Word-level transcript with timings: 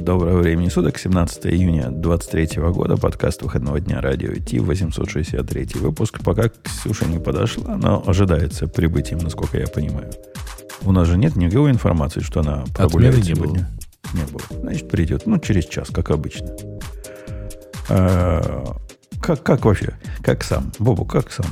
Доброго 0.00 0.40
времени 0.40 0.68
суток, 0.68 0.98
17 0.98 1.46
июня 1.46 1.88
23 1.88 2.60
года, 2.72 2.96
подкаст 2.96 3.42
выходного 3.42 3.80
дня 3.80 4.00
радио 4.00 4.34
Ти, 4.34 4.58
863 4.58 5.68
выпуск. 5.80 6.18
Пока 6.22 6.48
Ксюша 6.48 7.06
не 7.06 7.18
подошла, 7.18 7.76
но 7.76 8.02
ожидается 8.04 8.66
прибытием, 8.66 9.18
насколько 9.18 9.56
я 9.58 9.66
понимаю. 9.66 10.10
У 10.82 10.92
нас 10.92 11.06
же 11.06 11.16
нет 11.16 11.36
никакой 11.36 11.70
информации, 11.70 12.20
что 12.20 12.40
она 12.40 12.64
прогуляет 12.74 13.16
не 13.16 13.22
сегодня. 13.22 13.70
было. 14.12 14.20
Не 14.20 14.32
было. 14.32 14.60
Значит, 14.60 14.90
придет. 14.90 15.26
Ну, 15.26 15.38
через 15.38 15.64
час, 15.66 15.88
как 15.90 16.10
обычно. 16.10 16.50
А, 17.88 18.76
как, 19.22 19.42
как 19.42 19.64
вообще? 19.64 19.94
Как 20.22 20.42
сам? 20.42 20.72
Бобу, 20.78 21.04
как 21.04 21.30
сам? 21.30 21.46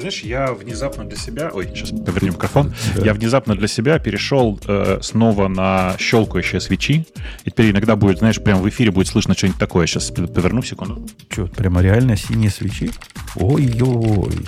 Знаешь, 0.00 0.22
я 0.22 0.52
внезапно 0.52 1.04
для 1.04 1.16
себя... 1.16 1.50
Ой, 1.52 1.68
сейчас 1.74 1.90
поверни 1.90 2.30
микрофон. 2.30 2.74
Я 3.02 3.14
внезапно 3.14 3.54
для 3.54 3.68
себя 3.68 3.98
перешел 3.98 4.58
э, 4.66 4.98
снова 5.02 5.48
на 5.48 5.94
щелкающие 5.98 6.60
свечи. 6.60 7.06
И 7.44 7.50
теперь 7.50 7.70
иногда 7.70 7.96
будет, 7.96 8.18
знаешь, 8.18 8.42
прямо 8.42 8.62
в 8.62 8.68
эфире 8.68 8.90
будет 8.90 9.08
слышно 9.08 9.34
что-нибудь 9.34 9.58
такое. 9.60 9.86
Сейчас 9.86 10.10
поверну 10.10 10.62
секунду. 10.62 11.06
Что, 11.28 11.46
прямо 11.46 11.82
реально 11.82 12.16
синие 12.16 12.50
свечи? 12.50 12.90
Ой-ой. 13.36 14.46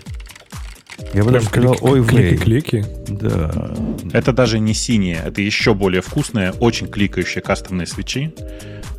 Я 1.15 1.25
бы 1.25 1.31
даже 1.33 1.47
сказал, 1.47 1.77
ой, 1.81 2.01
влей. 2.01 2.37
Клики. 2.37 2.87
Да. 3.09 3.75
Это 4.13 4.33
даже 4.33 4.59
не 4.59 4.73
синие, 4.73 5.21
это 5.25 5.43
еще 5.43 5.75
более 5.75 6.01
вкусные, 6.01 6.53
очень 6.53 6.87
кликающие 6.89 7.43
кастомные 7.43 7.87
свечи. 7.87 8.33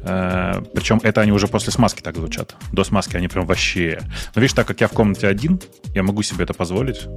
Э, 0.04 0.62
Причем 0.74 1.00
это 1.04 1.22
они 1.22 1.32
уже 1.32 1.48
после 1.48 1.72
смазки 1.72 2.02
так 2.02 2.16
звучат. 2.16 2.56
До 2.72 2.84
смазки 2.84 3.16
они 3.18 3.28
прям 3.28 3.46
вообще... 3.46 4.00
Но 4.36 4.42
видишь, 4.42 4.54
так 4.54 4.68
как 4.68 4.82
я 4.82 4.88
в 4.88 4.92
комнате 4.92 5.28
один, 5.28 5.60
я 5.94 6.04
могу 6.04 6.24
себе 6.24 6.44
это 6.44 6.54
позволить. 6.54 7.08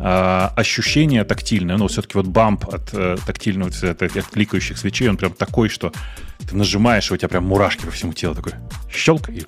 А, 0.00 0.52
ощущение 0.54 1.24
тактильное, 1.24 1.76
ну, 1.76 1.88
все-таки 1.88 2.16
вот 2.16 2.26
бамп 2.26 2.68
от 2.68 2.90
э, 2.92 3.16
тактильного, 3.26 3.70
от, 3.70 4.02
от 4.02 4.26
кликающих 4.26 4.78
свечей, 4.78 5.08
он 5.08 5.16
прям 5.16 5.32
такой, 5.32 5.68
что 5.68 5.92
ты 6.48 6.56
нажимаешь, 6.56 7.10
и 7.10 7.14
у 7.14 7.16
тебя 7.16 7.28
прям 7.28 7.46
мурашки 7.46 7.84
по 7.84 7.90
всему 7.90 8.12
телу 8.12 8.34
такой. 8.34 8.52
Щелк 8.92 9.28
и... 9.28 9.44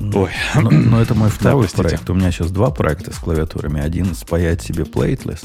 Ой. 0.00 0.30
Но, 0.56 0.70
но 0.70 1.00
это 1.00 1.14
мой 1.14 1.30
второй 1.30 1.64
простите. 1.64 1.82
проект. 1.82 2.10
У 2.10 2.14
меня 2.14 2.32
сейчас 2.32 2.50
два 2.50 2.70
проекта 2.70 3.12
с 3.12 3.18
клавиатурами. 3.18 3.80
Один 3.80 4.14
спаять 4.14 4.62
себе 4.62 4.84
плейтлес. 4.84 5.42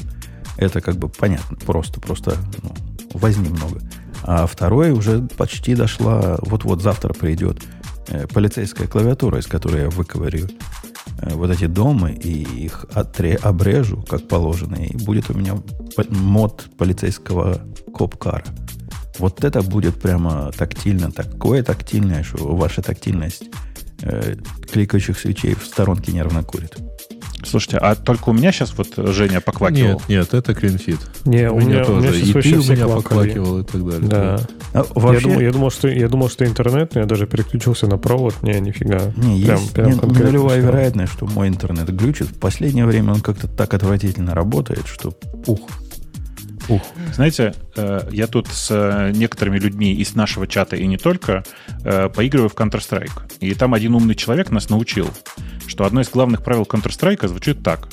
Это 0.56 0.80
как 0.80 0.96
бы 0.96 1.08
понятно. 1.08 1.56
Просто, 1.58 2.00
просто 2.00 2.36
ну, 2.62 2.74
возни 3.12 3.48
много. 3.48 3.80
А 4.26 4.46
второй 4.46 4.90
уже 4.90 5.20
почти 5.36 5.74
дошла. 5.74 6.38
Вот-вот 6.42 6.82
завтра 6.82 7.12
придет 7.12 7.62
э, 8.08 8.26
полицейская 8.26 8.86
клавиатура, 8.86 9.38
из 9.38 9.46
которой 9.46 9.82
я 9.82 9.90
выковырю 9.90 10.48
э, 11.18 11.34
вот 11.34 11.50
эти 11.50 11.66
дома 11.66 12.10
и 12.10 12.42
их 12.64 12.86
отре- 12.94 13.36
обрежу, 13.36 14.02
как 14.02 14.26
положено. 14.26 14.76
И 14.76 14.96
будет 14.96 15.30
у 15.30 15.34
меня 15.34 15.56
мод 16.08 16.66
полицейского 16.78 17.60
копкара. 17.94 18.44
Вот 19.18 19.44
это 19.44 19.62
будет 19.62 20.00
прямо 20.00 20.50
тактильно, 20.56 21.12
такое 21.12 21.62
тактильное, 21.62 22.24
что 22.24 22.56
ваша 22.56 22.80
тактильность 22.80 23.44
э, 24.00 24.36
кликающих 24.72 25.18
свечей 25.18 25.54
в 25.54 25.66
сторонке 25.66 26.12
нервно 26.12 26.42
курит. 26.42 26.76
Слушайте, 27.46 27.78
а 27.78 27.94
только 27.94 28.30
у 28.30 28.32
меня 28.32 28.52
сейчас 28.52 28.72
вот 28.76 28.88
Женя 28.96 29.40
поквакивал? 29.40 30.00
Нет, 30.08 30.08
нет, 30.08 30.34
это 30.34 30.54
кринфит. 30.54 30.98
Не, 31.24 31.50
у 31.50 31.56
у 31.56 31.60
меня, 31.60 31.82
у 31.82 31.84
тоже. 31.86 32.00
меня 32.08 32.10
и 32.10 32.12
сейчас 32.20 32.26
ты 32.28 32.34
вообще 32.34 32.56
у 32.56 32.62
меня 32.62 32.84
квакали. 32.84 33.02
поквакивал 33.02 33.58
и 33.60 33.64
так 33.64 33.84
далее. 33.86 34.08
Да. 34.08 34.40
А, 34.72 34.78
Я, 34.78 34.84
вообще, 34.94 35.22
думал, 35.28 35.40
я, 35.40 35.50
думал, 35.52 35.70
что, 35.70 35.88
я 35.88 36.08
думал, 36.08 36.28
что 36.28 36.44
интернет, 36.46 36.94
но 36.94 37.00
я 37.02 37.06
даже 37.06 37.26
переключился 37.26 37.86
на 37.86 37.98
провод. 37.98 38.34
Не, 38.42 38.58
нифига. 38.60 39.12
не, 39.16 39.44
Прям- 39.44 39.58
есть 39.60 39.72
прям 39.72 39.88
не- 39.90 39.94
нулевая 39.94 40.60
вероятность, 40.60 41.12
что 41.12 41.26
мой 41.26 41.48
интернет 41.48 41.88
глючит. 41.94 42.28
В 42.28 42.38
последнее 42.38 42.86
время 42.86 43.12
он 43.14 43.20
как-то 43.20 43.46
так 43.48 43.72
отвратительно 43.74 44.34
работает, 44.34 44.86
что 44.86 45.12
ух. 45.46 45.60
Ух. 46.68 46.82
Знаете, 47.12 47.54
э, 47.76 48.08
я 48.10 48.26
тут 48.26 48.48
с 48.48 48.68
э, 48.70 49.12
некоторыми 49.14 49.58
людьми 49.58 49.92
из 49.94 50.14
нашего 50.14 50.46
чата 50.46 50.76
и 50.76 50.86
не 50.86 50.96
только 50.96 51.44
э, 51.84 52.08
поигрываю 52.08 52.48
в 52.48 52.54
Counter-Strike. 52.54 53.36
И 53.40 53.54
там 53.54 53.74
один 53.74 53.94
умный 53.94 54.14
человек 54.14 54.50
нас 54.50 54.70
научил, 54.70 55.10
что 55.66 55.84
одно 55.84 56.00
из 56.00 56.08
главных 56.08 56.42
правил 56.42 56.62
Counter-Strike 56.62 57.26
звучит 57.28 57.62
так. 57.62 57.88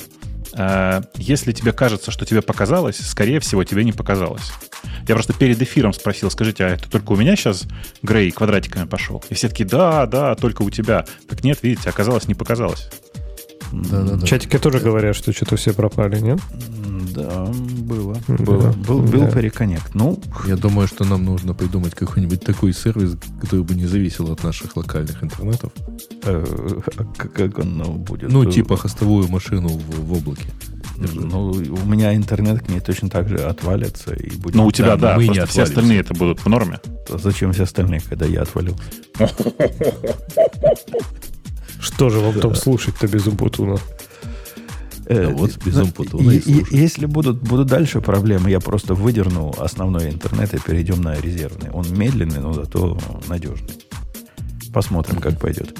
Если 1.16 1.52
тебе 1.52 1.72
кажется, 1.72 2.10
что 2.10 2.26
тебе 2.26 2.42
показалось, 2.42 2.98
скорее 2.98 3.40
всего, 3.40 3.64
тебе 3.64 3.84
не 3.84 3.92
показалось. 3.92 4.52
Я 5.08 5.14
просто 5.14 5.32
перед 5.32 5.60
эфиром 5.62 5.94
спросил, 5.94 6.30
скажите, 6.30 6.66
а 6.66 6.68
это 6.68 6.90
только 6.90 7.12
у 7.12 7.16
меня 7.16 7.36
сейчас 7.36 7.64
Грей 8.02 8.30
квадратиками 8.30 8.86
пошел? 8.86 9.24
И 9.30 9.34
все 9.34 9.48
таки 9.48 9.64
да, 9.64 10.04
да, 10.04 10.34
только 10.34 10.60
у 10.60 10.68
тебя. 10.68 11.06
Так 11.26 11.42
нет, 11.42 11.60
видите, 11.62 11.88
оказалось, 11.88 12.28
не 12.28 12.34
показалось. 12.34 12.90
Да-да-да. 13.72 14.24
В 14.24 14.28
чатике 14.28 14.58
тоже 14.58 14.80
говорят, 14.80 15.16
что 15.16 15.32
что-то 15.32 15.56
все 15.56 15.72
пропали, 15.72 16.20
нет? 16.20 16.38
Да, 17.14 17.46
было. 17.46 18.16
Да. 18.28 18.34
было. 18.44 18.72
Был, 18.72 19.00
был 19.00 19.20
Да. 19.22 19.30
переконнект. 19.30 19.94
Ну, 19.94 20.20
Я 20.46 20.56
думаю, 20.56 20.88
что 20.88 21.04
нам 21.04 21.24
нужно 21.24 21.54
придумать 21.54 21.94
какой-нибудь 21.94 22.40
такой 22.42 22.72
сервис, 22.72 23.16
который 23.40 23.64
бы 23.64 23.74
не 23.74 23.86
зависел 23.86 24.30
от 24.30 24.42
наших 24.44 24.76
локальных 24.76 25.22
интернетов. 25.22 25.72
как 27.16 27.58
он 27.58 27.78
ну, 27.78 27.92
будет? 27.94 28.30
Ну, 28.30 28.44
типа 28.44 28.76
хостовую 28.76 29.28
машину 29.28 29.68
в, 29.68 30.06
в 30.06 30.12
облаке. 30.12 30.48
Ну, 30.96 31.50
у 31.50 31.86
меня 31.86 32.14
интернет 32.14 32.62
к 32.62 32.68
ней 32.68 32.80
точно 32.80 33.08
так 33.10 33.28
же 33.28 33.38
отвалится 33.38 34.14
и 34.14 34.36
будет. 34.36 34.54
Но 34.54 34.66
у 34.66 34.70
тебя, 34.70 34.96
Да, 34.96 35.10
да, 35.12 35.16
мы 35.16 35.28
не 35.28 35.44
все 35.46 35.62
остальные 35.62 36.00
это 36.00 36.14
будут 36.14 36.40
в 36.40 36.48
норме. 36.48 36.78
А 37.10 37.18
Зачем 37.18 37.52
все 37.52 37.64
остальные, 37.64 38.00
когда 38.00 38.26
я 38.26 38.42
отвалил? 38.42 38.76
Что 41.82 42.10
же 42.10 42.20
вам 42.20 42.38
там 42.40 42.54
слушать-то 42.54 43.08
без 43.08 43.26
Умпутуна? 43.26 43.76
Э, 45.06 45.26
А 45.26 45.30
вот 45.30 45.56
без 45.64 45.76
Умпутуна 45.76 46.30
и. 46.30 46.64
Если 46.70 47.06
будут, 47.06 47.42
будут 47.42 47.66
дальше 47.66 48.00
проблемы, 48.00 48.50
я 48.50 48.60
просто 48.60 48.94
выдерну 48.94 49.52
основной 49.58 50.10
интернет 50.10 50.54
и 50.54 50.58
перейдем 50.58 51.02
на 51.02 51.20
резервный. 51.20 51.70
Он 51.70 51.84
медленный, 51.90 52.38
но 52.38 52.52
зато 52.52 52.98
надежный. 53.28 53.74
Посмотрим, 54.72 55.20
как 55.20 55.40
пойдет. 55.40 55.76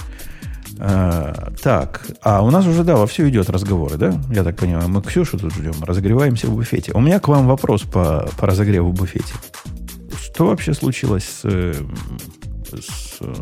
А, 0.79 1.53
так, 1.63 2.05
а 2.23 2.43
у 2.43 2.51
нас 2.51 2.67
уже, 2.67 2.83
да, 2.83 2.97
вовсю 2.97 3.29
идет 3.29 3.49
разговоры, 3.49 3.97
да? 3.97 4.21
Я 4.33 4.43
так 4.43 4.57
понимаю, 4.57 4.89
мы 4.89 5.01
Ксюшу 5.03 5.39
тут 5.39 5.55
ждем, 5.55 5.75
разогреваемся 5.83 6.49
в 6.49 6.55
буфете. 6.57 6.91
У 6.93 7.01
меня 7.01 7.21
к 7.21 7.29
вам 7.29 7.47
вопрос 7.47 7.83
по, 7.83 8.29
по 8.37 8.47
разогреву 8.49 8.91
в 8.91 8.95
буфете. 8.95 9.33
Что 10.21 10.47
вообще 10.47 10.75
случилось 10.75 11.25
с, 11.25 11.41
э, 11.45 11.75
с, 12.73 13.19
э, 13.21 13.35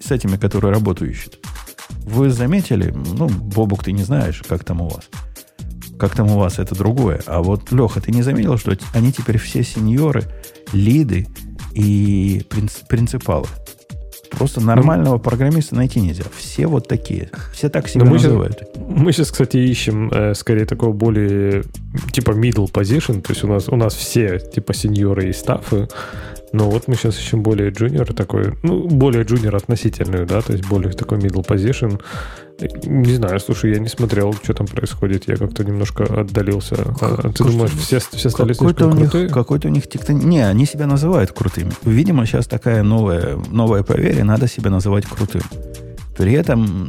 с, 0.00 0.10
этими, 0.10 0.36
которые 0.36 0.72
работу 0.72 1.06
ищут? 1.06 1.38
Вы 2.02 2.30
заметили, 2.30 2.90
ну, 2.90 3.28
Бобук, 3.28 3.84
ты 3.84 3.92
не 3.92 4.02
знаешь, 4.02 4.42
как 4.48 4.64
там 4.64 4.80
у 4.80 4.88
вас. 4.88 5.08
Как 5.98 6.14
там 6.14 6.30
у 6.30 6.38
вас 6.38 6.58
это 6.58 6.74
другое. 6.74 7.20
А 7.26 7.42
вот, 7.42 7.72
Леха, 7.72 8.00
ты 8.00 8.12
не 8.12 8.22
заметил, 8.22 8.56
что 8.56 8.76
они 8.94 9.12
теперь 9.12 9.38
все 9.38 9.62
сеньоры, 9.62 10.24
лиды 10.72 11.26
и 11.74 12.42
принц- 12.48 12.86
принципалы? 12.88 13.46
Просто 14.30 14.60
нормального 14.60 15.18
программиста 15.18 15.74
найти 15.74 16.00
нельзя. 16.00 16.24
Все 16.36 16.66
вот 16.66 16.86
такие. 16.86 17.30
Все 17.52 17.68
так 17.68 17.88
себя 17.88 18.04
Ну, 18.04 18.10
мы 18.10 18.16
называют. 18.16 18.62
Мы 18.76 19.12
сейчас, 19.12 19.30
кстати, 19.30 19.56
ищем 19.56 20.10
э, 20.10 20.34
скорее 20.34 20.66
такого 20.66 20.92
более 20.92 21.64
типа 22.12 22.32
middle 22.32 22.70
position. 22.70 23.20
То 23.22 23.32
есть 23.32 23.42
у 23.44 23.48
нас, 23.48 23.68
у 23.68 23.76
нас 23.76 23.94
все 23.94 24.38
типа 24.38 24.74
сеньоры 24.74 25.30
и 25.30 25.32
стафы. 25.32 25.88
Но 26.52 26.70
вот 26.70 26.88
мы 26.88 26.94
сейчас 26.94 27.18
ищем 27.18 27.42
более 27.42 27.70
джуниор 27.70 28.12
такой, 28.14 28.54
ну, 28.62 28.88
более 28.88 29.24
джуниор 29.24 29.56
относительную, 29.56 30.26
да, 30.26 30.40
то 30.40 30.52
есть 30.52 30.66
более 30.66 30.92
такой 30.92 31.18
middle 31.18 31.46
position. 31.46 32.00
Не 32.84 33.14
знаю, 33.14 33.38
слушай, 33.38 33.72
я 33.72 33.78
не 33.78 33.88
смотрел, 33.88 34.32
что 34.34 34.52
там 34.54 34.66
происходит. 34.66 35.28
Я 35.28 35.36
как-то 35.36 35.62
немножко 35.62 36.04
отдалился. 36.04 36.74
А, 37.00 37.16
ты 37.28 37.32
Какой- 37.38 37.52
думаешь, 37.52 37.70
все, 37.72 38.00
все 38.00 38.30
стали 38.30 38.52
Какой-то 38.52 38.86
у 38.86 38.90
слишком 38.90 39.02
них, 39.02 39.10
крутые? 39.12 39.28
какой-то 39.28 39.68
у 39.68 39.70
них 39.70 39.88
тектон... 39.88 40.18
Не, 40.18 40.40
они 40.40 40.66
себя 40.66 40.86
называют 40.86 41.30
крутыми. 41.32 41.70
Видимо, 41.84 42.26
сейчас 42.26 42.46
такая 42.48 42.82
новая, 42.82 43.36
новая 43.50 43.82
поверье, 43.84 44.24
надо 44.24 44.48
себя 44.48 44.70
называть 44.70 45.06
крутым. 45.06 45.42
При 46.16 46.32
этом 46.32 46.88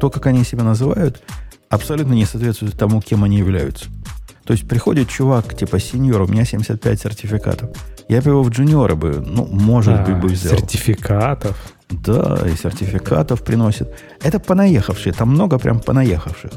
то, 0.00 0.08
как 0.08 0.26
они 0.26 0.44
себя 0.44 0.62
называют, 0.62 1.20
абсолютно 1.68 2.14
не 2.14 2.24
соответствует 2.24 2.78
тому, 2.78 3.02
кем 3.02 3.22
они 3.24 3.36
являются. 3.36 3.86
То 4.44 4.54
есть 4.54 4.66
приходит 4.66 5.08
чувак, 5.10 5.54
типа 5.54 5.78
сеньор, 5.78 6.22
у 6.22 6.26
меня 6.26 6.44
75 6.46 7.00
сертификатов. 7.00 7.70
Я 8.12 8.20
бы 8.20 8.28
его 8.28 8.42
в 8.42 8.50
джуниора 8.50 8.94
бы, 8.94 9.24
ну, 9.26 9.46
может 9.46 10.00
А, 10.00 10.04
быть, 10.04 10.16
бы 10.20 10.28
взял. 10.28 10.52
Сертификатов. 10.54 11.56
Да, 11.88 12.40
и 12.46 12.54
сертификатов 12.56 13.42
приносит. 13.42 13.88
Это 14.22 14.38
понаехавшие, 14.38 15.14
там 15.14 15.30
много 15.30 15.58
прям 15.58 15.80
понаехавших. 15.80 16.52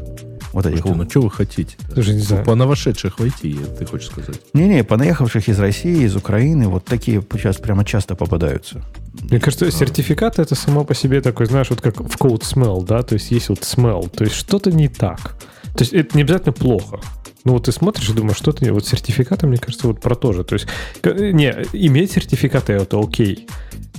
Вот 0.52 0.66
этих. 0.66 0.82
Слушайте, 0.82 1.04
ну 1.04 1.10
что 1.10 1.22
вы 1.22 1.32
хотите? 1.32 1.78
Даже 1.96 2.14
не 2.14 2.20
знаю. 2.20 2.44
По 2.44 2.56
новошедших 2.56 3.20
войти, 3.20 3.58
ты 3.80 3.86
хочешь 3.86 4.08
сказать? 4.08 4.42
Не-не, 4.54 4.84
понаехавших 4.84 5.48
из 5.48 5.58
России, 5.58 6.04
из 6.04 6.18
Украины, 6.18 6.68
вот 6.68 6.84
такие 6.84 7.22
сейчас 7.34 7.56
прямо 7.56 7.86
часто 7.86 8.16
попадаются. 8.16 8.82
Мне 9.22 9.40
кажется, 9.40 9.72
сертификат 9.72 10.40
это 10.40 10.56
само 10.56 10.84
по 10.84 10.94
себе 10.94 11.22
такой, 11.22 11.46
знаешь, 11.46 11.70
вот 11.70 11.80
как 11.80 11.96
в 12.02 12.18
code 12.18 12.42
smell, 12.42 12.86
да, 12.86 13.02
то 13.02 13.14
есть 13.16 13.32
есть 13.32 13.48
вот 13.48 13.60
smell, 13.60 14.10
то 14.10 14.26
есть 14.26 14.36
что-то 14.36 14.72
не 14.74 14.90
так. 14.90 15.38
То 15.76 15.84
есть 15.84 15.94
это 15.94 16.18
не 16.18 16.24
обязательно 16.24 16.52
плохо. 16.52 17.00
Ну 17.46 17.54
вот 17.54 17.66
ты 17.66 17.72
смотришь 17.72 18.10
и 18.10 18.14
думаешь, 18.14 18.38
что-то 18.38 18.66
не... 18.66 18.72
Вот 18.72 18.86
сертификаты, 18.86 19.46
мне 19.48 19.58
кажется, 19.58 19.88
вот 19.88 20.02
про 20.02 20.16
то 20.16 20.34
же. 20.34 20.44
То 20.44 20.56
есть, 20.56 20.68
не, 21.04 21.52
иметь 21.74 22.12
сертификаты 22.12 22.74
это 22.74 23.00
окей. 23.00 23.48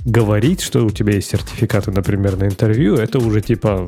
Говорить, 0.05 0.61
что 0.61 0.85
у 0.85 0.89
тебя 0.89 1.13
есть 1.13 1.29
сертификаты, 1.29 1.91
например, 1.91 2.37
на 2.37 2.45
интервью, 2.45 2.95
это 2.95 3.19
уже 3.19 3.41
типа 3.41 3.87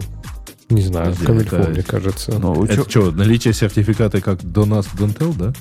Не 0.70 0.82
знаю, 0.82 1.08
Подожди, 1.12 1.26
Камильфо, 1.26 1.56
это- 1.58 1.70
мне 1.72 1.84
кажется. 1.84 2.40
Ну, 2.40 2.64
Это 2.64 2.82
учё- 2.82 2.90
что, 2.90 3.12
наличие 3.12 3.54
сертификата 3.54 4.22
как 4.22 4.44
до 4.44 4.66
нас, 4.66 4.88
don't 4.98 5.18
tell, 5.18 5.36
да? 5.38 5.54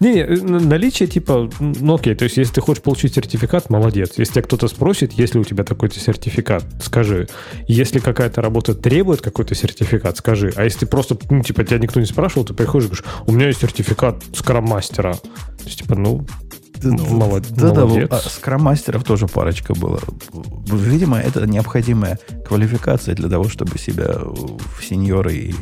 Не, 0.00 0.12
не, 0.12 0.20
н- 0.20 0.68
наличие 0.68 1.08
типа, 1.08 1.50
ну 1.60 1.94
окей, 1.94 2.14
то 2.14 2.24
есть 2.24 2.36
если 2.36 2.54
ты 2.54 2.60
хочешь 2.60 2.82
получить 2.82 3.14
сертификат, 3.14 3.70
молодец. 3.70 4.12
Если 4.16 4.32
тебя 4.34 4.42
кто-то 4.42 4.68
спросит, 4.68 5.12
есть 5.12 5.34
ли 5.34 5.40
у 5.40 5.44
тебя 5.44 5.64
такой-то 5.64 5.98
сертификат, 5.98 6.64
скажи. 6.82 7.28
Если 7.66 7.98
какая-то 7.98 8.40
работа 8.42 8.74
требует 8.74 9.20
какой-то 9.20 9.54
сертификат, 9.54 10.16
скажи. 10.16 10.52
А 10.56 10.64
если 10.64 10.80
ты 10.80 10.86
просто, 10.86 11.16
ну, 11.30 11.42
типа, 11.42 11.64
тебя 11.64 11.78
никто 11.78 12.00
не 12.00 12.06
спрашивал, 12.06 12.44
ты 12.44 12.54
приходишь 12.54 12.86
и 12.86 12.88
говоришь, 12.90 13.04
у 13.26 13.32
меня 13.32 13.46
есть 13.46 13.60
сертификат 13.60 14.22
скрам-мастера. 14.34 15.14
То 15.14 15.64
есть, 15.64 15.78
типа, 15.82 15.94
ну, 15.96 16.26
молод- 16.82 17.46
Да, 17.50 17.70
да, 17.72 17.86
молодец. 17.86 18.08
а 18.10 18.18
скрам-мастеров 18.20 19.02
тоже 19.04 19.26
парочка 19.26 19.74
была. 19.74 19.98
Видимо, 20.70 21.18
это 21.18 21.46
необходимая 21.46 22.18
квалификация 22.46 23.14
для 23.14 23.28
того, 23.28 23.48
чтобы 23.48 23.78
себя 23.78 24.16
в 24.20 24.84
senior 24.84 25.27
ы 25.27 25.34
и, 25.34 25.54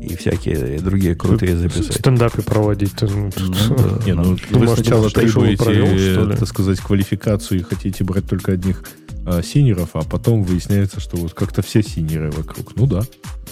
и 0.00 0.14
всякие 0.16 0.78
другие 0.80 1.14
крутые 1.14 1.56
записать. 1.56 1.94
стендапы 1.94 2.42
проводить. 2.42 2.92
ты, 2.92 3.06
ну, 3.06 3.30
Ну 3.36 3.76
да. 3.76 4.04
Не, 4.06 4.14
ну 4.14 4.36
вы 4.50 4.68
сначала 4.68 5.10
требуете, 5.10 5.62
провел, 5.62 5.86
что 5.86 6.24
ли? 6.24 6.36
так 6.36 6.48
сказать, 6.48 6.80
квалификацию 6.80 7.60
и 7.60 7.62
хотите 7.62 8.04
брать 8.04 8.28
только 8.28 8.52
одних 8.52 8.82
а, 9.26 9.42
senior 9.42 9.74
ов, 9.74 9.90
а 9.94 10.02
потом 10.02 10.42
выясняется, 10.44 11.00
что 11.00 11.16
вот 11.16 11.34
как-то 11.34 11.60
все 11.62 11.82
senior 11.82 12.23
ы 12.23 12.30
вокруг. 12.30 12.76
Ну 12.76 12.86
да. 12.86 13.02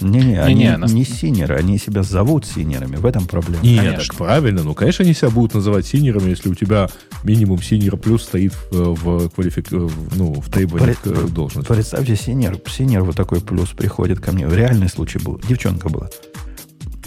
Не-не, 0.01 0.41
они 0.41 0.55
Не-не, 0.55 0.77
нас- 0.77 0.91
не 0.91 1.05
senior 1.05 1.43
ы, 1.43 1.55
они 1.55 1.77
себя 1.77 2.03
зовут 2.03 2.45
senior 2.45 2.75
ами. 2.75 2.95
В 2.97 3.05
этом 3.05 3.27
проблема. 3.27 3.63
Нет, 3.63 3.79
Конечно. 3.83 4.03
так 4.07 4.15
правильно. 4.15 4.63
Ну, 4.63 4.73
конечно, 4.73 5.05
они 5.05 5.13
себя 5.13 5.29
будут 5.29 5.53
называть 5.53 5.85
senior 5.85 6.11
ами, 6.11 6.29
если 6.31 6.49
у 6.49 6.55
тебя 6.55 6.89
минимум 7.23 7.61
senior 7.61 7.95
плюс 7.97 8.23
стоит 8.23 8.53
в, 8.71 8.93
в, 8.95 9.29
квалифик... 9.29 9.71
в- 9.71 10.17
ну, 10.17 10.33
в 10.41 10.49
требованиях 10.51 10.99
При- 10.99 11.11
к 11.13 11.29
должности. 11.29 11.71
Представьте, 11.71 12.15
senior, 12.15 12.57
senior 12.67 13.03
вот 13.03 13.15
такой 13.15 13.39
плюс 13.41 13.69
приходит 13.69 14.19
ко 14.19 14.31
мне. 14.33 14.45
Реальный 14.49 14.89
случай 14.89 15.19
был. 15.19 15.39
Девчонка 15.47 15.87
была. 15.89 16.09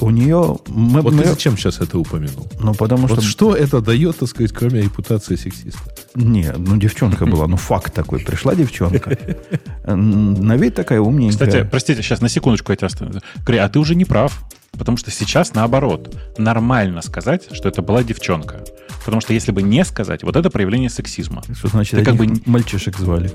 У 0.00 0.11
нее... 0.11 0.59
Мы, 0.69 1.00
Вот 1.00 1.12
мы- 1.12 1.23
ты 1.23 1.29
зачем 1.31 1.56
сейчас 1.56 1.81
это 1.81 1.99
упомянул? 1.99 2.47
ну, 2.61 2.75
потому 2.75 3.06
Вот 3.06 3.21
что... 3.23 3.29
что 3.31 3.55
это 3.56 3.81
дает, 3.81 4.19
так 4.19 4.29
сказать, 4.29 4.53
кроме 4.53 4.83
репутации 4.83 5.37
сексиста? 5.37 5.81
Не, 6.15 6.53
ну, 6.56 6.77
девчонка 6.77 7.27
была. 7.27 7.47
Ну, 7.47 7.56
факт 7.56 7.93
такой. 7.95 8.21
Пришла 8.21 8.55
девчонка. 8.55 9.17
На 9.87 10.56
вид 10.56 10.75
такая 10.75 11.00
умненькая. 11.00 11.49
Кстати, 11.49 11.69
простите, 11.71 12.03
сейчас 12.03 12.21
на 12.21 12.29
секундочку 12.29 12.73
я 12.73 12.77
тебя 12.77 12.87
остановлю. 12.87 13.21
Грей, 13.47 13.61
а 13.61 13.69
ты 13.69 13.79
уже 13.79 13.95
не 13.95 14.05
прав. 14.05 14.45
Потому 14.73 14.99
что 14.99 15.11
сейчас 15.11 15.55
наоборот. 15.55 16.15
Нормально 16.37 17.03
сказать, 17.03 17.49
что 17.53 17.69
это 17.69 17.83
была 17.83 18.03
девчонка. 18.05 18.65
Потому 19.05 19.21
что 19.21 19.33
если 19.33 19.51
бы 19.51 19.62
не 19.62 19.85
сказать, 19.85 20.23
вот 20.23 20.37
это 20.37 20.51
проявление 20.51 20.91
сексизма. 20.91 21.43
Что 21.56 21.69
значит, 21.69 21.99
Ты 21.99 22.05
как 22.05 22.17
бы- 22.17 22.41
мальчишек 22.47 22.99
звали? 22.99 23.31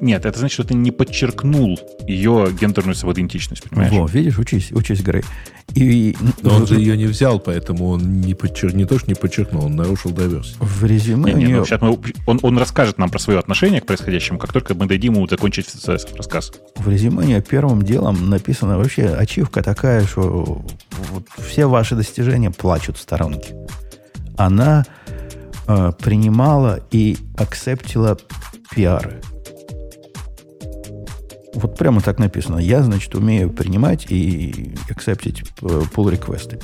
Нет, 0.00 0.26
это 0.26 0.38
значит, 0.38 0.54
что 0.54 0.64
ты 0.64 0.74
не 0.74 0.90
подчеркнул 0.90 1.78
ее 2.06 2.48
гендерную 2.58 2.94
самоидентичность, 2.94 3.64
понимаешь? 3.64 3.92
Во, 3.92 4.06
видишь, 4.06 4.38
учись, 4.38 4.72
учись, 4.72 5.02
Грей. 5.02 5.22
И 5.74 6.16
Но 6.42 6.56
он 6.56 6.66
же 6.66 6.76
ее 6.76 6.96
не 6.96 7.06
взял, 7.06 7.40
поэтому 7.40 7.88
он 7.88 8.20
не, 8.20 8.34
подчер... 8.34 8.74
не 8.74 8.84
то, 8.84 8.98
что 8.98 9.08
не 9.08 9.14
подчеркнул, 9.14 9.66
он 9.66 9.76
нарушил 9.76 10.12
diversity. 10.12 10.56
в 10.60 10.84
резюме 10.84 11.32
Не, 11.32 11.38
не, 11.38 11.46
у 11.46 11.48
ну, 11.48 11.54
нее... 11.56 11.64
сейчас 11.66 11.80
мы- 11.80 11.98
он, 12.26 12.38
он 12.42 12.58
расскажет 12.58 12.98
нам 12.98 13.10
про 13.10 13.18
свое 13.18 13.38
отношение 13.38 13.80
к 13.80 13.86
происходящему, 13.86 14.38
как 14.38 14.52
только 14.52 14.74
мы 14.74 14.86
дадим 14.86 15.14
ему 15.14 15.26
закончить 15.26 15.66
рассказ. 15.86 16.52
В 16.76 16.88
резюме 16.88 17.18
у 17.18 17.26
нее 17.26 17.42
первым 17.42 17.82
делом 17.82 18.30
написано 18.30 18.78
вообще 18.78 19.08
ачивка 19.08 19.62
такая, 19.62 20.06
что 20.06 20.64
вот 21.10 21.26
все 21.38 21.66
ваши 21.66 21.94
достижения 21.94 22.50
плачут 22.50 22.96
в 22.96 23.00
сторонке. 23.00 23.54
Она 24.36 24.84
э, 25.66 25.92
принимала 25.98 26.80
и 26.90 27.16
акцептила 27.36 28.18
пиары. 28.70 29.20
Вот 31.56 31.76
прямо 31.76 32.00
так 32.00 32.18
написано. 32.18 32.58
Я, 32.58 32.82
значит, 32.82 33.14
умею 33.14 33.50
принимать 33.50 34.06
и 34.10 34.74
акцептить 34.90 35.42
pull 35.60 36.10
реквесты 36.10 36.58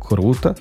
Круто. 0.00 0.56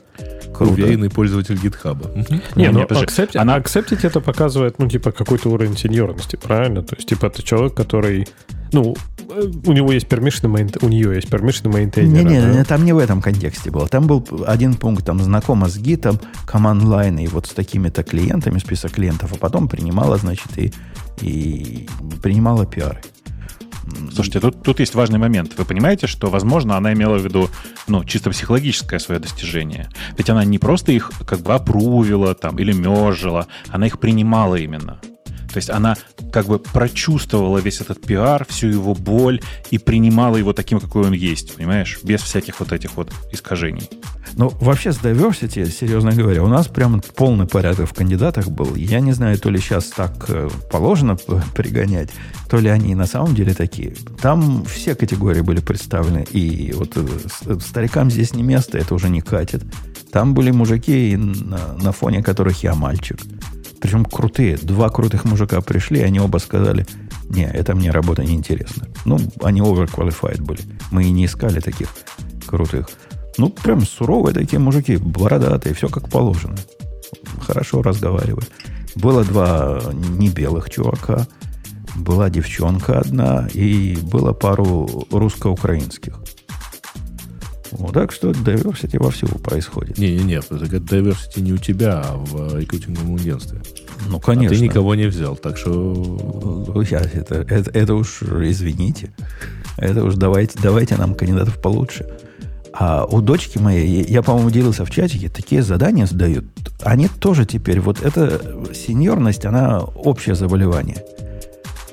Круто. 0.53 0.73
Уверенный 0.73 1.09
пользователь 1.09 1.57
гитхаба. 1.61 2.09
Мгм. 2.15 2.41
Не, 2.55 2.63
Не, 2.63 2.71
ну 2.71 2.79
не, 2.79 2.85
акцепти- 2.85 3.37
Она- 3.37 3.55
акцептить 3.55 4.03
это 4.03 4.19
показывает, 4.21 4.79
ну, 4.79 4.87
типа, 4.89 5.11
какой-то 5.11 5.49
уровень 5.49 5.77
сеньорности, 5.77 6.35
правильно? 6.35 6.81
То 6.83 6.95
есть, 6.95 7.07
типа, 7.07 7.27
это 7.27 7.41
человек, 7.43 7.73
который, 7.73 8.27
ну, 8.73 8.95
э, 9.29 9.43
у 9.65 9.71
него 9.73 9.91
есть 9.91 10.07
permission 10.07 10.49
maintain, 10.53 10.77
у 10.85 10.89
нее 10.89 11.15
есть 11.15 11.29
permission 11.29 11.71
maintainer. 11.71 12.03
Не-не, 12.07 12.41
да? 12.41 12.53
не, 12.53 12.63
там 12.63 12.83
не 12.85 12.93
в 12.93 12.97
этом 12.97 13.21
контексте 13.21 13.71
было. 13.71 13.87
Там 13.87 14.07
был 14.07 14.25
один 14.47 14.73
пункт, 14.75 15.05
там 15.05 15.19
знакома 15.21 15.67
с 15.69 15.77
гитом, 15.77 16.19
команд 16.45 16.83
лайн 16.83 17.17
и 17.19 17.27
вот 17.27 17.47
с 17.47 17.53
такими-то 17.53 18.03
клиентами, 18.03 18.59
список 18.59 18.93
клиентов, 18.93 19.31
а 19.33 19.37
потом 19.37 19.67
принимала, 19.67 20.17
значит, 20.17 20.57
и, 20.57 20.73
и 21.21 21.87
принимала 22.21 22.65
пиары. 22.65 23.01
Слушайте, 24.13 24.39
тут, 24.39 24.63
тут 24.63 24.79
есть 24.79 24.95
важный 24.95 25.19
момент. 25.19 25.53
Вы 25.57 25.65
понимаете, 25.65 26.07
что, 26.07 26.29
возможно, 26.29 26.77
она 26.77 26.93
имела 26.93 27.17
в 27.17 27.23
виду, 27.23 27.49
ну, 27.87 28.03
чисто 28.03 28.29
психологическое 28.29 28.99
свое 28.99 29.19
достижение. 29.19 29.89
Ведь 30.17 30.29
она 30.29 30.43
не 30.43 30.59
просто 30.59 30.91
их 30.91 31.11
как 31.25 31.39
бы 31.39 31.53
опрувила 31.53 32.33
там 32.35 32.57
или 32.57 32.73
мержила, 32.73 33.47
она 33.69 33.87
их 33.87 33.99
принимала 33.99 34.55
именно. 34.55 34.99
То 35.55 35.59
есть 35.59 35.69
она 35.69 35.95
как 36.33 36.47
бы 36.47 36.59
прочувствовала 36.59 37.59
весь 37.59 37.79
этот 37.79 38.01
пиар, 38.01 38.45
всю 38.49 38.67
его 38.67 38.93
боль 38.93 39.39
и 39.71 39.77
принимала 39.77 40.35
его 40.35 40.51
таким, 40.51 40.81
какой 40.81 41.05
он 41.05 41.13
есть, 41.13 41.55
понимаешь? 41.55 41.97
Без 42.03 42.19
всяких 42.19 42.59
вот 42.59 42.73
этих 42.73 42.97
вот 42.97 43.09
искажений. 43.31 43.89
Ну, 44.33 44.49
вообще 44.59 44.91
с 44.91 44.97
diversity, 44.97 45.71
серьезно 45.71 46.11
говоря, 46.11 46.43
у 46.43 46.47
нас 46.47 46.67
прям 46.67 47.01
полный 47.15 47.47
порядок 47.47 47.89
в 47.89 47.93
кандидатах 47.93 48.49
был. 48.49 48.75
Я 48.75 48.99
не 48.99 49.13
знаю, 49.13 49.39
то 49.39 49.49
ли 49.49 49.57
сейчас 49.61 49.85
так 49.85 50.25
э, 50.27 50.49
положено 50.69 51.15
пригонять, 51.55 52.09
то 52.49 52.57
ли 52.57 52.67
они 52.67 52.93
на 52.93 53.05
самом 53.05 53.33
деле 53.33 53.53
такие. 53.53 53.95
Там 54.21 54.65
все 54.65 54.93
категории 54.93 55.39
были 55.39 55.61
представлены. 55.61 56.25
И 56.31 56.73
вот 56.73 56.97
э, 56.97 57.07
с- 57.29 57.65
старикам 57.65 58.11
здесь 58.11 58.33
не 58.33 58.43
место, 58.43 58.77
это 58.77 58.93
уже 58.93 59.07
не 59.07 59.21
катит. 59.21 59.63
Там 60.11 60.33
были 60.33 60.51
мужики, 60.51 61.15
на, 61.15 61.73
на 61.81 61.91
фоне 61.93 62.23
которых 62.23 62.61
я 62.63 62.75
мальчик. 62.75 63.17
Причем 63.85 64.03
крутые. 64.03 64.57
Два 64.57 64.89
крутых 64.89 65.25
мужика 65.25 65.61
пришли, 65.61 66.01
они 66.01 66.19
оба 66.19 66.39
сказали, 66.39 66.87
не, 67.29 67.45
это 67.45 67.75
мне 67.75 67.91
работа 67.91 68.23
не 68.23 68.33
интересна. 68.33 68.87
Ну, 69.05 69.19
они 69.43 69.61
overqualified 69.61 70.41
были. 70.41 70.61
Мы 70.89 71.03
и 71.03 71.11
не 71.11 71.27
искали 71.27 71.59
таких 71.59 71.89
крутых. 72.47 72.89
Ну, 73.37 73.49
прям 73.51 73.85
суровые 73.85 74.33
такие 74.33 74.57
мужики, 74.57 74.97
бородатые, 74.97 75.75
все 75.75 75.87
как 75.87 76.09
положено. 76.09 76.55
Хорошо 77.41 77.83
разговаривают. 77.83 78.49
Было 78.95 79.23
два 79.23 79.79
не 79.93 80.29
белых 80.29 80.71
чувака, 80.71 81.27
была 81.95 82.31
девчонка 82.31 83.01
одна, 83.01 83.47
и 83.53 83.97
было 83.97 84.33
пару 84.33 84.89
русско-украинских. 85.11 86.17
Вот, 87.77 87.93
так 87.93 88.11
что 88.11 88.31
diversity 88.31 88.97
вовсю 89.01 89.27
происходит. 89.27 89.97
Не-не-не, 89.97 90.35
это 90.35 90.55
diversity 90.55 91.41
не 91.41 91.53
у 91.53 91.57
тебя, 91.57 92.01
а 92.05 92.17
в 92.17 92.57
рекрутинговом 92.59 93.15
агентстве. 93.15 93.61
Ну, 94.09 94.17
А 94.17 94.19
конечно. 94.21 94.57
ты 94.57 94.63
никого 94.63 94.95
не 94.95 95.07
взял, 95.07 95.35
так 95.35 95.57
что... 95.57 95.71
Ну, 95.71 96.81
я- 96.81 96.99
это, 96.99 97.35
это, 97.35 97.71
это 97.71 97.93
уж, 97.95 98.21
извините. 98.23 99.13
Это 99.77 100.03
уж 100.03 100.15
давайте, 100.15 100.57
давайте 100.61 100.95
нам 100.95 101.15
кандидатов 101.15 101.61
получше. 101.61 102.05
А 102.77 103.05
у 103.05 103.21
дочки 103.21 103.57
моей, 103.57 103.87
я, 104.03 104.15
я, 104.15 104.21
по-моему, 104.21 104.49
делился 104.51 104.83
в 104.85 104.89
чатике, 104.91 105.29
такие 105.29 105.63
задания 105.63 106.05
сдают. 106.05 106.45
Они 106.83 107.07
тоже 107.07 107.45
теперь, 107.45 107.79
вот 107.79 108.01
эта 108.03 108.41
сеньорность, 108.73 109.45
она 109.45 109.79
общее 109.81 110.35
заболевание. 110.35 110.97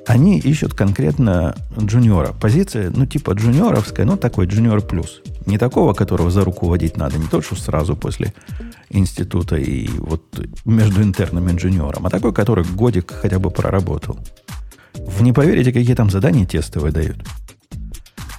Они 0.06 0.38
ищут 0.38 0.74
конкретно 0.74 1.54
джуниора. 1.78 2.32
Позиция, 2.32 2.90
ну, 2.90 3.06
типа 3.06 3.32
джуниоровская, 3.32 4.04
ну, 4.04 4.16
такой 4.16 4.46
джуниор 4.46 4.80
плюс. 4.80 5.22
Не 5.46 5.58
такого, 5.58 5.94
которого 5.94 6.30
за 6.30 6.44
руку 6.44 6.66
водить 6.66 6.96
надо, 6.96 7.18
не 7.18 7.26
тот, 7.28 7.44
что 7.44 7.54
сразу 7.54 7.96
после 7.96 8.34
института 8.90 9.56
и 9.56 9.88
вот 9.98 10.22
между 10.64 11.02
интерном 11.02 11.48
и 11.48 11.56
джуниором, 11.56 12.06
а 12.06 12.10
такой, 12.10 12.32
который 12.34 12.64
годик 12.64 13.12
хотя 13.12 13.38
бы 13.38 13.50
проработал. 13.50 14.18
Вы 14.94 15.24
не 15.24 15.32
поверите, 15.32 15.72
какие 15.72 15.94
там 15.94 16.10
задания 16.10 16.46
тестовые 16.46 16.92
дают. 16.92 17.16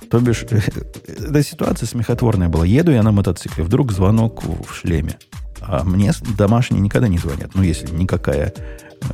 То 0.10 0.20
бишь, 0.20 0.43
эта 1.08 1.43
ситуация 1.43 1.88
смехотворная 1.88 2.50
была. 2.50 2.65
Еду 2.65 2.91
я 2.91 3.03
на 3.03 3.12
мотоцикле, 3.12 3.63
вдруг 3.63 3.91
звонок 3.91 4.43
в 4.43 4.74
шлеме. 4.74 5.17
А 5.62 5.84
мне 5.84 6.12
домашние 6.38 6.82
никогда 6.82 7.08
не 7.08 7.17
звонят. 7.17 7.51
Ну, 7.55 7.63
если 7.63 7.89
никакая, 7.96 8.53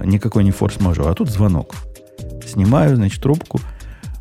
никакой 0.04 0.44
не 0.44 0.52
форс-мажор. 0.52 1.08
А 1.08 1.14
тут 1.14 1.30
звонок. 1.30 1.76
Снимаю, 2.46 2.96
значит, 2.96 3.22
трубку. 3.22 3.60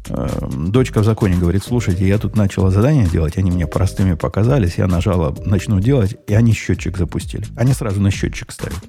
Э, 0.09 0.49
Дочка 0.69 1.00
в 1.00 1.05
законе 1.05 1.37
говорит, 1.37 1.62
слушайте, 1.64 2.07
я 2.07 2.19
тут 2.19 2.37
начала 2.37 2.71
задание 2.71 3.07
делать, 3.07 3.37
они 3.37 3.50
мне 3.50 3.67
простыми 3.67 4.14
показались, 4.14 4.76
я 4.76 4.87
нажала, 4.87 5.35
начну 5.45 5.81
делать, 5.81 6.17
и 6.26 6.35
они 6.35 6.52
счетчик 6.52 6.97
запустили. 6.97 7.45
Они 7.57 7.73
сразу 7.73 8.00
на 8.00 8.11
счетчик 8.11 8.52
ставят. 8.52 8.81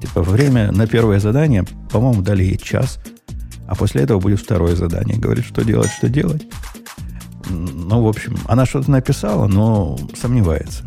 Типа, 0.00 0.22
время 0.22 0.72
на 0.72 0.86
первое 0.86 1.20
задание, 1.20 1.64
по-моему, 1.90 2.22
дали 2.22 2.44
ей 2.44 2.58
час, 2.58 2.98
а 3.68 3.74
после 3.74 4.02
этого 4.02 4.20
будет 4.20 4.40
второе 4.40 4.74
задание. 4.74 5.16
Говорит, 5.16 5.44
что 5.44 5.64
делать, 5.64 5.90
что 5.90 6.08
делать. 6.08 6.46
Ну, 7.48 8.02
в 8.02 8.08
общем, 8.08 8.36
она 8.46 8.66
что-то 8.66 8.90
написала, 8.90 9.46
но 9.46 9.98
сомневается. 10.20 10.84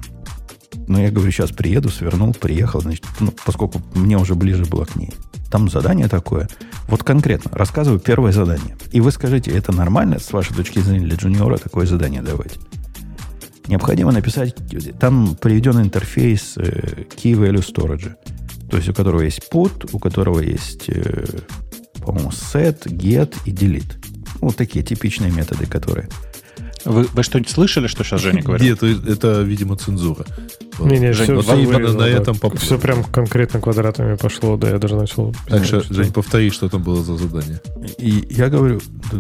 Но 0.88 1.02
я 1.02 1.12
говорю, 1.12 1.32
сейчас 1.32 1.52
приеду, 1.52 1.90
свернул, 1.90 2.34
приехал, 2.34 2.82
значит, 2.82 3.06
ну, 3.20 3.34
поскольку 3.46 3.82
мне 3.94 4.18
уже 4.18 4.36
ближе 4.36 4.66
было 4.66 4.86
к 4.86 4.96
ней. 4.96 5.14
Там 5.56 5.70
задание 5.70 6.10
такое. 6.10 6.50
Вот 6.90 7.04
конкретно 7.04 7.50
рассказываю 7.54 8.02
первое 8.02 8.34
задание. 8.34 8.76
И 8.92 9.00
вы 9.00 9.10
скажите, 9.12 9.52
это 9.52 9.72
нормально 9.72 10.20
с 10.20 10.34
вашей 10.34 10.54
точки 10.54 10.80
зрения 10.80 11.06
для 11.06 11.16
джуниора 11.16 11.56
такое 11.58 11.86
задание 11.86 12.22
давать? 12.22 12.60
Необходимо 13.68 14.12
написать, 14.12 14.54
там 15.00 15.38
приведен 15.38 15.80
интерфейс 15.80 16.58
э, 16.58 17.06
Key 17.16 17.36
Value 17.36 17.66
Storage. 17.66 18.16
То 18.70 18.76
есть 18.76 18.90
у 18.90 18.94
которого 18.94 19.22
есть 19.22 19.44
put, 19.50 19.90
у 19.94 20.00
которого 20.00 20.42
есть, 20.42 20.90
э, 20.90 21.24
по-моему, 22.06 22.32
set, 22.32 22.84
get 22.88 23.34
и 23.46 23.52
delete. 23.52 23.96
Вот 24.42 24.58
такие 24.58 24.84
типичные 24.84 25.32
методы, 25.32 25.68
которые 25.68 26.10
вы, 26.86 27.08
вы 27.14 27.24
что-нибудь 27.24 27.50
слышали, 27.52 27.88
что 27.88 28.04
сейчас 28.04 28.22
Женя 28.22 28.42
говорит? 28.44 28.82
Нет, 28.82 28.84
это, 28.84 29.12
это, 29.12 29.42
видимо, 29.42 29.76
цензура. 29.76 30.26
Не, 30.80 31.00
не, 31.00 31.14
Жень, 31.14 31.26
все, 31.26 31.36
вот 31.36 31.46
все 31.46 31.56
вырезано, 31.56 32.00
на 32.06 32.06
да. 32.06 32.10
этом 32.10 32.38
поп- 32.38 32.58
Все 32.60 32.78
прям 32.78 33.04
конкретно 33.04 33.62
квадратами 33.62 34.16
пошло, 34.16 34.58
да, 34.58 34.70
я 34.70 34.78
даже 34.78 34.96
начал... 34.96 35.34
Так 35.48 35.64
что. 35.66 35.82
Жень, 35.82 36.12
повтори, 36.12 36.50
что 36.52 36.70
там 36.70 36.84
было 36.84 37.02
за 37.04 37.18
задание. 37.18 37.60
И 37.98 38.28
я 38.30 38.50
говорю, 38.50 38.82
«Да, 39.12 39.20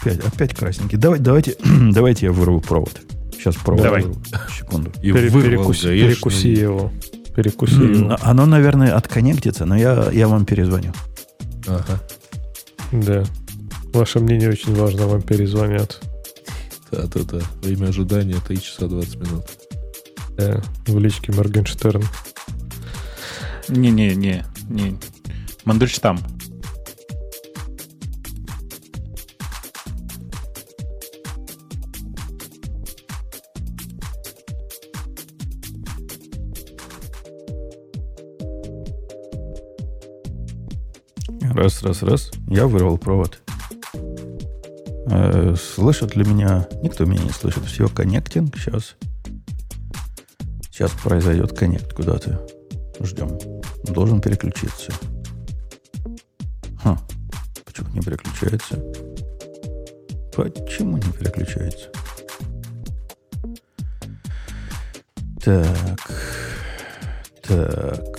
опять, 0.00 0.18
опять 0.20 0.54
красненький. 0.54 0.98
Давай, 0.98 1.18
давайте, 1.18 1.56
давайте 1.92 2.26
я 2.26 2.32
вырву 2.32 2.60
провод. 2.60 3.00
Сейчас 3.32 3.54
провод 3.56 3.82
Давай. 3.82 4.02
вырву. 4.02 4.20
Секунду. 4.58 4.90
И 5.02 5.12
Пере- 5.12 5.30
вырвал 5.30 5.42
перекуси, 5.50 5.86
гаишный. 5.86 6.08
перекуси 6.10 6.46
его. 6.48 6.92
Перекуси 7.36 7.74
М, 7.74 7.92
его. 7.92 8.16
Оно, 8.22 8.46
наверное, 8.46 8.94
отконнектится, 8.96 9.66
но 9.66 9.76
я, 9.76 10.08
я 10.12 10.26
вам 10.26 10.44
перезвоню. 10.44 10.92
Ага. 11.68 12.00
Да. 12.92 13.24
Ваше 13.92 14.18
мнение 14.20 14.50
очень 14.50 14.74
важно, 14.74 15.06
вам 15.06 15.22
перезвонят. 15.22 16.00
Да-да-да. 16.96 17.44
Время 17.60 17.88
ожидания 17.88 18.38
3 18.40 18.62
часа 18.62 18.86
20 18.88 19.16
минут. 19.16 19.44
Да, 20.30 20.62
в 20.86 20.98
личке 20.98 21.30
Моргенштерн. 21.30 22.02
Не-не-не. 23.68 24.46
не. 24.70 24.98
Мандельштам. 25.66 26.18
Раз, 41.42 41.82
раз, 41.82 42.02
раз. 42.02 42.30
Я 42.48 42.66
вырвал 42.66 42.96
провод. 42.96 43.45
Э, 45.08 45.54
слышат 45.54 46.16
ли 46.16 46.24
меня? 46.24 46.66
Никто 46.82 47.04
меня 47.04 47.22
не 47.22 47.30
слышит. 47.30 47.64
Все, 47.64 47.88
коннектинг. 47.88 48.56
Сейчас. 48.56 48.96
Сейчас 50.70 50.90
произойдет 50.92 51.56
коннект 51.56 51.92
куда-то. 51.92 52.46
Ждем. 53.00 53.38
Должен 53.84 54.20
переключиться. 54.20 54.92
Ха. 56.82 56.98
Почему 57.64 57.88
не 57.94 58.00
переключается? 58.00 58.82
Почему 60.34 60.96
не 60.96 61.12
переключается? 61.12 61.90
Так. 65.42 66.10
Так. 67.42 68.16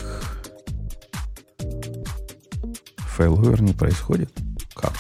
Фейловер 3.18 3.62
не 3.62 3.74
происходит? 3.74 4.32
Как? 4.74 4.94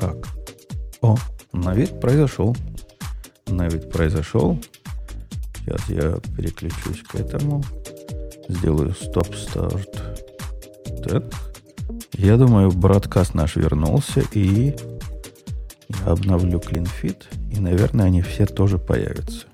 Как? 0.00 0.45
О, 1.02 1.16
на 1.52 1.74
вид 1.74 2.00
произошел. 2.00 2.56
На 3.46 3.68
вид 3.68 3.90
произошел. 3.90 4.58
Сейчас 5.58 5.88
я 5.88 6.18
переключусь 6.36 7.02
к 7.02 7.14
этому. 7.14 7.62
Сделаю 8.48 8.94
стоп-старт. 8.94 9.90
Так. 11.04 11.24
Я 12.12 12.36
думаю, 12.36 12.70
браткаст 12.70 13.34
наш 13.34 13.56
вернулся, 13.56 14.22
и 14.32 14.74
я 15.88 16.06
обновлю 16.06 16.58
CleanFit, 16.58 17.24
и, 17.52 17.60
наверное, 17.60 18.06
они 18.06 18.22
все 18.22 18.46
тоже 18.46 18.78
появятся. 18.78 19.46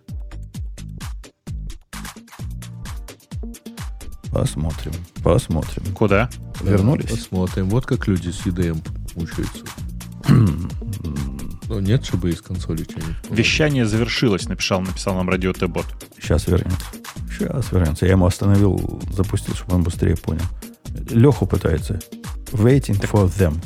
Посмотрим, 4.31 4.93
посмотрим. 5.23 5.95
Куда? 5.95 6.31
Вернулись? 6.63 7.11
Посмотрим. 7.11 7.69
Вот 7.69 7.85
как 7.85 8.07
люди 8.07 8.31
с 8.31 8.47
UDM 8.47 8.81
мучаются. 9.15 9.65
Ну, 11.69 11.81
нет, 11.81 12.05
чтобы 12.05 12.29
из 12.29 12.43
консоли 12.43 12.83
что-нибудь. 12.83 13.17
Вещание 13.31 13.87
завершилось, 13.87 14.47
написал, 14.47 14.83
написал 14.83 15.15
нам 15.15 15.31
радио 15.31 15.55
Т-бот. 15.55 15.87
Сейчас 16.21 16.47
вернется. 16.47 16.85
Сейчас 17.31 17.73
вернется. 17.73 18.05
Я 18.05 18.13
ему 18.13 18.27
остановил, 18.27 19.01
запустил, 19.11 19.55
чтобы 19.55 19.77
он 19.77 19.83
быстрее 19.83 20.17
понял. 20.17 20.43
Леху 21.09 21.47
пытается. 21.47 21.99
Waiting 22.51 23.01
for 23.01 23.27
them. 23.27 23.57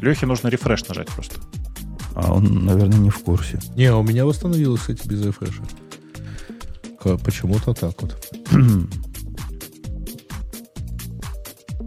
Лехе 0.00 0.26
нужно 0.26 0.46
рефреш 0.46 0.86
нажать 0.86 1.08
просто. 1.08 1.40
А 2.14 2.32
он, 2.32 2.64
наверное, 2.64 2.98
не 2.98 3.10
в 3.10 3.18
курсе. 3.18 3.58
Не, 3.74 3.92
у 3.92 4.04
меня 4.04 4.24
восстановилось, 4.24 4.82
кстати, 4.82 5.08
без 5.08 5.24
рефреша. 5.24 5.64
Почему-то 7.24 7.74
так 7.74 8.00
вот. 8.00 8.16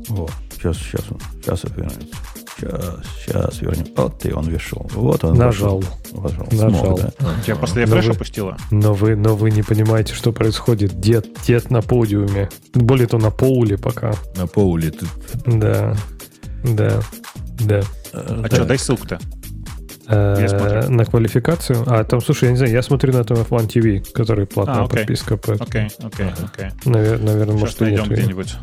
О, 0.10 0.27
сейчас, 0.56 0.77
сейчас 0.77 1.06
он, 1.10 1.22
сейчас 1.41 1.63
он 1.63 1.72
вернется. 1.74 2.15
Сейчас, 2.60 3.00
сейчас 3.25 3.62
вернем. 3.62 3.86
Вот 3.96 4.25
и 4.25 4.32
он 4.34 4.46
вышел. 4.46 4.89
Вот 4.94 5.24
он 5.24 5.38
Нажал. 5.38 5.84
Вошел. 6.12 6.46
Нажал. 6.51 6.70
Смог, 6.98 7.00
да. 7.01 7.12
Тебя 7.46 7.56
после 7.56 7.84
рефреш 7.84 8.06
вы- 8.06 8.12
опустило? 8.12 8.58
Но 8.72 8.94
вы, 8.94 9.16
но 9.16 9.36
вы 9.36 9.51
не 9.51 9.63
понимаете, 9.63 10.13
что 10.13 10.32
происходит. 10.32 11.00
Дед, 11.00 11.28
дед 11.48 11.70
на 11.72 11.82
подиуме. 11.82 12.50
Более 12.74 13.08
то 13.08 13.18
на 13.18 13.32
поуле 13.32 13.78
пока. 13.78 14.13
На 14.36 14.48
Поуле 14.48 14.92
ты 14.92 15.06
Да. 15.46 15.96
Да. 16.63 17.00
Да. 17.62 17.82
А 18.13 18.39
да. 18.42 18.48
что, 18.56 18.66
дай 18.66 18.78
ссылку-то. 18.78 19.20
Э, 20.08 20.48
Я 20.84 20.89
на 20.89 21.06
квалификацию. 21.06 21.84
А, 21.86 22.04
там, 22.04 22.20
слушай, 22.20 22.46
я 22.46 22.51
не 22.51 22.58
знаю, 22.58 22.72
я 22.74 22.82
смотрю 22.82 23.13
на 23.13 23.20
TMF1 23.20 23.68
TV, 23.68 24.12
который 24.12 24.48
платная 24.48 24.78
А, 24.80 24.86
окей. 24.86 24.98
подписка. 25.00 25.36
Окей, 25.36 25.89
окей, 26.04 26.28
окей. 26.44 26.70
навер- 26.86 27.20
наверное, 27.24 27.46
Сейчас 27.58 27.60
может, 27.60 27.82
и 27.82 27.84
найдем 27.84 28.04
где-нибудь. 28.06 28.56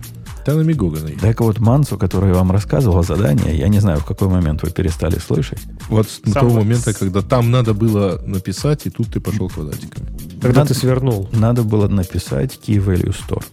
Да 0.46 0.54
на 0.54 0.60
Мигога 0.62 1.00
найди. 1.00 1.18
Так 1.18 1.40
вот, 1.40 1.58
Мансу, 1.58 1.98
который 1.98 2.32
вам 2.32 2.52
рассказывал 2.52 3.02
задание, 3.02 3.56
я 3.56 3.68
не 3.68 3.80
знаю, 3.80 3.98
в 3.98 4.04
какой 4.04 4.28
момент 4.28 4.62
вы 4.62 4.70
перестали 4.70 5.18
слышать. 5.18 5.58
Вот 5.88 6.08
с 6.08 6.20
Сам 6.24 6.32
того 6.32 6.48
вот 6.50 6.58
момента, 6.60 6.94
когда 6.94 7.20
там 7.20 7.50
надо 7.50 7.74
было 7.74 8.22
написать, 8.24 8.86
и 8.86 8.90
тут 8.90 9.12
ты 9.12 9.20
пошел 9.20 9.48
квадратиками. 9.48 10.06
Когда 10.40 10.60
Надо- 10.60 10.74
ты 10.74 10.80
свернул. 10.80 11.28
Надо 11.32 11.62
было 11.64 11.88
написать 11.88 12.58
Key 12.64 12.76
Value 12.84 13.14
Store, 13.14 13.44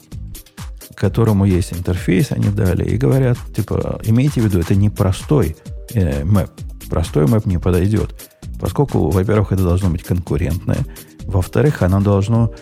которому 0.96 1.46
есть 1.46 1.74
интерфейс, 1.74 2.32
они 2.32 2.50
дали, 2.50 2.84
и 2.86 2.98
говорят, 2.98 3.38
типа, 3.56 4.00
имейте 4.06 4.42
в 4.42 4.46
виду, 4.46 4.60
это 4.60 4.76
не 4.76 4.90
простой 4.90 5.58
э, 5.94 6.24
мэп. 6.24 6.50
Простой 6.90 7.26
мэп 7.28 7.46
не 7.48 7.58
подойдет. 7.58 8.14
Поскольку, 8.60 9.10
во-первых, 9.10 9.52
это 9.52 9.64
должно 9.64 9.90
быть 9.90 10.04
конкурентное. 10.04 10.86
Во-вторых, 11.26 11.82
оно 11.82 12.02
должно, 12.02 12.54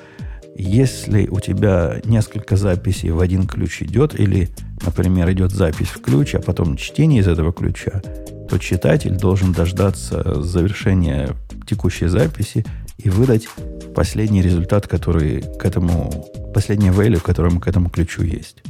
если 0.55 1.27
у 1.27 1.39
тебя 1.39 2.01
несколько 2.03 2.55
записей 2.55 3.11
в 3.11 3.19
один 3.19 3.47
ключ 3.47 3.81
идет, 3.81 4.19
или, 4.19 4.49
например, 4.85 5.31
идет 5.31 5.51
запись 5.51 5.87
в 5.87 6.01
ключ, 6.01 6.35
а 6.35 6.39
потом 6.39 6.77
чтение 6.77 7.21
из 7.21 7.27
этого 7.27 7.53
ключа, 7.53 8.01
то 8.49 8.57
читатель 8.57 9.15
должен 9.15 9.53
дождаться 9.53 10.41
завершения 10.41 11.35
текущей 11.67 12.07
записи 12.07 12.65
и 12.97 13.09
выдать 13.09 13.47
последний 13.95 14.41
результат, 14.41 14.87
который 14.87 15.41
к 15.41 15.65
этому, 15.65 16.27
последний 16.53 16.89
value, 16.89 17.21
которому 17.21 17.59
к 17.59 17.67
этому 17.67 17.89
ключу 17.89 18.23
есть. 18.23 18.63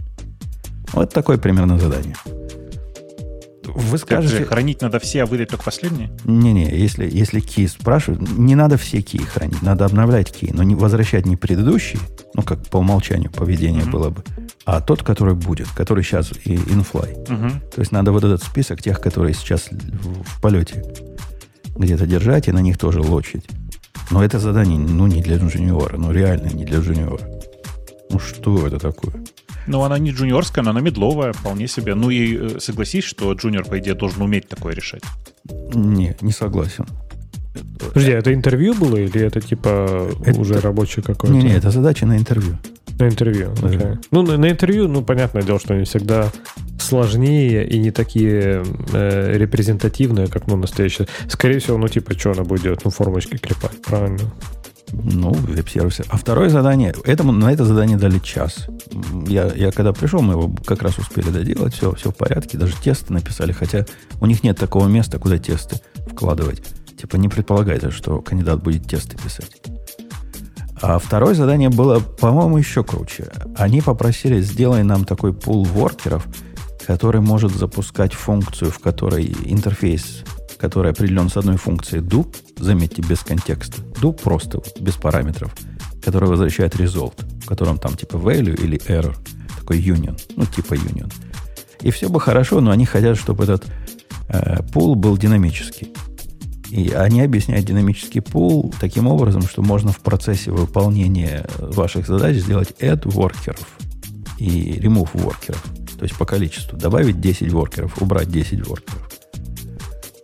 Вот 0.93 1.13
такое 1.13 1.37
примерно 1.37 1.79
задание. 1.79 2.15
Вы 3.75 3.97
скажете, 3.97 4.45
хранить 4.45 4.81
надо 4.81 4.99
все, 4.99 5.23
а 5.23 5.25
выдать 5.25 5.49
только 5.49 5.63
последние? 5.63 6.11
не-не, 6.25 6.69
если, 6.69 7.09
если 7.09 7.41
key 7.41 7.67
спрашивают, 7.67 8.37
не 8.37 8.55
надо 8.55 8.77
все 8.77 8.99
key 8.99 9.23
хранить, 9.25 9.61
надо 9.61 9.85
обновлять 9.85 10.29
key, 10.29 10.51
но 10.53 10.63
не 10.63 10.75
возвращать 10.75 11.25
не 11.25 11.37
предыдущий, 11.37 11.99
ну, 12.33 12.43
как 12.43 12.67
по 12.67 12.77
умолчанию 12.77 13.31
поведение 13.31 13.83
Мгм. 13.83 13.91
было 13.91 14.09
бы, 14.09 14.23
а 14.65 14.81
тот, 14.81 15.03
который 15.03 15.35
будет, 15.35 15.67
который 15.69 16.03
сейчас 16.03 16.31
и 16.45 16.55
infly. 16.55 17.11
Угу. 17.23 17.49
То 17.75 17.79
есть 17.81 17.91
надо 17.91 18.11
вот 18.11 18.23
этот 18.23 18.43
список 18.43 18.81
тех, 18.81 18.99
которые 18.99 19.33
сейчас 19.33 19.69
в, 19.71 20.23
в 20.23 20.41
полете 20.41 20.83
где-то 21.75 22.05
держать 22.05 22.47
и 22.47 22.51
на 22.51 22.59
них 22.59 22.77
тоже 22.77 23.01
лочить. 23.01 23.45
Но 24.11 24.23
это 24.23 24.39
задание, 24.39 24.77
ну, 24.77 25.07
не 25.07 25.21
для 25.21 25.37
джуниора, 25.37 25.97
ну, 25.97 26.11
реально 26.11 26.47
не 26.47 26.65
для 26.65 26.79
джуниора. 26.79 27.21
Ну, 28.09 28.19
что 28.19 28.67
это 28.67 28.77
такое? 28.77 29.13
Ну, 29.67 29.81
она 29.83 29.99
не 29.99 30.11
джуниорская, 30.11 30.63
но 30.63 30.71
она 30.71 30.81
медловая, 30.81 31.33
вполне 31.33 31.67
себе. 31.67 31.95
Ну 31.95 32.09
и 32.09 32.37
э, 32.37 32.59
согласись, 32.59 33.03
что 33.03 33.31
джуниор, 33.33 33.65
по 33.65 33.79
идее, 33.79 33.93
должен 33.93 34.21
уметь 34.21 34.47
такое 34.47 34.73
решать. 34.73 35.03
Не, 35.73 36.15
не 36.21 36.31
согласен. 36.31 36.85
Подожди, 37.79 38.11
а 38.11 38.19
это 38.19 38.33
интервью 38.33 38.73
было 38.73 38.95
или 38.97 39.21
это 39.21 39.41
типа 39.41 40.09
Это- 40.25 40.39
уже 40.39 40.59
рабочий 40.59 41.01
какой-то? 41.01 41.35
Не-не, 41.35 41.55
это 41.55 41.69
задача 41.69 42.05
на 42.05 42.17
интервью. 42.17 42.57
На 42.97 43.07
интервью. 43.07 43.53
Да. 43.61 43.67
окей. 43.67 43.87
Ну, 44.11 44.21
на, 44.21 44.37
на 44.37 44.49
интервью, 44.49 44.87
ну, 44.87 45.03
понятное 45.03 45.41
дело, 45.43 45.59
что 45.59 45.73
они 45.73 45.85
всегда 45.85 46.31
сложнее 46.79 47.67
и 47.67 47.79
не 47.79 47.91
такие 47.91 48.63
э, 48.93 49.37
репрезентативные, 49.37 50.27
как 50.27 50.47
ну, 50.47 50.55
настоящие. 50.55 51.07
Скорее 51.27 51.59
всего, 51.59 51.77
ну, 51.77 51.87
типа, 51.87 52.13
что 52.17 52.31
она 52.31 52.43
будет 52.43 52.61
делать? 52.63 52.81
Ну, 52.83 52.91
формочки 52.91 53.37
клепать, 53.37 53.81
правильно? 53.81 54.31
Ну, 54.93 55.31
веб-сервисы. 55.31 56.03
А 56.09 56.17
второе 56.17 56.49
задание, 56.49 56.93
этому, 57.05 57.31
на 57.31 57.51
это 57.51 57.65
задание 57.65 57.97
дали 57.97 58.19
час. 58.19 58.67
Я, 59.27 59.51
я 59.53 59.71
когда 59.71 59.93
пришел, 59.93 60.21
мы 60.21 60.33
его 60.33 60.53
как 60.65 60.81
раз 60.81 60.97
успели 60.97 61.29
доделать, 61.29 61.73
все, 61.73 61.93
все 61.93 62.11
в 62.11 62.15
порядке, 62.15 62.57
даже 62.57 62.75
тесты 62.75 63.13
написали, 63.13 63.51
хотя 63.51 63.85
у 64.19 64.25
них 64.25 64.43
нет 64.43 64.57
такого 64.57 64.87
места, 64.87 65.19
куда 65.19 65.37
тесты 65.37 65.79
вкладывать. 66.11 66.61
Типа 66.99 67.15
не 67.15 67.29
предполагается, 67.29 67.91
что 67.91 68.21
кандидат 68.21 68.61
будет 68.61 68.87
тесты 68.87 69.17
писать. 69.17 69.61
А 70.81 70.97
второе 70.99 71.35
задание 71.35 71.69
было, 71.69 71.99
по-моему, 71.99 72.57
еще 72.57 72.83
круче. 72.83 73.31
Они 73.55 73.81
попросили, 73.81 74.41
сделай 74.41 74.83
нам 74.83 75.05
такой 75.05 75.33
пул 75.33 75.63
воркеров, 75.63 76.27
который 76.85 77.21
может 77.21 77.51
запускать 77.53 78.13
функцию, 78.13 78.71
в 78.71 78.79
которой 78.79 79.35
интерфейс, 79.45 80.23
который 80.61 80.91
определен 80.91 81.27
с 81.27 81.37
одной 81.37 81.57
функцией 81.57 82.03
do, 82.03 82.23
заметьте, 82.57 83.01
без 83.01 83.21
контекста. 83.21 83.81
Do 83.99 84.13
просто, 84.13 84.61
без 84.79 84.93
параметров, 84.93 85.51
который 86.03 86.29
возвращает 86.29 86.75
result, 86.75 87.15
в 87.43 87.47
котором 87.47 87.79
там 87.79 87.97
типа 87.97 88.15
value 88.17 88.55
или 88.63 88.79
error, 88.87 89.15
такой 89.59 89.81
union, 89.81 90.21
ну 90.35 90.45
типа 90.45 90.75
union. 90.75 91.11
И 91.81 91.89
все 91.89 92.09
бы 92.09 92.21
хорошо, 92.21 92.61
но 92.61 92.69
они 92.69 92.85
хотят, 92.85 93.17
чтобы 93.17 93.45
этот 93.45 93.65
э, 94.29 94.61
был 94.71 95.17
динамический. 95.17 95.91
И 96.69 96.91
они 96.91 97.21
объясняют 97.21 97.65
динамический 97.65 98.21
пул 98.21 98.71
таким 98.79 99.07
образом, 99.07 99.41
что 99.41 99.63
можно 99.63 99.91
в 99.91 99.99
процессе 99.99 100.51
выполнения 100.51 101.45
ваших 101.57 102.07
задач 102.07 102.37
сделать 102.37 102.69
add 102.79 103.01
workеров 103.03 103.67
и 104.37 104.79
remove 104.79 105.11
workеров. 105.13 105.63
То 105.97 106.03
есть 106.03 106.15
по 106.15 106.25
количеству. 106.25 106.77
Добавить 106.77 107.19
10 107.19 107.51
воркеров, 107.51 107.99
убрать 108.01 108.29
10 108.29 108.65
воркеров. 108.67 109.10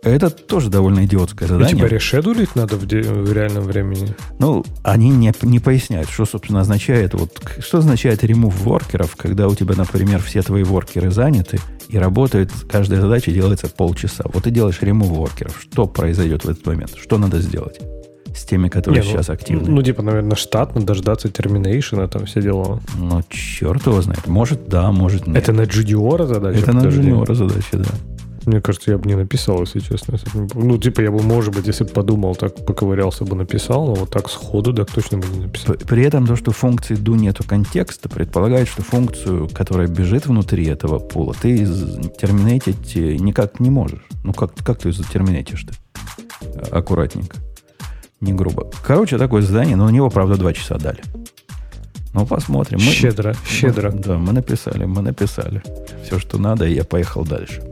Это 0.02 0.30
тоже 0.30 0.70
довольно 0.70 1.04
идиотское 1.04 1.48
задание. 1.48 1.74
Ну, 1.74 1.80
типа 1.80 1.92
решедулить 1.92 2.54
надо 2.54 2.76
в, 2.76 2.86
де- 2.86 3.02
в 3.02 3.32
реальном 3.32 3.64
времени? 3.64 4.14
Ну, 4.38 4.64
они 4.84 5.10
не, 5.10 5.32
не 5.42 5.58
поясняют, 5.58 6.08
что, 6.08 6.24
собственно, 6.24 6.60
означает. 6.60 7.14
Вот, 7.14 7.40
что 7.58 7.78
означает 7.78 8.22
remove 8.22 8.62
воркеров, 8.62 9.16
когда 9.16 9.48
у 9.48 9.54
тебя, 9.54 9.74
например, 9.76 10.22
все 10.22 10.42
твои 10.42 10.62
воркеры 10.62 11.10
заняты, 11.10 11.58
и 11.88 11.98
работает, 11.98 12.50
каждая 12.70 13.00
задача 13.00 13.32
делается 13.32 13.68
полчаса. 13.68 14.24
Вот 14.32 14.44
ты 14.44 14.50
делаешь 14.50 14.78
remove 14.80 15.14
воркеров. 15.14 15.60
Что 15.60 15.86
произойдет 15.86 16.44
в 16.44 16.48
этот 16.48 16.64
момент? 16.66 16.92
Что 16.96 17.18
надо 17.18 17.40
сделать 17.40 17.80
с 18.36 18.44
теми, 18.44 18.68
которые 18.68 19.02
Не, 19.02 19.06
ну, 19.08 19.12
сейчас 19.14 19.30
активны? 19.30 19.68
Ну, 19.68 19.82
типа, 19.82 20.02
наверное, 20.02 20.36
штатно 20.36 20.80
дождаться 20.82 21.28
терминейшена, 21.28 22.06
там 22.06 22.26
все 22.26 22.40
дела. 22.40 22.80
Ну, 22.96 23.22
черт 23.28 23.84
его 23.86 24.00
знает. 24.00 24.26
Может, 24.26 24.68
да, 24.68 24.92
может, 24.92 25.26
нет. 25.26 25.36
Это 25.38 25.52
на 25.52 25.62
джуниора 25.64 26.26
задача? 26.26 26.60
Это 26.60 26.72
на 26.72 26.86
джуниора 26.86 27.34
задача, 27.34 27.78
да. 27.78 27.90
Мне 28.48 28.62
кажется, 28.62 28.92
я 28.92 28.96
бы 28.98 29.06
не 29.06 29.14
написал, 29.14 29.60
если 29.60 29.80
честно. 29.80 30.18
Ну, 30.54 30.78
типа, 30.78 31.02
я 31.02 31.10
бы, 31.10 31.22
может 31.22 31.54
быть, 31.54 31.66
если 31.66 31.84
бы 31.84 31.90
подумал, 31.90 32.34
так 32.34 32.64
поковырялся 32.64 33.24
бы 33.26 33.36
написал, 33.36 33.86
но 33.88 33.94
вот 33.94 34.10
так 34.10 34.30
сходу, 34.30 34.72
так 34.72 34.90
точно 34.90 35.18
бы 35.18 35.26
не 35.28 35.40
написал. 35.40 35.74
При 35.74 36.02
этом 36.02 36.26
то, 36.26 36.34
что 36.34 36.50
функции 36.50 36.96
do 36.96 37.14
нету 37.14 37.44
контекста, 37.46 38.08
предполагает, 38.08 38.66
что 38.66 38.80
функцию, 38.82 39.50
которая 39.52 39.86
бежит 39.86 40.26
внутри 40.26 40.64
этого 40.64 40.98
пула, 40.98 41.34
ты 41.38 41.58
терминейтить 42.18 42.96
э, 42.96 43.16
никак 43.16 43.60
не 43.60 43.68
можешь. 43.68 44.06
Ну, 44.24 44.32
как, 44.32 44.54
как 44.54 44.78
ты 44.78 44.92
затерминейтишь-то? 44.92 45.74
А- 46.72 46.78
Аккуратненько. 46.78 47.36
Не 48.22 48.32
грубо. 48.32 48.70
Короче, 48.82 49.18
такое 49.18 49.42
задание, 49.42 49.76
но 49.76 49.84
на 49.84 49.90
него, 49.90 50.08
правда, 50.08 50.36
два 50.38 50.54
часа 50.54 50.78
дали. 50.78 51.02
Ну, 52.14 52.24
посмотрим. 52.24 52.78
Мы- 52.78 52.92
щедро, 52.92 53.34
щедро. 53.46 53.92
Да, 53.92 54.16
мы 54.16 54.32
написали, 54.32 54.86
мы 54.86 55.02
написали. 55.02 55.62
Все, 56.02 56.18
что 56.18 56.38
надо, 56.38 56.64
и 56.66 56.72
я 56.72 56.84
поехал 56.84 57.24
дальше. 57.26 57.62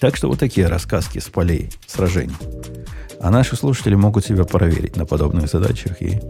Так 0.00 0.16
что 0.16 0.28
вот 0.28 0.38
такие 0.38 0.66
рассказки 0.66 1.18
с 1.18 1.28
полей 1.28 1.70
сражений. 1.86 2.34
А 3.20 3.30
наши 3.30 3.54
слушатели 3.54 3.94
могут 3.94 4.24
себя 4.24 4.44
проверить 4.44 4.96
на 4.96 5.04
подобных 5.04 5.48
задачах 5.50 6.00
и, 6.00 6.20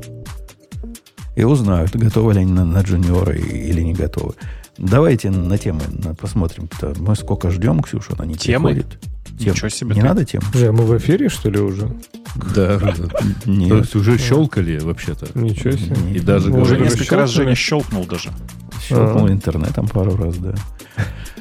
и 1.37 1.45
узнают, 1.45 1.95
готовы 1.95 2.35
ли 2.35 2.41
они 2.41 2.53
на, 2.53 2.65
на 2.65 2.81
джуниора 2.83 3.35
или 3.35 3.81
не 3.81 3.95
готовы. 3.95 4.35
Давайте 4.77 5.31
на 5.31 5.57
темы 5.57 5.83
на- 5.89 6.15
посмотрим. 6.15 6.65
-то. 6.65 6.97
Мы 7.01 7.15
сколько 7.15 7.51
ждем, 7.51 7.81
Ксюша, 7.83 8.15
она 8.19 8.27
не 8.27 8.35
Темы? 8.35 8.75
приходит. 8.75 8.99
Тем- 9.39 9.53
Ничего 9.53 9.69
себе 9.69 9.95
Не 9.95 10.01
ты. 10.01 10.07
надо 10.07 10.25
тем? 10.25 10.43
А 10.55 10.73
мы 10.73 10.85
в 10.85 10.99
эфире, 10.99 11.29
что 11.29 11.49
ли, 11.49 11.61
уже? 11.61 11.89
Да. 12.55 12.79
То 13.45 13.77
есть 13.79 13.95
уже 13.95 14.19
щелкали 14.19 14.79
вообще-то. 14.81 15.27
Ничего 15.39 15.73
себе. 15.73 15.97
И 16.15 16.21
даже 16.21 16.51
Уже 16.51 16.79
несколько 16.79 17.17
раз? 17.17 17.31
Женя 17.31 17.55
щелкнул 17.55 18.05
даже. 18.07 18.31
Щелкнул 18.81 19.27
А. 19.27 19.31
интернетом 19.33 19.87
пару 19.89 20.17
раз, 20.17 20.37
да. 20.39 20.55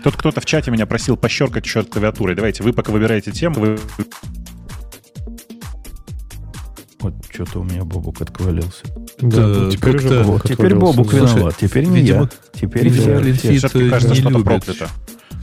Тут 0.03 0.15
кто-то 0.15 0.41
в 0.41 0.45
чате 0.45 0.71
меня 0.71 0.85
просил 0.85 1.17
пощелкать 1.17 1.65
счет 1.65 1.89
клавиатурой. 1.89 2.35
Давайте, 2.35 2.63
вы 2.63 2.73
пока 2.73 2.91
выбираете 2.91 3.31
тему, 3.31 3.59
вы 3.59 3.79
Вот 7.01 7.13
что-то 7.31 7.59
у 7.59 7.63
меня 7.63 7.85
Бобук 7.85 8.21
отковалился. 8.21 8.83
Да, 9.21 9.37
Да, 9.37 9.47
ну, 9.47 9.71
теперь 9.71 9.93
как-то- 9.93 10.07
уже 10.07 10.23
Бобук 10.23 10.43
теперь. 10.47 10.75
Бобук 10.75 11.11
Слушай, 11.11 11.33
виноват. 11.35 11.55
Теперь 11.59 11.85
не 11.85 11.95
видимо, 12.01 12.21
я. 12.23 12.29
Теперь 12.59 12.89
все-таки 12.91 13.87
э, 13.87 13.89
кажется, 13.89 14.15
не 14.15 14.19
что-то 14.19 14.29
любит. 14.37 14.45
проклято. 14.45 14.89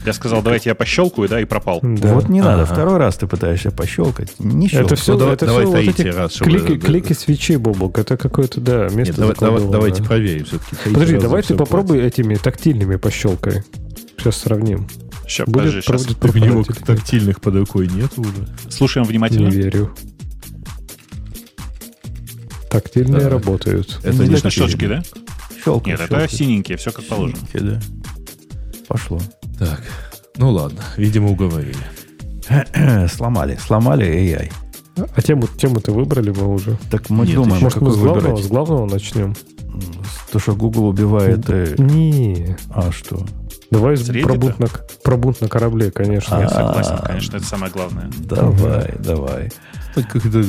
Я 0.07 0.13
сказал, 0.13 0.41
давайте 0.41 0.69
я 0.69 0.75
пощелкаю, 0.75 1.27
да, 1.27 1.41
и 1.41 1.43
пропал. 1.43 1.81
Да. 1.83 2.13
Вот 2.13 2.29
не 2.29 2.39
надо. 2.39 2.63
Ага. 2.63 2.73
Второй 2.73 2.95
раз 2.95 3.17
ты 3.17 3.27
пытаешься 3.27 3.71
пощелкать. 3.71 4.39
Не 4.39 4.67
Это 4.67 4.75
щелкай. 4.77 4.97
все, 4.97 5.11
Ну, 5.13 5.19
давай- 5.19 5.33
это 5.35 5.45
давай 5.47 5.65
все 5.65 5.75
вот 5.75 5.99
эти 5.99 6.07
раз, 6.07 6.33
чтобы- 6.35 6.51
клики, 6.51 6.77
клики 6.79 7.11
свечи, 7.13 7.57
Бобок. 7.57 7.99
Это 7.99 8.15
какое-то, 8.15 8.61
да, 8.61 8.83
место 8.85 8.95
Нет, 8.95 9.15
давай- 9.17 9.35
давай- 9.37 9.69
давайте 9.69 10.03
проверим 10.03 10.45
все-таки. 10.45 10.93
Подожди, 10.93 11.17
давай 11.17 11.43
ты 11.43 11.55
попробуй 11.55 11.99
этими 12.01 12.35
тактильными 12.35 12.95
пощелкай. 12.95 13.63
Сейчас 14.17 14.37
сравним. 14.37 14.87
Ща, 15.27 15.43
Будет, 15.43 15.55
подожди, 15.57 15.81
щас. 15.81 16.05
будет 16.05 16.19
Так 16.21 16.35
у 16.35 16.37
него 16.37 16.63
пропадать. 16.63 16.85
тактильных 16.99 17.41
под 17.41 17.55
рукой 17.55 17.89
нет 17.89 18.11
уже. 18.17 18.47
Слушаем 18.69 19.05
Не 19.07 19.11
внимательно. 19.11 19.49
верю. 19.49 19.93
Тактильные 22.71 23.23
Да. 23.23 23.29
работают. 23.29 23.99
Это 24.03 24.23
Не 24.23 24.29
не 24.29 24.35
Это 24.35 24.49
щелчки, 24.49 24.87
да? 24.87 25.03
Щелкай, 25.65 25.91
Нет, 25.91 25.99
это 25.99 26.09
щелкай. 26.21 26.29
синенькие, 26.29 26.77
все 26.77 26.91
как 26.93 27.03
положено. 27.05 27.37
Синенькие, 27.51 27.61
да. 27.73 27.81
Пошло. 28.87 29.19
Так, 29.59 29.81
ну 30.37 30.51
ладно, 30.51 30.81
видимо, 30.97 31.29
уговорили. 31.31 31.75
сломали. 33.09 33.57
Сломали 33.65 34.05
AI. 34.07 34.51
А 35.15 35.21
тему, 35.21 35.47
тему-то 35.47 35.91
выбрали 35.91 36.31
мы 36.31 36.47
уже. 36.53 36.77
Так 36.89 37.09
мы 37.09 37.25
Нет, 37.25 37.35
думаем. 37.35 37.61
Может, 37.61 37.81
мы 37.81 37.91
с 37.91 37.95
главного, 37.97 38.19
выбирать. 38.19 38.43
с 38.43 38.47
главного 38.47 38.85
начнем? 38.85 39.35
То, 40.31 40.39
что 40.39 40.55
Google 40.55 40.87
убивает... 40.87 41.47
э, 41.49 41.75
Не. 41.77 42.57
А 42.71 42.91
что? 42.91 43.23
Давай 43.69 43.97
про 44.23 44.35
бунт, 44.35 44.59
на, 44.59 44.67
про 45.03 45.17
бунт 45.17 45.41
на 45.41 45.47
корабле, 45.49 45.91
конечно. 45.91 46.35
Я 46.39 46.49
согласен, 46.49 46.97
конечно, 47.03 47.37
это 47.37 47.45
самое 47.45 47.71
главное. 47.71 48.09
Давай, 48.19 48.95
давай. 48.99 49.51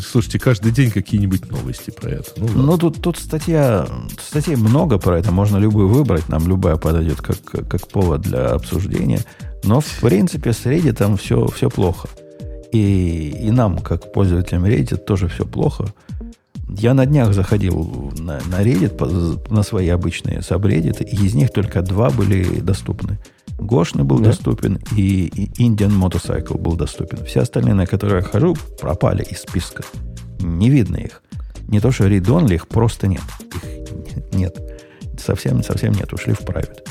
Слушайте, 0.03 0.39
каждый 0.39 0.73
день 0.73 0.91
какие-нибудь 0.91 1.51
новости 1.51 1.91
про 1.91 2.11
это. 2.11 2.31
Ну. 2.37 2.49
Ну, 2.49 2.79
тут, 2.79 3.01
тут 3.01 3.17
статья, 3.17 3.87
статей 4.21 4.57
много 4.57 4.99
про 4.99 5.19
это, 5.19 5.33
можно 5.33 5.57
любую 5.57 5.89
выбрать, 5.89 6.29
нам 6.29 6.47
любая 6.47 6.77
подойдет 6.77 7.21
как, 7.21 7.43
как, 7.43 7.69
как 7.69 7.89
повод 7.89 8.21
для 8.23 8.51
обсуждения. 8.51 9.21
Но, 9.65 9.81
в 9.81 10.01
принципе, 10.01 10.53
с 10.53 10.65
Reddit 10.67 11.17
все, 11.17 11.47
все 11.49 11.71
плохо. 11.71 12.09
И, 12.73 13.31
и 13.41 13.51
нам, 13.51 13.79
как 13.79 14.13
пользователям 14.13 14.65
Reddit, 14.65 14.99
тоже 14.99 15.29
все 15.29 15.47
плохо. 15.47 15.87
Я 16.69 16.95
на 16.95 17.07
днях 17.07 17.33
заходил 17.35 18.13
на, 18.19 18.41
на 18.51 18.63
Reddit, 18.63 19.53
на 19.53 19.63
свои 19.63 19.89
обычные 19.89 20.43
сабреддиты, 20.43 21.05
и 21.05 21.17
из 21.27 21.35
них 21.35 21.51
только 21.53 21.83
два 21.83 22.11
были 22.11 22.61
доступны. 22.61 23.19
Гошный 23.59 24.05
был 24.05 24.19
Да? 24.19 24.27
доступен, 24.27 24.79
и, 24.97 25.27
и 25.27 25.69
Indian 25.69 25.91
Motorcycle 25.99 26.59
был 26.59 26.77
доступен. 26.77 27.25
Все 27.25 27.41
остальные, 27.41 27.75
на 27.75 27.87
которые 27.87 28.19
я 28.19 28.23
хожу, 28.23 28.55
пропали 28.81 29.25
из 29.25 29.41
списка. 29.41 29.83
Не 30.41 30.71
видно 30.71 30.97
их. 30.97 31.23
Не 31.67 31.81
то, 31.81 31.91
что 31.91 32.07
only, 32.09 32.55
их 32.55 32.69
просто 32.69 33.09
нет. 33.09 33.23
Их 33.55 34.33
нет. 34.35 34.57
Совсем, 35.19 35.63
совсем 35.65 35.93
нет. 35.93 36.13
Ушли 36.13 36.35
в 36.35 36.41
private. 36.43 36.87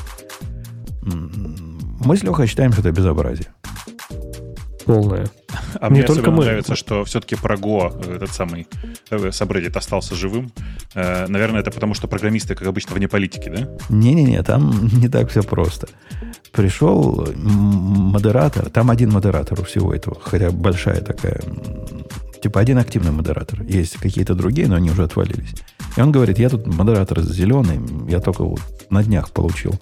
М, 1.04 1.98
Мы 2.04 2.18
с 2.18 2.24
Лехой 2.24 2.48
считаем, 2.48 2.72
что 2.74 2.82
это 2.82 2.92
безобразие. 2.92 3.48
Полная. 4.88 5.28
А 5.82 5.88
Не 5.90 5.96
мне 6.00 6.04
только 6.04 6.32
мы. 6.32 6.46
нравится, 6.46 6.76
что 6.76 7.04
все-таки 7.04 7.36
про 7.36 7.56
Go, 7.56 7.92
э, 8.08 8.16
этот 8.16 8.32
самый 8.32 8.68
э, 9.12 9.32
сабреддит, 9.32 9.76
остался 9.76 10.16
живым. 10.16 10.52
Э, 10.96 11.28
Наверное, 11.28 11.60
это 11.60 11.72
потому, 11.72 11.94
что 11.94 12.08
программисты, 12.08 12.56
как 12.56 12.68
обычно, 12.68 12.96
вне 12.96 13.08
политики, 13.10 13.50
да? 13.50 13.68
Не-не-не, 13.90 14.42
там 14.44 14.88
не 14.94 15.10
так 15.10 15.30
все 15.30 15.44
просто. 15.44 15.88
Пришел 16.54 17.28
модератор, 17.36 18.70
там 18.70 18.90
один 18.90 19.12
модератор 19.12 19.60
у 19.60 19.64
всего 19.64 19.94
этого, 19.94 20.18
хотя 20.22 20.52
большая 20.52 21.02
такая, 21.02 21.42
типа 22.42 22.62
один 22.62 22.78
активный 22.78 23.12
модератор. 23.12 23.62
Есть 23.64 23.98
какие-то 23.98 24.36
другие, 24.36 24.68
но 24.68 24.76
они 24.76 24.90
уже 24.90 25.04
отвалились. 25.04 25.54
И 25.98 26.02
он 26.02 26.12
говорит, 26.12 26.40
я 26.40 26.50
тут 26.50 26.66
модератор 26.66 27.22
зеленый, 27.22 27.80
я 28.10 28.20
только 28.22 28.44
вот 28.44 28.62
на 28.90 29.04
днях 29.04 29.32
получил 29.32 29.74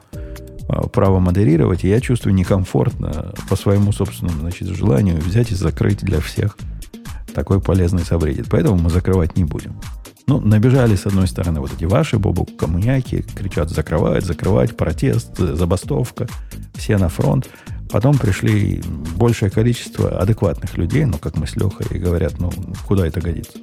право 0.91 1.19
модерировать, 1.19 1.83
и 1.83 1.89
я 1.89 2.01
чувствую 2.01 2.33
некомфортно 2.33 3.33
по 3.49 3.55
своему 3.55 3.91
собственному 3.91 4.39
значит, 4.39 4.67
желанию 4.69 5.17
взять 5.17 5.51
и 5.51 5.55
закрыть 5.55 5.99
для 5.99 6.19
всех 6.19 6.57
такой 7.33 7.61
полезный 7.61 8.03
сабреддит. 8.03 8.47
Поэтому 8.49 8.77
мы 8.77 8.89
закрывать 8.89 9.37
не 9.37 9.43
будем. 9.43 9.79
Ну, 10.27 10.39
набежали, 10.39 10.95
с 10.95 11.05
одной 11.05 11.27
стороны, 11.27 11.59
вот 11.59 11.71
эти 11.73 11.85
ваши 11.85 12.17
бобу 12.17 12.45
коммуняки, 12.45 13.23
кричат 13.35 13.69
закрывать, 13.69 14.25
закрывать, 14.25 14.75
протест, 14.75 15.39
э, 15.39 15.53
забастовка, 15.53 16.27
все 16.73 16.97
на 16.97 17.09
фронт. 17.09 17.47
Потом 17.91 18.17
пришли 18.17 18.81
большее 19.15 19.51
количество 19.51 20.19
адекватных 20.19 20.77
людей, 20.77 21.05
ну, 21.05 21.19
как 21.19 21.37
мы 21.37 21.45
с 21.45 21.55
Лехой, 21.55 21.85
и 21.91 21.99
говорят, 21.99 22.39
ну, 22.39 22.51
куда 22.87 23.05
это 23.05 23.21
годится? 23.21 23.59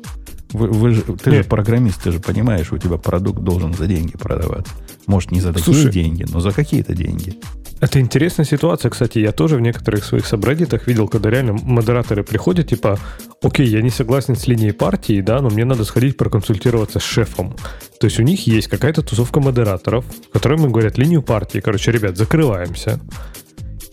Вы, 0.53 0.69
вы 0.69 0.91
же, 0.93 1.03
ты 1.03 1.31
Нет. 1.31 1.45
же 1.45 1.49
программист, 1.49 2.03
ты 2.03 2.13
же 2.13 2.21
понимаешь, 2.21 2.73
у 2.73 2.79
тебя 2.79 2.97
продукт 2.97 3.41
должен 3.41 3.75
за 3.75 3.87
деньги 3.87 4.13
продаваться. 4.17 4.73
Может, 5.07 5.31
не 5.33 5.41
за 5.41 5.53
такие 5.53 5.75
Слушай. 5.75 5.93
деньги, 5.93 6.27
но 6.31 6.41
за 6.41 6.53
какие-то 6.53 6.95
деньги. 6.95 7.39
Это 7.81 7.99
интересная 7.99 8.47
ситуация, 8.47 8.91
кстати. 8.91 9.19
Я 9.19 9.33
тоже 9.33 9.57
в 9.57 9.61
некоторых 9.61 10.05
своих 10.05 10.25
сабреддитах 10.25 10.87
видел, 10.87 11.09
когда 11.09 11.31
реально 11.31 11.55
модераторы 11.55 12.23
приходят, 12.23 12.69
типа, 12.69 12.97
окей, 13.43 13.67
я 13.67 13.83
не 13.83 13.91
согласен 13.91 14.37
с 14.37 14.47
линией 14.47 14.71
партии, 14.71 15.21
да, 15.21 15.41
но 15.41 15.51
мне 15.51 15.65
надо 15.65 15.85
сходить 15.85 16.17
проконсультироваться 16.17 17.01
с 17.01 17.03
шефом. 17.03 17.57
То 17.99 18.07
есть 18.07 18.21
у 18.21 18.23
них 18.23 18.47
есть 18.47 18.69
какая-то 18.69 19.03
тусовка 19.03 19.41
модераторов, 19.41 20.05
которым 20.33 20.67
им 20.67 20.71
говорят 20.71 20.97
линию 20.97 21.23
партии. 21.23 21.59
Короче, 21.59 21.91
ребят, 21.91 22.17
закрываемся. 22.17 23.01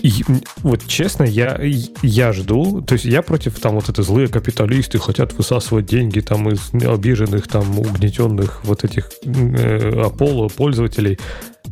И 0.02 0.24
вот 0.64 0.88
честно, 0.88 1.24
я, 1.24 1.60
я 2.02 2.32
жду, 2.32 2.82
то 2.82 2.94
есть 2.94 3.06
я 3.06 3.22
против 3.22 3.60
там 3.60 3.76
вот 3.76 3.90
это 3.90 4.02
злые 4.02 4.30
капиталисты 4.30 4.98
хотят 4.98 5.34
высасывать 5.34 5.88
деньги 5.88 6.22
там 6.22 6.50
из 6.50 6.72
обиженных, 6.74 7.48
там 7.48 7.78
угнетенных 7.80 8.64
вот 8.64 8.86
этих 8.86 9.10
э, 9.24 9.92
Apollo 10.06 10.54
пользователей. 10.56 11.20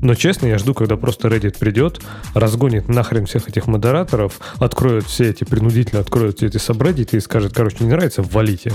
Но 0.01 0.13
честно, 0.13 0.47
я 0.47 0.57
жду, 0.57 0.73
когда 0.73 0.97
просто 0.97 1.27
Reddit 1.29 1.57
придет, 1.57 2.01
разгонит 2.33 2.87
нахрен 2.87 3.25
всех 3.25 3.47
этих 3.49 3.67
модераторов, 3.67 4.39
откроет 4.59 5.05
все 5.05 5.29
эти, 5.29 5.43
принудительно 5.43 6.01
откроет 6.01 6.37
все 6.37 6.47
эти 6.47 6.57
сабреддиты 6.57 7.17
и 7.17 7.21
скажет, 7.21 7.53
короче, 7.53 7.77
не 7.79 7.89
нравится, 7.89 8.21
валите. 8.21 8.73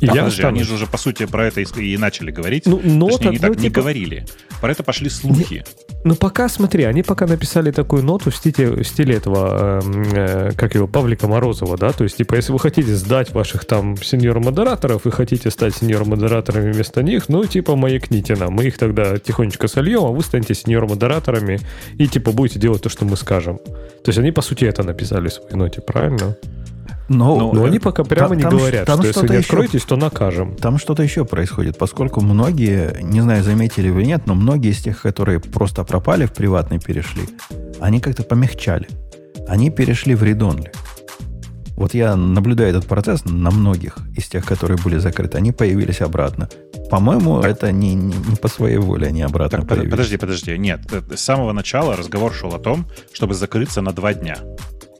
И 0.00 0.06
А 0.06 0.14
я 0.14 0.22
подожди, 0.24 0.42
они 0.42 0.62
же 0.62 0.74
уже, 0.74 0.86
по 0.86 0.98
сути, 0.98 1.26
про 1.26 1.46
это 1.46 1.60
и, 1.60 1.96
начали 1.96 2.30
говорить. 2.30 2.66
Ну, 2.66 2.80
но 2.82 3.08
Точнее, 3.08 3.28
они 3.28 3.38
так, 3.38 3.50
так 3.50 3.56
ну, 3.56 3.62
не 3.62 3.68
типа- 3.68 3.80
говорили. 3.80 4.26
Про 4.60 4.72
это 4.72 4.82
пошли 4.82 5.08
слухи. 5.08 5.64
Ну, 6.04 6.14
пока, 6.16 6.48
смотри, 6.48 6.84
они 6.84 7.02
пока 7.02 7.26
написали 7.26 7.70
такую 7.70 8.02
ноту 8.02 8.30
в 8.30 8.36
стиле, 8.36 8.70
в 8.70 8.84
стиле 8.84 9.14
этого, 9.14 9.80
эм, 9.82 10.02
э, 10.12 10.52
как 10.54 10.74
его, 10.74 10.86
Павлика 10.86 11.26
Морозова, 11.28 11.78
да, 11.78 11.92
то 11.92 12.04
есть, 12.04 12.18
типа, 12.18 12.34
если 12.34 12.52
вы 12.52 12.58
хотите 12.58 12.94
сдать 12.94 13.32
ваших 13.32 13.64
там 13.64 13.96
сеньор-модераторов 13.96 15.06
и 15.06 15.10
хотите 15.10 15.50
стать 15.50 15.74
сеньор-модераторами 15.76 16.72
вместо 16.72 17.02
них, 17.02 17.30
ну, 17.30 17.46
типа, 17.46 17.74
маякните 17.76 18.36
нам, 18.36 18.52
мы 18.52 18.64
их 18.64 18.76
тогда 18.76 19.16
тихонечко 19.16 19.66
сольем, 19.66 20.04
а 20.04 20.10
вы 20.10 20.22
станете 20.22 20.54
сеньор-модераторами 20.54 21.58
и, 21.96 22.06
типа, 22.06 22.32
будете 22.32 22.58
делать 22.58 22.82
то, 22.82 22.90
что 22.90 23.06
мы 23.06 23.16
скажем. 23.16 23.56
То 23.56 24.08
есть, 24.08 24.18
они, 24.18 24.30
по 24.30 24.42
сути, 24.42 24.66
это 24.66 24.82
написали 24.82 25.28
в 25.28 25.32
своей 25.32 25.56
ноте, 25.56 25.80
правильно? 25.80 26.36
Но, 27.08 27.52
Но 27.52 27.64
они 27.64 27.78
пока 27.78 28.02
прямо 28.04 28.28
там- 28.30 28.36
не 28.38 28.42
там 28.44 28.56
говорят, 28.56 28.80
ш- 28.80 28.86
там 28.86 28.98
что 28.98 29.08
если 29.08 29.20
не 29.28 29.36
еще- 29.36 29.40
откроетесь, 29.40 29.82
то 29.82 29.96
накажем. 29.96 30.56
Там 30.56 30.78
что-то 30.78 31.02
еще 31.02 31.24
происходит, 31.24 31.76
поскольку 31.76 32.20
многие, 32.22 32.98
не 33.02 33.20
знаю, 33.20 33.42
заметили 33.44 33.90
вы 33.90 34.00
или 34.02 34.06
нет, 34.08 34.22
но 34.26 34.34
многие 34.34 34.70
из 34.70 34.80
тех, 34.82 35.02
которые 35.02 35.38
просто 35.40 35.84
пропали 35.84 36.24
в 36.26 36.32
приватный 36.32 36.78
перешли, 36.80 37.24
они 37.80 38.00
как-то 38.00 38.22
помягчали. 38.22 38.88
Они 39.46 39.70
перешли 39.70 40.14
в 40.14 40.22
редонли. 40.22 40.72
Вот 41.76 41.92
я 41.92 42.14
наблюдаю 42.16 42.70
этот 42.70 42.86
процесс 42.86 43.24
на 43.24 43.50
многих 43.50 43.98
из 44.16 44.28
тех, 44.28 44.46
которые 44.46 44.78
были 44.82 44.98
закрыты. 44.98 45.38
Они 45.38 45.50
появились 45.50 46.00
обратно. 46.00 46.48
По-моему, 46.88 47.40
это 47.40 47.72
не, 47.72 47.94
не, 47.94 48.14
не 48.14 48.36
по 48.36 48.46
своей 48.46 48.76
воле 48.78 49.08
они 49.08 49.22
обратно 49.22 49.58
Так, 49.58 49.68
появились. 49.68 49.90
подожди, 49.90 50.16
подожди. 50.16 50.56
Нет, 50.56 50.80
э, 50.92 51.02
с 51.16 51.20
самого 51.20 51.52
начала 51.52 51.96
разговор 51.96 52.32
шел 52.32 52.54
о 52.54 52.58
том, 52.60 52.86
чтобы 53.12 53.34
закрыться 53.34 53.80
на 53.82 53.92
два 53.92 54.14
дня. 54.14 54.36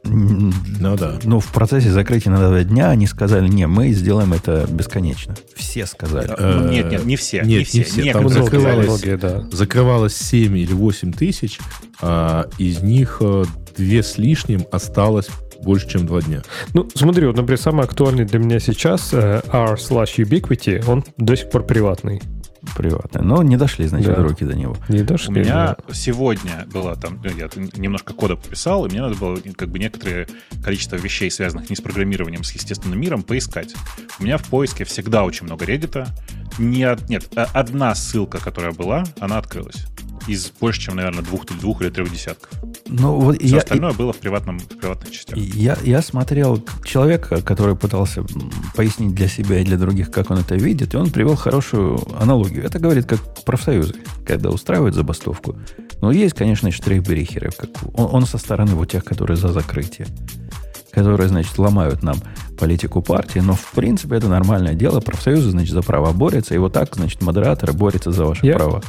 Ну 0.05 0.95
да. 0.97 1.19
Ну, 1.23 1.39
в 1.39 1.47
процессе 1.47 1.89
закрытия 1.89 2.31
на 2.31 2.37
два 2.47 2.63
дня 2.63 2.89
они 2.89 3.07
сказали, 3.07 3.47
не, 3.47 3.67
мы 3.67 3.89
сделаем 3.91 4.33
это 4.33 4.65
бесконечно. 4.69 5.35
Все 5.55 5.85
сказали. 5.85 6.29
Э, 6.37 6.59
Ну, 6.61 6.69
нет, 6.69 6.91
нет, 6.91 7.05
не 7.05 7.15
все. 7.15 7.37
нет, 7.39 7.47
не 7.47 7.55
не 7.57 7.63
все. 7.63 7.83
все. 7.83 8.13
Там 8.13 8.29
закрывалось- 8.29 9.17
да. 9.17 9.43
Закрывалось 9.51 10.15
7 10.15 10.57
или 10.57 10.73
8 10.73 11.11
тысяч, 11.13 11.59
а 12.01 12.47
из 12.57 12.81
них 12.81 13.17
э, 13.21 13.45
две 13.77 14.03
с 14.03 14.17
лишним 14.17 14.65
осталось 14.71 15.27
больше, 15.63 15.89
чем 15.89 16.05
два 16.05 16.21
дня. 16.21 16.43
Ну, 16.73 16.87
смотри, 16.93 17.25
вот, 17.25 17.35
например, 17.37 17.59
самый 17.59 17.85
актуальный 17.85 18.25
для 18.25 18.39
меня 18.39 18.59
сейчас 18.59 19.09
э, 19.13 19.41
r 19.51 19.73
slash 19.75 20.17
ubiquity, 20.17 20.83
он 20.87 21.03
до 21.17 21.35
сих 21.35 21.49
пор 21.49 21.63
приватный. 21.65 22.21
Приватные. 22.75 23.23
Но 23.23 23.43
не 23.43 23.57
дошли, 23.57 23.87
значит, 23.87 24.07
Да. 24.15 24.21
руки 24.21 24.43
до 24.45 24.55
него. 24.55 24.75
Не 24.89 25.01
дошли. 25.03 25.29
У 25.29 25.31
меня 25.33 25.75
да. 25.87 25.93
сегодня 25.93 26.65
было 26.71 26.95
там, 26.95 27.21
ну, 27.23 27.29
я 27.29 27.49
немножко 27.75 28.13
кода 28.13 28.35
пописал, 28.35 28.85
и 28.85 28.89
мне 28.89 29.01
надо 29.01 29.15
было 29.15 29.37
как 29.55 29.69
бы 29.69 29.79
некоторое 29.79 30.27
количество 30.63 30.95
вещей, 30.95 31.29
связанных 31.31 31.69
не 31.69 31.75
с 31.75 31.81
программированием, 31.81 32.43
с 32.43 32.51
естественным 32.51 32.99
миром, 32.99 33.23
поискать. 33.23 33.73
У 34.19 34.23
меня 34.23 34.37
в 34.37 34.45
поиске 34.45 34.83
всегда 34.85 35.23
очень 35.23 35.45
много 35.45 35.65
Reddit. 35.65 36.07
Не 36.57 36.83
от- 36.83 37.09
нет, 37.09 37.27
а- 37.35 37.47
одна 37.53 37.93
ссылка, 37.95 38.39
которая 38.39 38.71
была, 38.71 39.03
она 39.19 39.37
открылась. 39.37 39.85
Из 40.27 40.51
больше, 40.59 40.81
чем, 40.81 40.95
наверное, 40.95 41.23
двух, 41.23 41.45
двух 41.45 41.81
или 41.81 41.89
трех 41.89 42.11
десятков. 42.11 42.49
Ну, 42.87 43.19
вот 43.19 43.37
Все 43.37 43.47
я, 43.47 43.57
остальное 43.57 43.93
было 43.93 44.13
в, 44.13 44.17
приватном, 44.17 44.59
в 44.59 44.65
приватных 44.77 45.11
частях. 45.11 45.37
Я, 45.37 45.77
я 45.83 46.01
смотрел 46.01 46.63
человека, 46.83 47.41
который 47.41 47.75
пытался 47.75 48.23
пояснить 48.75 49.13
для 49.13 49.27
себя 49.27 49.59
и 49.59 49.63
для 49.63 49.77
других, 49.77 50.11
как 50.11 50.31
он 50.31 50.39
это 50.39 50.55
видит, 50.55 50.93
и 50.93 50.97
он 50.97 51.11
привел 51.11 51.35
хорошую 51.35 51.99
аналогию. 52.19 52.63
Это 52.63 52.79
говорит 52.79 53.05
как 53.05 53.19
профсоюзы, 53.43 53.95
когда 54.25 54.49
устраивают 54.49 54.95
забастовку. 54.95 55.55
Но 56.01 56.11
есть, 56.11 56.35
конечно, 56.35 56.71
штрейхберихеры. 56.71 57.51
Как, 57.57 57.69
он, 57.93 58.09
он 58.11 58.25
со 58.25 58.37
стороны 58.37 58.75
вот 58.75 58.91
тех, 58.91 59.03
которые 59.03 59.37
за 59.37 59.49
закрытие. 59.49 60.07
Которые, 60.91 61.27
значит, 61.27 61.57
ломают 61.57 62.03
нам 62.03 62.17
политику 62.57 63.01
партии, 63.01 63.39
но 63.39 63.53
в 63.53 63.71
принципе 63.71 64.15
это 64.15 64.27
нормальное 64.29 64.75
дело. 64.75 65.01
Профсоюзы, 65.01 65.49
значит, 65.51 65.73
за 65.73 65.81
права 65.81 66.11
борются, 66.13 66.55
и 66.55 66.57
вот 66.57 66.73
так, 66.73 66.95
значит, 66.95 67.21
модераторы 67.21 67.73
борются 67.73 68.11
за 68.11 68.25
ваши 68.25 68.45
Я- 68.45 68.53
права. 68.53 68.81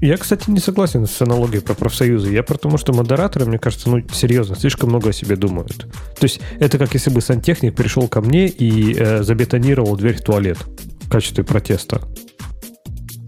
Я, 0.00 0.16
кстати, 0.16 0.48
не 0.50 0.60
согласен 0.60 1.06
с 1.06 1.20
аналогией 1.20 1.60
про 1.62 1.74
профсоюзы. 1.74 2.32
Я 2.32 2.42
потому 2.42 2.78
что 2.78 2.92
модераторы, 2.94 3.44
мне 3.46 3.58
кажется, 3.58 3.90
ну, 3.90 4.02
серьезно, 4.12 4.56
слишком 4.56 4.88
много 4.88 5.10
о 5.10 5.12
себе 5.12 5.36
думают. 5.36 5.76
То 6.18 6.22
есть 6.24 6.40
это 6.58 6.78
как 6.78 6.94
если 6.94 7.10
бы 7.10 7.20
сантехник 7.20 7.74
пришел 7.74 8.08
ко 8.08 8.20
мне 8.22 8.46
и 8.48 8.94
э, 8.98 9.22
забетонировал 9.22 9.96
дверь 9.96 10.16
в 10.16 10.22
туалет 10.22 10.58
в 11.02 11.10
качестве 11.10 11.44
протеста. 11.44 12.00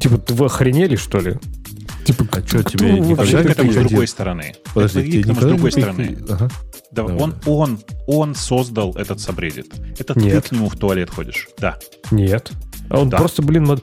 Типа, 0.01 0.21
вы 0.33 0.47
охренели, 0.47 0.97
что 0.97 1.19
ли? 1.21 1.37
Типа, 2.05 2.27
А 2.33 2.41
что, 2.47 2.63
тебе 2.65 2.99
никогда 2.99 3.43
к 3.45 3.51
этому 3.51 3.71
с 3.73 3.77
другой 3.77 4.09
стороны. 4.09 4.55
Подожди, 4.75 5.23
к 5.23 5.27
этому 5.27 5.41
с 5.41 5.45
другой 5.45 5.73
стороны. 5.73 6.19
Ага. 6.29 6.49
Да, 6.91 7.03
Давай. 7.07 7.17
он, 7.17 7.35
он, 7.47 7.81
он 8.07 8.35
создал 8.35 8.93
этот 8.97 9.21
сабреддит. 9.21 9.73
Это 9.99 10.19
Нет. 10.19 10.43
ты 10.43 10.49
к 10.49 10.53
нему 10.53 10.69
в 10.69 10.77
туалет 10.77 11.11
ходишь. 11.11 11.49
Да. 11.59 11.79
Нет. 12.11 12.51
А 12.91 12.99
Он 12.99 13.09
Да. 13.09 13.19
просто, 13.19 13.41
блин, 13.43 13.65
мод- 13.65 13.83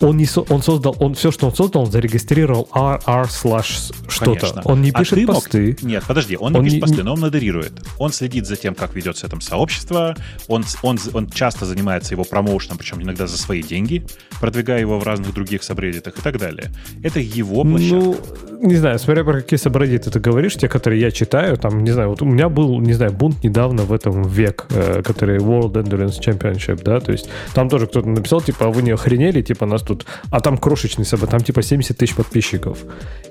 он 0.00 0.16
не 0.16 0.26
со- 0.26 0.42
он 0.42 0.62
создал, 0.62 0.96
он 1.00 1.14
все, 1.14 1.30
что 1.32 1.46
он 1.46 1.54
создал, 1.54 1.82
он 1.82 1.90
зарегистрировал 1.90 2.68
r, 2.74 3.00
r 3.04 3.24
slash 3.26 3.92
что-то. 4.08 4.62
Он 4.64 4.80
не 4.82 4.90
А 4.92 4.98
пишет 4.98 5.18
мог- 5.26 5.36
посты. 5.36 5.76
Нет, 5.82 6.04
подожди, 6.06 6.36
он 6.36 6.52
не 6.52 6.58
Он 6.58 6.64
пишет 6.64 6.76
не- 6.76 6.80
посты, 6.80 6.96
не- 6.98 7.02
но 7.02 7.14
он 7.14 7.20
модерирует. 7.20 7.72
Он 7.98 8.12
следит 8.12 8.46
за 8.46 8.56
тем, 8.56 8.74
как 8.74 8.94
ведется 8.94 9.28
там 9.28 9.40
сообщество. 9.40 10.16
Он, 10.46 10.64
он, 10.82 10.98
он 11.14 11.28
часто 11.30 11.66
занимается 11.66 12.14
его 12.14 12.24
промоушеном, 12.24 12.78
причем 12.78 13.02
иногда 13.02 13.26
за 13.26 13.36
свои 13.38 13.62
деньги, 13.62 14.06
продвигая 14.40 14.80
его 14.80 14.98
в 14.98 15.02
разных 15.04 15.34
других 15.34 15.62
сабреддитах 15.62 16.18
и 16.18 16.22
так 16.22 16.38
далее. 16.38 16.70
Это 17.02 17.18
его 17.20 17.64
площадка. 17.64 17.96
Ну, 17.96 18.16
не 18.60 18.76
знаю, 18.76 18.98
смотря 18.98 19.24
про 19.24 19.34
какие 19.40 19.58
собрадиты 19.58 20.10
ты 20.10 20.20
говоришь, 20.20 20.54
те, 20.54 20.68
которые 20.68 21.00
я 21.00 21.10
читаю, 21.10 21.56
там, 21.56 21.82
не 21.84 21.90
знаю, 21.90 22.10
вот 22.10 22.22
у 22.22 22.24
меня 22.24 22.48
был, 22.48 22.78
не 22.80 22.92
знаю, 22.92 23.12
бунт 23.12 23.42
недавно 23.44 23.82
в 23.82 23.92
этом 23.92 24.22
век, 24.22 24.66
э, 24.70 25.02
который 25.02 25.38
World 25.38 25.72
Endurance 25.72 26.20
Championship, 26.20 26.82
да, 26.82 27.00
то 27.00 27.12
есть 27.12 27.28
там 27.54 27.68
тоже 27.68 27.86
кто-то 27.86 28.08
написал, 28.08 28.40
типа, 28.40 28.66
а 28.66 28.68
вы 28.70 28.82
не 28.82 28.90
охренели, 28.90 29.42
типа, 29.42 29.66
нас 29.66 29.82
тут, 29.88 30.06
а 30.30 30.40
там 30.40 30.58
крошечный 30.58 31.04
собой, 31.04 31.28
там, 31.28 31.40
типа, 31.40 31.62
70 31.62 31.96
тысяч 31.96 32.14
подписчиков. 32.14 32.78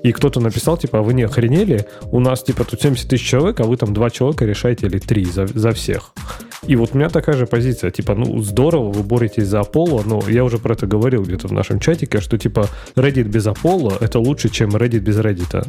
И 0.02 0.12
кто-то 0.12 0.40
написал, 0.40 0.76
типа, 0.76 0.98
а 0.98 1.02
вы 1.02 1.14
не 1.14 1.22
охренели, 1.22 1.86
у 2.12 2.20
нас, 2.20 2.42
типа, 2.42 2.64
тут 2.64 2.82
70 2.82 3.08
тысяч 3.08 3.26
человек, 3.26 3.60
а 3.60 3.64
вы 3.64 3.76
там 3.76 3.94
два 3.94 4.10
человека 4.10 4.44
решаете 4.44 4.86
или 4.86 4.98
три 4.98 5.24
за, 5.24 5.46
за 5.46 5.70
всех. 5.70 6.12
И 6.66 6.76
вот 6.76 6.90
у 6.94 6.98
меня 6.98 7.08
такая 7.08 7.36
же 7.36 7.46
позиция, 7.46 7.90
типа, 7.90 8.14
ну, 8.14 8.42
здорово, 8.42 8.92
вы 8.92 9.02
боретесь 9.02 9.46
за 9.46 9.60
Apollo, 9.60 10.02
но 10.06 10.22
я 10.28 10.44
уже 10.44 10.58
про 10.58 10.74
это 10.74 10.86
говорил 10.86 11.22
где-то 11.22 11.48
в 11.48 11.52
нашем 11.52 11.78
чатике, 11.80 12.20
что, 12.20 12.36
типа, 12.36 12.68
Reddit 12.96 13.24
без 13.24 13.46
Apollo 13.46 13.98
это 14.00 14.18
лучше, 14.18 14.48
чем 14.48 14.70
Reddit 14.70 15.00
без 15.00 15.18
Reddit. 15.18 15.66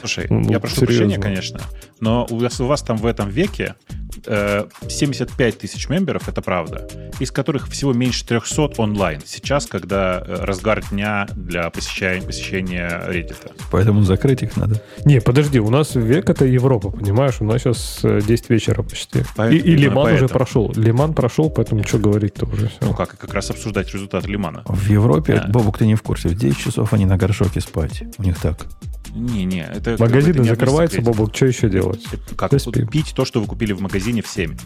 Слушай, 0.00 0.26
Ну, 0.30 0.50
я 0.50 0.58
прошу 0.60 0.76
серьезно. 0.76 0.96
прощения, 1.06 1.22
конечно, 1.22 1.60
но 2.00 2.26
у 2.30 2.36
вас, 2.38 2.60
у 2.60 2.66
вас 2.66 2.82
там 2.82 2.96
в 2.96 3.06
этом 3.06 3.28
веке 3.28 3.74
э, 4.26 4.66
75 4.88 5.58
тысяч 5.58 5.88
мемберов, 5.88 6.28
это 6.28 6.40
правда, 6.42 6.88
из 7.20 7.30
которых 7.30 7.68
всего 7.68 7.92
меньше 7.92 8.26
300 8.26 8.72
онлайн. 8.78 9.20
Сейчас, 9.24 9.66
когда 9.66 10.22
э, 10.26 10.44
разгар 10.44 10.82
дня 10.90 11.26
для 11.34 11.68
посещения, 11.70 12.22
посещения 12.22 12.88
Reddit. 13.08 13.36
Поэтому 13.70 14.02
закрыть 14.02 14.42
их 14.42 14.56
надо. 14.56 14.82
Не, 15.04 15.20
подожди, 15.20 15.60
у 15.60 15.70
нас 15.70 15.94
век 15.94 16.30
это 16.30 16.44
Европа, 16.44 16.90
понимаешь? 16.90 17.36
У 17.40 17.44
нас 17.44 17.60
сейчас 17.62 18.00
э, 18.02 18.20
10 18.26 18.50
вечера 18.50 18.82
почти. 18.82 19.22
Поэтому- 19.36 19.60
и, 19.60 19.70
и 19.72 19.76
Лиман 19.76 20.06
уже 20.06 20.28
поэтому. 20.28 20.28
прошел. 20.28 20.72
Лиман 20.74 21.12
прошел, 21.14 21.50
поэтому 21.50 21.84
что 21.84 21.98
говорить-то 21.98 22.46
уже 22.46 22.70
Ну 22.80 22.88
все. 22.88 22.94
как, 22.94 23.18
как 23.18 23.34
раз 23.34 23.50
обсуждать 23.50 23.92
результат 23.92 24.26
Лимана. 24.26 24.62
В 24.66 24.88
Европе, 24.90 25.34
Да. 25.36 25.48
Бобук, 25.52 25.78
ты 25.78 25.86
не 25.86 25.94
в 25.94 26.02
курсе, 26.02 26.28
в 26.28 26.34
9 26.34 26.56
часов 26.56 26.92
они 26.92 27.04
на 27.06 27.16
горшоке 27.16 27.60
спать. 27.60 28.02
У 28.18 28.22
них 28.22 28.38
так. 28.38 28.66
Не-не, 29.14 29.62
это... 29.62 29.96
Магазины 29.98 30.42
это 30.42 30.44
закрываются. 30.44 31.02
Бобок, 31.02 31.34
что 31.34 31.46
еще 31.46 31.68
делать? 31.68 32.04
Как 32.36 32.50
Да 32.50 32.58
спи. 32.58 32.86
пить 32.86 33.12
то, 33.14 33.24
что 33.24 33.40
вы 33.40 33.46
купили 33.46 33.72
в 33.72 33.80
магазине 33.80 34.22
в 34.22 34.28
7. 34.28 34.56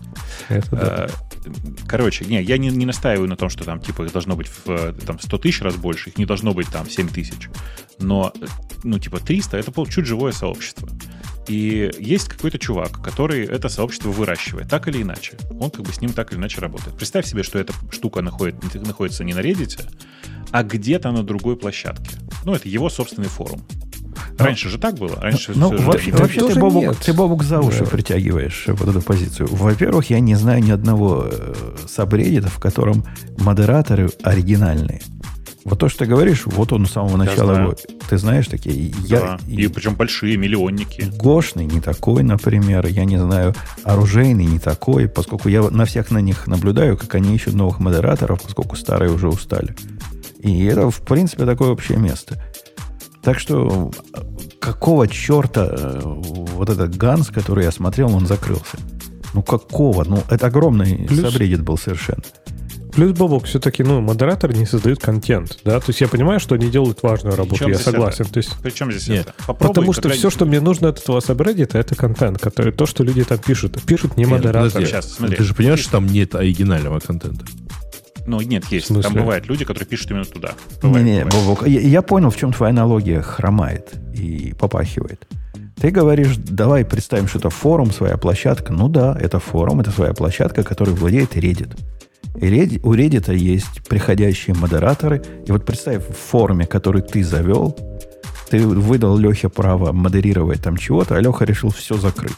Это 0.48 0.70
да. 0.70 1.06
Э, 1.06 1.50
Короче, 1.86 2.24
не, 2.24 2.42
я 2.42 2.58
не, 2.58 2.68
не 2.68 2.86
настаиваю 2.86 3.28
на 3.28 3.36
том, 3.36 3.48
что 3.48 3.64
там 3.64 3.80
типа 3.80 4.04
их 4.04 4.12
должно 4.12 4.36
быть 4.36 4.48
в 4.48 4.68
э, 4.68 4.92
там, 5.06 5.18
100 5.18 5.38
тысяч 5.38 5.62
раз 5.62 5.76
больше, 5.76 6.10
их 6.10 6.18
не 6.18 6.26
должно 6.26 6.52
быть 6.52 6.68
там 6.68 6.88
7 6.88 7.08
тысяч. 7.08 7.48
Но, 7.98 8.32
ну, 8.82 8.98
типа 8.98 9.20
300 9.20 9.58
это 9.58 9.72
чуть 9.86 10.06
живое 10.06 10.32
сообщество. 10.32 10.88
И 11.46 11.90
есть 11.98 12.28
какой-то 12.28 12.58
чувак, 12.58 13.02
который 13.02 13.44
это 13.44 13.68
сообщество 13.68 14.08
выращивает, 14.08 14.68
так 14.68 14.88
или 14.88 15.02
иначе. 15.02 15.36
Он 15.60 15.70
как 15.70 15.82
бы 15.82 15.92
с 15.92 16.00
ним 16.00 16.12
так 16.12 16.32
или 16.32 16.38
иначе 16.38 16.60
работает. 16.60 16.96
Представь 16.96 17.26
себе, 17.26 17.42
что 17.42 17.58
эта 17.58 17.74
штука 17.90 18.22
находит, 18.22 18.56
находится 18.74 19.24
не 19.24 19.34
на 19.34 19.40
Reddit, 19.40 19.86
а 20.50 20.62
где-то 20.62 21.10
на 21.12 21.22
другой 21.22 21.56
площадке. 21.56 22.16
Ну, 22.44 22.54
это 22.54 22.68
его 22.68 22.88
собственный 22.88 23.28
форум. 23.28 23.62
Раньше 24.38 24.68
же 24.68 24.78
так 24.78 24.94
было. 24.96 25.16
Раньше 25.20 25.52
Ну, 25.54 25.70
же 25.76 25.78
во- 25.84 25.94
интернет- 25.96 26.18
вообще 26.20 26.40
ты 26.40 26.60
нет. 26.60 26.96
ты 26.98 27.12
Бобук 27.12 27.42
за 27.44 27.60
уши 27.60 27.80
Да. 27.80 27.86
притягиваешь 27.86 28.64
вот 28.68 28.88
эту 28.88 29.00
позицию. 29.02 29.48
Во-первых, 29.50 30.10
я 30.10 30.20
не 30.20 30.34
знаю 30.34 30.62
ни 30.62 30.70
одного 30.70 31.26
э, 31.30 31.54
сабреддита, 31.88 32.48
в 32.48 32.58
котором 32.58 33.04
модераторы 33.38 34.10
оригинальные. 34.22 35.00
Вот 35.64 35.78
то, 35.78 35.88
что 35.88 36.00
ты 36.00 36.06
говоришь, 36.06 36.42
вот 36.44 36.74
он 36.74 36.84
с 36.84 36.90
самого 36.92 37.16
начала. 37.16 37.54
знаю. 37.54 37.68
его- 37.68 37.76
Ты 38.10 38.18
знаешь 38.18 38.46
такие? 38.48 38.92
Да. 39.08 39.38
Я, 39.46 39.64
И 39.64 39.66
причем 39.68 39.94
большие, 39.94 40.36
миллионники. 40.36 41.10
Гошный 41.16 41.64
не 41.64 41.80
такой, 41.80 42.22
например. 42.22 42.84
Я 42.86 43.06
не 43.06 43.16
знаю, 43.16 43.54
оружейный 43.82 44.44
не 44.44 44.58
такой, 44.58 45.08
поскольку 45.08 45.48
я 45.48 45.62
на 45.62 45.86
всех 45.86 46.10
на 46.10 46.18
них 46.18 46.46
наблюдаю, 46.46 46.98
как 46.98 47.14
они 47.14 47.34
ищут 47.34 47.54
новых 47.54 47.80
модераторов, 47.80 48.42
поскольку 48.42 48.76
старые 48.76 49.10
уже 49.10 49.26
устали. 49.28 49.74
И 50.40 50.64
это, 50.66 50.90
в 50.90 51.00
принципе, 51.00 51.46
такое 51.46 51.70
общее 51.70 51.96
место. 51.96 52.42
Так 53.24 53.38
что 53.38 53.90
какого 54.60 55.08
черта 55.08 55.66
э, 55.70 56.00
вот 56.04 56.68
этот 56.68 56.96
Ганс, 56.96 57.28
который 57.28 57.64
я 57.64 57.72
смотрел, 57.72 58.14
он 58.14 58.26
закрылся? 58.26 58.76
Ну 59.32 59.42
какого? 59.42 60.04
Ну 60.04 60.22
это 60.28 60.46
огромный 60.46 61.06
Плюс- 61.08 61.20
сабреддит 61.32 61.62
был 61.62 61.78
совершенно. 61.78 62.22
Плюс, 62.92 63.10
Бобок, 63.10 63.46
все-таки, 63.46 63.82
ну, 63.82 64.00
модераторы 64.00 64.54
не 64.54 64.66
создают 64.66 65.00
контент, 65.00 65.58
да? 65.64 65.80
То 65.80 65.86
есть 65.88 66.00
я 66.00 66.06
понимаю, 66.06 66.38
что 66.38 66.54
они 66.54 66.70
делают 66.70 67.02
важную 67.02 67.34
работу, 67.34 67.68
я 67.68 67.76
согласен. 67.76 68.22
это? 68.24 68.34
То 68.34 68.36
есть 68.38 68.52
Причем 68.62 68.92
здесь 68.92 69.08
Нет. 69.08 69.20
это? 69.22 69.34
Попробуй 69.48 69.68
Потому 69.74 69.92
что 69.94 70.08
все, 70.10 70.30
что 70.30 70.44
мне 70.44 70.60
нужно 70.60 70.90
от 70.90 71.00
этого 71.00 71.18
сабреддита, 71.18 71.76
это 71.76 71.96
контент, 71.96 72.38
который, 72.38 72.72
то, 72.72 72.86
что 72.86 73.02
люди 73.02 73.24
там 73.24 73.38
пишут. 73.38 73.82
Пишут 73.82 74.16
не 74.16 74.22
Нет, 74.22 74.30
модераторы. 74.32 74.70
подожди. 74.70 74.86
Сейчас, 74.92 75.12
смотри. 75.12 75.36
Ты 75.36 75.42
же 75.42 75.54
понимаешь, 75.54 75.80
что 75.80 75.90
там 75.92 76.06
нет 76.06 76.36
оригинального 76.36 77.00
контента. 77.00 77.44
Ну, 78.26 78.40
нет, 78.40 78.64
есть. 78.70 78.88
Там 79.02 79.12
бывают 79.12 79.46
люди, 79.46 79.64
которые 79.64 79.86
пишут 79.86 80.10
именно 80.10 80.24
туда. 80.24 80.52
Бывает, 80.82 81.04
Не-не, 81.04 81.24
бывает. 81.24 81.46
Бобок, 81.46 81.66
я, 81.68 81.80
я 81.80 82.02
понял, 82.02 82.30
в 82.30 82.36
чем 82.36 82.52
твоя 82.52 82.72
аналогия 82.72 83.20
хромает 83.20 83.92
и 84.14 84.54
попахивает. 84.58 85.26
Ты 85.80 85.90
говоришь, 85.90 86.36
давай 86.36 86.84
представим, 86.84 87.26
что 87.28 87.38
это 87.38 87.50
форум, 87.50 87.90
своя 87.90 88.16
площадка. 88.16 88.72
Ну 88.72 88.88
да, 88.88 89.16
это 89.20 89.38
форум, 89.40 89.80
это 89.80 89.90
своя 89.90 90.12
площадка, 90.14 90.62
которой 90.62 90.94
владеет 90.94 91.36
Reddit. 91.36 91.76
И 92.36 92.46
Reddit- 92.46 92.80
у 92.82 92.94
Reddit 92.94 93.34
есть 93.36 93.86
приходящие 93.88 94.56
модераторы. 94.56 95.22
И 95.46 95.52
вот 95.52 95.66
представь, 95.66 96.02
в 96.08 96.12
форуме, 96.14 96.66
который 96.66 97.02
ты 97.02 97.22
завел, 97.22 97.76
ты 98.50 98.66
выдал 98.66 99.16
Лехе 99.18 99.48
право 99.48 99.92
модерировать 99.92 100.62
там 100.62 100.76
чего-то, 100.76 101.16
а 101.16 101.20
Леха 101.20 101.44
решил 101.44 101.70
все 101.70 101.96
закрыть. 101.96 102.36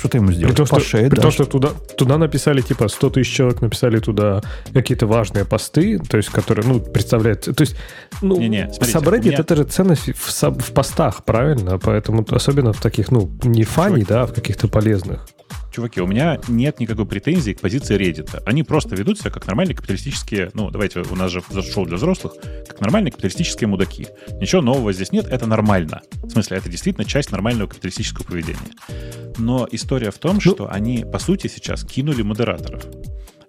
Что 0.00 0.08
ты 0.08 0.16
ему 0.16 0.28
При 0.28 0.34
сделал? 0.36 0.54
том, 0.54 0.64
что, 0.66 0.76
По 0.76 0.80
шее 0.80 1.10
при 1.10 1.16
том, 1.16 1.24
дашь. 1.24 1.34
что 1.34 1.44
туда, 1.44 1.68
туда 1.98 2.16
написали, 2.16 2.62
типа, 2.62 2.88
100 2.88 3.10
тысяч 3.10 3.34
человек 3.36 3.60
написали 3.60 3.98
туда 3.98 4.40
какие-то 4.72 5.06
важные 5.06 5.44
посты, 5.44 5.98
то 5.98 6.16
есть, 6.16 6.30
которые, 6.30 6.66
ну, 6.66 6.80
представляют... 6.80 7.42
То 7.42 7.60
есть, 7.60 7.76
ну, 8.22 8.38
Не-не, 8.40 8.70
смотрите, 8.72 8.98
Subreddit 8.98 9.28
меня- 9.28 9.38
это 9.40 9.56
же 9.56 9.64
ценность 9.64 10.10
в, 10.16 10.42
в 10.42 10.72
постах, 10.72 11.22
правильно? 11.24 11.78
Поэтому 11.78 12.24
особенно 12.30 12.72
в 12.72 12.80
таких, 12.80 13.10
ну, 13.10 13.30
не 13.44 13.64
фани, 13.64 14.04
да, 14.08 14.22
а 14.22 14.26
в 14.26 14.32
каких-то 14.32 14.68
полезных. 14.68 15.28
Чуваки, 15.72 16.00
у 16.00 16.06
меня 16.06 16.38
нет 16.48 16.80
никакой 16.80 17.06
претензии 17.06 17.52
к 17.52 17.60
позиции 17.60 17.96
Reddit. 17.96 18.42
Они 18.44 18.62
просто 18.64 18.96
ведут 18.96 19.20
себя 19.20 19.30
как 19.30 19.46
нормальные 19.46 19.76
капиталистические, 19.76 20.50
ну, 20.54 20.70
давайте, 20.70 21.00
у 21.00 21.14
нас 21.14 21.30
же 21.30 21.42
шоу 21.62 21.86
для 21.86 21.96
взрослых, 21.96 22.34
как 22.68 22.80
нормальные 22.80 23.12
капиталистические 23.12 23.68
мудаки. 23.68 24.08
Ничего 24.40 24.62
нового 24.62 24.92
здесь 24.92 25.12
нет, 25.12 25.26
это 25.26 25.46
нормально. 25.46 26.02
В 26.22 26.30
смысле, 26.30 26.56
это 26.58 26.68
действительно 26.68 27.04
часть 27.04 27.30
нормального 27.30 27.68
капиталистического 27.68 28.24
поведения. 28.24 28.58
Но 29.38 29.66
история 29.70 30.10
в 30.10 30.18
том, 30.18 30.34
Ну- 30.34 30.40
что 30.40 30.68
они, 30.70 31.04
по 31.10 31.18
сути, 31.20 31.46
сейчас 31.46 31.84
кинули 31.84 32.22
модераторов. 32.22 32.84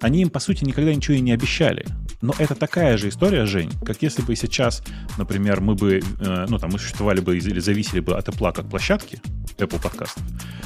Они 0.02 0.22
им, 0.22 0.30
по 0.30 0.40
сути, 0.40 0.64
никогда 0.64 0.94
ничего 0.94 1.16
и 1.16 1.22
не 1.22 1.32
обещали. 1.32 1.86
Но 2.22 2.34
это 2.38 2.56
такая 2.56 2.98
же 2.98 3.10
история, 3.10 3.46
Жень, 3.46 3.72
как 3.86 4.02
если 4.02 4.22
бы 4.22 4.36
сейчас, 4.36 4.84
например, 5.18 5.62
мы 5.62 5.76
бы, 5.76 6.02
э, 6.20 6.46
ну, 6.50 6.58
там, 6.60 6.72
мы 6.72 6.80
существовали 6.80 7.20
бы 7.20 7.38
или 7.38 7.60
зависели 7.60 8.00
бы 8.00 8.16
от 8.16 8.28
Apple 8.28 8.54
как 8.54 8.70
площадки, 8.70 9.22
Apple 9.58 9.82
подкастов, 9.82 10.24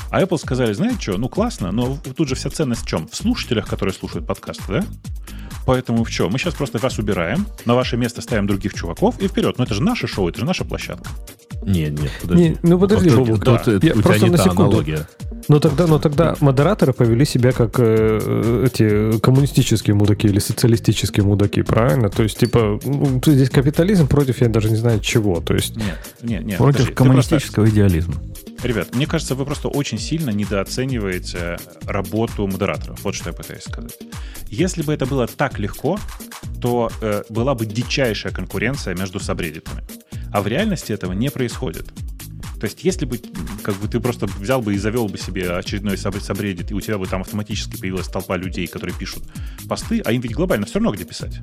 а 0.10 0.21
Apple 0.21 0.38
сказали, 0.38 0.74
знаете 0.74 1.02
что, 1.02 1.17
ну, 1.17 1.30
классно, 1.30 1.71
но 1.71 1.98
тут 2.15 2.28
же 2.30 2.36
вся 2.36 2.50
ценность 2.50 2.84
в 2.84 2.88
чем? 2.88 3.08
В 3.08 3.15
слушателях, 3.15 3.67
которые 3.67 3.93
слушают 3.93 4.26
подкасты, 4.28 4.63
да? 4.67 4.84
Поэтому 5.65 6.04
в 6.04 6.12
чем? 6.12 6.32
Мы 6.32 6.38
сейчас 6.38 6.54
просто 6.54 6.78
вас 6.78 7.00
убираем, 7.00 7.48
на 7.65 7.74
ваше 7.74 7.98
место 7.98 8.21
ставим 8.21 8.45
других 8.48 8.74
чуваков 8.76 9.19
и 9.19 9.28
вперед. 9.28 9.58
Но 9.58 9.63
это 9.63 9.74
же 9.74 9.82
наше 9.82 10.08
шоу, 10.08 10.30
это 10.30 10.39
же 10.39 10.45
наша 10.45 10.63
площадка. 10.63 11.10
Нет, 11.63 12.00
нет, 12.00 12.12
подожди. 12.21 12.43
Не, 12.50 12.58
ну, 12.62 12.80
подожди, 12.80 13.10
Тут- 13.10 13.17
Бобук, 13.19 13.43
тут, 13.43 13.62
да. 13.65 13.71
э, 13.71 13.71
Я 13.71 13.78
у 13.78 13.80
тебя 13.80 14.02
просто 14.04 14.26
не 14.26 14.30
на 14.32 14.38
та 14.38 14.43
секунду. 14.43 14.63
аналогия. 14.65 15.08
Но 15.47 15.60
тогда, 15.60 15.86
но 15.88 15.99
тогда 15.99 16.36
модераторы 16.39 16.93
повели 16.93 17.23
себя 17.25 17.51
как 17.51 17.75
э, 17.77 18.67
эти 18.67 19.19
коммунистические 19.19 19.95
мудаки 19.95 20.27
или 20.27 20.39
социалистические 20.39 21.23
мудаки, 21.25 21.62
правильно? 21.62 22.10
То 22.10 22.23
есть, 22.23 22.39
типа, 22.39 22.79
ну, 22.84 23.21
здесь 23.25 23.49
капитализм 23.49 24.08
против, 24.08 24.41
я 24.41 24.49
даже 24.49 24.69
не 24.69 24.75
знаю 24.75 24.99
чего. 25.01 25.41
То 25.41 25.53
есть, 25.53 25.75
Нет, 25.75 25.99
нет, 26.23 26.43
нет. 26.45 26.58
Против 26.58 26.79
подожди, 26.79 26.93
коммунистического 26.95 27.69
идеализма. 27.69 28.13
просто- 28.13 28.67
ребят, 28.67 28.95
мне 28.95 29.05
кажется, 29.05 29.36
вы 29.36 29.45
просто 29.45 29.67
очень 29.67 29.99
сильно 29.99 30.31
недооцениваете 30.31 31.58
работу 31.86 32.47
модераторов. 32.47 33.03
Вот 33.03 33.15
что 33.15 33.29
я 33.29 33.36
пытаюсь 33.36 33.63
сказать. 33.63 33.97
Если 34.49 34.81
бы 34.81 34.93
это 34.93 35.05
было 35.05 35.27
так 35.27 35.60
легко, 35.60 35.99
то 36.62 36.89
э, 37.01 37.23
была 37.29 37.53
бы 37.55 37.65
дичайшая 37.65 38.34
конкуренция 38.34 38.95
между 38.95 39.19
сабреддитами. 39.19 39.84
А 40.31 40.41
в 40.41 40.47
реальности 40.47 40.91
этого 40.91 41.13
не 41.13 41.29
происходит. 41.29 41.86
То 42.65 42.67
есть, 42.67 42.84
если 42.84 43.06
бы 43.06 43.21
как 43.62 43.75
бы 43.75 43.88
ты 43.88 43.99
просто 43.99 44.25
взял 44.25 44.60
бы 44.60 44.73
и 44.73 44.80
завел 44.80 45.08
бы 45.08 45.19
себе 45.19 45.51
очередной 45.51 45.99
саб- 45.99 46.19
сабреддит, 46.19 46.71
и 46.71 46.73
у 46.73 46.82
тебя 46.82 46.97
бы 46.97 47.06
там 47.06 47.21
автоматически 47.21 47.80
появилась 47.80 48.08
толпа 48.08 48.38
людей, 48.38 48.65
которые 48.65 48.97
пишут 48.97 49.21
посты, 49.69 50.01
а 50.04 50.12
им 50.12 50.19
ведь 50.21 50.34
глобально 50.34 50.65
все 50.65 50.80
равно 50.80 50.91
где 50.91 51.06
писать, 51.06 51.36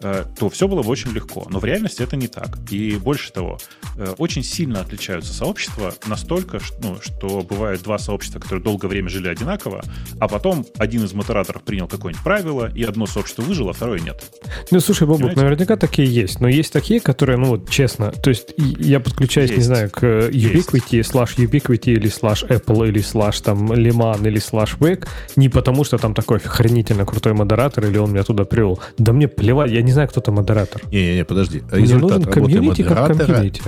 то 0.00 0.48
все 0.48 0.68
было 0.68 0.82
бы 0.82 0.88
очень 0.88 1.10
легко. 1.12 1.46
Но 1.50 1.58
в 1.58 1.64
реальности 1.64 2.02
это 2.02 2.16
не 2.16 2.28
так. 2.28 2.58
И 2.70 2.96
больше 2.96 3.32
того, 3.32 3.58
э, 3.96 4.14
очень 4.18 4.42
сильно 4.42 4.80
отличаются 4.80 5.32
сообщества 5.32 5.94
настолько, 6.06 6.60
ну, 6.82 6.98
что 7.00 7.42
бывают 7.42 7.82
два 7.82 7.98
сообщества, 7.98 8.40
которые 8.40 8.62
долгое 8.62 8.88
время 8.88 9.08
жили 9.08 9.28
одинаково, 9.28 9.82
а 10.18 10.28
потом 10.28 10.66
один 10.78 11.04
из 11.04 11.12
модераторов 11.12 11.62
принял 11.62 11.86
какое-нибудь 11.86 12.24
правило, 12.24 12.70
и 12.74 12.82
одно 12.82 13.06
сообщество 13.06 13.42
выжило, 13.42 13.70
а 13.70 13.72
второе 13.74 14.00
нет. 14.00 14.22
Ну, 14.70 14.80
слушай, 14.80 15.06
Бобук, 15.06 15.36
наверняка 15.36 15.76
такие 15.76 16.08
есть. 16.08 16.40
Но 16.40 16.48
есть 16.48 16.72
такие, 16.72 17.00
которые, 17.00 17.38
ну, 17.38 17.46
вот, 17.46 17.68
честно, 17.68 18.10
то 18.10 18.30
есть 18.30 18.54
я 18.56 19.00
подключаюсь, 19.00 19.50
не 19.50 19.56
Есть. 19.56 19.66
знаю, 19.66 19.90
к 19.90 20.02
э, 20.04 20.30
Ubiquity, 20.30 21.02
слаш 21.02 21.36
Ubiquity 21.36 21.92
или 21.92 22.08
слаш 22.08 22.44
Apple, 22.44 22.88
или 22.88 23.00
слаш 23.00 23.40
там 23.40 23.72
Лиман, 23.72 24.26
или 24.26 24.38
слаш 24.38 24.76
Wake, 24.76 25.06
не 25.36 25.48
потому, 25.48 25.84
что 25.84 25.98
там 25.98 26.14
такой 26.14 26.38
охренительно 26.38 27.04
крутой 27.04 27.34
модератор, 27.34 27.86
или 27.86 27.98
он 27.98 28.12
меня 28.12 28.22
туда 28.22 28.44
привел. 28.44 28.80
Да 28.98 29.12
мне 29.12 29.28
плевать, 29.28 29.70
я 29.70 29.82
не 29.82 29.89
знаю, 29.92 30.08
кто 30.08 30.20
там 30.20 30.34
модератор. 30.36 30.82
Не-не-не, 30.90 31.24
подожди. 31.24 31.62
Мне 31.70 31.82
Результат 31.82 32.18
нужен 32.18 32.32
работы 32.32 32.52
комьюнити 32.54 32.82
как 32.82 33.08
модератора... 33.08 33.26
комьюнити. 33.34 33.62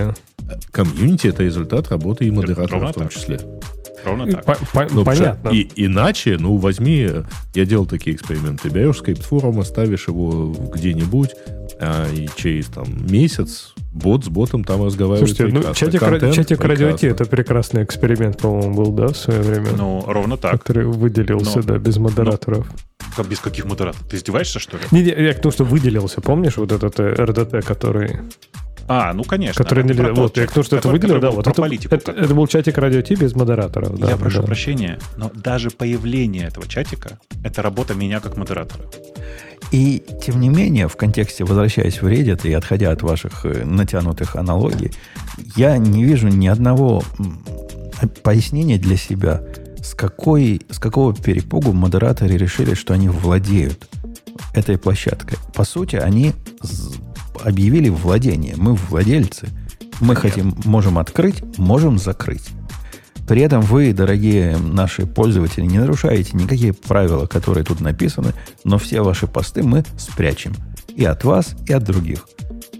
Комьюнити— 0.71 1.27
это 1.29 1.43
результат 1.43 1.89
работы 1.89 2.25
и 2.25 2.31
модератора 2.31 2.71
Ровно 2.79 2.87
в 2.89 2.93
том 2.93 3.03
так. 3.03 3.13
числе. 3.13 3.39
Ровно 4.05 4.27
так. 4.31 4.45
По- 4.45 4.57
по- 4.73 4.87
Ну, 4.93 5.03
Понятно. 5.05 5.49
И, 5.49 5.69
иначе, 5.75 6.37
ну, 6.39 6.57
возьми, 6.57 7.07
э, 7.09 7.23
я 7.55 7.65
делал 7.65 7.85
такие 7.85 8.15
эксперименты, 8.15 8.69
берешь 8.69 8.97
скрипт-форум, 8.97 9.63
ставишь 9.63 10.07
его 10.07 10.51
где-нибудь, 10.73 11.29
а, 11.79 12.05
и 12.11 12.27
через 12.35 12.67
там 12.67 12.85
месяц 13.09 13.72
бот 13.93 14.25
с 14.25 14.27
ботом 14.27 14.63
там 14.63 14.83
разговаривает 14.83 15.29
Слушайте, 15.29 15.53
ну, 15.53 15.59
прекрасно. 15.61 15.85
чатик, 15.85 15.99
Контент 15.99 16.33
чатик 16.35 16.61
радио 16.63 16.87
это 16.89 17.25
прекрасный 17.25 17.83
эксперимент, 17.83 18.39
по-моему, 18.39 18.73
был, 18.75 18.91
да, 18.91 19.07
в 19.07 19.17
свое 19.17 19.41
время? 19.41 19.67
Ну, 19.77 20.03
ровно 20.07 20.35
так. 20.37 20.51
который 20.63 20.85
выделился, 20.85 21.57
Но- 21.59 21.63
да, 21.63 21.77
без 21.77 21.97
модераторов. 21.97 22.67
Как 23.15 23.27
без 23.27 23.39
каких 23.39 23.65
модераторов? 23.65 24.07
Ты 24.09 24.17
издеваешься, 24.17 24.59
что 24.59 24.77
ли? 24.77 24.83
Не, 24.91 25.03
не, 25.03 25.09
я 25.11 25.33
к 25.33 25.41
тому, 25.41 25.51
что 25.51 25.63
выделился, 25.63 26.21
помнишь, 26.21 26.57
вот 26.57 26.71
этот 26.71 26.99
э, 26.99 27.13
РДТ, 27.13 27.63
который... 27.63 28.17
А, 28.87 29.13
ну, 29.13 29.23
конечно. 29.23 29.63
который 29.63 29.83
нельзя- 29.85 30.07
тот 30.07 30.17
вот, 30.17 30.37
я 30.37 30.43
чат, 30.43 30.51
к 30.51 30.53
тому, 30.55 30.63
что 30.65 30.75
это 30.77 30.89
выделил, 30.89 31.19
да, 31.19 31.31
вот 31.31 31.47
это, 31.47 31.61
политику. 31.61 31.95
это, 31.95 32.11
это 32.11 32.33
был 32.33 32.47
чатик 32.47 32.77
радио 32.77 33.01
Ти 33.01 33.15
без 33.15 33.33
модераторов. 33.35 33.97
да, 33.97 34.09
Я 34.09 34.17
прошу 34.17 34.41
да. 34.41 34.47
прощения, 34.47 34.99
но 35.15 35.31
даже 35.33 35.69
появление 35.69 36.47
этого 36.47 36.67
чатика— 36.67 37.19
это 37.45 37.61
работа 37.61 37.93
меня 37.93 38.19
как 38.19 38.35
модератора. 38.35 38.83
И, 39.71 40.03
тем 40.23 40.39
не 40.39 40.49
менее, 40.49 40.87
в 40.87 40.95
контексте, 40.95 41.45
возвращаясь 41.45 42.01
в 42.01 42.07
Reddit 42.07 42.47
и 42.47 42.53
отходя 42.53 42.91
от 42.91 43.01
ваших 43.01 43.45
э, 43.45 43.65
натянутых 43.65 44.35
аналогий, 44.35 44.91
я 45.55 45.77
не 45.77 46.03
вижу 46.03 46.27
ни 46.27 46.47
одного 46.47 47.03
пояснения 48.23 48.77
для 48.77 48.97
себя, 48.97 49.41
с, 49.81 49.93
какой, 49.93 50.61
с 50.69 50.79
какого 50.79 51.13
перепугу 51.13 51.73
модераторы 51.73 52.37
решили, 52.37 52.73
что 52.73 52.93
они 52.93 53.09
владеют 53.09 53.87
этой 54.53 54.77
площадкой. 54.77 55.37
По 55.53 55.63
сути, 55.63 55.95
они 55.95 56.33
объявили 57.43 57.89
владение. 57.89 58.55
Мы 58.57 58.75
владельцы. 58.75 59.49
Мы 59.99 60.15
хотим, 60.15 60.55
можем 60.65 60.97
открыть, 60.97 61.43
можем 61.57 61.97
закрыть. 61.97 62.49
При 63.27 63.41
этом 63.41 63.61
вы, 63.61 63.93
дорогие 63.93 64.57
наши 64.57 65.05
пользователи, 65.05 65.65
не 65.65 65.79
нарушаете 65.79 66.35
никакие 66.35 66.73
правила, 66.73 67.25
которые 67.25 67.63
тут 67.63 67.79
написаны, 67.79 68.33
но 68.63 68.77
все 68.77 69.01
ваши 69.01 69.27
посты 69.27 69.63
мы 69.63 69.83
спрячем. 69.97 70.53
И 70.89 71.05
от 71.05 71.23
вас, 71.23 71.55
и 71.67 71.73
от 71.73 71.83
других. 71.83 72.27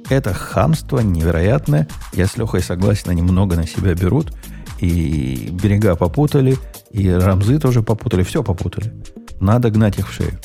Это 0.10 0.34
хамство 0.34 1.00
невероятное. 1.00 1.88
Я 2.14 2.28
с 2.28 2.38
Лехой 2.38 2.62
согласен, 2.62 3.10
они 3.10 3.22
много 3.22 3.56
на 3.56 3.66
себя 3.66 3.96
берут. 3.96 4.34
И 4.80 5.50
берега 5.52 5.96
попутали, 5.96 6.58
и 6.92 7.10
рамзы 7.10 7.58
тоже 7.58 7.82
попутали, 7.82 8.24
все 8.24 8.44
попутали. 8.44 8.92
Надо 9.40 9.70
гнать 9.70 9.98
их 9.98 10.10
в 10.10 10.14
шею. 10.14 10.38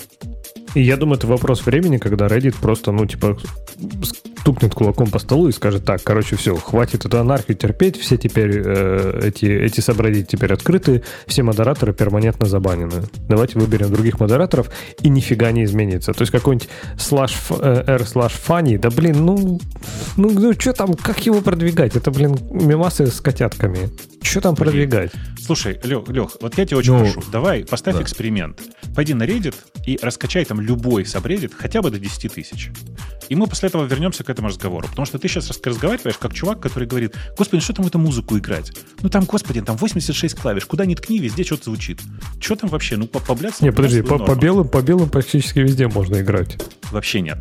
И 0.74 0.82
я 0.82 0.96
думаю, 0.96 1.18
это 1.18 1.26
вопрос 1.26 1.64
времени, 1.66 1.96
когда 1.98 2.26
Reddit 2.26 2.54
просто, 2.60 2.92
ну, 2.92 3.04
типа, 3.06 3.36
стукнет 4.40 4.74
кулаком 4.74 5.10
по 5.10 5.18
столу 5.18 5.48
и 5.48 5.52
скажет, 5.52 5.84
так, 5.84 6.02
короче, 6.02 6.36
все, 6.36 6.56
хватит 6.56 7.04
эту 7.04 7.18
анархию 7.18 7.56
терпеть, 7.56 7.98
все 7.98 8.16
теперь, 8.16 8.62
э, 8.64 9.20
эти, 9.24 9.46
эти 9.46 9.80
собрания 9.80 10.22
теперь 10.22 10.52
открыты, 10.52 11.02
все 11.26 11.42
модераторы 11.42 11.92
перманентно 11.92 12.46
забанены. 12.46 13.04
Давайте 13.28 13.58
выберем 13.58 13.90
других 13.90 14.20
модераторов, 14.20 14.70
и 15.02 15.08
нифига 15.08 15.50
не 15.52 15.64
изменится. 15.64 16.12
То 16.12 16.22
есть 16.22 16.32
какой-нибудь 16.32 16.68
slash 16.96 17.34
э, 17.60 17.84
r 17.86 18.02
slash 18.02 18.32
funny, 18.46 18.78
да 18.78 18.90
блин, 18.90 19.24
ну, 19.24 19.60
ну, 20.16 20.30
ну 20.30 20.52
что 20.52 20.72
там, 20.72 20.94
как 20.94 21.24
его 21.26 21.40
продвигать? 21.40 21.96
Это, 21.96 22.10
блин, 22.10 22.38
мемасы 22.50 23.06
с 23.06 23.20
котятками. 23.20 23.90
Что 24.22 24.40
там 24.40 24.56
продвигать? 24.56 25.12
Слушай, 25.40 25.80
Лех, 25.82 26.08
Лех, 26.08 26.36
вот 26.40 26.58
я 26.58 26.66
тебя 26.66 26.78
очень 26.78 26.92
ну, 26.92 27.00
прошу, 27.00 27.22
давай 27.30 27.64
поставь 27.64 27.96
да. 27.96 28.02
эксперимент. 28.02 28.60
Пойди 28.98 29.14
на 29.14 29.22
Reddit 29.22 29.54
и 29.86 29.96
раскачай 30.02 30.44
там 30.44 30.60
любой 30.60 31.06
сабреддит 31.06 31.54
хотя 31.54 31.82
бы 31.82 31.92
до 31.92 32.00
10 32.00 32.32
тысяч. 32.32 32.70
И 33.28 33.36
мы 33.36 33.46
после 33.46 33.68
этого 33.68 33.84
вернемся 33.84 34.24
к 34.24 34.28
этому 34.28 34.48
разговору. 34.48 34.88
Потому 34.88 35.06
что 35.06 35.20
ты 35.20 35.28
сейчас 35.28 35.56
разговариваешь 35.64 36.18
как 36.18 36.34
чувак, 36.34 36.58
который 36.58 36.88
говорит, 36.88 37.14
господи, 37.36 37.62
что 37.62 37.74
там 37.74 37.86
эту 37.86 38.00
музыку 38.00 38.36
играть? 38.36 38.72
Ну 39.00 39.08
там, 39.08 39.24
господи, 39.24 39.60
там 39.60 39.76
86 39.76 40.34
клавиш, 40.34 40.66
куда 40.66 40.84
ни 40.84 40.96
ткни, 40.96 41.20
везде 41.20 41.44
что-то 41.44 41.66
звучит. 41.66 42.00
Что 42.40 42.56
там 42.56 42.70
вообще? 42.70 42.96
Ну, 42.96 43.06
по, 43.06 43.20
по 43.20 43.38
Не, 43.60 43.70
подожди, 43.70 44.02
по, 44.02 44.18
по, 44.18 44.34
белым, 44.34 44.68
по 44.68 44.82
белым 44.82 45.08
практически 45.08 45.60
везде 45.60 45.86
можно 45.86 46.20
играть. 46.20 46.60
Вообще 46.90 47.20
нет. 47.20 47.38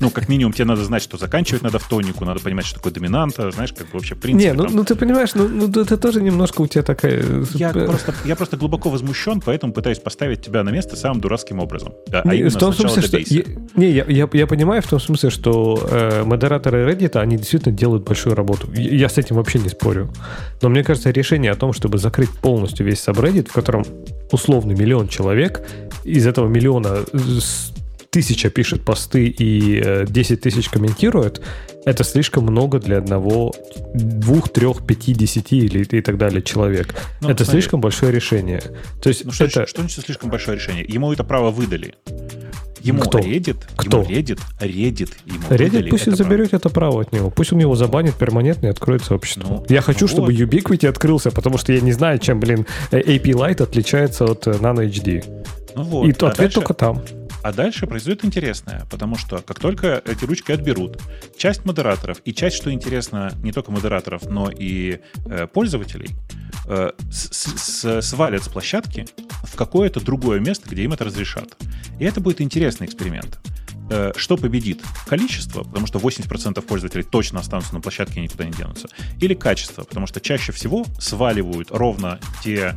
Ну, 0.00 0.10
как 0.10 0.28
минимум, 0.28 0.52
тебе 0.52 0.64
надо 0.64 0.84
знать, 0.84 1.02
что 1.02 1.16
заканчивать 1.16 1.62
надо 1.62 1.78
в 1.78 1.88
тонику, 1.88 2.24
надо 2.24 2.40
понимать, 2.40 2.66
что 2.66 2.76
такое 2.76 2.92
доминанта, 2.92 3.50
знаешь, 3.50 3.72
как 3.72 3.86
бы 3.88 3.94
вообще 3.94 4.14
в 4.14 4.20
принципе. 4.20 4.50
Не, 4.50 4.54
ну, 4.54 4.64
там... 4.64 4.76
ну 4.76 4.84
ты 4.84 4.94
понимаешь, 4.94 5.34
ну, 5.34 5.48
ну 5.48 5.68
это 5.68 5.96
тоже 5.96 6.22
немножко 6.22 6.62
у 6.62 6.66
тебя 6.66 6.82
такая... 6.82 7.22
Я 7.54 7.70
просто, 7.70 8.14
я 8.24 8.36
просто 8.36 8.56
глубоко 8.56 8.90
возмущен, 8.90 9.40
поэтому 9.40 9.72
пытаюсь 9.72 9.98
поставить 9.98 10.42
тебя 10.42 10.62
на 10.62 10.70
место 10.70 10.96
самым 10.96 11.20
дурацким 11.20 11.60
образом. 11.60 11.94
А, 12.12 12.22
а 12.24 12.34
не, 12.34 12.44
в 12.44 12.56
том 12.56 12.72
смысле, 12.72 13.02
что... 13.02 13.18
Я, 13.18 13.42
не, 13.76 13.90
я, 13.90 14.04
я, 14.08 14.28
я 14.32 14.46
понимаю 14.46 14.82
в 14.82 14.86
том 14.88 15.00
смысле, 15.00 15.30
что 15.30 15.86
э, 15.90 16.24
модераторы 16.24 16.90
Reddit, 16.90 17.18
они 17.18 17.36
действительно 17.36 17.74
делают 17.74 18.04
большую 18.04 18.34
работу. 18.34 18.70
Я 18.72 19.08
с 19.08 19.18
этим 19.18 19.36
вообще 19.36 19.58
не 19.58 19.68
спорю. 19.68 20.10
Но 20.62 20.68
мне 20.68 20.82
кажется, 20.82 21.10
решение 21.10 21.52
о 21.52 21.56
том, 21.56 21.72
чтобы 21.72 21.98
закрыть 21.98 22.30
полностью 22.30 22.86
весь 22.86 23.06
subreddit, 23.06 23.48
в 23.48 23.52
котором 23.52 23.84
условный 24.32 24.74
миллион 24.74 25.08
человек, 25.08 25.62
из 26.04 26.26
этого 26.26 26.48
миллиона 26.48 26.98
тысяча 28.14 28.48
пишет 28.48 28.84
посты 28.84 29.26
и 29.26 30.04
10 30.06 30.30
э, 30.30 30.36
тысяч 30.36 30.68
комментирует, 30.68 31.42
это 31.84 32.04
слишком 32.04 32.44
много 32.44 32.78
для 32.78 32.98
одного, 32.98 33.52
двух, 33.92 34.50
трех, 34.50 34.86
пяти, 34.86 35.12
десяти 35.12 35.58
или 35.58 35.82
и 35.82 36.00
так 36.00 36.16
далее 36.16 36.40
человек. 36.40 36.94
Ну, 37.20 37.28
это 37.28 37.44
смотри. 37.44 37.60
слишком 37.60 37.80
большое 37.80 38.12
решение. 38.12 38.62
То 39.02 39.08
есть 39.08 39.24
ну, 39.24 39.32
что, 39.32 39.46
это... 39.46 39.66
что 39.66 39.80
значит 39.80 40.04
слишком 40.04 40.30
большое 40.30 40.56
решение? 40.56 40.84
Ему 40.86 41.12
это 41.12 41.24
право 41.24 41.50
выдали. 41.50 41.96
Ему 42.80 43.00
Кто? 43.00 43.18
Reddit, 43.18 43.56
Кто? 43.76 44.02
ему 44.02 44.10
Reddit, 44.10 44.40
Reddit 44.60 45.10
ему 45.26 45.42
Reddit 45.48 45.88
пусть 45.88 46.06
это 46.06 46.16
заберет 46.16 46.50
право. 46.50 46.60
это 46.60 46.68
право 46.68 47.00
от 47.00 47.12
него. 47.12 47.30
Пусть 47.30 47.52
он 47.52 47.58
его 47.58 47.74
забанит 47.74 48.14
перманентно 48.14 48.68
и 48.68 48.70
откроет 48.70 49.02
сообщество. 49.02 49.48
Ну, 49.48 49.66
я 49.68 49.80
хочу, 49.80 50.04
ну 50.04 50.08
чтобы 50.08 50.32
вот. 50.32 50.40
Ubiquiti 50.40 50.86
открылся, 50.86 51.32
потому 51.32 51.58
что 51.58 51.72
я 51.72 51.80
не 51.80 51.92
знаю, 51.92 52.20
чем, 52.20 52.38
блин, 52.38 52.64
AP 52.92 53.24
Lite 53.24 53.64
отличается 53.64 54.26
от 54.26 54.46
э, 54.46 54.52
Nano 54.52 54.88
HD. 54.88 55.24
Ну 55.74 55.82
вот. 55.82 56.06
И 56.06 56.10
а 56.10 56.28
ответ 56.28 56.36
дальше... 56.36 56.54
только 56.54 56.74
там. 56.74 57.02
А 57.44 57.52
дальше 57.52 57.86
произойдет 57.86 58.24
интересное, 58.24 58.86
потому 58.90 59.18
что 59.18 59.36
как 59.42 59.58
только 59.58 60.02
эти 60.06 60.24
ручки 60.24 60.50
отберут, 60.50 60.98
часть 61.36 61.66
модераторов 61.66 62.22
и 62.24 62.32
часть, 62.32 62.56
что 62.56 62.72
интересно, 62.72 63.34
не 63.42 63.52
только 63.52 63.70
модераторов, 63.70 64.22
но 64.30 64.50
и 64.50 65.00
э, 65.26 65.46
пользователей, 65.46 66.16
э, 66.66 66.92
свалят 67.10 68.44
с 68.44 68.48
площадки 68.48 69.04
в 69.42 69.56
какое-то 69.56 70.00
другое 70.00 70.40
место, 70.40 70.70
где 70.70 70.84
им 70.84 70.94
это 70.94 71.04
разрешат. 71.04 71.54
И 72.00 72.04
это 72.06 72.22
будет 72.22 72.40
интересный 72.40 72.86
эксперимент. 72.86 73.38
Э, 73.90 74.12
что 74.16 74.38
победит? 74.38 74.80
Количество, 75.06 75.64
потому 75.64 75.86
что 75.86 75.98
80% 75.98 76.62
пользователей 76.62 77.04
точно 77.04 77.40
останутся 77.40 77.74
на 77.74 77.82
площадке 77.82 78.20
и 78.20 78.22
никуда 78.22 78.46
не 78.46 78.52
денутся. 78.52 78.88
Или 79.20 79.34
качество, 79.34 79.84
потому 79.84 80.06
что 80.06 80.18
чаще 80.18 80.52
всего 80.52 80.86
сваливают 80.98 81.70
ровно 81.70 82.18
те 82.42 82.74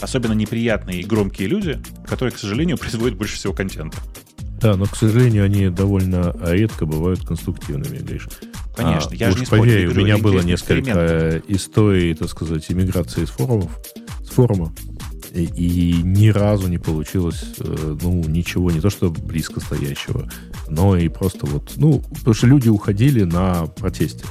особенно 0.00 0.32
неприятные 0.32 1.00
и 1.00 1.04
громкие 1.04 1.48
люди, 1.48 1.80
которые, 2.06 2.32
к 2.32 2.38
сожалению, 2.38 2.78
производят 2.78 3.16
больше 3.16 3.36
всего 3.36 3.52
контента. 3.52 3.98
Да, 4.60 4.76
но, 4.76 4.86
к 4.86 4.96
сожалению, 4.96 5.44
они 5.44 5.68
довольно 5.68 6.34
редко 6.40 6.84
бывают 6.84 7.24
конструктивными, 7.24 7.98
Гриш. 7.98 8.28
Конечно, 8.76 9.10
а, 9.12 9.14
я 9.14 9.30
же 9.30 9.40
не 9.40 9.46
поверь, 9.46 9.88
спорю, 9.88 10.02
у 10.02 10.04
меня 10.04 10.18
было 10.18 10.40
несколько 10.40 11.42
историй, 11.48 12.14
так 12.14 12.28
сказать, 12.28 12.64
иммиграции 12.68 13.24
с 13.24 13.30
форумов, 13.30 13.70
с 14.24 14.30
форума, 14.30 14.72
и, 15.32 15.44
и 15.44 16.02
ни 16.02 16.28
разу 16.28 16.68
не 16.68 16.78
получилось, 16.78 17.44
э, 17.58 17.96
ну, 18.00 18.24
ничего, 18.24 18.70
не 18.70 18.80
то 18.80 18.90
что 18.90 19.10
близко 19.10 19.60
стоящего, 19.60 20.28
но 20.68 20.96
и 20.96 21.08
просто 21.08 21.46
вот, 21.46 21.72
ну, 21.76 22.00
потому 22.00 22.34
что 22.34 22.46
люди 22.46 22.68
уходили 22.68 23.24
на 23.24 23.66
протесте. 23.66 24.24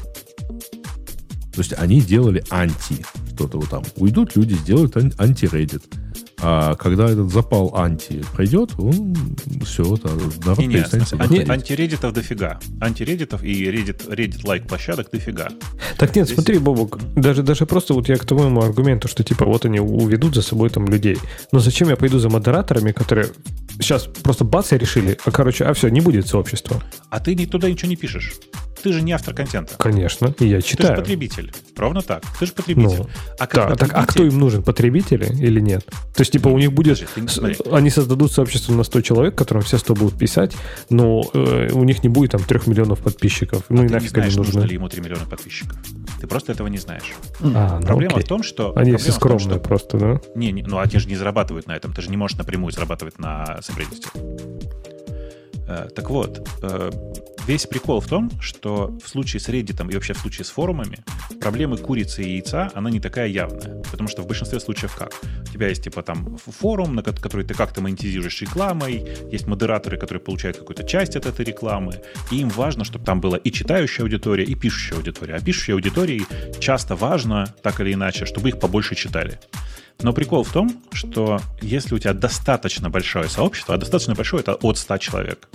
То 1.58 1.62
есть 1.62 1.74
они 1.76 2.02
делали 2.02 2.44
анти 2.52 3.04
что-то 3.34 3.58
вот 3.58 3.68
там. 3.68 3.84
Уйдут 3.96 4.36
люди, 4.36 4.54
сделают 4.54 4.96
анти-Reddit. 4.96 5.82
А 6.40 6.76
когда 6.76 7.10
этот 7.10 7.32
запал 7.32 7.76
анти 7.76 8.24
пройдет, 8.34 8.74
он 8.78 9.16
все, 9.66 9.96
это 9.96 10.10
народ 10.46 10.60
не, 10.60 10.68
не, 10.68 10.76
перестанет 10.76 11.12
анти, 11.14 11.50
Антиреддитов 11.50 12.14
дофига. 12.14 12.60
Антиреддитов 12.80 13.44
и 13.44 13.72
Reddit, 13.72 14.08
Reddit-лайк 14.08 14.68
площадок 14.68 15.10
дофига. 15.12 15.48
Так 15.98 16.16
нет, 16.16 16.28
Здесь... 16.28 16.36
смотри, 16.36 16.60
Бобок, 16.60 17.00
даже, 17.16 17.42
даже 17.42 17.66
просто 17.66 17.96
вот 17.96 18.08
я 18.08 18.18
к 18.18 18.26
твоему 18.26 18.62
аргументу, 18.62 19.08
что 19.08 19.24
типа 19.24 19.46
вот 19.46 19.66
они 19.66 19.80
уведут 19.80 20.36
за 20.36 20.44
собой 20.44 20.70
там 20.70 20.86
людей. 20.86 21.18
Но 21.52 21.58
зачем 21.58 21.90
я 21.90 21.96
пойду 21.96 22.20
за 22.20 22.30
модераторами, 22.30 22.92
которые 22.92 23.30
сейчас 23.80 24.04
просто 24.04 24.44
бац 24.44 24.74
и 24.74 24.78
решили, 24.78 25.18
а 25.26 25.32
короче, 25.32 25.66
а 25.66 25.74
все, 25.74 25.90
не 25.90 26.02
будет 26.02 26.28
сообщества. 26.28 26.84
А 27.10 27.20
ты 27.20 27.36
туда 27.48 27.68
ничего 27.68 27.90
не 27.90 27.96
пишешь. 27.96 28.34
Ты 28.88 28.94
же 28.94 29.02
не 29.02 29.12
автор 29.12 29.34
контента. 29.34 29.76
Конечно, 29.78 30.34
и 30.40 30.48
я 30.48 30.62
читаю. 30.62 30.92
Ты 30.92 30.96
же 30.96 31.02
потребитель. 31.02 31.52
Ровно 31.76 32.02
так. 32.02 32.24
Ты 32.40 32.46
же 32.46 32.54
потребитель. 32.54 33.00
Ну, 33.00 33.10
а, 33.38 33.46
как 33.46 33.54
да, 33.54 33.62
потребитель... 33.72 33.94
так, 33.94 34.04
а 34.04 34.08
кто 34.08 34.24
им 34.24 34.40
нужен? 34.40 34.64
Потребители 34.64 35.26
или 35.26 35.60
нет? 35.60 35.86
То 35.86 36.22
есть, 36.22 36.32
типа, 36.32 36.48
у 36.48 36.58
них 36.58 36.72
будет... 36.72 37.06
Подожди, 37.14 37.58
они 37.70 37.90
создадут 37.90 38.32
сообщество 38.32 38.72
на 38.72 38.84
100 38.84 39.02
человек, 39.02 39.36
которым 39.36 39.62
все 39.62 39.78
100 39.78 39.94
будут 39.94 40.18
писать, 40.18 40.56
но 40.90 41.30
э, 41.34 41.70
у 41.74 41.84
них 41.84 42.02
не 42.02 42.08
будет 42.08 42.32
там 42.32 42.42
3 42.42 42.62
миллионов 42.68 43.00
подписчиков. 43.00 43.64
А 43.68 43.74
ну 43.74 43.84
и 43.84 43.90
нафиг 43.90 44.18
они 44.18 44.28
нужны. 44.28 44.44
нужно 44.44 44.62
ли 44.62 44.76
ему 44.76 44.88
3 44.88 45.02
миллиона 45.02 45.26
подписчиков. 45.26 45.78
Ты 46.22 46.28
просто 46.28 46.54
этого 46.54 46.68
не 46.68 46.78
знаешь. 46.78 47.12
А, 47.42 47.80
ну, 47.82 47.86
Проблема 47.86 48.14
окей. 48.14 48.24
в 48.24 48.28
том, 48.30 48.42
что... 48.42 48.72
Они 48.78 48.96
все 48.96 49.12
скромные 49.12 49.50
том, 49.50 49.58
что... 49.58 49.68
просто, 49.68 49.98
да? 49.98 50.22
Не, 50.34 50.54
не, 50.54 50.64
ну 50.64 50.80
они 50.80 50.98
же 50.98 51.10
не 51.10 51.18
зарабатывают 51.18 51.68
на 51.68 51.76
этом. 51.76 51.92
Ты 51.92 52.02
же 52.02 52.10
не 52.10 52.16
можешь 52.16 52.38
напрямую 52.38 52.72
зарабатывать 52.72 53.20
на 53.20 53.60
собредности. 53.62 54.08
Э, 55.68 55.90
так 55.94 56.10
вот, 56.10 56.48
э, 56.62 56.92
весь 57.46 57.66
прикол 57.66 58.00
в 58.00 58.08
том, 58.08 58.32
что 58.40 58.98
в 59.04 59.08
случае 59.08 59.40
с 59.40 59.50
Reddit 59.50 59.90
и 59.92 59.96
вообще 59.96 60.14
в 60.14 60.18
случае 60.18 60.46
с 60.46 60.50
форумами 60.50 61.00
проблемы 61.42 61.78
курицы 61.78 62.24
и 62.24 62.36
яйца, 62.36 62.72
она 62.74 62.90
не 62.90 63.00
такая 63.00 63.28
явная. 63.28 63.82
Потому 63.92 64.08
что 64.08 64.22
в 64.22 64.28
большинстве 64.28 64.60
случаев 64.60 64.96
как? 64.96 65.14
У 65.50 65.54
тебя 65.54 65.68
есть 65.68 65.84
типа 65.84 66.04
там 66.04 66.38
форум, 66.38 66.96
на 66.96 67.04
который 67.04 67.46
ты 67.46 67.54
как-то 67.54 67.82
монетизируешь 67.82 68.42
рекламой, 68.42 69.06
есть 69.32 69.48
модераторы, 69.48 69.98
которые 69.98 70.22
получают 70.22 70.58
какую-то 70.58 70.84
часть 70.84 71.16
от 71.16 71.26
этой 71.26 71.46
рекламы, 71.46 72.02
и 72.32 72.38
им 72.40 72.50
важно, 72.50 72.84
чтобы 72.84 73.06
там 73.06 73.20
была 73.20 73.38
и 73.38 73.52
читающая 73.52 74.04
аудитория, 74.04 74.46
и 74.46 74.56
пишущая 74.56 74.98
аудитория. 74.98 75.36
А 75.36 75.42
пишущей 75.42 75.74
аудитории 75.74 76.26
часто 76.60 76.96
важно, 76.96 77.54
так 77.62 77.80
или 77.82 77.94
иначе, 77.94 78.26
чтобы 78.26 78.50
их 78.50 78.60
побольше 78.60 78.96
читали. 78.96 79.40
Но 80.02 80.14
прикол 80.14 80.44
в 80.44 80.52
том, 80.52 80.70
что 80.92 81.40
если 81.60 81.96
у 81.96 82.00
тебя 82.00 82.14
достаточно 82.14 82.90
большое 82.90 83.30
сообщество, 83.30 83.74
а 83.76 83.78
достаточно 83.78 84.14
большое 84.14 84.42
это 84.42 84.54
от 84.54 84.78
100 84.78 84.98
человек, 85.00 85.50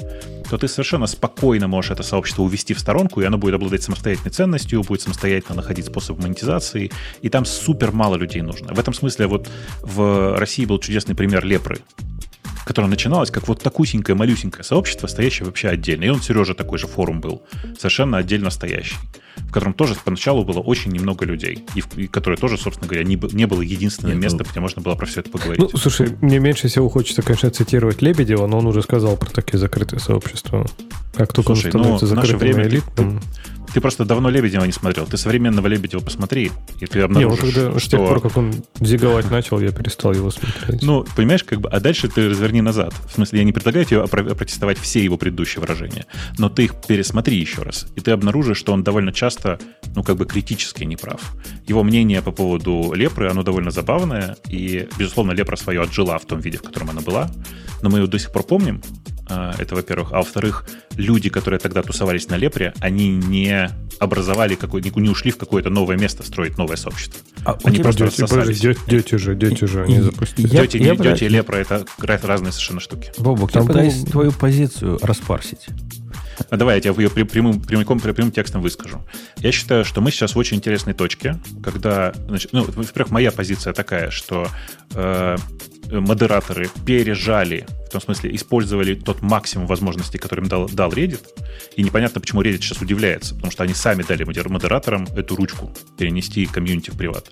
то 0.50 0.58
ты 0.58 0.66
совершенно 0.66 1.06
спокойно 1.06 1.68
можешь 1.68 1.92
это 1.92 2.02
сообщество 2.02 2.42
увести 2.42 2.74
в 2.74 2.80
сторонку, 2.80 3.20
и 3.20 3.24
оно 3.24 3.38
будет 3.38 3.54
обладать 3.54 3.84
самостоятельной 3.84 4.32
ценностью, 4.32 4.82
будет 4.82 5.00
самостоятельно 5.00 5.54
находить 5.54 5.86
способ 5.86 6.18
монетизации, 6.18 6.90
и 7.22 7.28
там 7.28 7.44
супер 7.44 7.92
мало 7.92 8.16
людей 8.16 8.42
нужно. 8.42 8.74
В 8.74 8.80
этом 8.80 8.94
смысле 8.94 9.28
вот 9.28 9.48
в 9.80 10.36
России 10.36 10.64
был 10.64 10.80
чудесный 10.80 11.14
пример 11.14 11.44
Лепры, 11.44 11.78
которое 12.66 12.88
начиналось 12.88 13.30
как 13.30 13.46
вот 13.48 13.62
такусенькое, 13.62 14.16
малюсенькое 14.16 14.64
сообщество, 14.64 15.06
стоящее 15.06 15.46
вообще 15.46 15.68
отдельно. 15.68 16.04
И 16.04 16.08
он, 16.08 16.20
Сережа, 16.20 16.54
такой 16.54 16.78
же 16.78 16.88
форум 16.88 17.20
был, 17.20 17.42
совершенно 17.78 18.18
отдельно 18.18 18.50
стоящий, 18.50 18.96
в 19.36 19.52
котором 19.52 19.74
тоже 19.74 19.94
поначалу 20.04 20.44
было 20.44 20.60
очень 20.60 20.92
немного 20.92 21.24
людей, 21.24 21.64
и, 21.74 21.80
в, 21.80 21.96
и 21.96 22.06
которое 22.06 22.36
тоже, 22.36 22.56
собственно 22.56 22.88
говоря, 22.88 23.04
не, 23.04 23.20
не 23.32 23.46
было 23.46 23.62
единственным 23.62 24.14
Нет, 24.14 24.24
местом, 24.24 24.40
ну... 24.46 24.50
где 24.50 24.60
можно 24.60 24.82
было 24.82 24.94
про 24.94 25.06
все 25.06 25.20
это 25.20 25.30
поговорить. 25.30 25.60
Ну, 25.60 25.78
слушай, 25.78 26.16
мне 26.20 26.38
меньше 26.38 26.68
всего 26.68 26.88
хочется, 26.88 27.22
конечно, 27.22 27.50
цитировать 27.50 28.02
Лебедева, 28.02 28.46
но 28.46 28.58
он 28.58 28.66
уже 28.66 28.82
сказал 28.82 29.16
про 29.16 29.30
такие 29.30 29.58
закрытые 29.58 30.00
сообщества. 30.00 30.66
Как 31.14 31.32
только 31.32 31.54
Слушай, 31.54 31.72
он 31.74 31.82
ну, 31.82 31.98
становится 31.98 32.14
наше 32.14 32.32
закрытым 32.32 32.38
время 32.38 32.64
ты- 32.64 32.76
элитным. 32.76 33.20
Ты 33.72 33.80
просто 33.80 34.04
давно 34.04 34.28
Лебедева 34.28 34.64
не 34.64 34.72
смотрел. 34.72 35.06
Ты 35.06 35.16
современного 35.16 35.66
Лебедева 35.66 36.00
посмотри, 36.00 36.52
и 36.78 36.84
ты 36.84 36.98
Не, 36.98 37.06
вот 37.06 37.10
обнаружишь, 37.16 37.54
когда, 37.54 37.70
с 37.70 37.72
тех 37.74 37.82
что... 37.82 38.06
пор, 38.06 38.20
как 38.20 38.36
он 38.36 38.52
зиговать 38.80 39.30
начал, 39.30 39.60
я 39.60 39.72
перестал 39.72 40.12
его 40.12 40.30
смотреть. 40.30 40.82
Ну, 40.82 41.06
понимаешь, 41.16 41.42
как 41.42 41.62
бы, 41.62 41.70
а 41.70 41.80
дальше 41.80 42.08
ты 42.08 42.28
разверни 42.28 42.60
назад. 42.60 42.92
В 43.08 43.14
смысле, 43.14 43.38
я 43.38 43.44
не 43.44 43.52
предлагаю 43.52 43.86
тебе 43.86 44.00
опро- 44.00 44.30
опротестовать 44.30 44.78
все 44.78 45.02
его 45.02 45.16
предыдущие 45.16 45.62
выражения, 45.62 46.04
но 46.36 46.50
ты 46.50 46.64
их 46.64 46.74
пересмотри 46.86 47.38
еще 47.38 47.62
раз, 47.62 47.86
и 47.96 48.00
ты 48.00 48.10
обнаружишь, 48.10 48.58
что 48.58 48.74
он 48.74 48.82
довольно 48.82 49.12
часто, 49.22 49.58
ну, 49.94 50.02
как 50.02 50.16
бы 50.16 50.26
критически 50.26 50.82
неправ. 50.84 51.20
Его 51.68 51.84
мнение 51.84 52.22
по 52.22 52.32
поводу 52.32 52.92
лепры, 52.92 53.30
оно 53.30 53.42
довольно 53.44 53.70
забавное, 53.70 54.36
и, 54.50 54.88
безусловно, 54.98 55.30
лепра 55.32 55.56
свое 55.56 55.80
отжила 55.80 56.18
в 56.18 56.24
том 56.24 56.40
виде, 56.40 56.58
в 56.58 56.62
котором 56.62 56.90
она 56.90 57.02
была, 57.02 57.30
но 57.82 57.88
мы 57.88 58.00
ее 58.00 58.08
до 58.08 58.18
сих 58.18 58.32
пор 58.32 58.42
помним, 58.42 58.82
это, 59.58 59.74
во-первых. 59.74 60.12
А 60.12 60.18
во-вторых, 60.18 60.66
люди, 60.96 61.28
которые 61.30 61.60
тогда 61.60 61.82
тусовались 61.82 62.28
на 62.28 62.36
Лепре, 62.36 62.72
они 62.80 63.08
не 63.10 63.68
образовали, 63.98 64.54
какой, 64.54 64.82
не 64.82 65.08
ушли 65.10 65.30
в 65.30 65.36
какое-то 65.36 65.70
новое 65.70 65.96
место 65.96 66.22
строить 66.22 66.58
новое 66.58 66.76
сообщество. 66.76 67.20
А 67.44 67.58
Они 67.64 67.76
тебя- 67.76 67.84
просто 67.84 68.04
Дети, 68.06 68.20
подожди, 68.20 68.54
дети, 68.54 68.80
дети 68.88 69.14
же, 69.16 69.34
дети 69.34 69.64
же, 69.64 69.84
они 69.84 70.00
запустили. 70.00 70.46
я- 70.48 70.66
Тети, 70.66 70.78
не- 70.78 70.94
пытаюсь- 70.94 71.18
тети 71.20 71.24
и 71.28 71.28
Лепра— 71.32 71.56
это 71.56 71.84
ра- 72.00 72.26
разные 72.26 72.52
совершенно 72.52 72.80
штуки. 72.80 73.12
Бобок, 73.18 73.52
Там 73.52 73.62
я 73.62 73.68
пытаюсь 73.68 73.96
был- 74.02 74.10
твою 74.10 74.32
позицию 74.32 74.98
распарсить. 75.02 75.66
А 76.50 76.56
давай 76.56 76.76
я 76.76 76.80
тебе 76.80 77.04
ее 77.04 77.10
при- 77.10 77.22
прямым, 77.24 77.60
прямиком, 77.60 78.00
прямым 78.00 78.32
текстом 78.32 78.62
выскажу. 78.62 79.02
Я 79.38 79.52
считаю, 79.52 79.84
что 79.84 80.00
мы 80.00 80.10
сейчас 80.10 80.34
в 80.34 80.38
очень 80.38 80.56
интересной 80.56 80.94
точке, 80.94 81.36
когда, 81.62 82.12
значит, 82.26 82.52
ну, 82.52 82.64
во-первых, 82.64 83.10
моя 83.12 83.30
позиция 83.30 83.72
такая, 83.72 84.10
что 84.10 84.48
э, 84.94 85.36
модераторы 85.90 86.70
пережали, 86.86 87.66
в 87.86 87.90
том 87.90 88.00
смысле, 88.00 88.34
использовали 88.34 88.94
тот 88.94 89.22
максимум 89.22 89.66
возможностей, 89.66 90.18
который 90.18 90.40
им 90.40 90.48
дал, 90.48 90.68
дал 90.68 90.90
Reddit, 90.90 91.20
и 91.76 91.82
непонятно, 91.82 92.20
почему 92.20 92.42
Reddit 92.42 92.58
сейчас 92.62 92.80
удивляется, 92.80 93.34
потому 93.34 93.50
что 93.50 93.62
они 93.64 93.74
сами 93.74 94.02
дали 94.02 94.24
модер- 94.24 94.48
модераторам 94.48 95.04
эту 95.16 95.36
ручку 95.36 95.72
перенести 95.98 96.46
комьюнити 96.46 96.90
в 96.90 96.96
приват. 96.96 97.30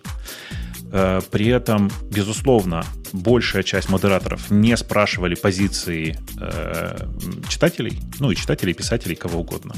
Э, 0.93 1.21
При 1.31 1.47
этом, 1.47 1.91
безусловно, 2.11 2.85
большая 3.13 3.63
часть 3.63 3.89
модераторов 3.89 4.51
не 4.51 4.77
спрашивали 4.77 5.35
позиции 5.35 6.19
э, 6.41 7.07
читателей, 7.49 8.01
ну 8.19 8.31
и 8.31 8.37
читателей, 8.37 8.75
писателей, 8.75 9.15
кого 9.15 9.41
угодно. 9.41 9.75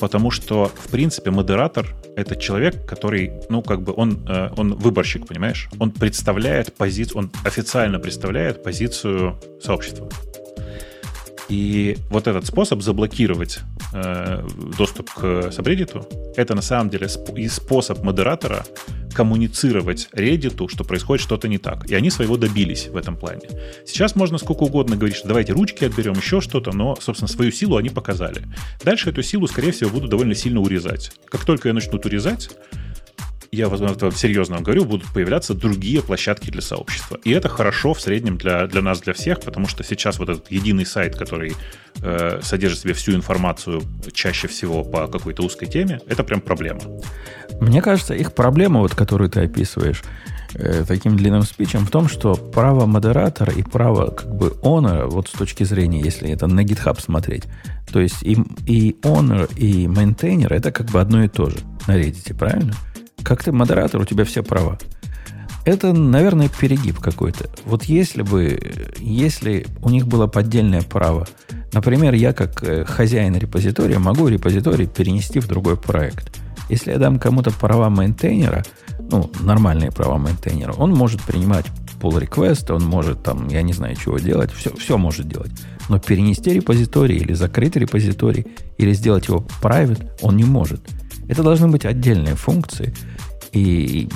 Потому 0.00 0.30
что, 0.30 0.66
в 0.74 0.88
принципе, 0.88 1.30
модератор— 1.30 1.94
это 2.16 2.36
человек, 2.36 2.86
который, 2.86 3.32
ну, 3.48 3.62
как 3.62 3.82
бы, 3.82 3.92
он, 3.96 4.26
э, 4.28 4.50
он 4.56 4.74
выборщик, 4.74 5.26
понимаешь? 5.26 5.68
Он 5.78 5.90
представляет 5.90 6.74
позицию, 6.74 7.18
он 7.18 7.30
официально 7.44 7.98
представляет 7.98 8.62
позицию 8.62 9.38
сообщества. 9.60 10.08
И 11.52 11.98
вот 12.08 12.28
этот 12.28 12.46
способ 12.46 12.80
заблокировать 12.80 13.60
э, 13.92 14.42
доступ 14.78 15.10
к 15.12 15.52
сабреддиту, 15.52 16.08
это 16.34 16.54
на 16.54 16.62
самом 16.62 16.88
деле 16.88 17.08
сп- 17.08 17.38
и 17.38 17.46
способ 17.46 18.02
модератора 18.02 18.64
коммуницировать 19.12 20.08
Reddit, 20.14 20.66
что 20.70 20.82
происходит 20.82 21.22
что-то 21.22 21.48
не 21.48 21.58
так. 21.58 21.90
И 21.90 21.94
они 21.94 22.08
своего 22.08 22.38
добились 22.38 22.86
в 22.86 22.96
этом 22.96 23.18
плане. 23.18 23.42
Сейчас 23.84 24.16
можно 24.16 24.38
сколько 24.38 24.62
угодно 24.62 24.96
говорить, 24.96 25.18
что 25.18 25.28
давайте 25.28 25.52
ручки 25.52 25.84
отберем, 25.84 26.14
еще 26.14 26.40
что-то, 26.40 26.74
но, 26.74 26.96
собственно, 26.98 27.28
свою 27.28 27.52
силу 27.52 27.76
они 27.76 27.90
показали. 27.90 28.40
Дальше 28.82 29.10
эту 29.10 29.22
силу, 29.22 29.46
скорее 29.46 29.72
всего, 29.72 29.90
будут 29.90 30.08
довольно 30.08 30.34
сильно 30.34 30.60
урезать. 30.60 31.12
Как 31.28 31.44
только 31.44 31.68
ее 31.68 31.74
начнут 31.74 32.06
урезать, 32.06 32.48
я, 33.54 33.68
возможно, 33.68 34.10
серьезно 34.12 34.62
говорю, 34.62 34.86
будут 34.86 35.12
появляться 35.12 35.52
другие 35.52 36.00
площадки 36.00 36.50
для 36.50 36.62
сообщества. 36.62 37.18
И 37.22 37.30
это 37.32 37.50
хорошо 37.50 37.92
в 37.92 38.00
среднем 38.00 38.38
для, 38.38 38.66
для 38.66 38.80
нас, 38.80 39.00
для 39.00 39.12
всех, 39.12 39.40
потому 39.40 39.68
что 39.68 39.84
сейчас 39.84 40.18
вот 40.18 40.30
этот 40.30 40.50
единый 40.50 40.86
сайт, 40.86 41.16
который 41.16 41.52
э, 42.00 42.40
содержит 42.42 42.78
в 42.78 42.82
себе 42.82 42.94
всю 42.94 43.12
информацию 43.12 43.82
чаще 44.14 44.48
всего 44.48 44.82
по 44.82 45.06
какой-то 45.06 45.42
узкой 45.42 45.66
теме, 45.66 46.00
это 46.06 46.24
прям 46.24 46.40
проблема. 46.40 46.80
Мне 47.60 47.82
кажется, 47.82 48.14
их 48.14 48.32
проблема, 48.32 48.80
вот, 48.80 48.94
которую 48.94 49.28
ты 49.28 49.40
описываешь 49.40 50.02
э, 50.54 50.84
таким 50.88 51.18
длинным 51.18 51.42
спичем, 51.42 51.84
в 51.84 51.90
том, 51.90 52.08
что 52.08 52.34
право 52.34 52.86
модератора 52.86 53.52
и 53.52 53.62
право 53.62 54.12
как 54.12 54.34
бы 54.34 54.56
honor, 54.62 55.08
вот 55.08 55.28
с 55.28 55.32
точки 55.32 55.64
зрения, 55.64 56.00
если 56.00 56.30
это 56.30 56.46
на 56.46 56.64
GitHub 56.64 56.98
смотреть, 56.98 57.44
то 57.92 58.00
есть 58.00 58.22
и, 58.22 58.38
и 58.66 58.96
honor, 59.02 59.54
и 59.58 59.88
maintainer 59.88 60.54
это 60.54 60.72
как 60.72 60.86
бы 60.86 61.02
одно 61.02 61.22
и 61.22 61.28
то 61.28 61.50
же 61.50 61.58
на 61.86 61.98
Reddit, 61.98 62.34
правильно? 62.34 62.74
Как 63.24 63.42
ты 63.42 63.52
модератор, 63.52 64.00
у 64.00 64.04
тебя 64.04 64.24
все 64.24 64.42
права. 64.42 64.78
Это, 65.64 65.92
наверное, 65.92 66.48
перегиб 66.48 66.98
какой-то. 66.98 67.48
Вот 67.64 67.84
если 67.84 68.22
бы, 68.22 68.60
если 68.98 69.66
у 69.80 69.90
них 69.90 70.08
было 70.08 70.26
поддельное 70.26 70.82
право, 70.82 71.26
например, 71.72 72.14
я 72.14 72.32
как 72.32 72.64
э, 72.64 72.84
хозяин 72.84 73.36
репозитория 73.36 74.00
могу 74.00 74.26
репозиторий 74.26 74.88
перенести 74.88 75.38
в 75.38 75.46
другой 75.46 75.76
проект. 75.76 76.36
Если 76.68 76.90
я 76.90 76.98
дам 76.98 77.20
кому-то 77.20 77.52
права 77.52 77.90
мейнтейнера, 77.90 78.64
ну, 78.98 79.30
нормальные 79.40 79.92
права 79.92 80.18
мейнтейнера, 80.18 80.72
он 80.72 80.92
может 80.92 81.22
принимать 81.22 81.66
pull 82.00 82.20
request, 82.20 82.74
он 82.74 82.82
может 82.84 83.22
там, 83.22 83.46
я 83.48 83.62
не 83.62 83.72
знаю, 83.72 83.94
чего 83.94 84.18
делать, 84.18 84.50
все, 84.52 84.74
все 84.74 84.98
может 84.98 85.28
делать. 85.28 85.52
Но 85.88 86.00
перенести 86.00 86.50
репозиторий 86.50 87.18
или 87.18 87.34
закрыть 87.34 87.76
репозиторий, 87.76 88.46
или 88.78 88.92
сделать 88.92 89.28
его 89.28 89.46
private, 89.62 90.10
он 90.22 90.36
не 90.36 90.44
может. 90.44 90.82
Это 91.28 91.42
должны 91.44 91.68
быть 91.68 91.84
отдельные 91.84 92.34
функции. 92.34 92.92
И 93.52 94.08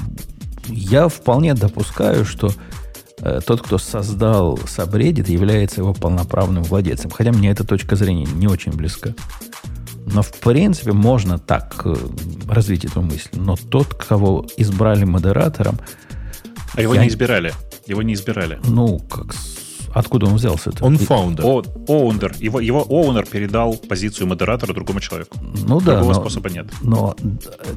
я 0.68 1.08
вполне 1.08 1.54
допускаю, 1.54 2.24
что 2.24 2.50
э, 3.20 3.40
тот, 3.46 3.62
кто 3.62 3.78
создал 3.78 4.54
Subreddit, 4.56 5.30
является 5.30 5.80
его 5.82 5.92
полноправным 5.94 6.62
владельцем. 6.64 7.10
Хотя 7.10 7.32
мне 7.32 7.50
эта 7.50 7.64
точка 7.64 7.96
зрения 7.96 8.24
не 8.26 8.46
очень 8.48 8.72
близка. 8.72 9.14
Но, 10.06 10.22
в 10.22 10.32
принципе, 10.34 10.92
можно 10.92 11.38
так 11.38 11.82
э, 11.84 11.94
развить 12.48 12.84
эту 12.84 13.02
мысль. 13.02 13.28
Но 13.34 13.56
тот, 13.56 13.94
кого 13.94 14.46
избрали 14.56 15.04
модератором, 15.04 15.78
А 16.74 16.80
его 16.82 16.94
Я- 16.94 17.02
не 17.02 17.08
избирали. 17.08 17.52
Его 17.86 18.02
не 18.02 18.14
избирали. 18.14 18.58
ну, 18.64 18.98
как 18.98 19.34
откуда 19.98 20.26
он 20.26 20.34
взялся-то? 20.34 20.84
Он 20.84 20.94
И- 20.94 20.98
фаундер. 20.98 21.44
Оунер. 21.44 22.34
Его, 22.38 22.60
его 22.60 22.84
оунер 22.88 23.26
передал 23.26 23.74
позицию 23.76 24.26
модератора 24.26 24.72
другому 24.74 25.00
человеку. 25.00 25.36
Ну 25.40 25.80
да, 25.80 25.96
Другого 25.96 26.14
но, 26.14 26.20
способа 26.20 26.50
нет. 26.50 26.66
но 26.82 27.16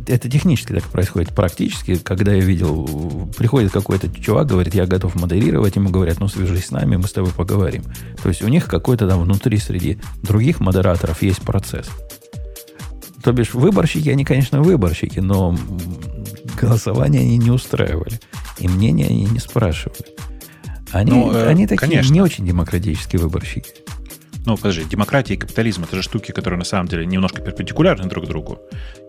это 0.08 0.30
технически 0.30 0.74
так 0.74 0.84
происходит. 0.84 1.30
Практически, 1.34 1.96
когда 1.96 2.34
я 2.34 2.42
видел, 2.42 3.30
приходит 3.38 3.72
какой-то 3.72 4.10
чувак, 4.10 4.48
говорит, 4.48 4.76
я 4.76 4.86
готов 4.86 5.16
модерировать, 5.16 5.76
ему 5.76 5.90
говорят, 5.90 6.20
ну 6.20 6.28
свяжись 6.28 6.66
с 6.68 6.72
нами, 6.72 6.98
мы 6.98 7.08
с 7.08 7.12
тобой 7.14 7.32
поговорим. 7.32 7.84
То 8.22 8.30
есть 8.30 8.42
у 8.42 8.48
них 8.48 8.66
какой-то 8.66 9.08
там 9.08 9.22
внутри 9.22 9.58
среди 9.58 10.00
других 10.22 10.60
модераторов 10.60 11.22
есть 11.22 11.42
процесс. 11.42 11.88
То 13.24 13.32
бишь 13.34 13.54
выборщики, 13.54 14.10
они, 14.10 14.24
конечно, 14.26 14.62
выборщики, 14.62 15.20
но 15.20 15.56
голосование 16.60 17.22
они 17.22 17.38
не 17.38 17.52
устраивали. 17.52 18.20
И 18.60 18.68
мнение 18.68 19.08
они 19.08 19.26
не 19.26 19.40
спрашивали. 19.40 20.00
Они, 20.92 21.12
Ну, 21.12 21.32
э, 21.34 21.48
они 21.48 21.68
такие 21.68 21.90
конечно. 21.90 22.14
не 22.14 22.22
очень 22.22 22.46
демократические 22.46 23.22
выборщики. 23.22 23.72
Ну, 24.46 24.56
подожди, 24.58 24.84
демократия 24.86 25.36
и 25.36 25.38
капитализм 25.38 25.84
это 25.84 25.96
же 25.98 26.02
штуки, 26.02 26.32
которые 26.32 26.58
на 26.58 26.66
самом 26.66 26.88
деле 26.88 27.06
немножко 27.06 27.42
перпендикулярны 27.42 28.08
друг 28.10 28.26
другу. 28.28 28.60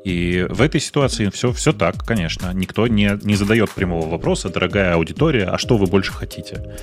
И 0.05 0.47
в 0.49 0.63
этой 0.63 0.81
ситуации 0.81 1.29
все, 1.29 1.53
все 1.53 1.73
так, 1.73 2.05
конечно. 2.05 2.53
Никто 2.55 2.87
не, 2.87 3.19
не 3.23 3.35
задает 3.35 3.71
прямого 3.71 4.09
вопроса, 4.09 4.49
дорогая 4.49 4.95
аудитория, 4.95 5.45
а 5.45 5.59
что 5.59 5.77
вы 5.77 5.87
больше 5.87 6.13
хотите? 6.13 6.77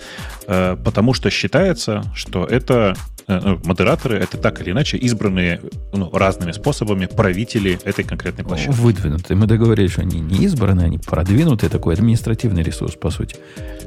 Э, 0.47 0.77
Потому 0.83 1.13
что 1.13 1.31
считается, 1.31 2.03
что 2.13 2.45
это 2.45 2.95
э, 3.27 3.39
ну, 3.43 3.59
модераторы, 3.63 4.17
это 4.17 4.37
так 4.37 4.61
или 4.61 4.71
иначе 4.71 4.97
избранные 4.97 5.61
ну, 5.93 6.11
разными 6.11 6.51
способами 6.51 7.07
правители 7.07 7.79
этой 7.83 8.03
конкретной 8.03 8.45
площадки. 8.45 8.79
Выдвинутые. 8.79 9.35
Мы 9.35 9.47
договорились, 9.47 9.93
что 9.93 10.01
они 10.01 10.19
не 10.19 10.45
избранные, 10.45 10.85
они 10.85 10.99
продвинутые, 10.99 11.71
такой 11.71 11.95
административный 11.95 12.61
ресурс, 12.61 12.95
по 12.95 13.09
сути. 13.09 13.35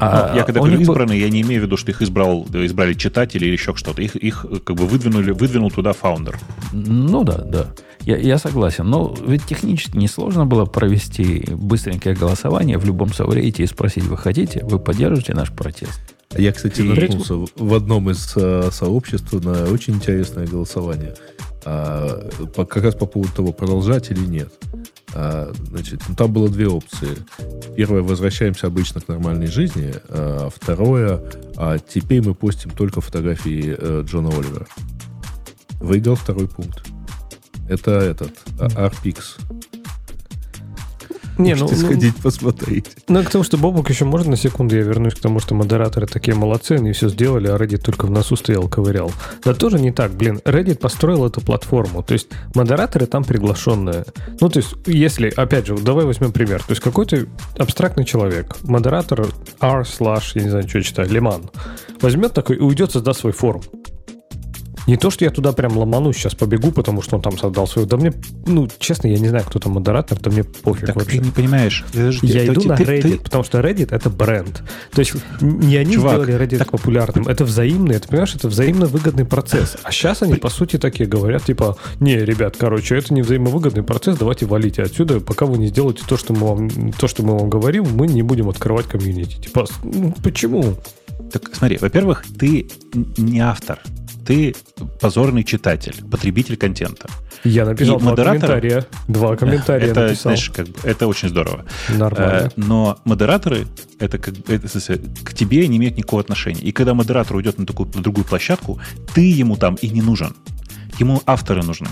А 0.00 0.30
Ну, 0.30 0.38
я 0.38 0.44
когда 0.44 0.60
говорю 0.60 0.78
них 0.78 0.88
избранные, 0.88 1.20
я 1.20 1.30
не 1.30 1.42
имею 1.42 1.62
в 1.62 1.64
виду, 1.66 1.76
что 1.76 1.92
их 1.92 2.02
избрал, 2.02 2.46
избрали 2.52 2.94
читатели 2.94 3.44
или 3.44 3.52
еще 3.52 3.76
что-то. 3.76 4.02
Их, 4.02 4.16
их 4.16 4.44
как 4.64 4.74
бы 4.74 4.86
выдвинули, 4.86 5.30
выдвинул 5.30 5.70
туда 5.70 5.92
фаундер. 5.92 6.36
Ну 6.72 7.22
да, 7.22 7.38
да. 7.38 7.66
Я, 8.04 8.16
я 8.16 8.38
согласен. 8.38 8.88
Но 8.88 9.14
ведь 9.26 9.44
технически 9.44 9.96
несложно 9.96 10.46
было 10.46 10.64
провести 10.64 11.44
быстренькое 11.50 12.14
голосование 12.14 12.78
в 12.78 12.84
любом 12.84 13.12
соврете 13.12 13.62
и 13.62 13.66
спросить, 13.66 14.04
вы 14.04 14.16
хотите, 14.16 14.64
вы 14.64 14.78
поддержите 14.78 15.34
наш 15.34 15.50
протест? 15.52 16.00
Я, 16.36 16.52
кстати, 16.52 16.80
И- 16.80 16.84
наткнулся 16.84 17.34
в 17.56 17.74
одном 17.74 18.08
из 18.10 18.32
э, 18.36 18.70
сообществ 18.72 19.32
на 19.32 19.64
очень 19.64 19.94
интересное 19.94 20.46
голосование. 20.46 21.14
А, 21.64 22.30
по- 22.54 22.64
как 22.64 22.84
раз 22.84 22.94
по 22.94 23.04
поводу 23.04 23.32
того, 23.34 23.52
продолжать 23.52 24.10
или 24.10 24.24
нет. 24.24 24.50
А, 25.12 25.52
значит, 25.68 26.00
ну, 26.08 26.14
там 26.14 26.32
было 26.32 26.48
две 26.48 26.68
опции. 26.68 27.16
Первое, 27.76 28.00
возвращаемся 28.02 28.68
обычно 28.68 29.00
к 29.00 29.08
нормальной 29.08 29.48
жизни. 29.48 29.92
А, 30.08 30.48
второе, 30.54 31.20
а 31.56 31.78
теперь 31.78 32.22
мы 32.22 32.34
постим 32.34 32.70
только 32.70 33.00
фотографии 33.02 33.74
э, 33.76 34.04
Джона 34.06 34.30
Оливера. 34.30 34.66
Выиграл 35.80 36.14
второй 36.14 36.48
пункт. 36.48 36.82
Это 37.70 37.92
этот, 37.92 38.32
а, 38.58 38.66
Arpix. 38.88 39.38
Не, 41.38 41.54
ну, 41.54 41.68
сходить 41.68 42.14
ну, 42.16 42.22
посмотреть. 42.22 42.86
Ну, 43.08 43.22
к 43.22 43.30
тому, 43.30 43.44
что 43.44 43.56
Бобок 43.56 43.88
еще 43.88 44.04
можно 44.04 44.32
на 44.32 44.36
секунду 44.36 44.76
я 44.76 44.82
вернусь 44.82 45.14
к 45.14 45.20
тому, 45.20 45.38
что 45.38 45.54
модераторы 45.54 46.06
такие 46.06 46.36
молодцы, 46.36 46.72
они 46.72 46.92
все 46.92 47.08
сделали, 47.08 47.46
а 47.46 47.56
Reddit 47.56 47.78
только 47.78 48.06
в 48.06 48.10
носу 48.10 48.36
стоял, 48.36 48.68
ковырял. 48.68 49.10
Да 49.44 49.54
тоже 49.54 49.78
не 49.78 49.92
так, 49.92 50.10
блин. 50.12 50.40
Reddit 50.44 50.78
построил 50.78 51.24
эту 51.24 51.40
платформу. 51.40 52.02
То 52.02 52.12
есть 52.12 52.28
модераторы 52.54 53.06
там 53.06 53.24
приглашенные. 53.24 54.04
Ну, 54.40 54.48
то 54.48 54.58
есть, 54.58 54.74
если, 54.84 55.30
опять 55.30 55.66
же, 55.66 55.78
давай 55.78 56.04
возьмем 56.04 56.32
пример. 56.32 56.58
То 56.58 56.72
есть 56.72 56.82
какой-то 56.82 57.26
абстрактный 57.56 58.04
человек, 58.04 58.56
модератор 58.62 59.28
r 59.60 59.82
slash, 59.82 60.32
я 60.34 60.42
не 60.42 60.50
знаю, 60.50 60.68
что 60.68 60.82
читаю, 60.82 61.08
Лиман, 61.08 61.50
возьмет 62.00 62.34
такой 62.34 62.56
и 62.56 62.60
уйдет, 62.60 62.90
создаст 62.90 63.20
свой 63.20 63.32
форум. 63.32 63.62
Не 64.86 64.96
то, 64.96 65.10
что 65.10 65.24
я 65.24 65.30
туда 65.30 65.52
прям 65.52 65.76
ломанусь, 65.76 66.16
сейчас 66.16 66.34
побегу, 66.34 66.72
потому 66.72 67.02
что 67.02 67.16
он 67.16 67.22
там 67.22 67.38
создал 67.38 67.66
свою... 67.66 67.86
Да 67.86 67.96
мне, 67.96 68.12
ну, 68.46 68.68
честно, 68.78 69.08
я 69.08 69.18
не 69.18 69.28
знаю, 69.28 69.44
кто 69.46 69.58
там 69.58 69.72
модератор, 69.72 70.18
да 70.18 70.30
мне 70.30 70.44
пофиг 70.44 70.86
так 70.86 70.96
вообще. 70.96 71.18
ты 71.18 71.24
не 71.26 71.30
понимаешь. 71.30 71.84
Подожди, 71.92 72.26
я 72.26 72.46
иду 72.46 72.60
ты, 72.60 72.68
на 72.68 72.74
Reddit, 72.74 73.02
ты, 73.02 73.18
потому 73.18 73.44
что 73.44 73.60
Reddit— 73.60 73.88
это 73.94 74.10
бренд. 74.10 74.62
То 74.92 75.00
есть 75.00 75.14
не 75.40 75.76
они 75.76 75.94
Чувак, 75.94 76.22
сделали 76.22 76.42
Reddit 76.42 76.58
так... 76.58 76.70
популярным, 76.70 77.28
это 77.28 77.44
взаимный, 77.44 77.98
ты 77.98 78.08
понимаешь, 78.08 78.34
это 78.34 78.48
взаимно 78.48 78.86
выгодный 78.86 79.24
процесс. 79.24 79.76
А 79.82 79.92
сейчас 79.92 80.22
они, 80.22 80.34
по 80.34 80.48
сути, 80.48 80.78
такие 80.78 81.08
говорят, 81.08 81.44
типа, 81.44 81.76
не, 82.00 82.16
ребят, 82.16 82.56
короче, 82.58 82.96
это 82.96 83.12
не 83.14 83.22
взаимовыгодный 83.22 83.82
процесс, 83.82 84.16
давайте 84.16 84.46
валите 84.46 84.82
отсюда, 84.82 85.20
пока 85.20 85.46
вы 85.46 85.58
не 85.58 85.68
сделаете 85.68 86.02
то, 86.08 86.16
что 86.16 86.32
мы 86.32 86.46
вам, 86.46 86.92
то, 86.92 87.06
что 87.06 87.22
мы 87.22 87.38
вам 87.38 87.50
говорим, 87.50 87.86
мы 87.94 88.06
не 88.06 88.22
будем 88.22 88.48
открывать 88.48 88.86
комьюнити. 88.86 89.36
Типа, 89.40 89.66
ну, 89.84 90.14
почему? 90.22 90.76
Так 91.32 91.50
смотри, 91.54 91.78
во-первых, 91.78 92.24
ты 92.38 92.68
не 93.16 93.40
автор 93.40 93.80
ты 94.30 94.54
позорный 95.00 95.42
читатель, 95.42 96.04
потребитель 96.08 96.56
контента. 96.56 97.08
Я 97.42 97.64
написал 97.66 97.96
и 97.96 98.00
два 98.00 98.14
комментария. 98.14 98.86
Два 99.08 99.34
комментария 99.34 99.88
это, 99.88 100.02
написал. 100.02 100.22
Знаешь, 100.22 100.50
как 100.50 100.68
бы, 100.68 100.74
это 100.84 101.08
очень 101.08 101.30
здорово. 101.30 101.64
Нормально. 101.88 102.46
Э, 102.46 102.48
но 102.54 103.00
модераторы 103.04 103.66
это, 103.98 104.18
как, 104.18 104.34
это 104.48 104.68
к 105.24 105.34
тебе 105.34 105.66
не 105.66 105.78
имеют 105.78 105.96
никакого 105.96 106.22
отношения. 106.22 106.60
И 106.60 106.70
когда 106.70 106.94
модератор 106.94 107.38
уйдет 107.38 107.58
на, 107.58 107.66
такую, 107.66 107.90
на 107.92 108.04
другую 108.04 108.24
площадку, 108.24 108.80
ты 109.14 109.22
ему 109.22 109.56
там 109.56 109.74
и 109.74 109.88
не 109.88 110.00
нужен. 110.00 110.36
Ему 111.00 111.20
авторы 111.26 111.64
нужны. 111.64 111.88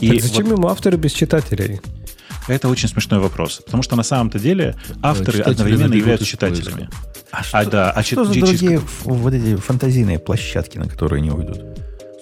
И 0.00 0.10
так 0.10 0.22
зачем 0.22 0.46
вот, 0.46 0.58
ему 0.58 0.66
авторы 0.66 0.96
без 0.96 1.12
читателей? 1.12 1.80
Это 2.48 2.68
очень 2.68 2.88
смешной 2.88 3.20
вопрос. 3.20 3.62
Потому 3.64 3.82
что 3.82 3.96
на 3.96 4.02
самом-то 4.02 4.38
деле 4.38 4.76
авторы 5.02 5.38
Читатели 5.38 5.52
одновременно 5.52 5.94
являются 5.94 6.26
читателями. 6.26 6.88
А, 7.32 7.40
а, 7.40 7.42
что, 7.42 7.70
да, 7.70 7.90
а 7.90 8.02
что 8.02 8.24
за 8.24 8.34
другие 8.34 8.80
вот 9.04 9.34
эти 9.34 9.56
фантазийные 9.56 10.18
площадки, 10.18 10.78
на 10.78 10.88
которые 10.88 11.18
они 11.18 11.30
уйдут? 11.30 11.60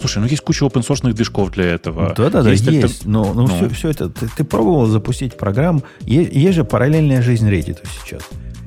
Слушай, 0.01 0.19
ну 0.19 0.27
есть 0.27 0.43
куча 0.43 0.65
open 0.65 0.87
source 0.87 1.13
движков 1.13 1.51
для 1.53 1.67
этого. 1.67 2.15
Да, 2.17 2.31
да, 2.31 2.43
да, 2.43 2.51
есть. 2.51 2.67
есть 2.67 3.05
но, 3.07 3.33
но, 3.33 3.47
но. 3.47 3.57
Все, 3.57 3.69
все 3.69 3.89
это. 3.91 4.09
Ты, 4.09 4.29
ты 4.29 4.45
пробовал 4.45 4.87
запустить 4.87 5.37
программу. 5.37 5.83
Есть, 6.01 6.33
есть 6.33 6.55
же 6.55 6.65
параллельная 6.65 7.23
жизнь 7.23 7.49
Reddit 7.49 7.79
сейчас. 8.03 8.23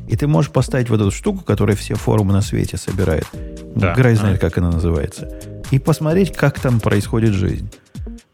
И 0.08 0.16
ты 0.16 0.26
можешь 0.26 0.51
поставить 0.51 0.89
вот 0.89 1.01
эту 1.01 1.12
штуку, 1.12 1.43
которая 1.43 1.76
все 1.76 1.95
форумы 1.95 2.34
на 2.34 2.41
свете 2.41 2.78
собирает. 2.78 3.28
Да. 3.76 3.93
Грай 3.93 4.16
знает, 4.16 4.38
а. 4.38 4.39
как 4.39 4.58
она 4.58 4.72
называется. 4.72 5.30
И 5.70 5.80
посмотреть, 5.80 6.34
как 6.34 6.60
там 6.60 6.80
происходит 6.80 7.34
жизнь. 7.34 7.70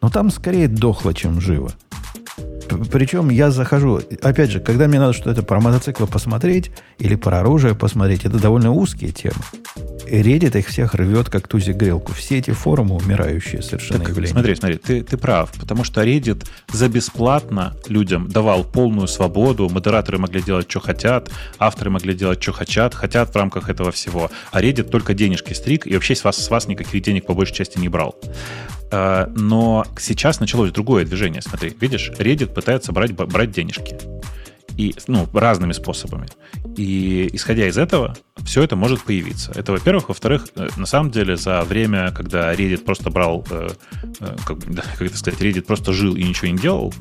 Но 0.02 0.10
там 0.10 0.30
скорее 0.30 0.68
дохло, 0.68 1.14
чем 1.14 1.42
живо. 1.42 1.72
Причем 2.92 3.30
я 3.30 3.52
захожу, 3.52 4.02
опять 4.22 4.52
же, 4.52 4.60
когда 4.60 4.88
мне 4.88 5.00
надо 5.00 5.14
что-то 5.14 5.44
про 5.44 5.60
мотоциклы 5.60 6.08
посмотреть 6.08 6.72
или 7.00 7.16
про 7.16 7.40
оружие 7.40 7.76
посмотреть, 7.76 8.26
это 8.26 8.40
довольно 8.40 8.72
узкие 8.72 9.12
темы. 9.12 9.36
Reddit 10.22 10.58
их 10.58 10.68
всех 10.68 10.94
рвет, 10.96 11.30
как 11.30 11.48
тузик 11.48 11.76
грелку. 11.76 12.14
Все 12.14 12.38
эти 12.38 12.52
форумы 12.52 12.96
умирающие 12.96 13.62
совершенно 13.62 14.00
так, 14.00 14.10
явления. 14.10 14.32
Смотри, 14.32 14.56
смотри, 14.56 14.78
ты, 14.78 15.04
ты 15.04 15.18
прав, 15.18 15.52
потому 15.60 15.84
что 15.84 16.04
Reddit 16.04 16.46
за 16.72 16.90
бесплатно 16.90 17.76
людям 17.88 18.28
давал 18.28 18.64
полную 18.64 19.08
свободу, 19.08 19.70
модераторы 19.70 20.18
могли 20.18 20.42
делать, 20.42 20.70
что 20.70 20.80
хотят, 20.80 21.32
авторы 21.58 21.90
могли 21.90 22.14
делать, 22.14 22.42
что 22.42 22.52
хотят, 22.52 22.94
хотят 22.94 23.34
в 23.34 23.36
рамках 23.36 23.70
этого 23.70 23.92
всего. 23.92 24.30
А 24.52 24.62
Reddit 24.62 24.90
только 24.90 25.14
денежки 25.14 25.54
стриг 25.54 25.88
и 25.88 25.94
вообще 25.94 26.16
с 26.16 26.24
вас, 26.24 26.38
с 26.38 26.50
вас 26.50 26.68
никаких 26.68 27.02
денег 27.02 27.26
по 27.26 27.34
большей 27.34 27.56
части 27.56 27.80
не 27.80 27.90
брал. 27.90 28.16
А, 28.92 29.32
но 29.36 29.86
сейчас 29.98 30.40
началось 30.40 30.72
другое 30.72 31.06
движение. 31.06 31.42
Смотри, 31.42 31.76
видишь, 31.80 32.12
Reddit 32.20 32.54
пытается 32.54 32.92
брать, 32.92 33.14
брать 33.14 33.52
денежки. 33.52 33.98
И, 34.78 34.96
ну, 35.08 35.28
разными 35.34 35.72
способами. 35.74 36.28
И 36.78 37.30
исходя 37.34 37.68
из 37.68 37.78
этого, 37.78 38.16
все 38.44 38.64
это 38.64 38.76
может 38.76 39.04
появиться. 39.04 39.52
Это, 39.56 39.72
во-первых. 39.72 40.10
Во-вторых, 40.10 40.48
э, 40.56 40.68
на 40.78 40.86
самом 40.86 41.12
деле, 41.12 41.38
за 41.38 41.62
время, 41.64 42.12
когда 42.12 42.54
Reddit 42.54 42.84
просто 42.84 43.10
брал, 43.10 43.46
э, 43.50 43.70
э, 44.20 44.36
как, 44.46 44.60
как 44.98 45.02
это 45.02 45.18
сказать, 45.18 45.40
Reddit 45.42 45.64
просто 45.64 45.94
жил 45.94 46.16
и 46.16 46.24
ничего 46.24 46.48
не 46.48 46.58
делал, 46.58 46.94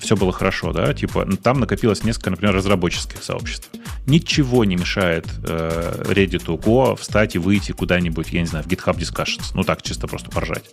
все 0.00 0.16
было 0.16 0.32
хорошо, 0.32 0.72
да, 0.72 0.92
типа 0.94 1.26
там 1.42 1.60
накопилось 1.60 2.04
несколько, 2.04 2.30
например, 2.30 2.54
разработческих 2.54 3.22
сообществ. 3.22 3.70
Ничего 4.06 4.64
не 4.64 4.76
мешает 4.76 5.26
э, 5.44 6.04
Reddit 6.08 6.44
Go 6.46 6.96
встать 6.96 7.34
и 7.34 7.38
выйти 7.38 7.72
куда-нибудь, 7.72 8.32
я 8.32 8.40
не 8.40 8.46
знаю, 8.46 8.64
в 8.64 8.68
GitHub 8.68 8.96
Discussions. 8.96 9.52
Ну 9.54 9.62
так, 9.64 9.82
чисто 9.82 10.06
просто 10.08 10.30
поржать 10.30 10.64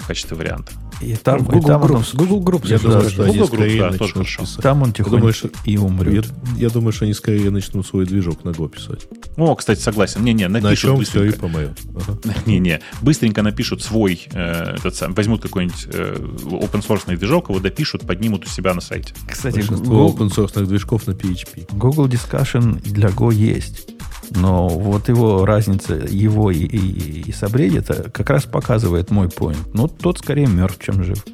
в 0.00 0.06
качестве 0.06 0.36
варианта. 0.36 0.72
И 1.00 1.14
там, 1.16 1.44
Google, 1.44 1.58
и 1.58 1.62
там 1.62 1.82
Groups, 1.82 2.10
он, 2.12 2.26
Google 2.26 2.42
Groups. 2.42 2.68
Я 2.68 2.78
думаю, 2.78 3.08
что 3.08 3.24
Google 3.24 3.48
Groups, 3.48 3.78
да, 3.78 3.98
тоже 3.98 4.12
хорошо. 4.14 4.44
Там 4.60 4.82
он 4.82 4.92
тихонько 4.92 5.18
думаешь, 5.18 5.42
и 5.64 5.78
умрет. 5.78 6.26
Я, 6.56 6.66
я 6.66 6.70
думаю, 6.70 6.92
что 6.92 7.04
они 7.04 7.14
скорее 7.14 7.50
начнут 7.50 7.86
свой 7.86 8.04
движок 8.04 8.44
на 8.44 8.50
Go 8.50 8.68
писать. 8.68 9.06
О, 9.36 9.54
кстати, 9.54 9.80
согласен. 9.80 10.24
Не-не, 10.24 10.48
напишут 10.48 10.90
на 10.90 10.96
чем 10.96 11.04
все 11.04 11.24
и 11.24 11.32
по-моему. 11.32 11.74
Не-не, 12.46 12.80
быстренько 13.00 13.42
напишут 13.42 13.82
свой, 13.82 14.26
э, 14.32 14.74
этот 14.76 14.96
сам, 14.96 15.14
возьмут 15.14 15.42
какой-нибудь 15.42 15.86
э, 15.92 16.16
open 16.16 16.86
source 16.86 17.16
движок, 17.16 17.48
его 17.48 17.60
допишут, 17.60 18.06
поднимут 18.06 18.44
у 18.44 18.47
себя 18.50 18.74
на 18.74 18.80
сайте. 18.80 19.14
Кстати, 19.28 19.60
Google, 19.60 20.14
open 20.14 20.28
source 20.30 20.64
движков 20.64 21.06
на 21.06 21.12
PHP. 21.12 21.68
Google 21.72 22.06
Discussion 22.08 22.80
для 22.82 23.08
Go 23.08 23.32
есть. 23.32 23.88
Но 24.30 24.68
вот 24.68 25.08
его 25.08 25.46
разница, 25.46 25.94
его 25.94 26.50
и, 26.50 26.58
и, 26.58 27.22
и 27.22 27.30
Subreddit 27.30 28.10
как 28.10 28.30
раз 28.30 28.44
показывает 28.44 29.10
мой 29.10 29.28
point. 29.28 29.58
Ну, 29.72 29.88
тот 29.88 30.18
скорее 30.18 30.46
мертв, 30.46 30.84
чем 30.84 31.02
жив. 31.02 31.24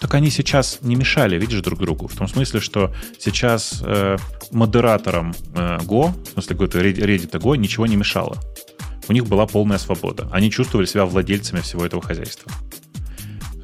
Так 0.00 0.14
они 0.14 0.30
сейчас 0.30 0.78
не 0.82 0.94
мешали, 0.94 1.38
видишь, 1.38 1.62
друг 1.62 1.80
другу. 1.80 2.06
В 2.06 2.14
том 2.14 2.28
смысле, 2.28 2.60
что 2.60 2.94
сейчас 3.18 3.82
э, 3.84 4.16
модераторам 4.52 5.34
э, 5.54 5.78
Go, 5.78 6.12
в 6.28 6.32
смысле, 6.32 6.56
Reddit 6.56 7.30
Go, 7.30 7.56
ничего 7.56 7.86
не 7.86 7.96
мешало. 7.96 8.38
У 9.08 9.12
них 9.12 9.26
была 9.26 9.46
полная 9.46 9.78
свобода. 9.78 10.28
Они 10.32 10.50
чувствовали 10.50 10.86
себя 10.86 11.06
владельцами 11.06 11.60
всего 11.60 11.86
этого 11.86 12.02
хозяйства. 12.02 12.50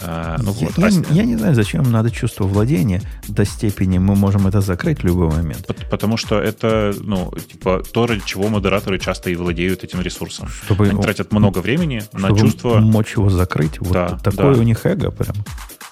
А, 0.05 0.37
ну, 0.39 0.55
я, 0.59 0.69
вот. 0.69 0.79
я, 0.79 0.87
а... 0.87 1.13
я 1.13 1.25
не 1.25 1.37
знаю, 1.37 1.55
зачем 1.55 1.91
надо 1.91 2.11
чувство 2.11 2.45
владения 2.45 3.03
до 3.29 3.45
степени 3.45 3.99
мы 3.99 4.15
можем 4.15 4.47
это 4.47 4.61
закрыть 4.61 5.03
в 5.03 5.05
любой 5.05 5.29
момент. 5.29 5.69
Потому 5.91 6.17
что 6.17 6.41
это, 6.41 6.95
ну, 7.01 7.33
типа, 7.33 7.83
то, 7.93 8.07
ради 8.07 8.23
чего 8.25 8.49
модераторы 8.49 8.99
часто 8.99 9.31
и 9.31 9.37
владеют 9.37 9.85
этим 9.85 10.01
ресурсом. 10.01 10.49
Чтобы, 10.49 10.89
Они 10.89 11.01
тратят 11.01 11.33
много 11.33 11.59
времени 11.59 12.03
на 12.13 12.37
чувство... 12.37 12.79
мочь 12.79 13.13
его 13.17 13.31
закрыть. 13.31 13.81
Вот 13.81 13.93
да, 13.93 14.19
такое 14.23 14.55
да. 14.55 14.61
у 14.61 14.63
них 14.63 14.85
эго 14.87 15.11
прям. 15.11 15.35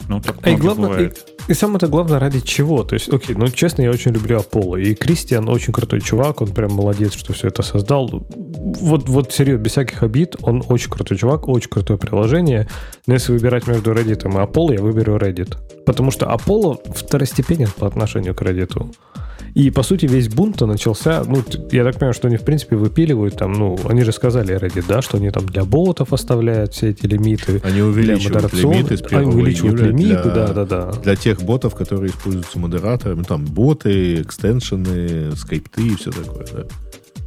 Ну, 0.08 0.20
так 0.20 0.36
а 0.42 0.50
и 0.50 0.56
главное, 0.56 1.08
и, 1.08 1.12
и 1.51 1.55
самое-то 1.55 1.88
главное, 1.88 2.18
ради 2.18 2.40
чего? 2.40 2.84
То 2.84 2.94
есть, 2.94 3.12
окей, 3.12 3.34
ну, 3.34 3.48
честно, 3.48 3.82
я 3.82 3.90
очень 3.90 4.12
люблю 4.12 4.38
Apollo. 4.38 4.80
И 4.80 4.94
Кристиан 4.94 5.48
очень 5.48 5.72
крутой 5.72 6.01
чувак, 6.01 6.40
он 6.40 6.48
прям 6.48 6.72
молодец, 6.72 7.14
что 7.14 7.32
все 7.32 7.48
это 7.48 7.62
создал. 7.62 8.09
Вот, 8.09 9.09
вот 9.09 9.32
серьезно, 9.32 9.62
без 9.62 9.72
всяких 9.72 10.03
обид, 10.03 10.36
он 10.42 10.62
очень 10.68 10.90
крутой 10.90 11.18
чувак, 11.18 11.48
очень 11.48 11.68
крутое 11.68 11.98
приложение. 11.98 12.68
Но 13.07 13.14
если 13.14 13.32
выбирать 13.32 13.66
между 13.66 13.92
Reddit 13.92 14.22
и 14.22 14.32
Apollo, 14.32 14.74
я 14.74 14.80
выберу 14.80 15.16
Reddit. 15.16 15.57
Потому 15.84 16.11
что 16.11 16.26
Apollo 16.26 16.94
второстепенен 16.94 17.68
по 17.76 17.86
отношению 17.86 18.34
к 18.34 18.42
Reddit. 18.42 18.94
И, 19.55 19.70
по 19.70 19.82
сути, 19.82 20.07
весь 20.07 20.28
бунт 20.28 20.61
начался, 20.61 21.24
ну, 21.26 21.42
я 21.72 21.84
так 21.84 21.94
понимаю, 21.94 22.14
что 22.14 22.28
они, 22.28 22.36
в 22.36 22.44
принципе, 22.44 22.76
выпиливают 22.76 23.36
там, 23.36 23.53
ну, 23.53 23.78
они 23.88 24.03
же 24.03 24.12
сказали 24.12 24.57
Reddit, 24.57 24.84
да, 24.88 25.03
что 25.03 25.16
они 25.16 25.30
там 25.30 25.46
для 25.46 25.64
ботов 25.64 26.12
оставляют 26.12 26.74
все 26.74 26.90
эти 26.90 27.07
лимиты. 27.07 27.61
Они 27.64 27.82
увеличивают 27.82 28.53
лимиты 28.53 28.96
с 28.96 29.12
Они 29.12 29.26
увеличивают 29.26 29.80
лимиты, 29.80 30.22
для, 30.22 30.32
да, 30.32 30.53
да, 30.53 30.64
да. 30.64 30.92
Для 31.03 31.16
тех 31.16 31.42
ботов, 31.42 31.74
которые 31.74 32.11
используются 32.11 32.59
модераторами, 32.59 33.22
там, 33.22 33.44
боты, 33.44 34.22
экстеншены, 34.22 35.34
скрипты 35.36 35.86
и 35.86 35.96
все 35.96 36.11
такое, 36.11 36.46
да. 36.53 36.64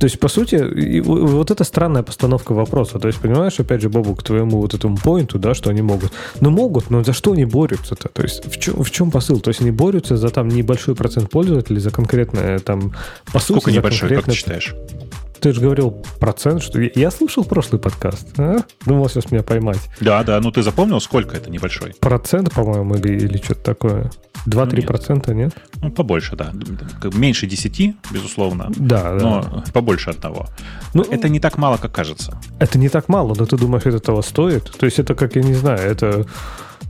То 0.03 0.07
есть, 0.07 0.19
по 0.19 0.27
сути, 0.27 1.01
вот 1.01 1.49
это 1.49 1.63
странная 1.63 2.03
постановка 2.03 2.51
вопроса. 2.53 2.99
То 2.99 3.07
есть, 3.07 3.21
понимаешь, 3.21 3.57
опять 3.61 3.81
же, 3.81 3.87
Бобу, 3.87 4.15
к 4.15 4.23
твоему 4.23 4.59
вот 4.59 4.73
этому 4.73 4.97
поинту, 4.97 5.39
да, 5.39 5.53
что 5.53 5.69
они 5.69 5.81
могут. 5.81 6.11
Ну, 6.41 6.49
могут, 6.49 6.89
но 6.89 7.05
за 7.05 7.13
что 7.13 7.31
они 7.31 7.45
борются-то? 7.45 8.09
То 8.09 8.21
есть, 8.21 8.45
в 8.45 8.59
чем, 8.59 8.83
в 8.83 8.91
чем 8.91 9.11
посыл? 9.11 9.39
То 9.39 9.49
есть, 9.49 9.61
они 9.61 9.71
борются 9.71 10.17
за 10.17 10.27
там 10.27 10.49
небольшой 10.49 10.95
процент 10.95 11.29
пользователей, 11.29 11.79
за 11.79 11.89
конкретное 11.89 12.59
там... 12.59 12.93
По 13.31 13.39
Сколько 13.39 13.61
сути, 13.61 13.75
небольшой, 13.75 14.09
конкретное... 14.09 14.17
как 14.17 14.25
ты 14.25 14.37
считаешь? 14.37 14.75
Ты 15.43 15.51
же 15.51 15.59
говорил 15.59 15.91
процент, 16.21 16.63
что... 16.63 16.79
Я 16.79 17.11
слушал 17.11 17.43
прошлый 17.43 17.81
подкаст. 17.81 18.27
А? 18.37 18.59
Думал 18.85 19.09
сейчас 19.09 19.29
меня 19.29 19.43
поймать. 19.43 19.89
Да, 19.99 20.23
да. 20.23 20.39
Ну, 20.39 20.51
ты 20.51 20.63
запомнил, 20.63 21.01
сколько 21.01 21.35
это 21.35 21.49
небольшой? 21.49 21.93
Процент, 21.99 22.53
по-моему, 22.53 22.95
или, 22.95 23.25
или 23.25 23.37
что-то 23.37 23.61
такое. 23.61 24.11
2-3 24.47 24.75
ну, 24.77 24.81
процента, 24.83 25.33
нет? 25.33 25.53
Ну, 25.81 25.91
побольше, 25.91 26.37
да. 26.37 26.53
Меньше 27.13 27.45
10, 27.45 27.95
безусловно. 28.09 28.71
Да, 28.77 29.11
но 29.11 29.41
да. 29.41 29.63
побольше 29.73 30.11
одного. 30.11 30.47
Ну, 30.93 31.03
это 31.03 31.27
не 31.27 31.41
так 31.41 31.57
мало, 31.57 31.75
как 31.75 31.91
кажется. 31.91 32.39
Это 32.59 32.79
не 32.79 32.87
так 32.87 33.09
мало, 33.09 33.35
но 33.37 33.45
ты 33.45 33.57
думаешь, 33.57 33.85
это 33.85 33.99
того 33.99 34.21
стоит? 34.21 34.71
То 34.71 34.85
есть 34.85 34.99
это 34.99 35.13
как, 35.13 35.35
я 35.35 35.43
не 35.43 35.55
знаю, 35.55 35.79
это 35.79 36.25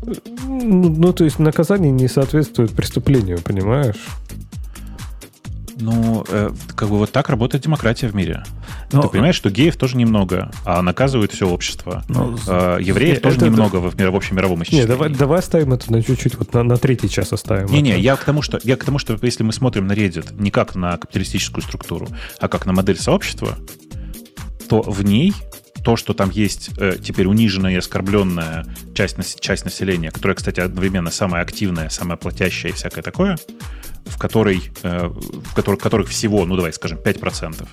Ну, 0.03 0.89
ну, 0.89 1.11
то 1.11 1.23
есть 1.23 1.39
наказание 1.39 1.91
не 1.91 2.07
соответствует 2.07 2.71
преступлению, 2.73 3.39
понимаешь? 3.41 3.95
Ну, 5.83 6.23
э, 6.29 6.49
как 6.75 6.89
бы 6.89 6.97
вот 6.97 7.11
так 7.11 7.29
работает 7.29 7.63
демократия 7.65 8.07
в 8.07 8.15
мире. 8.15 8.43
Но- 8.91 9.01
Ты 9.01 9.09
понимаешь, 9.09 9.35
что 9.35 9.49
геев 9.49 9.75
тоже 9.75 9.97
немного, 9.97 10.49
а 10.65 10.81
наказывают 10.81 11.33
все 11.33 11.47
общество. 11.47 12.03
Ну, 12.07 12.37
Э, 12.47 12.77
евреев 12.81 13.17
Э, 13.17 13.21
тоже 13.21 13.35
это- 13.37 13.45
немного 13.47 13.77
в, 13.77 13.95
мир, 13.97 14.09
в 14.11 14.15
общем 14.15 14.37
мировом 14.37 14.59
Не, 14.59 14.63
исчислении. 14.63 14.87
давай, 14.87 15.09
давай 15.09 15.39
оставим 15.39 15.73
это 15.73 15.91
на 15.91 16.01
чуть-чуть, 16.01 16.35
вот 16.35 16.53
на, 16.53 16.63
на 16.63 16.77
третий 16.77 17.09
час 17.09 17.33
оставим. 17.33 17.67
Не-не, 17.67 17.91
это. 17.91 17.99
я 17.99 18.15
к 18.15 18.23
тому, 18.23 18.41
что 18.41 18.59
я 18.63 18.77
к 18.77 18.83
тому, 18.85 18.97
что 18.97 19.17
если 19.21 19.43
мы 19.43 19.51
смотрим 19.51 19.85
на 19.87 19.91
Reddit 19.93 20.33
не 20.41 20.51
как 20.51 20.75
на 20.75 20.97
капиталистическую 20.97 21.63
структуру, 21.63 22.07
а 22.39 22.47
как 22.47 22.65
на 22.65 22.71
модель 22.73 22.97
сообщества, 22.97 23.57
то 24.69 24.81
в 24.81 25.03
ней 25.03 25.33
то, 25.83 25.97
что 25.97 26.13
там 26.13 26.29
есть 26.29 26.69
э, 26.77 26.95
теперь 27.03 27.27
униженная 27.27 27.73
и 27.73 27.75
оскорбленная 27.75 28.65
часть, 28.95 29.39
часть 29.41 29.65
населения, 29.65 30.11
которая, 30.11 30.35
кстати, 30.35 30.61
одновременно 30.61 31.11
самая 31.11 31.41
активная, 31.41 31.89
самая 31.89 32.15
платящая 32.17 32.71
и 32.71 32.75
всякое 32.75 33.01
такое, 33.01 33.37
в 34.05 34.17
которой, 34.17 34.61
э, 34.83 35.07
в 35.07 35.53
которых, 35.53 35.79
которых 35.79 36.09
всего, 36.09 36.45
ну 36.45 36.55
давай 36.55 36.73
скажем, 36.73 36.99
5%. 36.99 37.67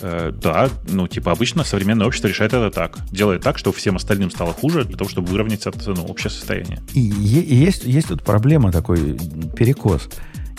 Э, 0.00 0.32
да, 0.34 0.68
ну 0.88 1.06
типа 1.08 1.32
обычно 1.32 1.64
современное 1.64 2.06
общество 2.06 2.28
решает 2.28 2.52
это 2.52 2.70
так. 2.70 2.98
Делает 3.10 3.42
так, 3.42 3.58
чтобы 3.58 3.76
всем 3.76 3.96
остальным 3.96 4.30
стало 4.30 4.52
хуже, 4.52 4.84
для 4.84 4.96
того, 4.96 5.08
чтобы 5.08 5.28
выровнять 5.28 5.66
это, 5.66 5.78
ну, 5.92 6.04
общее 6.04 6.30
состояние. 6.30 6.80
И 6.92 7.00
есть, 7.00 7.84
есть 7.84 8.08
тут 8.08 8.22
проблема 8.22 8.72
такой, 8.72 9.16
перекос. 9.56 10.08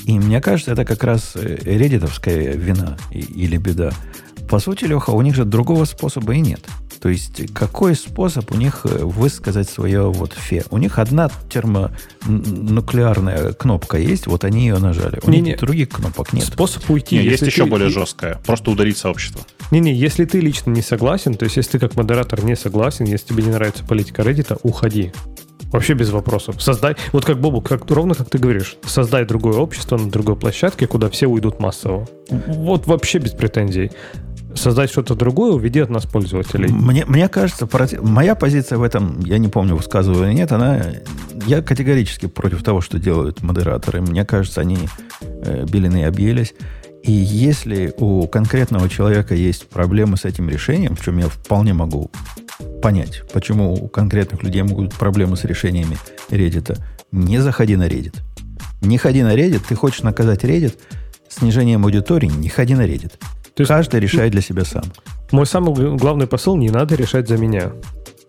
И 0.05 0.19
мне 0.19 0.39
кажется, 0.39 0.71
это 0.71 0.85
как 0.85 1.03
раз 1.03 1.35
э, 1.35 1.57
реддитовская 1.63 2.53
вина 2.53 2.97
или 3.11 3.57
беда. 3.57 3.91
По 4.49 4.59
сути, 4.59 4.85
Леха, 4.85 5.11
у 5.11 5.21
них 5.21 5.35
же 5.35 5.45
другого 5.45 5.85
способа 5.85 6.33
и 6.33 6.39
нет. 6.39 6.65
То 7.01 7.09
есть, 7.09 7.53
какой 7.53 7.95
способ 7.95 8.51
у 8.51 8.55
них 8.55 8.81
э, 8.85 9.03
высказать 9.03 9.69
свое 9.69 10.11
вот 10.11 10.33
фе? 10.33 10.63
У 10.71 10.77
них 10.77 10.97
одна 10.97 11.29
термонуклеарная 11.49 13.53
кнопка 13.53 13.97
есть, 13.97 14.27
вот 14.27 14.43
они 14.43 14.67
ее 14.67 14.77
нажали. 14.77 15.19
У 15.23 15.29
Не-не. 15.29 15.51
них 15.51 15.59
других 15.59 15.89
кнопок 15.89 16.33
нет. 16.33 16.45
Способ 16.45 16.89
уйти. 16.89 17.17
Не, 17.17 17.23
есть 17.23 17.33
если 17.41 17.45
еще 17.47 17.63
ты- 17.65 17.69
более 17.69 17.89
жесткое. 17.89 18.39
Просто 18.45 18.71
удалить 18.71 18.97
сообщество. 18.97 19.41
Не-не, 19.71 19.93
если 19.93 20.25
ты 20.25 20.39
лично 20.39 20.71
не 20.71 20.81
согласен, 20.81 21.35
то 21.35 21.45
есть 21.45 21.57
если 21.57 21.73
ты 21.73 21.79
как 21.79 21.95
модератор 21.95 22.43
не 22.43 22.55
согласен, 22.55 23.05
если 23.05 23.27
тебе 23.27 23.43
не 23.43 23.51
нравится 23.51 23.83
политика 23.83 24.21
Reddit, 24.21 24.59
уходи. 24.63 25.11
Вообще 25.71 25.93
без 25.93 26.09
вопросов. 26.11 26.61
Создай, 26.61 26.95
вот 27.11 27.25
как 27.25 27.41
Бобу, 27.41 27.59
как, 27.61 27.89
ровно 27.89 28.13
как 28.13 28.29
ты 28.29 28.37
говоришь, 28.37 28.77
создай 28.85 29.25
другое 29.25 29.57
общество 29.57 29.97
на 29.97 30.09
другой 30.09 30.37
площадке, 30.37 30.87
куда 30.87 31.09
все 31.09 31.27
уйдут 31.27 31.59
массово. 31.59 32.07
Вот 32.29 32.87
вообще 32.87 33.17
без 33.17 33.31
претензий. 33.31 33.91
Создать 34.55 34.89
что-то 34.89 35.15
другое, 35.15 35.51
уведи 35.51 35.79
от 35.79 35.89
нас 35.89 36.05
пользователей. 36.05 36.69
Мне, 36.71 37.05
мне 37.05 37.27
кажется, 37.27 37.67
проти- 37.67 37.99
моя 37.99 38.35
позиция 38.35 38.77
в 38.77 38.83
этом, 38.83 39.19
я 39.19 39.37
не 39.37 39.49
помню, 39.49 39.75
высказываю 39.75 40.27
или 40.27 40.33
нет, 40.33 40.51
она... 40.51 40.81
Я 41.45 41.61
категорически 41.61 42.27
против 42.27 42.63
того, 42.63 42.81
что 42.81 42.97
делают 42.97 43.43
модераторы. 43.43 44.01
Мне 44.01 44.25
кажется, 44.25 44.61
они 44.61 44.77
э, 45.21 45.65
белены 45.69 46.01
и 46.01 46.03
объелись. 46.03 46.55
И 47.03 47.11
если 47.11 47.93
у 47.97 48.27
конкретного 48.27 48.89
человека 48.89 49.35
есть 49.35 49.67
проблемы 49.69 50.17
с 50.17 50.25
этим 50.25 50.49
решением, 50.49 50.95
в 50.95 51.03
чем 51.03 51.19
я 51.19 51.27
вполне 51.27 51.73
могу 51.73 52.09
понять, 52.81 53.21
почему 53.31 53.73
у 53.73 53.87
конкретных 53.87 54.41
людей 54.41 54.63
могут 54.63 54.87
быть 54.87 54.95
проблемы 54.95 55.37
с 55.37 55.43
решениями 55.43 55.97
Reddit, 56.29 56.79
не 57.11 57.39
заходи 57.39 57.75
на 57.75 57.87
Reddit. 57.87 58.15
Не 58.81 58.97
ходи 58.97 59.21
на 59.21 59.35
Reddit. 59.35 59.61
Ты 59.67 59.75
хочешь 59.75 60.01
наказать 60.01 60.43
Reddit 60.43 60.75
снижением 61.29 61.83
аудитории, 61.83 62.27
не 62.27 62.49
ходи 62.49 62.73
на 62.73 62.87
Reddit. 62.87 63.13
То 63.55 63.61
есть- 63.61 63.69
Каждый 63.69 63.99
решает 63.99 64.31
для 64.31 64.41
себя 64.41 64.65
сам. 64.65 64.83
Мой 65.31 65.45
самый 65.45 65.95
главный 65.97 66.27
посыл 66.27 66.55
не 66.55 66.69
надо 66.69 66.95
решать 66.95 67.27
за 67.27 67.37
меня. 67.37 67.71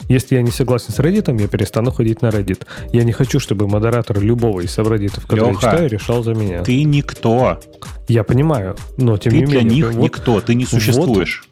Если 0.08 0.36
я 0.36 0.42
не 0.42 0.52
согласен 0.52 0.92
с 0.92 1.00
Reddit, 1.00 1.40
я 1.40 1.48
перестану 1.48 1.90
ходить 1.90 2.22
на 2.22 2.28
Reddit. 2.28 2.64
Я 2.92 3.02
не 3.02 3.10
хочу, 3.12 3.40
чтобы 3.40 3.66
модератор 3.66 4.20
любого 4.20 4.60
из 4.60 4.70
сабреддитов, 4.70 5.24
который 5.26 5.46
я 5.46 5.50
Леха, 5.50 5.60
читаю, 5.62 5.88
решал 5.90 6.22
за 6.22 6.32
меня. 6.34 6.62
Ты 6.62 6.84
никто. 6.84 7.58
Я 8.06 8.22
понимаю, 8.22 8.76
но 8.96 9.16
тем 9.18 9.32
ты 9.32 9.38
не 9.40 9.46
для 9.46 9.62
менее. 9.62 9.74
них 9.74 9.92
вот 9.92 10.02
никто. 10.04 10.40
Ты 10.40 10.54
не 10.54 10.64
существуешь. 10.64 11.48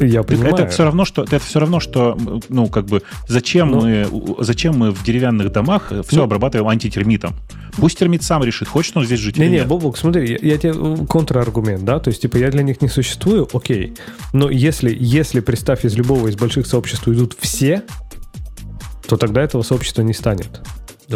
Я 0.00 0.22
понимаю. 0.22 0.54
Это 0.54 0.68
все 0.68 0.84
равно, 0.84 1.04
что 1.04 1.22
это 1.22 1.38
все 1.38 1.60
равно, 1.60 1.80
что 1.80 2.18
ну 2.48 2.68
как 2.68 2.86
бы 2.86 3.02
зачем 3.28 3.70
Но- 3.70 3.80
мы 3.82 4.08
зачем 4.40 4.76
мы 4.76 4.90
в 4.90 5.04
деревянных 5.04 5.52
домах 5.52 5.92
все 6.06 6.16
Ну- 6.16 6.22
обрабатываем 6.24 6.68
антитермитом? 6.68 7.34
Пусть 7.76 7.98
термит 7.98 8.22
сам 8.22 8.42
решит, 8.44 8.68
хочет 8.68 8.96
он 8.96 9.04
здесь 9.04 9.18
жить 9.20 9.36
или 9.36 9.44
Не-не, 9.44 9.56
нет. 9.58 9.68
Бобук, 9.68 9.98
смотри, 9.98 10.30
я, 10.30 10.38
я 10.40 10.58
тебе 10.58 10.72
э, 10.76 11.06
контраргумент, 11.08 11.84
да, 11.84 11.98
то 11.98 12.08
есть, 12.08 12.22
типа, 12.22 12.36
я 12.36 12.50
для 12.50 12.62
них 12.62 12.80
не 12.82 12.88
существую, 12.88 13.48
окей, 13.52 13.94
но 14.32 14.48
если, 14.48 14.96
если, 14.96 15.40
представь, 15.40 15.84
из 15.84 15.96
любого 15.96 16.28
из 16.28 16.36
больших 16.36 16.66
сообществ 16.66 17.06
уйдут 17.08 17.36
все, 17.40 17.82
то 19.08 19.16
тогда 19.16 19.42
этого 19.42 19.62
сообщества 19.62 20.02
не 20.02 20.14
станет. 20.14 20.60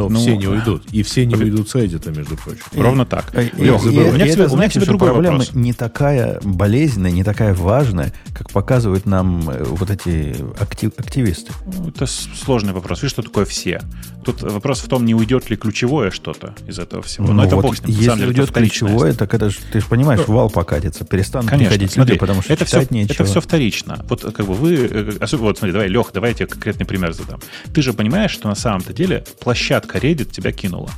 Но 0.04 0.08
Ну, 0.10 0.20
все 0.20 0.36
не 0.36 0.46
уйдут. 0.46 0.84
И 0.92 1.02
все 1.02 1.26
не 1.26 1.34
уйдут 1.34 1.68
с 1.68 1.74
Reddit, 1.74 2.14
между 2.16 2.36
прочим. 2.36 2.62
Ровно 2.76 3.04
так. 3.06 3.32
И- 3.34 3.62
Лех, 3.62 3.84
и- 3.84 3.88
у 3.88 3.90
меня 4.12 4.26
и 4.26 4.28
к 4.30 4.32
тебе- 4.34 4.44
это 4.44 4.52
у 4.52 4.56
меня 4.56 4.68
к 4.68 4.72
значит, 4.72 4.82
что 4.84 4.98
проблема 4.98 5.38
вопрос. 5.38 5.54
не 5.54 5.72
такая 5.72 6.40
болезненная, 6.42 7.10
не 7.10 7.24
такая 7.24 7.54
важная, 7.54 8.12
как 8.34 8.50
показывают 8.50 9.06
нам 9.06 9.48
э, 9.50 9.64
вот 9.64 9.90
эти 9.90 10.36
актив- 10.60 10.92
активисты. 10.98 11.52
Ну, 11.66 11.88
Это 11.88 12.06
сложный 12.06 12.72
вопрос. 12.72 12.98
Видишь, 13.02 13.12
что 13.12 13.22
такое 13.22 13.44
все? 13.44 13.80
Тут 14.28 14.42
вопрос 14.42 14.80
в 14.80 14.88
том, 14.88 15.06
не 15.06 15.14
уйдет 15.14 15.48
ли 15.48 15.56
ключевое 15.56 16.10
что-то 16.10 16.54
из 16.66 16.78
этого 16.78 17.02
всего. 17.02 17.28
Но 17.28 17.32
Ну 17.32 17.42
это 17.44 17.56
вот 17.56 17.62
бог 17.62 17.76
с 17.76 17.82
ним. 17.82 17.96
Если 17.98 18.26
уйдет 18.26 18.50
ключевое, 18.52 19.14
так 19.14 19.32
это 19.32 19.48
ж, 19.48 19.56
ты 19.72 19.80
же 19.80 19.86
понимаешь, 19.86 20.20
вал 20.28 20.50
покатится, 20.50 21.06
перестанут 21.06 21.48
Конечно, 21.48 21.70
приходить 21.70 21.92
смотри, 21.92 22.12
люди, 22.12 22.20
потому 22.20 22.42
что 22.42 22.52
это 22.52 22.66
читать 22.66 22.86
все, 22.88 22.94
нечего. 22.94 23.12
это 23.14 23.24
все 23.24 23.40
вторично. 23.40 24.04
Вот 24.06 24.20
как 24.34 24.44
бы 24.46 24.52
вы, 24.52 24.74
э, 24.74 25.12
особенно, 25.20 25.46
вот 25.46 25.56
смотри, 25.58 25.72
давай, 25.72 25.88
Лех, 25.88 26.10
давай 26.12 26.30
я 26.32 26.34
тебе 26.34 26.46
конкретный 26.46 26.84
пример 26.84 27.14
задам. 27.14 27.40
Ты 27.72 27.80
же 27.80 27.94
понимаешь, 27.94 28.30
что 28.30 28.48
на 28.48 28.54
самом-то 28.54 28.92
деле 28.92 29.24
площадка 29.40 29.96
Reddit 29.96 30.30
тебя 30.30 30.52
кинула. 30.52 30.90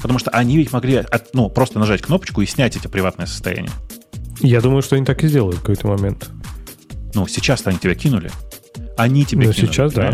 Потому 0.00 0.20
что 0.20 0.30
они 0.30 0.56
ведь 0.56 0.72
могли 0.72 0.96
от- 0.98 1.34
ну, 1.34 1.50
просто 1.50 1.80
нажать 1.80 2.02
кнопочку 2.02 2.42
и 2.42 2.46
снять 2.46 2.76
эти 2.76 2.86
приватное 2.86 3.26
состояние. 3.26 3.72
Я 4.40 4.60
думаю, 4.60 4.82
что 4.82 4.94
они 4.94 5.04
так 5.04 5.24
и 5.24 5.26
сделают 5.26 5.56
в 5.56 5.60
какой-то 5.62 5.88
момент. 5.88 6.30
Ну, 7.14 7.26
сейчас-то 7.26 7.70
они 7.70 7.78
тебя 7.80 7.96
кинули. 7.96 8.30
Они 8.96 9.24
тебя 9.24 9.46
Ну, 9.48 9.52
кинули, 9.52 9.72
сейчас 9.72 9.92
да. 9.92 10.12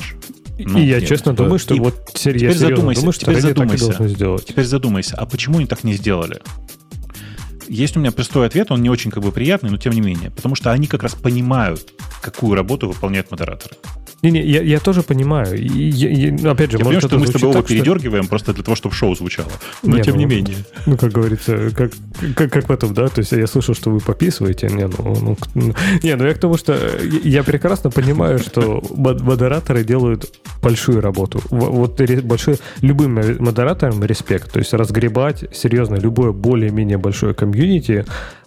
Понимаешь? 0.57 0.77
И 0.77 0.79
Ну, 0.79 0.79
я 0.79 1.01
нет, 1.01 1.09
честно 1.09 1.33
типа, 1.33 1.43
думаю, 1.45 1.59
что 1.59 1.75
и 1.75 1.81
вот 1.81 1.95
я 1.95 2.01
теперь 2.15 2.21
серьезно 2.35 2.69
задумайся, 2.69 3.01
думаю, 3.01 3.13
что 3.13 3.25
теперь 3.25 3.41
задумайся. 3.41 4.09
сделать. 4.09 4.47
Теперь 4.47 4.65
задумайся, 4.65 5.17
а 5.17 5.27
почему 5.27 5.59
они 5.59 5.67
так 5.67 5.85
не 5.85 5.95
сделали? 5.95 6.41
Есть 7.69 7.97
у 7.97 8.01
меня 8.01 8.13
простой 8.13 8.47
ответ, 8.47 8.71
он 8.71 8.83
не 8.83 8.91
очень 8.91 9.11
как 9.11 9.23
бы 9.23 9.33
приятный, 9.33 9.71
но 9.71 9.77
тем 9.77 9.93
не 9.93 10.01
менее. 10.01 10.31
Потому 10.31 10.55
что 10.55 10.73
они 10.73 10.87
как 10.87 11.03
раз 11.03 11.15
понимают, 11.15 11.93
какую 12.21 12.55
работу 12.55 12.89
выполняют 12.89 13.31
модераторы. 13.31 13.77
Не-не, 14.23 14.41
я, 14.41 14.63
я 14.63 14.79
тоже 14.79 15.03
понимаю. 15.03 15.59
И, 15.59 15.67
я- 15.67 16.09
я- 16.11 16.51
опять 16.53 16.71
же, 16.71 16.79
Я 16.79 16.85
понимаю, 16.85 17.01
что 17.01 17.19
мы 17.19 17.27
с 17.27 17.31
тобой 17.31 17.51
оба 17.51 17.59
так, 17.59 17.67
что- 17.67 17.75
передергиваем 17.75 18.29
просто 18.29 18.55
для 18.55 18.63
того, 18.63 18.77
чтобы 18.77 18.95
шоу 18.95 19.17
звучало. 19.17 19.51
Но 19.83 19.97
Не, 19.97 20.03
тем 20.03 20.15
ну, 20.15 20.21
не 20.21 20.27
менее. 20.27 20.59
Ну, 20.87 20.97
как 20.97 21.11
говорится, 21.11 21.71
как, 21.77 21.91
как, 22.37 22.53
как 22.53 22.69
в 22.69 22.73
этом, 22.73 22.95
да? 22.95 23.09
То 23.09 23.19
есть 23.21 23.33
я 23.33 23.49
слышал, 23.49 23.75
что 23.75 23.91
вы 23.91 23.99
пописываете. 23.99 24.69
Не, 24.69 24.87
ну, 24.87 24.95
ну, 25.21 25.37
ну, 25.55 25.75
не, 26.05 26.15
ну 26.15 26.25
я 26.25 26.35
к 26.35 26.39
тому, 26.39 26.57
что 26.57 26.77
я 27.25 27.43
прекрасно 27.43 27.91
понимаю, 27.91 28.39
что 28.39 28.79
мод- 28.91 29.23
модераторы 29.25 29.83
делают 29.83 30.33
большую 30.63 31.01
работу. 31.01 31.41
Вот 31.51 32.01
большой, 32.23 32.59
любым 32.81 33.15
модераторам 33.15 34.05
респект. 34.05 34.53
То 34.53 34.61
есть 34.61 34.73
разгребать, 34.73 35.45
серьезно, 35.53 35.97
любое 35.97 36.31
более-менее 36.31 36.97
большое 36.97 37.35
комьюнити. 37.35 37.62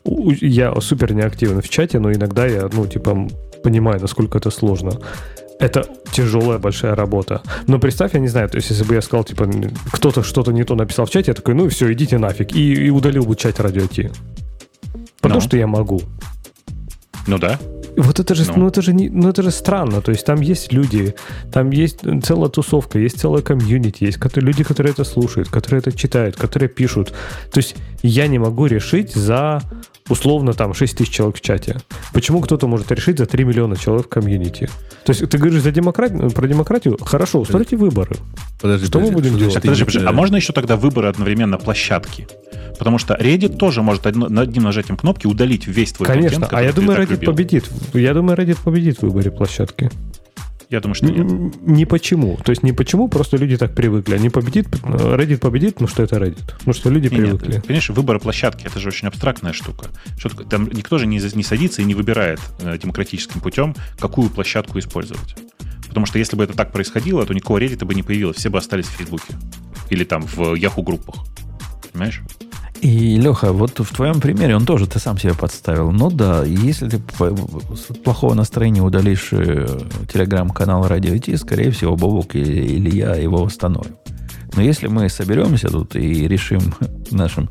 У- 0.03 0.31
Я 0.41 0.73
супер 0.81 1.13
неактивен 1.13 1.61
в 1.61 1.69
чате, 1.69 1.99
но 1.99 2.11
иногда 2.11 2.45
я, 2.45 2.69
ну, 2.73 2.85
типа, 2.87 3.27
понимаю, 3.63 3.99
насколько 4.01 4.37
это 4.37 4.51
сложно. 4.51 4.91
Это 5.59 5.85
тяжелая 6.11 6.59
большая 6.59 6.95
работа. 6.95 7.41
Но 7.67 7.79
представь, 7.79 8.13
я 8.13 8.19
не 8.19 8.27
знаю, 8.27 8.49
то 8.49 8.57
есть 8.57 8.69
если 8.69 8.83
бы 8.83 8.93
я 8.95 9.01
сказал, 9.01 9.23
типа, 9.23 9.49
кто-то 9.91 10.21
что-то 10.23 10.51
не 10.51 10.63
то 10.63 10.75
написал 10.75 11.05
в 11.05 11.09
чате, 11.09 11.31
я 11.31 11.33
такой, 11.35 11.53
ну 11.55 11.67
все, 11.69 11.91
идите 11.93 12.17
нафиг. 12.17 12.51
И, 12.55 12.73
и 12.87 12.89
удалил 12.89 13.25
бы 13.25 13.35
чат 13.35 13.59
радио 13.59 13.87
Ти. 13.87 14.11
Потому 15.21 15.35
Ну. 15.39 15.41
что 15.41 15.57
я 15.57 15.65
могу. 15.67 16.01
Ну 17.27 17.37
да. 17.37 17.59
Вот 17.97 18.19
это 18.19 18.35
же, 18.35 18.43
Ну. 18.47 18.57
ну. 18.57 18.67
это 18.67 18.81
же 18.81 18.93
не, 18.93 19.09
ну 19.09 19.29
это 19.29 19.41
же 19.41 19.51
странно. 19.51 20.01
То 20.01 20.11
есть 20.11 20.25
там 20.25 20.41
есть 20.41 20.73
люди, 20.73 21.15
там 21.51 21.69
есть 21.71 21.99
целая 22.23 22.49
тусовка, 22.49 22.99
есть 22.99 23.19
целая 23.19 23.41
комьюнити, 23.41 24.03
есть 24.03 24.19
люди, 24.35 24.63
которые 24.63 24.91
это 24.91 25.05
слушают, 25.05 25.49
которые 25.49 25.79
это 25.79 25.91
читают, 25.91 26.35
которые 26.35 26.67
пишут. 26.69 27.13
То 27.51 27.59
есть 27.59 27.75
я 28.03 28.27
не 28.27 28.39
могу 28.39 28.65
решить 28.65 29.13
за 29.15 29.61
условно 30.09 30.53
там 30.53 30.73
6 30.73 30.97
тысяч 30.97 31.11
человек 31.11 31.37
в 31.37 31.41
чате. 31.41 31.77
Почему 32.13 32.41
кто-то 32.41 32.67
может 32.67 32.91
решить 32.91 33.17
за 33.17 33.25
3 33.25 33.43
миллиона 33.43 33.75
человек 33.75 34.05
в 34.07 34.09
комьюнити? 34.09 34.69
То 35.05 35.11
есть 35.11 35.27
ты 35.29 35.37
говоришь 35.37 35.61
за 35.61 35.71
демократию, 35.71 36.29
про 36.31 36.47
демократию? 36.47 36.97
Хорошо, 37.01 37.39
устройте 37.39 37.75
выборы. 37.75 38.15
Подожди, 38.61 38.85
Что 38.87 38.99
мы 38.99 39.07
подожди, 39.07 39.13
будем 39.29 39.33
подожди, 39.33 39.39
делать? 39.39 39.53
Так, 39.55 39.63
подожди, 39.63 39.83
подожди, 39.85 40.07
а 40.07 40.11
можно 40.11 40.35
еще 40.35 40.53
тогда 40.53 40.75
выборы 40.75 41.07
одновременно 41.07 41.57
площадки? 41.57 42.27
Потому 42.77 42.97
что 42.97 43.13
Reddit 43.15 43.55
тоже 43.57 43.81
может 43.81 44.05
одним 44.05 44.63
нажатием 44.63 44.97
кнопки 44.97 45.27
удалить 45.27 45.65
весь 45.65 45.93
твой 45.93 46.07
Конечно. 46.07 46.41
контент, 46.41 46.53
А 46.59 46.63
я 46.63 46.73
думаю, 46.73 46.99
Reddit 47.01 47.11
любил. 47.11 47.31
победит. 47.31 47.65
Я 47.93 48.13
думаю, 48.13 48.37
Reddit 48.37 48.57
победит 48.63 48.97
в 48.99 49.03
выборе 49.03 49.31
площадки. 49.31 49.89
Я 50.75 50.81
думаю, 50.81 50.95
что 50.95 51.05
нет. 51.05 51.55
Не 51.61 51.85
почему. 51.85 52.37
То 52.43 52.49
есть 52.49 52.61
не 52.61 52.73
почему, 52.73 53.07
просто 53.07 53.37
люди 53.37 53.55
так 53.55 53.73
привыкли. 53.73 54.15
Они 54.15 54.29
победит, 54.29 54.67
Reddit 54.67 55.37
победит, 55.37 55.75
потому 55.75 55.87
что 55.87 56.03
это 56.03 56.17
Reddit. 56.17 56.51
Потому 56.57 56.73
что 56.73 56.89
люди 56.89 57.07
нет, 57.07 57.15
привыкли. 57.15 57.51
ты 57.53 57.61
понимаешь, 57.61 57.89
выбор 57.91 58.19
площадки 58.19 58.65
это 58.65 58.77
же 58.81 58.89
очень 58.89 59.07
абстрактная 59.07 59.53
штука. 59.53 59.87
Что? 60.17 60.27
Там 60.43 60.67
никто 60.67 60.97
же 60.97 61.07
не, 61.07 61.21
не 61.33 61.43
садится 61.43 61.81
и 61.81 61.85
не 61.85 61.93
выбирает 61.95 62.41
э, 62.59 62.77
демократическим 62.77 63.39
путем, 63.39 63.73
какую 63.97 64.29
площадку 64.29 64.77
использовать. 64.77 65.37
Потому 65.87 66.05
что 66.07 66.19
если 66.19 66.35
бы 66.35 66.43
это 66.43 66.51
так 66.51 66.73
происходило, 66.73 67.25
то 67.25 67.33
никакого 67.33 67.59
Reddit 67.59 67.85
бы 67.85 67.95
не 67.95 68.03
появилось, 68.03 68.35
все 68.35 68.49
бы 68.49 68.57
остались 68.57 68.87
в 68.87 68.97
Фейсбуке. 68.97 69.33
Или 69.89 70.03
там 70.03 70.23
в 70.23 70.55
Yahoo 70.55 70.83
группах. 70.83 71.23
Понимаешь? 71.93 72.21
И, 72.85 73.17
Леха, 73.17 73.51
вот 73.51 73.79
в 73.79 73.95
твоем 73.95 74.21
примере 74.21 74.55
он 74.55 74.63
тоже 74.63 74.85
ты 74.85 74.99
сам 74.99 75.17
себя 75.17 75.33
подставил. 75.33 75.91
Ну 75.91 76.11
да, 76.11 76.43
если 76.43 76.87
ты 76.87 76.97
с 76.99 77.95
плохого 78.03 78.35
настроения 78.35 78.83
удалишь 78.83 79.29
э, 79.31 79.65
телеграм-канал 80.13 80.87
Радио 80.87 81.17
Ти, 81.17 81.35
скорее 81.35 81.71
всего, 81.71 81.95
Бобок 81.95 82.35
или, 82.35 82.61
или 82.61 82.95
я 82.95 83.15
его 83.15 83.43
восстановим. 83.43 83.95
Но 84.55 84.61
если 84.61 84.85
мы 84.85 85.09
соберемся 85.09 85.69
тут 85.69 85.95
и 85.95 86.27
решим 86.27 86.61
нашим 87.09 87.49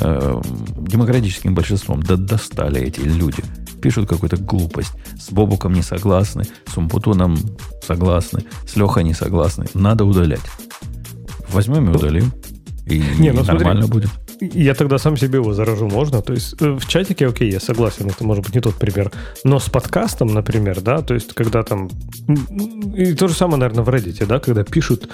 э, 0.00 0.42
демократическим 0.76 1.54
большинством, 1.54 2.02
да 2.02 2.16
достали 2.16 2.82
эти 2.82 3.00
люди, 3.00 3.42
пишут 3.80 4.06
какую-то 4.06 4.36
глупость, 4.36 4.92
с 5.18 5.30
Бобуком 5.30 5.72
не 5.72 5.82
согласны, 5.82 6.44
с 6.66 6.76
Умпутуном 6.76 7.38
согласны, 7.82 8.44
с 8.66 8.76
Лехой 8.76 9.04
не 9.04 9.14
согласны, 9.14 9.64
надо 9.72 10.04
удалять. 10.04 10.44
Возьмем 11.48 11.90
и 11.90 11.96
удалим. 11.96 12.34
И, 12.84 13.02
не, 13.18 13.32
ну, 13.32 13.42
нормально 13.44 13.86
смотри, 13.86 14.08
будет. 14.08 14.23
Я 14.52 14.74
тогда 14.74 14.98
сам 14.98 15.16
себе 15.16 15.38
его 15.38 15.54
заражу, 15.54 15.88
можно? 15.88 16.22
То 16.22 16.32
есть 16.32 16.54
э, 16.60 16.72
в 16.72 16.86
чатике, 16.86 17.26
окей, 17.26 17.50
я 17.50 17.60
согласен, 17.60 18.06
это 18.06 18.24
может 18.24 18.44
быть 18.44 18.54
не 18.54 18.60
тот 18.60 18.74
пример. 18.74 19.10
Но 19.44 19.58
с 19.58 19.68
подкастом, 19.68 20.28
например, 20.28 20.80
да, 20.80 21.02
то 21.02 21.14
есть 21.14 21.34
когда 21.34 21.62
там... 21.62 21.90
И 22.96 23.14
то 23.14 23.28
же 23.28 23.34
самое, 23.34 23.58
наверное, 23.58 23.84
в 23.84 23.88
Reddit, 23.88 24.26
да, 24.26 24.38
когда 24.40 24.64
пишут 24.64 25.08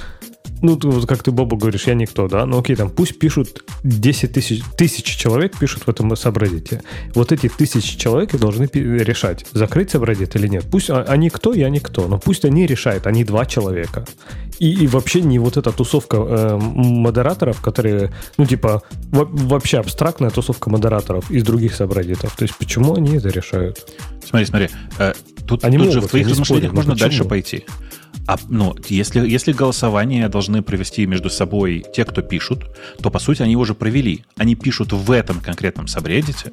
ну, 0.63 0.79
вот 0.83 1.07
как 1.07 1.23
ты, 1.23 1.31
Боба, 1.31 1.57
говоришь, 1.57 1.85
я 1.87 1.95
никто, 1.95 2.29
да? 2.29 2.45
Ну, 2.45 2.59
окей, 2.59 2.77
там 2.77 2.91
пусть 2.91 3.19
пишут 3.19 3.65
10 3.83 4.33
тысяч, 4.33 4.63
тысяч 4.77 5.05
человек 5.05 5.57
пишут 5.59 5.85
в 5.85 5.89
этом 5.89 6.15
сабреддите. 6.17 6.83
Вот 7.15 7.33
эти 7.33 7.49
тысячи 7.49 7.99
человек 7.99 8.37
должны 8.37 8.65
решать, 8.65 9.47
закрыть 9.53 9.91
сабреддит 9.91 10.37
или 10.37 10.49
нет. 10.49 10.65
Пусть 10.71 10.91
а, 10.91 11.03
они 11.09 11.31
кто, 11.31 11.55
я 11.55 11.71
никто, 11.71 12.09
но 12.09 12.19
пусть 12.19 12.45
они 12.45 12.67
решают, 12.67 13.07
они 13.07 13.25
два 13.25 13.47
человека. 13.47 14.07
И, 14.61 14.85
и 14.85 14.87
вообще 14.87 15.23
не 15.23 15.39
вот 15.39 15.57
эта 15.57 15.73
тусовка 15.73 16.19
э, 16.19 16.57
модераторов, 16.57 17.63
которые, 17.63 18.13
ну, 18.37 18.45
типа, 18.45 18.83
вообще 19.11 19.79
абстрактная 19.79 20.29
тусовка 20.29 20.69
модераторов 20.69 21.31
из 21.31 21.45
других 21.45 21.75
сабреддитов. 21.75 22.37
То 22.37 22.43
есть 22.43 22.55
почему 22.57 22.95
они 22.95 23.17
это 23.17 23.31
решают? 23.31 23.79
Смотри, 24.23 24.47
смотри. 24.47 24.69
Э, 24.99 25.15
тут, 25.49 25.65
они 25.65 25.79
тут 25.79 25.87
могут, 25.87 25.95
же 25.95 26.07
в 26.07 26.11
твоих 26.11 26.29
размышлениях 26.29 26.73
можно 26.75 26.95
дальше 26.95 27.25
пойти. 27.25 27.65
А, 28.27 28.37
ну, 28.49 28.75
если, 28.89 29.27
если 29.29 29.53
голосование 29.53 30.29
должны 30.29 30.63
провести 30.63 31.07
между 31.07 31.31
собой 31.31 31.85
те, 31.95 32.05
кто 32.05 32.23
пишут, 32.23 32.65
то, 33.03 33.11
по 33.11 33.19
сути, 33.19 33.43
они 33.43 33.57
уже 33.57 33.75
провели. 33.75 34.25
Они 34.37 34.55
пишут 34.55 34.93
в 34.93 35.11
этом 35.11 35.41
конкретном 35.41 35.87
сабреддите, 35.89 36.53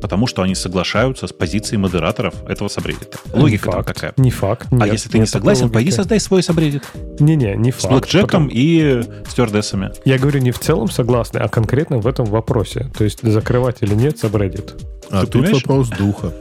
потому 0.00 0.26
что 0.26 0.42
они 0.42 0.54
соглашаются 0.54 1.26
с 1.26 1.32
позицией 1.32 1.78
модераторов 1.78 2.34
этого 2.44 2.68
сабреддита. 2.68 3.18
Логика 3.32 3.68
не 3.68 3.72
факт, 3.72 3.86
такая. 3.88 4.12
Не 4.16 4.30
факт. 4.30 4.68
А 4.70 4.74
нет, 4.74 4.82
а 4.82 4.86
если 4.86 5.08
ты 5.08 5.18
не 5.18 5.26
согласен, 5.26 5.70
пойди 5.70 5.90
создай 5.90 6.20
свой 6.20 6.42
сабреддит. 6.42 6.84
Не-не, 7.18 7.56
не 7.56 7.70
факт. 7.70 7.84
С 7.84 7.88
блэкджеком 7.88 8.44
потом... 8.44 8.48
и 8.52 9.02
стюардессами. 9.28 9.90
Я 10.04 10.18
говорю 10.18 10.40
не 10.40 10.52
в 10.52 10.58
целом 10.58 10.90
согласны, 10.90 11.38
а 11.38 11.48
конкретно 11.48 11.98
в 11.98 12.06
этом 12.06 12.26
вопросе. 12.26 12.90
То 12.96 13.04
есть 13.04 13.22
закрывать 13.22 13.78
или 13.80 13.94
нет 13.94 14.18
сабреддит. 14.18 14.74
А 15.10 15.22
тут 15.22 15.32
понимаешь? 15.32 15.54
вопрос 15.54 15.88
духа 15.88 16.32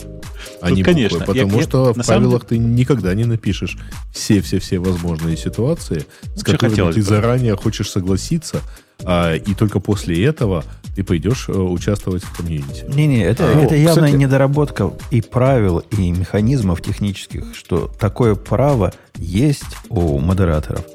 а 0.61 0.71
не 0.71 0.83
конечно. 0.83 1.19
буквы. 1.19 1.33
Потому 1.33 1.57
я, 1.57 1.63
что 1.63 1.87
я, 1.87 1.93
в 1.93 2.05
правилах 2.05 2.47
деле... 2.47 2.61
ты 2.61 2.67
никогда 2.67 3.13
не 3.13 3.25
напишешь 3.25 3.77
все-все-все 4.11 4.79
возможные 4.79 5.37
ситуации, 5.37 6.05
с 6.35 6.37
Вообще 6.37 6.57
которыми 6.57 6.91
ты 6.91 6.99
бы. 6.99 7.05
заранее 7.05 7.55
хочешь 7.55 7.89
согласиться, 7.89 8.61
а, 9.03 9.35
и 9.35 9.53
только 9.53 9.79
после 9.79 10.23
этого 10.25 10.63
ты 10.95 11.03
пойдешь 11.03 11.47
а, 11.49 11.53
участвовать 11.53 12.23
в 12.23 12.35
комьюнити. 12.35 12.85
Не-не, 12.87 13.23
это, 13.23 13.49
а, 13.49 13.59
это 13.59 13.75
явная 13.75 14.05
кстати... 14.05 14.15
недоработка 14.15 14.91
и 15.11 15.21
правил, 15.21 15.79
и 15.79 16.11
механизмов 16.11 16.81
технических, 16.81 17.55
что 17.55 17.91
такое 17.99 18.35
право 18.35 18.93
есть 19.15 19.77
у 19.89 20.19
модераторов. 20.19 20.85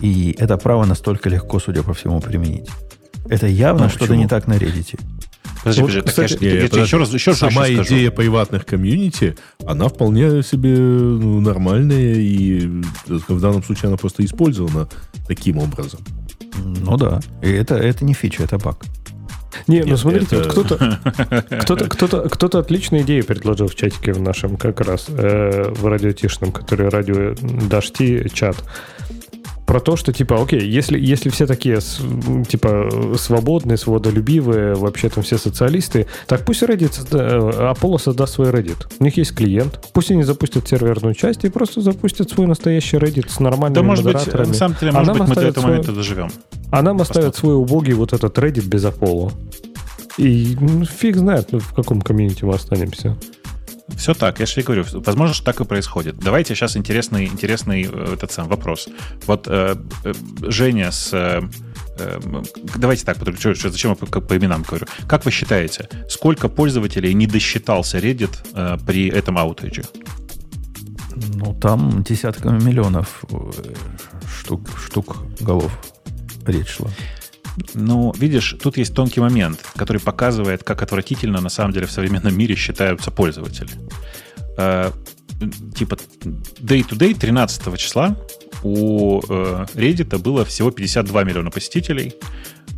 И 0.00 0.34
это 0.38 0.56
право 0.56 0.84
настолько 0.84 1.28
легко, 1.28 1.60
судя 1.60 1.82
по 1.82 1.94
всему, 1.94 2.20
применить. 2.20 2.68
Это 3.28 3.46
явно 3.46 3.84
ну, 3.84 3.90
что-то 3.90 4.16
не 4.16 4.26
так 4.26 4.46
на 4.46 4.54
Reddit. 4.54 4.98
Подожди, 5.62 5.82
подожди, 5.82 6.02
кстати, 6.02 6.44
я, 6.44 6.54
я, 6.54 6.68
я 6.72 6.82
еще 6.82 6.96
раз, 6.96 7.12
еще 7.12 7.34
Сама 7.34 7.66
еще 7.66 7.82
идея 7.82 8.08
скажу. 8.08 8.16
приватных 8.16 8.66
комьюнити, 8.66 9.36
она 9.64 9.88
вполне 9.88 10.42
себе 10.42 10.76
ну, 10.76 11.40
нормальная, 11.40 12.14
и 12.14 12.66
в 13.06 13.40
данном 13.40 13.62
случае 13.62 13.88
она 13.88 13.96
просто 13.96 14.24
использована 14.24 14.88
таким 15.28 15.58
образом. 15.58 16.00
Ну 16.56 16.96
да, 16.96 17.20
и 17.42 17.50
это, 17.50 17.76
это 17.76 18.04
не 18.04 18.14
фича, 18.14 18.42
это 18.42 18.58
баг. 18.58 18.78
Не, 19.66 19.80
ну 19.80 19.84
Нет, 19.84 19.90
ну 19.90 19.96
смотрите, 19.96 20.36
это... 20.36 20.48
вот 20.48 20.52
кто-то, 20.52 20.98
кто-то, 21.62 21.88
кто-то, 21.88 22.28
кто-то 22.28 22.58
отличную 22.58 23.04
идею 23.04 23.24
предложил 23.24 23.68
в 23.68 23.74
чатике 23.74 24.12
в 24.12 24.20
нашем 24.20 24.56
как 24.56 24.80
раз 24.80 25.06
э, 25.08 25.70
в 25.70 25.86
радиотишном, 25.86 26.52
который 26.52 26.88
радио 26.88 27.34
Дашти 27.68 28.28
чат 28.32 28.56
про 29.72 29.80
то, 29.80 29.96
что, 29.96 30.12
типа, 30.12 30.38
окей, 30.42 30.60
если, 30.60 31.00
если 31.00 31.30
все 31.30 31.46
такие, 31.46 31.78
типа, 32.46 32.90
свободные, 33.16 33.78
свободолюбивые, 33.78 34.74
вообще 34.74 35.08
там 35.08 35.24
все 35.24 35.38
социалисты, 35.38 36.06
так 36.26 36.44
пусть 36.44 36.62
Reddit, 36.62 36.92
э, 37.10 37.72
Apollo 37.72 37.98
создаст 37.98 38.34
свой 38.34 38.50
Reddit. 38.50 38.86
У 38.98 39.04
них 39.04 39.16
есть 39.16 39.34
клиент. 39.34 39.82
Пусть 39.94 40.10
они 40.10 40.24
запустят 40.24 40.68
серверную 40.68 41.14
часть 41.14 41.44
и 41.44 41.48
просто 41.48 41.80
запустят 41.80 42.28
свой 42.28 42.46
настоящий 42.46 42.98
Reddit 42.98 43.30
с 43.30 43.40
нормальными 43.40 43.76
да, 43.76 43.82
может. 43.82 44.04
Быть, 44.04 44.34
на 44.34 44.52
самом 44.52 44.76
деле, 44.78 44.92
может 44.92 45.08
а 45.08 45.12
быть, 45.14 45.28
мы 45.28 45.34
до 45.36 45.40
этого 45.40 45.60
свой... 45.62 45.70
момента 45.70 45.92
доживем. 45.92 46.30
А 46.70 46.82
нам 46.82 47.00
оставят 47.00 47.34
свой 47.34 47.54
убогий 47.54 47.94
вот 47.94 48.12
этот 48.12 48.36
Reddit 48.36 48.66
без 48.66 48.84
Apollo. 48.84 49.32
И 50.18 50.54
ну, 50.60 50.84
фиг 50.84 51.16
знает, 51.16 51.48
в 51.50 51.74
каком 51.74 52.02
комьюнити 52.02 52.44
мы 52.44 52.56
останемся. 52.56 53.16
Все 53.96 54.14
так, 54.14 54.40
я 54.40 54.46
же 54.46 54.60
и 54.60 54.64
говорю, 54.64 54.84
возможно, 54.92 55.34
что 55.34 55.44
так 55.44 55.60
и 55.60 55.64
происходит. 55.64 56.16
Давайте 56.18 56.54
сейчас 56.54 56.76
интересный, 56.76 57.26
интересный 57.26 57.88
э, 57.90 58.14
этот 58.14 58.32
сам 58.32 58.48
вопрос. 58.48 58.88
Вот 59.26 59.46
э, 59.48 59.76
э, 60.04 60.12
Женя 60.42 60.90
с... 60.90 61.12
Э, 61.12 61.42
э 61.98 62.20
давайте 62.76 63.04
так, 63.04 63.16
что, 63.38 63.54
зачем 63.70 63.90
я 63.90 63.96
по, 63.96 64.20
по 64.20 64.36
именам 64.36 64.62
говорю. 64.62 64.86
Как 65.06 65.24
вы 65.24 65.30
считаете, 65.30 65.88
сколько 66.08 66.48
пользователей 66.48 67.12
не 67.14 67.26
досчитался 67.26 67.98
Reddit 67.98 68.34
э, 68.54 68.78
при 68.86 69.08
этом 69.08 69.38
аутридже? 69.38 69.84
Ну, 71.34 71.54
там 71.54 72.02
десятками 72.02 72.62
миллионов 72.62 73.24
штук, 74.26 74.68
штук 74.78 75.16
голов 75.40 75.72
речь 76.46 76.68
шла. 76.68 76.90
Ну, 77.74 78.12
видишь, 78.18 78.56
тут 78.62 78.76
есть 78.76 78.94
тонкий 78.94 79.20
момент, 79.20 79.60
который 79.76 80.00
показывает, 80.00 80.64
как 80.64 80.82
отвратительно 80.82 81.40
на 81.40 81.48
самом 81.48 81.72
деле 81.72 81.86
в 81.86 81.92
современном 81.92 82.36
мире 82.36 82.54
считаются 82.54 83.10
пользователи. 83.10 83.70
Э, 84.56 84.90
типа 85.74 85.98
day-to-day 86.60 87.18
13 87.18 87.78
числа 87.78 88.16
у 88.62 89.20
э, 89.28 89.66
Reddit 89.74 90.16
было 90.18 90.44
всего 90.44 90.70
52 90.70 91.24
миллиона 91.24 91.50
посетителей, 91.50 92.14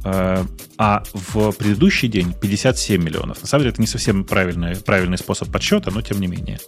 э, 0.04 0.44
а 0.78 1.02
в 1.12 1.52
предыдущий 1.52 2.08
день 2.08 2.32
57 2.32 3.02
миллионов. 3.02 3.42
На 3.42 3.46
самом 3.46 3.62
деле 3.62 3.72
это 3.72 3.80
не 3.80 3.86
совсем 3.86 4.24
правильный, 4.24 4.76
правильный 4.76 5.18
способ 5.18 5.50
подсчета, 5.50 5.90
но 5.90 6.00
тем 6.00 6.20
не 6.20 6.26
менее. 6.26 6.58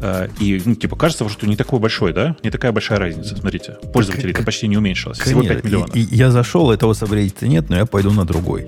Э, 0.00 0.28
и, 0.40 0.60
ну, 0.64 0.74
типа, 0.74 0.96
кажется, 0.96 1.28
что 1.28 1.46
не 1.46 1.56
такой 1.56 1.78
большой, 1.80 2.12
да? 2.12 2.36
Не 2.42 2.50
такая 2.50 2.72
большая 2.72 2.98
разница. 2.98 3.36
Смотрите, 3.36 3.76
пользователей-то 3.92 4.42
почти 4.42 4.68
не 4.68 4.76
уменьшилось. 4.76 5.18
Всего 5.18 5.42
5 5.42 5.64
миллионов. 5.64 5.94
И, 5.94 6.00
и 6.02 6.16
я 6.16 6.30
зашел, 6.30 6.70
этого 6.70 6.92
сабреддита 6.92 7.46
нет, 7.46 7.70
но 7.70 7.76
я 7.76 7.86
пойду 7.86 8.12
на 8.12 8.24
другой. 8.24 8.66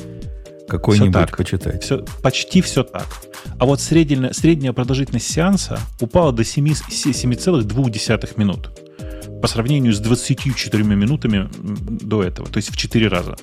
Какой-нибудь 0.68 1.12
так. 1.12 1.36
почитать. 1.36 1.82
Все, 1.82 2.04
почти 2.22 2.60
все 2.60 2.82
так. 2.82 3.06
А 3.58 3.64
вот 3.64 3.80
средняя, 3.80 4.32
средняя 4.32 4.72
продолжительность 4.72 5.30
сеанса 5.30 5.80
упала 6.00 6.32
до 6.32 6.42
7,2 6.42 8.38
минут 8.38 8.70
по 9.40 9.46
сравнению 9.48 9.92
с 9.94 10.00
24 10.00 10.84
минутами 10.84 11.48
до 11.58 12.22
этого, 12.22 12.48
то 12.48 12.58
есть 12.58 12.70
в 12.70 12.76
4 12.76 13.08
раза. 13.08 13.36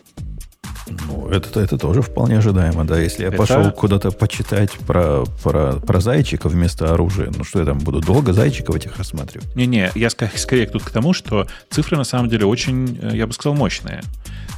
Ну, 0.87 1.29
это, 1.29 1.59
это 1.59 1.77
тоже 1.77 2.01
вполне 2.01 2.37
ожидаемо, 2.37 2.85
да. 2.85 2.99
Если 2.99 3.23
я 3.23 3.29
это... 3.29 3.37
пошел 3.37 3.71
куда-то 3.71 4.11
почитать 4.11 4.71
про, 4.71 5.23
про, 5.43 5.73
про 5.73 5.99
зайчика 5.99 6.47
вместо 6.47 6.93
оружия, 6.93 7.31
ну 7.35 7.43
что 7.43 7.59
я 7.59 7.65
там 7.65 7.79
буду 7.79 8.01
долго 8.01 8.33
зайчиков 8.33 8.75
этих 8.75 8.97
рассматривать? 8.97 9.55
Не-не, 9.55 9.91
я 9.95 10.09
скорее 10.09 10.67
тут 10.67 10.83
к 10.83 10.91
тому, 10.91 11.13
что 11.13 11.47
цифры 11.69 11.97
на 11.97 12.03
самом 12.03 12.29
деле 12.29 12.45
очень, 12.45 12.99
э, 13.01 13.11
я 13.15 13.25
бы 13.25 13.33
сказал, 13.33 13.55
мощные. 13.55 14.01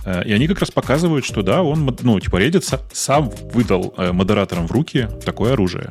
Э, 0.05 0.23
и 0.25 0.33
они 0.33 0.47
как 0.47 0.59
раз 0.59 0.71
показывают, 0.71 1.25
что 1.25 1.43
да, 1.43 1.63
он, 1.63 1.97
ну, 2.01 2.19
типа, 2.19 2.41
Reddit 2.41 2.81
сам 2.91 3.29
выдал 3.53 3.93
э, 3.97 4.11
модераторам 4.11 4.67
в 4.67 4.71
руки 4.71 5.07
такое 5.23 5.53
оружие. 5.53 5.89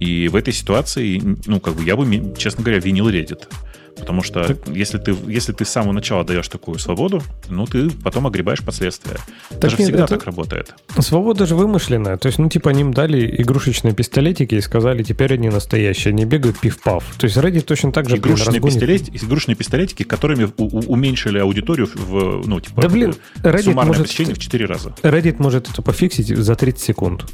И 0.00 0.28
в 0.28 0.36
этой 0.36 0.52
ситуации, 0.52 1.22
ну, 1.46 1.60
как 1.60 1.74
бы 1.74 1.84
я 1.84 1.96
бы, 1.96 2.34
честно 2.36 2.62
говоря, 2.62 2.80
винил 2.80 3.08
Reddit. 3.08 3.48
Потому 3.96 4.22
что 4.22 4.44
так... 4.44 4.68
если, 4.68 4.98
ты, 4.98 5.14
если 5.26 5.52
ты 5.52 5.64
с 5.64 5.68
самого 5.68 5.92
начала 5.92 6.24
даешь 6.24 6.48
такую 6.48 6.78
свободу, 6.78 7.22
ну, 7.48 7.66
ты 7.66 7.90
потом 7.90 8.26
огребаешь 8.26 8.62
последствия. 8.62 9.16
Так 9.50 9.60
Даже 9.60 9.76
нет, 9.76 9.88
всегда 9.88 10.04
это... 10.04 10.16
так 10.16 10.24
работает. 10.24 10.74
Свобода 10.98 11.46
же 11.46 11.54
вымышленная. 11.54 12.16
То 12.16 12.26
есть, 12.26 12.38
ну, 12.38 12.48
типа, 12.48 12.70
они 12.70 12.80
им 12.80 12.92
дали 12.92 13.34
игрушечные 13.40 13.94
пистолетики 13.94 14.54
и 14.54 14.60
сказали, 14.60 15.02
теперь 15.02 15.34
они 15.34 15.50
настоящие, 15.50 16.12
они 16.12 16.24
бегают 16.24 16.58
пиф-паф. 16.58 17.14
То 17.18 17.26
есть, 17.26 17.36
Reddit 17.36 17.62
точно 17.62 17.92
так 17.92 18.08
же, 18.08 18.16
игрушечные, 18.16 18.60
блин, 18.60 18.74
пистолет, 18.74 19.08
игрушечные 19.08 19.56
пистолетики, 19.56 20.02
которыми 20.02 20.50
у, 20.56 20.64
у, 20.64 20.80
уменьшили 20.92 21.38
аудиторию 21.38 21.88
в, 21.94 22.46
ну, 22.46 22.60
типа, 22.60 22.82
да, 22.82 22.88
блин, 22.88 23.14
Reddit 23.42 23.74
может, 23.74 24.08
в 24.08 24.38
4 24.38 24.66
раза. 24.66 24.94
Reddit 25.02 25.36
может 25.38 25.70
это 25.70 25.82
пофиксить 25.82 26.28
за 26.28 26.54
30 26.54 26.80
секунд. 26.80 27.24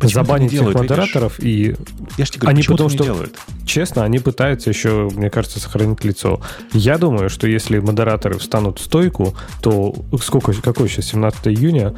Почему 0.00 0.24
Забанить 0.24 0.52
всех 0.52 0.74
модераторов 0.74 1.40
и... 1.40 1.76
Я 2.18 2.24
же 2.24 2.32
тебе 2.32 2.40
говорю, 2.42 2.56
они 2.56 2.62
потому, 2.62 2.88
что... 2.88 3.04
делают? 3.04 3.38
честно, 3.64 4.04
они 4.04 4.18
пытаются 4.18 4.70
еще, 4.70 5.08
мне 5.14 5.30
кажется, 5.30 5.58
сохранить 5.58 6.04
лицо. 6.04 6.40
Я 6.72 6.98
думаю, 6.98 7.28
что 7.28 7.46
если 7.46 7.78
модераторы 7.78 8.38
встанут 8.38 8.78
в 8.78 8.84
стойку, 8.84 9.34
то 9.62 9.94
сколько, 10.20 10.52
какой 10.62 10.88
сейчас, 10.88 11.06
17 11.06 11.48
июня, 11.48 11.94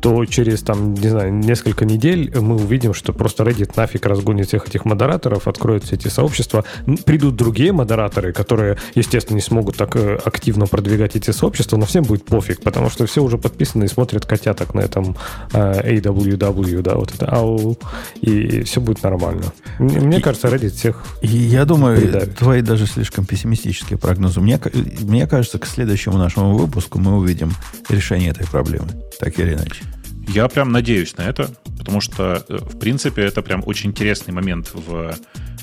то 0.00 0.24
через, 0.24 0.62
там, 0.62 0.94
не 0.94 1.08
знаю, 1.08 1.32
несколько 1.32 1.84
недель 1.84 2.32
мы 2.34 2.56
увидим, 2.56 2.94
что 2.94 3.12
просто 3.12 3.44
Reddit 3.44 3.72
нафиг 3.76 4.06
разгонит 4.06 4.48
всех 4.48 4.66
этих 4.66 4.84
модераторов, 4.84 5.46
откроются 5.46 5.94
эти 5.94 6.08
сообщества, 6.08 6.64
придут 7.04 7.36
другие 7.36 7.72
модераторы, 7.72 8.32
которые, 8.32 8.78
естественно, 8.94 9.36
не 9.36 9.42
смогут 9.42 9.76
так 9.76 9.96
э, 9.96 10.18
активно 10.24 10.66
продвигать 10.66 11.16
эти 11.16 11.30
сообщества, 11.32 11.76
но 11.76 11.84
всем 11.84 12.04
будет 12.04 12.24
пофиг, 12.24 12.62
потому 12.62 12.88
что 12.88 13.06
все 13.06 13.22
уже 13.22 13.36
подписаны 13.36 13.84
и 13.84 13.88
смотрят 13.88 14.24
котяток 14.24 14.74
на 14.74 14.80
этом 14.80 15.16
э, 15.52 15.98
AWW, 15.98 16.80
да, 16.80 16.94
вот 16.94 17.14
это 17.14 17.26
ау, 17.40 17.78
и 18.20 18.62
все 18.62 18.80
будет 18.80 19.02
нормально. 19.02 19.52
Мне 19.78 20.18
и, 20.18 20.20
кажется, 20.20 20.48
Reddit 20.48 20.70
всех 20.70 21.04
Я 21.22 21.64
думаю, 21.64 22.00
придавит. 22.00 22.36
твои 22.36 22.62
даже 22.62 22.86
слишком 22.86 23.24
пессимистические 23.24 23.98
прогнозы. 23.98 24.40
Мне, 24.40 24.60
мне 25.00 25.26
кажется, 25.26 25.58
к 25.58 25.66
следующему 25.66 26.18
нашему 26.18 26.56
выпуску 26.56 26.98
мы 26.98 27.16
увидим 27.16 27.52
решение 27.88 28.30
этой 28.30 28.46
проблемы, 28.46 28.88
так 29.18 29.38
или 29.38 29.54
иначе. 29.54 29.84
Я 30.28 30.46
прям 30.48 30.70
надеюсь 30.70 31.16
на 31.16 31.22
это, 31.22 31.50
потому 31.78 32.00
что, 32.00 32.44
э, 32.48 32.58
в 32.58 32.78
принципе, 32.78 33.22
это 33.22 33.42
прям 33.42 33.62
очень 33.66 33.90
интересный 33.90 34.32
момент 34.32 34.70
в 34.72 35.14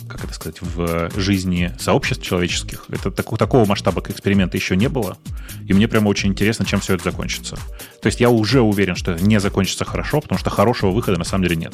как 0.08 0.24
это 0.24 0.34
сказать, 0.34 0.62
в 0.62 1.12
жизни 1.16 1.74
сообществ 1.80 2.24
человеческих. 2.24 2.86
Это 2.90 3.12
так, 3.12 3.38
такого 3.38 3.66
масштаба 3.66 4.02
эксперимента 4.08 4.58
еще 4.58 4.76
не 4.76 4.90
было. 4.90 5.18
И 5.68 5.74
мне 5.74 5.88
прямо 5.88 6.10
очень 6.10 6.30
интересно, 6.30 6.66
чем 6.66 6.80
все 6.80 6.96
это 6.96 7.04
закончится. 7.04 7.58
То 8.02 8.08
есть 8.08 8.20
я 8.20 8.30
уже 8.30 8.62
уверен, 8.62 8.96
что 8.96 9.16
не 9.16 9.40
закончится 9.40 9.86
хорошо, 9.86 10.22
потому 10.22 10.40
что 10.40 10.50
хорошего 10.50 10.92
выхода 10.92 11.18
на 11.18 11.26
самом 11.26 11.44
деле 11.44 11.56
нет. 11.56 11.74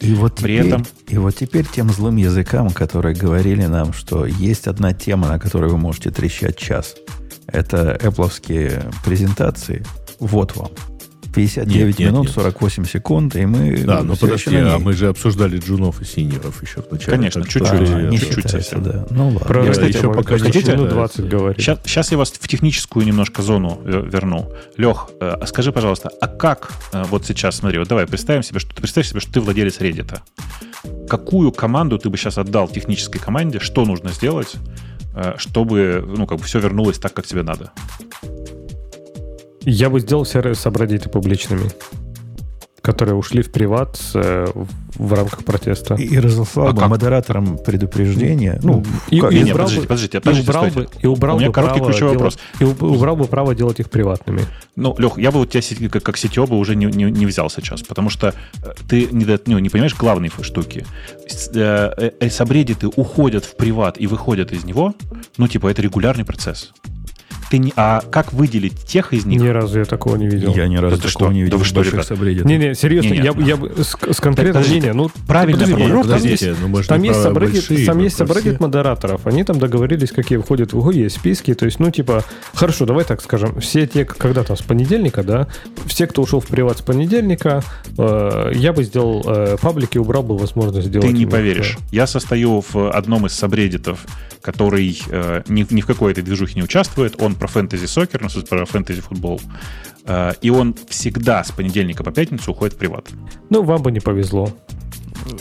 И 0.00 0.14
вот, 0.14 0.36
При 0.36 0.58
теперь, 0.58 0.66
этом... 0.66 0.86
и 1.08 1.18
вот 1.18 1.34
теперь 1.34 1.66
тем 1.66 1.90
злым 1.90 2.16
языкам, 2.16 2.70
которые 2.70 3.16
говорили 3.16 3.66
нам, 3.66 3.92
что 3.92 4.26
есть 4.26 4.68
одна 4.68 4.92
тема, 4.94 5.28
на 5.28 5.38
которой 5.38 5.70
вы 5.70 5.76
можете 5.76 6.10
трещать 6.10 6.56
час. 6.56 6.94
Это 7.46 7.98
Apple 8.00 8.92
презентации. 9.04 9.84
Вот 10.20 10.54
вам. 10.56 10.70
59 11.34 11.98
нет, 11.98 12.10
минут, 12.10 12.26
нет. 12.26 12.34
48 12.34 12.84
секунд, 12.84 13.36
и 13.36 13.46
мы... 13.46 13.78
Да, 13.78 14.02
но 14.02 14.16
подожди, 14.16 14.56
а 14.56 14.78
мы 14.78 14.92
же 14.92 15.08
обсуждали 15.08 15.58
джунов 15.58 16.00
и 16.00 16.04
синеров 16.04 16.62
еще 16.62 16.82
вначале. 16.88 17.16
Конечно, 17.16 17.42
чуть-чуть. 17.44 17.90
А, 17.90 18.02
не 18.08 18.18
чуть-чуть 18.18 18.50
совсем. 18.50 18.82
Да. 18.82 19.06
Ну 19.10 19.26
ладно. 19.26 19.40
Про, 19.40 19.64
я 19.64 19.72
кстати, 19.72 19.96
еще 19.96 20.12
пока 20.12 20.38
хотите, 20.38 20.72
минут 20.72 20.90
20 20.90 21.28
говорить. 21.28 21.60
Сейчас, 21.60 21.78
сейчас 21.84 22.10
я 22.12 22.18
вас 22.18 22.30
в 22.30 22.48
техническую 22.48 23.06
немножко 23.06 23.42
зону 23.42 23.80
верну. 23.84 24.52
Лех, 24.76 25.10
э, 25.20 25.36
а 25.40 25.46
скажи, 25.46 25.72
пожалуйста, 25.72 26.10
а 26.20 26.26
как 26.26 26.72
э, 26.92 27.04
вот 27.10 27.26
сейчас, 27.26 27.56
смотри, 27.56 27.78
вот 27.78 27.88
давай 27.88 28.06
представим 28.06 28.42
себе, 28.42 28.60
что 28.60 28.74
ты 28.74 28.80
представь 28.80 29.06
себе, 29.06 29.20
что 29.20 29.32
ты 29.32 29.40
владелец 29.40 29.78
Reddit. 29.80 30.18
Какую 31.08 31.52
команду 31.52 31.98
ты 31.98 32.10
бы 32.10 32.16
сейчас 32.16 32.38
отдал 32.38 32.68
технической 32.68 33.20
команде, 33.20 33.58
что 33.60 33.84
нужно 33.84 34.10
сделать, 34.10 34.54
э, 35.14 35.34
чтобы 35.36 36.04
ну, 36.06 36.26
как 36.26 36.38
бы 36.38 36.44
все 36.44 36.58
вернулось 36.58 36.98
так, 36.98 37.12
как 37.12 37.26
тебе 37.26 37.42
надо? 37.42 37.72
Я 39.70 39.90
бы 39.90 40.00
сделал 40.00 40.24
все 40.24 40.54
сабреддиты 40.54 41.10
публичными, 41.10 41.68
которые 42.80 43.16
ушли 43.16 43.42
в 43.42 43.52
приват 43.52 44.00
э, 44.14 44.46
в 44.94 45.12
рамках 45.12 45.44
протеста. 45.44 45.94
И, 45.96 46.06
и 46.06 46.18
разослал 46.18 46.68
а 46.68 46.72
бы 46.72 46.80
как? 46.80 46.88
модераторам 46.88 47.58
предупреждение. 47.58 48.58
Ну, 48.62 48.82
и, 49.10 49.20
как? 49.20 49.30
и, 49.30 49.40
не, 49.40 49.52
убрал 49.52 49.66
подождите, 49.66 49.80
бы, 49.82 49.86
подождите, 49.86 50.20
подождите, 50.20 50.46
и 50.46 50.48
убрал 50.48 50.70
бы, 50.70 50.88
и 51.02 51.06
убрал 51.06 51.36
У 51.36 51.38
меня 51.38 51.48
бы 51.48 51.52
короткий 51.52 51.80
ключевой 51.80 52.16
делать, 52.16 52.38
вопрос. 52.38 52.38
И 52.60 52.64
убрал 52.64 53.16
бы 53.16 53.26
право 53.26 53.54
делать 53.54 53.78
их 53.80 53.90
приватными. 53.90 54.40
Ну, 54.74 54.94
Лех, 54.96 55.18
я 55.18 55.30
бы 55.30 55.40
вот 55.40 55.50
тебя 55.50 55.90
как, 55.90 56.02
как 56.02 56.16
сетео 56.16 56.46
бы 56.46 56.56
уже 56.56 56.74
не, 56.74 56.86
не, 56.86 57.04
не 57.04 57.26
взял 57.26 57.50
сейчас, 57.50 57.82
потому 57.82 58.08
что 58.08 58.28
э, 58.64 58.72
ты 58.88 59.06
не, 59.12 59.26
ну, 59.44 59.58
не 59.58 59.68
понимаешь 59.68 59.94
главной 59.94 60.30
штуки. 60.40 60.86
Э, 61.54 62.10
э, 62.20 62.30
сабреддиты 62.30 62.86
уходят 62.86 63.44
в 63.44 63.54
приват 63.54 64.00
и 64.00 64.06
выходят 64.06 64.50
из 64.52 64.64
него, 64.64 64.94
ну, 65.36 65.46
типа, 65.46 65.68
это 65.68 65.82
регулярный 65.82 66.24
процесс 66.24 66.72
ты 67.50 67.58
не, 67.58 67.72
а 67.76 68.02
как 68.10 68.32
выделить 68.32 68.84
тех 68.84 69.12
из 69.12 69.24
них? 69.24 69.40
Ни 69.40 69.48
разу 69.48 69.78
я 69.78 69.84
такого 69.84 70.16
не 70.16 70.28
видел. 70.28 70.54
Я 70.54 70.68
ни 70.68 70.76
разу 70.76 70.96
да 70.96 71.02
такого 71.02 71.30
что? 71.30 71.32
не 71.32 71.42
видел. 71.42 71.58
Да 71.58 71.58
вы 71.58 71.64
что, 71.64 71.82
ребят? 71.82 72.44
Не, 72.44 72.58
не, 72.58 72.74
серьезно, 72.74 73.10
не, 73.10 73.18
не, 73.18 73.24
я, 73.24 73.32
я, 73.38 73.58
я 73.76 73.84
с, 73.84 73.96
с 74.12 74.20
конкретно 74.20 74.62
не, 74.68 74.80
не, 74.80 74.92
ну 74.92 75.10
правильно 75.26 75.66
формулировка. 75.66 76.12
Там 76.12 76.22
есть, 76.22 76.46
ну, 76.60 76.82
там 76.82 77.02
есть 77.02 77.22
сабреддит, 77.22 77.86
там 77.86 77.98
есть 77.98 78.16
сабреддит 78.16 78.60
модераторов. 78.60 79.26
Они 79.26 79.44
там 79.44 79.58
договорились, 79.58 80.10
какие 80.10 80.38
входят 80.38 80.72
в 80.72 80.78
УГО, 80.78 80.92
есть 80.92 81.16
списки. 81.16 81.54
То 81.54 81.64
есть, 81.64 81.80
ну 81.80 81.90
типа, 81.90 82.24
хорошо, 82.54 82.86
давай 82.86 83.04
так 83.04 83.22
скажем, 83.22 83.60
все 83.60 83.86
те, 83.86 84.04
когда 84.04 84.44
там 84.44 84.56
с 84.56 84.62
понедельника, 84.62 85.22
да, 85.22 85.48
все, 85.86 86.06
кто 86.06 86.22
ушел 86.22 86.40
в 86.40 86.46
приват 86.46 86.78
с 86.78 86.82
понедельника, 86.82 87.62
э, 87.96 88.52
я 88.54 88.72
бы 88.72 88.84
сделал 88.84 89.24
э, 89.26 89.56
паблик 89.60 89.96
и 89.96 89.98
убрал 89.98 90.22
бы 90.22 90.36
возможность 90.36 90.88
сделать. 90.88 91.06
Ты 91.06 91.12
не 91.12 91.26
поверишь. 91.26 91.78
Я 91.90 92.06
состою 92.06 92.62
в 92.72 92.90
одном 92.90 93.26
из 93.26 93.32
сабреддитов, 93.32 94.04
который 94.42 95.00
э, 95.08 95.42
ни, 95.48 95.66
ни 95.70 95.80
в 95.80 95.86
какой 95.86 96.12
этой 96.12 96.22
движухе 96.22 96.54
не 96.56 96.62
участвует. 96.62 97.20
Он 97.20 97.34
про 97.38 97.46
фэнтези-сокер, 97.46 98.22
ну, 98.22 98.42
про 98.42 98.64
фэнтези-футбол. 98.66 99.40
Э, 100.04 100.32
и 100.40 100.50
он 100.50 100.74
всегда 100.88 101.44
с 101.44 101.52
понедельника 101.52 102.02
по 102.02 102.10
пятницу 102.10 102.50
уходит 102.50 102.74
в 102.74 102.78
приват. 102.78 103.06
Ну, 103.50 103.62
вам 103.62 103.82
бы 103.82 103.92
не 103.92 104.00
повезло. 104.00 104.52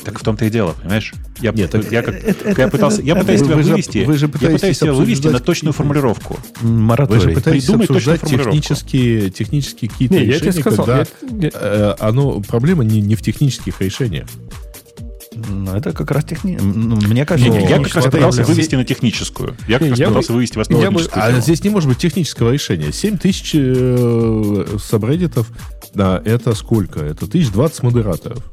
Так 0.03 0.19
в 0.19 0.23
том-то 0.23 0.45
и 0.45 0.49
дело, 0.49 0.73
понимаешь? 0.81 1.13
Я, 1.39 1.51
Нет, 1.51 1.73
я, 1.91 2.01
как, 2.01 2.15
это, 2.15 2.61
я 2.61 2.67
пытался, 2.67 3.01
я 3.01 3.15
пытаюсь 3.15 3.41
тебя 3.41 3.55
вывести, 3.55 4.05
вы 4.05 4.17
же 4.17 4.29
я 4.41 4.49
пытаюсь 4.49 4.79
тебя 4.79 4.93
вывести 4.93 5.27
на 5.27 5.39
точную 5.39 5.73
формулировку. 5.73 6.37
Мораторий. 6.61 7.21
Вы 7.21 7.29
же 7.29 7.35
пытаетесь 7.35 7.65
Придумать 7.65 7.89
обсуждать 7.89 8.21
технические, 8.21 9.29
технические 9.29 9.89
какие-то 9.89 10.15
не, 10.15 10.25
решения, 10.25 10.45
я 10.45 10.51
тебе 10.51 10.61
сказал, 10.61 10.85
когда 10.85 11.05
я... 11.39 11.51
Э, 11.53 11.95
оно, 11.99 12.41
проблема 12.41 12.83
не, 12.83 13.01
не 13.01 13.15
в 13.15 13.21
технических 13.21 13.79
решениях. 13.81 14.27
Ну, 15.49 15.75
это 15.75 15.93
как 15.93 16.11
раз 16.11 16.25
техни... 16.25 16.57
Ну, 16.61 16.95
мне 16.95 17.25
кажется, 17.25 17.51
не, 17.51 17.67
я 17.67 17.81
как 17.81 17.95
раз 17.95 18.05
пытался 18.05 18.43
вывести 18.43 18.75
на 18.75 18.83
техническую. 18.83 19.55
Я 19.67 19.79
как 19.79 19.89
раз 19.89 19.99
пытался 19.99 20.33
вывести 20.33 20.57
вас 20.57 20.69
на 20.69 20.79
техническую. 20.79 21.23
А 21.23 21.31
здесь 21.39 21.63
не 21.63 21.69
может 21.69 21.89
быть 21.89 21.97
технического 21.97 22.51
решения. 22.51 22.91
7 22.91 23.17
тысяч 23.17 23.51
э, 23.53 24.65
сабреддитов, 24.79 25.49
да, 25.93 26.21
это 26.23 26.53
сколько? 26.55 26.99
Это 26.99 27.25
1020 27.25 27.83
модераторов. 27.83 28.43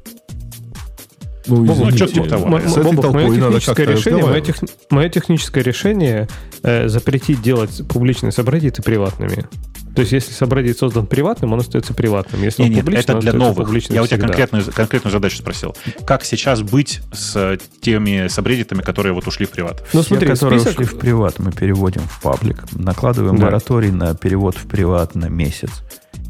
Ну, 1.47 1.65
ну 1.65 1.91
что 1.91 2.07
типа 2.07 2.29
того. 2.29 2.47
Мое 2.47 2.63
техническое 2.63 3.87
решение, 3.87 4.25
мое, 4.25 4.41
тех, 4.41 4.57
мое 4.91 5.09
техническое 5.09 5.63
решение 5.63 6.29
э, 6.63 6.89
запретить 6.89 7.43
делать 7.43 7.83
публичные 7.89 8.33
сабреддиты 8.33 8.83
приватными. 8.83 9.47
То 9.95 10.01
есть, 10.01 10.13
если 10.13 10.33
сабреддит 10.33 10.79
создан 10.79 11.07
приватным, 11.07 11.53
он 11.53 11.61
остается 11.61 11.95
приватным. 11.95 12.43
Если 12.43 12.63
не, 12.63 12.69
он 12.69 12.75
нет, 12.75 12.85
публичный, 12.85 13.15
это 13.15 13.21
для 13.21 13.33
новых. 13.33 13.91
Я 13.91 14.03
у 14.03 14.07
тебя 14.07 14.19
конкретную, 14.19 14.65
конкретную 14.73 15.13
задачу 15.13 15.39
спросил. 15.39 15.77
Как 16.05 16.25
сейчас 16.25 16.63
быть 16.63 17.01
с 17.13 17.59
теми 17.81 18.29
сабреддитами, 18.29 18.83
которые 18.83 19.13
вот 19.13 19.27
ушли 19.29 19.47
в 19.47 19.51
приват? 19.51 19.85
Ну, 19.93 20.03
смотри, 20.03 20.27
Все, 20.27 20.35
которые 20.35 20.61
список... 20.61 20.81
ушли 20.81 20.97
в 20.97 20.99
приват, 20.99 21.39
мы 21.39 21.53
переводим 21.53 22.03
в 22.03 22.21
паблик, 22.21 22.65
накладываем 22.73 23.37
да. 23.37 23.47
мораторий 23.47 23.91
на 23.91 24.15
перевод 24.15 24.57
в 24.57 24.67
приват 24.67 25.15
на 25.15 25.27
месяц. 25.27 25.71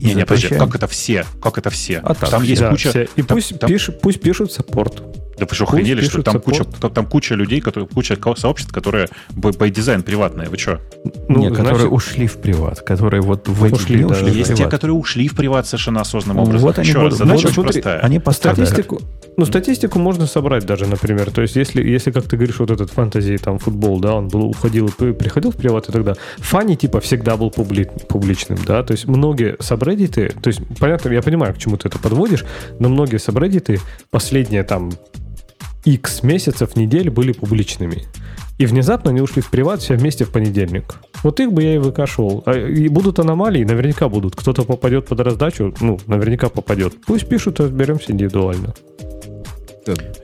Не, 0.01 0.15
не, 0.15 0.27
подожди, 0.27 0.49
как 0.49 0.75
это 0.75 0.87
все? 0.87 1.25
Как 1.41 1.57
это 1.57 1.71
все? 1.71 1.99
А 1.99 2.15
так, 2.15 2.29
там 2.31 2.43
есть 2.43 2.61
да, 2.61 2.71
куча... 2.71 2.91
Все. 2.91 3.09
И 3.17 3.23
там, 3.23 3.37
пусть, 3.37 3.59
там... 3.59 3.71
Пиш, 3.71 3.91
пусть 4.03 4.21
пишут 4.21 4.53
саппорт. 4.53 5.03
Да 5.45 5.49
вы 5.51 5.55
что, 5.55 5.64
охренели, 5.64 6.01
что 6.03 6.22
там 6.22 6.40
куча, 6.40 6.64
там 6.64 7.07
куча 7.07 7.34
людей, 7.34 7.61
которые, 7.61 7.88
куча 7.88 8.16
сообществ, 8.36 8.72
которые 8.72 9.09
by 9.34 9.70
дизайн 9.70 10.03
приватные. 10.03 10.49
Вы 10.49 10.59
что? 10.59 10.80
Ну, 11.28 11.40
Нет, 11.40 11.55
значит, 11.55 11.57
которые 11.57 11.88
ушли 11.88 12.26
в 12.26 12.36
приват, 12.38 12.80
которые 12.80 13.20
вот 13.20 13.49
в 13.49 13.64
эти 13.64 13.74
ушли, 13.74 14.05
ушли 14.05 14.32
Есть 14.32 14.51
в 14.53 14.55
те, 14.57 14.68
которые 14.68 14.97
ушли 14.97 15.28
в 15.28 15.36
приват 15.36 15.66
совершенно 15.66 16.01
осознанным 16.01 16.42
образом. 16.42 16.66
Вот 16.66 16.78
они 16.78 16.92
будут, 16.92 17.14
задача 17.14 17.47
очень 17.47 17.55
смотри, 17.55 17.72
простая. 17.82 18.01
Они 18.01 18.18
пострадали. 18.18 18.66
Статистику, 18.66 19.01
ну, 19.36 19.45
статистику 19.47 19.99
можно 19.99 20.26
собрать 20.26 20.64
даже, 20.64 20.86
например. 20.86 21.30
То 21.30 21.42
есть, 21.42 21.57
если, 21.57 21.82
если 21.82 22.11
как 22.11 22.24
ты 22.24 22.36
говоришь, 22.36 22.59
вот 22.59 22.70
этот 22.70 22.90
фэнтези, 22.90 23.36
там, 23.38 23.59
футбол, 23.59 24.01
да, 24.01 24.14
он 24.14 24.28
был, 24.28 24.45
уходил 24.45 24.86
и 24.86 25.12
приходил 25.12 25.51
в 25.51 25.57
приват, 25.57 25.88
и 25.88 25.92
тогда 25.92 26.14
фани, 26.38 26.76
типа, 26.76 27.01
всегда 27.01 27.36
был 27.36 27.51
публи, 27.51 27.88
публичным, 28.09 28.59
да, 28.66 28.82
то 28.82 28.92
есть 28.92 29.07
многие 29.07 29.57
сабреддиты, 29.61 30.32
то 30.42 30.49
есть, 30.49 30.61
понятно, 30.78 31.11
я 31.11 31.22
понимаю, 31.22 31.55
к 31.55 31.59
чему 31.59 31.76
ты 31.76 31.88
это 31.88 31.99
подводишь, 31.99 32.45
но 32.78 32.88
многие 32.88 33.18
сабреддиты 33.18 33.80
последние, 34.11 34.62
там, 34.62 34.92
X 35.85 36.22
месяцев, 36.22 36.76
недель 36.76 37.11
были 37.11 37.32
публичными. 37.32 38.05
И 38.57 38.66
внезапно 38.66 39.11
они 39.11 39.20
ушли 39.20 39.43
в 39.43 39.51
приват 39.51 39.82
все 39.82 39.97
вместе 39.97 40.24
в 40.24 40.30
понедельник. 40.30 40.95
Вот 41.22 41.41
их 41.41 41.53
бы 41.53 41.62
я 41.62 41.74
и 41.74 41.78
выкашивал. 41.78 42.43
А, 42.47 42.53
и 42.53 42.89
будут 42.89 43.18
аномалии, 43.18 43.64
наверняка 43.64 44.09
будут. 44.09 44.37
Кто-то 44.37 44.62
попадет 44.64 45.09
под 45.09 45.20
раздачу, 45.20 45.74
ну, 45.80 45.99
наверняка 46.07 46.49
попадет. 46.49 46.95
Пусть 47.05 47.28
пишут, 47.28 47.59
разберемся 47.59 48.12
индивидуально. 48.12 48.74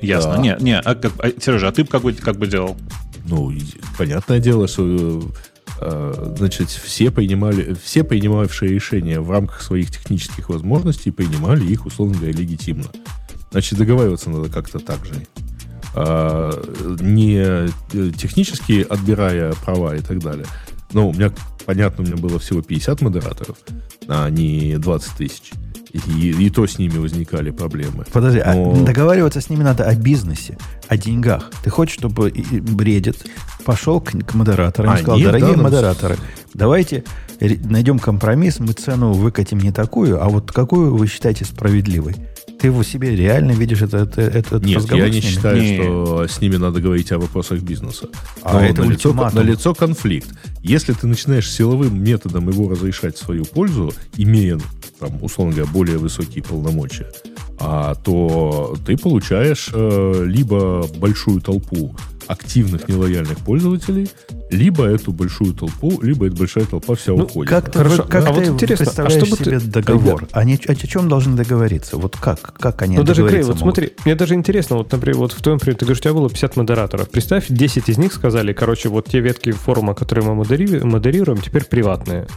Ясно. 0.00 0.36
Да. 0.36 0.42
Не, 0.42 0.56
не, 0.60 0.78
а, 0.78 0.94
как, 0.94 1.12
а, 1.18 1.28
Сережа, 1.40 1.68
а 1.68 1.72
ты 1.72 1.84
как 1.84 2.02
бы, 2.02 2.12
как 2.12 2.36
бы 2.36 2.46
делал? 2.46 2.76
Ну, 3.26 3.52
понятное 3.98 4.38
дело, 4.38 4.66
что 4.66 5.22
э, 5.80 6.34
значит, 6.38 6.70
все 6.70 7.10
принимали, 7.10 7.76
все 7.82 8.02
принимавшие 8.02 8.72
решения 8.72 9.20
в 9.20 9.30
рамках 9.30 9.60
своих 9.60 9.90
технических 9.90 10.48
возможностей 10.48 11.10
принимали 11.10 11.64
их, 11.64 11.84
условно 11.84 12.14
говоря, 12.16 12.32
легитимно. 12.32 12.86
Значит, 13.50 13.78
договариваться 13.78 14.30
надо 14.30 14.48
как-то 14.48 14.78
так 14.78 15.04
же. 15.04 15.14
А, 15.94 16.50
не 17.00 17.36
э, 17.36 17.68
технически 18.16 18.86
отбирая 18.88 19.52
права 19.64 19.96
и 19.96 20.00
так 20.00 20.18
далее. 20.20 20.46
Но 20.92 21.08
у 21.08 21.12
меня, 21.12 21.32
понятно, 21.66 22.04
у 22.04 22.06
меня 22.06 22.16
было 22.16 22.38
всего 22.38 22.62
50 22.62 23.00
модераторов, 23.00 23.56
а 24.08 24.28
не 24.28 24.76
20 24.76 25.12
тысяч. 25.16 25.52
И, 25.92 26.30
и 26.30 26.50
то 26.50 26.66
с 26.66 26.78
ними 26.78 26.98
возникали 26.98 27.50
проблемы. 27.50 28.04
Подожди, 28.12 28.38
а 28.38 28.54
Но... 28.54 28.72
а 28.72 28.84
договариваться 28.84 29.40
с 29.40 29.50
ними 29.50 29.64
надо 29.64 29.84
о 29.84 29.94
бизнесе, 29.96 30.56
о 30.86 30.96
деньгах. 30.96 31.50
Ты 31.64 31.70
хочешь, 31.70 31.94
чтобы 31.94 32.30
Reddit 32.30 33.26
пошел 33.64 34.00
к, 34.00 34.12
к 34.12 34.34
модераторам 34.34 34.92
а, 34.92 34.94
и 34.94 34.98
сказал, 34.98 35.16
нет, 35.16 35.26
дорогие 35.26 35.56
да, 35.56 35.62
модераторы, 35.62 36.16
давайте 36.54 37.04
найдем 37.40 37.98
компромисс, 37.98 38.60
мы 38.60 38.72
цену 38.72 39.12
выкатим 39.12 39.58
не 39.58 39.72
такую, 39.72 40.22
а 40.22 40.28
вот 40.28 40.52
какую 40.52 40.94
вы 40.94 41.06
считаете 41.08 41.44
справедливой. 41.44 42.14
Ты 42.60 42.66
его 42.66 42.82
себе 42.82 43.16
реально 43.16 43.52
видишь 43.52 43.80
это, 43.80 43.98
это, 43.98 44.20
этот 44.20 44.64
Нет, 44.64 44.78
разговор 44.78 45.06
я 45.06 45.10
не 45.10 45.20
считаю, 45.22 45.62
Нет. 45.62 45.82
что 45.82 46.26
с 46.28 46.40
ними 46.42 46.56
надо 46.56 46.80
говорить 46.80 47.10
о 47.10 47.18
вопросах 47.18 47.60
бизнеса. 47.60 48.08
А 48.42 48.54
Но 48.54 48.60
это 48.60 48.84
на 48.84 48.90
лицо, 48.90 49.12
на 49.14 49.40
лицо 49.40 49.74
конфликт. 49.74 50.28
Если 50.62 50.92
ты 50.92 51.06
начинаешь 51.06 51.50
силовым 51.50 52.02
методом 52.02 52.50
его 52.50 52.68
разрешать 52.68 53.16
в 53.16 53.18
свою 53.18 53.46
пользу, 53.46 53.94
имея, 54.18 54.60
там, 54.98 55.22
условно 55.22 55.54
говоря, 55.54 55.72
более 55.72 55.96
высокие 55.96 56.44
полномочия, 56.44 57.10
а, 57.58 57.94
то 57.94 58.76
ты 58.86 58.96
получаешь 58.98 59.70
э, 59.72 60.24
либо 60.26 60.86
большую 60.98 61.40
толпу 61.40 61.96
активных 62.30 62.88
нелояльных 62.88 63.38
пользователей, 63.38 64.08
либо 64.50 64.84
эту 64.84 65.10
большую 65.12 65.52
толпу, 65.52 66.00
либо 66.00 66.28
эта 66.28 66.36
большая 66.36 66.64
толпа 66.64 66.94
вся 66.94 67.12
ну, 67.12 67.24
уходит. 67.24 67.50
Как, 67.50 67.74
Хорошо, 67.74 68.04
как 68.04 68.28
а 68.28 68.32
ты 68.32 68.40
вот 68.40 68.48
интересно, 68.48 68.84
представляешь 68.84 69.22
а 69.22 69.26
что 69.26 69.36
себе 69.36 69.58
ты... 69.58 69.66
договор? 69.66 70.28
Они 70.30 70.54
о 70.54 70.74
чем 70.74 71.08
должны 71.08 71.36
договориться? 71.36 71.96
Вот 71.96 72.16
как? 72.16 72.54
Как 72.54 72.82
они 72.82 72.96
Ну 72.96 73.02
даже, 73.02 73.26
Грей, 73.26 73.42
вот 73.42 73.58
смотри, 73.58 73.94
мне 74.04 74.14
даже 74.14 74.34
интересно, 74.34 74.76
вот, 74.76 74.92
например, 74.92 75.18
вот 75.18 75.32
в 75.32 75.42
твоем 75.42 75.58
примере, 75.58 75.78
ты 75.78 75.84
говоришь, 75.86 75.98
у 75.98 76.02
тебя 76.02 76.14
было 76.14 76.28
50 76.28 76.56
модераторов. 76.56 77.10
Представь, 77.10 77.46
10 77.48 77.88
из 77.88 77.98
них 77.98 78.12
сказали, 78.12 78.52
короче, 78.52 78.88
вот 78.88 79.08
те 79.08 79.18
ветки 79.20 79.50
форума, 79.50 79.94
которые 79.94 80.24
мы 80.24 80.34
модерируем, 80.34 81.40
теперь 81.40 81.64
приватные. 81.64 82.28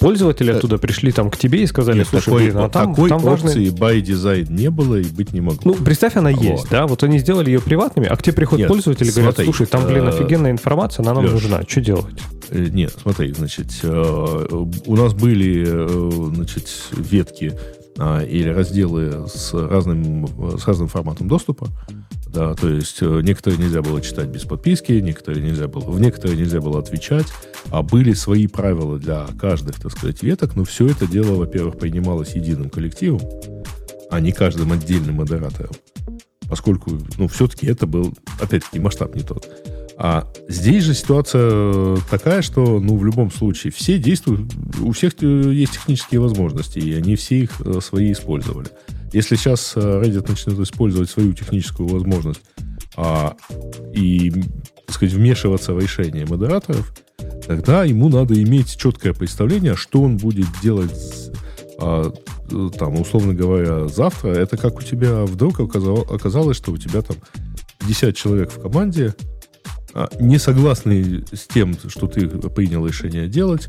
Пользователи 0.00 0.50
оттуда 0.52 0.78
пришли 0.78 1.12
там 1.12 1.30
к 1.30 1.36
тебе 1.36 1.62
и 1.62 1.66
сказали, 1.66 1.98
Нет, 1.98 2.08
слушай, 2.08 2.24
такой, 2.24 2.44
блин, 2.44 2.58
а 2.58 2.68
там, 2.68 2.94
такой 2.94 3.08
там 3.08 3.24
опции 3.24 3.68
by 3.70 4.00
design 4.00 4.46
не 4.50 4.70
было 4.70 4.96
и 4.96 5.04
быть 5.04 5.32
не 5.32 5.40
могло. 5.40 5.60
Ну, 5.64 5.74
представь, 5.74 6.16
она 6.16 6.30
вот. 6.30 6.40
есть, 6.40 6.70
да, 6.70 6.86
вот 6.86 7.02
они 7.02 7.18
сделали 7.18 7.50
ее 7.50 7.60
приватными, 7.60 8.06
а 8.06 8.16
к 8.16 8.22
тебе 8.22 8.34
приходят 8.34 8.64
Нет, 8.64 8.68
пользователи 8.68 9.08
и 9.08 9.12
говорят, 9.12 9.36
слушай, 9.42 9.66
там, 9.66 9.86
блин, 9.86 10.04
э, 10.04 10.08
офигенная 10.08 10.50
информация, 10.50 11.02
она 11.02 11.14
нам 11.14 11.24
Леш, 11.24 11.32
нужна, 11.32 11.62
что 11.66 11.80
делать? 11.80 12.14
Э, 12.50 12.66
нет, 12.70 12.94
смотри, 13.02 13.32
значит, 13.32 13.68
э, 13.82 14.46
у 14.86 14.96
нас 14.96 15.14
были, 15.14 15.64
значит, 16.34 16.68
ветки 16.92 17.52
а, 17.98 18.22
или 18.22 18.48
разделы 18.48 19.26
с 19.28 19.52
разным, 19.52 20.28
с 20.56 20.66
разным 20.66 20.86
форматом 20.86 21.26
доступа. 21.26 21.68
Да, 22.32 22.54
то 22.54 22.68
есть 22.68 22.98
э, 23.00 23.20
некоторые 23.22 23.58
нельзя 23.58 23.80
было 23.80 24.00
читать 24.00 24.28
без 24.28 24.42
подписки, 24.42 24.92
некоторые 24.92 25.42
нельзя 25.42 25.66
было, 25.66 25.90
в 25.90 26.00
некоторые 26.00 26.38
нельзя 26.38 26.60
было 26.60 26.78
отвечать, 26.78 27.26
а 27.70 27.82
были 27.82 28.12
свои 28.12 28.46
правила 28.46 28.98
для 28.98 29.26
каждых, 29.40 29.80
так 29.80 29.92
сказать, 29.92 30.22
веток, 30.22 30.54
но 30.54 30.64
все 30.64 30.88
это 30.88 31.06
дело, 31.06 31.36
во-первых, 31.36 31.78
принималось 31.78 32.34
единым 32.34 32.68
коллективом, 32.68 33.22
а 34.10 34.20
не 34.20 34.32
каждым 34.32 34.72
отдельным 34.72 35.16
модератором. 35.16 35.72
Поскольку, 36.48 36.92
ну, 37.16 37.28
все-таки 37.28 37.66
это 37.66 37.86
был, 37.86 38.14
опять-таки, 38.40 38.78
масштаб 38.78 39.14
не 39.14 39.22
тот. 39.22 39.48
А 40.00 40.28
здесь 40.48 40.84
же 40.84 40.94
ситуация 40.94 41.96
такая, 42.08 42.42
что, 42.42 42.78
ну, 42.78 42.96
в 42.96 43.04
любом 43.04 43.32
случае, 43.32 43.72
все 43.72 43.98
действуют, 43.98 44.52
у 44.80 44.92
всех 44.92 45.14
э, 45.22 45.26
есть 45.52 45.72
технические 45.72 46.20
возможности, 46.20 46.78
и 46.78 46.94
они 46.94 47.16
все 47.16 47.40
их 47.40 47.60
э, 47.60 47.80
свои 47.82 48.12
использовали. 48.12 48.68
Если 49.12 49.36
сейчас 49.36 49.72
э, 49.76 49.80
Reddit 49.80 50.28
начнет 50.28 50.58
использовать 50.60 51.10
свою 51.10 51.32
техническую 51.32 51.88
возможность 51.88 52.42
а, 52.96 53.36
и, 53.94 54.30
так 54.86 54.94
сказать, 54.94 55.14
вмешиваться 55.14 55.72
в 55.72 55.78
решение 55.78 56.26
модераторов, 56.26 56.92
тогда 57.46 57.84
ему 57.84 58.08
надо 58.08 58.40
иметь 58.42 58.76
четкое 58.76 59.14
представление, 59.14 59.76
что 59.76 60.02
он 60.02 60.16
будет 60.16 60.46
делать 60.62 60.92
а, 61.80 62.12
там, 62.76 63.00
условно 63.00 63.34
говоря, 63.34 63.86
завтра. 63.88 64.30
Это 64.30 64.56
как 64.56 64.78
у 64.78 64.82
тебя 64.82 65.24
вдруг 65.24 65.60
оказалось, 65.60 66.56
что 66.56 66.72
у 66.72 66.76
тебя 66.76 67.02
там 67.02 67.16
50 67.80 68.16
человек 68.16 68.50
в 68.50 68.60
команде, 68.60 69.14
а, 69.94 70.08
не 70.20 70.38
согласны 70.38 71.24
с 71.32 71.46
тем, 71.46 71.76
что 71.88 72.08
ты 72.08 72.28
принял 72.28 72.86
решение 72.86 73.28
делать, 73.28 73.68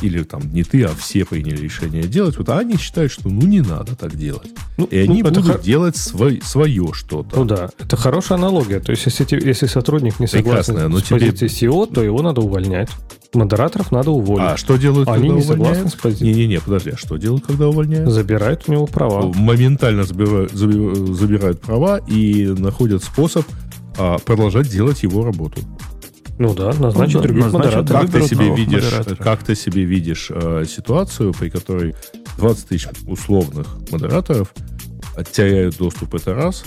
или 0.00 0.22
там 0.22 0.42
не 0.52 0.64
ты, 0.64 0.84
а 0.84 0.90
все 0.94 1.24
приняли 1.24 1.56
решение 1.56 2.04
делать, 2.04 2.38
вот 2.38 2.48
а 2.48 2.58
они 2.58 2.76
считают, 2.76 3.12
что 3.12 3.28
ну 3.28 3.46
не 3.46 3.60
надо 3.60 3.96
так 3.96 4.16
делать. 4.16 4.50
Ну, 4.76 4.84
и 4.84 4.98
они 4.98 5.22
ну, 5.22 5.30
будут 5.30 5.46
хор... 5.46 5.60
делать 5.60 5.96
свой, 5.96 6.40
свое 6.44 6.92
что-то. 6.92 7.36
Ну 7.36 7.44
да, 7.44 7.70
это 7.78 7.96
хорошая 7.96 8.38
аналогия. 8.38 8.80
То 8.80 8.90
есть, 8.90 9.06
если, 9.06 9.26
если 9.44 9.66
сотрудник 9.66 10.20
не 10.20 10.26
согласен 10.26 10.74
Прекрасная, 10.74 11.00
с 11.00 11.02
тебе... 11.02 11.18
позицией 11.18 11.50
SEO, 11.50 11.92
то 11.92 12.02
его 12.02 12.22
надо 12.22 12.40
увольнять. 12.40 12.90
Модераторов 13.34 13.92
надо 13.92 14.10
уволить. 14.10 14.44
А 14.44 14.56
что 14.56 14.76
делают, 14.76 15.08
Они 15.08 15.28
когда 15.28 15.34
не 15.34 15.42
согласны 15.42 15.88
с 15.88 15.94
позицией. 15.94 16.32
Не-не-не, 16.32 16.60
подожди, 16.60 16.90
а 16.90 16.96
что 16.96 17.16
делают, 17.16 17.44
когда 17.44 17.68
увольняют? 17.68 18.10
Забирают 18.10 18.64
у 18.66 18.72
него 18.72 18.86
права. 18.86 19.32
Моментально 19.34 20.04
забирают, 20.04 20.52
забирают 20.52 21.60
права 21.60 21.98
и 21.98 22.46
находят 22.46 23.04
способ 23.04 23.44
а, 23.98 24.18
продолжать 24.18 24.70
делать 24.70 25.02
его 25.02 25.24
работу. 25.24 25.60
Ну 26.38 26.54
да, 26.54 26.72
назначить 26.74 27.16
ну, 27.16 27.22
других 27.22 27.52
модераторов. 27.52 28.02
Как 28.02 28.10
ты 28.10 28.28
себе 28.28 28.54
видишь, 28.54 28.92
как 29.18 29.42
ты 29.42 29.54
себе 29.54 29.84
видишь 29.84 30.28
э, 30.30 30.64
ситуацию, 30.68 31.32
при 31.32 31.48
которой 31.48 31.94
20 32.38 32.68
тысяч 32.68 32.88
условных 33.06 33.66
модераторов 33.90 34.52
теряют 35.32 35.78
доступ 35.78 36.14
это 36.14 36.34
раз, 36.34 36.64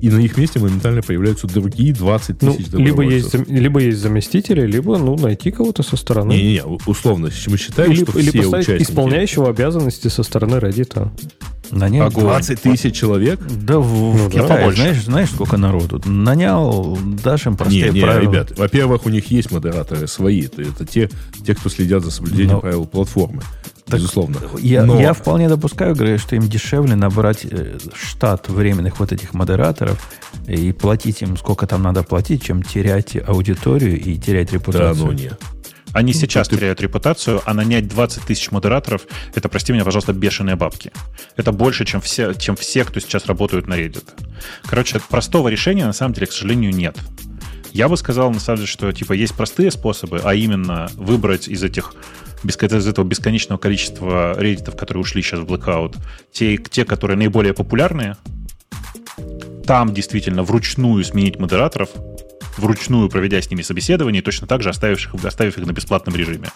и 0.00 0.08
на 0.08 0.18
их 0.18 0.36
месте 0.36 0.58
моментально 0.58 1.02
появляются 1.02 1.46
другие 1.46 1.92
20 1.92 2.42
ну, 2.42 2.54
тысяч 2.54 2.66
ну, 2.72 2.78
либо 2.78 3.02
есть, 3.02 3.34
либо 3.48 3.80
есть 3.80 3.98
заместители, 3.98 4.66
либо 4.66 4.96
ну, 4.96 5.16
найти 5.16 5.50
кого-то 5.50 5.82
со 5.82 5.96
стороны. 5.96 6.32
Не-не-не, 6.32 6.64
условно, 6.86 7.30
мы 7.48 7.56
считаем, 7.58 7.92
или, 7.92 8.04
что 8.04 8.18
или 8.18 8.30
все 8.30 8.46
участники... 8.46 8.82
исполняющего 8.82 9.50
обязанности 9.50 10.08
со 10.08 10.22
стороны 10.22 10.56
Reddit. 10.56 11.10
Нанял 11.70 12.10
20 12.10 12.62
тысяч 12.62 12.96
человек? 12.96 13.40
Да 13.40 13.78
в, 13.78 14.16
ну, 14.16 14.28
в 14.28 14.30
Китае, 14.30 14.66
да, 14.66 14.72
знаешь, 14.72 15.04
знаешь, 15.04 15.30
сколько 15.30 15.56
народу? 15.56 16.02
Нанял, 16.04 16.98
дашь 17.22 17.46
им 17.46 17.56
простые 17.56 17.90
не, 17.90 17.98
не, 17.98 18.02
правила. 18.02 18.30
ребят, 18.30 18.58
во-первых, 18.58 19.06
у 19.06 19.10
них 19.10 19.30
есть 19.30 19.52
модераторы 19.52 20.08
свои. 20.08 20.42
Это, 20.46 20.62
это 20.62 20.84
те, 20.84 21.08
те, 21.46 21.54
кто 21.54 21.68
следят 21.68 22.02
за 22.02 22.10
соблюдением 22.10 22.56
Но... 22.56 22.60
правил 22.60 22.86
платформы. 22.86 23.42
Так 23.90 24.00
безусловно. 24.00 24.36
Я, 24.58 24.84
Но... 24.84 25.00
я 25.00 25.12
вполне 25.12 25.48
допускаю, 25.48 25.94
говорю, 25.94 26.18
что 26.18 26.36
им 26.36 26.48
дешевле 26.48 26.94
набрать 26.94 27.44
э, 27.44 27.78
штат 27.94 28.48
временных 28.48 29.00
вот 29.00 29.12
этих 29.12 29.34
модераторов 29.34 30.10
и 30.46 30.72
платить 30.72 31.22
им 31.22 31.36
сколько 31.36 31.66
там 31.66 31.82
надо 31.82 32.02
платить, 32.02 32.44
чем 32.44 32.62
терять 32.62 33.16
аудиторию 33.16 34.00
и 34.00 34.16
терять 34.16 34.52
репутацию. 34.52 34.94
Да, 34.94 35.04
ну 35.04 35.12
нет. 35.12 35.40
Они 35.92 36.12
ну, 36.12 36.18
сейчас 36.18 36.48
ты... 36.48 36.56
теряют 36.56 36.80
репутацию, 36.80 37.42
а 37.44 37.54
нанять 37.54 37.88
20 37.88 38.22
тысяч 38.22 38.50
модераторов– 38.50 39.02
это, 39.34 39.48
прости 39.48 39.72
меня, 39.72 39.84
пожалуйста, 39.84 40.12
бешеные 40.12 40.56
бабки. 40.56 40.92
Это 41.36 41.52
больше, 41.52 41.84
чем 41.84 42.00
все, 42.00 42.32
чем 42.34 42.56
все, 42.56 42.84
кто 42.84 43.00
сейчас 43.00 43.26
работают 43.26 43.66
на 43.66 43.74
Reddit. 43.74 44.04
Короче, 44.64 45.00
простого 45.08 45.48
решения, 45.48 45.86
на 45.86 45.92
самом 45.92 46.14
деле, 46.14 46.28
к 46.28 46.32
сожалению, 46.32 46.72
нет. 46.72 46.96
Я 47.72 47.88
бы 47.88 47.96
сказал, 47.96 48.30
на 48.30 48.40
самом 48.40 48.58
деле, 48.58 48.68
что 48.68 48.92
типа 48.92 49.12
есть 49.12 49.34
простые 49.34 49.70
способы, 49.70 50.20
а 50.24 50.34
именно 50.34 50.90
выбрать 50.94 51.48
из 51.48 51.62
этих 51.62 51.94
из 52.44 52.86
этого 52.86 53.04
бесконечного 53.04 53.58
количества 53.58 54.34
реддитов, 54.38 54.76
которые 54.76 55.02
ушли 55.02 55.22
сейчас 55.22 55.40
в 55.40 55.44
blackout, 55.44 55.96
те, 56.32 56.56
те, 56.56 56.84
которые 56.84 57.16
наиболее 57.16 57.54
популярные, 57.54 58.16
там 59.66 59.92
действительно 59.94 60.42
вручную 60.42 61.04
сменить 61.04 61.38
модераторов, 61.38 61.90
вручную 62.56 63.08
проведя 63.08 63.40
с 63.40 63.50
ними 63.50 63.62
собеседование, 63.62 64.22
точно 64.22 64.46
так 64.46 64.62
же 64.62 64.70
оставив 64.70 64.98
их, 64.98 65.24
оставив 65.24 65.58
их 65.58 65.66
на 65.66 65.72
бесплатном 65.72 66.16
режиме. 66.16 66.48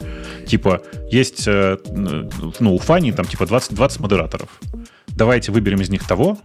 Типа, 0.46 0.82
есть, 1.10 1.44
э, 1.46 1.78
ну, 2.60 2.74
у 2.74 2.78
Фани 2.78 3.12
там 3.12 3.26
типа 3.26 3.46
20, 3.46 3.74
20 3.74 4.00
модераторов. 4.00 4.48
Давайте 5.08 5.52
выберем 5.52 5.80
из 5.80 5.90
них 5.90 6.06
того, 6.06 6.38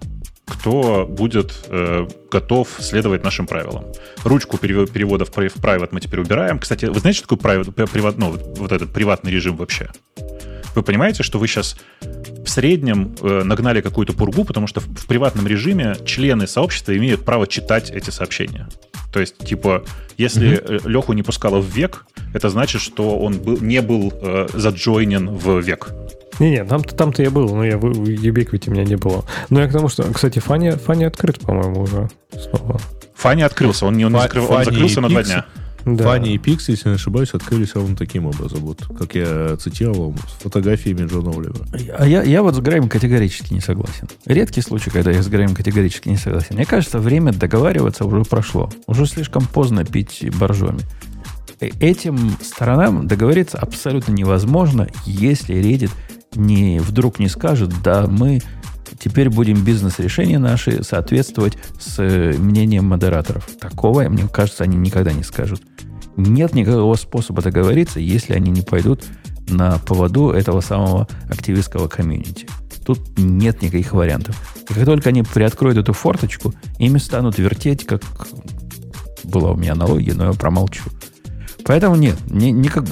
кто 0.49 1.05
будет 1.07 1.53
э, 1.67 2.07
готов 2.31 2.67
следовать 2.79 3.23
нашим 3.23 3.47
правилам. 3.47 3.85
Ручку 4.23 4.57
перевода 4.57 5.25
в 5.25 5.29
private 5.31 5.89
мы 5.91 6.01
теперь 6.01 6.19
убираем. 6.19 6.59
Кстати, 6.59 6.85
вы 6.85 6.99
знаете, 6.99 7.19
что 7.19 7.35
такое 7.35 7.57
private, 7.57 7.87
приват, 7.87 8.17
ну, 8.17 8.31
вот 8.31 8.71
этот 8.71 8.91
приватный 8.91 9.31
режим 9.31 9.55
вообще? 9.55 9.89
Вы 10.75 10.83
понимаете, 10.83 11.23
что 11.23 11.39
вы 11.39 11.47
сейчас 11.47 11.77
в 12.01 12.47
среднем 12.47 13.15
э, 13.21 13.43
нагнали 13.43 13.81
какую-то 13.81 14.13
пургу, 14.13 14.43
потому 14.45 14.67
что 14.67 14.79
в, 14.79 14.85
в 14.85 15.07
приватном 15.07 15.47
режиме 15.47 15.95
члены 16.05 16.47
сообщества 16.47 16.95
имеют 16.97 17.25
право 17.25 17.47
читать 17.47 17.89
эти 17.91 18.09
сообщения. 18.09 18.67
То 19.11 19.19
есть, 19.19 19.37
типа, 19.39 19.83
если 20.17 20.61
mm-hmm. 20.61 20.89
Леху 20.89 21.13
не 21.13 21.23
пускало 21.23 21.59
в 21.59 21.65
век, 21.65 22.05
это 22.33 22.49
значит, 22.49 22.81
что 22.81 23.17
он 23.17 23.39
был, 23.39 23.59
не 23.59 23.81
был 23.81 24.13
э, 24.21 24.47
заджойнен 24.53 25.29
в 25.29 25.59
век. 25.59 25.89
Не-не, 26.39 26.63
там-то, 26.63 26.95
там-то 26.95 27.21
я 27.21 27.31
был, 27.31 27.53
но 27.53 27.65
я 27.65 27.77
в 27.77 27.85
Ubiquiti 27.85 28.69
меня 28.69 28.85
не 28.85 28.95
было. 28.95 29.25
Но 29.49 29.61
я 29.61 29.67
к 29.67 29.71
тому, 29.71 29.89
что, 29.89 30.03
кстати, 30.03 30.39
Фани, 30.39 30.71
Фани 30.71 31.03
открыт, 31.03 31.39
по-моему, 31.39 31.81
уже 31.81 32.09
снова. 32.31 32.79
Фани 33.15 33.41
открылся, 33.41 33.85
он, 33.85 33.97
не, 33.97 34.05
он, 34.05 34.13
Фа- 34.13 34.21
закрыл, 34.21 34.49
он 34.49 34.63
закрылся 34.63 35.01
на 35.01 35.09
два 35.09 35.23
дня. 35.23 35.45
Да. 35.85 36.03
Фанни 36.03 36.33
и 36.33 36.37
Пикс, 36.37 36.69
если 36.69 36.89
не 36.89 36.95
ошибаюсь, 36.95 37.29
открылись 37.33 37.73
ровно 37.73 37.95
таким 37.95 38.25
образом. 38.25 38.59
Вот, 38.59 38.85
как 38.97 39.15
я 39.15 39.55
цитировал, 39.57 40.13
с 40.27 40.43
фотографиями 40.43 41.07
Джона 41.07 41.31
Оливера. 41.31 41.65
А 41.97 42.05
я, 42.05 42.21
я 42.23 42.43
вот 42.43 42.55
с 42.55 42.59
Греем 42.59 42.89
категорически 42.89 43.53
не 43.53 43.61
согласен. 43.61 44.07
Редкий 44.25 44.61
случай, 44.61 44.89
когда 44.89 45.11
я 45.11 45.23
с 45.23 45.27
Греем 45.27 45.55
категорически 45.55 46.09
не 46.09 46.17
согласен. 46.17 46.55
Мне 46.55 46.65
кажется, 46.65 46.99
время 46.99 47.31
договариваться 47.31 48.05
уже 48.05 48.23
прошло. 48.23 48.69
Уже 48.87 49.05
слишком 49.05 49.45
поздно 49.45 49.85
пить 49.85 50.25
боржоми. 50.37 50.81
Э, 51.59 51.69
этим 51.79 52.35
сторонам 52.41 53.07
договориться 53.07 53.57
абсолютно 53.57 54.11
невозможно, 54.11 54.87
если 55.05 55.55
Reddit 55.55 55.91
не, 56.35 56.79
вдруг 56.79 57.19
не 57.19 57.27
скажет, 57.27 57.71
да, 57.83 58.07
мы 58.07 58.41
теперь 58.99 59.29
будем 59.29 59.63
бизнес-решения 59.63 60.39
наши 60.39 60.83
соответствовать 60.83 61.57
с 61.79 61.99
э, 61.99 62.35
мнением 62.37 62.85
модераторов. 62.85 63.47
Такого, 63.59 64.07
мне 64.09 64.27
кажется, 64.27 64.63
они 64.63 64.77
никогда 64.77 65.11
не 65.11 65.23
скажут. 65.23 65.61
Нет 66.17 66.53
никакого 66.53 66.95
способа 66.95 67.41
договориться, 67.41 67.99
если 67.99 68.33
они 68.33 68.51
не 68.51 68.61
пойдут 68.61 69.03
на 69.47 69.79
поводу 69.79 70.31
этого 70.31 70.61
самого 70.61 71.07
активистского 71.29 71.87
комьюнити. 71.87 72.47
Тут 72.85 72.99
нет 73.17 73.61
никаких 73.61 73.93
вариантов. 73.93 74.35
И 74.69 74.73
как 74.73 74.85
только 74.85 75.09
они 75.09 75.23
приоткроют 75.23 75.77
эту 75.77 75.93
форточку, 75.93 76.53
ими 76.77 76.97
станут 76.97 77.37
вертеть, 77.37 77.85
как 77.85 78.01
была 79.23 79.51
у 79.51 79.55
меня 79.55 79.73
аналогия, 79.73 80.13
но 80.13 80.27
я 80.27 80.33
промолчу. 80.33 80.83
Поэтому 81.69 81.97
нет, 81.97 82.17
не, 82.25 82.51
не 82.51 82.67
как, 82.67 82.85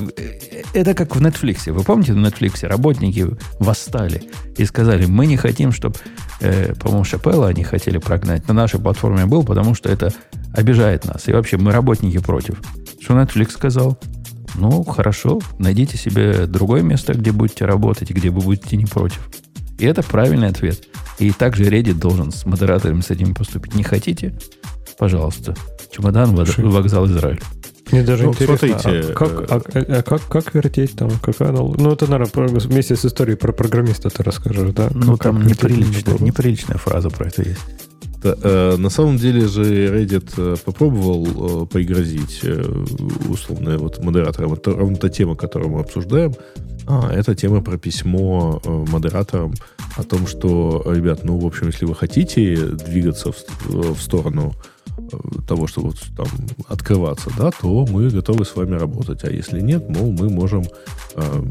это 0.73 0.93
как 0.93 1.15
в 1.15 1.19
Netflix. 1.19 1.71
Вы 1.71 1.83
помните, 1.83 2.13
в 2.13 2.17
Netflix 2.17 2.63
работники 2.63 3.25
восстали 3.59 4.29
и 4.55 4.65
сказали, 4.65 5.07
мы 5.07 5.25
не 5.25 5.35
хотим, 5.35 5.71
чтобы, 5.71 5.95
э, 6.41 6.75
по-моему, 6.75 7.03
Шапелла 7.03 7.47
они 7.47 7.63
хотели 7.63 7.97
прогнать. 7.97 8.47
На 8.47 8.53
нашей 8.53 8.79
платформе 8.79 9.25
был, 9.25 9.43
потому 9.43 9.73
что 9.73 9.89
это 9.89 10.13
обижает 10.53 11.05
нас. 11.05 11.27
И 11.27 11.31
вообще 11.31 11.57
мы 11.57 11.71
работники 11.71 12.19
против. 12.19 12.61
Что 13.01 13.15
Netflix 13.15 13.53
сказал? 13.53 13.97
Ну, 14.53 14.83
хорошо, 14.83 15.41
найдите 15.57 15.97
себе 15.97 16.45
другое 16.45 16.83
место, 16.83 17.13
где 17.13 17.31
будете 17.31 17.65
работать, 17.65 18.11
где 18.11 18.29
вы 18.29 18.41
будете 18.41 18.77
не 18.77 18.85
против. 18.85 19.27
И 19.79 19.85
это 19.85 20.03
правильный 20.03 20.49
ответ. 20.49 20.83
И 21.17 21.31
также 21.31 21.63
Reddit 21.63 21.95
должен 21.95 22.31
с 22.31 22.45
модераторами 22.45 23.01
с 23.01 23.09
этим 23.09 23.33
поступить. 23.33 23.73
Не 23.73 23.81
хотите? 23.81 24.37
Пожалуйста. 24.99 25.55
Чемодан, 25.89 26.35
вокзал 26.35 27.07
Израиль. 27.07 27.41
Мне 27.91 28.03
даже 28.03 28.25
ну, 28.25 28.31
интересно, 28.31 28.57
смотрите, 28.57 29.11
а 29.11 29.13
как, 29.13 29.31
э, 29.31 29.45
а, 29.49 29.55
а, 29.55 29.99
а, 29.99 30.03
как, 30.03 30.21
как 30.27 30.53
вертеть 30.53 30.95
там? 30.95 31.09
Какая, 31.21 31.51
ну, 31.51 31.91
это, 31.91 32.09
наверное, 32.09 32.47
вместе 32.47 32.95
с 32.95 33.05
историей 33.05 33.37
про 33.37 33.53
программиста 33.53 34.09
ты 34.09 34.23
расскажешь, 34.23 34.73
да? 34.73 34.89
Ну, 34.93 35.13
как, 35.13 35.23
там 35.23 35.47
неприличная, 35.47 36.17
неприличная 36.19 36.77
фраза 36.77 37.09
про 37.09 37.27
это 37.27 37.43
есть. 37.43 37.61
Да, 38.23 38.35
э, 38.41 38.77
на 38.77 38.89
самом 38.89 39.17
деле 39.17 39.47
же 39.47 39.63
Reddit 39.63 40.33
э, 40.37 40.55
попробовал 40.65 41.63
э, 41.63 41.65
пригрозить 41.67 42.39
э, 42.43 42.61
условно 43.29 43.77
вот 43.77 44.03
модераторам. 44.03 44.53
Это 44.53 44.71
ровно 44.71 44.97
та 44.97 45.09
тема, 45.09 45.35
которую 45.35 45.71
мы 45.71 45.81
обсуждаем. 45.81 46.33
А, 46.87 47.11
это 47.11 47.35
тема 47.35 47.61
про 47.61 47.77
письмо 47.77 48.59
э, 48.63 48.85
модераторам 48.89 49.53
о 49.97 50.03
том, 50.03 50.25
что, 50.25 50.83
ребят, 50.87 51.23
ну, 51.23 51.37
в 51.37 51.45
общем, 51.45 51.67
если 51.67 51.85
вы 51.85 51.95
хотите 51.95 52.55
двигаться 52.55 53.31
в, 53.31 53.93
в 53.93 54.01
сторону 54.01 54.53
того, 55.47 55.67
чтобы 55.67 55.93
там 56.15 56.27
открываться, 56.67 57.29
да, 57.37 57.51
то 57.51 57.85
мы 57.85 58.09
готовы 58.09 58.45
с 58.45 58.55
вами 58.55 58.75
работать. 58.75 59.23
А 59.23 59.31
если 59.31 59.61
нет, 59.61 59.87
мол, 59.89 60.11
мы 60.11 60.29
можем 60.29 60.63
э, 61.15 61.43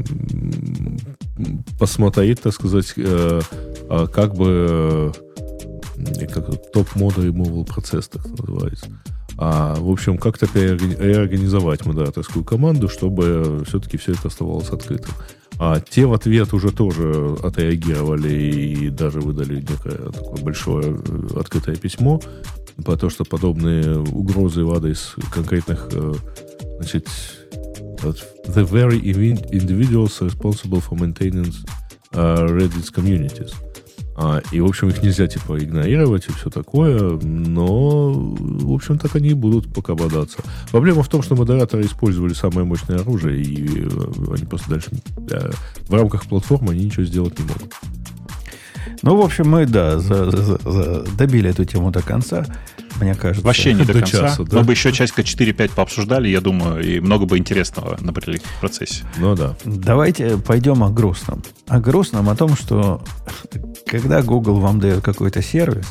посмотреть, 1.79 2.41
так 2.41 2.53
сказать, 2.53 2.93
э, 2.97 3.41
э, 3.89 4.07
как 4.13 4.35
бы 4.35 5.13
э, 5.97 6.25
как 6.27 6.71
топ-мода 6.71 7.21
removal 7.21 7.65
процесс, 7.65 8.07
так 8.07 8.25
называется. 8.27 8.87
А, 9.39 9.75
в 9.75 9.89
общем, 9.91 10.17
как-то 10.17 10.47
реорганизовать 10.55 11.85
модераторскую 11.85 12.43
команду, 12.43 12.89
чтобы 12.89 13.63
все-таки 13.67 13.97
все 13.97 14.13
это 14.13 14.29
оставалось 14.29 14.69
открытым. 14.69 15.13
А 15.59 15.79
те 15.79 16.05
в 16.05 16.13
ответ 16.13 16.53
уже 16.53 16.71
тоже 16.71 17.35
отреагировали 17.43 18.29
и 18.29 18.89
даже 18.89 19.19
выдали 19.19 19.61
некое 19.61 20.11
такое 20.11 20.43
большое 20.43 20.97
э, 20.97 21.39
открытое 21.39 21.75
письмо, 21.75 22.21
потому 22.85 23.09
что 23.09 23.25
подобные 23.25 23.99
угрозы 23.99 24.63
в 24.63 24.73
адрес 24.73 25.15
конкретных, 25.31 25.89
э, 25.91 26.13
значит, 26.77 27.07
the 28.03 28.63
very 28.63 29.01
individuals 29.01 30.19
responsible 30.21 30.81
for 30.81 30.97
maintaining 30.97 31.53
uh, 32.13 32.47
Reddit's 32.47 32.91
communities. 32.91 33.53
А, 34.19 34.41
и, 34.51 34.59
в 34.59 34.65
общем, 34.65 34.89
их 34.89 35.03
нельзя, 35.03 35.27
типа, 35.27 35.63
игнорировать 35.63 36.27
и 36.27 36.31
все 36.31 36.49
такое, 36.49 37.19
но, 37.21 38.11
в 38.11 38.73
общем, 38.73 38.97
так 38.97 39.15
они 39.15 39.29
и 39.29 39.33
будут 39.35 39.71
пока 39.71 39.93
бодаться. 39.93 40.39
Проблема 40.71 41.03
в 41.03 41.07
том, 41.07 41.21
что 41.21 41.35
модераторы 41.35 41.85
использовали 41.85 42.33
самое 42.33 42.65
мощное 42.65 42.97
оружие, 42.97 43.43
и 43.43 43.85
э, 43.85 43.89
они 44.33 44.45
просто 44.45 44.71
дальше 44.71 44.89
э, 45.29 45.51
в 45.81 45.93
рамках 45.93 46.25
платформы 46.25 46.71
они 46.71 46.85
ничего 46.85 47.05
сделать 47.05 47.37
не 47.37 47.45
могут. 47.45 47.75
Ну, 49.01 49.15
в 49.15 49.21
общем, 49.21 49.49
мы, 49.49 49.65
да, 49.65 49.99
за, 49.99 50.31
за, 50.31 50.57
за, 50.57 51.03
добили 51.17 51.49
эту 51.49 51.65
тему 51.65 51.91
до 51.91 52.01
конца 52.01 52.45
мне 52.99 53.15
кажется. 53.15 53.45
Вообще 53.45 53.73
не 53.73 53.83
до, 53.83 53.93
до 53.93 53.99
конца. 53.99 54.29
Часа, 54.29 54.43
да? 54.43 54.57
Мы 54.57 54.63
бы 54.63 54.73
еще 54.73 54.91
часика 54.91 55.21
4-5 55.21 55.71
пообсуждали, 55.75 56.27
я 56.29 56.41
думаю, 56.41 56.83
и 56.83 56.99
много 56.99 57.25
бы 57.25 57.37
интересного 57.37 57.97
набрели 58.01 58.39
в 58.39 58.59
процессе. 58.59 59.03
Ну 59.17 59.35
да. 59.35 59.55
Давайте 59.65 60.37
пойдем 60.37 60.83
о 60.83 60.89
грустном. 60.89 61.43
О 61.67 61.79
грустном, 61.79 62.29
о 62.29 62.35
том, 62.35 62.55
что 62.55 63.03
когда 63.85 64.21
Google 64.21 64.59
вам 64.59 64.79
дает 64.79 65.03
какой-то 65.03 65.41
сервис, 65.41 65.85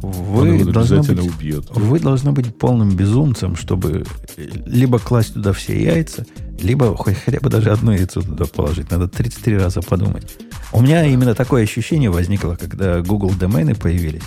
вы 0.00 0.64
должны, 0.64 1.02
быть, 1.02 1.18
убьет. 1.18 1.66
вы 1.70 1.98
должны 1.98 2.30
быть 2.30 2.56
полным 2.56 2.94
безумцем, 2.94 3.56
чтобы 3.56 4.04
либо 4.36 5.00
класть 5.00 5.34
туда 5.34 5.52
все 5.52 5.82
яйца, 5.82 6.24
либо 6.60 6.94
хоть, 6.96 7.16
хотя 7.16 7.40
бы 7.40 7.50
даже 7.50 7.72
одно 7.72 7.92
яйцо 7.92 8.20
туда 8.22 8.44
положить. 8.44 8.90
Надо 8.92 9.08
33 9.08 9.58
раза 9.58 9.82
подумать. 9.82 10.38
У 10.72 10.82
меня 10.82 11.04
именно 11.04 11.34
такое 11.34 11.62
ощущение 11.62 12.10
возникло, 12.10 12.56
когда 12.56 13.00
Google 13.00 13.30
домены 13.30 13.74
появились 13.74 14.22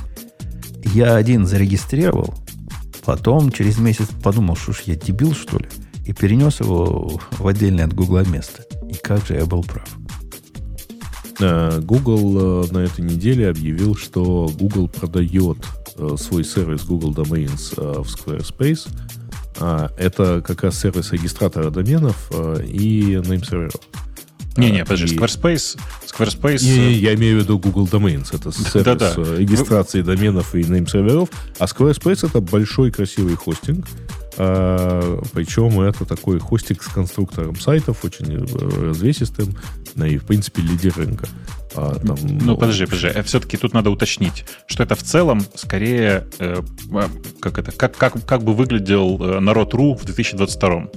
я 0.93 1.15
один 1.15 1.45
зарегистрировал, 1.45 2.33
потом 3.05 3.51
через 3.51 3.77
месяц 3.77 4.07
подумал, 4.23 4.55
что 4.55 4.73
ж 4.73 4.81
я 4.85 4.95
дебил, 4.95 5.33
что 5.33 5.57
ли, 5.57 5.67
и 6.05 6.13
перенес 6.13 6.59
его 6.59 7.19
в 7.37 7.47
отдельное 7.47 7.85
от 7.85 7.93
Гугла 7.93 8.25
место. 8.27 8.63
И 8.89 8.93
как 8.95 9.25
же 9.25 9.35
я 9.35 9.45
был 9.45 9.63
прав. 9.63 9.87
Э, 11.39 11.79
Google 11.81 12.65
э, 12.65 12.71
на 12.71 12.79
этой 12.79 13.05
неделе 13.05 13.49
объявил, 13.49 13.95
что 13.95 14.51
Google 14.59 14.89
продает 14.89 15.57
э, 15.95 16.15
свой 16.17 16.43
сервис 16.43 16.83
Google 16.83 17.13
Domains 17.13 17.73
в 17.75 18.07
Squarespace. 18.07 18.87
Это 19.97 20.41
как 20.41 20.63
раз 20.63 20.79
сервис 20.79 21.11
регистратора 21.11 21.69
доменов 21.69 22.31
и 22.63 23.19
name-серверов. 23.21 23.79
Не-не, 24.57 24.83
подожди, 24.83 25.15
и... 25.15 25.17
Squarespace... 25.17 25.79
Squarespace... 26.05 26.63
Не, 26.63 26.77
не, 26.77 26.93
я 26.93 27.13
имею 27.15 27.39
в 27.39 27.43
виду 27.43 27.57
Google 27.57 27.87
Domains. 27.87 28.35
Это 28.35 28.51
сервис 28.51 28.83
да, 28.83 28.95
да. 28.95 29.13
Э, 29.17 29.37
регистрации 29.37 30.01
доменов 30.01 30.55
и 30.55 30.63
нейм-серверов. 30.63 31.29
А 31.57 31.65
Squarespace 31.65 32.27
это 32.27 32.41
большой 32.41 32.91
красивый 32.91 33.35
хостинг. 33.35 33.87
А, 34.37 35.21
причем 35.33 35.81
это 35.81 36.05
такой 36.05 36.39
хостинг 36.39 36.83
с 36.83 36.87
конструктором 36.87 37.59
сайтов, 37.59 38.03
очень 38.05 38.33
э, 38.33 38.87
развесистым, 38.87 39.57
ну 39.95 40.05
и, 40.05 40.17
в 40.17 40.25
принципе, 40.25 40.61
лидер 40.61 40.93
рынка. 40.95 41.27
А, 41.75 41.95
там, 41.95 42.17
ну, 42.23 42.39
ну, 42.41 42.57
подожди, 42.57 42.85
подожди. 42.85 43.07
Э, 43.07 43.23
Все-таки 43.23 43.57
тут 43.57 43.73
надо 43.73 43.89
уточнить, 43.89 44.45
что 44.67 44.83
это 44.83 44.95
в 44.95 45.03
целом 45.03 45.45
скорее 45.55 46.27
э, 46.39 46.61
как 47.41 47.57
это, 47.57 47.71
как, 47.71 47.97
как, 47.97 48.25
как 48.25 48.43
бы 48.43 48.53
выглядел 48.53 49.17
народ.ру 49.17 49.95
в 49.95 50.05
2022 50.05 50.87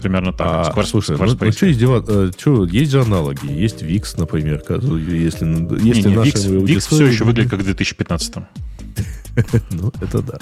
Примерно 0.00 0.32
так. 0.32 0.46
А, 0.46 0.70
Squarespace, 0.70 0.86
слушай, 0.86 1.16
Squarespace. 1.16 1.38
ну, 1.40 1.46
ну 1.46 1.52
что, 1.52 1.70
издевать, 1.70 2.04
э, 2.08 2.30
что, 2.38 2.64
есть 2.66 2.90
же 2.90 3.02
аналоги. 3.02 3.50
Есть 3.50 3.82
Wix, 3.82 4.14
например. 4.16 4.62
Если, 4.68 5.16
если 5.16 5.44
не, 5.44 6.10
не, 6.10 6.16
наши 6.16 6.30
Wix, 6.30 6.64
Wix 6.64 6.78
все 6.80 7.06
еще 7.06 7.24
выглядит 7.24 7.50
как 7.50 7.60
в 7.60 7.64
2015 7.64 8.34
Ну, 9.70 9.92
это 10.00 10.22
да. 10.22 10.38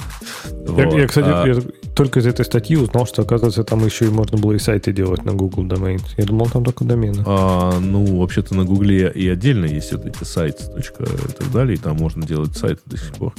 Я, 0.96 1.06
кстати, 1.06 1.26
а 1.28 1.62
только 1.94 2.20
из 2.20 2.26
этой 2.26 2.44
статьи 2.44 2.76
узнал, 2.76 3.06
что, 3.06 3.22
оказывается, 3.22 3.64
там 3.64 3.84
еще 3.84 4.06
и 4.06 4.08
можно 4.08 4.38
было 4.38 4.52
и 4.52 4.58
сайты 4.58 4.92
делать 4.92 5.24
на 5.24 5.32
Google 5.32 5.64
Domain. 5.64 6.00
Я 6.16 6.24
думал, 6.24 6.46
там 6.46 6.64
только 6.64 6.84
домены. 6.84 7.22
А, 7.26 7.78
ну, 7.80 8.20
вообще-то 8.20 8.54
на 8.54 8.64
Google 8.64 8.90
и 8.90 9.28
отдельно 9.28 9.66
есть 9.66 9.92
вот 9.92 10.06
эти 10.06 10.24
сайты, 10.24 10.64
и 10.78 11.32
так 11.32 11.52
далее, 11.52 11.74
и 11.74 11.78
там 11.78 11.96
можно 11.96 12.26
делать 12.26 12.56
сайты 12.56 12.80
до 12.86 12.96
сих 12.96 13.12
пор. 13.14 13.34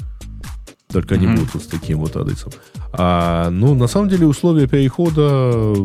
Только 0.92 1.14
mm-hmm. 1.14 1.18
они 1.18 1.36
будут 1.36 1.54
вот 1.54 1.64
с 1.64 1.68
таким 1.68 2.00
вот 2.00 2.16
адресом. 2.16 2.52
А, 2.94 3.52
ну, 3.52 3.76
на 3.76 3.86
самом 3.86 4.10
деле, 4.10 4.26
условия 4.26 4.68
перехода, 4.68 5.76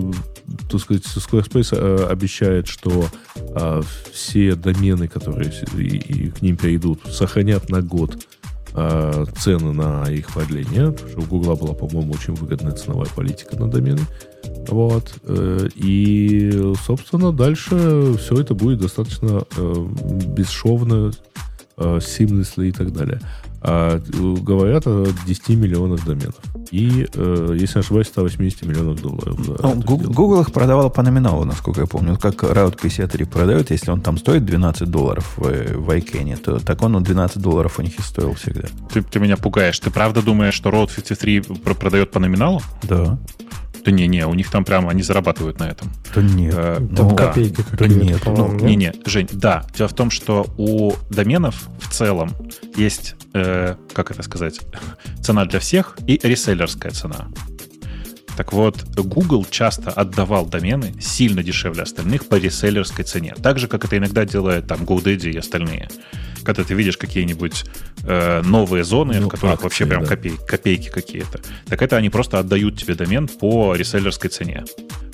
так 0.71 0.81
сказать, 0.81 1.03
Squarespace 1.05 1.77
э, 1.77 2.07
обещает, 2.07 2.67
что 2.67 3.05
э, 3.37 3.83
все 4.13 4.55
домены, 4.55 5.07
которые 5.07 5.53
и, 5.77 5.97
и 5.97 6.31
к 6.31 6.41
ним 6.41 6.57
перейдут, 6.57 7.03
сохранят 7.11 7.69
на 7.69 7.83
год 7.83 8.17
э, 8.73 9.25
цены 9.37 9.75
на 9.75 10.11
их 10.11 10.29
продление. 10.33 10.93
Потому 10.93 11.11
что 11.11 11.21
у 11.21 11.25
Гугла 11.25 11.55
была, 11.55 11.75
по-моему, 11.75 12.15
очень 12.15 12.33
выгодная 12.33 12.73
ценовая 12.73 13.11
политика 13.15 13.57
на 13.57 13.71
домены. 13.71 14.01
Вот. 14.69 15.17
Э, 15.25 15.69
и, 15.75 16.73
собственно, 16.87 17.31
дальше 17.31 18.15
все 18.19 18.37
это 18.37 18.55
будет 18.55 18.81
достаточно 18.81 19.45
э, 19.55 19.87
бесшовно, 20.29 21.13
э, 21.77 21.99
seamlessly 21.99 22.69
и 22.69 22.73
так 22.73 22.91
далее 22.95 23.21
а 23.67 23.99
говорят 24.43 24.87
о 24.87 25.07
10 25.27 25.49
миллионах 25.57 26.05
доменов. 26.05 26.35
И, 26.71 27.07
э, 27.15 27.57
если 27.59 27.79
не 27.79 27.81
ошибаюсь, 27.81 28.09
180 28.09 28.67
миллионов 28.67 29.01
долларов. 29.01 29.37
ну, 29.63 29.75
Google, 29.81 30.43
их 30.43 30.53
продавал 30.53 30.91
по 30.91 31.03
номиналу, 31.03 31.45
насколько 31.45 31.81
я 31.81 31.87
помню. 31.87 32.19
Как 32.19 32.43
Route 32.43 32.79
53 32.81 33.25
продает, 33.25 33.71
если 33.71 33.91
он 33.91 34.03
там 34.03 34.19
стоит 34.19 34.45
12 34.45 34.91
долларов 34.91 35.33
в, 35.39 35.43
в 35.43 35.91
iCann, 35.91 36.37
то 36.37 36.59
так 36.59 36.83
он 36.83 37.03
12 37.03 37.41
долларов 37.41 37.79
у 37.79 37.83
них 37.83 37.99
и 37.99 38.03
стоил 38.03 38.35
всегда. 38.35 38.69
Ты, 38.93 39.03
ты 39.03 39.19
меня 39.19 39.39
пугаешь. 39.39 39.79
Ты 39.79 39.91
правда 39.91 40.21
думаешь, 40.21 40.55
что 40.55 40.69
Route 40.69 40.95
53 40.95 41.41
продает 41.79 42.11
по 42.11 42.21
номиналу? 42.21 42.61
Да. 42.83 43.19
Да 43.85 43.91
не-не, 43.91 44.27
у 44.27 44.35
них 44.35 44.51
там 44.51 44.65
прямо 44.65 44.91
они 44.91 45.03
зарабатывают 45.03 45.59
на 45.59 45.65
этом. 45.65 45.93
Да 46.15 46.23
нет. 46.23 46.55
Э, 46.57 46.77
Там 46.97 47.09
ну, 47.09 47.17
копейки 47.17 47.63
да 47.73 47.77
какие-то, 47.77 48.05
нет, 48.05 48.23
Ну, 48.25 48.53
не-не, 48.55 48.95
Жень, 49.05 49.29
да. 49.33 49.67
Дело 49.77 49.89
в 49.89 49.95
том, 49.95 50.11
что 50.11 50.47
у 50.57 50.93
доменов 51.11 51.69
в 51.81 51.93
целом 51.93 52.35
есть, 52.77 53.15
э, 53.35 53.77
как 53.93 54.11
это 54.11 54.23
сказать, 54.23 54.61
цена 55.21 55.45
для 55.45 55.61
всех 55.61 55.99
и 56.07 56.19
реселлерская 56.23 56.93
цена. 56.93 57.29
Так 58.37 58.53
вот, 58.53 58.83
Google 58.97 59.47
часто 59.49 59.91
отдавал 59.91 60.47
домены 60.47 60.95
сильно 61.01 61.43
дешевле 61.43 61.83
остальных 61.83 62.27
по 62.27 62.37
реселлерской 62.37 63.05
цене. 63.05 63.35
Так 63.41 63.59
же, 63.59 63.69
как 63.69 63.85
это 63.85 63.97
иногда 63.99 64.25
делает 64.25 64.67
там 64.67 64.81
GoDaddy 64.81 65.31
и 65.31 65.39
остальные. 65.39 65.89
Когда 66.45 66.63
ты 66.65 66.75
видишь 66.75 66.97
какие-нибудь 66.97 67.65
э, 68.05 68.43
новые 68.45 68.85
зоны, 68.85 69.19
Ну, 69.21 69.27
в 69.27 69.31
которых 69.31 69.55
акции, 69.55 69.65
вообще 69.65 69.87
прям 69.87 70.05
да. 70.05 70.15
копей- 70.15 70.39
копейки 70.47 70.89
какие-то, 70.91 71.41
так 71.69 71.81
это 71.83 71.97
они 71.97 72.11
просто 72.11 72.39
отдают 72.39 72.79
тебе 72.79 72.95
домен 72.95 73.29
по 73.29 73.75
реселлерской 73.75 74.31
цене. 74.31 74.65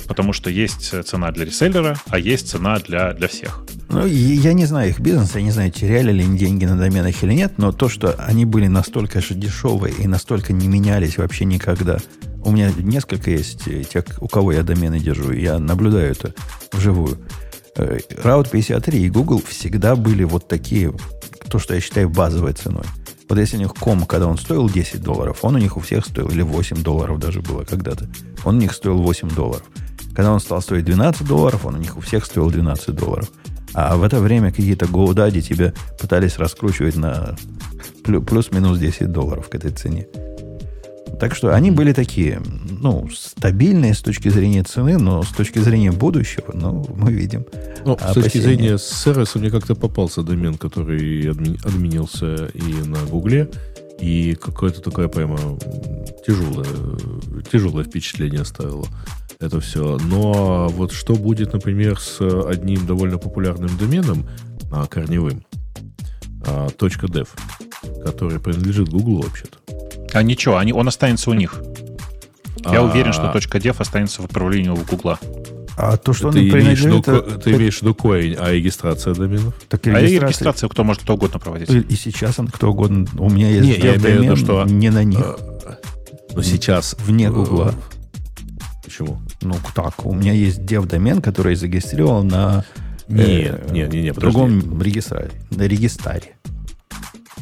Потому 0.09 0.33
что 0.33 0.51
есть 0.51 0.93
цена 1.07 1.31
для 1.31 1.45
реселлера, 1.45 1.97
а 2.09 2.19
есть 2.19 2.49
цена 2.49 2.81
для, 2.81 3.13
для 3.13 3.29
всех. 3.29 3.65
Ну, 3.91 4.07
я 4.07 4.53
не 4.55 4.67
знаю 4.67 4.91
их 4.91 4.99
бизнес, 4.99 5.37
я 5.37 5.43
не 5.43 5.53
знаю, 5.53 5.71
теряли 5.71 6.11
ли 6.13 6.25
они 6.25 6.37
деньги 6.37 6.65
на 6.65 6.77
доменах 6.77 7.23
или 7.23 7.33
нет, 7.33 7.53
но 7.59 7.71
то, 7.71 7.89
что 7.89 8.15
они 8.19 8.45
были 8.45 8.67
настолько 8.67 9.21
же 9.21 9.35
дешевые 9.35 9.95
и 9.95 10.09
настолько 10.09 10.53
не 10.53 10.67
менялись 10.67 11.17
вообще 11.19 11.45
никогда. 11.45 11.99
У 12.43 12.51
меня 12.51 12.73
несколько 12.77 13.31
есть 13.31 13.69
э, 13.69 13.85
тех, 13.85 14.05
у 14.21 14.27
кого 14.27 14.51
я 14.53 14.63
домены 14.65 14.99
держу, 14.99 15.31
я 15.33 15.59
наблюдаю 15.61 16.11
это 16.11 16.35
вживую. 16.73 17.19
Э, 17.77 17.99
Route 18.25 18.49
53 18.51 19.03
и 19.03 19.11
Google 19.11 19.41
всегда 19.47 19.95
были 19.95 20.25
вот 20.25 20.49
такие, 20.49 20.93
то, 21.51 21.59
что 21.59 21.75
я 21.75 21.81
считаю 21.81 22.09
базовой 22.09 22.53
ценой. 22.53 22.85
Вот 23.29 23.39
если 23.39 23.57
у 23.57 23.61
них 23.61 23.75
ком, 23.75 24.07
когда 24.07 24.27
он 24.27 24.39
стоил 24.39 24.69
10 24.69 25.03
долларов, 25.03 25.39
он 25.43 25.55
у 25.55 25.59
них 25.59 25.77
у 25.77 25.81
всех 25.81 26.07
стоил, 26.07 26.29
или 26.29 26.43
8 26.43 26.83
долларов 26.83 27.19
даже 27.19 27.41
было 27.41 27.65
когда-то. 27.65 28.09
Он 28.45 28.57
у 28.57 28.59
них 28.59 28.73
стоил 28.73 28.99
8 29.03 29.29
долларов. 29.29 29.65
Когда 30.15 30.33
он 30.33 30.41
стал 30.41 30.61
стоить 30.63 30.85
12 30.85 31.27
долларов, 31.27 31.67
он 31.67 31.75
у 31.77 31.79
них 31.79 31.97
у 31.97 32.01
всех 32.01 32.25
стоил 32.25 32.51
12 32.51 32.95
долларов. 32.95 33.31
А 33.73 33.97
в 33.97 34.03
это 34.03 34.19
время 34.19 34.51
какие-то 34.51 34.87
GoDaddy 34.87 35.41
тебя 35.43 35.73
пытались 36.01 36.39
раскручивать 36.39 36.97
на 36.97 37.37
плю- 38.03 38.23
плюс-минус 38.23 38.79
10 38.79 39.13
долларов 39.13 39.49
к 39.49 39.55
этой 39.55 39.71
цене. 39.71 40.07
Так 41.21 41.35
что 41.35 41.55
они 41.55 41.71
были 41.71 41.93
такие, 41.93 42.41
ну, 42.81 43.07
стабильные 43.11 43.93
с 43.93 44.01
точки 44.01 44.31
зрения 44.31 44.63
цены, 44.63 44.97
но 44.97 45.23
с 45.23 45.29
точки 45.29 45.59
зрения 45.59 45.93
будущего, 45.93 46.51
ну, 46.55 46.87
мы 46.97 47.13
видим. 47.13 47.45
Ну, 47.85 47.99
с 47.99 48.15
точки 48.15 48.39
зрения 48.39 48.79
сервиса 48.79 49.39
мне 49.39 49.51
как-то 49.51 49.75
попался 49.75 50.23
домен, 50.23 50.57
который 50.57 51.27
адми- 51.27 51.61
админился 51.63 52.47
и 52.47 52.89
на 52.89 52.99
Гугле, 53.05 53.51
и 54.01 54.35
какое-то 54.35 54.81
такое 54.81 55.09
прямо 55.09 55.37
тяжелое, 56.27 56.67
тяжелое 57.53 57.85
впечатление 57.85 58.41
оставило 58.41 58.87
это 59.41 59.61
все. 59.61 59.99
Но 59.99 60.69
вот 60.69 60.93
что 60.93 61.15
будет, 61.15 61.53
например, 61.53 61.99
с 61.99 62.21
одним 62.21 62.87
довольно 62.87 63.19
популярным 63.19 63.77
доменом, 63.77 64.27
а, 64.73 64.87
корневым, 64.87 65.45
а, 66.47 66.69
.dev, 66.69 67.29
который 68.05 68.41
принадлежит 68.41 68.89
Гуглу 68.89 69.23
вообще-то. 69.23 69.60
А 70.13 70.23
ничего, 70.23 70.57
они, 70.59 70.73
он 70.73 70.89
останется 70.89 71.31
у 71.31 71.35
них. 71.35 71.63
Я 72.71 72.81
А, 72.81 72.83
уверен, 72.83 73.13
что 73.13 73.33
.dev 73.33 73.77
останется 73.79 74.23
в 74.23 74.27
управлении 74.27 74.69
у 74.69 74.77
Гугла. 74.77 75.19
А 75.77 75.97
то, 75.97 76.13
что 76.13 76.31
ты 76.31 76.41
он 76.45 76.51
принадлежит... 76.51 77.05
ко- 77.07 77.13
это- 77.13 77.39
ты 77.39 77.53
имеешь 77.53 77.79
в 77.79 77.83
виду 77.83 77.95
корень, 77.95 78.37
а 78.39 78.51
регистрация 78.53 79.15
доменов? 79.15 79.55
так 79.69 79.87
А 79.87 79.91
и 79.91 79.93
регистрация- 79.95 80.27
регистрацию 80.29 80.69
кто 80.69 80.85
может 80.85 81.03
кто 81.03 81.15
угодно 81.15 81.39
проводить. 81.39 81.71
И, 81.71 81.79
и 81.79 81.95
сейчас 81.97 82.39
он 82.39 82.49
кто 82.49 82.71
угодно. 82.71 83.07
У 83.19 83.31
меня 83.31 83.49
есть 83.49 83.63
Не, 83.79 83.85
я 83.87 83.95
имею 83.97 84.21
в 84.21 84.23
виду, 84.25 84.37
что, 84.37 84.65
не 84.65 84.91
на 84.91 85.05
них. 85.05 85.21
А, 85.23 85.79
Но 86.35 86.43
сейчас... 86.43 86.97
Вне 87.01 87.31
Гугла. 87.31 87.75
Почему? 88.85 89.21
Ну, 89.41 89.55
так, 89.75 90.05
у 90.05 90.13
меня 90.13 90.33
есть 90.33 90.67
дев-домен, 90.67 91.23
который 91.23 91.55
зарегистрировал 91.55 92.25
на 92.25 92.65
Не, 93.09 93.45
э, 93.49 93.69
не, 93.71 93.83
не, 93.85 94.03
не, 94.03 94.13
в 94.13 94.19
другом 94.19 94.83
регистраре, 94.83 95.31
на 95.51 95.63
регистаре. 95.63 96.35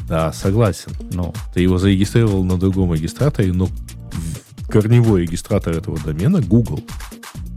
Да, 0.09 0.33
согласен. 0.33 0.91
Ну, 1.13 1.33
Ты 1.53 1.61
его 1.61 1.77
зарегистрировал 1.77 2.43
на 2.43 2.57
другом 2.57 2.93
регистраторе, 2.93 3.53
но 3.53 3.69
корневой 4.67 5.21
регистратор 5.21 5.73
этого 5.77 5.97
домена 5.99 6.41
Google. 6.41 6.83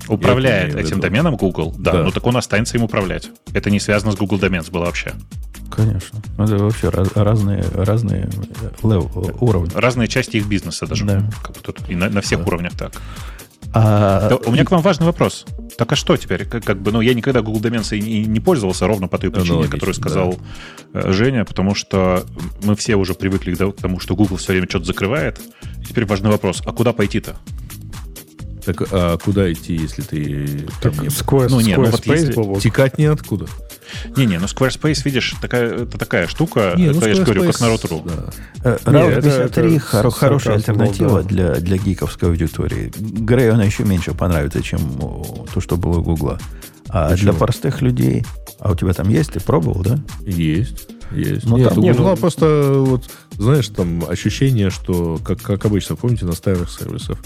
Управляет 0.09 0.75
этим 0.75 0.97
виду. 0.97 1.01
доменом 1.03 1.37
Google. 1.37 1.75
Да, 1.79 1.93
Да. 1.93 2.03
ну 2.05 2.11
так 2.11 2.27
он 2.27 2.37
останется 2.37 2.77
им 2.77 2.85
управлять. 2.85 3.31
Это 3.55 3.71
не 3.71 3.81
связано 3.81 4.13
с 4.13 4.17
Google 4.17 4.39
Domains 4.39 4.71
было 4.71 4.85
вообще. 4.87 5.13
конечно. 5.71 6.19
Это 6.39 6.59
вообще 6.59 6.89
раз- 6.91 7.13
разные, 7.15 7.63
разные 7.75 8.29
э, 8.63 8.71
лев- 8.83 9.41
уровни. 9.41 9.71
Разные 9.75 10.07
части 10.09 10.37
их 10.37 10.47
бизнеса 10.47 10.87
даже. 10.87 11.05
Да. 11.07 11.31
Как 11.43 11.57
тут 11.59 11.81
и 11.89 11.95
на, 11.95 12.11
на 12.11 12.21
всех 12.21 12.47
уровнях 12.47 12.73
так. 12.77 12.93
А, 13.75 14.29
Да, 14.29 14.37
у 14.37 14.53
меня 14.53 14.65
к 14.65 14.71
вам 14.71 14.83
важный 14.83 15.07
вопрос. 15.07 15.47
Так 15.79 15.93
а 15.93 15.97
что 15.97 16.17
теперь? 16.17 16.45
Как, 16.45 16.65
как 16.65 16.81
бы, 16.81 16.93
ну, 16.93 17.01
я 17.01 17.15
никогда 17.15 17.41
Google 17.41 17.61
Domains 17.61 17.97
и 17.97 18.01
не, 18.01 18.25
не 18.25 18.41
пользовался 18.41 18.87
ровно 18.87 19.09
по 19.09 19.19
той 19.19 19.31
причине, 19.31 19.53
Аналогично, 19.53 19.77
которую 19.77 19.95
сказал 19.95 20.39
э, 20.93 21.13
Женя, 21.13 21.45
потому 21.45 21.75
что 21.75 22.25
мы 22.63 22.77
все 22.77 22.97
уже 22.97 23.15
привыкли 23.15 23.55
к 23.55 23.73
тому, 23.73 23.99
что 23.99 24.15
Google 24.15 24.37
все 24.37 24.53
время 24.53 24.69
что-то 24.69 24.85
закрывает. 24.85 25.41
И 25.81 25.87
теперь 25.87 26.05
важный 26.05 26.31
вопрос. 26.31 26.63
А 26.67 26.73
куда 26.73 26.93
пойти-то? 26.93 27.37
Так 28.65 28.83
а 28.93 29.17
куда 29.19 29.53
идти, 29.53 29.75
если 29.75 30.03
ты 30.03 30.67
там 30.81 30.93
не? 31.01 31.09
Square, 31.09 31.49
Ну, 31.51 31.61
не, 31.61 31.77
ну 31.77 31.85
вот 31.87 32.01
Squarespace, 32.01 32.13
если- 32.19 32.33
Бобок. 32.35 32.61
Текать 32.61 32.99
неоткуда. 32.99 33.47
Не-не, 34.17 34.39
ну 34.39 34.47
Squarespace, 34.47 35.03
видишь, 35.05 35.35
такая, 35.43 35.83
это 35.83 35.99
такая 35.99 36.27
штука, 36.29 36.75
Не, 36.77 36.91
ну, 36.91 36.99
это 36.99 37.09
я 37.09 37.15
же 37.17 37.25
говорю, 37.25 37.45
как 37.45 37.61
народ.ру. 37.61 38.03
да. 38.07 38.31
э, 38.65 38.79
Route 38.85 39.11
это- 39.11 39.23
53 39.23 39.77
это 39.77 39.85
хоро- 39.85 40.11
с- 40.11 40.15
хорошая 40.15 40.55
альтернатива 40.55 41.23
да. 41.23 41.29
для, 41.29 41.55
для 41.57 41.77
гиковской 41.77 42.29
аудитории. 42.31 42.93
Грею 42.99 43.55
она 43.55 43.65
еще 43.65 43.85
меньше 43.85 44.15
понравится, 44.15 44.63
чем 44.63 44.81
то, 45.53 45.61
что 45.61 45.77
было 45.77 45.99
у 45.99 46.03
Гугла. 46.03 46.39
А 46.89 47.11
Почему? 47.11 47.33
для 47.33 47.39
простых 47.39 47.83
людей... 47.83 48.25
А 48.61 48.71
у 48.71 48.77
тебя 48.77 48.93
там 48.93 49.09
есть? 49.09 49.33
Ты 49.33 49.41
пробовал, 49.41 49.83
да? 49.83 49.99
Есть. 50.25 50.87
Есть. 51.11 51.45
Ну, 51.47 51.57
Нет, 51.59 51.71
там- 51.71 51.79
у 51.79 51.83
не, 51.83 51.93
Гугла 51.93 52.11
ну- 52.11 52.17
просто, 52.17 52.75
вот, 52.87 53.11
знаешь, 53.37 53.69
там 53.69 54.05
ощущение, 54.09 54.71
что, 54.71 55.19
как, 55.25 55.43
как 55.43 55.65
обычно, 55.67 55.97
помните, 55.97 56.25
на 56.27 56.33
старых 56.33 56.71
сервисах, 56.71 57.19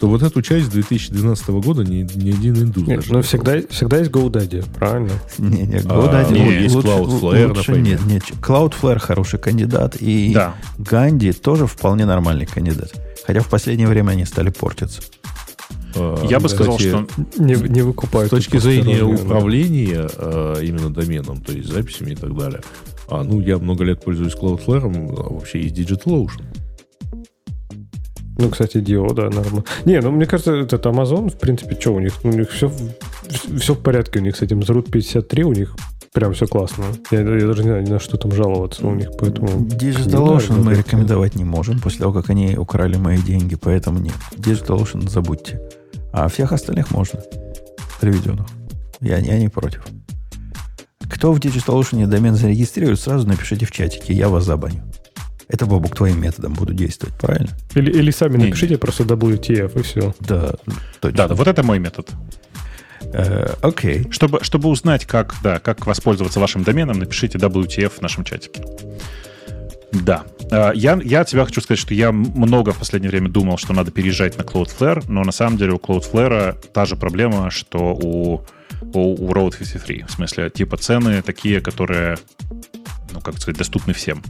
что 0.00 0.08
вот 0.08 0.22
эту 0.22 0.40
часть 0.40 0.70
2012 0.70 1.48
года 1.62 1.84
ни, 1.84 2.08
ни 2.16 2.30
один 2.30 2.56
индус 2.56 2.86
Нет, 2.86 3.00
даже 3.00 3.12
ну 3.12 3.18
не 3.18 3.22
всегда, 3.22 3.56
всегда 3.68 3.98
есть 3.98 4.10
GoDaddy, 4.10 4.64
правильно? 4.74 5.10
Не, 5.36 5.64
не, 5.64 5.76
А, 5.76 5.80
GoDaddy 5.80 6.38
ну, 6.38 6.44
лучше- 6.46 6.58
есть 6.62 6.74
лучше- 6.74 6.88
Cloudflare, 6.88 7.48
лучше 7.48 7.70
например. 7.72 7.84
нет, 7.84 8.06
нет. 8.06 8.22
Cloudflare 8.40 8.98
хороший 8.98 9.38
кандидат, 9.38 9.96
и 10.00 10.32
Да. 10.32 10.54
Ганди 10.78 11.32
тоже 11.32 11.66
вполне 11.66 12.06
нормальный 12.06 12.46
кандидат. 12.46 12.94
Хотя 13.26 13.40
в 13.40 13.50
последнее 13.50 13.88
время 13.88 14.12
они 14.12 14.24
стали 14.24 14.48
портиться. 14.48 15.02
А, 15.94 16.26
Я 16.26 16.40
бы 16.40 16.48
сказал, 16.48 16.78
что 16.78 17.06
Не, 17.36 17.56
не 17.56 17.82
С 17.82 17.84
выкупают. 17.84 18.30
точки 18.30 18.52
тут 18.52 18.62
зрения 18.62 19.02
управления 19.04 20.08
э, 20.16 20.60
именно 20.62 20.88
доменом, 20.88 21.42
то 21.42 21.52
есть 21.52 21.70
записями 21.70 22.12
и 22.12 22.16
так 22.16 22.34
далее, 22.38 22.62
а, 23.10 23.22
ну, 23.22 23.38
я 23.42 23.58
много 23.58 23.84
лет 23.84 24.02
пользуюсь 24.02 24.32
Cloudflare, 24.34 24.86
а 25.18 25.34
вообще 25.34 25.60
есть 25.60 25.74
DigitalOcean. 25.78 26.40
Ну, 28.40 28.48
кстати, 28.48 28.78
Dio, 28.78 29.12
да, 29.14 29.24
нормально. 29.24 29.64
Не, 29.84 30.00
ну, 30.00 30.10
мне 30.10 30.26
кажется, 30.26 30.52
этот 30.54 30.86
Amazon, 30.86 31.30
в 31.30 31.38
принципе, 31.38 31.76
что 31.78 31.90
у 31.94 32.00
них? 32.00 32.14
У 32.24 32.28
них 32.28 32.50
все, 32.50 32.72
все 33.58 33.74
в 33.74 33.78
порядке 33.78 34.18
у 34.18 34.22
них 34.22 34.36
с 34.36 34.42
этим. 34.42 34.62
С 34.62 34.70
Route 34.70 34.90
53 34.90 35.44
у 35.44 35.52
них 35.52 35.76
прям 36.12 36.32
все 36.32 36.46
классно. 36.46 36.84
Я, 37.10 37.20
я 37.20 37.46
даже 37.46 37.62
не 37.62 37.68
знаю, 37.68 37.88
на 37.88 37.98
что 38.00 38.16
там 38.16 38.32
жаловаться 38.32 38.86
у 38.86 38.94
них, 38.94 39.10
поэтому... 39.18 39.48
DigitalOcean 39.48 40.58
мы 40.58 40.64
Да, 40.64 40.70
да. 40.70 40.76
рекомендовать 40.76 41.34
не 41.36 41.44
можем 41.44 41.78
после 41.80 42.00
того, 42.00 42.12
как 42.12 42.30
они 42.30 42.56
украли 42.56 42.96
мои 42.96 43.18
деньги, 43.18 43.56
поэтому 43.56 43.98
нет. 43.98 44.14
DigitalOcean 44.36 45.08
забудьте. 45.08 45.60
А 46.12 46.28
всех 46.28 46.52
остальных 46.52 46.90
можно. 46.90 47.20
Приведенных. 48.00 48.46
Я, 49.00 49.18
я 49.18 49.38
не 49.38 49.48
против. 49.48 49.84
Кто 51.10 51.32
в 51.32 51.38
DigitalOcean 51.38 52.06
домен 52.06 52.34
зарегистрирует, 52.34 53.00
сразу 53.00 53.28
напишите 53.28 53.66
в 53.66 53.70
чатике, 53.70 54.14
я 54.14 54.28
вас 54.28 54.44
забаню. 54.44 54.82
Это, 55.52 55.66
Бобук, 55.66 55.96
твоим 55.96 56.20
методом 56.20 56.54
буду 56.54 56.72
действовать, 56.72 57.14
правильно? 57.16 57.50
Или, 57.74 57.90
или 57.90 58.10
сами 58.10 58.36
Не, 58.36 58.44
напишите 58.46 58.78
просто 58.78 59.02
WTF, 59.02 59.78
и 59.78 59.82
все. 59.82 60.14
Да, 60.20 60.52
точно. 61.00 61.16
Да, 61.16 61.28
да, 61.28 61.34
вот 61.34 61.48
это 61.48 61.62
мой 61.62 61.78
метод. 61.78 62.08
Э, 63.12 63.54
окей. 63.62 64.06
Чтобы, 64.10 64.44
чтобы 64.44 64.68
узнать, 64.68 65.06
как, 65.06 65.34
да, 65.42 65.58
как 65.58 65.86
воспользоваться 65.86 66.38
вашим 66.38 66.62
доменом, 66.62 66.98
напишите 66.98 67.38
WTF 67.38 67.90
в 67.90 68.00
нашем 68.00 68.24
чатике. 68.24 68.62
Да. 69.92 70.22
Э, 70.50 70.70
Я, 70.74 71.00
я 71.02 71.22
от 71.22 71.28
тебя 71.28 71.44
хочу 71.44 71.60
сказать, 71.60 71.80
что 71.80 71.94
я 71.94 72.12
много 72.12 72.72
в 72.72 72.78
последнее 72.78 73.10
время 73.10 73.28
думал, 73.28 73.58
что 73.58 73.72
надо 73.72 73.90
переезжать 73.90 74.38
на 74.38 74.42
Cloudflare, 74.42 75.04
но 75.08 75.22
на 75.22 75.32
самом 75.32 75.58
деле 75.58 75.72
у 75.72 75.78
Cloudflare 75.78 76.56
та 76.72 76.84
же 76.84 76.94
проблема, 76.94 77.50
что 77.50 77.94
у, 77.94 78.42
у, 78.82 79.26
у 79.26 79.32
Road 79.32 79.56
53. 79.58 80.04
В 80.06 80.12
смысле, 80.12 80.50
типа 80.50 80.76
цены 80.76 81.22
такие, 81.22 81.60
которые 81.60 82.18
ну, 83.12 83.20
как 83.20 83.38
сказать, 83.38 83.58
доступны 83.58 83.92
всем. 83.92 84.22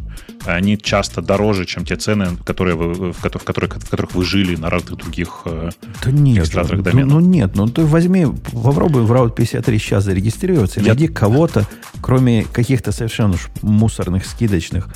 Они 0.47 0.78
часто 0.78 1.23
дороже, 1.23 1.66
чем 1.66 1.85
те 1.85 1.97
цены, 1.97 2.36
которые 2.44 2.77
вы, 2.77 3.12
в, 3.12 3.20
которых, 3.20 3.43
в, 3.43 3.44
которых, 3.44 3.77
в 3.77 3.90
которых 3.90 4.15
вы 4.15 4.24
жили 4.24 4.57
на 4.57 4.70
разных 4.70 4.97
других... 4.98 5.43
э, 5.44 5.70
Да 6.05 6.11
нет, 6.11 6.39
регистраторах 6.39 6.85
ну, 6.94 7.07
ну 7.07 7.20
нет, 7.20 7.55
ну 7.55 7.66
ты 7.69 7.85
возьми, 7.85 8.27
попробуй 8.52 9.02
в 9.02 9.12
Route 9.12 9.35
53 9.35 9.78
сейчас 9.78 10.05
зарегистрироваться 10.05 10.81
и 10.81 10.82
Я- 10.82 10.89
найди 10.90 11.09
кого-то, 11.09 11.66
кроме 12.01 12.44
каких-то 12.44 12.93
совершенно 12.93 13.35
уж 13.35 13.48
мусорных, 13.62 14.24
скидочных 14.27 14.89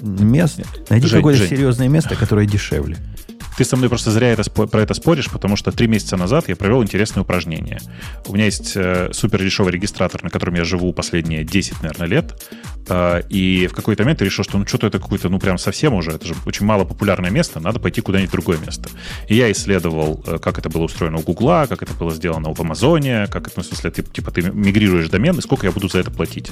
мест, 0.00 0.60
найди 0.90 1.08
какое-то 1.08 1.46
серьезное 1.46 1.88
место, 1.88 2.16
которое 2.16 2.46
дешевле. 2.46 2.96
Ты 3.56 3.64
со 3.64 3.76
мной 3.76 3.88
просто 3.88 4.10
зря 4.10 4.32
это, 4.32 4.50
про 4.50 4.80
это 4.80 4.94
споришь, 4.94 5.30
потому 5.30 5.56
что 5.56 5.70
три 5.70 5.86
месяца 5.86 6.16
назад 6.16 6.48
я 6.48 6.56
провел 6.56 6.82
интересное 6.82 7.22
упражнение. 7.22 7.80
У 8.26 8.34
меня 8.34 8.46
есть 8.46 8.72
э, 8.74 9.10
супер 9.12 9.42
дешевый 9.42 9.72
регистратор, 9.72 10.24
на 10.24 10.30
котором 10.30 10.54
я 10.54 10.64
живу 10.64 10.92
последние 10.92 11.44
10, 11.44 11.82
наверное, 11.82 12.08
лет. 12.08 12.44
Э, 12.88 13.22
и 13.28 13.68
в 13.68 13.74
какой-то 13.74 14.02
момент 14.02 14.20
я 14.20 14.26
решил, 14.26 14.42
что 14.42 14.58
ну 14.58 14.66
что-то 14.66 14.88
это 14.88 14.98
какое-то, 14.98 15.28
ну 15.28 15.38
прям 15.38 15.58
совсем 15.58 15.94
уже, 15.94 16.10
это 16.10 16.26
же 16.26 16.34
очень 16.46 16.66
мало 16.66 16.84
популярное 16.84 17.30
место, 17.30 17.60
надо 17.60 17.78
пойти 17.78 18.00
куда-нибудь 18.00 18.32
другое 18.32 18.58
место. 18.58 18.90
И 19.28 19.36
я 19.36 19.50
исследовал, 19.52 20.20
э, 20.26 20.38
как 20.38 20.58
это 20.58 20.68
было 20.68 20.82
устроено 20.82 21.18
у 21.18 21.22
Гугла, 21.22 21.66
как 21.68 21.82
это 21.82 21.94
было 21.94 22.10
сделано 22.10 22.52
в 22.52 22.60
Амазоне, 22.60 23.28
как 23.30 23.46
это, 23.46 23.54
ну, 23.58 23.62
в 23.62 23.66
смысле, 23.66 23.90
ты, 23.92 24.02
типа 24.02 24.32
ты 24.32 24.42
мигрируешь 24.42 25.08
домен, 25.08 25.38
и 25.38 25.42
сколько 25.42 25.66
я 25.66 25.72
буду 25.72 25.88
за 25.88 26.00
это 26.00 26.10
платить 26.10 26.50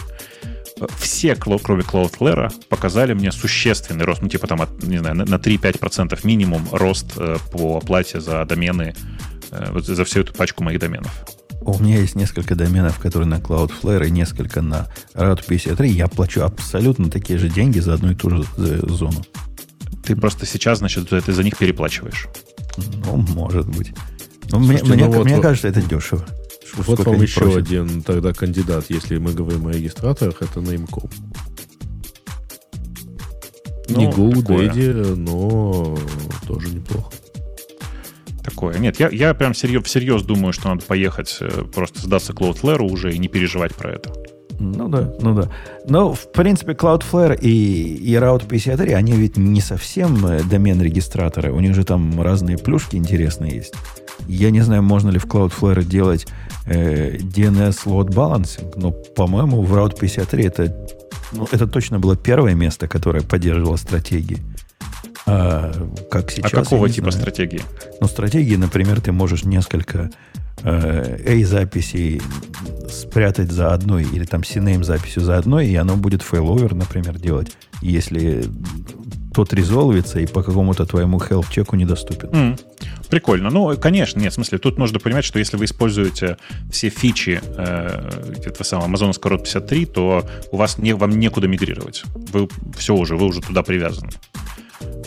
все, 0.98 1.34
кроме 1.34 1.82
Cloudflare, 1.82 2.52
показали 2.68 3.14
мне 3.14 3.32
существенный 3.32 4.04
рост, 4.04 4.22
ну, 4.22 4.28
типа 4.28 4.46
там, 4.46 4.62
от, 4.62 4.82
не 4.82 4.98
знаю, 4.98 5.16
на 5.16 5.36
3-5% 5.36 6.18
минимум 6.24 6.68
рост 6.72 7.12
э, 7.16 7.36
по 7.50 7.78
оплате 7.78 8.20
за 8.20 8.44
домены, 8.44 8.94
э, 9.50 9.80
за 9.80 10.04
всю 10.04 10.20
эту 10.20 10.32
пачку 10.32 10.64
моих 10.64 10.78
доменов. 10.78 11.12
У 11.64 11.78
меня 11.78 11.98
есть 12.00 12.16
несколько 12.16 12.56
доменов, 12.56 12.98
которые 12.98 13.28
на 13.28 13.36
Cloudflare 13.36 14.06
и 14.08 14.10
несколько 14.10 14.62
на 14.62 14.88
Route 15.14 15.44
53. 15.46 15.90
Я 15.90 16.08
плачу 16.08 16.42
абсолютно 16.42 17.08
такие 17.08 17.38
же 17.38 17.48
деньги 17.48 17.78
за 17.78 17.94
одну 17.94 18.10
и 18.10 18.14
ту 18.14 18.30
же 18.30 18.44
э, 18.58 18.80
зону. 18.88 19.24
Ты 20.04 20.16
просто 20.16 20.46
сейчас, 20.46 20.78
значит, 20.78 21.08
ты 21.08 21.32
за 21.32 21.44
них 21.44 21.56
переплачиваешь. 21.56 22.26
Ну, 23.04 23.16
может 23.16 23.68
быть. 23.68 23.92
Ну, 24.50 24.58
Слушайте, 24.58 24.84
мне, 24.84 25.04
ну 25.04 25.08
мне, 25.08 25.18
вот 25.18 25.24
мне 25.26 25.40
кажется, 25.40 25.68
это 25.68 25.80
дешево. 25.80 26.24
Вот 26.76 26.98
вам 27.04 27.20
еще 27.20 27.40
просят. 27.40 27.58
один 27.58 28.02
тогда 28.02 28.32
кандидат, 28.32 28.86
если 28.88 29.18
мы 29.18 29.32
говорим 29.32 29.66
о 29.66 29.72
регистраторах, 29.72 30.40
это 30.40 30.60
Name.com. 30.60 31.10
Ну, 33.88 33.98
Не 33.98 34.06
GoDaddy, 34.06 35.16
но 35.16 35.98
тоже 36.46 36.68
неплохо. 36.68 37.12
Такое. 38.42 38.78
Нет, 38.78 38.98
я, 38.98 39.08
я 39.10 39.34
прям 39.34 39.54
серьез, 39.54 39.84
всерьез 39.84 40.22
думаю, 40.22 40.52
что 40.52 40.68
надо 40.68 40.84
поехать, 40.84 41.36
э, 41.40 41.64
просто 41.72 42.00
сдаться 42.00 42.32
Cloudflare 42.32 42.82
уже 42.82 43.12
и 43.12 43.18
не 43.18 43.28
переживать 43.28 43.74
про 43.74 43.92
это. 43.92 44.12
Ну 44.58 44.88
да, 44.88 45.12
ну 45.20 45.34
да. 45.34 45.48
Но, 45.88 46.12
в 46.12 46.30
принципе, 46.32 46.72
Cloudflare 46.72 47.38
и, 47.38 47.94
и 47.94 48.14
Route 48.14 48.46
53, 48.46 48.92
они 48.92 49.12
ведь 49.12 49.36
не 49.36 49.60
совсем 49.60 50.24
э, 50.26 50.42
домен-регистраторы. 50.42 51.52
У 51.52 51.60
них 51.60 51.74
же 51.74 51.84
там 51.84 52.20
разные 52.20 52.58
плюшки 52.58 52.96
интересные 52.96 53.56
есть. 53.56 53.74
Я 54.26 54.50
не 54.50 54.60
знаю, 54.60 54.82
можно 54.82 55.10
ли 55.10 55.18
в 55.18 55.26
Cloudflare 55.26 55.84
делать 55.84 56.26
э, 56.66 57.16
DNS 57.16 57.84
load 57.86 58.10
balancing, 58.10 58.72
но, 58.76 58.90
по-моему, 58.90 59.62
в 59.62 59.74
Route 59.74 59.98
53 59.98 60.44
это, 60.44 60.88
ну, 61.32 61.48
это 61.50 61.66
точно 61.66 61.98
было 61.98 62.16
первое 62.16 62.54
место, 62.54 62.88
которое 62.88 63.22
поддерживало 63.22 63.76
стратегии. 63.76 64.38
А, 65.26 65.72
как 66.10 66.28
а 66.28 66.32
сейчас, 66.32 66.52
а 66.52 66.56
какого 66.56 66.88
типа 66.88 67.10
знаю. 67.10 67.22
стратегии? 67.22 67.62
Ну, 68.00 68.08
стратегии, 68.08 68.56
например, 68.56 69.00
ты 69.00 69.12
можешь 69.12 69.44
несколько 69.44 70.10
э, 70.62 71.40
A-записей 71.42 72.20
спрятать 72.90 73.52
за 73.52 73.72
одной, 73.72 74.04
или 74.04 74.24
там 74.24 74.40
CNAME 74.40 74.82
записью 74.82 75.22
за 75.22 75.38
одной, 75.38 75.68
и 75.68 75.76
оно 75.76 75.96
будет 75.96 76.22
failover, 76.22 76.74
например, 76.74 77.18
делать, 77.18 77.56
если 77.80 78.44
тот 79.34 79.52
резолвится 79.52 80.20
и 80.20 80.26
по 80.26 80.42
какому-то 80.42 80.86
твоему 80.86 81.18
health 81.18 81.46
чеку 81.50 81.76
недоступен. 81.76 82.28
Mm. 82.28 82.60
Прикольно. 83.08 83.50
Ну, 83.50 83.76
конечно, 83.76 84.20
нет, 84.20 84.32
в 84.32 84.34
смысле, 84.36 84.58
тут 84.58 84.78
нужно 84.78 84.98
понимать, 84.98 85.24
что 85.24 85.38
если 85.38 85.56
вы 85.56 85.64
используете 85.64 86.36
все 86.70 86.88
фичи 86.88 87.40
э, 87.42 88.10
этого 88.44 88.62
самого 88.64 88.88
Amazon 88.88 89.10
Road 89.10 89.38
53, 89.38 89.86
то 89.86 90.26
у 90.50 90.56
вас 90.56 90.78
не, 90.78 90.94
вам 90.94 91.10
некуда 91.18 91.48
мигрировать. 91.48 92.04
Вы 92.14 92.48
все 92.76 92.94
уже, 92.94 93.16
вы 93.16 93.26
уже 93.26 93.40
туда 93.40 93.62
привязаны. 93.62 94.10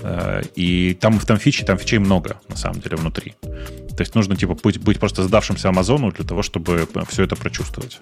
Э, 0.03 0.41
и 0.55 0.97
там, 0.99 1.19
там 1.19 1.37
фичи, 1.37 1.65
там 1.65 1.77
фичей 1.77 1.99
много, 1.99 2.37
на 2.47 2.55
самом 2.55 2.79
деле, 2.79 2.97
внутри. 2.97 3.33
То 3.41 4.01
есть 4.01 4.13
нужно, 4.13 4.35
типа, 4.35 4.55
быть, 4.61 4.79
быть 4.79 4.99
просто 4.99 5.23
сдавшимся 5.23 5.69
Амазону 5.69 6.11
для 6.11 6.25
того, 6.25 6.43
чтобы 6.43 6.87
все 7.09 7.23
это 7.23 7.35
прочувствовать. 7.35 7.99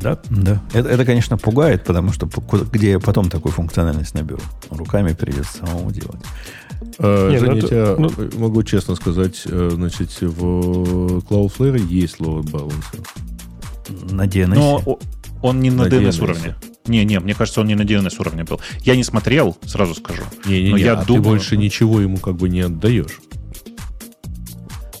Да, 0.00 0.18
да. 0.30 0.62
Это, 0.72 0.88
это, 0.88 1.04
конечно, 1.04 1.36
пугает, 1.36 1.84
потому 1.84 2.12
что 2.12 2.28
где 2.72 2.92
я 2.92 2.98
потом 2.98 3.28
такую 3.28 3.52
функциональность 3.52 4.14
наберу? 4.14 4.40
Руками 4.70 5.12
придется 5.12 5.58
самому 5.58 5.90
делать. 5.90 6.20
А, 6.98 7.30
Не, 7.30 7.38
ну 7.38 7.56
это, 7.56 7.96
ну, 7.98 8.10
могу 8.38 8.62
честно 8.62 8.94
сказать, 8.94 9.42
э, 9.44 9.70
значит, 9.74 10.20
в 10.20 11.18
Cloudflare 11.28 11.78
есть 11.86 12.16
load 12.18 12.44
balancer. 12.44 13.06
На 14.10 14.26
DNS? 14.26 14.54
Но 14.54 14.98
он 15.42 15.60
не 15.60 15.70
на, 15.70 15.84
на 15.84 15.88
DNS, 15.88 16.08
DNS 16.08 16.22
уровне. 16.22 16.54
Не, 16.86 17.04
не, 17.04 17.20
мне 17.20 17.34
кажется, 17.34 17.60
он 17.60 17.66
не 17.66 17.74
на 17.74 17.82
DNS 17.82 18.14
уровне 18.18 18.44
был. 18.44 18.60
Я 18.80 18.96
не 18.96 19.04
смотрел, 19.04 19.56
сразу 19.66 19.94
скажу. 19.94 20.22
Не, 20.46 20.62
не, 20.62 20.70
но 20.70 20.78
не, 20.78 20.84
я 20.84 20.94
а 20.94 21.04
думаю... 21.04 21.22
ты 21.22 21.28
больше 21.28 21.56
ничего 21.56 22.00
ему 22.00 22.16
как 22.16 22.36
бы 22.36 22.48
не 22.48 22.60
отдаешь. 22.60 23.20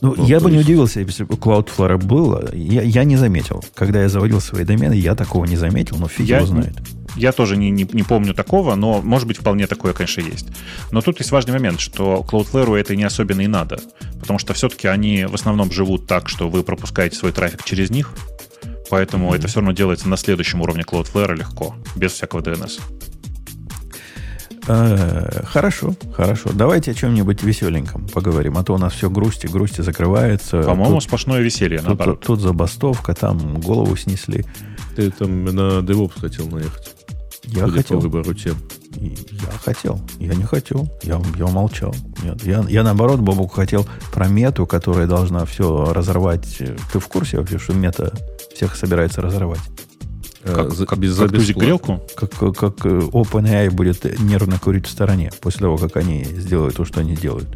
Ну, 0.02 0.14
ну 0.16 0.26
я 0.26 0.40
бы 0.40 0.50
есть... 0.50 0.56
не 0.56 0.64
удивился, 0.64 1.00
если 1.00 1.22
бы 1.22 1.34
Cloudflare 1.36 1.96
было. 1.96 2.50
Я, 2.52 2.82
я 2.82 3.04
не 3.04 3.16
заметил. 3.16 3.64
Когда 3.74 4.02
я 4.02 4.08
заводил 4.08 4.40
свои 4.40 4.64
домены, 4.64 4.94
я 4.94 5.14
такого 5.14 5.44
не 5.44 5.56
заметил, 5.56 5.96
но 5.96 6.08
фиг 6.08 6.26
я, 6.26 6.38
его 6.38 6.46
знает. 6.46 6.76
Я 7.14 7.30
тоже 7.30 7.56
не, 7.56 7.70
не, 7.70 7.86
не 7.92 8.02
помню 8.02 8.34
такого, 8.34 8.74
но, 8.74 9.00
может 9.00 9.28
быть, 9.28 9.38
вполне 9.38 9.68
такое, 9.68 9.92
конечно, 9.92 10.20
есть. 10.20 10.48
Но 10.90 11.02
тут 11.02 11.20
есть 11.20 11.30
важный 11.30 11.52
момент, 11.52 11.78
что 11.78 12.26
Cloudflare 12.28 12.76
это 12.76 12.96
не 12.96 13.04
особенно 13.04 13.42
и 13.42 13.46
надо. 13.46 13.78
Потому 14.20 14.40
что 14.40 14.54
все-таки 14.54 14.88
они 14.88 15.24
в 15.24 15.34
основном 15.34 15.70
живут 15.70 16.08
так, 16.08 16.28
что 16.28 16.48
вы 16.50 16.64
пропускаете 16.64 17.16
свой 17.16 17.30
трафик 17.30 17.64
через 17.64 17.90
них, 17.90 18.12
Поэтому 18.90 19.32
mm-hmm. 19.32 19.36
это 19.36 19.48
все 19.48 19.60
равно 19.60 19.72
делается 19.72 20.06
на 20.06 20.18
следующем 20.18 20.60
уровне 20.60 20.82
Cloudflare 20.82 21.34
легко, 21.34 21.74
без 21.96 22.12
всякого 22.12 22.42
DNS. 22.42 22.78
Э, 24.68 25.42
хорошо, 25.44 25.94
хорошо. 26.14 26.50
Давайте 26.52 26.92
о 26.92 26.94
чем-нибудь 26.94 27.42
веселеньком 27.42 28.06
поговорим. 28.08 28.58
А 28.58 28.64
то 28.64 28.74
у 28.74 28.78
нас 28.78 28.92
все 28.92 29.10
грусти, 29.10 29.46
грусти 29.46 29.80
закрывается. 29.80 30.62
По-моему, 30.62 30.96
тут, 30.96 31.04
сплошное 31.04 31.40
веселье, 31.40 31.78
тут, 31.78 31.88
наоборот. 31.88 32.20
Тут, 32.20 32.26
тут 32.26 32.40
забастовка, 32.40 33.14
там 33.14 33.60
голову 33.60 33.96
снесли. 33.96 34.44
Ты 34.94 35.10
там 35.10 35.44
на 35.44 35.80
DevOps 35.80 36.20
хотел 36.20 36.48
наехать. 36.48 36.94
Я 37.44 37.66
Судя 37.66 37.78
хотел. 37.78 37.96
По 37.98 38.02
выбору 38.04 38.34
тем. 38.34 38.56
Я 38.94 39.50
хотел. 39.64 40.00
Я 40.18 40.34
не 40.34 40.44
хотел. 40.44 40.88
Я, 41.02 41.20
я 41.36 41.46
молчал. 41.46 41.94
Нет, 42.22 42.44
я, 42.44 42.64
я 42.68 42.82
наоборот, 42.84 43.20
Бобук, 43.20 43.54
хотел 43.54 43.86
про 44.12 44.28
мету, 44.28 44.66
которая 44.66 45.06
должна 45.06 45.44
все 45.44 45.92
разорвать. 45.92 46.62
Ты 46.92 46.98
в 46.98 47.08
курсе 47.08 47.38
вообще, 47.38 47.58
что 47.58 47.74
мета 47.74 48.12
всех 48.54 48.76
собирается 48.76 49.20
разорвать? 49.22 49.60
Э, 50.44 50.54
как, 50.54 50.72
за, 50.72 50.86
как, 50.86 50.98
без, 50.98 51.16
как 51.16 51.38
за 51.38 51.54
грелку? 51.54 52.02
Как, 52.16 52.30
как, 52.30 52.56
как 52.56 52.86
э, 52.86 52.88
OpenAI 52.88 53.70
будет 53.70 54.18
нервно 54.20 54.58
курить 54.58 54.86
в 54.86 54.90
стороне 54.90 55.30
после 55.40 55.60
того, 55.60 55.76
как 55.76 55.96
они 55.96 56.24
сделают 56.24 56.76
то, 56.76 56.84
что 56.84 57.00
они 57.00 57.14
делают. 57.14 57.48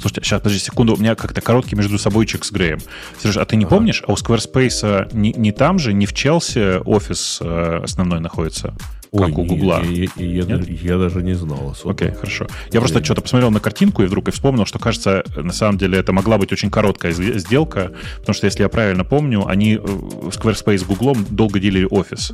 Слушайте, 0.00 0.22
сейчас, 0.22 0.40
подожди 0.40 0.60
секунду, 0.60 0.94
у 0.94 0.96
меня 0.98 1.14
как-то 1.14 1.40
короткий 1.40 1.76
между 1.76 1.98
собойчик 1.98 2.44
с 2.44 2.50
Греем. 2.50 2.78
Сереж, 3.20 3.36
а 3.36 3.44
ты 3.44 3.56
не 3.56 3.64
ага. 3.64 3.76
помнишь, 3.76 4.02
а 4.06 4.12
у 4.12 4.14
Squarespace 4.14 5.14
не, 5.14 5.32
не 5.32 5.52
там 5.52 5.78
же, 5.78 5.92
не 5.92 6.06
в 6.06 6.12
Челси 6.12 6.80
офис 6.84 7.38
э, 7.40 7.80
основной 7.82 8.20
находится? 8.20 8.74
Ой, 9.12 9.28
как 9.28 9.38
у 9.38 9.44
Гугла. 9.44 9.82
Я, 9.82 10.08
я, 10.16 10.42
я, 10.44 10.60
я 10.66 10.98
даже 10.98 11.22
не 11.22 11.34
знал 11.34 11.70
особо. 11.70 11.94
Окей, 11.94 12.12
хорошо. 12.12 12.46
Я 12.66 12.74
я 12.74 12.80
просто 12.80 13.04
что-то 13.04 13.22
посмотрел 13.22 13.50
на 13.50 13.60
картинку 13.60 14.02
и 14.02 14.06
вдруг 14.06 14.28
и 14.28 14.30
вспомнил, 14.30 14.66
что, 14.66 14.78
кажется, 14.78 15.24
на 15.36 15.52
самом 15.52 15.78
деле 15.78 15.98
это 15.98 16.12
могла 16.12 16.38
быть 16.38 16.52
очень 16.52 16.70
короткая 16.70 17.12
сделка, 17.12 17.92
потому 18.18 18.34
что, 18.34 18.46
если 18.46 18.62
я 18.62 18.68
правильно 18.68 19.04
помню, 19.04 19.46
они 19.46 19.74
э, 19.74 19.78
Squarespace 19.78 20.78
с 20.78 20.84
Гуглом 20.84 21.26
долго 21.28 21.58
делили 21.58 21.86
офис 21.90 22.32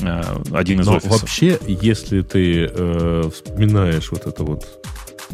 э, 0.00 0.22
один 0.52 0.80
из 0.80 0.86
Но 0.86 0.96
офисов. 0.96 1.20
Вообще, 1.20 1.58
если 1.66 2.22
ты 2.22 2.70
э, 2.70 3.30
вспоминаешь 3.32 4.10
вот 4.10 4.26
это 4.26 4.44
вот 4.44 4.64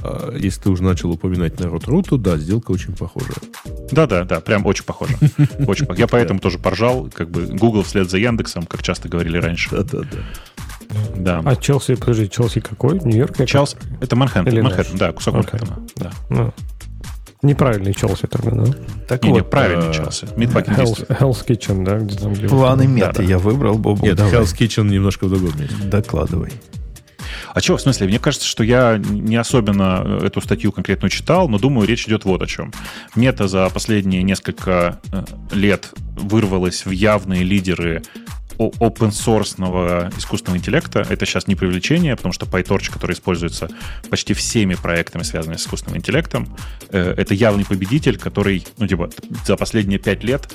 а, 0.03 0.35
если 0.37 0.63
ты 0.63 0.71
уже 0.71 0.83
начал 0.83 1.11
упоминать 1.11 1.61
народ 1.61 1.87
ру, 1.87 2.03
то 2.03 2.17
да, 2.17 2.37
сделка 2.37 2.73
очень 2.73 2.95
похожая. 2.95 3.37
Да-да, 3.93 4.25
да, 4.25 4.41
прям 4.41 4.67
очень 4.67 4.85
похожа. 4.85 5.15
Очень 5.67 5.87
Я 5.97 6.07
поэтому 6.07 6.41
тоже 6.41 6.59
поржал, 6.59 7.09
как 7.13 7.31
бы 7.31 7.43
Google 7.43 7.83
вслед 7.83 8.11
за 8.11 8.19
Яндексом, 8.19 8.65
как 8.65 8.83
часто 8.83 9.09
говорили 9.09 9.37
раньше. 9.39 9.71
Да-да-да. 9.71 10.19
Да. 11.17 11.43
А 11.45 11.57
Челси, 11.57 11.95
подожди, 11.95 12.29
Челси 12.29 12.61
какой? 12.61 12.99
Нью-Йорк? 12.99 13.47
Челси, 13.47 13.77
это 14.01 14.17
Манхэттен, 14.17 14.63
Манхэттен, 14.63 14.99
да, 14.99 15.13
кусок 15.13 15.35
Манхэттена. 15.35 15.79
Да. 15.97 16.11
Ну, 16.29 16.53
неправильный 17.43 17.95
Челси 17.95 18.27
тогда, 18.27 18.51
да? 18.51 18.73
Так 19.09 19.25
не, 19.25 19.31
вот, 19.31 19.37
не, 19.37 19.43
правильный 19.45 19.91
э, 19.91 19.95
Челси. 19.95 20.25
Meatpacking 20.37 20.77
Hell's, 20.77 21.07
Hell's 21.09 21.47
Kitchen, 21.47 21.85
да? 21.85 21.99
Где 21.99 22.17
там, 22.17 22.33
где 22.33 22.49
Планы 22.49 22.87
меты 22.87 23.19
да, 23.19 23.23
я 23.23 23.39
выбрал, 23.39 23.79
Бобу. 23.79 24.05
Нет, 24.05 24.17
давай. 24.17 24.35
Hell's 24.35 24.57
Kitchen 24.57 24.89
немножко 24.89 25.27
в 25.27 25.31
другом 25.31 25.59
месте. 25.59 25.77
Докладывай. 25.85 26.53
А 27.55 27.61
чего, 27.61 27.77
в 27.77 27.81
смысле? 27.81 28.07
Мне 28.07 28.19
кажется, 28.19 28.47
что 28.47 28.65
я 28.65 28.99
не 28.99 29.37
особенно 29.37 30.03
э, 30.05 30.27
эту 30.27 30.41
статью 30.41 30.73
конкретно 30.73 31.11
читал, 31.11 31.49
но 31.49 31.59
думаю, 31.59 31.87
речь 31.87 32.07
идет 32.07 32.25
вот 32.25 32.43
о 32.43 32.47
чем. 32.47 32.73
Мета 33.15 33.49
за 33.49 33.69
последние 33.71 34.23
несколько 34.23 35.01
э, 35.13 35.25
лет 35.53 35.91
вырвалась 36.17 36.85
в 36.85 36.91
явные 36.91 37.43
лидеры 37.43 38.03
open 38.59 39.11
source 39.11 40.19
искусственного 40.19 40.59
интеллекта. 40.59 41.05
Это 41.09 41.27
сейчас 41.27 41.47
не 41.47 41.55
привлечение, 41.55 42.17
потому 42.17 42.33
что 42.33 42.47
PyTorch, 42.47 42.93
который 42.93 43.15
используется 43.15 43.69
почти 44.11 44.35
всеми 44.35 44.75
проектами, 44.75 45.23
связанными 45.23 45.57
с 45.57 45.63
искусственным 45.63 45.99
интеллектом, 45.99 46.57
э, 46.91 47.15
это 47.17 47.35
явный 47.35 47.65
победитель, 47.65 48.19
который, 48.19 48.65
ну, 48.79 48.87
типа, 48.87 49.11
за 49.45 49.57
последние 49.57 49.99
пять 49.99 50.25
лет 50.25 50.53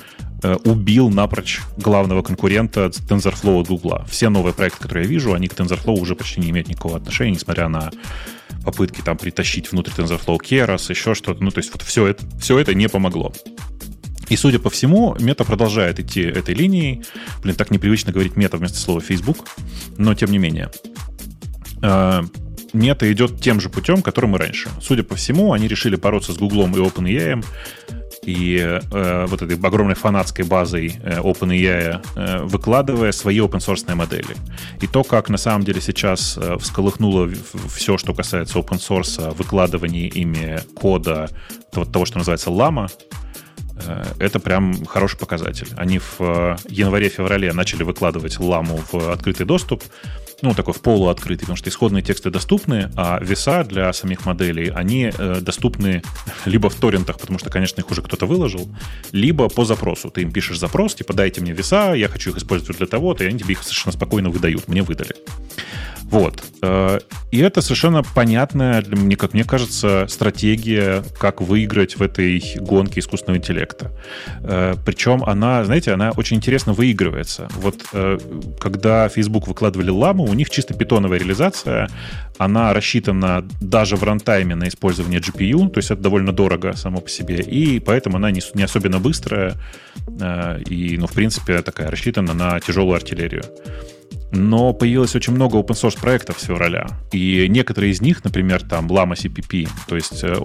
убил 0.64 1.10
напрочь 1.10 1.60
главного 1.76 2.22
конкурента 2.22 2.86
TensorFlow 2.86 3.60
от 3.60 3.68
Google. 3.68 4.04
Все 4.08 4.28
новые 4.28 4.54
проекты, 4.54 4.82
которые 4.82 5.04
я 5.04 5.10
вижу, 5.10 5.34
они 5.34 5.48
к 5.48 5.54
TensorFlow 5.54 5.98
уже 5.98 6.14
почти 6.14 6.40
не 6.40 6.50
имеют 6.50 6.68
никакого 6.68 6.96
отношения, 6.96 7.32
несмотря 7.32 7.68
на 7.68 7.90
попытки 8.64 9.00
там 9.00 9.16
притащить 9.16 9.72
внутрь 9.72 9.90
TensorFlow 9.92 10.38
Keras, 10.38 10.90
еще 10.90 11.14
что-то. 11.14 11.42
Ну, 11.42 11.50
то 11.50 11.58
есть 11.58 11.72
вот 11.72 11.82
все 11.82 12.06
это, 12.06 12.24
все 12.38 12.58
это 12.58 12.74
не 12.74 12.88
помогло. 12.88 13.32
И, 14.28 14.36
судя 14.36 14.58
по 14.58 14.68
всему, 14.68 15.16
мета 15.18 15.44
продолжает 15.44 15.98
идти 16.00 16.20
этой 16.20 16.54
линией. 16.54 17.02
Блин, 17.42 17.56
так 17.56 17.70
непривычно 17.70 18.12
говорить 18.12 18.36
мета 18.36 18.58
вместо 18.58 18.78
слова 18.78 19.00
Facebook, 19.00 19.46
но 19.96 20.14
тем 20.14 20.30
не 20.30 20.38
менее. 20.38 20.70
А, 21.82 22.24
мета 22.72 23.10
идет 23.10 23.40
тем 23.40 23.60
же 23.60 23.70
путем, 23.70 24.02
которым 24.02 24.36
и 24.36 24.38
раньше. 24.38 24.68
Судя 24.82 25.02
по 25.02 25.16
всему, 25.16 25.52
они 25.52 25.66
решили 25.66 25.96
бороться 25.96 26.32
с 26.32 26.36
Гуглом 26.36 26.74
и 26.76 26.78
OpenAI, 26.78 27.42
и 28.22 28.58
э, 28.58 29.26
вот 29.26 29.42
этой 29.42 29.56
огромной 29.56 29.94
фанатской 29.94 30.44
базой 30.44 30.98
э, 31.02 31.20
OpenAI, 31.20 32.04
э, 32.16 32.42
выкладывая 32.44 33.12
свои 33.12 33.38
open 33.38 33.58
source 33.58 33.94
модели. 33.94 34.36
И 34.80 34.86
то, 34.86 35.04
как 35.04 35.28
на 35.28 35.38
самом 35.38 35.64
деле 35.64 35.80
сейчас 35.80 36.36
э, 36.36 36.56
всколыхнуло 36.58 37.30
все, 37.74 37.98
что 37.98 38.14
касается 38.14 38.58
open 38.58 38.78
source, 38.78 39.34
выкладывания 39.34 40.08
ими 40.08 40.60
кода, 40.74 41.28
того, 41.70 41.86
того 41.86 42.04
что 42.04 42.18
называется 42.18 42.50
лама, 42.50 42.88
это 44.18 44.40
прям 44.40 44.84
хороший 44.86 45.18
показатель. 45.18 45.68
Они 45.76 45.98
в 45.98 46.16
э, 46.20 46.56
январе-феврале 46.68 47.52
начали 47.52 47.82
выкладывать 47.82 48.38
ламу 48.38 48.80
в 48.92 49.10
открытый 49.10 49.46
доступ, 49.46 49.82
ну, 50.40 50.54
такой 50.54 50.72
в 50.72 50.80
полуоткрытый, 50.80 51.40
потому 51.40 51.56
что 51.56 51.68
исходные 51.68 52.02
тексты 52.02 52.30
доступны, 52.30 52.90
а 52.96 53.18
веса 53.20 53.64
для 53.64 53.92
самих 53.92 54.24
моделей, 54.24 54.70
они 54.70 55.10
э, 55.16 55.40
доступны 55.40 56.02
либо 56.44 56.70
в 56.70 56.74
торрентах, 56.74 57.18
потому 57.18 57.38
что, 57.38 57.50
конечно, 57.50 57.80
их 57.80 57.90
уже 57.90 58.02
кто-то 58.02 58.26
выложил, 58.26 58.68
либо 59.12 59.48
по 59.48 59.64
запросу. 59.64 60.10
Ты 60.10 60.22
им 60.22 60.32
пишешь 60.32 60.58
запрос, 60.58 60.94
типа, 60.94 61.12
дайте 61.12 61.40
мне 61.40 61.52
веса, 61.52 61.94
я 61.94 62.08
хочу 62.08 62.30
их 62.30 62.36
использовать 62.36 62.78
для 62.78 62.86
того-то, 62.86 63.24
и 63.24 63.28
они 63.28 63.38
тебе 63.38 63.52
их 63.52 63.62
совершенно 63.62 63.92
спокойно 63.92 64.30
выдают. 64.30 64.68
Мне 64.68 64.82
выдали. 64.82 65.16
Вот. 66.10 66.42
Э, 66.62 67.00
и 67.30 67.38
это 67.38 67.60
совершенно 67.60 68.02
понятная, 68.02 68.82
меня, 68.86 69.16
как 69.16 69.34
мне 69.34 69.44
кажется, 69.44 70.06
стратегия, 70.08 71.02
как 71.18 71.42
выиграть 71.42 71.96
в 71.96 72.02
этой 72.02 72.42
гонке 72.60 73.00
искусственного 73.00 73.38
интеллекта. 73.38 73.92
Э, 74.42 74.74
Причем 74.86 75.22
она, 75.24 75.64
знаете, 75.64 75.92
она 75.92 76.12
очень 76.16 76.38
интересно 76.38 76.72
выигрывается. 76.72 77.48
Вот 77.56 77.84
э, 77.92 78.18
когда 78.58 79.08
Facebook 79.10 79.48
выкладывали 79.48 79.90
ламу, 79.90 80.24
у 80.24 80.32
них 80.32 80.48
чисто 80.48 80.72
питоновая 80.72 81.18
реализация, 81.18 81.90
она 82.38 82.72
рассчитана 82.72 83.46
даже 83.60 83.96
в 83.96 84.02
рантайме 84.02 84.54
на 84.54 84.68
использование 84.68 85.20
GPU, 85.20 85.68
то 85.68 85.78
есть 85.78 85.90
это 85.90 86.00
довольно 86.00 86.32
дорого 86.32 86.74
само 86.74 87.00
по 87.00 87.10
себе, 87.10 87.40
и 87.40 87.80
поэтому 87.80 88.16
она 88.16 88.30
не, 88.30 88.40
не 88.54 88.62
особенно 88.62 88.98
быстрая, 88.98 89.56
и, 90.68 90.96
ну, 90.98 91.06
в 91.06 91.12
принципе, 91.12 91.60
такая 91.62 91.90
рассчитана 91.90 92.32
на 92.32 92.60
тяжелую 92.60 92.94
артиллерию 92.94 93.42
но 94.30 94.72
появилось 94.72 95.14
очень 95.14 95.32
много 95.32 95.58
open 95.58 95.74
source 95.74 95.98
проектов 95.98 96.38
с 96.40 96.44
февраля. 96.44 96.86
И 97.12 97.46
некоторые 97.48 97.92
из 97.92 98.00
них, 98.00 98.22
например, 98.24 98.62
там 98.62 98.86
Lama 98.86 99.14
CPP, 99.14 99.68
то 99.86 99.96
есть 99.96 100.22
э, 100.22 100.36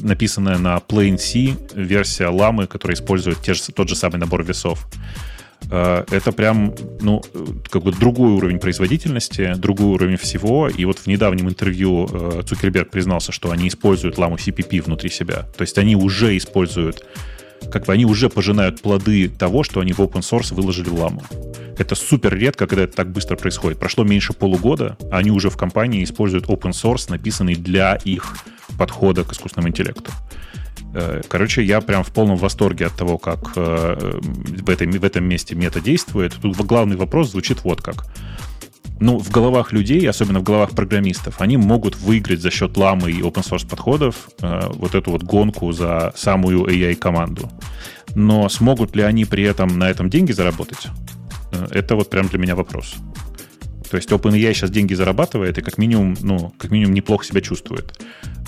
написанная 0.00 0.58
на 0.58 0.76
Plain 0.76 1.18
C 1.18 1.56
версия 1.74 2.28
Ламы, 2.28 2.66
которая 2.66 2.94
использует 2.94 3.40
те 3.40 3.54
же, 3.54 3.62
тот 3.74 3.88
же 3.88 3.96
самый 3.96 4.18
набор 4.18 4.44
весов. 4.44 4.86
Э, 5.70 6.04
это 6.10 6.32
прям, 6.32 6.74
ну, 7.00 7.22
как 7.70 7.82
бы 7.82 7.92
другой 7.92 8.32
уровень 8.32 8.58
производительности, 8.58 9.54
другой 9.56 9.86
уровень 9.86 10.16
всего. 10.16 10.68
И 10.68 10.84
вот 10.84 10.98
в 10.98 11.06
недавнем 11.06 11.48
интервью 11.48 12.08
э, 12.12 12.42
Цукерберг 12.46 12.90
признался, 12.90 13.32
что 13.32 13.50
они 13.50 13.68
используют 13.68 14.18
ламу 14.18 14.36
CPP 14.36 14.82
внутри 14.82 15.10
себя. 15.10 15.46
То 15.56 15.62
есть 15.62 15.78
они 15.78 15.96
уже 15.96 16.36
используют 16.36 17.06
как 17.70 17.86
бы 17.86 17.92
они 17.92 18.04
уже 18.04 18.28
пожинают 18.28 18.80
плоды 18.80 19.28
того, 19.28 19.62
что 19.62 19.80
они 19.80 19.92
в 19.92 20.00
open 20.00 20.20
source 20.20 20.54
выложили 20.54 20.88
ламу. 20.88 21.22
Это 21.78 21.94
супер 21.94 22.34
редко, 22.34 22.66
когда 22.66 22.84
это 22.84 22.96
так 22.96 23.10
быстро 23.10 23.36
происходит. 23.36 23.78
Прошло 23.78 24.04
меньше 24.04 24.32
полугода, 24.32 24.96
а 25.10 25.18
они 25.18 25.30
уже 25.30 25.50
в 25.50 25.56
компании 25.56 26.04
используют 26.04 26.46
open 26.46 26.72
source, 26.72 27.06
написанный 27.08 27.54
для 27.54 27.94
их 27.96 28.36
подхода 28.78 29.24
к 29.24 29.32
искусственному 29.32 29.70
интеллекту. 29.70 30.10
Э, 30.94 31.22
короче, 31.28 31.62
я 31.62 31.80
прям 31.80 32.04
в 32.04 32.12
полном 32.12 32.36
восторге 32.36 32.86
от 32.86 32.96
того, 32.96 33.18
как 33.18 33.52
э, 33.56 34.20
в 34.20 34.68
этом, 34.68 34.90
в 34.90 35.04
этом 35.04 35.24
месте 35.24 35.54
мета 35.54 35.80
действует. 35.80 36.34
Тут 36.40 36.56
главный 36.56 36.96
вопрос 36.96 37.30
звучит 37.30 37.64
вот 37.64 37.80
как 37.80 38.04
ну, 39.00 39.18
в 39.18 39.30
головах 39.30 39.72
людей, 39.72 40.08
особенно 40.08 40.40
в 40.40 40.42
головах 40.42 40.70
программистов, 40.70 41.40
они 41.40 41.56
могут 41.56 41.96
выиграть 41.96 42.40
за 42.40 42.50
счет 42.50 42.76
ламы 42.76 43.10
и 43.10 43.20
open 43.20 43.44
source 43.44 43.68
подходов 43.68 44.28
э, 44.40 44.70
вот 44.74 44.94
эту 44.94 45.10
вот 45.10 45.22
гонку 45.22 45.72
за 45.72 46.12
самую 46.16 46.66
AI-команду. 46.66 47.50
Но 48.14 48.48
смогут 48.48 48.94
ли 48.94 49.02
они 49.02 49.24
при 49.24 49.44
этом 49.44 49.78
на 49.78 49.90
этом 49.90 50.08
деньги 50.08 50.32
заработать? 50.32 50.88
Э, 51.52 51.66
это 51.70 51.96
вот 51.96 52.10
прям 52.10 52.28
для 52.28 52.38
меня 52.38 52.54
вопрос. 52.54 52.94
То 53.90 53.96
есть 53.96 54.10
OpenAI 54.10 54.54
сейчас 54.54 54.70
деньги 54.70 54.94
зарабатывает 54.94 55.58
и 55.58 55.62
как 55.62 55.76
минимум, 55.76 56.16
ну, 56.22 56.54
как 56.58 56.70
минимум 56.70 56.94
неплохо 56.94 57.26
себя 57.26 57.40
чувствует. 57.40 57.98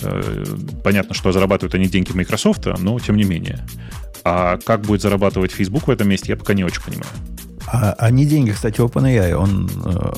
Э, 0.01 0.43
понятно, 0.83 1.13
что 1.13 1.31
зарабатывают 1.31 1.75
они 1.75 1.87
деньги 1.87 2.11
Microsoft, 2.13 2.65
но 2.79 2.97
тем 2.99 3.17
не 3.17 3.25
менее. 3.25 3.65
А 4.23 4.57
как 4.57 4.81
будет 4.81 5.01
зарабатывать 5.01 5.51
Facebook 5.51 5.87
в 5.87 5.91
этом 5.91 6.09
месте, 6.09 6.31
я 6.31 6.37
пока 6.37 6.53
не 6.53 6.63
очень 6.63 6.81
понимаю. 6.81 7.11
А, 7.67 7.95
а 7.97 8.11
не 8.11 8.25
деньги, 8.25 8.51
кстати, 8.51 8.79
OpenAI, 8.79 9.33
он 9.33 9.69
э, 9.85 10.13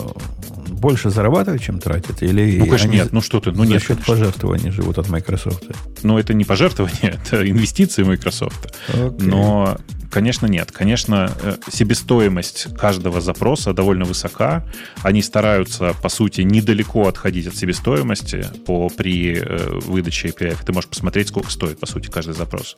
больше 0.77 1.09
зарабатывает, 1.09 1.61
чем 1.61 1.79
тратит? 1.79 2.21
Или 2.23 2.57
ну, 2.59 2.65
конечно, 2.65 2.87
нет. 2.89 3.11
Ну, 3.11 3.21
что 3.21 3.39
ты, 3.39 3.51
ну, 3.51 3.63
за 3.65 3.73
нет. 3.73 3.83
счет 3.83 4.03
пожертвований 4.05 4.71
живут 4.71 4.97
от 4.97 5.09
Microsoft? 5.09 5.63
Ну, 6.03 6.17
это 6.17 6.33
не 6.33 6.45
пожертвование, 6.45 7.19
это 7.25 7.49
инвестиции 7.49 8.03
Microsoft. 8.03 8.73
Okay. 8.89 9.23
Но, 9.23 9.77
конечно, 10.11 10.45
нет. 10.47 10.71
Конечно, 10.71 11.31
э, 11.41 11.57
себестоимость 11.71 12.75
каждого 12.77 13.21
запроса 13.21 13.73
довольно 13.73 14.05
высока. 14.05 14.63
Они 15.01 15.21
стараются, 15.21 15.93
по 16.01 16.09
сути, 16.09 16.41
недалеко 16.41 17.07
отходить 17.07 17.47
от 17.47 17.55
себестоимости 17.55 18.45
по, 18.65 18.89
при 18.89 19.39
э, 19.39 19.79
выдаче 19.85 20.29
API. 20.29 20.57
Ты 20.65 20.73
можешь 20.73 20.89
посмотреть, 20.89 21.29
сколько 21.29 21.51
стоит, 21.51 21.79
по 21.79 21.85
сути, 21.85 22.07
каждый 22.07 22.35
запрос. 22.35 22.77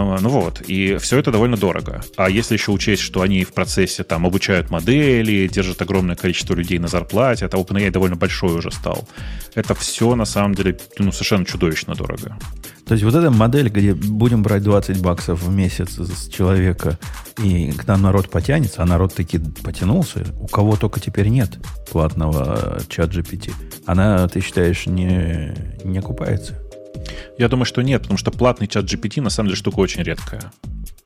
А, 0.00 0.18
ну 0.20 0.28
вот, 0.28 0.62
и 0.66 0.96
все 0.96 1.18
это 1.18 1.32
довольно 1.32 1.56
дорого. 1.56 2.02
А 2.16 2.30
если 2.30 2.54
еще 2.54 2.72
учесть, 2.72 3.02
что 3.02 3.22
они 3.22 3.44
в 3.44 3.52
процессе 3.52 4.04
там 4.04 4.26
обучают 4.26 4.70
модели, 4.70 5.48
держат 5.48 5.82
огромное 5.82 6.16
количество 6.16 6.54
людей 6.54 6.78
на 6.78 6.88
зарплате, 6.88 7.46
это 7.46 7.56
OpenAI 7.56 7.90
довольно 7.90 8.16
большой 8.16 8.54
уже 8.56 8.70
стал. 8.70 9.08
Это 9.54 9.74
все 9.74 10.14
на 10.14 10.24
самом 10.24 10.54
деле 10.54 10.78
ну, 10.98 11.12
совершенно 11.12 11.44
чудовищно 11.44 11.94
дорого. 11.94 12.38
То 12.86 12.94
есть 12.94 13.04
вот 13.04 13.14
эта 13.14 13.30
модель, 13.30 13.68
где 13.68 13.92
будем 13.92 14.42
брать 14.42 14.62
20 14.62 15.02
баксов 15.02 15.42
в 15.42 15.54
месяц 15.54 15.98
с 15.98 16.28
человека, 16.28 16.98
и 17.42 17.72
когда 17.72 17.96
народ 17.96 18.30
потянется, 18.30 18.82
а 18.82 18.86
народ 18.86 19.14
таки 19.14 19.38
потянулся, 19.62 20.24
у 20.40 20.46
кого 20.46 20.76
только 20.76 20.98
теперь 20.98 21.28
нет 21.28 21.58
платного 21.90 22.80
чат 22.88 23.10
GPT, 23.10 23.52
она, 23.84 24.26
ты 24.28 24.40
считаешь, 24.40 24.86
не, 24.86 25.54
не 25.84 25.98
окупается? 25.98 26.67
Я 27.38 27.48
думаю, 27.48 27.64
что 27.64 27.82
нет, 27.82 28.02
потому 28.02 28.18
что 28.18 28.30
платный 28.30 28.66
чат 28.66 28.84
GPT 28.84 29.20
на 29.20 29.30
самом 29.30 29.48
деле 29.48 29.56
штука 29.56 29.80
очень 29.80 30.02
редкая. 30.02 30.52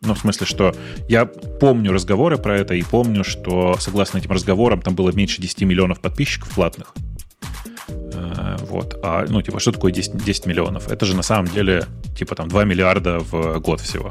Ну, 0.01 0.15
в 0.15 0.19
смысле, 0.19 0.47
что 0.47 0.75
я 1.09 1.27
помню 1.27 1.93
разговоры 1.93 2.37
про 2.37 2.59
это 2.59 2.75
и 2.75 2.83
помню, 2.83 3.23
что 3.23 3.77
согласно 3.79 4.19
этим 4.19 4.33
разговорам 4.33 4.83
там 4.83 4.95
было 4.95 5.13
меньше 5.13 5.41
10 5.41 5.63
миллионов 5.63 6.01
подписчиков 6.01 6.51
платных. 6.51 6.95
Э, 7.89 8.57
вот. 8.69 8.99
А, 9.03 9.25
ну, 9.29 9.43
типа, 9.43 9.61
что 9.61 9.73
такое 9.73 9.93
10, 9.93 10.25
10 10.25 10.47
миллионов? 10.47 10.91
Это 10.91 11.07
же 11.07 11.15
на 11.15 11.23
самом 11.23 11.49
деле, 11.49 11.87
типа, 12.17 12.35
там 12.35 12.49
2 12.49 12.65
миллиарда 12.65 13.21
в 13.21 13.61
год 13.61 13.81
всего. 13.81 14.11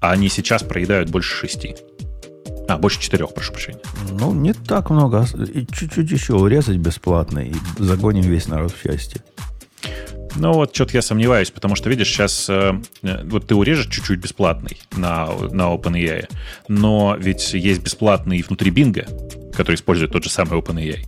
А 0.00 0.12
они 0.12 0.28
сейчас 0.28 0.62
проедают 0.62 1.10
больше 1.10 1.34
6. 1.36 1.66
А, 2.68 2.78
больше 2.78 3.00
4, 3.00 3.26
прошу 3.28 3.52
прощения. 3.52 3.80
Ну, 4.18 4.32
не 4.32 4.52
так 4.52 4.90
много. 4.90 5.26
И 5.54 5.66
чуть-чуть 5.66 6.10
еще 6.10 6.34
урезать 6.34 6.78
бесплатно, 6.78 7.40
и 7.40 7.52
загоним 7.78 8.22
весь 8.22 8.48
народ 8.48 8.72
в 8.72 8.82
счастье. 8.82 9.22
Ну 10.38 10.52
вот, 10.52 10.74
что-то 10.74 10.92
я 10.94 11.02
сомневаюсь, 11.02 11.50
потому 11.50 11.76
что, 11.76 11.88
видишь, 11.88 12.08
сейчас 12.08 12.48
э, 12.50 12.72
вот 13.24 13.46
ты 13.46 13.54
урежешь 13.54 13.86
чуть-чуть 13.86 14.20
бесплатный 14.20 14.78
на, 14.96 15.28
на 15.50 15.74
OpenAI, 15.74 16.28
но 16.68 17.16
ведь 17.18 17.54
есть 17.54 17.82
бесплатный 17.82 18.42
внутри 18.42 18.70
Bing, 18.70 19.52
который 19.54 19.76
использует 19.76 20.12
тот 20.12 20.24
же 20.24 20.30
самый 20.30 20.60
OpenAI. 20.60 21.06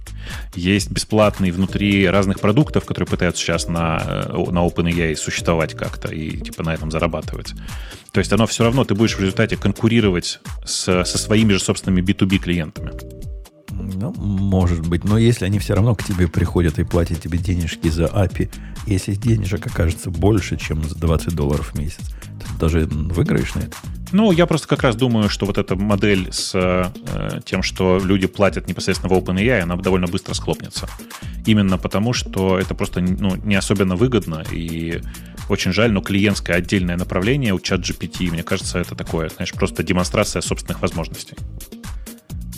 Есть 0.54 0.90
бесплатный 0.90 1.50
внутри 1.50 2.08
разных 2.08 2.40
продуктов, 2.40 2.86
которые 2.86 3.06
пытаются 3.08 3.42
сейчас 3.42 3.68
на, 3.68 4.02
э, 4.02 4.50
на 4.50 4.66
OpenAI 4.66 5.14
существовать 5.14 5.74
как-то 5.74 6.08
и 6.08 6.38
типа 6.38 6.62
на 6.62 6.72
этом 6.72 6.90
зарабатывать. 6.90 7.52
То 8.12 8.20
есть 8.20 8.32
оно 8.32 8.46
все 8.46 8.64
равно, 8.64 8.84
ты 8.84 8.94
будешь 8.94 9.16
в 9.16 9.20
результате 9.20 9.56
конкурировать 9.56 10.40
с, 10.64 11.04
со 11.04 11.18
своими 11.18 11.52
же 11.52 11.60
собственными 11.60 12.02
B2B 12.02 12.38
клиентами. 12.38 12.92
Ну, 13.94 14.12
может 14.12 14.86
быть. 14.86 15.04
Но 15.04 15.18
если 15.18 15.44
они 15.44 15.58
все 15.58 15.74
равно 15.74 15.94
к 15.94 16.02
тебе 16.02 16.28
приходят 16.28 16.78
и 16.78 16.84
платят 16.84 17.20
тебе 17.20 17.38
денежки 17.38 17.88
за 17.88 18.04
API, 18.04 18.50
если 18.86 19.14
денежек 19.14 19.66
окажется 19.66 20.10
больше, 20.10 20.56
чем 20.56 20.82
за 20.84 20.94
20 20.96 21.34
долларов 21.34 21.72
в 21.72 21.78
месяц, 21.78 22.00
ты 22.38 22.58
даже 22.58 22.86
выиграешь 22.86 23.54
на 23.54 23.60
это. 23.60 23.76
Ну, 24.12 24.32
я 24.32 24.46
просто 24.46 24.66
как 24.68 24.82
раз 24.82 24.96
думаю, 24.96 25.28
что 25.28 25.44
вот 25.44 25.58
эта 25.58 25.76
модель 25.76 26.32
с 26.32 26.52
э, 26.54 27.40
тем, 27.44 27.62
что 27.62 28.00
люди 28.02 28.26
платят 28.26 28.66
непосредственно 28.66 29.14
в 29.14 29.18
OpenAI, 29.18 29.60
она 29.60 29.76
довольно 29.76 30.06
быстро 30.06 30.32
схлопнется. 30.32 30.88
Именно 31.44 31.76
потому, 31.76 32.14
что 32.14 32.58
это 32.58 32.74
просто 32.74 33.00
ну, 33.00 33.36
не 33.36 33.54
особенно 33.54 33.96
выгодно, 33.96 34.44
и 34.50 35.02
очень 35.48 35.72
жаль, 35.72 35.92
но 35.92 36.00
клиентское 36.00 36.56
отдельное 36.56 36.96
направление 36.96 37.52
у 37.52 37.60
чат 37.60 37.80
GPT, 37.80 38.30
мне 38.30 38.42
кажется, 38.42 38.78
это 38.78 38.94
такое, 38.94 39.28
знаешь, 39.28 39.52
просто 39.52 39.82
демонстрация 39.82 40.40
собственных 40.40 40.80
возможностей. 40.80 41.36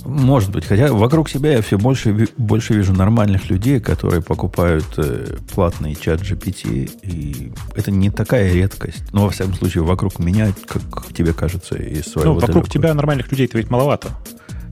Может 0.04 0.50
быть, 0.50 0.64
хотя 0.64 0.92
вокруг 0.92 1.28
себя 1.28 1.52
я 1.52 1.62
все 1.62 1.78
больше, 1.78 2.28
больше 2.36 2.74
вижу 2.74 2.92
нормальных 2.92 3.50
людей, 3.50 3.80
которые 3.80 4.22
покупают 4.22 4.86
э, 4.96 5.36
платный 5.54 5.94
чат 5.94 6.20
GPT, 6.22 6.90
и 7.02 7.52
это 7.74 7.90
не 7.90 8.10
такая 8.10 8.52
редкость. 8.52 9.02
Но, 9.12 9.24
во 9.24 9.30
всяком 9.30 9.54
случае, 9.54 9.84
вокруг 9.84 10.18
меня, 10.18 10.52
как 10.66 11.12
тебе 11.12 11.32
кажется, 11.32 11.76
из 11.76 12.06
своего 12.06 12.34
Ну, 12.34 12.40
вокруг 12.40 12.64
далеко. 12.64 12.68
тебя 12.72 12.94
нормальных 12.94 13.30
людей-то 13.30 13.58
ведь 13.58 13.70
маловато. 13.70 14.08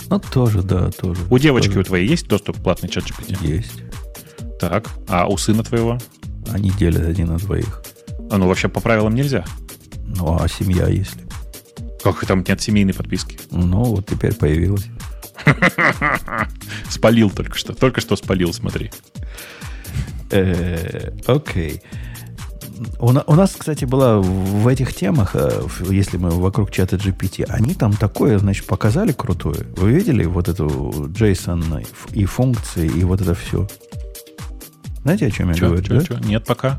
Ну, 0.09 0.19
тоже, 0.19 0.63
да, 0.63 0.91
тоже. 0.91 1.21
У 1.29 1.39
девочки 1.39 1.69
тоже. 1.69 1.81
у 1.81 1.85
твоей 1.85 2.09
есть 2.09 2.27
доступ 2.29 2.57
к 2.59 2.63
платный 2.63 2.89
чат 2.89 3.05
GPT? 3.05 3.47
Есть. 3.47 3.83
Так, 4.59 4.89
а 5.09 5.27
у 5.27 5.37
сына 5.37 5.63
твоего? 5.63 5.99
Они 6.51 6.71
делят 6.71 7.07
один 7.07 7.29
на 7.29 7.37
двоих. 7.37 7.83
А 8.31 8.39
ну, 8.39 8.49
вообще 8.49 8.69
по 8.69 8.81
правилам 8.81 9.15
нельзя. 9.15 9.45
Ну, 10.07 10.39
а 10.41 10.49
семья, 10.49 10.89
если? 10.89 11.21
Как 12.03 12.25
там 12.25 12.43
нет 12.47 12.61
семейной 12.63 12.95
подписки? 12.95 13.39
Ну, 13.51 13.85
вот 13.85 14.07
теперь 14.07 14.35
появилась. 14.35 14.87
Спалил 16.91 17.31
только 17.31 17.57
что. 17.57 17.75
Только 17.75 18.01
что 18.01 18.17
спалил, 18.17 18.53
смотри. 18.53 18.91
Э, 20.31 21.11
окей. 21.27 21.83
У, 23.01 23.11
нас, 23.11 23.57
кстати, 23.59 23.85
была 23.85 24.19
в 24.19 24.69
этих 24.69 24.95
темах, 24.95 25.35
э, 25.35 25.63
если 25.91 26.17
мы 26.17 26.31
вокруг 26.31 26.71
чата 26.71 26.97
GPT, 26.97 27.45
они 27.49 27.75
там 27.75 27.93
такое, 27.93 28.39
значит, 28.39 28.67
показали 28.67 29.13
крутое. 29.13 29.67
Вы 29.77 29.93
видели 29.93 30.25
вот 30.25 30.49
эту 30.49 30.67
JSON 30.69 31.87
и 32.13 32.25
функции, 32.25 32.87
и 32.87 33.03
вот 33.05 33.21
это 33.21 33.35
все? 33.35 33.67
Знаете, 35.03 35.27
о 35.27 35.31
чем 35.31 35.51
я 35.51 35.57
говорю? 35.57 35.83
Чё, 35.83 35.95
да? 35.95 36.05
чё? 36.05 36.19
Нет 36.19 36.45
пока. 36.45 36.79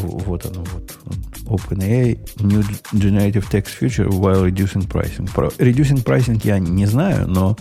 Вот 0.00 0.46
оно, 0.46 0.64
вот. 0.72 0.98
OpenAI 1.46 2.18
New 2.40 2.62
Generative 2.92 3.48
Text 3.50 3.78
Feature 3.80 4.08
while 4.08 4.42
reducing 4.42 4.86
pricing. 4.86 5.32
Про 5.32 5.48
reducing 5.58 6.04
pricing 6.04 6.40
я 6.44 6.58
не 6.58 6.86
знаю, 6.86 7.28
но 7.28 7.56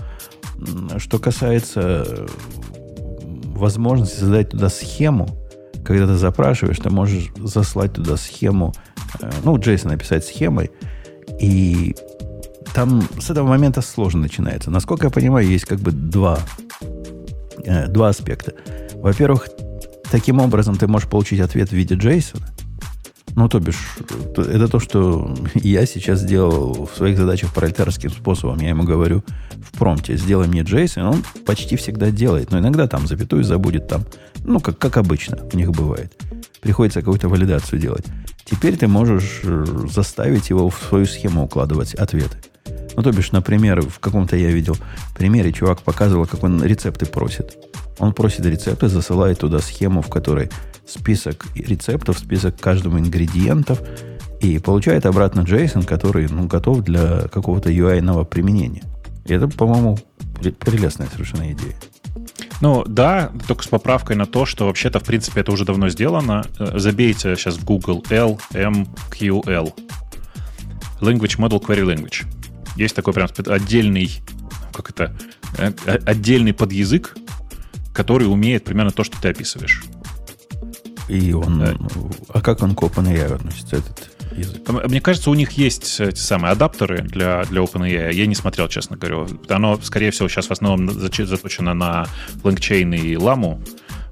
что 0.97 1.19
касается 1.19 2.27
возможности 3.55 4.19
создать 4.19 4.49
туда 4.49 4.69
схему, 4.69 5.27
когда 5.85 6.07
ты 6.07 6.15
запрашиваешь, 6.15 6.77
ты 6.77 6.89
можешь 6.89 7.31
заслать 7.37 7.93
туда 7.93 8.17
схему, 8.17 8.73
э, 9.21 9.29
ну, 9.43 9.55
JSON 9.57 9.89
написать 9.89 10.25
схемой, 10.25 10.71
и 11.39 11.95
там 12.73 13.07
с 13.19 13.29
этого 13.29 13.47
момента 13.47 13.81
сложно 13.81 14.21
начинается. 14.21 14.71
Насколько 14.71 15.07
я 15.07 15.11
понимаю, 15.11 15.47
есть 15.47 15.65
как 15.65 15.79
бы 15.79 15.91
два, 15.91 16.39
э, 17.63 17.87
два 17.87 18.09
аспекта. 18.09 18.53
Во-первых, 18.95 19.47
таким 20.11 20.39
образом 20.39 20.77
ты 20.77 20.87
можешь 20.87 21.09
получить 21.09 21.39
ответ 21.39 21.69
в 21.69 21.73
виде 21.73 21.95
JSON, 21.95 22.41
ну, 23.35 23.49
то 23.49 23.59
бишь, 23.59 23.97
это 24.37 24.69
то, 24.69 24.79
что 24.79 25.35
я 25.55 25.85
сейчас 25.85 26.21
сделал 26.21 26.87
в 26.91 26.95
своих 26.95 27.17
задачах 27.17 27.53
пролетарским 27.53 28.09
способом. 28.09 28.59
Я 28.59 28.69
ему 28.69 28.83
говорю 28.83 29.23
в 29.51 29.77
промте, 29.77 30.15
сделай 30.15 30.47
мне 30.47 30.61
JSON, 30.61 31.03
он 31.03 31.23
почти 31.45 31.75
всегда 31.75 32.11
делает, 32.11 32.51
но 32.51 32.59
иногда 32.59 32.87
там 32.87 33.07
запятую 33.07 33.43
забудет 33.43 33.87
там. 33.87 34.05
Ну, 34.45 34.59
как, 34.59 34.77
как 34.77 34.97
обычно 34.97 35.39
у 35.51 35.57
них 35.57 35.71
бывает. 35.71 36.13
Приходится 36.61 37.01
какую-то 37.01 37.27
валидацию 37.27 37.79
делать. 37.79 38.05
Теперь 38.45 38.77
ты 38.77 38.87
можешь 38.87 39.41
э, 39.43 39.65
заставить 39.91 40.49
его 40.49 40.69
в 40.69 40.77
свою 40.87 41.05
схему 41.05 41.43
укладывать 41.43 41.93
ответы. 41.95 42.37
Ну, 42.95 43.03
то 43.03 43.11
бишь, 43.11 43.31
например, 43.31 43.81
в 43.81 43.99
каком-то 43.99 44.37
я 44.37 44.49
видел 44.51 44.77
примере, 45.15 45.51
чувак 45.51 45.81
показывал, 45.81 46.25
как 46.25 46.43
он 46.43 46.63
рецепты 46.63 47.05
просит. 47.05 47.57
Он 47.99 48.13
просит 48.13 48.45
рецепты, 48.45 48.87
засылает 48.87 49.39
туда 49.39 49.59
схему, 49.59 50.01
в 50.01 50.09
которой 50.09 50.49
список 50.85 51.45
рецептов, 51.55 52.19
список 52.19 52.59
каждого 52.59 52.97
ингредиентов, 52.99 53.81
и 54.41 54.59
получает 54.59 55.05
обратно 55.05 55.41
JSON, 55.41 55.85
который 55.85 56.27
ну, 56.29 56.47
готов 56.47 56.83
для 56.83 57.27
какого-то 57.29 57.69
UI-ного 57.69 58.25
применения. 58.25 58.83
И 59.25 59.33
это, 59.33 59.47
по-моему, 59.47 59.97
прелестная 60.59 61.07
совершенно 61.11 61.51
идея. 61.51 61.75
Ну, 62.61 62.83
да, 62.87 63.31
только 63.47 63.63
с 63.63 63.67
поправкой 63.67 64.15
на 64.15 64.25
то, 64.25 64.45
что 64.45 64.67
вообще-то, 64.67 64.99
в 64.99 65.03
принципе, 65.03 65.41
это 65.41 65.51
уже 65.51 65.65
давно 65.65 65.89
сделано. 65.89 66.45
Э, 66.59 66.77
забейте 66.79 67.35
сейчас 67.35 67.57
в 67.57 67.65
Google 67.65 68.03
LMQL. 68.09 69.73
Language 71.01 71.37
Model 71.37 71.61
Query 71.61 71.83
Language. 71.83 72.25
Есть 72.75 72.95
такой 72.95 73.13
прям 73.13 73.29
отдельный, 73.47 74.11
как 74.73 74.89
это, 74.89 75.15
э, 75.57 75.71
отдельный 76.05 76.53
подязык, 76.53 77.15
который 77.93 78.25
умеет 78.25 78.65
примерно 78.65 78.91
то, 78.91 79.03
что 79.03 79.19
ты 79.21 79.29
описываешь. 79.29 79.83
И 81.07 81.33
он... 81.33 81.59
Да. 81.59 81.75
А 82.29 82.41
как 82.41 82.61
он 82.61 82.75
к 82.75 82.81
OpenAI 82.81 83.35
относится, 83.35 83.77
этот 83.77 84.11
язык? 84.35 84.67
Мне 84.67 85.01
кажется, 85.01 85.29
у 85.29 85.35
них 85.35 85.51
есть 85.51 85.99
эти 85.99 86.19
самые 86.19 86.51
адаптеры 86.51 87.01
для, 87.03 87.43
для 87.45 87.61
OpenAI. 87.61 88.13
Я 88.13 88.25
не 88.25 88.35
смотрел, 88.35 88.67
честно 88.67 88.97
говоря. 88.97 89.27
Оно, 89.49 89.79
скорее 89.81 90.11
всего, 90.11 90.27
сейчас 90.27 90.47
в 90.47 90.51
основном 90.51 90.91
заточено 90.91 91.73
на 91.73 92.07
LangChain 92.43 92.97
и 92.97 93.15
Ламу. 93.17 93.61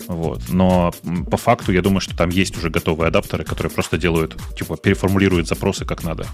Вот. 0.07 0.43
Но 0.49 0.93
по 1.29 1.37
факту 1.37 1.71
я 1.71 1.81
думаю, 1.81 2.01
что 2.01 2.15
там 2.15 2.29
есть 2.29 2.57
уже 2.57 2.69
готовые 2.69 3.07
адаптеры, 3.07 3.43
которые 3.43 3.71
просто 3.71 3.97
делают, 3.97 4.37
типа, 4.57 4.77
переформулируют 4.77 5.47
запросы 5.47 5.85
как 5.85 6.03
надо. 6.03 6.27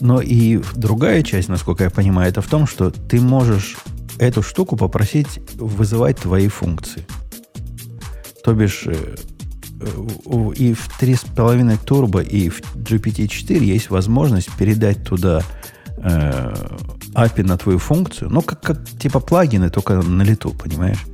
Но 0.00 0.20
и 0.20 0.60
другая 0.74 1.22
часть, 1.22 1.48
насколько 1.48 1.84
я 1.84 1.90
понимаю, 1.90 2.28
это 2.28 2.40
в 2.40 2.48
том, 2.48 2.66
что 2.66 2.90
ты 2.90 3.20
можешь 3.20 3.76
эту 4.18 4.42
штуку 4.42 4.76
попросить 4.76 5.40
вызывать 5.54 6.18
твои 6.18 6.48
функции. 6.48 7.06
То 8.44 8.52
бишь, 8.54 8.84
э, 8.86 9.16
и 10.56 10.74
в 10.74 10.88
3.5 11.00 11.78
турбо, 11.84 12.20
и 12.20 12.48
в 12.48 12.60
GPT-4 12.76 13.58
есть 13.64 13.90
возможность 13.90 14.50
передать 14.56 15.04
туда 15.04 15.42
э, 15.98 16.54
API 17.14 17.44
на 17.44 17.58
твою 17.58 17.78
функцию, 17.78 18.30
ну, 18.30 18.42
как, 18.42 18.60
как 18.60 18.88
типа 18.98 19.20
плагины, 19.20 19.70
только 19.70 19.94
на 19.94 20.22
лету, 20.22 20.50
понимаешь? 20.50 21.04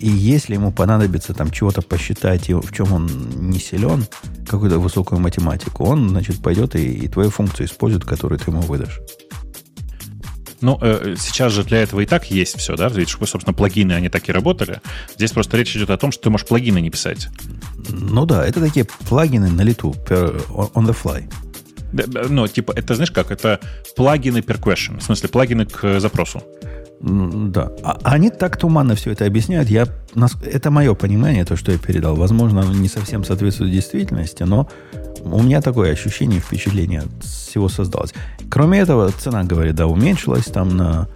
И 0.00 0.08
если 0.08 0.54
ему 0.54 0.72
понадобится 0.72 1.34
там 1.34 1.50
чего-то 1.50 1.82
посчитать, 1.82 2.48
и 2.48 2.54
в 2.54 2.72
чем 2.72 2.92
он 2.94 3.06
не 3.50 3.58
силен, 3.58 4.06
какую-то 4.46 4.78
высокую 4.78 5.20
математику, 5.20 5.84
он, 5.84 6.08
значит, 6.08 6.42
пойдет 6.42 6.74
и, 6.74 7.04
и 7.04 7.08
твою 7.08 7.28
функцию 7.28 7.66
использует, 7.66 8.06
которую 8.06 8.38
ты 8.38 8.50
ему 8.50 8.62
выдашь. 8.62 8.98
Ну, 10.62 10.78
э, 10.80 11.16
сейчас 11.18 11.52
же 11.52 11.64
для 11.64 11.82
этого 11.82 12.00
и 12.00 12.06
так 12.06 12.30
есть 12.30 12.58
все, 12.58 12.76
да? 12.76 12.88
Ведь, 12.88 13.10
собственно, 13.10 13.52
плагины, 13.52 13.92
они 13.92 14.08
так 14.08 14.26
и 14.30 14.32
работали. 14.32 14.80
Здесь 15.16 15.32
просто 15.32 15.58
речь 15.58 15.76
идет 15.76 15.90
о 15.90 15.98
том, 15.98 16.12
что 16.12 16.22
ты 16.22 16.30
можешь 16.30 16.46
плагины 16.46 16.80
не 16.80 16.88
писать. 16.88 17.28
Ну 17.90 18.24
да, 18.24 18.46
это 18.46 18.60
такие 18.60 18.86
плагины 19.06 19.50
на 19.50 19.60
лету, 19.60 19.94
on 20.08 20.86
the 20.86 20.96
fly. 20.96 21.30
Ну, 22.30 22.46
типа, 22.46 22.72
это, 22.74 22.94
знаешь 22.94 23.10
как, 23.10 23.30
это 23.30 23.60
плагины 23.96 24.38
per 24.38 24.58
question, 24.58 24.98
в 24.98 25.02
смысле, 25.02 25.28
плагины 25.28 25.66
к 25.66 26.00
запросу. 26.00 26.42
Да. 27.00 27.72
А, 27.82 27.98
они 28.04 28.30
так 28.30 28.58
туманно 28.58 28.94
все 28.94 29.12
это 29.12 29.24
объясняют. 29.24 29.70
Я, 29.70 29.86
это 30.44 30.70
мое 30.70 30.94
понимание, 30.94 31.44
то, 31.44 31.56
что 31.56 31.72
я 31.72 31.78
передал. 31.78 32.14
Возможно, 32.14 32.60
оно 32.60 32.74
не 32.74 32.88
совсем 32.88 33.24
соответствует 33.24 33.72
действительности, 33.72 34.42
но 34.42 34.68
у 35.22 35.42
меня 35.42 35.62
такое 35.62 35.92
ощущение, 35.92 36.40
впечатление 36.40 37.02
всего 37.20 37.68
создалось. 37.68 38.12
Кроме 38.50 38.80
этого, 38.80 39.10
цена, 39.12 39.44
говорит, 39.44 39.74
да, 39.76 39.86
уменьшилась 39.86 40.44
там 40.44 40.76
на 40.76 41.08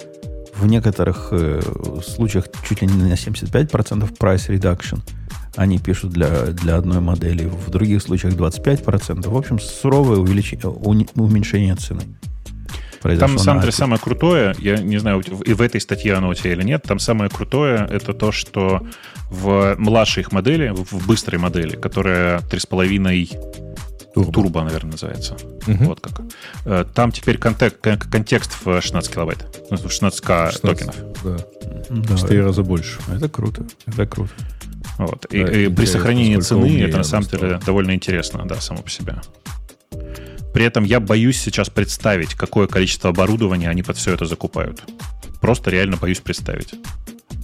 в 0.57 0.67
некоторых 0.67 1.29
э, 1.33 1.61
случаях 2.07 2.47
чуть 2.67 2.81
ли 2.81 2.87
не 2.87 3.11
на 3.11 3.15
75% 3.15 4.17
price 4.17 4.49
reduction. 4.49 5.01
Они 5.57 5.79
пишут 5.79 6.13
для, 6.13 6.47
для 6.47 6.77
одной 6.77 7.01
модели. 7.01 7.47
В 7.47 7.71
других 7.71 8.03
случаях 8.03 8.35
25%. 8.35 9.29
В 9.29 9.37
общем, 9.37 9.59
суровое 9.59 10.19
увеличение, 10.19 10.69
уменьшение 10.69 11.75
цены. 11.75 12.03
Там, 13.19 13.35
на 13.35 13.39
самом 13.39 13.61
деле, 13.61 13.73
самое 13.73 14.01
крутое, 14.01 14.55
я 14.59 14.79
не 14.79 14.99
знаю, 14.99 15.21
и 15.21 15.53
в 15.53 15.61
этой 15.61 15.81
статье 15.81 16.15
оно 16.15 16.31
у 16.31 16.35
тебя 16.35 16.53
или 16.53 16.63
нет, 16.63 16.83
там 16.85 16.99
самое 16.99 17.31
крутое 17.31 17.87
это 17.91 18.15
то, 18.15 18.33
что 18.33 18.87
в 19.31 19.75
младшей 19.79 20.23
их 20.23 20.33
модели, 20.33 20.73
в 20.75 21.07
быстрой 21.07 21.39
модели, 21.39 21.77
которая 21.77 22.39
3,5 22.41 23.65
Турбо, 24.15 24.33
Турбо 24.33 24.63
наверное, 24.63 24.93
называется. 24.93 25.37
Угу. 25.67 25.85
Вот 25.85 26.01
как. 26.01 26.21
Э, 26.65 26.85
там 26.95 27.11
теперь 27.11 27.37
контекст, 27.37 27.79
контекст 27.81 28.65
в 28.65 28.81
16 28.81 29.13
килобайт. 29.13 29.45
16к 29.71 30.53
16, 30.53 30.63
токенов. 30.63 30.97
Да. 31.25 31.37
да. 31.91 32.17
4 32.17 32.45
раза 32.45 32.63
больше. 32.63 33.01
Это 33.13 33.29
круто. 33.29 33.67
Это 33.87 34.07
круто. 34.07 34.33
Вот. 34.99 35.27
Да, 35.29 35.37
и, 35.37 35.65
и 35.65 35.69
при 35.69 35.87
сохранении 35.87 36.37
цены 36.39 36.81
это 36.83 36.99
на 36.99 37.05
самом 37.05 37.27
деле 37.27 37.61
довольно 37.67 37.93
интересно, 37.93 38.47
да, 38.47 38.61
само 38.61 38.83
по 38.83 38.91
себе. 38.91 39.17
При 40.55 40.65
этом 40.65 40.85
я 40.85 41.01
боюсь 41.01 41.39
сейчас 41.39 41.69
представить, 41.69 42.35
какое 42.35 42.69
количество 42.69 43.11
оборудования 43.11 43.69
они 43.69 43.83
под 43.83 43.97
все 43.97 44.15
это 44.15 44.25
закупают. 44.25 44.85
Просто 45.41 45.71
реально 45.71 45.97
боюсь 45.97 46.21
представить. 46.21 46.77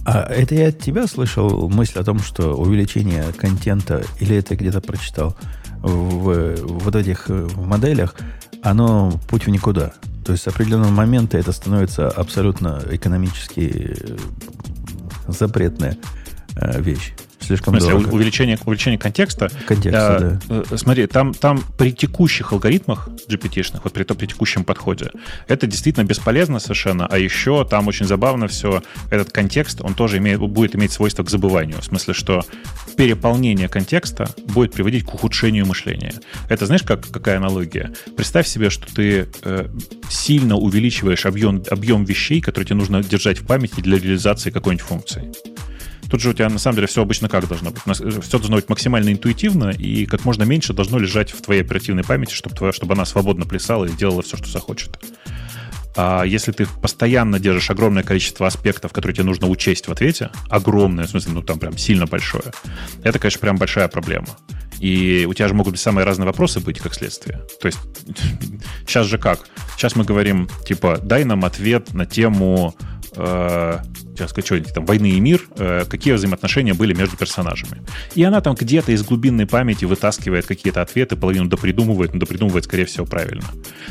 А 0.05 0.21
это 0.23 0.55
я 0.55 0.69
от 0.69 0.79
тебя 0.79 1.05
слышал 1.07 1.69
мысль 1.69 1.99
о 1.99 2.05
том, 2.05 2.19
что 2.19 2.55
увеличение 2.55 3.25
контента, 3.33 4.03
или 4.21 4.37
это 4.37 4.55
где-то 4.55 4.79
прочитал, 4.79 5.37
в, 5.81 6.55
в 6.55 6.83
вот 6.85 6.95
этих 6.95 7.27
моделях, 7.27 8.15
оно 8.63 9.11
путь 9.29 9.45
в 9.45 9.49
никуда. 9.49 9.91
То 10.23 10.31
есть 10.31 10.45
с 10.45 10.47
определенного 10.47 10.91
момента 10.91 11.37
это 11.37 11.51
становится 11.51 12.07
абсолютно 12.07 12.81
экономически 12.91 13.97
э, 13.99 14.17
запретная 15.27 15.97
э, 16.55 16.81
вещь. 16.81 17.13
Слишком 17.41 17.73
в 17.73 17.79
смысле, 17.79 17.97
дорого. 17.97 18.13
увеличение, 18.13 18.57
увеличение 18.65 18.99
контекста. 18.99 19.49
Контекста, 19.67 20.17
А, 20.17 20.39
да. 20.47 20.63
э, 20.71 20.77
Смотри, 20.77 21.07
там, 21.07 21.33
там 21.33 21.63
при 21.77 21.91
текущих 21.91 22.53
алгоритмах 22.53 23.09
GPT-шных, 23.29 23.81
вот 23.83 23.93
при, 23.93 24.03
при 24.03 24.25
текущем 24.27 24.63
подходе, 24.63 25.11
это 25.47 25.67
действительно 25.67 26.03
бесполезно 26.03 26.59
совершенно, 26.59 27.07
а 27.07 27.17
еще 27.17 27.65
там 27.65 27.87
очень 27.87 28.05
забавно 28.05 28.47
все, 28.47 28.83
этот 29.09 29.31
контекст, 29.31 29.81
он 29.81 29.93
тоже 29.93 30.17
имеет, 30.17 30.39
будет 30.39 30.75
иметь 30.75 30.91
свойство 30.91 31.23
к 31.23 31.29
забыванию, 31.29 31.79
в 31.81 31.85
смысле, 31.85 32.13
что 32.13 32.43
переполнение 32.97 33.67
контекста 33.67 34.29
будет 34.47 34.73
приводить 34.73 35.05
к 35.05 35.13
ухудшению 35.13 35.65
мышления. 35.65 36.13
Это 36.49 36.65
знаешь, 36.65 36.83
как, 36.83 37.07
какая 37.09 37.37
аналогия? 37.37 37.91
Представь 38.15 38.47
себе, 38.47 38.69
что 38.69 38.93
ты 38.93 39.27
э, 39.43 39.67
сильно 40.09 40.55
увеличиваешь 40.57 41.25
объем, 41.25 41.63
объем 41.69 42.03
вещей, 42.05 42.41
которые 42.41 42.67
тебе 42.67 42.77
нужно 42.77 43.03
держать 43.03 43.39
в 43.39 43.45
памяти 43.45 43.81
для 43.81 43.97
реализации 43.97 44.51
какой-нибудь 44.51 44.85
функции. 44.85 45.31
Тут 46.11 46.19
же 46.19 46.29
у 46.29 46.33
тебя 46.33 46.49
на 46.49 46.59
самом 46.59 46.75
деле 46.75 46.87
все 46.87 47.01
обычно 47.01 47.29
как 47.29 47.47
должно 47.47 47.71
быть? 47.71 47.81
Все 47.85 48.37
должно 48.37 48.57
быть 48.57 48.67
максимально 48.67 49.13
интуитивно 49.13 49.69
и 49.69 50.05
как 50.05 50.25
можно 50.25 50.43
меньше 50.43 50.73
должно 50.73 50.99
лежать 50.99 51.31
в 51.31 51.41
твоей 51.41 51.61
оперативной 51.61 52.03
памяти, 52.03 52.33
чтобы, 52.33 52.53
твоя, 52.53 52.73
чтобы 52.73 52.95
она 52.95 53.05
свободно 53.05 53.45
плясала 53.45 53.85
и 53.85 53.91
делала 53.91 54.21
все, 54.21 54.35
что 54.35 54.49
захочет. 54.49 54.99
А 55.95 56.23
если 56.23 56.51
ты 56.51 56.65
постоянно 56.65 57.39
держишь 57.39 57.69
огромное 57.69 58.03
количество 58.03 58.47
аспектов, 58.47 58.93
которые 58.93 59.15
тебе 59.15 59.25
нужно 59.25 59.47
учесть 59.47 59.87
в 59.87 59.91
ответе, 59.91 60.29
огромное, 60.49 61.05
в 61.05 61.09
смысле, 61.09 61.33
ну 61.33 61.41
там 61.41 61.59
прям 61.59 61.77
сильно 61.77 62.05
большое, 62.05 62.51
это, 63.03 63.19
конечно, 63.19 63.39
прям 63.39 63.57
большая 63.57 63.87
проблема. 63.87 64.27
И 64.79 65.27
у 65.29 65.33
тебя 65.33 65.47
же 65.47 65.53
могут 65.53 65.73
быть 65.73 65.81
самые 65.81 66.05
разные 66.05 66.25
вопросы 66.25 66.59
быть, 66.59 66.79
как 66.79 66.95
следствие. 66.95 67.41
То 67.61 67.67
есть 67.67 67.79
сейчас 68.87 69.07
же 69.07 69.17
как? 69.17 69.41
Сейчас 69.75 69.95
мы 69.95 70.03
говорим, 70.03 70.49
типа, 70.65 70.99
дай 71.01 71.23
нам 71.23 71.45
ответ 71.45 71.93
на 71.93 72.05
тему 72.05 72.75
э, 73.15 73.79
сейчас 74.21 74.31
сказать, 74.31 74.45
что 74.45 74.73
там, 74.73 74.85
«Войны 74.85 75.11
и 75.11 75.19
мир», 75.19 75.41
э, 75.57 75.85
какие 75.89 76.13
взаимоотношения 76.13 76.73
были 76.73 76.93
между 76.93 77.17
персонажами. 77.17 77.81
И 78.15 78.23
она 78.23 78.41
там 78.41 78.55
где-то 78.55 78.91
из 78.91 79.03
глубинной 79.03 79.47
памяти 79.47 79.85
вытаскивает 79.85 80.45
какие-то 80.45 80.81
ответы, 80.81 81.15
половину 81.15 81.47
допридумывает, 81.47 82.13
но 82.13 82.19
допридумывает, 82.19 82.65
скорее 82.65 82.85
всего, 82.85 83.05
правильно. 83.05 83.45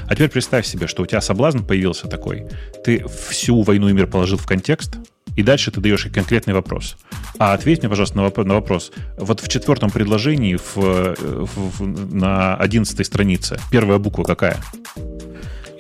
А 0.07 0.15
теперь 0.15 0.31
представь 0.31 0.67
себе, 0.67 0.87
что 0.87 1.03
у 1.03 1.07
тебя 1.07 1.21
соблазн 1.21 1.61
появился 1.65 1.90
такой. 2.09 2.47
Ты 2.85 3.05
всю 3.29 3.63
«Войну 3.63 3.89
и 3.89 3.93
мир» 3.93 4.07
положил 4.07 4.39
в 4.39 4.47
контекст, 4.47 4.97
и 5.37 5.43
дальше 5.43 5.71
ты 5.71 5.81
даешь 5.81 6.07
конкретный 6.13 6.55
вопрос. 6.55 6.97
А 7.39 7.53
ответь 7.53 7.81
мне, 7.81 7.89
пожалуйста, 7.89 8.17
на 8.17 8.23
вопрос. 8.25 8.47
На 8.47 8.55
вопрос. 8.55 8.93
Вот 9.17 9.41
в 9.41 9.49
четвертом 9.49 9.91
предложении 9.91 10.57
в, 10.57 10.77
в, 10.77 11.49
в, 11.79 12.15
на 12.15 12.57
одиннадцатой 12.57 13.05
странице 13.05 13.59
первая 13.71 13.99
буква 13.99 14.25
какая? 14.25 14.59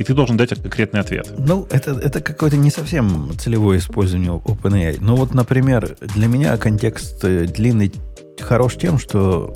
и 0.00 0.02
ты 0.02 0.14
должен 0.14 0.38
дать 0.38 0.48
конкретный 0.48 1.00
ответ. 1.00 1.30
Ну, 1.36 1.66
это, 1.70 1.90
это 1.90 2.22
какое-то 2.22 2.56
не 2.56 2.70
совсем 2.70 3.32
целевое 3.38 3.78
использование 3.78 4.30
OpenAI. 4.30 4.96
Ну, 4.98 5.14
вот, 5.14 5.34
например, 5.34 5.94
для 6.00 6.26
меня 6.26 6.56
контекст 6.56 7.22
э, 7.22 7.44
длинный 7.44 7.92
хорош 8.40 8.76
тем, 8.76 8.98
что, 8.98 9.52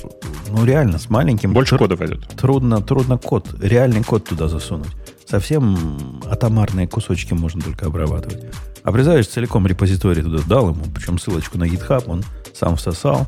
ну, 0.50 0.66
реально, 0.66 0.98
с 0.98 1.08
маленьким... 1.08 1.54
Больше 1.54 1.78
кода 1.78 1.96
пойдет. 1.96 2.28
Трудно, 2.36 2.82
трудно 2.82 3.16
код, 3.16 3.54
реальный 3.58 4.04
код 4.04 4.24
туда 4.24 4.48
засунуть. 4.48 4.92
Совсем 5.26 6.20
атомарные 6.30 6.86
кусочки 6.86 7.32
можно 7.32 7.60
только 7.62 7.86
обрабатывать. 7.86 8.44
А 8.82 8.92
представляешь, 8.92 9.28
целиком 9.28 9.66
репозиторий 9.66 10.22
туда 10.22 10.42
дал 10.46 10.70
ему, 10.70 10.84
причем 10.94 11.18
ссылочку 11.18 11.56
на 11.58 11.64
GitHub, 11.64 12.04
он 12.06 12.22
сам 12.52 12.76
всосал, 12.76 13.26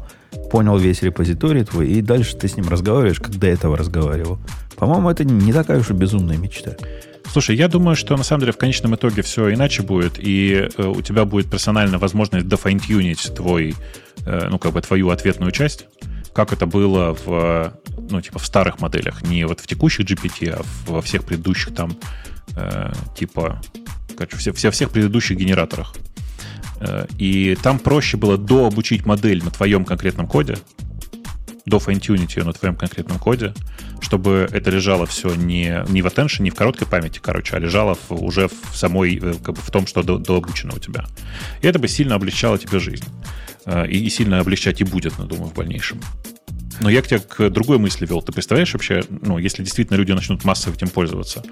понял 0.50 0.76
весь 0.76 1.02
репозиторий 1.02 1.64
твой, 1.64 1.88
и 1.88 2.02
дальше 2.02 2.36
ты 2.36 2.48
с 2.48 2.56
ним 2.56 2.68
разговариваешь, 2.68 3.20
как 3.20 3.36
до 3.36 3.46
этого 3.46 3.76
разговаривал. 3.76 4.38
По-моему, 4.76 5.08
это 5.08 5.24
не 5.24 5.52
такая 5.52 5.80
уж 5.80 5.90
и 5.90 5.94
безумная 5.94 6.36
мечта. 6.36 6.76
Слушай, 7.32 7.56
я 7.56 7.68
думаю, 7.68 7.96
что 7.96 8.16
на 8.16 8.22
самом 8.22 8.40
деле 8.40 8.52
в 8.52 8.58
конечном 8.58 8.94
итоге 8.94 9.22
все 9.22 9.52
иначе 9.52 9.82
будет, 9.82 10.18
и 10.18 10.68
э, 10.76 10.86
у 10.86 11.02
тебя 11.02 11.24
будет 11.24 11.50
персональная 11.50 11.98
возможность 11.98 12.46
дофайнтюнить 12.46 13.34
твой, 13.34 13.74
э, 14.24 14.48
ну, 14.50 14.58
как 14.58 14.72
бы 14.72 14.80
твою 14.80 15.10
ответную 15.10 15.52
часть, 15.52 15.86
как 16.36 16.52
это 16.52 16.66
было 16.66 17.16
в, 17.24 17.72
ну, 18.10 18.20
типа, 18.20 18.38
в 18.38 18.44
старых 18.44 18.78
моделях, 18.78 19.22
не 19.22 19.46
вот 19.46 19.60
в 19.60 19.66
текущих 19.66 20.04
GPT, 20.04 20.50
а 20.50 20.62
во 20.86 21.00
всех 21.00 21.24
предыдущих 21.24 21.74
там, 21.74 21.96
э, 22.54 22.92
типа, 23.16 23.62
короче, 24.18 24.36
все, 24.36 24.52
все, 24.52 24.70
всех 24.70 24.90
предыдущих 24.90 25.38
генераторах. 25.38 25.94
И 27.16 27.56
там 27.62 27.78
проще 27.78 28.18
было 28.18 28.36
дообучить 28.36 29.06
модель 29.06 29.42
на 29.42 29.50
твоем 29.50 29.86
конкретном 29.86 30.26
коде, 30.26 30.58
до 31.64 31.78
файнтюнить 31.78 32.36
ее 32.36 32.44
на 32.44 32.52
твоем 32.52 32.76
конкретном 32.76 33.18
коде, 33.18 33.54
чтобы 34.00 34.46
это 34.52 34.70
лежало 34.70 35.06
все 35.06 35.34
не, 35.34 35.84
не 35.88 36.02
в 36.02 36.06
attention, 36.06 36.42
не 36.42 36.50
в 36.50 36.54
короткой 36.54 36.86
памяти, 36.86 37.18
короче, 37.20 37.56
а 37.56 37.58
лежало 37.58 37.96
в, 38.08 38.22
уже 38.22 38.48
в 38.48 38.76
самой, 38.76 39.16
как 39.16 39.54
бы 39.54 39.60
в 39.60 39.70
том, 39.70 39.86
что 39.86 40.02
до, 40.02 40.18
дообучено 40.18 40.74
у 40.74 40.78
тебя. 40.78 41.06
И 41.62 41.66
это 41.66 41.78
бы 41.78 41.88
сильно 41.88 42.14
облегчало 42.14 42.58
тебе 42.58 42.78
жизнь. 42.78 43.06
И, 43.66 43.98
и 43.98 44.10
сильно 44.10 44.38
облегчать 44.40 44.80
и 44.80 44.84
будет, 44.84 45.14
я 45.18 45.24
думаю, 45.24 45.50
в 45.50 45.54
дальнейшем. 45.54 46.00
Но 46.80 46.90
я 46.90 47.02
к 47.02 47.08
тебе 47.08 47.20
к 47.20 47.50
другой 47.50 47.78
мысли 47.78 48.06
вел. 48.06 48.22
Ты 48.22 48.32
представляешь 48.32 48.72
вообще, 48.72 49.02
ну, 49.08 49.38
если 49.38 49.62
действительно 49.62 49.96
люди 49.96 50.12
начнут 50.12 50.44
массово 50.44 50.74
этим 50.74 50.88
пользоваться, 50.88 51.42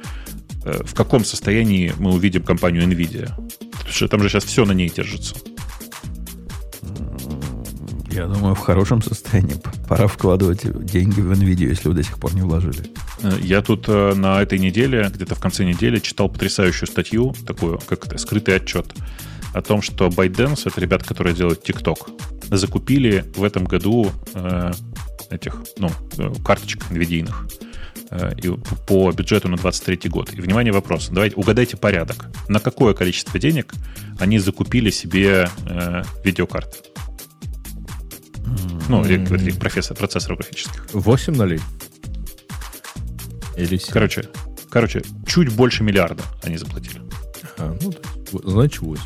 в 0.63 0.95
каком 0.95 1.25
состоянии 1.25 1.93
мы 1.99 2.13
увидим 2.13 2.43
компанию 2.43 2.85
NVIDIA? 2.85 3.35
Потому 3.71 3.91
что 3.91 4.09
там 4.09 4.23
же 4.23 4.29
сейчас 4.29 4.45
все 4.45 4.65
на 4.65 4.73
ней 4.73 4.89
держится. 4.89 5.35
Я 8.11 8.27
думаю, 8.27 8.55
в 8.55 8.61
хорошем 8.61 9.03
состоянии. 9.03 9.57
Пора 9.89 10.07
вкладывать 10.07 10.63
деньги 10.85 11.21
в 11.21 11.33
NVIDIA, 11.33 11.71
если 11.71 11.89
вы 11.89 11.95
до 11.95 12.03
сих 12.05 12.19
пор 12.21 12.35
не 12.35 12.43
вложили. 12.43 12.87
Я 13.43 13.61
тут 13.61 13.89
на 13.89 14.41
этой 14.41 14.59
неделе, 14.59 15.11
где-то 15.13 15.35
в 15.35 15.41
конце 15.41 15.65
недели, 15.65 15.99
читал 15.99 16.29
потрясающую 16.29 16.87
статью, 16.87 17.35
такую, 17.47 17.81
как 17.87 18.07
это, 18.07 18.19
скрытый 18.19 18.55
отчет, 18.57 18.95
о 19.55 19.63
том, 19.63 19.83
что 19.83 20.09
ByteDance, 20.09 20.63
это 20.67 20.81
ребята, 20.81 21.05
которые 21.05 21.35
делают 21.35 21.69
TikTok, 21.69 22.57
закупили 22.57 23.25
в 23.37 23.45
этом 23.45 23.65
году 23.65 24.11
э, 24.35 24.73
этих, 25.31 25.63
ну, 25.79 25.91
карточек 26.45 26.83
NVIDIA 26.91 27.33
э, 28.11 28.33
и 28.43 28.51
по 28.87 29.11
бюджету 29.13 29.49
на 29.49 29.57
23 29.57 30.11
год. 30.11 30.33
И, 30.35 30.41
внимание, 30.41 30.73
вопрос. 30.73 31.09
Давайте 31.11 31.37
угадайте 31.37 31.77
порядок. 31.77 32.27
На 32.49 32.61
какое 32.61 32.95
количество 32.95 33.39
денег 33.39 33.73
они 34.19 34.39
закупили 34.39 34.91
себе 34.91 35.49
э, 35.67 36.03
видеокарты? 36.25 36.79
Ну, 38.89 39.03
mm-hmm. 39.03 39.59
профессор, 39.59 39.97
процессоров 39.97 40.39
графических. 40.39 40.87
8 40.93 41.35
нолей? 41.35 41.61
Или 43.57 43.79
7? 43.79 43.93
Короче, 43.93 44.29
короче, 44.69 45.03
чуть 45.27 45.55
больше 45.55 45.83
миллиарда 45.85 46.23
они 46.43 46.59
заплатили. 46.59 47.01
А, 47.57 47.77
ну, 47.81 47.95
значит, 48.43 48.83
8. 48.83 49.03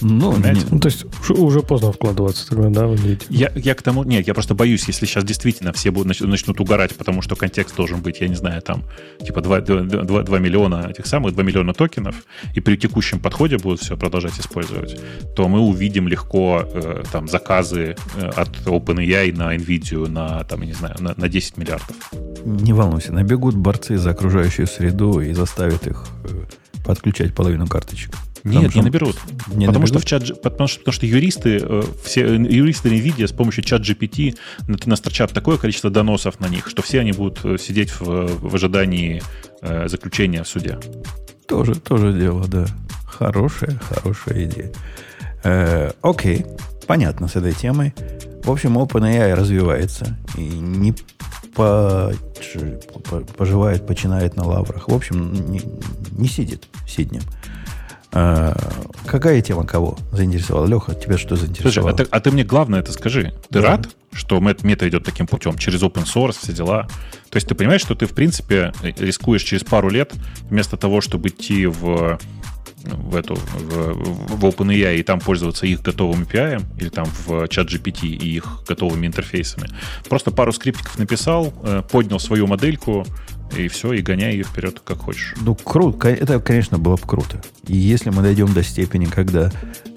Ну, 0.00 0.36
ну, 0.70 0.80
то 0.80 0.88
есть 0.88 1.06
уже 1.30 1.60
поздно 1.60 1.92
вкладываться 1.92 2.48
тогда, 2.48 2.68
да, 2.68 2.86
в 2.86 2.94
видите? 2.94 3.26
Я, 3.30 3.50
я 3.54 3.74
к 3.74 3.82
тому... 3.82 4.04
Нет, 4.04 4.26
я 4.26 4.34
просто 4.34 4.54
боюсь, 4.54 4.86
если 4.88 5.06
сейчас 5.06 5.24
действительно 5.24 5.72
все 5.72 5.90
будут, 5.90 6.20
начнут 6.20 6.60
угорать, 6.60 6.94
потому 6.94 7.22
что 7.22 7.36
контекст 7.36 7.76
должен 7.76 8.00
быть, 8.00 8.20
я 8.20 8.28
не 8.28 8.34
знаю, 8.34 8.60
там, 8.62 8.84
типа 9.24 9.40
2, 9.40 9.60
2, 9.60 9.80
2, 10.04 10.22
2 10.22 10.38
миллиона 10.38 10.88
этих 10.90 11.06
самых, 11.06 11.34
2 11.34 11.42
миллиона 11.42 11.72
токенов, 11.72 12.16
и 12.54 12.60
при 12.60 12.76
текущем 12.76 13.20
подходе 13.20 13.58
будут 13.58 13.80
все 13.80 13.96
продолжать 13.96 14.38
использовать, 14.38 15.00
то 15.34 15.48
мы 15.48 15.60
увидим 15.60 16.08
легко 16.08 16.62
э, 16.64 17.02
там 17.10 17.28
заказы 17.28 17.96
э, 18.16 18.28
от 18.28 18.48
OpenAI 18.66 19.34
на 19.34 19.56
NVIDIA 19.56 20.08
на, 20.08 20.44
там, 20.44 20.60
я 20.60 20.66
не 20.66 20.72
знаю, 20.74 20.96
на, 21.00 21.14
на 21.16 21.28
10 21.28 21.56
миллиардов. 21.56 21.96
Не 22.44 22.72
волнуйся, 22.72 23.12
набегут 23.12 23.56
борцы 23.56 23.96
за 23.98 24.10
окружающую 24.10 24.66
среду 24.66 25.20
и 25.20 25.32
заставят 25.32 25.86
их 25.86 26.04
э, 26.24 26.82
подключать 26.84 27.34
половину 27.34 27.66
карточек. 27.66 28.14
Нет, 28.46 28.74
не 28.74 28.82
наберут. 28.82 29.16
Не 29.48 29.66
потому, 29.66 29.84
наберут? 29.84 29.88
Что 29.88 29.98
в 29.98 30.04
чат, 30.04 30.42
потому, 30.42 30.68
что, 30.68 30.78
потому 30.80 30.92
что 30.92 31.06
юристы, 31.06 31.58
э, 31.60 31.82
все 32.04 32.22
юристы 32.34 32.88
NVIDIA 32.88 33.26
с 33.26 33.32
помощью 33.32 33.64
чат 33.64 33.82
GPT 33.82 34.38
настрочат 34.86 35.32
такое 35.32 35.56
количество 35.58 35.90
доносов 35.90 36.38
на 36.40 36.48
них, 36.48 36.68
что 36.68 36.82
все 36.82 37.00
они 37.00 37.12
будут 37.12 37.60
сидеть 37.60 37.90
в, 37.90 38.26
в 38.40 38.54
ожидании 38.54 39.22
э, 39.62 39.88
заключения 39.88 40.42
в 40.42 40.48
суде. 40.48 40.78
Тоже, 41.46 41.74
тоже 41.74 42.12
дело, 42.12 42.46
да. 42.46 42.66
Хорошая, 43.06 43.80
хорошая 43.88 44.44
идея. 44.44 44.72
Э, 45.42 45.92
окей, 46.02 46.46
понятно 46.86 47.28
с 47.28 47.36
этой 47.36 47.52
темой. 47.52 47.94
В 48.44 48.50
общем, 48.50 48.78
OpenAI 48.78 49.34
развивается 49.34 50.16
и 50.36 50.42
не 50.42 50.94
по, 51.54 52.12
поживает, 53.36 53.86
починает 53.86 54.36
на 54.36 54.46
лаврах. 54.46 54.88
В 54.88 54.94
общем, 54.94 55.50
не, 55.50 55.62
не 56.12 56.28
сидит 56.28 56.68
сиднем. 56.86 57.22
А, 58.18 58.56
какая 59.04 59.42
тема 59.42 59.66
кого 59.66 59.98
заинтересовала? 60.10 60.64
Леха, 60.66 60.94
тебя 60.94 61.18
что 61.18 61.36
заинтересовало? 61.36 61.90
Слушай, 61.90 62.06
а, 62.06 62.06
ты, 62.06 62.08
а 62.10 62.20
ты 62.20 62.30
мне 62.30 62.44
главное 62.44 62.80
это 62.80 62.90
скажи. 62.92 63.34
Ты 63.50 63.60
да. 63.60 63.68
рад, 63.76 63.88
что 64.10 64.40
мета 64.40 64.88
идет 64.88 65.04
таким 65.04 65.26
путем, 65.26 65.58
через 65.58 65.82
open 65.82 66.06
source, 66.06 66.38
все 66.40 66.54
дела? 66.54 66.88
То 67.28 67.36
есть 67.36 67.46
ты 67.46 67.54
понимаешь, 67.54 67.82
что 67.82 67.94
ты, 67.94 68.06
в 68.06 68.12
принципе, 68.12 68.72
рискуешь 68.82 69.42
через 69.42 69.64
пару 69.64 69.90
лет, 69.90 70.14
вместо 70.48 70.78
того, 70.78 71.02
чтобы 71.02 71.28
идти 71.28 71.66
в 71.66 72.18
в 72.84 73.16
эту 73.16 73.34
в, 73.34 74.36
в 74.36 74.44
OpenAI 74.44 74.96
и 74.98 75.02
там 75.02 75.18
пользоваться 75.18 75.66
их 75.66 75.82
готовым 75.82 76.22
API 76.22 76.62
или 76.78 76.88
там 76.88 77.06
в 77.26 77.48
чат 77.48 77.68
GPT 77.68 78.06
и 78.06 78.36
их 78.36 78.62
готовыми 78.66 79.08
интерфейсами. 79.08 79.68
Просто 80.08 80.30
пару 80.30 80.52
скриптиков 80.52 80.96
написал, 80.96 81.52
поднял 81.90 82.20
свою 82.20 82.46
модельку, 82.46 83.04
и 83.56 83.68
все, 83.68 83.92
и 83.92 84.02
гоняй 84.02 84.32
ее 84.32 84.44
вперед, 84.44 84.80
как 84.84 84.98
хочешь. 84.98 85.34
Ну, 85.40 85.54
круто. 85.54 86.08
Это, 86.08 86.40
конечно, 86.40 86.78
было 86.78 86.96
бы 86.96 87.02
круто. 87.02 87.40
И 87.66 87.76
если 87.76 88.10
мы 88.10 88.22
дойдем 88.22 88.52
до 88.52 88.62
степени, 88.62 89.06
когда 89.06 89.52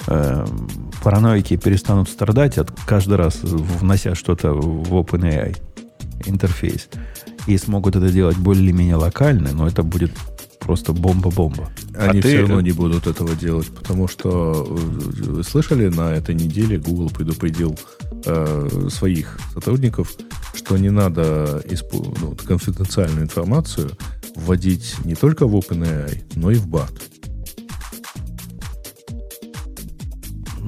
э, 0.07 0.45
параноики 1.03 1.57
перестанут 1.57 2.09
страдать 2.09 2.57
от 2.57 2.71
каждый 2.85 3.17
раз 3.17 3.39
внося 3.41 4.15
что-то 4.15 4.53
в 4.53 4.93
OpenAI 4.93 5.57
интерфейс 6.26 6.88
и 7.47 7.57
смогут 7.57 7.95
это 7.95 8.09
делать 8.09 8.38
более-менее 8.38 8.95
локально, 8.95 9.51
но 9.53 9.67
это 9.67 9.84
будет 9.84 10.11
просто 10.59 10.93
бомба-бомба. 10.93 11.69
Они 11.97 12.19
а 12.19 12.21
все 12.21 12.31
ты... 12.31 12.41
равно 12.41 12.61
не 12.61 12.71
будут 12.71 13.07
этого 13.07 13.35
делать, 13.35 13.67
потому 13.67 14.07
что 14.07 14.67
вы 14.69 15.43
слышали, 15.43 15.88
на 15.89 16.13
этой 16.13 16.35
неделе 16.35 16.77
Google 16.77 17.09
предупредил 17.09 17.77
э, 18.25 18.87
своих 18.89 19.39
сотрудников, 19.53 20.11
что 20.53 20.77
не 20.77 20.89
надо 20.89 21.61
испу... 21.65 22.15
ну, 22.21 22.35
конфиденциальную 22.35 23.23
информацию 23.23 23.91
вводить 24.35 24.95
не 25.05 25.15
только 25.15 25.47
в 25.47 25.55
OpenAI, 25.55 26.23
но 26.35 26.51
и 26.51 26.55
в 26.55 26.67
BAT. 26.67 27.01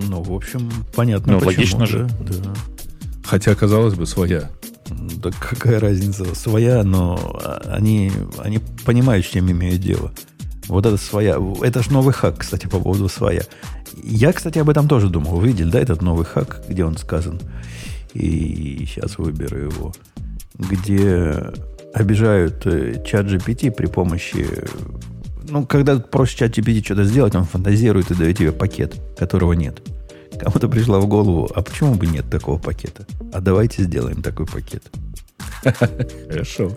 Ну, 0.07 0.21
в 0.21 0.33
общем, 0.33 0.71
понятно, 0.95 1.33
ну, 1.33 1.39
почему. 1.39 1.57
логично 1.57 1.85
же. 1.85 2.09
Да. 2.21 2.53
Хотя, 3.23 3.55
казалось 3.55 3.93
бы, 3.93 4.05
своя. 4.05 4.49
Да 4.89 5.31
какая 5.31 5.79
разница? 5.79 6.35
Своя, 6.35 6.83
но 6.83 7.39
они, 7.65 8.11
они 8.37 8.59
понимают, 8.85 9.25
с 9.25 9.29
чем 9.29 9.49
имеют 9.51 9.81
дело. 9.81 10.11
Вот 10.67 10.85
это 10.85 10.97
своя. 10.97 11.37
Это 11.61 11.83
же 11.83 11.91
новый 11.91 12.13
хак, 12.13 12.39
кстати, 12.39 12.67
по 12.67 12.79
поводу 12.79 13.09
своя. 13.09 13.43
Я, 14.03 14.33
кстати, 14.33 14.59
об 14.59 14.69
этом 14.69 14.87
тоже 14.87 15.09
думал. 15.09 15.39
Вы 15.39 15.47
видели, 15.49 15.69
да, 15.69 15.79
этот 15.79 16.01
новый 16.01 16.25
хак, 16.25 16.63
где 16.67 16.85
он 16.85 16.97
сказан? 16.97 17.39
И 18.13 18.85
сейчас 18.87 19.17
выберу 19.17 19.57
его. 19.57 19.93
Где 20.57 21.51
обижают 21.93 22.65
э, 22.65 23.03
чат 23.05 23.27
GPT 23.27 23.71
при 23.71 23.87
помощи... 23.87 24.45
Ну, 25.49 25.65
когда 25.65 25.99
просишь 25.99 26.35
чат 26.35 26.57
GPT 26.57 26.83
что-то 26.83 27.03
сделать, 27.03 27.35
он 27.35 27.45
фантазирует 27.45 28.11
и 28.11 28.15
дает 28.15 28.37
тебе 28.37 28.51
пакет, 28.51 28.95
которого 29.17 29.53
нет. 29.53 29.81
Кому-то 30.39 30.69
пришла 30.69 30.99
в 30.99 31.07
голову, 31.07 31.49
а 31.53 31.61
почему 31.61 31.95
бы 31.95 32.07
нет 32.07 32.29
такого 32.29 32.57
пакета? 32.57 33.05
А 33.33 33.41
давайте 33.41 33.83
сделаем 33.83 34.21
такой 34.21 34.45
пакет. 34.45 34.83
Хорошо. 36.29 36.71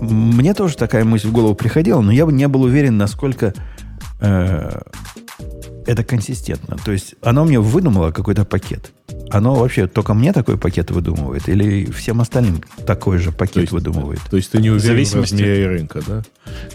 Мне 0.00 0.54
тоже 0.54 0.76
такая 0.76 1.04
мысль 1.04 1.28
в 1.28 1.32
голову 1.32 1.54
приходила, 1.54 2.00
но 2.00 2.12
я 2.12 2.26
бы 2.26 2.32
не 2.32 2.46
был 2.48 2.62
уверен, 2.62 2.96
насколько 2.96 3.54
э, 4.20 4.80
это 5.86 6.04
консистентно. 6.04 6.76
То 6.84 6.92
есть 6.92 7.14
оно 7.22 7.44
мне 7.44 7.60
выдумало 7.60 8.10
какой-то 8.10 8.44
пакет. 8.44 8.92
Оно 9.30 9.54
вообще 9.54 9.86
только 9.86 10.14
мне 10.14 10.32
такой 10.32 10.58
пакет 10.58 10.90
выдумывает 10.90 11.48
или 11.48 11.90
всем 11.90 12.20
остальным 12.20 12.62
такой 12.86 13.18
же 13.18 13.32
пакет 13.32 13.54
то 13.54 13.60
есть, 13.60 13.72
выдумывает? 13.72 14.20
То 14.30 14.36
есть 14.36 14.50
ты 14.50 14.58
не 14.58 14.70
уверен 14.70 14.82
в, 14.82 14.86
зависимости... 14.86 15.34
в 15.34 15.38
размере 15.38 15.66
рынка, 15.68 16.02
да? 16.06 16.22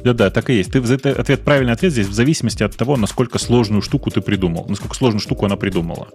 Да-да, 0.04 0.30
так 0.30 0.50
и 0.50 0.56
есть. 0.56 0.72
Ты 0.72 0.80
ответ, 0.80 1.42
правильный 1.42 1.74
ответ 1.74 1.92
здесь 1.92 2.08
в 2.08 2.14
зависимости 2.14 2.64
от 2.64 2.76
того, 2.76 2.98
насколько 2.98 3.40
сложную 3.40 3.82
штуку 3.82 4.12
ты 4.12 4.22
придумал, 4.22 4.66
насколько 4.68 4.96
сложную 4.96 5.22
штуку 5.22 5.46
она 5.46 5.56
придумала. 5.56 6.10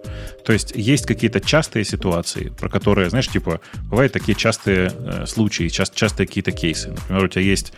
То 0.45 0.53
есть 0.53 0.73
есть 0.75 1.05
какие-то 1.05 1.39
частые 1.39 1.85
ситуации, 1.85 2.51
про 2.59 2.69
которые, 2.69 3.09
знаешь, 3.09 3.27
типа, 3.27 3.59
бывают 3.89 4.13
такие 4.13 4.35
частые 4.35 4.91
э, 4.95 5.25
случаи, 5.27 5.69
част, 5.69 5.95
частые 5.95 6.27
какие-то 6.27 6.51
кейсы. 6.51 6.89
Например, 6.89 7.25
у 7.25 7.27
тебя 7.27 7.43
есть 7.43 7.73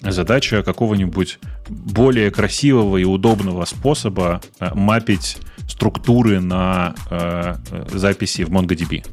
задача 0.00 0.62
какого-нибудь 0.62 1.38
более 1.68 2.30
красивого 2.30 2.96
и 2.96 3.04
удобного 3.04 3.64
способа 3.64 4.40
э, 4.60 4.70
мапить 4.74 5.38
структуры 5.68 6.40
на 6.40 6.94
э, 7.10 7.56
записи 7.92 8.42
в 8.42 8.50
MongoDB. 8.50 9.04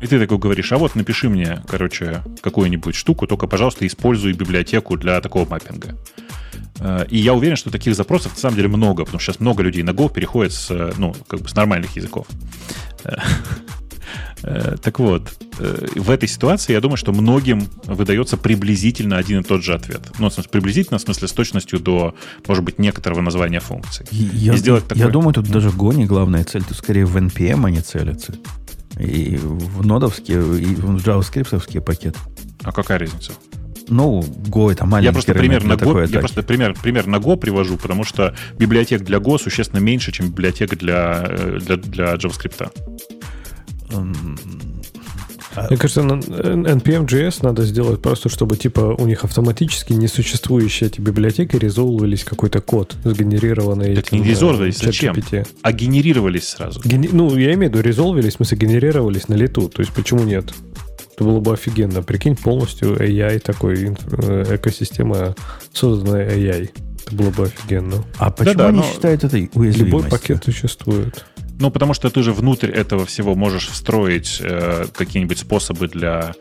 И 0.00 0.06
ты 0.06 0.18
такой 0.18 0.38
говоришь, 0.38 0.72
а 0.72 0.78
вот 0.78 0.94
напиши 0.94 1.28
мне, 1.28 1.62
короче, 1.66 2.22
какую-нибудь 2.42 2.94
штуку, 2.94 3.26
только, 3.26 3.46
пожалуйста, 3.46 3.86
используй 3.86 4.32
библиотеку 4.34 4.96
для 4.96 5.20
такого 5.20 5.48
маппинга. 5.48 5.96
Э, 6.78 7.06
и 7.08 7.18
я 7.18 7.34
уверен, 7.34 7.56
что 7.56 7.70
таких 7.70 7.94
запросов 7.94 8.32
на 8.34 8.38
самом 8.38 8.56
деле 8.56 8.68
много, 8.68 9.04
потому 9.04 9.18
что 9.18 9.32
сейчас 9.32 9.40
много 9.40 9.62
людей 9.62 9.82
на 9.82 9.90
Go 9.90 10.12
переходят 10.12 10.52
с, 10.52 10.70
ну, 10.96 11.14
как 11.26 11.40
бы 11.40 11.48
с 11.48 11.54
нормальных 11.54 11.96
языков. 11.96 12.26
Э, 14.42 14.76
так 14.82 14.98
вот, 14.98 15.32
э, 15.58 15.86
в 15.96 16.10
этой 16.10 16.28
ситуации 16.28 16.72
я 16.72 16.80
думаю, 16.80 16.96
что 16.96 17.12
многим 17.12 17.68
выдается 17.84 18.36
приблизительно 18.36 19.16
один 19.16 19.40
и 19.40 19.42
тот 19.42 19.62
же 19.62 19.74
ответ. 19.74 20.02
Ну, 20.18 20.28
в 20.28 20.32
смысле, 20.32 20.50
приблизительно, 20.50 20.98
в 20.98 21.02
смысле, 21.02 21.28
с 21.28 21.32
точностью 21.32 21.80
до, 21.80 22.14
может 22.46 22.64
быть, 22.64 22.78
некоторого 22.78 23.20
названия 23.20 23.60
функции. 23.60 24.06
Я, 24.10 24.54
и 24.54 24.56
сделать 24.56 24.86
такое... 24.86 25.04
я 25.04 25.10
думаю, 25.10 25.34
тут 25.34 25.48
даже 25.48 25.70
гони 25.70 26.04
главная 26.04 26.44
цель, 26.44 26.62
тут 26.64 26.76
скорее 26.76 27.06
в 27.06 27.16
NPM 27.16 27.66
они 27.66 27.80
целятся. 27.80 28.34
И 28.98 29.36
в 29.36 29.84
нодовские, 29.84 30.38
и 30.58 30.74
в 30.74 30.96
JavaScript 30.96 31.80
пакеты. 31.82 32.18
А 32.62 32.72
какая 32.72 32.98
разница? 32.98 33.32
Ну, 33.88 34.20
Go 34.20 34.72
это 34.72 34.84
маленький 34.84 35.06
я 35.06 35.12
просто 35.12 35.34
пример 35.34 35.64
на 35.64 35.74
Go, 35.74 36.06
Я 36.08 36.20
просто 36.20 36.42
пример, 36.42 36.74
пример 36.74 37.06
на 37.06 37.16
Go 37.16 37.36
привожу, 37.36 37.76
потому 37.76 38.04
что 38.04 38.34
библиотек 38.58 39.02
для 39.02 39.18
Go 39.18 39.38
существенно 39.38 39.80
меньше, 39.80 40.12
чем 40.12 40.30
библиотек 40.30 40.76
для, 40.76 41.24
э, 41.28 41.58
для, 41.60 41.76
для 41.76 42.14
JavaScript. 42.14 42.70
Мне 45.70 45.76
кажется, 45.78 46.02
на 46.02 46.14
NPM.js 46.14 47.38
надо 47.42 47.64
сделать 47.64 48.02
просто, 48.02 48.28
чтобы 48.28 48.56
типа 48.56 48.94
у 48.98 49.06
них 49.06 49.24
автоматически 49.24 49.94
несуществующие 49.94 50.88
эти 50.88 51.00
библиотеки 51.00 51.56
резолвились 51.56 52.24
какой-то 52.24 52.60
код, 52.60 52.94
сгенерированный 53.04 53.94
так 53.94 54.08
этим. 54.08 54.22
не 54.22 54.28
резолвились, 54.28 54.78
зачем? 54.78 55.16
А 55.62 55.72
генерировались 55.72 56.48
сразу. 56.48 56.80
Гени... 56.84 57.08
Ну, 57.10 57.34
я 57.36 57.54
имею 57.54 57.72
в 57.72 57.74
виду, 57.74 57.80
резолвились, 57.80 58.34
в 58.34 58.36
смысле, 58.36 58.58
генерировались 58.58 59.28
на 59.28 59.34
лету. 59.34 59.68
То 59.68 59.80
есть 59.80 59.92
почему 59.92 60.24
нет? 60.24 60.52
Это 61.14 61.24
было 61.24 61.40
бы 61.40 61.54
офигенно. 61.54 62.02
Прикинь, 62.02 62.36
полностью 62.36 62.94
AI 62.96 63.38
такой, 63.38 63.96
э, 64.12 64.56
экосистема, 64.56 65.34
созданная 65.72 66.28
AI. 66.36 66.70
Это 67.06 67.14
было 67.14 67.30
бы 67.30 67.44
офигенно. 67.44 68.04
А 68.18 68.30
почему 68.30 68.54
да, 68.54 68.64
да, 68.64 68.68
они 68.68 68.78
но... 68.78 68.84
считают 68.84 69.24
это 69.24 69.36
уязвимостью? 69.36 69.86
Любой 69.86 70.04
пакет 70.04 70.44
существует. 70.44 71.24
Ну, 71.58 71.70
потому 71.70 71.94
что 71.94 72.10
ты 72.10 72.22
же 72.22 72.32
внутрь 72.32 72.70
этого 72.70 73.06
всего 73.06 73.34
можешь 73.34 73.68
встроить 73.68 74.40
э, 74.40 74.86
какие-нибудь 74.92 75.38
способы 75.38 75.88
для 75.88 76.34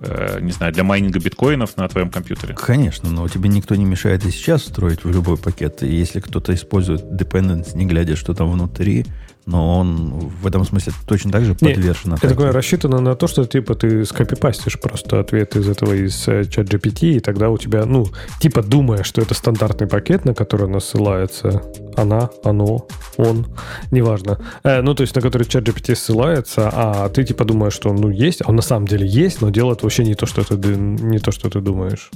э, 0.00 0.38
не 0.40 0.52
знаю, 0.52 0.72
для 0.72 0.84
майнинга 0.84 1.18
биткоинов 1.18 1.76
на 1.76 1.88
твоем 1.88 2.10
компьютере. 2.10 2.54
Конечно, 2.54 3.10
но 3.10 3.26
тебе 3.28 3.48
никто 3.48 3.74
не 3.74 3.84
мешает 3.84 4.24
и 4.24 4.30
сейчас 4.30 4.64
строить 4.64 5.04
в 5.04 5.10
любой 5.10 5.36
пакет. 5.36 5.82
И 5.82 5.88
если 5.88 6.20
кто-то 6.20 6.54
использует 6.54 7.02
dependency, 7.02 7.76
не 7.76 7.86
глядя, 7.86 8.16
что 8.16 8.34
там 8.34 8.50
внутри, 8.50 9.06
но 9.50 9.78
он 9.78 10.30
в 10.42 10.46
этом 10.46 10.64
смысле 10.64 10.92
точно 11.06 11.32
так 11.32 11.44
же 11.44 11.54
подвешен. 11.54 12.14
Это 12.14 12.28
такое 12.28 12.52
рассчитано 12.52 13.00
на 13.00 13.16
то, 13.16 13.26
что 13.26 13.44
типа 13.44 13.74
ты 13.74 14.04
скопипастишь 14.04 14.78
просто 14.78 15.20
ответ 15.20 15.56
из 15.56 15.68
этого 15.68 15.92
из 15.92 16.28
э, 16.28 16.44
чат 16.44 16.72
GPT, 16.72 17.16
и 17.16 17.20
тогда 17.20 17.50
у 17.50 17.58
тебя, 17.58 17.84
ну, 17.84 18.06
типа 18.40 18.62
думая, 18.62 19.02
что 19.02 19.20
это 19.20 19.34
стандартный 19.34 19.88
пакет, 19.88 20.24
на 20.24 20.34
который 20.34 20.66
она 20.66 20.80
ссылается, 20.80 21.62
она, 21.96 22.30
оно, 22.44 22.86
он, 23.16 23.46
неважно. 23.90 24.38
Э, 24.62 24.82
ну, 24.82 24.94
то 24.94 25.02
есть 25.02 25.16
на 25.16 25.22
который 25.22 25.46
чат 25.46 25.64
GPT 25.64 25.96
ссылается, 25.96 26.70
а 26.72 27.08
ты 27.08 27.24
типа 27.24 27.44
думаешь, 27.44 27.74
что 27.74 27.90
он 27.90 27.96
ну, 27.96 28.08
есть, 28.08 28.42
а 28.42 28.48
он 28.48 28.56
на 28.56 28.62
самом 28.62 28.86
деле 28.86 29.06
есть, 29.06 29.40
но 29.40 29.50
делает 29.50 29.82
вообще 29.82 30.04
не 30.04 30.14
то, 30.14 30.26
что 30.26 30.44
ты, 30.44 30.56
не 30.76 31.18
то, 31.18 31.32
что 31.32 31.50
ты 31.50 31.60
думаешь. 31.60 32.10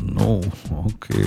Ну, 0.00 0.42
окей. 0.70 1.26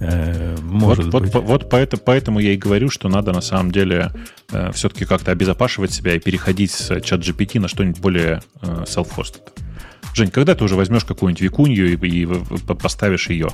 Э, 0.00 0.56
может 0.62 1.06
вот, 1.12 1.22
быть. 1.22 1.34
Вот, 1.34 1.44
вот 1.44 1.70
поэтому, 1.70 2.02
поэтому 2.04 2.40
я 2.40 2.52
и 2.52 2.56
говорю, 2.56 2.88
что 2.90 3.08
надо 3.08 3.32
на 3.32 3.40
самом 3.40 3.72
деле 3.72 4.12
э, 4.52 4.72
все-таки 4.72 5.04
как-то 5.04 5.30
обезопашивать 5.32 5.92
себя 5.92 6.14
и 6.14 6.18
переходить 6.18 6.70
с 6.70 7.00
чат 7.00 7.20
GPT 7.20 7.60
на 7.60 7.68
что-нибудь 7.68 8.00
более 8.00 8.42
э, 8.62 8.84
self-hosted. 8.86 9.42
Жень, 10.14 10.30
когда 10.30 10.54
ты 10.54 10.64
уже 10.64 10.74
возьмешь 10.74 11.04
какую-нибудь 11.04 11.40
викунью 11.40 11.92
и, 11.92 12.08
и, 12.08 12.22
и 12.22 12.26
поставишь 12.74 13.28
ее 13.28 13.50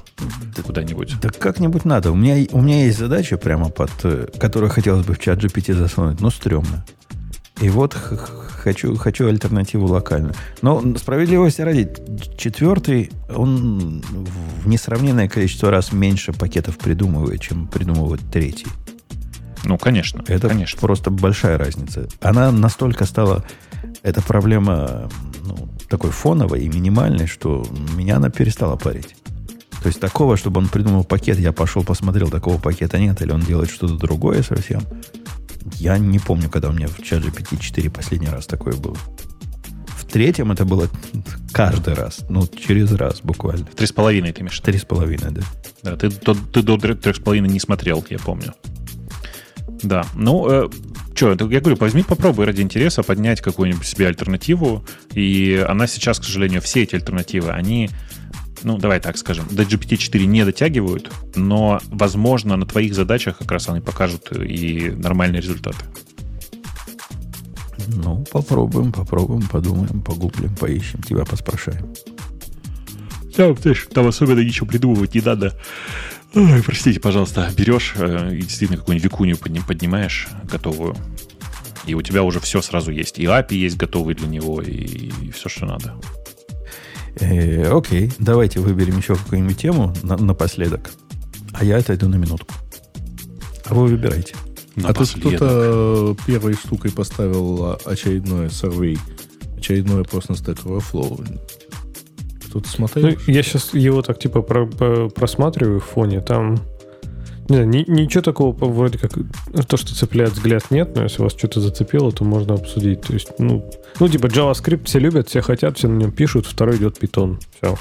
да, 0.56 0.62
куда-нибудь? 0.62 1.20
Да 1.20 1.28
как-нибудь 1.28 1.84
надо. 1.84 2.10
У 2.10 2.14
меня, 2.14 2.46
у 2.52 2.60
меня 2.60 2.84
есть 2.86 2.98
задача 2.98 3.36
прямо 3.36 3.68
под, 3.68 3.90
э, 4.04 4.28
которую 4.38 4.70
хотелось 4.70 5.04
бы 5.04 5.14
в 5.14 5.18
чат 5.18 5.42
GPT 5.42 5.74
засунуть, 5.74 6.20
но 6.20 6.30
стрёмно. 6.30 6.84
И 7.60 7.68
вот 7.68 7.94
хочу, 7.94 8.96
хочу 8.96 9.28
альтернативу 9.28 9.86
локальную. 9.86 10.34
Но 10.60 10.82
справедливости 10.96 11.60
ради, 11.60 11.88
четвертый, 12.36 13.10
он 13.28 14.02
в 14.62 14.66
несравненное 14.66 15.28
количество 15.28 15.70
раз 15.70 15.92
меньше 15.92 16.32
пакетов 16.32 16.78
придумывает, 16.78 17.40
чем 17.40 17.68
придумывает 17.68 18.22
третий. 18.32 18.66
Ну, 19.64 19.78
конечно. 19.78 20.22
Это 20.26 20.48
конечно. 20.48 20.78
просто 20.80 21.10
большая 21.10 21.58
разница. 21.58 22.08
Она 22.20 22.52
настолько 22.52 23.04
стала, 23.04 23.44
эта 24.02 24.22
проблема 24.22 25.10
ну, 25.42 25.68
такой 25.88 26.10
фоновой 26.10 26.62
и 26.64 26.68
минимальной, 26.68 27.26
что 27.26 27.66
меня 27.94 28.16
она 28.16 28.30
перестала 28.30 28.76
парить. 28.76 29.16
То 29.82 29.88
есть 29.88 30.00
такого, 30.00 30.36
чтобы 30.36 30.60
он 30.60 30.68
придумал 30.68 31.04
пакет, 31.04 31.38
я 31.38 31.52
пошел 31.52 31.84
посмотрел, 31.84 32.30
такого 32.30 32.58
пакета 32.58 32.98
нет, 32.98 33.20
или 33.20 33.32
он 33.32 33.40
делает 33.40 33.70
что-то 33.70 33.94
другое 33.96 34.42
совсем. 34.42 34.82
Я 35.74 35.98
не 35.98 36.18
помню, 36.18 36.48
когда 36.48 36.70
у 36.70 36.72
меня 36.72 36.88
в 36.88 37.02
чат 37.02 37.22
GPT 37.22 37.58
4 37.60 37.90
последний 37.90 38.28
раз 38.28 38.46
такое 38.46 38.74
было. 38.74 38.96
В 39.96 40.04
третьем 40.06 40.52
это 40.52 40.64
было 40.64 40.88
каждый 41.52 41.94
раз. 41.94 42.20
Ну, 42.28 42.46
через 42.46 42.92
раз 42.92 43.20
буквально. 43.22 43.66
Три 43.66 43.86
с 43.86 43.92
половиной 43.92 44.32
ты 44.32 44.42
имеешь? 44.42 44.58
Три 44.60 44.78
с 44.78 44.84
половиной, 44.84 45.32
да. 45.32 45.42
Да, 45.82 45.96
ты, 45.96 46.10
то, 46.10 46.34
ты 46.34 46.62
до 46.62 46.78
трех 46.78 47.16
с 47.16 47.20
половиной 47.20 47.50
не 47.50 47.60
смотрел, 47.60 48.04
я 48.08 48.18
помню. 48.18 48.54
Да, 49.84 50.06
ну, 50.14 50.48
э, 50.48 50.68
что, 51.14 51.30
я 51.30 51.60
говорю, 51.60 51.76
возьми, 51.76 52.02
попробуй 52.02 52.46
ради 52.46 52.62
интереса 52.62 53.02
поднять 53.02 53.40
какую-нибудь 53.40 53.86
себе 53.86 54.08
альтернативу. 54.08 54.84
И 55.12 55.64
она 55.68 55.86
сейчас, 55.86 56.18
к 56.18 56.24
сожалению, 56.24 56.62
все 56.62 56.82
эти 56.82 56.96
альтернативы, 56.96 57.50
они 57.50 57.90
ну, 58.62 58.78
давай 58.78 58.98
так 58.98 59.18
скажем, 59.18 59.46
до 59.50 59.62
GPT-4 59.62 60.24
не 60.24 60.42
дотягивают, 60.42 61.12
но, 61.34 61.80
возможно, 61.88 62.56
на 62.56 62.64
твоих 62.64 62.94
задачах 62.94 63.36
как 63.36 63.52
раз 63.52 63.68
они 63.68 63.80
покажут 63.80 64.32
и 64.32 64.90
нормальные 64.96 65.42
результаты. 65.42 65.84
Ну, 67.88 68.24
попробуем, 68.32 68.90
попробуем, 68.90 69.42
подумаем, 69.42 70.00
погуглим, 70.00 70.56
поищем, 70.56 71.02
тебя 71.02 71.26
поспрашаем. 71.26 71.92
Там, 73.36 73.54
знаешь, 73.58 73.86
там 73.92 74.06
особенно 74.06 74.40
ничего 74.40 74.66
придумывать 74.66 75.14
не 75.14 75.20
надо. 75.20 75.52
Ой, 76.34 76.62
простите, 76.64 76.98
пожалуйста, 76.98 77.48
берешь 77.56 77.94
э, 77.96 78.34
и 78.34 78.42
действительно 78.42 78.78
какую-нибудь 78.78 79.04
викунью 79.04 79.36
поднимаешь 79.36 80.28
готовую, 80.50 80.96
и 81.86 81.94
у 81.94 82.02
тебя 82.02 82.24
уже 82.24 82.40
все 82.40 82.60
сразу 82.60 82.90
есть. 82.90 83.18
И 83.18 83.24
API 83.24 83.54
есть 83.54 83.76
готовый 83.76 84.14
для 84.14 84.26
него, 84.26 84.60
и, 84.60 85.10
и 85.22 85.30
все, 85.30 85.48
что 85.48 85.66
надо. 85.66 85.94
Э, 87.20 87.70
окей, 87.70 88.10
давайте 88.18 88.58
выберем 88.58 88.98
еще 88.98 89.14
какую-нибудь 89.14 89.58
тему 89.58 89.94
на, 90.02 90.16
напоследок. 90.16 90.90
А 91.52 91.64
я 91.64 91.76
отойду 91.76 92.08
на 92.08 92.16
минутку. 92.16 92.52
А 93.66 93.74
вы 93.74 93.86
выбирайте. 93.86 94.34
А 94.82 94.92
тут 94.92 95.08
кто-то 95.10 96.16
первой 96.26 96.54
штукой 96.54 96.90
поставил 96.90 97.78
очередное 97.84 98.48
survey, 98.48 98.98
очередной 99.56 100.02
опрос 100.02 100.28
на 100.28 100.32
Stack 100.32 100.64
Overflow. 100.64 101.40
Кто-то 102.54 102.68
смотрел? 102.68 103.08
Ну, 103.08 103.16
я 103.26 103.42
сейчас 103.42 103.74
его 103.74 104.00
так 104.00 104.20
типа 104.20 104.40
про, 104.40 104.64
про, 104.66 105.08
просматриваю 105.08 105.80
в 105.80 105.84
фоне, 105.84 106.20
там 106.20 106.60
не, 107.48 107.66
ни, 107.66 107.84
ничего 107.90 108.22
такого 108.22 108.52
вроде 108.52 108.96
как 108.96 109.10
то, 109.66 109.76
что 109.76 109.92
цепляет 109.92 110.34
взгляд, 110.34 110.70
нет, 110.70 110.94
но 110.94 111.02
если 111.02 111.20
вас 111.20 111.32
что-то 111.32 111.60
зацепило, 111.60 112.12
то 112.12 112.22
можно 112.22 112.54
обсудить. 112.54 113.00
То 113.00 113.12
есть, 113.12 113.32
ну, 113.40 113.68
ну, 113.98 114.08
типа 114.08 114.26
JavaScript 114.26 114.84
все 114.84 115.00
любят, 115.00 115.28
все 115.28 115.40
хотят, 115.40 115.76
все 115.76 115.88
на 115.88 115.96
нем 115.96 116.12
пишут, 116.12 116.46
второй 116.46 116.76
идет 116.76 117.02
Python. 117.02 117.40
Все. 117.56 117.76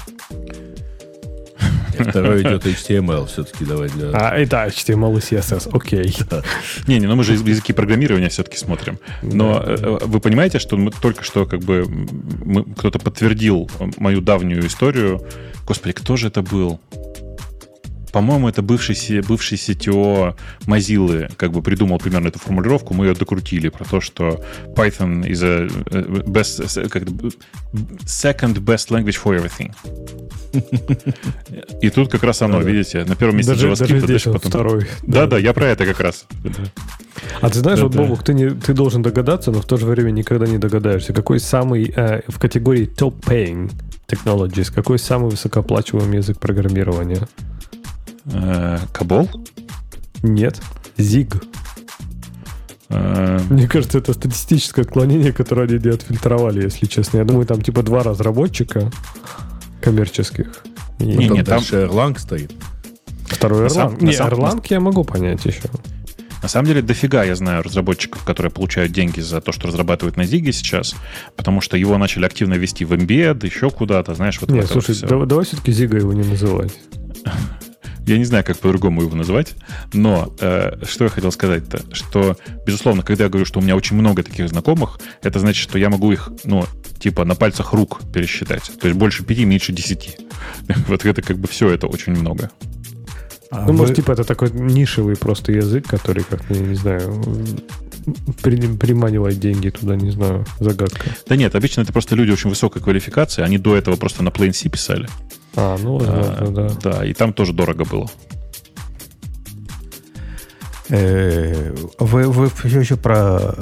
Второй 2.08 2.42
идет 2.42 2.66
HTML 2.66 3.26
все-таки 3.26 3.64
давай 3.64 3.88
для... 3.88 4.10
А, 4.12 4.38
и 4.38 4.46
да, 4.46 4.66
HTML 4.66 5.16
и 5.16 5.20
CSS, 5.20 5.70
окей. 5.72 6.14
Не, 6.86 6.98
не, 6.98 7.06
ну 7.06 7.16
мы 7.16 7.24
же 7.24 7.34
языки 7.34 7.72
программирования 7.72 8.28
все-таки 8.28 8.56
смотрим. 8.56 8.98
Но 9.22 9.62
э, 9.64 9.76
э, 9.80 9.98
вы 10.02 10.20
понимаете, 10.20 10.58
что 10.58 10.76
мы 10.76 10.90
только 10.90 11.24
что 11.24 11.46
как 11.46 11.60
бы 11.60 11.86
кто-то 12.76 12.98
подтвердил 12.98 13.70
мою 13.96 14.20
давнюю 14.20 14.66
историю. 14.66 15.22
Господи, 15.66 15.92
кто 15.92 16.16
же 16.16 16.28
это 16.28 16.42
был? 16.42 16.80
По-моему, 18.14 18.48
это 18.48 18.62
бывший, 18.62 19.22
бывший 19.22 19.58
CTO 19.58 20.36
Mozilla 20.66 21.32
как 21.36 21.50
бы 21.50 21.62
придумал 21.62 21.98
примерно 21.98 22.28
эту 22.28 22.38
формулировку, 22.38 22.94
мы 22.94 23.06
ее 23.06 23.14
докрутили 23.14 23.70
про 23.70 23.84
то, 23.84 24.00
что 24.00 24.40
Python 24.76 25.24
is 25.26 25.42
a 25.42 25.66
best, 26.22 26.88
как 26.90 27.02
second 28.04 28.54
best 28.60 28.90
language 28.90 29.18
for 29.20 29.36
everything. 29.36 29.72
И 31.82 31.90
тут 31.90 32.08
как 32.12 32.22
раз 32.22 32.42
оно, 32.42 32.60
видите, 32.60 33.04
на 33.04 33.16
первом 33.16 33.36
месте 33.36 33.52
даже, 33.52 33.66
JavaScript, 33.66 34.00
даже 34.00 34.06
здесь 34.06 34.22
потом... 34.22 34.50
второй. 34.50 34.86
Да-да, 35.02 35.36
я 35.36 35.52
про 35.52 35.66
это 35.66 35.84
как 35.84 35.98
раз. 35.98 36.26
А 37.40 37.50
ты 37.50 37.58
знаешь, 37.58 37.80
да, 37.80 37.86
вот, 37.86 37.94
да. 37.94 38.02
Бобук, 38.02 38.22
ты, 38.22 38.32
не, 38.32 38.50
ты 38.50 38.74
должен 38.74 39.02
догадаться, 39.02 39.50
но 39.50 39.60
в 39.60 39.66
то 39.66 39.76
же 39.76 39.86
время 39.86 40.12
никогда 40.12 40.46
не 40.46 40.58
догадаешься, 40.58 41.12
какой 41.12 41.40
самый 41.40 41.92
э, 41.96 42.22
в 42.28 42.38
категории 42.38 42.88
top 42.88 43.20
paying 43.22 43.72
technologies, 44.06 44.72
какой 44.72 45.00
самый 45.00 45.30
высокооплачиваемый 45.30 46.18
язык 46.18 46.38
программирования? 46.38 47.26
Э, 48.26 48.78
Кабол? 48.92 49.28
Нет. 50.22 50.60
Зиг. 50.96 51.42
Э, 52.88 53.40
Мне 53.50 53.68
кажется, 53.68 53.98
это 53.98 54.12
статистическое 54.12 54.84
отклонение, 54.84 55.32
которое 55.32 55.66
они 55.68 55.78
не 55.78 55.90
отфильтровали, 55.90 56.62
если 56.62 56.86
честно. 56.86 57.18
Я 57.18 57.24
думаю, 57.24 57.46
там 57.46 57.60
типа 57.62 57.82
два 57.82 58.02
разработчика 58.02 58.90
коммерческих. 59.80 60.62
И 60.98 61.04
не, 61.04 61.28
не, 61.28 61.42
там 61.42 61.60
Erlang 61.60 62.18
стоит. 62.18 62.52
Второй 63.26 63.66
Erlang. 63.66 64.02
Не, 64.02 64.12
Erlang 64.12 64.64
я 64.70 64.80
могу 64.80 65.04
понять 65.04 65.44
еще. 65.44 65.62
На 66.42 66.48
самом 66.48 66.66
деле, 66.66 66.82
дофига 66.82 67.24
я 67.24 67.34
знаю 67.36 67.62
разработчиков, 67.62 68.22
которые 68.22 68.52
получают 68.52 68.92
деньги 68.92 69.20
за 69.20 69.40
то, 69.40 69.50
что 69.50 69.66
разрабатывают 69.66 70.18
на 70.18 70.26
Зиге 70.26 70.52
сейчас, 70.52 70.94
потому 71.36 71.62
что 71.62 71.78
его 71.78 71.96
начали 71.96 72.26
активно 72.26 72.54
вести 72.54 72.84
в 72.84 72.92
Embed, 72.92 73.46
еще 73.46 73.70
куда-то, 73.70 74.14
знаешь, 74.14 74.38
вот 74.42 74.50
Нет, 74.50 74.66
слушай, 74.66 74.94
давай, 75.00 75.26
давай 75.26 75.46
все-таки 75.46 75.72
Зига 75.72 75.96
его 75.96 76.12
не 76.12 76.22
называть. 76.22 76.72
Я 78.06 78.18
не 78.18 78.24
знаю, 78.24 78.44
как 78.44 78.58
по-другому 78.58 79.02
его 79.02 79.16
называть, 79.16 79.54
но 79.92 80.34
э, 80.40 80.84
что 80.84 81.04
я 81.04 81.10
хотел 81.10 81.32
сказать-то, 81.32 81.82
что, 81.94 82.36
безусловно, 82.66 83.02
когда 83.02 83.24
я 83.24 83.30
говорю, 83.30 83.46
что 83.46 83.60
у 83.60 83.62
меня 83.62 83.76
очень 83.76 83.96
много 83.96 84.22
таких 84.22 84.48
знакомых, 84.48 84.98
это 85.22 85.38
значит, 85.38 85.62
что 85.62 85.78
я 85.78 85.88
могу 85.88 86.12
их, 86.12 86.30
ну, 86.44 86.64
типа 86.98 87.24
на 87.24 87.34
пальцах 87.34 87.72
рук 87.72 88.00
пересчитать. 88.12 88.70
То 88.80 88.88
есть 88.88 88.98
больше 88.98 89.24
пяти, 89.24 89.44
меньше 89.44 89.72
десяти. 89.72 90.16
Вот 90.88 91.04
это 91.04 91.22
как 91.22 91.38
бы 91.38 91.48
все, 91.48 91.70
это 91.70 91.86
очень 91.86 92.12
много. 92.12 92.50
А 93.50 93.60
ну, 93.60 93.68
вы... 93.68 93.72
может, 93.74 93.96
типа, 93.96 94.12
это 94.12 94.24
такой 94.24 94.50
нишевый 94.50 95.16
просто 95.16 95.52
язык, 95.52 95.86
который 95.86 96.24
как-то, 96.24 96.54
не 96.54 96.74
знаю, 96.74 97.22
приманивать 98.42 99.40
деньги 99.40 99.70
туда, 99.70 99.96
не 99.96 100.10
знаю, 100.10 100.44
загадка. 100.60 101.10
Да 101.28 101.36
нет, 101.36 101.54
обычно 101.54 101.82
это 101.82 101.92
просто 101.92 102.16
люди 102.16 102.32
очень 102.32 102.50
высокой 102.50 102.82
квалификации, 102.82 103.42
они 103.42 103.58
до 103.58 103.76
этого 103.76 103.96
просто 103.96 104.22
на 104.22 104.28
Plain 104.28 104.52
C 104.52 104.68
писали. 104.68 105.08
А, 105.56 105.76
ну, 105.78 105.98
а, 106.02 106.46
да. 106.50 106.68
Да, 106.82 107.04
и 107.04 107.14
там 107.14 107.32
тоже 107.32 107.52
дорого 107.52 107.84
было. 107.84 108.10
Э, 110.88 111.74
вы, 111.98 112.30
вы 112.30 112.50
все 112.50 112.80
еще 112.80 112.96
про 112.96 113.54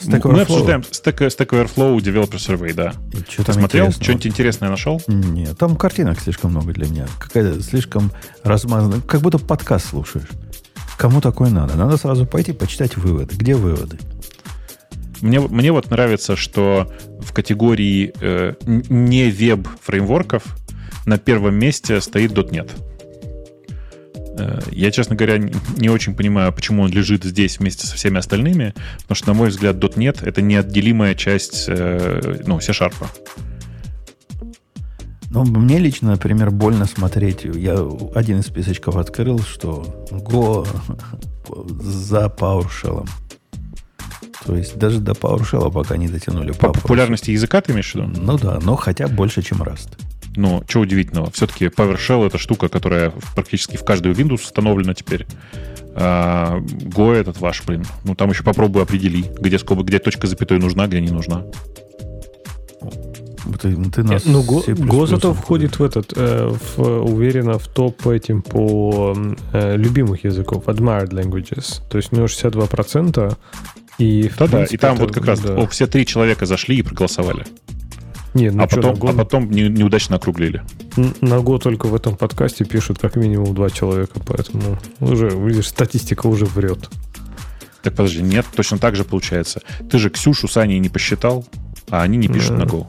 Stack 0.00 0.22
Overflow? 0.22 0.32
Мы 0.32 0.40
обсуждаем 0.42 0.80
Stack, 0.80 1.18
Stack 1.28 1.48
Overflow 1.48 1.96
Developer 1.98 2.36
Survey, 2.36 2.74
да. 2.74 2.94
Что 3.28 3.44
Ты 3.44 3.52
смотрел? 3.52 3.90
Что-нибудь 3.90 4.26
интересное 4.26 4.68
нашел? 4.68 5.00
Нет, 5.06 5.56
там 5.58 5.76
картинок 5.76 6.20
слишком 6.20 6.50
много 6.50 6.72
для 6.72 6.86
меня. 6.86 7.06
Какая-то 7.18 7.62
слишком 7.62 8.12
размазанная. 8.42 9.00
Как 9.00 9.20
будто 9.20 9.38
подкаст 9.38 9.88
слушаешь. 9.88 10.28
Кому 10.96 11.20
такое 11.20 11.50
надо? 11.50 11.74
Надо 11.76 11.96
сразу 11.96 12.26
пойти 12.26 12.52
почитать 12.52 12.96
выводы. 12.96 13.34
Где 13.34 13.54
выводы? 13.54 13.98
Мне, 15.20 15.40
мне 15.40 15.72
вот 15.72 15.90
нравится, 15.90 16.36
что 16.36 16.92
в 17.20 17.32
категории 17.32 18.12
э, 18.20 18.54
не 18.66 19.30
веб-фреймворков 19.30 20.42
на 21.06 21.18
первом 21.18 21.54
месте 21.56 22.00
стоит 22.00 22.32
.NET. 22.32 22.70
Э, 24.38 24.60
я, 24.70 24.90
честно 24.90 25.16
говоря, 25.16 25.38
не 25.76 25.88
очень 25.88 26.14
понимаю, 26.14 26.52
почему 26.52 26.82
он 26.82 26.90
лежит 26.90 27.24
здесь 27.24 27.58
вместе 27.58 27.86
со 27.86 27.96
всеми 27.96 28.18
остальными, 28.18 28.74
потому 29.02 29.16
что, 29.16 29.28
на 29.28 29.34
мой 29.34 29.48
взгляд, 29.48 29.76
.NET— 29.76 30.20
это 30.26 30.42
неотделимая 30.42 31.14
часть 31.14 31.66
э, 31.68 32.42
ну, 32.46 32.60
C-Sharp. 32.60 32.94
Ну, 35.30 35.44
мне 35.44 35.78
лично, 35.78 36.10
например, 36.10 36.50
больно 36.50 36.84
смотреть. 36.84 37.44
Я 37.44 37.78
один 38.14 38.40
из 38.40 38.46
списочков 38.46 38.96
открыл, 38.96 39.40
что 39.40 40.06
Go 40.10 40.66
за 41.82 42.26
PowerShell. 42.26 43.08
То 44.44 44.56
есть 44.56 44.76
даже 44.76 44.98
до 44.98 45.12
PowerShell 45.12 45.72
пока 45.72 45.96
не 45.96 46.08
дотянули. 46.08 46.52
По 46.52 46.72
популярности 46.72 47.30
языка 47.30 47.60
ты 47.60 47.72
имеешь 47.72 47.92
в 47.92 47.94
виду? 47.94 48.08
Ну 48.20 48.36
да, 48.36 48.58
но 48.60 48.76
хотя 48.76 49.08
больше, 49.08 49.40
чем 49.42 49.62
Rust. 49.62 49.98
Ну, 50.36 50.62
что 50.66 50.80
удивительного. 50.80 51.30
Все-таки 51.30 51.66
PowerShell— 51.66 52.26
это 52.28 52.38
штука, 52.38 52.68
которая 52.68 53.12
практически 53.34 53.76
в 53.76 53.84
каждую 53.84 54.14
Windows 54.14 54.42
установлена 54.44 54.94
теперь. 54.94 55.26
А, 55.94 56.58
Go 56.58 57.12
этот 57.12 57.38
ваш, 57.38 57.62
блин. 57.64 57.84
Ну, 58.04 58.14
там 58.14 58.30
еще 58.30 58.42
попробуй 58.42 58.82
определи, 58.82 59.24
где 59.40 59.58
скобы, 59.58 59.82
где 59.82 59.98
точка 59.98 60.26
запятой 60.26 60.58
нужна, 60.58 60.86
где 60.86 61.00
не 61.00 61.10
нужна. 61.10 61.44
Ты, 63.60 63.74
ты 63.90 64.02
нас 64.02 64.24
ну, 64.24 64.42
Go, 64.42 64.64
Go 64.66 65.06
зато 65.06 65.34
входит 65.34 65.78
в 65.78 65.82
этот, 65.82 66.12
э, 66.16 66.48
в, 66.48 66.80
уверенно, 66.80 67.58
в 67.58 67.68
топ 67.68 68.06
этим 68.06 68.40
по 68.40 69.14
э, 69.52 69.76
любимых 69.76 70.24
языков, 70.24 70.64
admired 70.66 71.10
languages. 71.10 71.82
То 71.90 71.98
есть 71.98 72.12
у 72.12 72.16
него 72.16 72.26
62%. 72.26 73.36
И, 73.98 74.30
да, 74.38 74.46
да, 74.46 74.64
и 74.64 74.76
там 74.76 74.94
это, 74.94 75.04
вот 75.04 75.12
как 75.12 75.26
раз 75.26 75.40
да. 75.40 75.54
о, 75.54 75.66
все 75.66 75.86
три 75.86 76.06
человека 76.06 76.46
зашли 76.46 76.76
и 76.76 76.82
проголосовали. 76.82 77.44
Не, 78.34 78.50
ну 78.50 78.62
а, 78.62 78.68
что, 78.68 78.76
потом, 78.76 78.94
год... 78.94 79.10
а 79.10 79.18
потом 79.18 79.50
не, 79.50 79.68
неудачно 79.68 80.16
округлили. 80.16 80.62
На 81.20 81.40
год 81.40 81.62
только 81.62 81.86
в 81.86 81.94
этом 81.94 82.16
подкасте 82.16 82.64
пишут 82.64 82.98
как 82.98 83.16
минимум 83.16 83.54
два 83.54 83.70
человека, 83.70 84.20
поэтому 84.24 84.78
уже, 85.00 85.28
видишь, 85.28 85.68
статистика 85.68 86.26
уже 86.26 86.46
врет. 86.46 86.88
Так 87.82 87.94
подожди, 87.94 88.22
нет, 88.22 88.46
точно 88.54 88.78
так 88.78 88.96
же 88.96 89.04
получается. 89.04 89.60
Ты 89.90 89.98
же 89.98 90.08
Ксюшу 90.08 90.48
с 90.48 90.56
Аней 90.56 90.78
не 90.78 90.88
посчитал, 90.88 91.44
а 91.90 92.02
они 92.02 92.16
не 92.16 92.28
пишут 92.28 92.56
да. 92.56 92.64
на 92.64 92.68
Go. 92.68 92.86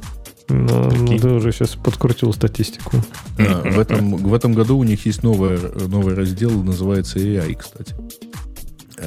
Ну, 0.49 0.91
ну, 0.91 1.17
ты 1.17 1.27
уже 1.29 1.51
сейчас 1.51 1.71
подкрутил 1.71 2.33
статистику. 2.33 2.97
А, 3.39 3.63
в, 3.69 3.79
этом, 3.79 4.17
в 4.17 4.33
этом 4.33 4.53
году 4.53 4.77
у 4.77 4.83
них 4.83 5.05
есть 5.05 5.23
новый, 5.23 5.57
новый 5.87 6.13
раздел, 6.13 6.51
называется 6.51 7.19
AI, 7.19 7.55
кстати 7.55 7.95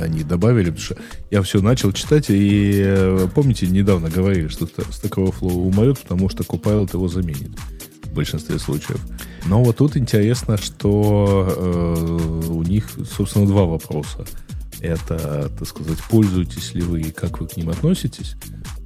они 0.01 0.23
добавили, 0.23 0.71
потому 0.71 0.85
что 0.85 0.97
я 1.31 1.43
все 1.43 1.61
начал 1.61 1.93
читать, 1.93 2.27
и 2.29 2.83
э, 2.85 3.29
помните, 3.35 3.67
недавно 3.67 4.11
говорили, 4.11 4.49
что 4.49 4.65
Stack 4.67 5.17
Overflow 5.17 5.53
умрет, 5.53 5.99
потому 6.01 6.29
что 6.29 6.43
Copilot 6.45 6.91
его 6.93 7.09
заменит 7.09 7.51
в 8.05 8.15
большинстве 8.15 8.59
случаев. 8.59 9.01
Но 9.47 9.63
вот 9.63 9.77
тут 9.77 9.97
интересно, 9.97 10.57
что 10.57 11.47
э, 11.57 12.49
у 12.49 12.63
них, 12.63 12.89
собственно, 13.11 13.47
два 13.47 13.65
вопроса. 13.65 14.25
Это, 14.81 15.51
так 15.59 15.67
сказать, 15.67 15.99
пользуетесь 16.11 16.75
ли 16.75 16.83
вы 16.83 17.01
и 17.01 17.11
как 17.11 17.41
вы 17.41 17.49
к 17.49 17.57
ним 17.57 17.71
относитесь? 17.71 18.37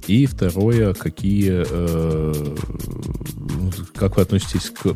И 0.07 0.25
второе, 0.25 0.93
какие, 0.93 1.63
э, 1.67 2.55
ну, 3.35 3.71
как 3.95 4.17
вы 4.17 4.23
относитесь 4.23 4.69
к 4.69 4.95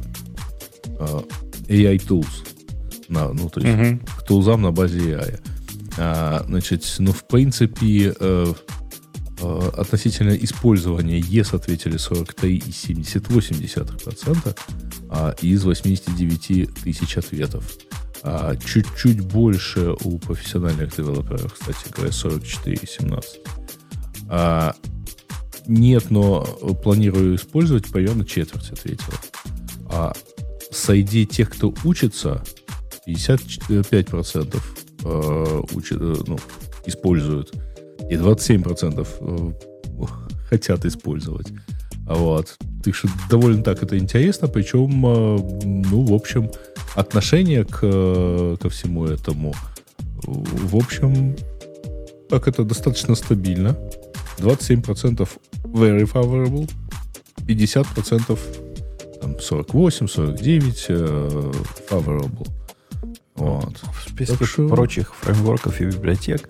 AI 1.68 1.98
Tools. 1.98 2.48
На, 3.08 3.32
ну, 3.34 3.50
то 3.50 3.60
есть 3.60 3.94
угу. 3.94 4.00
к 4.18 4.24
тулзам 4.26 4.62
на 4.62 4.72
базе 4.72 5.00
AI. 5.00 5.40
А, 5.98 6.44
значит, 6.48 6.86
ну, 7.00 7.12
в 7.12 7.28
принципе, 7.28 8.16
э, 8.20 8.54
э, 9.42 9.72
относительно 9.78 10.36
использования 10.36 11.20
ES 11.20 11.56
ответили 11.56 11.98
43,78%, 11.98 14.58
а 15.10 15.36
из 15.42 15.64
89 15.64 16.70
тысяч 16.84 17.18
ответов. 17.18 17.72
А 18.24 18.56
чуть-чуть 18.56 19.22
больше 19.22 19.96
у 20.04 20.18
профессиональных 20.18 20.96
девелоперов, 20.96 21.54
кстати 21.54 21.92
говоря, 21.92 22.12
44,17. 22.12 23.24
А, 24.28 24.74
нет, 25.68 26.12
но 26.12 26.44
планирую 26.84 27.36
использовать, 27.36 27.92
примерно 27.92 28.26
четверть 28.26 28.72
ответила. 28.72 29.14
А 29.88 30.14
среди 30.72 31.26
тех, 31.26 31.50
кто 31.52 31.74
учится, 31.84 32.44
55% 33.08 34.62
э, 35.06 35.62
учат, 35.74 36.02
э, 36.02 36.16
ну, 36.28 36.38
используют, 36.86 37.54
и 38.10 38.16
27% 38.16 39.08
э, 39.20 39.52
хотят 40.50 40.86
использовать. 40.86 41.48
Вот. 42.08 42.58
Так 42.84 42.94
что 42.94 43.08
довольно 43.30 43.64
так 43.64 43.82
это 43.82 43.98
интересно, 43.98 44.48
причем, 44.48 45.02
ну, 45.02 46.06
в 46.06 46.14
общем, 46.14 46.52
отношение 46.96 47.64
к, 47.66 47.80
ко 47.80 48.70
всему 48.70 49.06
этому, 49.06 49.56
в 50.24 50.76
общем, 50.76 51.36
так 52.30 52.48
это 52.48 52.64
достаточно 52.64 53.16
стабильно. 53.16 53.76
27% 54.38 55.28
very 55.64 56.04
favorable, 56.04 56.70
50% 57.48 58.40
там 59.22 59.40
48, 59.40 60.08
49 60.08 60.86
э, 60.90 61.52
favorable. 61.90 62.48
Вот. 63.36 63.82
Что... 64.44 64.68
прочих 64.68 65.14
фреймворков 65.16 65.82
и 65.82 65.86
библиотек 65.86 66.50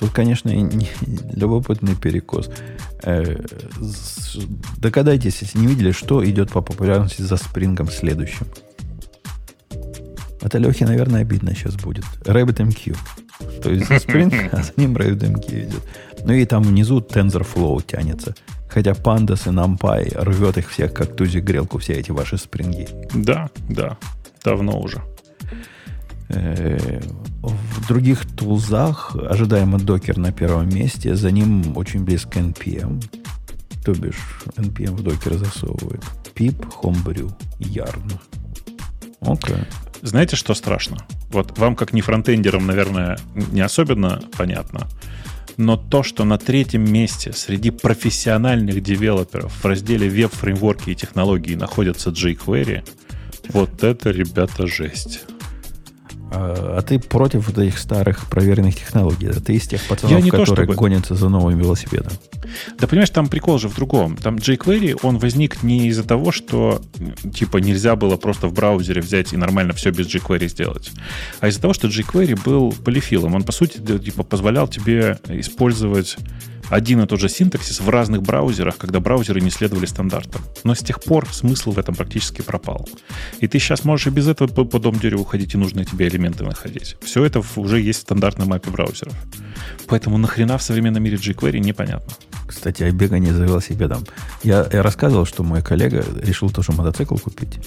тут, 0.00 0.10
конечно, 0.10 0.48
не, 0.48 0.88
любопытный 1.34 1.94
перекос. 1.94 2.50
Э, 3.02 3.36
догадайтесь, 4.78 5.42
если 5.42 5.58
не 5.58 5.66
видели, 5.66 5.92
что 5.92 6.24
идет 6.24 6.50
по 6.50 6.62
популярности 6.62 7.22
за 7.22 7.36
спрингом 7.36 7.88
следующим. 7.88 8.46
Это 10.42 10.58
Лехе, 10.58 10.86
наверное, 10.86 11.20
обидно 11.20 11.54
сейчас 11.54 11.76
будет. 11.76 12.04
RabbitMQ. 12.22 12.96
То 13.62 13.70
есть 13.70 13.90
Spring, 13.90 14.48
а 14.52 14.62
за 14.62 14.72
ним 14.76 14.96
RabbitMQ 14.96 15.68
идет. 15.68 15.82
Ну 16.24 16.32
и 16.32 16.44
там 16.46 16.62
внизу 16.62 17.00
TensorFlow 17.00 17.84
тянется. 17.86 18.34
Хотя 18.68 18.92
Pandas 18.92 19.48
и 19.48 19.52
NumPy 19.52 20.18
рвет 20.18 20.56
их 20.56 20.70
всех, 20.70 20.94
как 20.94 21.14
тузик 21.14 21.44
грелку, 21.44 21.78
все 21.78 21.94
эти 21.94 22.10
ваши 22.10 22.38
спринги. 22.38 22.88
Да, 23.12 23.50
да, 23.68 23.98
давно 24.44 24.80
уже. 24.80 25.02
Э, 26.30 27.00
в 27.42 27.86
других 27.88 28.26
тулзах 28.26 29.16
ожидаемо 29.16 29.78
докер 29.78 30.18
на 30.18 30.32
первом 30.32 30.68
месте, 30.68 31.16
за 31.16 31.30
ним 31.30 31.76
очень 31.76 32.04
близко 32.04 32.38
NPM. 32.38 33.02
То 33.84 33.92
бишь, 33.92 34.42
NPM 34.56 34.92
в 34.92 35.02
докер 35.02 35.34
засовывает. 35.34 36.02
Pip, 36.34 36.64
Homebrew, 36.82 37.32
Yarn. 37.58 38.12
Окей. 39.20 39.56
Okay. 39.56 39.66
Знаете, 40.02 40.36
что 40.36 40.54
страшно? 40.54 40.98
Вот 41.30 41.58
вам, 41.58 41.76
как 41.76 41.92
не 41.92 42.00
фронтендерам, 42.00 42.66
наверное, 42.66 43.18
не 43.52 43.60
особенно 43.60 44.22
понятно– 44.36 44.88
но 45.60 45.76
то, 45.76 46.02
что 46.02 46.24
на 46.24 46.38
третьем 46.38 46.90
месте 46.90 47.32
среди 47.34 47.70
профессиональных 47.70 48.82
девелоперов 48.82 49.52
в 49.52 49.64
разделе 49.66 50.08
веб-фреймворки 50.08 50.90
и 50.90 50.94
технологии 50.94 51.54
находится 51.54 52.10
jQuery, 52.10 52.82
вот 53.52 53.84
это, 53.84 54.10
ребята, 54.10 54.66
жесть. 54.66 55.20
А, 56.32 56.76
а 56.78 56.82
ты 56.82 56.98
против 56.98 57.48
вот 57.48 57.58
этих 57.58 57.78
старых 57.78 58.26
проверенных 58.26 58.76
технологий? 58.76 59.28
Ты 59.28 59.54
из 59.54 59.66
тех 59.66 59.82
пацанов, 59.82 60.24
которые 60.24 60.46
то, 60.46 60.54
чтобы... 60.54 60.74
гонятся 60.74 61.14
за 61.14 61.28
новым 61.28 61.58
велосипедом? 61.58 62.12
Да 62.78 62.86
понимаешь, 62.86 63.10
там 63.10 63.28
прикол 63.28 63.58
же 63.58 63.68
в 63.68 63.74
другом. 63.74 64.16
Там 64.16 64.36
jQuery, 64.36 65.00
он 65.02 65.18
возник 65.18 65.62
не 65.62 65.88
из-за 65.88 66.04
того, 66.04 66.30
что 66.30 66.80
типа 67.34 67.58
нельзя 67.58 67.96
было 67.96 68.16
просто 68.16 68.46
в 68.46 68.52
браузере 68.52 69.00
взять 69.00 69.32
и 69.32 69.36
нормально 69.36 69.72
все 69.72 69.90
без 69.90 70.06
jQuery 70.06 70.48
сделать, 70.48 70.92
а 71.40 71.48
из-за 71.48 71.60
того, 71.60 71.74
что 71.74 71.88
jQuery 71.88 72.40
был 72.44 72.72
полифилом. 72.72 73.34
Он, 73.34 73.42
по 73.42 73.52
сути, 73.52 73.78
типа 73.78 74.22
позволял 74.22 74.68
тебе 74.68 75.18
использовать 75.28 76.16
один 76.70 77.02
и 77.02 77.06
тот 77.06 77.20
же 77.20 77.28
синтаксис 77.28 77.80
в 77.80 77.88
разных 77.88 78.22
браузерах, 78.22 78.76
когда 78.78 79.00
браузеры 79.00 79.40
не 79.40 79.50
следовали 79.50 79.86
стандартам. 79.86 80.42
Но 80.64 80.74
с 80.74 80.78
тех 80.78 81.02
пор 81.02 81.26
смысл 81.30 81.72
в 81.72 81.78
этом 81.78 81.94
практически 81.94 82.42
пропал. 82.42 82.88
И 83.40 83.48
ты 83.48 83.58
сейчас 83.58 83.84
можешь 83.84 84.06
и 84.06 84.10
без 84.10 84.28
этого 84.28 84.48
по, 84.48 84.64
по 84.64 84.78
дом 84.78 84.98
дереву 84.98 85.24
ходить 85.24 85.54
и 85.54 85.58
нужные 85.58 85.84
тебе 85.84 86.08
элементы 86.08 86.44
находить. 86.44 86.96
Все 87.02 87.24
это 87.24 87.42
уже 87.56 87.80
есть 87.80 87.98
в 87.98 88.02
стандартной 88.02 88.46
мапе 88.46 88.70
браузеров. 88.70 89.14
Поэтому 89.86 90.16
нахрена 90.16 90.56
в 90.58 90.62
современном 90.62 91.02
мире 91.02 91.16
jQuery 91.16 91.58
непонятно. 91.58 92.12
Кстати, 92.46 92.84
о 92.84 92.90
бегании 92.90 93.30
за 93.30 93.44
велосипедом. 93.44 94.06
Я, 94.42 94.68
я 94.72 94.82
рассказывал, 94.82 95.26
что 95.26 95.42
мой 95.42 95.62
коллега 95.62 96.04
решил 96.22 96.50
тоже 96.50 96.72
мотоцикл 96.72 97.16
купить. 97.16 97.58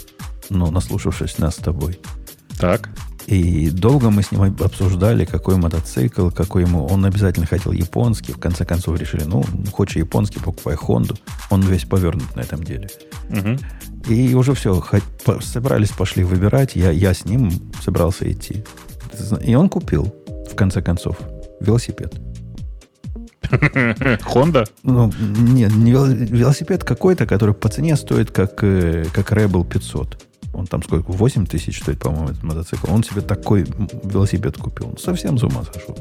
Ну, 0.49 0.71
наслушавшись 0.71 1.37
нас 1.37 1.55
с 1.55 1.59
тобой. 1.59 1.99
Так. 2.57 2.89
И 3.27 3.69
долго 3.69 4.09
мы 4.09 4.21
с 4.21 4.31
ним 4.31 4.43
обсуждали, 4.59 5.25
какой 5.25 5.55
мотоцикл, 5.55 6.29
какой 6.29 6.63
ему... 6.63 6.85
Он 6.85 7.05
обязательно 7.05 7.45
хотел 7.45 7.71
японский. 7.71 8.33
В 8.33 8.39
конце 8.39 8.65
концов 8.65 8.99
решили, 8.99 9.23
ну, 9.23 9.43
хочешь 9.71 9.97
японский, 9.97 10.39
покупай 10.39 10.75
Хонду. 10.75 11.15
Он 11.49 11.61
весь 11.61 11.85
повернут 11.85 12.35
на 12.35 12.41
этом 12.41 12.63
деле. 12.63 12.89
Угу. 13.29 14.13
И 14.13 14.33
уже 14.33 14.53
все, 14.53 14.81
хоть, 14.81 15.03
собрались, 15.41 15.91
пошли 15.91 16.23
выбирать. 16.23 16.75
Я, 16.75 16.91
я 16.91 17.13
с 17.13 17.25
ним 17.25 17.51
собрался 17.81 18.29
идти. 18.29 18.63
И 19.41 19.55
он 19.55 19.69
купил, 19.69 20.13
в 20.51 20.55
конце 20.55 20.81
концов, 20.81 21.17
велосипед. 21.61 22.13
Хонда? 24.21 24.65
Ну, 24.83 25.11
нет, 25.19 25.73
не 25.75 25.91
велосипед 25.91 26.83
какой-то, 26.83 27.25
который 27.25 27.53
по 27.53 27.69
цене 27.69 27.95
стоит 27.95 28.31
как, 28.31 28.63
э, 28.63 29.05
как 29.13 29.31
Rebel 29.31 29.67
500. 29.67 30.17
Он 30.53 30.67
там 30.67 30.83
сколько? 30.83 31.11
8 31.11 31.45
тысяч 31.47 31.81
стоит, 31.81 31.99
по-моему, 31.99 32.29
этот 32.29 32.43
мотоцикл. 32.43 32.91
Он 32.91 33.03
себе 33.03 33.21
такой 33.21 33.65
велосипед 34.03 34.57
купил. 34.57 34.89
Он 34.89 34.97
совсем 34.97 35.37
с 35.37 35.43
ума 35.43 35.63
сошел. 35.73 35.97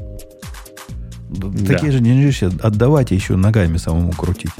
Да. 1.29 1.73
Такие 1.73 1.91
же 1.91 1.99
деньжища 1.99 2.51
отдавать 2.61 3.11
и 3.11 3.15
еще 3.15 3.35
ногами 3.35 3.77
самому 3.77 4.11
крутить. 4.11 4.51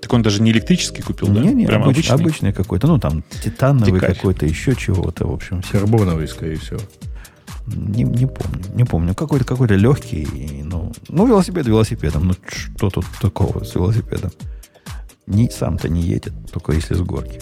Так 0.00 0.12
он 0.12 0.22
даже 0.22 0.42
не 0.42 0.50
электрический 0.50 1.02
купил, 1.02 1.28
да? 1.28 1.40
Не, 1.40 1.52
не, 1.52 1.66
Прям 1.66 1.82
обыч, 1.82 2.10
обычный? 2.10 2.14
обычный 2.14 2.52
какой-то. 2.52 2.86
Ну, 2.86 2.98
там 2.98 3.24
титановый 3.42 4.00
какой-то, 4.00 4.46
еще 4.46 4.74
чего-то, 4.74 5.26
в 5.26 5.32
общем. 5.32 5.62
Карбоновый, 5.70 6.28
скорее 6.28 6.56
всего. 6.56 6.80
Не, 7.66 8.04
не 8.04 8.26
помню, 8.26 8.64
не 8.74 8.84
помню. 8.84 9.14
Какой-то 9.14 9.44
какой-то 9.44 9.74
легкий, 9.74 10.62
ну, 10.64 10.92
ну, 11.08 11.26
велосипед 11.26 11.66
велосипедом. 11.66 12.28
Ну, 12.28 12.34
что 12.46 12.90
тут 12.90 13.04
такого 13.20 13.64
с 13.64 13.74
велосипедом? 13.74 14.30
Ни, 15.26 15.48
сам-то 15.48 15.88
не 15.88 16.02
едет, 16.02 16.32
только 16.52 16.72
если 16.72 16.94
с 16.94 17.00
горки. 17.00 17.40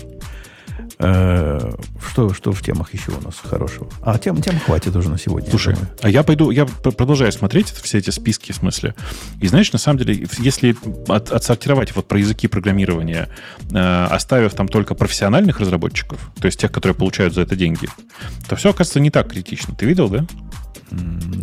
Э, 0.98 1.72
что, 2.10 2.32
что 2.32 2.52
в 2.52 2.62
темах 2.62 2.94
еще 2.94 3.10
у 3.12 3.20
нас 3.20 3.34
хорошего? 3.42 3.88
А 4.02 4.18
тем, 4.18 4.40
тем 4.40 4.58
хватит 4.58 4.94
уже 4.94 5.08
на 5.08 5.18
сегодня. 5.18 5.50
Слушай, 5.50 5.74
я 5.74 5.88
а 6.02 6.08
я 6.08 6.22
пойду, 6.22 6.50
я 6.50 6.66
продолжаю 6.66 7.32
смотреть 7.32 7.68
все 7.70 7.98
эти 7.98 8.10
списки 8.10 8.52
в 8.52 8.56
смысле. 8.56 8.94
И 9.40 9.48
знаешь, 9.48 9.72
на 9.72 9.78
самом 9.78 9.98
деле, 9.98 10.26
если 10.38 10.76
от, 11.08 11.30
отсортировать 11.30 11.94
вот 11.96 12.06
про 12.06 12.18
языки 12.18 12.46
программирования, 12.46 13.28
э, 13.72 14.04
оставив 14.10 14.54
там 14.54 14.68
только 14.68 14.94
профессиональных 14.94 15.60
разработчиков, 15.60 16.18
то 16.40 16.46
есть 16.46 16.60
тех, 16.60 16.70
которые 16.70 16.94
получают 16.94 17.34
за 17.34 17.42
это 17.42 17.56
деньги, 17.56 17.88
то 18.48 18.56
все 18.56 18.70
оказывается 18.70 19.00
не 19.00 19.10
так 19.10 19.28
критично. 19.28 19.74
Ты 19.74 19.86
видел, 19.86 20.08
да? 20.08 20.26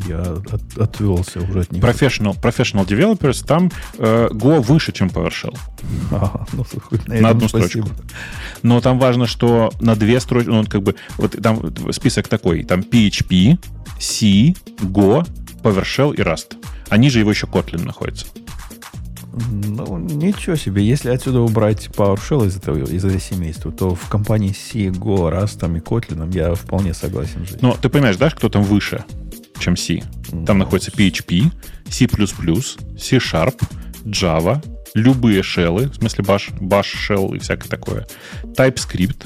Я 0.08 0.22
от, 0.22 0.78
отвелся 0.78 1.40
уже 1.40 1.62
от 1.62 1.72
них. 1.72 1.84
Professional, 1.84 2.40
professional 2.40 2.86
Developers, 2.86 3.46
там 3.46 3.72
э, 3.98 4.30
Go 4.32 4.62
выше, 4.62 4.92
чем 4.92 5.08
PowerShell. 5.08 5.58
Ага, 6.12 6.46
ну, 6.54 6.66
на, 7.08 7.22
на 7.22 7.30
одну 7.30 7.48
спасибо. 7.50 7.86
строчку. 7.88 8.04
Но 8.64 8.82
там 8.82 9.00
важно, 9.00 9.28
что 9.28 9.41
на 9.80 9.96
две 9.96 10.20
строчки, 10.20 10.50
ну, 10.50 10.66
как 10.66 10.84
бы, 10.84 10.96
вот 11.18 11.36
там 11.42 11.74
список 11.92 12.28
такой, 12.28 12.64
там 12.64 12.82
PHP, 12.82 13.58
C, 14.00 14.54
Go, 14.82 15.28
PowerShell 15.64 16.16
и 16.16 16.22
Rust. 16.22 16.56
Они 16.90 17.10
же 17.10 17.20
его 17.20 17.32
еще 17.32 17.48
Kotlin 17.48 17.86
находится. 17.86 18.26
Ну, 19.50 19.98
ничего 19.98 20.58
себе. 20.58 20.86
Если 20.86 21.10
отсюда 21.10 21.40
убрать 21.40 21.88
PowerShell 21.88 22.48
из 22.48 22.58
этого, 22.58 22.78
из 22.78 23.06
этого 23.06 23.20
семейства, 23.20 23.72
то 23.72 23.96
в 23.96 24.10
компании 24.10 24.52
C, 24.52 24.88
Go, 24.88 25.32
Rust 25.32 25.66
и 25.66 25.80
Kotlin 25.80 26.34
я 26.34 26.54
вполне 26.56 26.94
согласен 26.94 27.46
жить. 27.46 27.62
Но 27.62 27.78
ты 27.82 27.90
понимаешь, 27.90 28.18
да, 28.18 28.30
кто 28.30 28.50
там 28.50 28.64
выше? 28.64 29.06
чем 29.62 29.78
C. 29.78 30.02
Там 30.46 30.58
находится 30.58 30.92
PHP, 30.92 31.52
C++, 31.88 32.08
C-Sharp, 32.08 33.62
Java, 34.06 34.64
любые 34.94 35.44
шеллы, 35.44 35.88
в 35.88 35.96
смысле 35.96 36.24
bash, 36.24 36.58
bash 36.60 36.88
shell 37.10 37.36
и 37.36 37.40
всякое 37.40 37.70
такое, 37.70 38.08
TypeScript, 38.44 39.26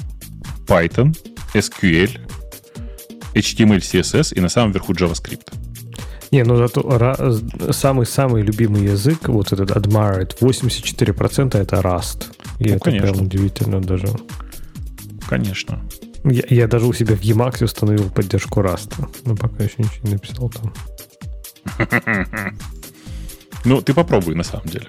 Python, 0.68 1.16
SQL, 1.54 2.20
HTML, 3.34 3.80
CSS 3.80 4.34
и 4.34 4.42
на 4.42 4.50
самом 4.50 4.72
верху 4.72 4.94
JavaScript. 4.94 5.54
Не, 6.32 6.44
ну 6.44 6.58
зато 6.58 6.82
самый-самый 7.72 8.42
любимый 8.42 8.84
язык, 8.84 9.30
вот 9.30 9.54
этот 9.54 9.72
Admired, 9.72 10.38
84% 10.40 11.58
это 11.58 11.78
Rust. 11.78 12.26
И 12.60 12.70
ну, 12.70 12.76
это 12.76 12.86
конечно. 12.86 13.12
прям 13.12 13.26
удивительно 13.26 13.82
даже. 13.82 14.08
Конечно. 15.30 15.82
Я, 16.24 16.44
я 16.50 16.68
даже 16.68 16.88
у 16.88 16.94
себя 16.94 17.16
в 17.16 17.22
Emacs 17.22 17.64
установил 17.64 18.10
поддержку 18.10 18.62
Rust, 18.62 18.94
но 19.26 19.36
пока 19.36 19.64
еще 19.64 19.76
ничего 19.78 20.08
не 20.08 20.14
написал 20.14 20.50
там. 20.50 20.74
Ну, 23.66 23.82
ты 23.82 23.96
попробуй, 23.96 24.36
на 24.36 24.44
самом 24.44 24.68
деле. 24.68 24.88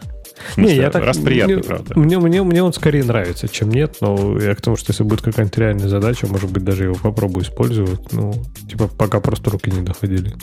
Не, 0.56 0.76
я 0.76 0.90
так, 0.90 1.04
раз 1.04 1.18
приятный, 1.18 1.56
мне, 1.56 1.64
правда. 1.64 1.98
Мне, 1.98 2.18
мне, 2.18 2.42
мне 2.42 2.62
он 2.62 2.72
скорее 2.72 3.04
нравится, 3.04 3.48
чем 3.48 3.70
нет, 3.70 3.96
но 4.00 4.38
я 4.40 4.54
к 4.54 4.60
тому, 4.60 4.76
что 4.76 4.92
если 4.92 5.02
будет 5.02 5.22
какая-нибудь 5.22 5.58
реальная 5.58 5.88
задача, 5.88 6.26
может 6.26 6.50
быть, 6.50 6.64
даже 6.64 6.84
его 6.84 6.94
попробую 6.94 7.44
использовать. 7.44 8.12
Ну, 8.12 8.32
типа, 8.68 8.88
пока 8.88 9.20
просто 9.20 9.50
руки 9.50 9.70
не 9.70 9.82
доходили. 9.82 10.34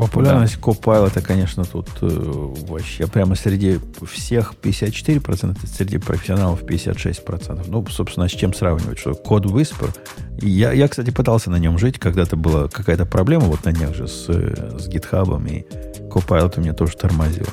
Популярность 0.00 0.56
да. 0.56 0.72
Copilot, 0.72 1.20
конечно, 1.20 1.64
тут 1.64 1.88
э, 2.00 2.06
вообще 2.08 3.06
прямо 3.06 3.34
среди 3.34 3.78
всех 4.10 4.54
54%, 4.62 5.58
среди 5.66 5.98
профессионалов 5.98 6.62
56%. 6.62 7.66
Ну, 7.68 7.86
собственно, 7.86 8.26
с 8.26 8.32
чем 8.32 8.54
сравнивать? 8.54 8.98
Что 8.98 9.14
код 9.14 9.44
Whisper. 9.44 9.94
Я, 10.40 10.72
я, 10.72 10.88
кстати, 10.88 11.10
пытался 11.10 11.50
на 11.50 11.56
нем 11.56 11.76
жить, 11.76 11.98
когда-то 11.98 12.36
была 12.36 12.68
какая-то 12.68 13.04
проблема 13.04 13.44
вот 13.44 13.64
на 13.66 13.72
днях 13.72 13.94
же 13.94 14.08
с, 14.08 14.24
с 14.24 14.88
GitHub, 14.88 15.46
и 15.50 15.66
Copilot 16.08 16.54
у 16.56 16.60
меня 16.62 16.72
тоже 16.72 16.96
тормозил. 16.96 17.46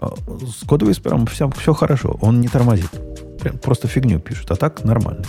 С 0.00 0.64
код 0.64 0.82
Whisper 0.82 1.28
все, 1.28 1.50
все 1.50 1.74
хорошо, 1.74 2.18
он 2.20 2.40
не 2.40 2.48
тормозит. 2.48 2.90
Прям 3.40 3.58
просто 3.58 3.88
фигню 3.88 4.20
пишет, 4.20 4.50
а 4.50 4.56
так 4.56 4.84
нормально. 4.84 5.24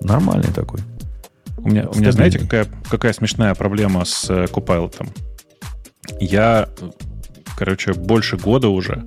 Нормальный 0.00 0.52
такой. 0.52 0.80
У 1.58 1.68
меня, 1.68 1.88
у 1.88 1.98
меня 1.98 2.12
знаете, 2.12 2.38
какая, 2.38 2.66
какая 2.88 3.12
смешная 3.12 3.54
проблема 3.54 4.04
с 4.04 4.30
э, 4.30 4.44
Copilot? 4.44 5.06
Я, 6.20 6.68
короче, 7.56 7.92
больше 7.92 8.36
года 8.36 8.68
уже 8.68 9.04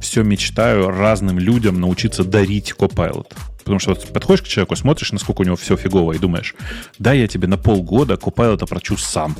все 0.00 0.22
мечтаю 0.22 0.90
разным 0.90 1.38
людям 1.38 1.80
научиться 1.80 2.22
дарить 2.22 2.74
Copilot. 2.78 3.32
Потому 3.58 3.78
что 3.78 3.90
вот 3.90 4.06
подходишь 4.12 4.42
к 4.42 4.46
человеку, 4.46 4.76
смотришь, 4.76 5.12
насколько 5.12 5.40
у 5.40 5.44
него 5.44 5.56
все 5.56 5.76
фигово, 5.76 6.12
и 6.12 6.18
думаешь, 6.18 6.54
да, 6.98 7.12
я 7.12 7.26
тебе 7.26 7.48
на 7.48 7.56
полгода 7.56 8.14
Copilot 8.14 8.62
опрочу 8.62 8.96
сам. 8.96 9.34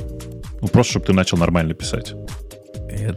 Ну, 0.61 0.67
просто, 0.67 0.91
чтобы 0.91 1.05
ты 1.05 1.13
начал 1.13 1.37
нормально 1.37 1.73
писать. 1.73 2.13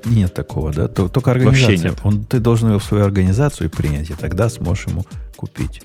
Нет 0.05 0.35
такого, 0.35 0.73
да? 0.73 0.89
Только 0.89 1.31
организация. 1.31 1.69
Вообще 1.69 1.89
нет. 1.89 1.99
Он, 2.03 2.25
ты 2.25 2.39
должен 2.41 2.69
его 2.69 2.79
в 2.79 2.85
свою 2.85 3.05
организацию 3.05 3.71
принять, 3.71 4.11
и 4.11 4.15
тогда 4.15 4.49
сможешь 4.49 4.87
ему 4.87 5.05
купить. 5.37 5.83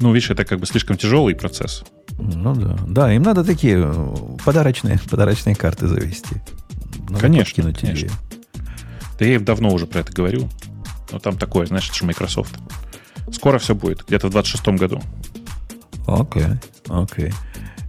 Ну, 0.00 0.12
видишь, 0.12 0.30
это 0.30 0.44
как 0.44 0.60
бы 0.60 0.66
слишком 0.66 0.96
тяжелый 0.96 1.34
процесс. 1.34 1.84
Ну 2.18 2.54
да. 2.54 2.76
Да, 2.86 3.12
им 3.12 3.22
надо 3.22 3.44
такие 3.44 3.82
э, 3.84 4.16
подарочные, 4.44 4.98
подарочные 5.10 5.54
карты 5.54 5.86
завести. 5.86 6.36
Надо 7.08 7.20
конечно, 7.20 7.62
конечно. 7.62 7.86
Идею. 7.86 8.10
Да 9.18 9.24
я 9.24 9.34
им 9.36 9.44
давно 9.44 9.72
уже 9.72 9.86
про 9.86 10.00
это 10.00 10.12
говорю. 10.12 10.48
Но 11.10 11.18
там 11.18 11.38
такое, 11.38 11.66
знаешь, 11.66 11.88
это 11.88 11.98
же 11.98 12.04
Microsoft. 12.04 12.56
Скоро 13.32 13.58
все 13.58 13.74
будет, 13.74 14.04
где-то 14.06 14.28
в 14.28 14.30
26 14.30 14.68
году. 14.78 15.02
Окей, 16.06 16.42
okay, 16.42 16.58
окей. 16.88 17.26
Okay. 17.26 17.34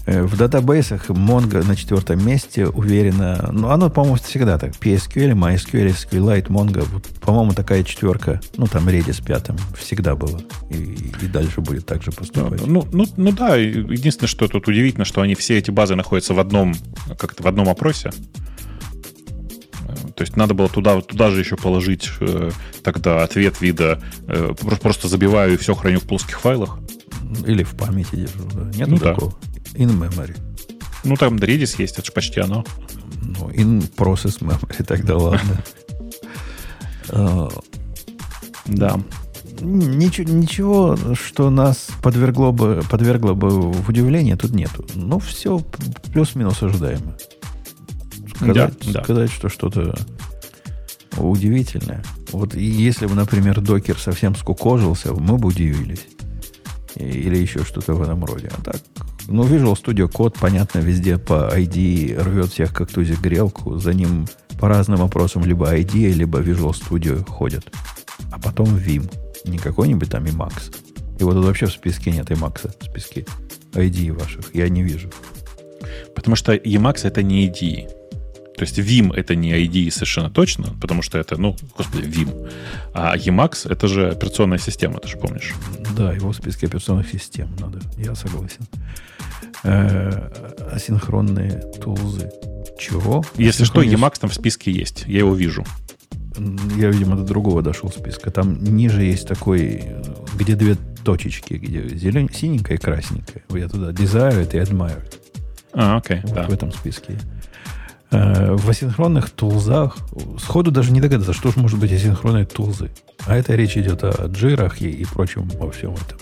Э, 0.09 0.23
в 0.23 0.35
датабейсах 0.37 1.09
Mongo 1.09 1.63
на 1.67 1.75
четвертом 1.75 2.25
месте 2.25 2.65
уверенно. 2.65 3.49
Ну, 3.51 3.69
оно, 3.69 3.91
по-моему, 3.91 4.15
всегда 4.15 4.57
так. 4.57 4.71
PSQL, 4.71 5.33
MySQL, 5.33 5.89
SQLite, 5.89 6.47
Mongo. 6.47 6.83
Вот, 6.91 7.05
по-моему, 7.21 7.53
такая 7.53 7.83
четверка. 7.83 8.41
Ну, 8.57 8.65
там 8.65 8.87
Redis 8.89 9.23
пятым 9.23 9.57
всегда 9.77 10.15
было. 10.15 10.41
И, 10.71 11.11
и 11.21 11.27
дальше 11.27 11.61
будет 11.61 11.85
так 11.85 12.01
же 12.01 12.11
поступать. 12.11 12.65
Ну, 12.65 12.87
ну, 12.91 13.05
ну 13.17 13.31
да. 13.31 13.55
Единственное, 13.55 14.27
что 14.27 14.47
тут 14.47 14.67
удивительно, 14.67 15.05
что 15.05 15.21
они 15.21 15.35
все 15.35 15.59
эти 15.59 15.69
базы 15.69 15.95
находятся 15.95 16.33
в 16.33 16.39
одном, 16.39 16.73
как-то 17.19 17.43
в 17.43 17.47
одном 17.47 17.69
опросе. 17.69 18.09
То 20.15 20.23
есть 20.23 20.35
надо 20.35 20.55
было 20.55 20.69
туда, 20.69 21.01
туда 21.01 21.29
же 21.29 21.39
еще 21.39 21.55
положить 21.55 22.09
э, 22.19 22.51
тогда 22.83 23.23
ответ 23.23 23.61
вида 23.61 24.01
э, 24.27 24.53
просто 24.81 25.07
забиваю 25.07 25.53
и 25.53 25.57
все 25.57 25.75
храню 25.75 25.99
в 25.99 26.03
плоских 26.03 26.39
файлах. 26.41 26.79
Или 27.45 27.63
в 27.63 27.75
памяти 27.75 28.15
держу. 28.15 28.49
Да. 28.53 28.77
Нет 28.77 28.87
ну, 28.87 28.97
такого. 28.97 29.31
Да. 29.31 29.58
In 29.73 29.97
memory. 29.97 30.37
Ну, 31.03 31.15
там 31.15 31.37
Redis 31.37 31.75
есть, 31.77 31.97
это 31.97 32.05
же 32.05 32.11
почти 32.11 32.39
оно. 32.39 32.65
Ну, 33.21 33.49
in 33.49 33.89
process 33.95 34.39
memory, 34.39 34.83
тогда 34.87 35.17
ладно. 35.17 35.63
А, 37.09 37.49
да. 38.65 38.99
Ничего, 39.61 40.31
ничего, 40.31 40.97
что 41.15 41.49
нас 41.49 41.89
подвергло 42.01 42.51
бы, 42.51 42.81
подвергло 42.89 43.33
бы 43.33 43.49
в 43.49 43.89
удивление, 43.89 44.37
тут 44.37 44.51
нету. 44.51 44.85
Ну, 44.95 45.19
все 45.19 45.59
плюс-минус 46.13 46.63
ожидаемо. 46.63 47.17
Сказать, 48.35 48.73
да, 48.93 49.03
сказать 49.03 49.29
да. 49.29 49.35
что 49.35 49.49
что-то 49.49 49.95
удивительное. 51.17 52.03
Вот 52.31 52.53
если 52.53 53.05
бы, 53.05 53.15
например, 53.15 53.59
докер 53.59 53.97
совсем 53.97 54.35
скукожился, 54.35 55.13
мы 55.13 55.37
бы 55.37 55.49
удивились. 55.49 56.05
Или 56.95 57.37
еще 57.37 57.63
что-то 57.63 57.93
в 57.93 58.01
этом 58.01 58.23
роде. 58.23 58.51
А 58.57 58.61
так, 58.61 58.81
ну, 59.29 59.43
Visual 59.43 59.75
Studio 59.75 60.11
Code, 60.11 60.35
понятно, 60.39 60.79
везде 60.79 61.17
по 61.17 61.49
ID 61.55 62.21
рвет 62.21 62.51
всех 62.51 62.73
как 62.73 62.91
тузик 62.91 63.21
грелку. 63.21 63.77
За 63.77 63.93
ним 63.93 64.27
по 64.59 64.67
разным 64.67 64.97
вопросам 64.97 65.45
либо 65.45 65.73
ID, 65.73 66.11
либо 66.11 66.39
Visual 66.39 66.71
Studio 66.71 67.23
ходят. 67.25 67.65
А 68.31 68.39
потом 68.39 68.67
Vim. 68.75 69.11
Не 69.45 69.57
какой-нибудь 69.57 70.09
там 70.09 70.25
Emacs. 70.25 70.75
И 71.19 71.23
вот 71.23 71.33
тут 71.33 71.45
вообще 71.45 71.67
в 71.67 71.71
списке 71.71 72.11
нет 72.11 72.29
Emacs, 72.31 72.69
в 72.79 72.83
списке 72.83 73.25
ID 73.73 74.11
ваших. 74.11 74.53
Я 74.55 74.67
не 74.69 74.83
вижу. 74.83 75.09
Потому 76.15 76.35
что 76.35 76.53
Emacs 76.53 77.07
это 77.07 77.23
не 77.23 77.47
ID. 77.47 77.98
То 78.59 78.65
есть 78.65 78.77
Vim 78.77 79.13
это 79.15 79.35
не 79.35 79.53
ID 79.53 79.89
совершенно 79.89 80.29
точно, 80.29 80.75
потому 80.81 81.01
что 81.01 81.17
это, 81.17 81.39
ну, 81.39 81.55
господи, 81.77 82.03
Vim. 82.03 82.51
А 82.93 83.15
Emacs 83.15 83.71
это 83.71 83.87
же 83.87 84.09
операционная 84.09 84.57
система, 84.57 84.99
ты 84.99 85.07
же 85.07 85.15
помнишь? 85.15 85.53
Да, 85.95 86.11
его 86.11 86.33
в 86.33 86.35
списке 86.35 86.67
операционных 86.67 87.09
систем 87.09 87.55
надо, 87.57 87.79
я 87.95 88.15
согласен. 88.15 88.67
Э, 89.63 90.29
асинхронные 90.73 91.63
тулзы. 91.81 92.29
Чего? 92.77 93.23
Если 93.37 93.63
что, 93.63 93.81
Emacs 93.81 94.19
там 94.19 94.29
в 94.29 94.33
списке 94.33 94.71
есть, 94.71 95.05
я 95.07 95.19
его 95.19 95.33
вижу. 95.33 95.63
Я, 96.75 96.89
видимо, 96.89 97.15
до 97.15 97.23
другого 97.23 97.61
дошел 97.61 97.89
списка. 97.89 98.29
Там 98.29 98.61
ниже 98.61 99.03
есть 99.03 99.25
такой, 99.25 99.83
где 100.35 100.55
две 100.55 100.75
точечки, 101.05 101.53
где 101.53 101.87
зелень, 101.87 102.29
синенькая 102.29 102.75
и 102.75 102.81
красненькая. 102.81 103.41
Я 103.51 103.69
туда 103.69 103.91
Desired 103.91 104.53
и 104.53 104.59
Admired. 104.59 105.15
А, 105.71 105.95
окей, 105.95 106.19
вот 106.23 106.33
да. 106.33 106.43
В 106.47 106.51
этом 106.51 106.73
списке. 106.73 107.17
Э, 108.11 108.55
в 108.55 108.67
асинхронных 108.67 109.29
тулзах 109.29 109.97
сходу 110.39 110.71
даже 110.71 110.91
не 110.91 110.99
догадаться, 110.99 111.31
что 111.31 111.51
же 111.51 111.59
может 111.59 111.79
быть 111.79 111.91
асинхронные 111.91 112.45
тулзы. 112.45 112.89
А 113.27 113.35
это 113.35 113.53
речь 113.53 113.77
идет 113.77 114.03
о 114.03 114.25
джирах 114.27 114.81
и, 114.81 114.89
и 114.89 115.05
прочем 115.05 115.47
во 115.59 115.69
всем 115.71 115.93
этом. 115.93 116.17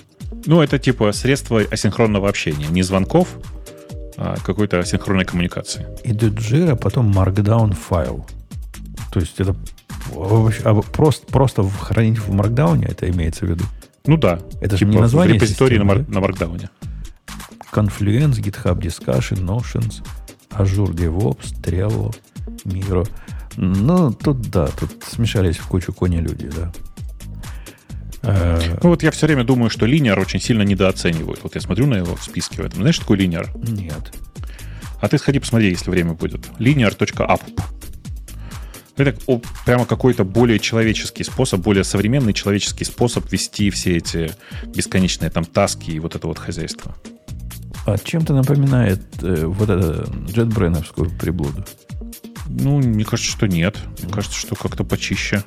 Ну, 0.46 0.62
это 0.62 0.80
типа 0.80 1.14
средство 1.14 1.62
асинхронного 1.62 2.28
общения. 2.28 2.68
Не 2.68 2.84
звонков, 2.84 3.30
а 4.18 4.36
какой-то 4.44 4.80
асинхронной 4.80 5.24
коммуникации. 5.24 5.88
Идет 6.04 6.34
джира, 6.34 6.76
потом 6.76 7.10
markdown 7.10 7.74
файл. 7.74 8.28
То 9.14 9.22
есть 9.22 9.40
это 9.40 9.56
а 10.64 10.82
просто, 10.82 11.26
просто 11.28 11.64
хранить 11.64 12.20
в 12.20 12.32
маркдауне, 12.34 12.88
это 12.88 13.10
имеется 13.10 13.46
в 13.46 13.50
виду? 13.50 13.64
Ну 14.06 14.18
да. 14.18 14.40
Это 14.60 14.78
типа 14.78 14.92
же 14.92 14.96
не 14.96 15.00
название 15.00 15.34
в 15.34 15.36
репозитории 15.36 15.76
системы, 15.76 15.96
на, 15.96 16.04
да? 16.04 16.14
на 16.14 16.20
маркдауне. 16.20 16.70
Confluence, 17.72 18.42
GitHub 18.42 18.78
Discussion, 18.80 19.40
Notions– 19.46 20.04
Azure 20.58 20.94
DevOps, 20.94 21.54
Trello, 21.62 22.16
Miro. 22.66 23.08
Ну, 23.58 24.12
тут 24.14 24.42
да, 24.50 24.68
тут 24.68 25.04
смешались 25.04 25.58
в 25.58 25.68
кучу 25.68 25.94
кони 25.94 26.18
люди, 26.18 26.50
да. 26.50 26.72
Э, 28.24 28.78
ну 28.84 28.90
вот 28.90 29.04
я 29.04 29.12
все 29.12 29.26
время 29.26 29.44
думаю, 29.44 29.70
что 29.70 29.86
линер 29.86 30.20
очень 30.20 30.40
сильно 30.40 30.62
недооценивают. 30.64 31.42
Вот 31.44 31.56
я 31.56 31.62
смотрю 31.62 31.88
на 31.88 31.96
его 31.96 32.16
в 32.16 32.24
списке 32.24 32.62
в 32.62 32.66
этом. 32.66 32.82
Знаешь, 32.82 32.96
что 32.96 33.04
такое 33.04 33.18
линер? 33.18 33.50
Нет. 33.56 34.14
А 35.00 35.08
ты 35.08 35.18
сходи 35.18 35.40
посмотри, 35.40 35.70
если 35.70 35.90
время 35.90 36.14
будет. 36.14 36.48
linear.app. 36.60 37.42
Это 38.98 39.16
прямо 39.64 39.86
какой-то 39.86 40.24
более 40.24 40.60
человеческий 40.60 41.24
способ, 41.24 41.62
более 41.62 41.84
современный 41.84 42.34
человеческий 42.34 42.84
способ 42.84 43.32
вести 43.32 43.70
все 43.70 43.98
эти 43.98 44.32
бесконечные 44.66 45.30
там 45.30 45.46
таски 45.46 45.92
и 45.92 46.00
вот 46.00 46.16
это 46.16 46.28
вот 46.28 46.40
хозяйство. 46.40 46.96
А 47.88 47.98
чем-то 47.98 48.34
напоминает 48.34 49.00
э, 49.22 49.46
вот 49.46 49.70
эту 49.70 50.12
джетбрейновскую 50.30 51.10
приблуду? 51.10 51.64
Ну, 52.50 52.80
мне 52.80 53.06
кажется, 53.06 53.32
что 53.32 53.48
нет. 53.48 53.78
Мне 54.04 54.12
кажется, 54.12 54.38
что 54.38 54.56
как-то 54.56 54.84
почище. 54.84 55.42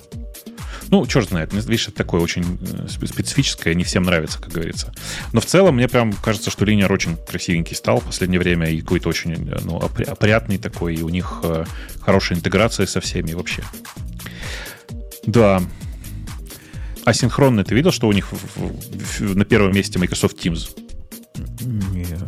Ну, 0.89 1.07
черт 1.07 1.29
знает. 1.29 1.53
Видишь, 1.53 1.89
это 1.89 1.99
такое 1.99 2.23
очень 2.23 2.59
э, 2.63 2.89
специфическое, 2.89 3.75
не 3.75 3.85
всем 3.85 4.05
нравится, 4.05 4.41
как 4.41 4.55
говорится. 4.55 4.91
Но 5.35 5.43
в 5.43 5.45
целом 5.45 5.75
мне 5.75 5.87
прям 5.87 6.15
кажется, 6.15 6.51
что 6.51 6.65
линер 6.65 6.91
очень 6.91 7.19
красивенький 7.19 7.77
стал 7.77 8.01
в 8.01 8.05
последнее 8.05 8.41
время 8.41 8.71
и 8.71 8.81
какой-то 8.81 9.11
очень 9.11 9.35
э, 9.35 9.59
ну, 9.63 9.77
опрятный 9.77 10.57
такой, 10.57 10.95
и 10.95 11.03
у 11.03 11.11
них 11.11 11.41
э, 11.43 11.67
хорошая 12.01 12.39
интеграция 12.39 12.87
со 12.87 13.03
всеми 13.03 13.33
вообще. 13.35 13.63
Да. 15.27 15.63
Асинхронный, 17.05 17.65
ты 17.65 17.75
видел, 17.75 17.93
что 17.93 18.09
у 18.09 18.13
них 18.13 18.29
на 19.19 19.45
первом 19.45 19.75
месте 19.75 19.99
Microsoft 19.99 20.43
Teams? 20.43 20.71
Нет. 21.61 22.21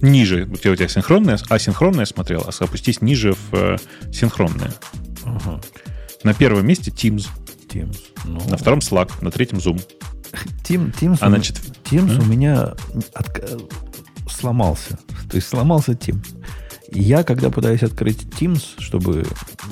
Ниже. 0.00 0.46
Вот 0.46 0.64
я 0.64 0.72
у 0.72 0.76
тебя 0.76 0.88
синхронное, 0.88 1.38
асинхронное 1.48 2.06
смотрел, 2.06 2.46
а 2.46 2.64
опустись 2.64 3.02
ниже 3.02 3.32
в 3.32 3.54
э, 3.54 3.76
синхронное. 4.12 4.72
Ага. 5.24 5.60
На 6.24 6.34
первом 6.34 6.66
месте 6.66 6.90
Teams. 6.90 7.28
Teams. 7.68 7.98
Ну... 8.24 8.40
На 8.48 8.56
втором 8.56 8.78
Slack, 8.80 9.12
на 9.22 9.30
третьем 9.30 9.58
Zoom. 9.58 9.82
Team, 10.64 10.94
Teams, 10.98 11.18
а, 11.20 11.28
значит, 11.28 11.56
Teams 11.84 12.18
а? 12.18 12.22
у 12.22 12.24
меня 12.24 12.74
от, 13.14 13.60
сломался. 14.30 14.98
То 15.28 15.36
есть 15.36 15.48
сломался 15.48 15.92
Teams. 15.92 16.26
Я, 16.92 17.22
когда 17.22 17.50
пытаюсь 17.50 17.82
открыть 17.82 18.22
Teams, 18.22 18.62
чтобы, 18.78 19.24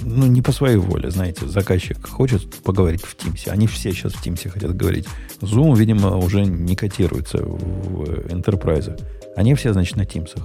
ну, 0.02 0.26
не 0.26 0.40
по 0.40 0.52
своей 0.52 0.76
воле, 0.76 1.10
знаете, 1.10 1.46
заказчик 1.46 2.06
хочет 2.06 2.48
поговорить 2.62 3.02
в 3.02 3.16
Teams. 3.16 3.48
Они 3.48 3.66
все 3.66 3.92
сейчас 3.92 4.12
в 4.12 4.24
Teams 4.24 4.48
хотят 4.48 4.76
говорить. 4.76 5.06
Zoom, 5.40 5.76
видимо, 5.76 6.16
уже 6.16 6.44
не 6.44 6.76
котируется 6.76 7.38
в 7.38 8.04
Enterprise. 8.28 9.00
Они 9.36 9.54
все, 9.54 9.72
значит, 9.72 9.96
на 9.96 10.02
Teams. 10.02 10.40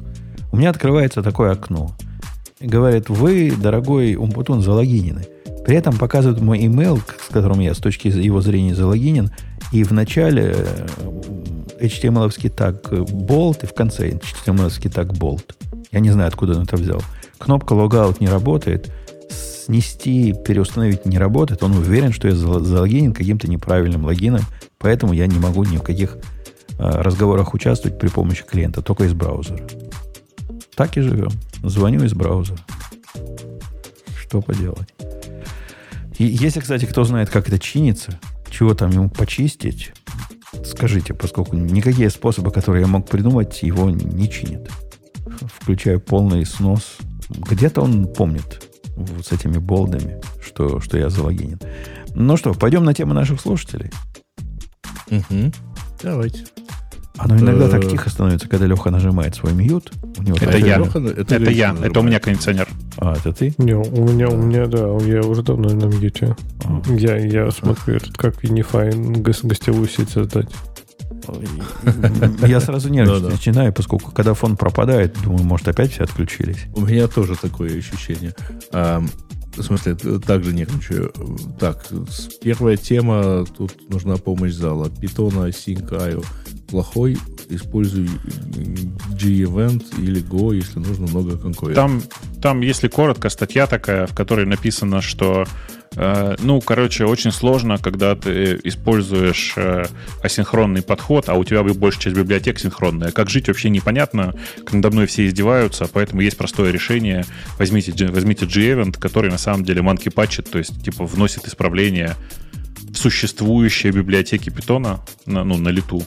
У 0.52 0.58
меня 0.58 0.72
открывается 0.72 1.22
такое 1.22 1.52
окно. 1.52 1.95
Говорит, 2.60 3.10
вы, 3.10 3.52
дорогой 3.52 4.16
Умпутун, 4.16 4.62
залогинены. 4.62 5.26
При 5.66 5.76
этом 5.76 5.98
показывают 5.98 6.41
мой 6.41 6.60
email, 6.60 7.00
с 7.28 7.32
которым 7.32 7.60
я 7.60 7.74
с 7.74 7.78
точки 7.78 8.08
его 8.08 8.41
зрения 8.41 8.76
залогинен, 8.76 9.32
и 9.72 9.84
в 9.84 9.91
начале 9.91 10.56
HTML-овский 11.84 12.49
так 12.49 12.91
bold, 12.91 13.64
и 13.64 13.65
в 13.65 13.73
конце 13.73 14.10
HTML-овский 14.10 14.89
так 14.89 15.07
bold. 15.07 15.53
Я 15.91 15.99
не 15.99 16.11
знаю, 16.11 16.30
откуда 16.30 16.57
он 16.57 16.64
это 16.64 16.77
взял. 16.77 17.01
Кнопка 17.38 17.76
logout 17.76 18.18
не 18.19 18.27
работает, 18.27 18.91
снести, 19.30 20.34
переустановить 20.34 21.05
не 21.05 21.18
работает. 21.18 21.61
Он 21.64 21.76
уверен, 21.76 22.14
что 22.14 22.27
я 22.27 22.35
залогинен 22.35 23.14
каким-то 23.14 23.49
неправильным 23.49 24.05
логином, 24.05 24.41
поэтому 24.77 25.14
я 25.14 25.27
не 25.27 25.39
могу 25.39 25.64
ни 25.64 25.77
в 25.77 25.84
каких 25.84 26.18
а, 26.80 27.03
разговорах 27.03 27.53
участвовать 27.53 27.99
при 27.99 28.07
помощи 28.07 28.43
клиента, 28.43 28.81
только 28.81 29.03
из 29.03 29.14
браузера. 29.14 29.60
Так 30.76 30.97
и 30.97 31.01
живем. 31.01 31.31
Звоню 31.64 32.03
из 32.03 32.14
браузера. 32.14 32.60
Что 34.19 34.41
поделать? 34.41 34.93
И 36.18 36.26
если, 36.26 36.60
кстати, 36.60 36.85
кто 36.85 37.03
знает, 37.03 37.30
как 37.30 37.47
это 37.47 37.60
чинится, 37.60 38.19
чего 38.49 38.73
там 38.73 38.91
ему 38.91 39.10
почистить, 39.10 39.91
скажите, 40.65 41.14
поскольку 41.14 41.56
никакие 41.56 42.10
способы, 42.10 42.52
которые 42.52 42.81
я 42.81 42.88
мог 42.88 43.07
придумать, 43.07 43.64
его 43.64 43.90
не 43.90 44.30
чинят 44.30 44.69
включая 45.48 45.99
полный 45.99 46.45
снос. 46.45 46.98
Где-то 47.30 47.81
он 47.81 48.07
помнит 48.07 48.69
с 49.23 49.31
этими 49.31 49.57
болдами, 49.57 50.22
что, 50.41 50.80
что 50.80 50.98
я 50.98 51.10
залогинен. 51.10 51.60
Ну 52.14 52.38
что, 52.38 52.53
пойдем 52.53 52.84
на 52.84 52.94
тему 52.94 53.14
наших 53.14 53.41
слушателей. 53.41 53.91
Угу. 55.10 55.52
Давайте. 56.03 56.45
Оно 57.18 57.38
иногда 57.38 57.69
так 57.69 57.88
тихо 57.88 58.10
становится, 58.10 58.49
когда 58.49 58.65
Леха 58.65 58.90
нажимает 58.90 59.35
свой 59.35 59.53
мьют. 59.53 59.91
У 60.18 60.23
него 60.23 60.35
это 60.40 60.57
я. 60.57 60.80
Леха, 60.80 60.99
это 60.99 61.35
это 61.35 61.52
я. 61.52 61.76
Это 61.81 61.99
у 61.99 62.03
меня 62.03 62.19
кондиционер. 62.19 62.68
А, 62.98 63.15
это 63.15 63.31
ты? 63.31 63.53
Не, 63.57 63.76
у 63.76 64.07
меня, 64.07 64.30
у 64.30 64.38
меня, 64.38 64.65
да, 64.65 64.98
я 65.06 65.22
уже 65.22 65.44
давно 65.44 65.69
на 65.69 65.85
мьюте. 65.85 66.35
А. 66.65 66.81
Я, 66.90 67.18
я 67.18 67.52
смотрю, 67.52 67.95
этот, 67.98 68.18
как 68.18 68.44
Unify 68.44 68.91
гостевую 69.22 69.88
сеть 69.88 70.10
создать. 70.10 70.49
Я 72.45 72.60
сразу 72.60 72.90
нервничать 72.90 73.31
начинаю, 73.31 73.72
поскольку 73.72 74.11
когда 74.11 74.34
фон 74.34 74.57
пропадает, 74.57 75.15
думаю, 75.23 75.44
может, 75.44 75.68
опять 75.68 75.91
все 75.91 76.03
отключились. 76.03 76.65
У 76.76 76.81
меня 76.81 77.07
тоже 77.07 77.35
такое 77.35 77.77
ощущение. 77.77 78.34
В 79.55 79.61
смысле, 79.61 79.95
также 80.25 80.53
нервничаю. 80.53 81.13
Так, 81.59 81.85
первая 82.41 82.75
тема, 82.75 83.45
тут 83.45 83.89
нужна 83.89 84.17
помощь 84.17 84.53
зала. 84.53 84.89
Питона 84.89 85.47
Sync.io 85.49 86.25
плохой, 86.67 87.17
используй 87.49 88.09
G-Event 89.11 90.01
или 90.01 90.23
Go, 90.23 90.55
если 90.55 90.80
нужно 90.80 91.05
много 91.07 91.38
конкурентов. 91.38 91.75
Там, 91.75 92.01
там, 92.41 92.61
если 92.61 92.88
коротко, 92.88 93.30
статья 93.30 93.67
такая, 93.67 94.07
в 94.07 94.15
которой 94.15 94.47
написано, 94.47 95.01
что 95.01 95.45
ну, 95.95 96.61
короче, 96.61 97.06
очень 97.06 97.32
сложно, 97.32 97.78
когда 97.78 98.15
ты 98.15 98.60
используешь 98.64 99.53
э, 99.56 99.86
асинхронный 100.24 100.82
подход, 100.82 101.30
а 101.30 101.36
у 101.36 101.44
тебя 101.44 101.64
большая 101.64 102.02
часть 102.02 102.15
библиотек 102.15 102.60
синхронная. 102.60 103.11
Как 103.11 103.30
жить 103.30 103.48
вообще 103.48 103.70
непонятно, 103.70 104.34
надо 104.72 104.91
мной 104.91 105.06
все 105.06 105.28
издеваются, 105.28 105.88
поэтому 105.91 106.22
есть 106.22 106.38
простое 106.38 106.72
решение. 106.72 107.26
Возьмите, 107.60 108.07
возьмите 108.07 108.45
G-Event, 108.45 108.99
который 108.99 109.30
на 109.30 109.38
самом 109.38 109.64
деле 109.64 109.82
манки 109.82 110.10
патчит, 110.10 110.49
то 110.49 110.57
есть 110.57 110.84
типа 110.84 111.06
вносит 111.06 111.48
исправления 111.48 112.15
в 112.91 112.98
существующие 112.98 113.91
библиотеки 113.91 114.49
питона 114.49 115.02
на, 115.26 115.44
ну, 115.44 115.57
на 115.57 115.70
лету. 115.70 116.03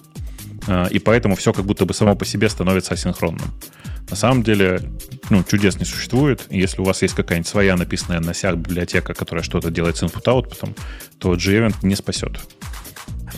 Э, 0.66 0.86
и 0.90 0.98
поэтому 0.98 1.36
все 1.36 1.52
как 1.52 1.64
будто 1.64 1.84
бы 1.84 1.94
само 1.94 2.16
по 2.16 2.24
себе 2.24 2.48
становится 2.48 2.94
асинхронным. 2.94 3.52
На 4.08 4.16
самом 4.16 4.42
деле, 4.42 4.80
ну, 5.30 5.42
чудес 5.42 5.78
не 5.78 5.84
существует. 5.84 6.46
Если 6.50 6.80
у 6.80 6.84
вас 6.84 7.02
есть 7.02 7.14
какая-нибудь 7.14 7.48
своя 7.48 7.76
написанная 7.76 8.20
на 8.20 8.34
сях 8.34 8.56
библиотека, 8.56 9.14
которая 9.14 9.42
что-то 9.42 9.70
делает 9.70 9.96
с 9.96 10.02
input-output, 10.02 10.76
то 11.18 11.34
G-Event 11.34 11.76
не 11.82 11.96
спасет. 11.96 12.40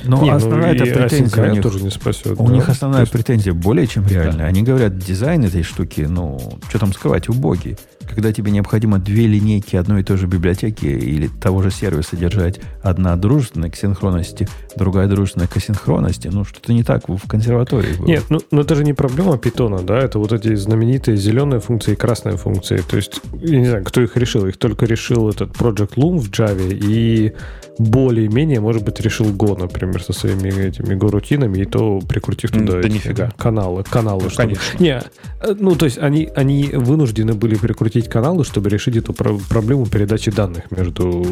Но 0.05 0.23
не, 0.23 0.31
основная 0.31 0.75
ну, 0.75 0.85
претензия 0.85 1.51
у 1.51 1.55
них, 1.55 1.63
тоже 1.63 1.83
не 1.83 1.91
спасет. 1.91 2.39
У 2.39 2.47
да? 2.47 2.53
них 2.53 2.69
основная 2.69 3.01
есть... 3.01 3.13
претензия 3.13 3.53
более 3.53 3.87
чем 3.87 4.07
реальная. 4.07 4.37
Да. 4.37 4.45
Они 4.45 4.63
говорят, 4.63 4.99
дизайн 4.99 5.45
этой 5.45 5.63
штуки, 5.63 6.03
ну, 6.03 6.39
что 6.69 6.79
там 6.79 6.93
скрывать, 6.93 7.29
убогий 7.29 7.77
когда 8.09 8.33
тебе 8.33 8.51
необходимо 8.51 8.99
две 8.99 9.27
линейки 9.27 9.77
одной 9.77 10.01
и 10.01 10.05
той 10.05 10.17
же 10.17 10.27
библиотеки 10.27 10.87
или 10.87 11.29
того 11.29 11.63
же 11.63 11.71
сервиса 11.71 12.17
держать, 12.17 12.61
одна 12.83 13.17
дружественная 13.17 13.71
к 13.71 13.77
синхронности, 13.77 14.49
другая 14.77 15.09
дружественная 15.09 15.49
к 15.49 15.57
асинхронности, 15.57 16.29
ну, 16.29 16.45
что-то 16.45 16.73
не 16.73 16.83
так 16.83 17.09
в 17.09 17.29
консерватории 17.29 17.95
было. 17.97 18.07
Нет, 18.07 18.25
ну, 18.31 18.41
но 18.51 18.63
это 18.63 18.75
же 18.75 18.85
не 18.85 18.95
проблема 18.95 19.39
питона, 19.39 19.79
да, 19.79 19.99
это 19.99 20.19
вот 20.19 20.33
эти 20.33 20.55
знаменитые 20.55 21.17
зеленые 21.17 21.61
функции 21.61 21.93
и 21.93 21.97
красные 21.97 22.37
функции. 22.37 22.79
То 22.79 22.97
есть, 22.97 23.21
я 23.41 23.59
не 23.59 23.67
знаю, 23.67 23.85
кто 23.85 24.01
их 24.01 24.17
решил. 24.17 24.47
Их 24.47 24.57
только 24.57 24.87
решил 24.87 25.29
этот 25.29 25.51
Project 25.51 25.95
Loom 25.97 26.19
в 26.19 26.31
Java 26.31 26.69
и 26.71 27.35
более-менее, 27.79 28.61
может 28.61 28.85
быть, 28.85 29.01
решил 29.01 29.27
Go, 29.27 29.59
например, 29.59 30.03
со 30.03 30.13
своими 30.13 30.49
этими 30.49 30.95
Go-рутинами, 30.95 31.59
и 31.59 31.65
то 31.65 32.01
прикрутив 32.01 32.51
туда 32.51 32.75
да 32.75 32.81
эти, 32.81 32.95
нифига. 32.95 33.31
каналы. 33.37 33.85
каналы 33.85 34.25
ну, 34.25 34.31
чтобы... 34.31 34.49
конечно. 34.49 34.83
Не, 34.83 35.03
э, 35.41 35.55
ну, 35.59 35.75
то 35.77 35.85
есть 35.85 35.99
они, 35.99 36.29
они 36.35 36.71
вынуждены 36.73 37.35
были 37.35 37.55
прикрутить 37.55 37.98
каналы, 38.07 38.45
чтобы 38.45 38.71
решить 38.71 38.97
эту 38.97 39.13
про- 39.13 39.39
проблему 39.49 39.87
передачи 39.87 40.31
данных 40.31 40.71
между 40.71 41.27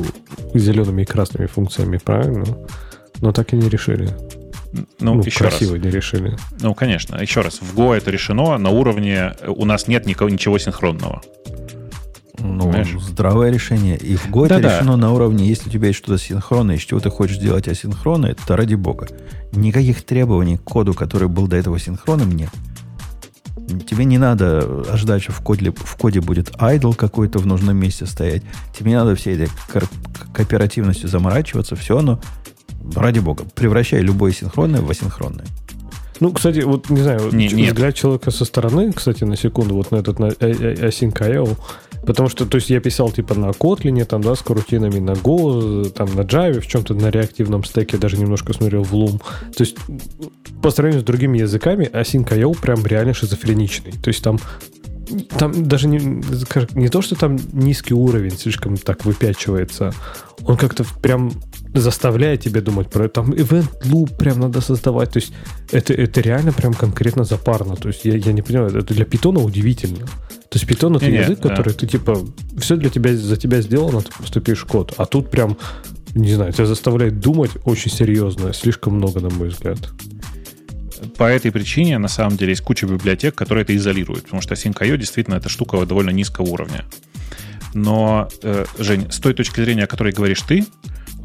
зелеными 0.54 1.02
и 1.02 1.04
красными 1.04 1.46
функциями, 1.46 1.98
правильно? 1.98 2.44
Но 3.20 3.32
так 3.32 3.52
и 3.52 3.56
не 3.56 3.68
решили. 3.68 4.10
Ну, 4.72 5.14
ну 5.14 5.22
еще 5.22 5.38
красиво 5.38 5.74
раз. 5.74 5.84
не 5.84 5.90
решили. 5.90 6.36
Ну, 6.60 6.74
конечно. 6.74 7.16
Еще 7.16 7.40
раз. 7.40 7.60
В 7.60 7.78
Go 7.78 7.94
это 7.94 8.10
решено 8.10 8.58
на 8.58 8.70
уровне... 8.70 9.34
У 9.46 9.64
нас 9.64 9.88
нет 9.88 10.06
никого, 10.06 10.28
ничего 10.28 10.58
синхронного. 10.58 11.22
Ну, 12.38 12.64
Понимаешь? 12.64 12.94
здравое 13.00 13.50
решение. 13.50 13.96
И 13.96 14.16
в 14.16 14.28
Go 14.30 14.48
да, 14.48 14.58
это 14.58 14.68
решено 14.68 14.96
на 14.96 15.12
уровне, 15.12 15.46
если 15.46 15.68
у 15.68 15.72
тебя 15.72 15.88
есть 15.88 15.98
что-то 15.98 16.18
синхронное, 16.18 16.76
из 16.76 16.82
чего 16.82 17.00
ты 17.00 17.10
хочешь 17.10 17.36
сделать 17.36 17.68
асинхронное, 17.68 18.36
то 18.46 18.56
ради 18.56 18.74
бога. 18.74 19.08
Никаких 19.52 20.02
требований 20.02 20.58
к 20.58 20.62
коду, 20.64 20.92
который 20.92 21.28
был 21.28 21.46
до 21.46 21.56
этого 21.56 21.78
синхронным, 21.78 22.32
нет. 22.32 22.50
Тебе 23.88 24.04
не 24.04 24.18
надо 24.18 24.84
ждать, 24.96 25.22
что 25.22 25.32
в 25.32 25.40
коде, 25.40 25.72
в 25.72 25.96
коде 25.96 26.20
будет 26.20 26.50
idle 26.56 26.94
какой-то 26.94 27.38
в 27.38 27.46
нужном 27.46 27.76
месте 27.76 28.06
стоять. 28.06 28.42
Тебе 28.76 28.90
не 28.90 28.96
надо 28.96 29.16
всей 29.16 29.34
этой 29.34 29.48
кооперативностью 30.32 31.08
заморачиваться. 31.08 31.74
Все 31.74 31.98
оно, 31.98 32.20
ради 32.94 33.18
бога, 33.18 33.44
превращай 33.54 34.00
любое 34.00 34.32
синхронное 34.32 34.82
в 34.82 34.90
асинхронное. 34.90 35.46
Ну, 36.20 36.32
кстати, 36.32 36.60
вот 36.60 36.90
не 36.90 37.00
знаю, 37.00 37.30
не, 37.32 37.48
взгляд 37.48 37.94
человека 37.94 38.30
со 38.30 38.44
стороны, 38.44 38.92
кстати, 38.92 39.24
на 39.24 39.36
секунду, 39.36 39.74
вот 39.74 39.90
на 39.90 39.96
этот 39.96 40.18
на 40.18 40.26
Async.io, 40.26 41.56
Потому 42.06 42.28
что, 42.28 42.46
то 42.46 42.56
есть, 42.56 42.70
я 42.70 42.78
писал 42.80 43.10
типа 43.10 43.34
на 43.34 43.46
Kotlin, 43.46 44.04
там, 44.04 44.22
да, 44.22 44.36
с 44.36 44.40
корутинами, 44.40 45.00
на 45.00 45.10
Go, 45.10 45.90
там, 45.90 46.14
на 46.14 46.20
Java, 46.20 46.60
в 46.60 46.66
чем-то 46.66 46.94
на 46.94 47.10
реактивном 47.10 47.64
стеке, 47.64 47.98
даже 47.98 48.16
немножко 48.16 48.52
смотрел 48.52 48.84
в 48.84 48.94
Loom. 48.94 49.20
То 49.56 49.64
есть, 49.64 49.76
по 50.62 50.70
сравнению 50.70 51.02
с 51.02 51.04
другими 51.04 51.38
языками, 51.38 51.90
Async.io 51.92 52.56
прям 52.60 52.86
реально 52.86 53.12
шизофреничный. 53.12 53.92
То 53.92 54.08
есть, 54.08 54.22
там 54.22 54.38
там 55.38 55.68
даже 55.68 55.86
не, 55.86 55.98
не 56.74 56.88
то, 56.88 57.00
что 57.00 57.14
там 57.14 57.38
низкий 57.52 57.94
уровень 57.94 58.32
слишком 58.32 58.76
так 58.76 59.04
выпячивается, 59.04 59.92
он 60.44 60.56
как-то 60.56 60.84
прям 61.00 61.30
заставляет 61.80 62.40
тебя 62.40 62.60
думать 62.60 62.90
про 62.90 63.08
там 63.08 63.32
event 63.32 63.68
loop 63.84 64.16
прям 64.16 64.40
надо 64.40 64.60
создавать. 64.60 65.12
То 65.12 65.18
есть 65.18 65.32
это, 65.72 65.92
это 65.92 66.20
реально 66.20 66.52
прям 66.52 66.74
конкретно 66.74 67.24
запарно. 67.24 67.76
То 67.76 67.88
есть 67.88 68.04
я, 68.04 68.16
я 68.16 68.32
не 68.32 68.42
понимаю, 68.42 68.76
это 68.76 68.94
для 68.94 69.04
питона 69.04 69.40
удивительно. 69.40 70.06
То 70.48 70.58
есть 70.58 70.66
питон 70.66 70.96
это 70.96 71.06
не, 71.06 71.18
язык, 71.18 71.42
не, 71.42 71.48
который 71.48 71.72
да. 71.72 71.78
ты 71.78 71.86
типа 71.86 72.18
все 72.58 72.76
для 72.76 72.90
тебя 72.90 73.16
за 73.16 73.36
тебя 73.36 73.60
сделано, 73.60 74.00
ты 74.00 74.12
просто 74.12 74.40
пишешь 74.40 74.64
код. 74.64 74.94
А 74.96 75.06
тут 75.06 75.30
прям, 75.30 75.56
не 76.14 76.34
знаю, 76.34 76.52
тебя 76.52 76.66
заставляет 76.66 77.20
думать 77.20 77.50
очень 77.64 77.90
серьезно, 77.90 78.52
слишком 78.52 78.94
много, 78.94 79.20
на 79.20 79.30
мой 79.30 79.48
взгляд. 79.48 79.78
По 81.16 81.24
этой 81.24 81.52
причине, 81.52 81.98
на 81.98 82.08
самом 82.08 82.36
деле, 82.36 82.50
есть 82.50 82.62
куча 82.62 82.86
библиотек, 82.86 83.34
которые 83.34 83.62
это 83.64 83.76
изолируют, 83.76 84.24
потому 84.24 84.40
что 84.40 84.54
Sync.io 84.54 84.96
действительно 84.96 85.34
эта 85.34 85.48
штука 85.48 85.84
довольно 85.84 86.10
низкого 86.10 86.46
уровня. 86.46 86.84
Но, 87.74 88.28
э, 88.42 88.64
Жень, 88.78 89.10
с 89.10 89.18
той 89.18 89.34
точки 89.34 89.60
зрения, 89.60 89.84
о 89.84 89.86
которой 89.86 90.12
говоришь 90.12 90.40
ты, 90.42 90.64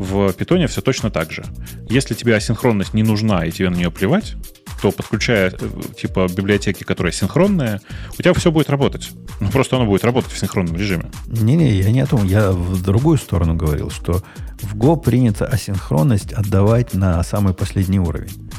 в 0.01 0.33
питоне 0.33 0.67
все 0.67 0.81
точно 0.81 1.11
так 1.11 1.31
же. 1.31 1.45
Если 1.89 2.13
тебе 2.13 2.35
асинхронность 2.35 2.93
не 2.93 3.03
нужна 3.03 3.45
и 3.45 3.51
тебе 3.51 3.69
на 3.69 3.75
нее 3.75 3.91
плевать, 3.91 4.35
то 4.81 4.91
подключая 4.91 5.51
э, 5.51 5.69
типа 5.95 6.27
библиотеки, 6.35 6.83
которые 6.83 7.13
синхронные, 7.13 7.81
у 8.17 8.21
тебя 8.21 8.33
все 8.33 8.51
будет 8.51 8.69
работать. 8.69 9.11
Ну, 9.39 9.49
просто 9.49 9.75
оно 9.75 9.85
будет 9.85 10.03
работать 10.03 10.31
в 10.31 10.37
синхронном 10.37 10.75
режиме. 10.75 11.11
Не-не, 11.27 11.79
я 11.79 11.91
не 11.91 12.01
о 12.01 12.07
том. 12.07 12.25
Я 12.25 12.51
в 12.51 12.81
другую 12.81 13.17
сторону 13.17 13.55
говорил, 13.55 13.91
что 13.91 14.23
в 14.61 14.75
Go 14.75 14.99
принято 14.99 15.45
асинхронность 15.45 16.33
отдавать 16.33 16.93
на 16.93 17.23
самый 17.23 17.53
последний 17.53 17.99
уровень. 17.99 18.51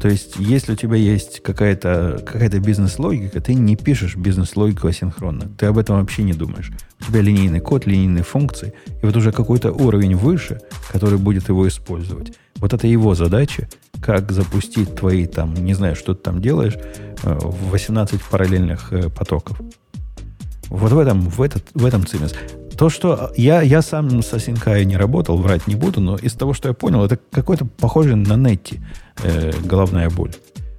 То 0.00 0.08
есть, 0.08 0.36
если 0.38 0.72
у 0.72 0.76
тебя 0.76 0.96
есть 0.96 1.42
какая-то 1.42 2.22
какая 2.24 2.48
бизнес-логика, 2.48 3.40
ты 3.42 3.52
не 3.52 3.76
пишешь 3.76 4.16
бизнес-логику 4.16 4.88
асинхронно. 4.88 5.48
Ты 5.58 5.66
об 5.66 5.76
этом 5.76 6.00
вообще 6.00 6.22
не 6.22 6.32
думаешь. 6.32 6.72
У 7.00 7.04
тебя 7.04 7.20
линейный 7.20 7.60
код, 7.60 7.84
линейные 7.86 8.24
функции, 8.24 8.72
и 8.86 9.04
вот 9.04 9.14
уже 9.16 9.30
какой-то 9.30 9.72
уровень 9.72 10.16
выше, 10.16 10.60
который 10.90 11.18
будет 11.18 11.48
его 11.48 11.68
использовать. 11.68 12.32
Вот 12.56 12.72
это 12.72 12.86
его 12.86 13.14
задача, 13.14 13.68
как 14.00 14.32
запустить 14.32 14.94
твои 14.94 15.26
там, 15.26 15.52
не 15.52 15.74
знаю, 15.74 15.96
что 15.96 16.14
ты 16.14 16.22
там 16.22 16.40
делаешь, 16.40 16.78
э, 17.22 17.38
в 17.38 17.70
18 17.70 18.22
параллельных 18.22 18.92
э, 18.92 19.10
потоков. 19.10 19.60
Вот 20.68 20.92
в 20.92 20.98
этом, 20.98 21.20
в, 21.20 21.42
этот, 21.42 21.66
в 21.74 21.84
этом 21.84 22.06
цимес. 22.06 22.32
То, 22.78 22.88
что 22.88 23.30
я, 23.36 23.60
я 23.60 23.82
сам 23.82 24.22
с 24.22 24.32
Асинкай 24.32 24.86
не 24.86 24.96
работал, 24.96 25.36
врать 25.36 25.66
не 25.66 25.74
буду, 25.74 26.00
но 26.00 26.16
из 26.16 26.32
того, 26.32 26.54
что 26.54 26.68
я 26.68 26.74
понял, 26.74 27.04
это 27.04 27.18
какой-то 27.30 27.66
похожий 27.66 28.14
на 28.14 28.36
Нетти 28.36 28.80
э, 29.22 29.52
головная 29.64 30.10
боль. 30.10 30.32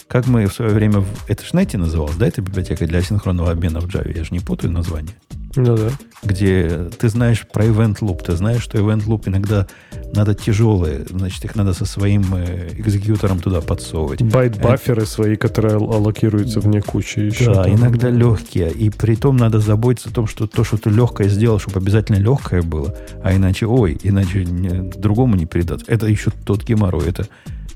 Как 0.07 0.27
мы 0.27 0.45
в 0.45 0.53
свое 0.53 0.71
время... 0.71 1.05
Это 1.27 1.45
ж 1.45 1.51
Netty 1.53 1.77
называлось, 1.77 2.17
да, 2.17 2.27
эта 2.27 2.41
библиотека 2.41 2.85
для 2.85 2.99
асинхронного 2.99 3.51
обмена 3.51 3.79
в 3.79 3.85
Java? 3.85 4.11
Я 4.13 4.25
же 4.25 4.31
не 4.31 4.41
путаю 4.41 4.73
название. 4.73 5.15
Ну 5.55 5.77
да. 5.77 5.89
Где 6.23 6.89
ты 6.99 7.09
знаешь 7.09 7.45
про 7.51 7.65
event 7.65 7.99
loop, 7.99 8.23
ты 8.25 8.35
знаешь, 8.35 8.61
что 8.61 8.77
event 8.77 9.05
loop 9.05 9.23
иногда 9.27 9.67
надо 10.13 10.35
тяжелые, 10.35 11.05
значит, 11.09 11.43
их 11.45 11.55
надо 11.55 11.73
со 11.73 11.85
своим 11.85 12.23
э, 12.35 12.69
экзекьютором 12.77 13.39
туда 13.39 13.61
подсовывать. 13.61 14.21
Байт-баферы 14.21 15.03
э, 15.03 15.05
свои, 15.05 15.35
которые 15.35 15.75
аллокируются 15.75 16.59
вне 16.59 16.81
кучи 16.81 17.19
еще. 17.19 17.45
Да, 17.45 17.63
там. 17.63 17.75
иногда 17.75 18.09
легкие. 18.09 18.71
И 18.71 18.89
при 18.89 19.15
том 19.15 19.37
надо 19.37 19.59
заботиться 19.59 20.09
о 20.09 20.13
том, 20.13 20.27
что 20.27 20.47
то, 20.47 20.63
что 20.63 20.77
ты 20.77 20.89
легкое 20.89 21.27
сделал, 21.27 21.59
чтобы 21.59 21.79
обязательно 21.79 22.17
легкое 22.17 22.61
было, 22.61 22.95
а 23.23 23.33
иначе, 23.33 23.65
ой, 23.65 23.97
иначе 24.03 24.43
другому 24.43 25.35
не 25.35 25.45
передать. 25.45 25.83
Это 25.87 26.05
еще 26.07 26.31
тот 26.45 26.63
геморрой. 26.63 27.07
Это 27.07 27.27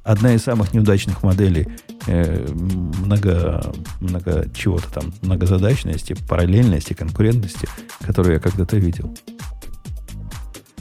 одна 0.06 0.34
из 0.34 0.44
самых 0.44 0.74
неудачных 0.74 1.24
моделей 1.24 1.68
э, 2.08 2.48
много, 2.54 3.74
много 4.00 4.48
чего-то 4.56 4.90
там, 4.92 5.14
многозадачности, 5.22 6.16
параллельности, 6.30 6.94
конкурентности, 6.94 7.68
которую 8.06 8.36
я 8.36 8.40
когда-то 8.40 8.78
видел. 8.78 9.14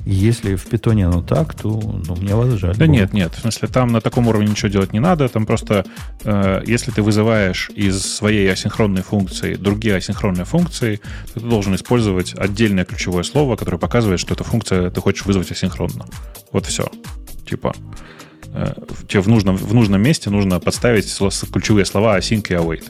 Если 0.06 0.54
в 0.56 0.66
питоне 0.66 1.06
оно 1.06 1.22
так, 1.22 1.54
то 1.54 1.80
ну, 2.06 2.16
мне 2.16 2.34
вас 2.34 2.50
жаль. 2.58 2.76
Да 2.76 2.84
было. 2.84 2.92
нет, 2.92 3.14
нет. 3.14 3.32
В 3.34 3.40
смысле, 3.40 3.68
там 3.68 3.88
на 3.88 4.02
таком 4.02 4.28
уровне 4.28 4.48
ничего 4.48 4.68
делать 4.68 4.92
не 4.92 5.00
надо. 5.00 5.30
Там 5.30 5.46
просто, 5.46 5.86
э, 6.24 6.62
если 6.66 6.90
ты 6.90 7.00
вызываешь 7.00 7.70
из 7.74 8.02
своей 8.02 8.52
асинхронной 8.52 9.02
функции 9.02 9.54
другие 9.54 9.96
асинхронные 9.96 10.44
функции, 10.44 11.00
то 11.32 11.40
ты 11.40 11.46
должен 11.46 11.74
использовать 11.74 12.34
отдельное 12.36 12.84
ключевое 12.84 13.22
слово, 13.22 13.56
которое 13.56 13.78
показывает, 13.78 14.20
что 14.20 14.34
эта 14.34 14.44
функция 14.44 14.90
ты 14.90 15.00
хочешь 15.00 15.24
вызвать 15.24 15.50
асинхронно. 15.50 16.04
Вот 16.52 16.66
все. 16.66 16.86
Типа, 17.48 17.74
тебе 19.08 19.20
в 19.20 19.28
нужном, 19.28 19.56
в 19.56 19.74
нужном 19.74 20.00
месте 20.02 20.30
нужно 20.30 20.60
подставить 20.60 21.06
ключевые 21.52 21.84
слова 21.84 22.18
async 22.18 22.46
и 22.48 22.54
await. 22.54 22.84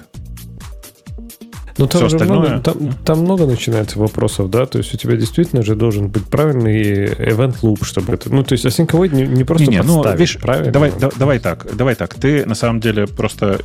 Ну, 1.76 1.86
там, 1.86 2.04
остальное... 2.04 2.38
много, 2.38 2.60
там, 2.60 2.92
там 3.04 3.18
много 3.20 3.46
начинается 3.46 3.98
вопросов, 3.98 4.48
да, 4.50 4.66
то 4.66 4.78
есть 4.78 4.94
у 4.94 4.96
тебя 4.96 5.16
действительно 5.16 5.62
же 5.62 5.74
должен 5.74 6.08
быть 6.08 6.24
правильный 6.24 7.06
event 7.06 7.60
loop, 7.62 7.84
чтобы 7.84 8.14
это... 8.14 8.32
Ну, 8.32 8.44
то 8.44 8.52
есть 8.52 8.64
async 8.64 9.08
не, 9.12 9.26
не 9.26 9.44
просто 9.44 9.70
не, 9.70 9.78
не, 9.78 9.82
ну, 9.82 10.04
видишь, 10.12 10.38
правильно? 10.38 10.72
Давай, 10.72 10.92
да, 10.98 11.10
давай 11.16 11.38
так, 11.40 11.66
давай 11.74 11.94
так. 11.96 12.14
Ты, 12.14 12.46
на 12.46 12.54
самом 12.54 12.80
деле, 12.80 13.06
просто... 13.06 13.60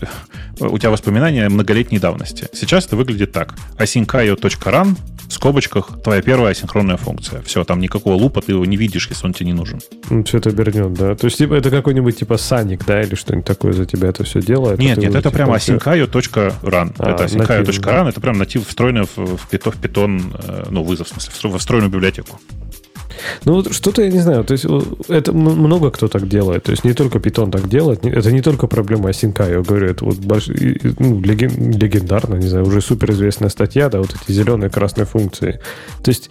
У 0.59 0.77
тебя 0.77 0.89
воспоминания 0.89 1.47
многолетней 1.49 1.99
давности. 1.99 2.47
Сейчас 2.53 2.85
это 2.87 2.95
выглядит 2.95 3.31
так. 3.31 3.53
async.io.run 3.77 4.95
в 5.29 5.33
скобочках 5.33 6.01
твоя 6.03 6.23
первая 6.23 6.51
асинхронная 6.51 6.97
функция. 6.97 7.41
Все, 7.43 7.63
там 7.63 7.79
никакого 7.79 8.15
лупа 8.15 8.41
ты 8.41 8.53
его 8.53 8.65
не 8.65 8.77
видишь, 8.77 9.07
если 9.09 9.27
он 9.27 9.33
тебе 9.33 9.45
не 9.45 9.53
нужен. 9.53 9.79
Ну, 10.09 10.23
все 10.23 10.39
это 10.39 10.49
вернет, 10.49 10.93
да? 10.93 11.15
То 11.15 11.25
есть 11.25 11.37
типа, 11.37 11.53
это 11.53 11.69
какой-нибудь 11.69 12.17
типа 12.17 12.37
Саник, 12.37 12.83
да, 12.85 13.01
или 13.03 13.13
что-нибудь 13.13 13.45
такое 13.45 13.73
за 13.73 13.85
тебя 13.85 14.09
это 14.09 14.23
все 14.23 14.41
делает? 14.41 14.79
Нет, 14.79 14.97
нет, 14.97 15.11
это 15.11 15.29
типа, 15.29 15.35
прямо 15.35 15.55
async.io.run. 15.57 16.95
А, 16.97 17.11
это 17.11 17.25
async.io.run, 17.25 17.98
да. 18.03 18.09
это 18.09 18.21
прям 18.21 18.37
натив 18.37 18.67
встроенный 18.67 19.03
в, 19.03 19.17
в 19.17 19.47
Python, 19.51 20.35
э, 20.43 20.65
ну, 20.69 20.83
вызов, 20.83 21.07
в 21.07 21.21
смысле, 21.21 21.49
во 21.49 21.57
встроенную 21.57 21.91
библиотеку. 21.91 22.39
Ну, 23.45 23.63
что-то 23.71 24.01
я 24.01 24.09
не 24.09 24.19
знаю. 24.19 24.43
То 24.43 24.53
есть, 24.53 24.65
это 25.07 25.33
много 25.33 25.91
кто 25.91 26.07
так 26.07 26.27
делает. 26.27 26.63
То 26.63 26.71
есть, 26.71 26.83
не 26.83 26.93
только 26.93 27.19
Python 27.19 27.51
так 27.51 27.67
делает. 27.67 28.05
Это 28.05 28.31
не 28.31 28.41
только 28.41 28.67
проблема 28.67 29.09
осинка, 29.09 29.49
я 29.49 29.61
говорю. 29.61 29.87
Это 29.87 30.05
вот 30.05 30.17
больш... 30.17 30.47
ну, 30.47 31.21
легендарно, 31.21 32.35
не 32.35 32.47
знаю, 32.47 32.65
уже 32.65 32.81
суперизвестная 32.81 33.49
статья, 33.49 33.89
да, 33.89 33.99
вот 33.99 34.15
эти 34.15 34.31
зеленые 34.31 34.69
красные 34.69 35.05
функции. 35.05 35.59
То 36.03 36.09
есть, 36.11 36.29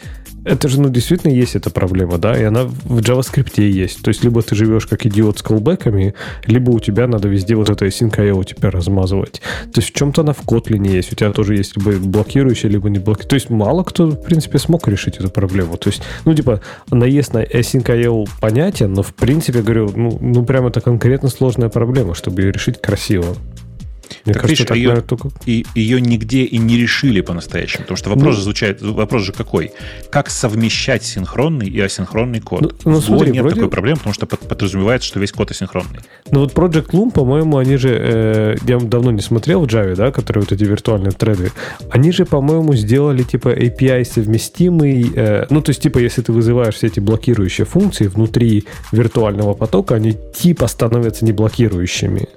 это 0.48 0.68
же, 0.68 0.80
ну, 0.80 0.88
действительно 0.88 1.30
есть 1.30 1.56
эта 1.56 1.70
проблема, 1.70 2.18
да, 2.18 2.38
и 2.38 2.42
она 2.42 2.64
в 2.64 2.98
JavaScript 3.00 3.62
есть. 3.62 4.02
То 4.02 4.08
есть, 4.08 4.24
либо 4.24 4.42
ты 4.42 4.54
живешь 4.54 4.86
как 4.86 5.04
идиот 5.04 5.38
с 5.38 5.42
колбеками, 5.42 6.14
либо 6.46 6.70
у 6.70 6.80
тебя 6.80 7.06
надо 7.06 7.28
везде 7.28 7.54
вот 7.54 7.68
это 7.68 7.86
async.io 7.86 8.44
теперь 8.44 8.70
размазывать. 8.70 9.42
То 9.72 9.80
есть, 9.80 9.90
в 9.90 9.92
чем-то 9.94 10.22
она 10.22 10.32
в 10.32 10.40
Kotlin 10.44 10.88
есть. 10.88 11.12
У 11.12 11.16
тебя 11.16 11.30
тоже 11.32 11.56
есть 11.56 11.76
либо 11.76 11.98
блокирующая, 11.98 12.70
либо 12.70 12.88
не 12.88 12.98
блокирующая. 12.98 13.28
То 13.28 13.34
есть, 13.34 13.50
мало 13.50 13.84
кто, 13.84 14.06
в 14.06 14.22
принципе, 14.22 14.58
смог 14.58 14.88
решить 14.88 15.16
эту 15.16 15.28
проблему. 15.28 15.76
То 15.76 15.90
есть, 15.90 16.02
ну, 16.24 16.34
типа, 16.34 16.60
наезд 16.90 17.34
на 17.34 17.42
async.io 17.42 18.28
понятен, 18.40 18.92
но, 18.94 19.02
в 19.02 19.14
принципе, 19.14 19.60
говорю, 19.60 19.92
ну, 19.94 20.18
ну, 20.20 20.44
прям 20.44 20.66
это 20.66 20.80
конкретно 20.80 21.28
сложная 21.28 21.68
проблема, 21.68 22.14
чтобы 22.14 22.42
ее 22.42 22.52
решить 22.52 22.80
красиво. 22.80 23.36
Мне 24.24 24.34
так, 24.34 24.42
кажется, 24.42 24.74
видишь, 24.74 24.76
ее, 24.76 25.00
только... 25.00 25.30
и, 25.46 25.64
ее 25.74 26.00
нигде 26.00 26.44
и 26.44 26.58
не 26.58 26.76
решили 26.76 27.20
по-настоящему. 27.20 27.82
Потому 27.82 27.96
что 27.96 28.10
вопрос 28.10 28.36
ну, 28.36 28.42
звучит, 28.42 28.82
вопрос 28.82 29.22
же 29.22 29.32
какой? 29.32 29.72
Как 30.10 30.30
совмещать 30.30 31.02
синхронный 31.04 31.68
и 31.68 31.80
асинхронный 31.80 32.40
код? 32.40 32.74
Ну, 32.84 32.92
ну, 32.92 33.00
смотри, 33.00 33.32
нет 33.32 33.42
вроде... 33.42 33.56
такой 33.56 33.70
проблемы, 33.70 33.98
потому 33.98 34.14
что 34.14 34.26
подразумевается, 34.26 35.08
что 35.08 35.20
весь 35.20 35.32
код 35.32 35.50
асинхронный. 35.50 36.00
Ну 36.30 36.40
вот 36.40 36.52
Project 36.52 36.90
Loom, 36.90 37.10
по-моему, 37.10 37.58
они 37.58 37.76
же, 37.76 37.90
э, 37.90 38.56
я 38.66 38.78
давно 38.78 39.10
не 39.10 39.20
смотрел 39.20 39.62
в 39.62 39.66
Java, 39.66 39.94
да, 39.94 40.10
которые 40.10 40.42
вот 40.42 40.52
эти 40.52 40.64
виртуальные 40.64 41.12
треды, 41.12 41.52
они 41.90 42.12
же, 42.12 42.24
по-моему, 42.24 42.74
сделали 42.74 43.22
типа 43.22 43.48
API 43.48 44.04
совместимый, 44.04 45.10
э, 45.14 45.46
ну 45.50 45.62
то 45.62 45.70
есть 45.70 45.82
типа 45.82 45.98
если 45.98 46.22
ты 46.22 46.32
вызываешь 46.32 46.74
все 46.74 46.88
эти 46.88 47.00
блокирующие 47.00 47.64
функции 47.64 48.06
внутри 48.06 48.66
виртуального 48.92 49.54
потока, 49.54 49.94
они 49.94 50.16
типа 50.34 50.66
становятся 50.66 51.24
не 51.24 51.32
блокирующими. 51.32 52.28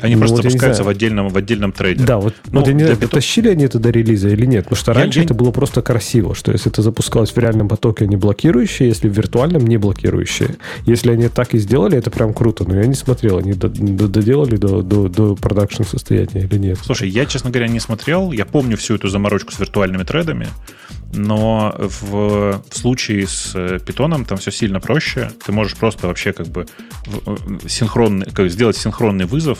Они 0.00 0.14
ну, 0.14 0.20
просто 0.20 0.36
вот 0.36 0.44
запускаются 0.44 0.84
в 0.84 0.88
отдельном, 0.88 1.28
в 1.28 1.36
отдельном 1.36 1.72
трейде. 1.72 2.04
Да, 2.04 2.18
вот, 2.18 2.34
ну, 2.50 2.60
вот 2.60 2.68
я 2.68 2.74
не 2.74 2.80
знаю, 2.80 2.96
битов... 2.96 3.10
дотащили 3.10 3.48
они 3.48 3.64
это 3.64 3.78
до 3.78 3.90
релиза 3.90 4.28
или 4.28 4.46
нет. 4.46 4.64
Потому 4.64 4.78
что 4.78 4.92
раньше 4.92 5.20
я, 5.20 5.24
это 5.24 5.34
было 5.34 5.50
просто 5.50 5.82
красиво, 5.82 6.34
что 6.34 6.52
если 6.52 6.70
это 6.70 6.82
запускалось 6.82 7.30
в 7.30 7.38
реальном 7.38 7.68
потоке, 7.68 8.04
они 8.04 8.16
блокирующие, 8.16 8.88
если 8.88 9.08
в 9.08 9.12
виртуальном 9.12 9.66
не 9.66 9.76
блокирующие. 9.76 10.56
Если 10.84 11.10
они 11.10 11.28
так 11.28 11.54
и 11.54 11.58
сделали, 11.58 11.98
это 11.98 12.10
прям 12.10 12.34
круто. 12.34 12.64
Но 12.64 12.76
я 12.76 12.86
не 12.86 12.94
смотрел, 12.94 13.38
они 13.38 13.52
доделали 13.54 14.56
до, 14.56 14.82
до, 14.82 15.08
до 15.08 15.34
продакшн 15.34 15.82
состояния 15.82 16.42
или 16.44 16.58
нет. 16.58 16.78
Слушай, 16.82 17.08
я, 17.08 17.26
честно 17.26 17.50
говоря, 17.50 17.68
не 17.68 17.80
смотрел. 17.80 18.32
Я 18.32 18.44
помню 18.44 18.76
всю 18.76 18.94
эту 18.94 19.08
заморочку 19.08 19.52
с 19.52 19.58
виртуальными 19.58 20.04
тредами, 20.04 20.48
но 21.12 21.74
в, 21.78 22.62
в 22.68 22.76
случае 22.76 23.26
с 23.26 23.52
питоном 23.80 24.24
там 24.24 24.38
все 24.38 24.50
сильно 24.50 24.80
проще. 24.80 25.30
Ты 25.44 25.52
можешь 25.52 25.76
просто 25.76 26.06
вообще 26.06 26.32
как 26.32 26.48
бы 26.48 26.66
синхронный, 27.66 28.26
как 28.26 28.50
сделать 28.50 28.76
синхронный 28.76 29.24
вызов 29.24 29.58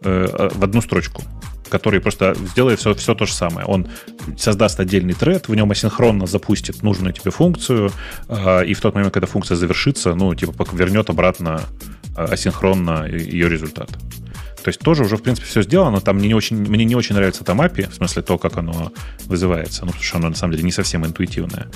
Э, 0.00 0.48
в 0.54 0.62
одну 0.62 0.80
строчку 0.80 1.22
который 1.70 2.00
просто 2.00 2.34
сделает 2.34 2.78
все, 2.80 2.94
все 2.94 3.14
то 3.14 3.26
же 3.26 3.34
самое. 3.34 3.66
Он 3.66 3.86
создаст 4.38 4.80
отдельный 4.80 5.12
тред, 5.12 5.48
в 5.48 5.54
нем 5.54 5.70
асинхронно 5.70 6.26
запустит 6.26 6.82
нужную 6.82 7.12
тебе 7.12 7.30
функцию, 7.30 7.92
э, 8.26 8.64
и 8.64 8.72
в 8.72 8.80
тот 8.80 8.94
момент, 8.94 9.12
когда 9.12 9.26
функция 9.26 9.54
завершится, 9.54 10.14
ну, 10.14 10.34
типа, 10.34 10.66
вернет 10.72 11.10
обратно 11.10 11.60
э, 12.16 12.24
асинхронно 12.24 13.06
ее 13.06 13.50
результат. 13.50 13.90
То 14.62 14.68
есть 14.68 14.80
тоже 14.80 15.04
уже, 15.04 15.16
в 15.16 15.22
принципе, 15.22 15.46
все 15.46 15.62
сделано. 15.62 16.00
Там 16.00 16.16
мне 16.16 16.28
не 16.28 16.34
очень, 16.34 16.56
мне 16.56 16.84
не 16.84 16.94
очень 16.94 17.14
нравится 17.14 17.44
там 17.44 17.60
API, 17.60 17.90
в 17.90 17.94
смысле 17.94 18.22
то, 18.22 18.38
как 18.38 18.56
оно 18.56 18.92
вызывается. 19.26 19.82
Ну, 19.84 19.88
потому 19.88 20.04
что 20.04 20.18
оно, 20.18 20.28
на 20.30 20.34
самом 20.34 20.52
деле, 20.52 20.64
не 20.64 20.72
совсем 20.72 21.06
интуитивное. 21.06 21.68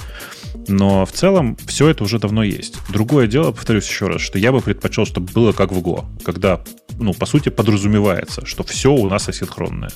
Но 0.69 1.05
в 1.07 1.13
целом 1.13 1.57
все 1.67 1.89
это 1.89 2.05
уже 2.05 2.19
давно 2.19 2.43
есть. 2.43 2.77
Другое 2.89 3.27
дело, 3.27 3.53
повторюсь 3.53 3.89
еще 3.89 4.07
раз, 4.07 4.21
что 4.21 4.39
я 4.39 4.53
бы 4.53 4.61
предпочел, 4.61 5.07
чтобы 5.07 5.33
было 5.33 5.53
как 5.53 5.73
в 5.73 5.79
Go, 5.79 6.05
когда, 6.25 6.63
ну, 6.99 7.15
по 7.15 7.27
сути, 7.27 7.49
подразумевается, 7.49 8.47
что 8.47 8.63
все 8.63 8.93
у 8.93 9.09
нас 9.09 9.29
асинхронное. 9.29 9.93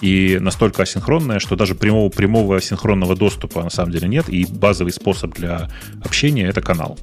И 0.00 0.38
настолько 0.40 0.82
асинхронное, 0.82 1.40
что 1.40 1.56
даже 1.56 1.74
прямого, 1.74 2.08
прямого 2.08 2.56
асинхронного 2.56 3.16
доступа 3.16 3.62
на 3.62 3.70
самом 3.70 3.92
деле 3.92 4.08
нет, 4.08 4.28
и 4.28 4.46
базовый 4.46 4.92
способ 4.92 5.34
для 5.34 5.68
общения— 6.02 6.46
это 6.48 6.60
канал. 6.60 6.98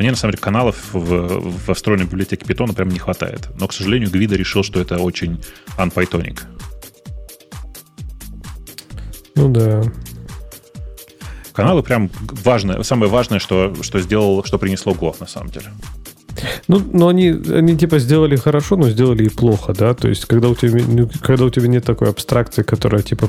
Мне, 0.00 0.12
на 0.12 0.16
самом 0.16 0.32
деле, 0.32 0.42
каналов 0.42 0.76
в, 0.94 1.42
во 1.66 1.74
встроенной 1.74 2.06
библиотеке 2.06 2.46
Python 2.46 2.74
прям 2.74 2.88
не 2.88 2.98
хватает. 2.98 3.50
Но, 3.60 3.68
к 3.68 3.74
сожалению, 3.74 4.10
Гвида 4.10 4.34
решил, 4.34 4.62
что 4.62 4.80
это 4.80 4.96
очень 4.96 5.44
unpythonic. 5.76 6.40
Ну 9.34 9.50
да. 9.50 9.82
Каналы 11.52 11.82
прям 11.82 12.10
важное, 12.42 12.82
самое 12.82 13.12
важное, 13.12 13.40
что, 13.40 13.74
что 13.82 14.00
сделал, 14.00 14.42
что 14.44 14.58
принесло 14.58 14.94
Go, 14.94 15.14
на 15.20 15.26
самом 15.26 15.50
деле. 15.50 15.66
Ну, 16.66 16.78
но 16.78 17.08
они, 17.08 17.28
они 17.28 17.76
типа 17.76 17.98
сделали 17.98 18.36
хорошо, 18.36 18.76
но 18.76 18.88
сделали 18.88 19.24
и 19.24 19.28
плохо, 19.28 19.74
да. 19.74 19.92
То 19.92 20.08
есть, 20.08 20.24
когда 20.24 20.48
у 20.48 20.54
тебя, 20.54 20.82
ну, 20.88 21.10
когда 21.20 21.44
у 21.44 21.50
тебя 21.50 21.68
нет 21.68 21.84
такой 21.84 22.08
абстракции, 22.08 22.62
которая 22.62 23.02
типа 23.02 23.28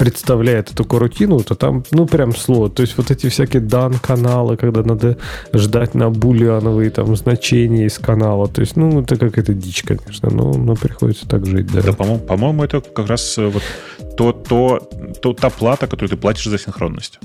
представляет 0.00 0.72
эту 0.72 0.98
рутину, 0.98 1.40
то 1.40 1.54
там, 1.54 1.84
ну, 1.90 2.06
прям 2.06 2.34
слово. 2.34 2.70
То 2.70 2.80
есть 2.80 2.96
вот 2.96 3.10
эти 3.10 3.28
всякие 3.28 3.60
дан-каналы, 3.60 4.56
когда 4.56 4.82
надо 4.82 5.18
ждать 5.52 5.94
на 5.94 6.08
булиановые 6.08 6.88
там 6.90 7.14
значения 7.16 7.84
из 7.84 7.98
канала. 7.98 8.48
То 8.48 8.62
есть, 8.62 8.76
ну, 8.76 9.02
это 9.02 9.18
какая-то 9.18 9.52
дичь, 9.52 9.82
конечно, 9.82 10.30
но, 10.30 10.54
но 10.54 10.74
приходится 10.74 11.28
так 11.28 11.44
жить, 11.44 11.70
да. 11.70 11.82
Да, 11.82 11.92
по-моему, 11.92 12.18
по-моему, 12.18 12.64
это 12.64 12.80
как 12.80 13.08
раз 13.08 13.36
э, 13.36 13.46
вот 13.46 13.62
то, 14.16 14.32
то, 14.32 14.88
то, 15.20 15.34
та 15.34 15.50
плата, 15.50 15.86
которую 15.86 16.08
ты 16.08 16.16
платишь 16.16 16.46
за 16.46 16.58
синхронность. 16.58 17.20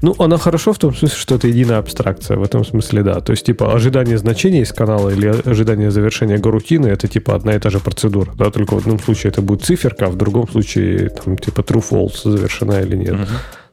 Ну, 0.00 0.14
она 0.18 0.38
хорошо 0.38 0.72
в 0.72 0.78
том 0.78 0.94
смысле, 0.94 1.16
что 1.18 1.34
это 1.34 1.48
единая 1.48 1.78
абстракция. 1.78 2.36
В 2.36 2.42
этом 2.42 2.64
смысле, 2.64 3.02
да. 3.02 3.20
То 3.20 3.32
есть, 3.32 3.46
типа, 3.46 3.74
ожидание 3.74 4.18
значения 4.18 4.62
из 4.62 4.72
канала 4.72 5.10
или 5.10 5.26
ожидание 5.26 5.90
завершения 5.90 6.38
гарутины 6.38 6.86
это 6.88 7.08
типа 7.08 7.34
одна 7.34 7.54
и 7.54 7.58
та 7.58 7.70
же 7.70 7.80
процедура. 7.80 8.32
Да, 8.34 8.50
только 8.50 8.74
в 8.74 8.78
одном 8.78 8.98
случае 8.98 9.30
это 9.30 9.42
будет 9.42 9.62
циферка, 9.62 10.06
а 10.06 10.08
в 10.08 10.16
другом 10.16 10.48
случае 10.48 11.10
там 11.10 11.36
типа 11.36 11.60
true 11.60 11.84
false 11.88 12.30
завершена 12.30 12.80
или 12.80 12.96
нет. 12.96 13.14
Угу. 13.14 13.26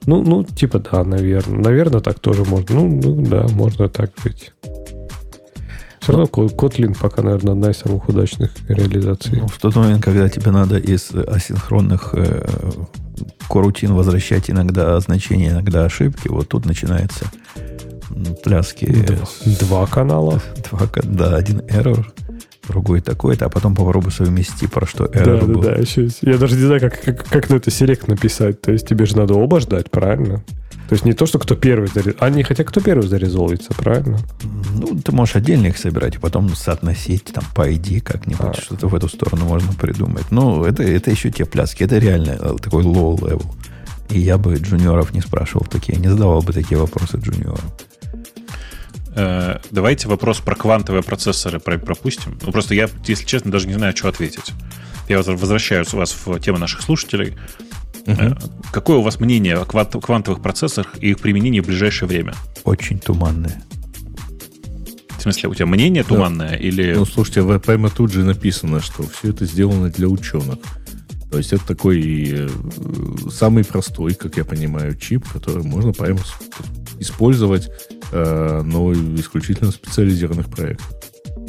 Ну, 0.06 0.23
ну, 0.23 0.44
типа, 0.44 0.80
да, 0.80 1.03
наверное. 1.03 1.60
Наверное, 1.60 2.02
так 2.02 2.19
тоже 2.19 2.44
можно. 2.44 2.76
Ну, 2.76 2.88
ну 2.88 3.22
да, 3.27 3.48
можно 3.49 3.90
так 3.90 4.11
быть. 4.23 4.53
Все 5.99 6.13
равно 6.13 6.26
Kotlin 6.26 6.97
пока, 6.99 7.21
наверное, 7.21 7.53
одна 7.53 7.71
из 7.71 7.77
самых 7.77 8.07
удачных 8.07 8.51
реализаций. 8.67 9.39
Ну, 9.39 9.47
в 9.47 9.57
тот 9.57 9.76
момент, 9.76 10.03
когда 10.03 10.30
тебе 10.30 10.51
надо 10.51 10.77
из 10.77 11.11
асинхронных 11.11 12.13
э, 12.13 12.47
корутин 13.49 13.93
возвращать 13.93 14.49
иногда 14.49 14.99
значения, 14.99 15.49
иногда 15.49 15.85
ошибки, 15.85 16.27
вот 16.27 16.47
тут 16.47 16.65
начинается 16.65 17.26
пляски. 18.43 18.85
Два, 18.85 19.27
два 19.59 19.88
канала? 19.88 20.41
Два, 20.71 20.88
да, 21.03 21.35
один 21.35 21.59
error, 21.61 22.05
другой 22.67 23.01
такой-то, 23.01 23.45
а 23.45 23.49
потом 23.49 23.76
попробуй 23.76 24.11
совмести, 24.11 24.67
про 24.67 24.85
что 24.85 25.05
error 25.05 25.39
да, 25.39 25.45
был. 25.45 25.61
Да, 25.61 25.76
да, 25.76 26.31
я 26.31 26.38
даже 26.38 26.55
не 26.55 26.65
знаю, 26.65 26.81
как, 26.81 27.01
как, 27.01 27.26
как 27.26 27.49
на 27.49 27.55
это 27.55 27.71
селект 27.71 28.07
написать. 28.07 28.61
То 28.61 28.71
есть 28.71 28.88
тебе 28.88 29.05
же 29.05 29.17
надо 29.17 29.34
оба 29.35 29.59
ждать, 29.59 29.89
правильно? 29.91 30.43
То 30.90 30.95
есть 30.95 31.06
не 31.06 31.14
то, 31.14 31.28
что 31.28 31.38
кто 31.38 31.56
первый 31.56 31.88
зарезолвится, 31.88 32.26
а 32.26 32.30
не 32.32 32.41
хотя 32.41 32.64
кто 32.64 32.82
первый 32.82 33.07
зарезолвится, 33.07 33.76
правильно? 33.76 34.18
Ну, 34.74 34.99
ты 34.99 35.11
можешь 35.11 35.36
отдельно 35.36 35.68
их 35.68 35.78
собирать 35.78 36.16
и 36.16 36.18
потом 36.18 36.49
соотносить 36.56 37.26
там 37.26 37.44
по 37.53 37.70
ID 37.70 38.02
как-нибудь, 38.02 38.57
а. 38.57 38.60
что-то 38.60 38.88
в 38.88 38.95
эту 38.95 39.07
сторону 39.07 39.45
можно 39.45 39.72
придумать. 39.74 40.32
Ну, 40.32 40.64
это, 40.64 40.82
это 40.82 41.11
еще 41.11 41.30
те 41.30 41.45
пляски, 41.45 41.84
это 41.84 41.99
реально 41.99 42.38
э, 42.40 42.56
такой 42.60 42.84
low 42.84 43.16
level. 43.20 43.45
И 44.10 44.20
я 44.20 44.40
бы 44.40 44.56
джуниоров 44.56 45.14
не 45.14 45.22
спрашивал 45.22 45.68
такие, 45.68 45.99
не 45.99 46.07
задавал 46.07 46.41
бы 46.41 46.53
такие 46.53 46.80
вопросы 46.80 47.18
джуниорам. 47.18 47.70
Э, 49.14 49.60
давайте 49.70 50.07
вопрос 50.07 50.40
про 50.40 50.56
квантовые 50.56 51.03
процессоры 51.03 51.60
пропустим. 51.60 52.40
Ну, 52.41 52.52
просто 52.52 52.74
я, 52.74 52.90
если 53.06 53.26
честно, 53.26 53.52
даже 53.52 53.68
не 53.68 53.76
знаю, 53.76 53.95
что 53.95 54.10
ответить. 54.10 54.53
Я 55.07 55.22
возвращаюсь 55.22 55.94
у 55.94 55.98
вас 55.98 56.16
в 56.26 56.40
тему 56.40 56.57
наших 56.57 56.82
слушателей. 56.82 57.38
Угу. 58.05 58.35
Какое 58.71 58.97
у 58.97 59.01
вас 59.01 59.19
мнение 59.19 59.55
о 59.55 59.65
квантовых 59.65 60.41
процессорах 60.41 60.95
и 60.99 61.11
их 61.11 61.19
применении 61.19 61.59
в 61.59 61.65
ближайшее 61.65 62.07
время? 62.07 62.34
Очень 62.63 62.99
туманное. 62.99 63.63
В 65.17 65.21
смысле, 65.21 65.49
у 65.49 65.55
тебя 65.55 65.65
мнение 65.65 66.03
туманное 66.03 66.51
да. 66.51 66.55
или... 66.55 66.93
Ну, 66.93 67.05
слушайте, 67.05 67.41
в 67.41 67.59
прямо 67.59 67.89
тут 67.89 68.13
же 68.13 68.23
написано, 68.23 68.80
что 68.80 69.03
все 69.03 69.31
это 69.31 69.45
сделано 69.45 69.89
для 69.89 70.07
ученых. 70.07 70.59
То 71.30 71.38
есть 71.38 71.53
это 71.53 71.65
такой 71.67 72.30
э, 72.31 72.49
самый 73.30 73.63
простой, 73.63 74.13
как 74.13 74.38
я 74.38 74.45
понимаю, 74.45 74.95
чип, 74.95 75.27
который 75.27 75.63
можно 75.63 75.91
прямо 75.91 76.19
использовать, 76.99 77.69
э, 78.11 78.61
но 78.65 78.93
исключительно 78.93 79.71
в 79.71 79.76
специализированных 79.76 80.49
проектах 80.49 80.98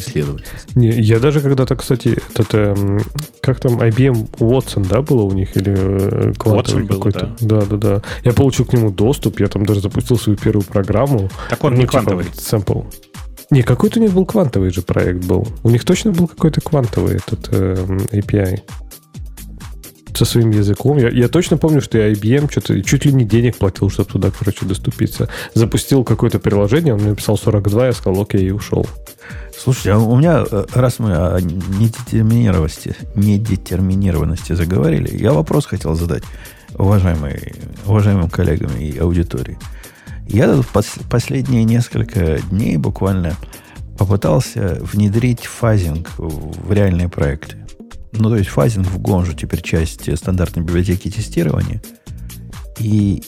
исследовать. 0.01 0.45
Не, 0.75 0.91
я 0.91 1.19
даже 1.21 1.41
когда-то, 1.41 1.77
кстати, 1.77 2.19
этот, 2.35 2.55
э, 2.55 3.01
как 3.41 3.61
там, 3.61 3.81
IBM 3.81 4.29
Watson, 4.39 4.87
да, 4.89 5.03
было 5.03 5.23
у 5.23 5.33
них? 5.33 5.57
Или 5.57 5.73
э, 5.73 6.33
Watson 6.33 6.87
какой-то? 6.87 7.35
да. 7.41 7.61
да, 7.61 7.67
да, 7.67 7.77
да. 7.77 8.03
Я 8.25 8.33
получил 8.33 8.67
к 8.67 8.73
нему 8.73 8.91
доступ, 8.91 9.41
я 9.41 9.49
там 9.49 9.65
даже 9.65 9.81
запустил 9.81 10.19
свою 10.19 10.39
первую 10.39 10.65
программу. 10.65 11.31
Так 11.49 11.63
он 11.65 11.73
ну, 11.73 11.79
не 11.79 11.83
типа, 11.83 11.93
квантовый. 11.93 12.27
Сэмпл. 12.35 12.83
Не, 13.51 13.63
какой-то 13.63 13.99
у 13.99 14.03
них 14.03 14.13
был 14.13 14.27
квантовый 14.27 14.71
же 14.71 14.83
проект 14.83 15.25
был. 15.25 15.47
У 15.63 15.71
них 15.71 15.85
точно 15.85 16.13
был 16.13 16.29
какой-то 16.29 16.61
квантовый 16.61 17.17
этот 17.17 17.49
э, 17.51 17.75
API 18.13 18.61
со 20.17 20.25
своим 20.25 20.51
языком. 20.51 20.99
Я, 20.99 21.09
я 21.09 21.29
точно 21.29 21.57
помню, 21.57 21.81
что 21.81 21.99
я 21.99 22.13
IBM 22.13 22.51
что-то 22.51 22.81
чуть 22.83 23.05
ли 23.07 23.13
не 23.13 23.25
денег 23.25 23.57
платил, 23.57 23.91
чтобы 23.91 24.11
туда, 24.11 24.31
короче, 24.31 24.67
доступиться. 24.67 25.29
Запустил 25.55 26.05
какое-то 26.05 26.39
приложение, 26.39 26.95
он 26.95 27.01
мне 27.01 27.11
написал 27.11 27.37
42, 27.37 27.87
я 27.87 27.93
сказал, 27.93 28.23
окей, 28.23 28.47
и 28.47 28.51
ушел. 28.51 28.87
Слушайте, 29.63 29.93
а 29.93 29.99
у 29.99 30.17
меня, 30.17 30.43
э, 30.51 30.65
раз 30.73 31.01
мы 31.01 31.15
о 31.15 31.39
недетерминированности, 31.39 32.97
недетерминированности 33.15 34.55
заговорили, 34.55 35.15
я 35.15 35.35
вопрос 35.35 35.67
хотел 35.67 35.95
задать 35.95 36.23
уважаемые, 36.79 37.55
уважаемым 37.85 38.31
коллегам 38.31 38.75
и 38.79 38.97
аудитории. 38.97 39.59
Я 40.27 40.51
тут 40.51 40.67
пос, 40.67 40.93
последние 41.11 41.65
несколько 41.65 42.41
дней 42.51 42.79
буквально 42.79 43.37
попытался 43.99 44.79
внедрить 44.81 45.45
фазинг 45.45 46.09
в 46.17 46.73
реальные 46.73 47.11
проекты. 47.11 47.59
Ну, 48.13 48.31
то 48.31 48.37
есть 48.37 48.49
фазинг 48.49 48.87
в 48.87 48.99
Гонжу 48.99 49.35
теперь 49.35 49.61
часть 49.61 50.17
стандартной 50.17 50.63
библиотеки 50.63 51.11
тестирования. 51.11 51.83
И 52.79 53.23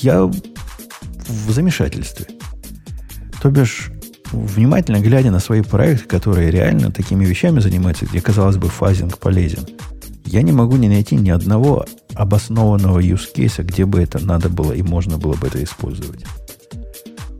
я 0.00 0.22
в 0.22 1.50
замешательстве. 1.50 2.26
То 3.42 3.50
бишь, 3.50 3.90
внимательно 4.32 5.00
глядя 5.00 5.30
на 5.30 5.40
свои 5.40 5.62
проекты, 5.62 6.06
которые 6.06 6.50
реально 6.50 6.90
такими 6.90 7.24
вещами 7.24 7.60
занимаются, 7.60 8.06
где, 8.06 8.20
казалось 8.20 8.56
бы, 8.56 8.68
фазинг 8.68 9.18
полезен, 9.18 9.66
я 10.24 10.42
не 10.42 10.52
могу 10.52 10.76
не 10.76 10.88
найти 10.88 11.16
ни 11.16 11.30
одного 11.30 11.86
обоснованного 12.14 13.00
use 13.00 13.28
case, 13.34 13.62
где 13.62 13.86
бы 13.86 14.00
это 14.00 14.18
надо 14.18 14.48
было 14.48 14.72
и 14.72 14.82
можно 14.82 15.18
было 15.18 15.34
бы 15.34 15.46
это 15.46 15.62
использовать. 15.62 16.24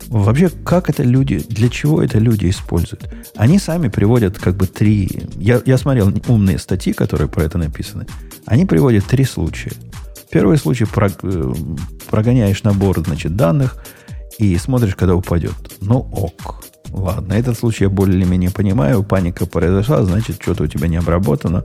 Вообще, 0.09 0.51
как 0.65 0.89
это 0.89 1.03
люди, 1.03 1.43
для 1.49 1.69
чего 1.69 2.01
это 2.01 2.19
люди 2.19 2.49
используют? 2.49 3.13
Они 3.35 3.59
сами 3.59 3.89
приводят 3.89 4.39
как 4.39 4.57
бы 4.57 4.67
три... 4.67 5.25
Я, 5.37 5.61
я 5.67 5.79
смотрел 5.79 6.13
умные 6.29 6.59
статьи, 6.59 6.93
которые 6.93 7.29
про 7.29 7.43
это 7.43 7.59
написаны. 7.59 8.07
Они 8.45 8.67
приводят 8.67 9.05
три 9.07 9.25
случая. 9.25 9.73
Первый 10.31 10.59
случай 10.59 10.85
про, 10.85 11.09
э, 11.09 11.55
прогоняешь 12.09 12.63
набор 12.63 13.01
значит, 13.05 13.35
данных 13.35 13.85
и 14.39 14.57
смотришь, 14.59 14.95
когда 14.95 15.17
упадет. 15.17 15.55
Ну 15.81 15.99
ок. 15.99 16.65
Ладно, 16.97 17.35
этот 17.35 17.59
случай 17.59 17.85
я 17.85 17.91
более-менее 17.91 18.51
понимаю. 18.51 19.05
Паника 19.05 19.45
произошла, 19.47 20.03
значит, 20.03 20.39
что-то 20.41 20.65
у 20.65 20.67
тебя 20.67 20.89
не 20.89 20.97
обработано. 20.97 21.65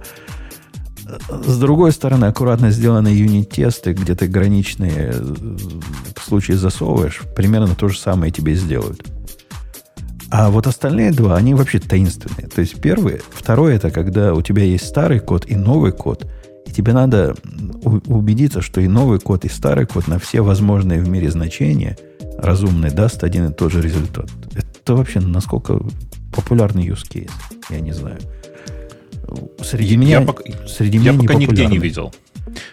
С 1.30 1.58
другой 1.58 1.94
стороны, 1.94 2.26
аккуратно 2.26 2.70
сделанные 2.70 3.18
юнит-тесты, 3.18 3.94
где 3.94 4.14
ты 4.14 4.28
граничные 4.28 5.14
э, 5.14 5.36
случаи 6.22 6.54
засовываешь, 6.54 7.22
примерно 7.36 7.76
то 7.76 7.88
же 7.88 7.98
самое 7.98 8.32
тебе 8.32 8.56
сделают. 8.56 9.06
А 10.30 10.50
вот 10.50 10.68
остальные 10.68 11.12
два, 11.12 11.36
они 11.38 11.54
вообще 11.54 11.80
таинственные. 11.80 12.48
То 12.48 12.62
есть 12.62 12.80
первый, 12.80 13.22
второй 13.32 13.76
это 13.76 13.90
когда 13.90 14.34
у 14.34 14.42
тебя 14.42 14.64
есть 14.64 14.86
старый 14.86 15.20
код 15.20 15.46
и 15.50 15.56
новый 15.56 15.92
код, 15.92 16.26
и 16.66 16.72
тебе 16.72 16.94
надо 16.94 17.36
убедиться, 17.84 18.62
что 18.62 18.80
и 18.80 18.88
новый 18.88 19.20
код, 19.20 19.44
и 19.44 19.50
старый 19.50 19.86
код 19.86 20.08
на 20.08 20.20
все 20.20 20.42
возможные 20.42 21.02
в 21.02 21.10
мире 21.10 21.32
значения 21.32 21.98
разумные 22.42 22.92
даст 22.92 23.24
один 23.24 23.48
и 23.48 23.54
тот 23.54 23.72
же 23.72 23.82
результат. 23.82 24.30
Это 24.54 24.96
вообще 24.96 25.20
насколько 25.20 25.80
популярный 26.34 26.88
use 26.88 27.08
case? 27.10 27.32
Я 27.70 27.80
не 27.80 27.92
знаю. 27.92 28.20
Среди 29.62 29.96
меня, 29.96 30.20
я 30.20 30.26
пока, 30.26 30.44
среди 30.68 30.98
я 30.98 31.12
меня 31.12 31.22
пока 31.22 31.36
нигде 31.36 31.66
не 31.66 31.78
видел. 31.78 32.14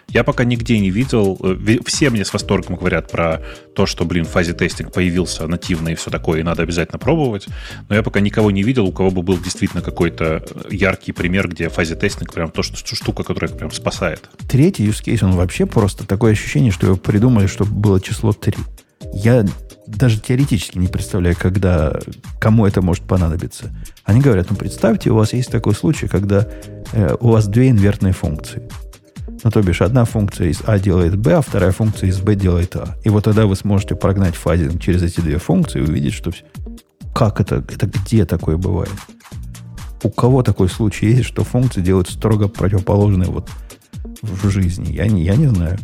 Я 0.08 0.24
пока 0.24 0.44
нигде 0.44 0.78
не 0.78 0.90
видел. 0.90 1.38
Э, 1.42 1.78
все 1.84 2.10
мне 2.10 2.24
с 2.24 2.32
восторгом 2.32 2.76
говорят 2.76 3.10
про 3.10 3.42
то, 3.74 3.86
что, 3.86 4.04
блин, 4.04 4.24
в 4.24 4.28
фазе 4.28 4.54
тестинг 4.54 4.92
появился 4.92 5.46
нативно 5.46 5.90
и 5.90 5.94
все 5.94 6.10
такое, 6.10 6.40
и 6.40 6.42
надо 6.42 6.62
обязательно 6.62 6.98
пробовать. 6.98 7.46
Но 7.88 7.94
я 7.94 8.02
пока 8.02 8.20
никого 8.20 8.50
не 8.50 8.62
видел, 8.62 8.86
у 8.86 8.92
кого 8.92 9.10
бы 9.10 9.22
был 9.22 9.38
действительно 9.38 9.82
какой-то 9.82 10.42
яркий 10.70 11.12
пример, 11.12 11.48
где 11.48 11.68
фазе 11.68 11.94
тестинг 11.94 12.32
прям 12.32 12.50
то, 12.50 12.62
что 12.62 12.76
штука, 12.94 13.22
которая 13.22 13.50
прям 13.50 13.70
спасает. 13.70 14.28
Третий 14.48 14.86
use 14.86 15.04
case, 15.04 15.24
он 15.24 15.32
вообще 15.32 15.66
просто 15.66 16.06
такое 16.06 16.32
ощущение, 16.32 16.72
что 16.72 16.86
его 16.86 16.96
придумали, 16.96 17.46
чтобы 17.46 17.72
было 17.72 18.00
число 18.00 18.32
3. 18.32 18.54
Я 19.12 19.44
даже 19.86 20.20
теоретически 20.20 20.78
не 20.78 20.88
представляю, 20.88 21.36
когда, 21.38 21.98
кому 22.40 22.66
это 22.66 22.82
может 22.82 23.04
понадобиться. 23.04 23.70
Они 24.04 24.20
говорят, 24.20 24.48
ну 24.50 24.56
представьте, 24.56 25.10
у 25.10 25.14
вас 25.14 25.32
есть 25.32 25.50
такой 25.50 25.74
случай, 25.74 26.08
когда 26.08 26.46
э, 26.92 27.16
у 27.20 27.28
вас 27.28 27.46
две 27.46 27.70
инвертные 27.70 28.12
функции. 28.12 28.68
Ну, 29.44 29.50
то 29.50 29.62
бишь, 29.62 29.82
одна 29.82 30.04
функция 30.04 30.48
из 30.48 30.62
А 30.66 30.78
делает 30.78 31.16
Б, 31.16 31.34
а 31.34 31.42
вторая 31.42 31.70
функция 31.70 32.08
из 32.08 32.20
Б 32.20 32.34
делает 32.34 32.74
А. 32.76 32.96
И 33.04 33.08
вот 33.08 33.24
тогда 33.24 33.46
вы 33.46 33.54
сможете 33.56 33.94
прогнать 33.94 34.34
фазинг 34.34 34.80
через 34.80 35.02
эти 35.02 35.20
две 35.20 35.38
функции 35.38 35.78
и 35.80 35.84
увидеть, 35.84 36.12
что 36.14 36.32
как 37.14 37.40
это, 37.40 37.56
это 37.56 37.86
где 37.86 38.24
такое 38.24 38.56
бывает. 38.56 38.92
У 40.02 40.10
кого 40.10 40.42
такой 40.42 40.68
случай 40.68 41.06
есть, 41.06 41.24
что 41.24 41.44
функции 41.44 41.80
делают 41.80 42.08
строго 42.08 42.48
противоположные 42.48 43.30
вот 43.30 43.48
в 44.22 44.48
жизни? 44.50 44.92
Я 44.92 45.06
не, 45.06 45.24
я 45.24 45.36
не 45.36 45.46
знаю. 45.46 45.78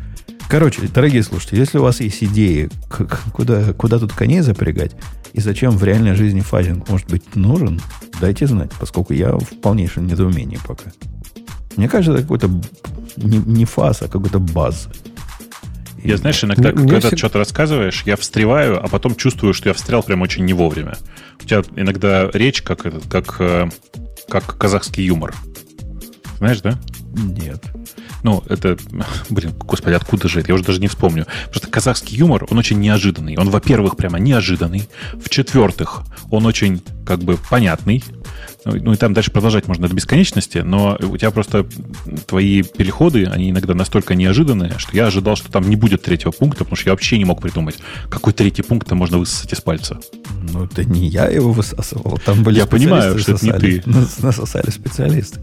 Короче, 0.48 0.82
дорогие 0.88 1.22
слушатели, 1.22 1.60
если 1.60 1.78
у 1.78 1.82
вас 1.82 2.00
есть 2.00 2.22
идеи, 2.22 2.70
куда, 3.32 3.72
куда 3.72 3.98
тут 3.98 4.12
коней 4.12 4.40
запрягать, 4.40 4.92
и 5.32 5.40
зачем 5.40 5.76
в 5.76 5.82
реальной 5.82 6.14
жизни 6.14 6.40
фазинг 6.40 6.88
может 6.88 7.08
быть 7.08 7.34
нужен, 7.34 7.80
дайте 8.20 8.46
знать, 8.46 8.70
поскольку 8.78 9.12
я 9.12 9.32
в 9.32 9.60
полнейшем 9.60 10.06
недоумении 10.06 10.58
пока. 10.66 10.92
Мне 11.76 11.88
кажется, 11.88 12.12
это 12.12 12.22
какой-то 12.22 12.48
не, 13.16 13.38
не 13.38 13.64
фаз, 13.64 14.02
а 14.02 14.08
какой-то 14.08 14.38
баз. 14.38 14.88
Я, 16.04 16.18
знаешь, 16.18 16.44
иногда, 16.44 16.70
Мне 16.70 16.82
когда 16.82 17.00
всегда... 17.00 17.16
что-то 17.16 17.38
рассказываешь, 17.38 18.02
я 18.04 18.16
встреваю, 18.16 18.84
а 18.84 18.88
потом 18.88 19.16
чувствую, 19.16 19.54
что 19.54 19.70
я 19.70 19.74
встрял 19.74 20.02
прям 20.02 20.20
очень 20.20 20.44
не 20.44 20.52
вовремя. 20.52 20.96
У 21.42 21.46
тебя 21.46 21.62
иногда 21.76 22.30
речь 22.32 22.60
как, 22.60 22.84
как, 23.08 23.36
э, 23.40 23.70
как 24.28 24.58
казахский 24.58 25.04
юмор. 25.04 25.34
Знаешь, 26.38 26.60
да? 26.60 26.78
Нет. 27.14 27.64
Ну, 28.24 28.42
это, 28.48 28.76
блин, 29.30 29.52
господи, 29.60 29.94
откуда 29.94 30.28
же 30.28 30.40
это? 30.40 30.48
Я 30.48 30.55
уже 30.55 30.64
даже 30.64 30.80
не 30.80 30.88
вспомню. 30.88 31.26
Просто 31.51 31.68
казахский 31.68 32.16
юмор, 32.16 32.46
он 32.51 32.59
очень 32.59 32.80
неожиданный. 32.80 33.36
Он, 33.36 33.51
во-первых, 33.51 33.96
прямо 33.96 34.18
неожиданный. 34.18 34.88
В-четвертых, 35.12 36.02
он 36.30 36.46
очень, 36.46 36.82
как 37.06 37.20
бы, 37.20 37.36
понятный. 37.51 38.02
Ну, 38.64 38.72
ну, 38.80 38.92
и 38.94 38.96
там 38.96 39.12
дальше 39.12 39.30
продолжать 39.30 39.68
можно 39.68 39.88
до 39.88 39.94
бесконечности, 39.94 40.59
но 40.59 40.98
у 41.02 41.18
тебя 41.18 41.30
просто 41.30 41.66
твои 42.26 42.62
переходы, 42.62 43.26
они 43.26 43.51
иногда 43.51 43.74
настолько 43.74 44.14
неожиданные, 44.14 44.72
что 44.78 44.96
я 44.96 45.06
ожидал, 45.06 45.36
что 45.36 45.52
там 45.52 45.68
не 45.68 45.76
будет 45.76 46.02
третьего 46.02 46.30
пункта, 46.30 46.64
потому 46.64 46.76
что 46.76 46.88
я 46.88 46.92
вообще 46.94 47.18
не 47.18 47.26
мог 47.26 47.42
придумать, 47.42 47.76
какой 48.09 48.32
третий 48.32 48.62
пункт 48.62 48.88
там 48.88 48.96
можно 48.96 49.18
высосать 49.18 49.52
из 49.52 49.60
пальца. 49.60 50.01
Ну, 50.51 50.64
это 50.64 50.82
не 50.82 51.09
я 51.09 51.26
его 51.26 51.52
высасывал, 51.52 52.18
там 52.24 52.42
были 52.42 52.56
Я 52.56 52.64
понимаю, 52.64 53.18
что 53.18 53.32
это 53.32 53.44
не 53.44 53.52
ты. 53.52 53.82
Насосали 54.22 54.70
специалисты. 54.70 55.40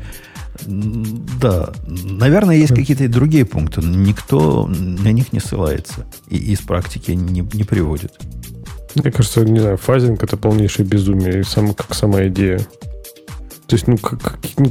Да, 0.66 1.74
наверное, 1.86 2.56
есть 2.56 2.74
какие-то 2.74 3.08
другие 3.08 3.46
пункты. 3.46 3.82
Никто 3.82 4.68
на 4.68 5.12
них 5.12 5.34
не 5.34 5.40
ссылается 5.40 6.06
и 6.30 6.38
из 6.38 6.60
практики 6.60 7.12
не, 7.12 7.42
не 7.54 7.64
приводит. 7.64 8.14
Мне 8.96 9.12
кажется, 9.12 9.46
не 9.46 9.60
знаю, 9.60 9.78
фазинг 9.78 10.24
это 10.24 10.38
полнейшее 10.38 10.86
безумие, 10.86 11.44
сам, 11.44 11.74
как 11.74 11.94
сама 11.94 12.28
идея. 12.28 12.60
То 13.68 13.76
есть, 13.76 13.88
ну, 13.88 13.98
как, 13.98 14.38
ну 14.58 14.70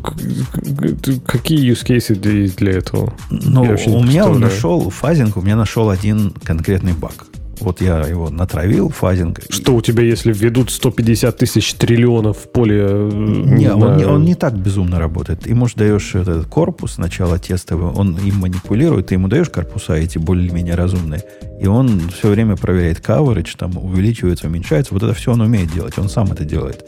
какие 1.25 1.73
use 1.73 1.87
cases 1.87 2.31
есть 2.31 2.57
для 2.57 2.73
этого? 2.73 3.15
Ну, 3.31 3.63
у 3.63 4.03
меня 4.03 4.29
он 4.29 4.41
нашел 4.41 4.91
фазинг, 4.91 5.39
у 5.39 5.41
меня 5.41 5.57
нашел 5.57 5.89
один 5.89 6.33
конкретный 6.45 6.93
баг. 6.93 7.30
Вот 7.61 7.81
я 7.81 8.01
его 8.01 8.31
натравил, 8.31 8.89
фазинг. 8.89 9.41
Что 9.49 9.75
у 9.75 9.81
тебя, 9.83 10.03
если 10.03 10.33
введут 10.33 10.71
150 10.71 11.37
тысяч 11.37 11.75
триллионов 11.75 12.39
в 12.39 12.49
поле? 12.49 12.79
Э, 12.81 13.11
не, 13.13 13.69
на... 13.69 13.77
он, 13.77 13.97
не, 13.97 14.05
он 14.05 14.25
не 14.25 14.35
так 14.35 14.57
безумно 14.57 14.99
работает. 14.99 15.41
Ты 15.41 15.51
ему 15.51 15.67
даешь 15.75 16.15
этот 16.15 16.47
корпус 16.47 16.93
сначала 16.93 17.39
тестовый, 17.39 17.93
он 17.93 18.17
им 18.19 18.37
манипулирует, 18.37 19.09
ты 19.09 19.15
ему 19.15 19.29
даешь 19.29 19.51
корпуса 19.51 19.95
эти 19.95 20.19
более-менее 20.19 20.75
разумные, 20.75 21.23
и 21.61 21.67
он 21.67 22.01
все 22.11 22.29
время 22.29 22.57
проверяет 22.57 23.01
coverage, 23.01 23.57
там 23.59 23.77
увеличивается, 23.77 24.47
уменьшается. 24.47 24.95
Вот 24.95 25.03
это 25.03 25.15
все 25.15 25.33
он 25.33 25.41
умеет 25.41 25.73
делать, 25.73 25.99
он 25.99 26.09
сам 26.09 26.33
это 26.33 26.45
делает. 26.45 26.85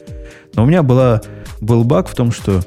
Но 0.54 0.64
у 0.64 0.66
меня 0.66 0.82
была, 0.82 1.20
был 1.60 1.84
баг 1.84 2.08
в 2.08 2.14
том, 2.14 2.32
что 2.32 2.62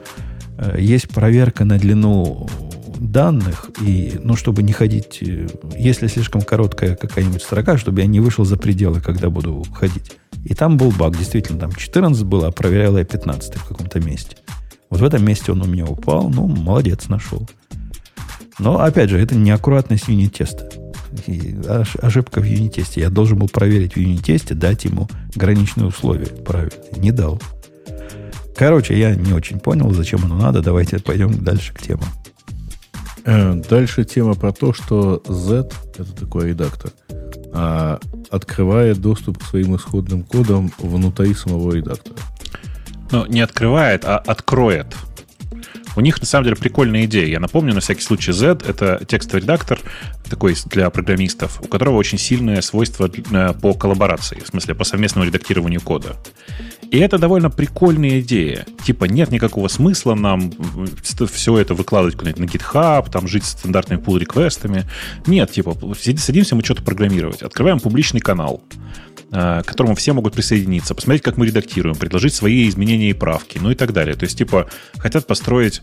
э, 0.58 0.78
есть 0.80 1.10
проверка 1.10 1.66
на 1.66 1.78
длину 1.78 2.48
данных, 2.98 3.70
и, 3.82 4.20
ну, 4.24 4.36
чтобы 4.36 4.64
не 4.64 4.74
ходить, 4.74 5.20
э, 5.22 5.48
если 5.78 6.08
слишком 6.08 6.42
короткая 6.42 6.96
какая-нибудь 6.96 7.42
строка, 7.44 7.78
чтобы 7.78 8.02
я 8.02 8.08
не 8.08 8.20
вышел 8.20 8.46
за 8.46 8.58
пределы, 8.58 9.02
когда 9.02 9.30
буду 9.30 9.64
ходить. 9.74 10.14
И 10.44 10.54
там 10.54 10.78
был 10.78 10.92
баг, 10.92 11.18
действительно, 11.18 11.60
там 11.60 11.74
14 11.74 12.24
было, 12.24 12.48
а 12.48 12.52
проверяла 12.52 13.00
я 13.00 13.06
15 13.06 13.56
в 13.56 13.68
каком-то 13.68 14.00
месте. 14.00 14.38
Вот 14.90 15.02
в 15.02 15.04
этом 15.04 15.26
месте 15.26 15.52
он 15.52 15.62
у 15.62 15.66
меня 15.66 15.86
упал, 15.86 16.30
ну, 16.30 16.48
молодец, 16.48 17.08
нашел. 17.08 17.48
Но, 18.60 18.80
опять 18.80 19.10
же, 19.10 19.20
это 19.20 19.36
неаккуратность 19.36 20.08
юнит-теста. 20.08 20.70
Ошибка 22.02 22.42
в 22.42 22.46
юнит-тесте. 22.46 23.02
Я 23.02 23.10
должен 23.10 23.40
был 23.40 23.50
проверить 23.50 23.94
в 23.94 23.98
юнит-тесте, 23.98 24.54
дать 24.54 24.86
ему 24.86 25.10
граничные 25.36 25.88
условия 25.88 26.28
правильно. 26.28 26.76
Не 26.96 27.12
дал. 27.12 27.42
Короче, 28.56 28.98
я 28.98 29.16
не 29.16 29.34
очень 29.34 29.60
понял, 29.60 29.92
зачем 29.92 30.24
оно 30.24 30.38
надо. 30.38 30.62
Давайте 30.62 31.00
пойдем 31.00 31.44
дальше 31.44 31.74
к 31.74 31.82
темам. 31.82 32.08
Э, 33.26 33.54
дальше 33.70 34.04
тема 34.06 34.36
про 34.36 34.52
то, 34.52 34.74
что 34.74 35.22
Z, 35.28 35.70
это 35.98 36.16
такой 36.16 36.50
редактор, 36.50 36.92
а, 37.54 38.00
открывает 38.30 39.00
доступ 39.00 39.40
к 39.40 39.44
своим 39.48 39.76
исходным 39.76 40.24
кодам 40.24 40.72
внутри 40.78 41.34
самого 41.34 41.72
редактора. 41.72 42.18
Ну, 43.12 43.26
не 43.26 43.42
открывает, 43.42 44.06
а 44.06 44.18
откроет. 44.18 44.88
У 45.96 46.02
них, 46.02 46.20
на 46.20 46.26
самом 46.26 46.46
деле, 46.46 46.56
прикольная 46.56 47.06
идея. 47.06 47.28
Я 47.28 47.40
напомню, 47.40 47.74
на 47.74 47.80
всякий 47.82 48.02
случай, 48.02 48.32
Z— 48.32 48.60
это 48.68 49.04
текстовый 49.08 49.42
редактор, 49.42 49.80
такой 50.30 50.56
для 50.66 50.90
программистов, 50.90 51.62
у 51.62 51.68
которого 51.68 51.96
очень 51.96 52.18
сильное 52.18 52.62
свойство 52.62 53.10
э, 53.10 53.54
по 53.54 53.74
коллаборации, 53.74 54.42
в 54.44 54.48
смысле, 54.48 54.76
по 54.76 54.84
совместному 54.84 55.28
редактированию 55.28 55.82
кода. 55.82 56.16
И 56.92 56.98
это 56.98 57.18
довольно 57.18 57.50
прикольная 57.50 58.22
идея. 58.22 58.66
Типа 58.84 59.06
нет 59.06 59.32
никакого 59.32 59.68
смысла 59.68 60.16
нам 60.16 60.54
все 61.04 61.58
это 61.58 61.74
выкладывать 61.74 62.16
куда-нибудь 62.16 62.40
на 62.40 62.58
GitHub, 62.58 63.12
там 63.12 63.28
жить 63.28 63.46
стандартными 63.46 64.00
pull-реквестами. 64.00 64.86
Нет, 65.26 65.52
типа 65.52 65.76
садимся 65.96 66.56
мы 66.56 66.64
что-то 66.64 66.84
программировать. 66.84 67.42
Открываем 67.42 67.80
публичный 67.80 68.22
канал 68.22 68.64
э, 69.32 69.62
к 69.64 69.68
которому 69.68 69.96
все 69.96 70.14
могут 70.14 70.34
присоединиться, 70.36 70.96
посмотреть, 70.96 71.24
как 71.24 71.38
мы 71.38 71.48
редактируем, 71.48 71.96
предложить 71.96 72.34
свои 72.34 72.70
изменения 72.70 73.10
и 73.10 73.14
правки, 73.14 73.60
ну 73.62 73.72
и 73.72 73.76
так 73.76 73.92
далее. 73.92 74.16
То 74.16 74.26
есть, 74.26 74.38
типа, 74.38 74.70
хотят 74.98 75.28
построить 75.28 75.82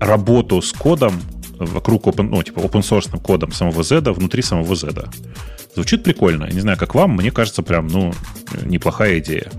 работу 0.00 0.60
с 0.62 0.72
кодом 0.72 1.20
вокруг 1.58 2.06
open, 2.06 2.28
ну, 2.30 2.42
типа 2.42 2.60
open 2.60 2.82
source 2.82 3.20
кодом 3.20 3.52
самого 3.52 3.82
Z 3.82 4.00
внутри 4.12 4.42
самого 4.42 4.74
Z. 4.74 4.92
Звучит 5.74 6.04
прикольно. 6.04 6.44
Не 6.44 6.60
знаю, 6.60 6.78
как 6.78 6.94
вам, 6.94 7.16
мне 7.16 7.30
кажется, 7.30 7.62
прям, 7.62 7.88
ну, 7.88 8.12
неплохая 8.62 9.18
идея. 9.18 9.50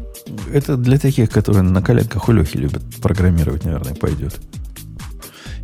Это 0.53 0.77
для 0.77 0.97
таких, 0.97 1.29
которые 1.29 1.63
на 1.63 1.81
коленках 1.81 2.29
у 2.29 2.31
Лехи 2.31 2.57
любят 2.57 2.83
программировать, 3.01 3.65
наверное, 3.65 3.95
пойдет. 3.95 4.39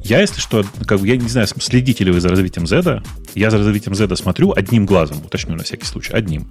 Я, 0.03 0.19
если 0.19 0.41
что, 0.41 0.65
как 0.88 0.99
бы, 0.99 1.07
я 1.07 1.15
не 1.15 1.30
знаю, 1.30 1.48
следите 1.48 2.03
ли 2.03 2.11
вы 2.11 2.19
за 2.19 2.30
развитием 2.30 2.65
Z. 2.65 3.03
Я 3.35 3.52
за 3.52 3.60
развитием 3.60 3.95
Z 3.95 4.15
смотрю 4.15 4.52
одним 4.52 4.85
глазом, 4.85 5.18
уточню 5.23 5.56
на 5.56 5.64
всякий 5.64 5.85
случай, 5.85 6.11
одним. 6.11 6.49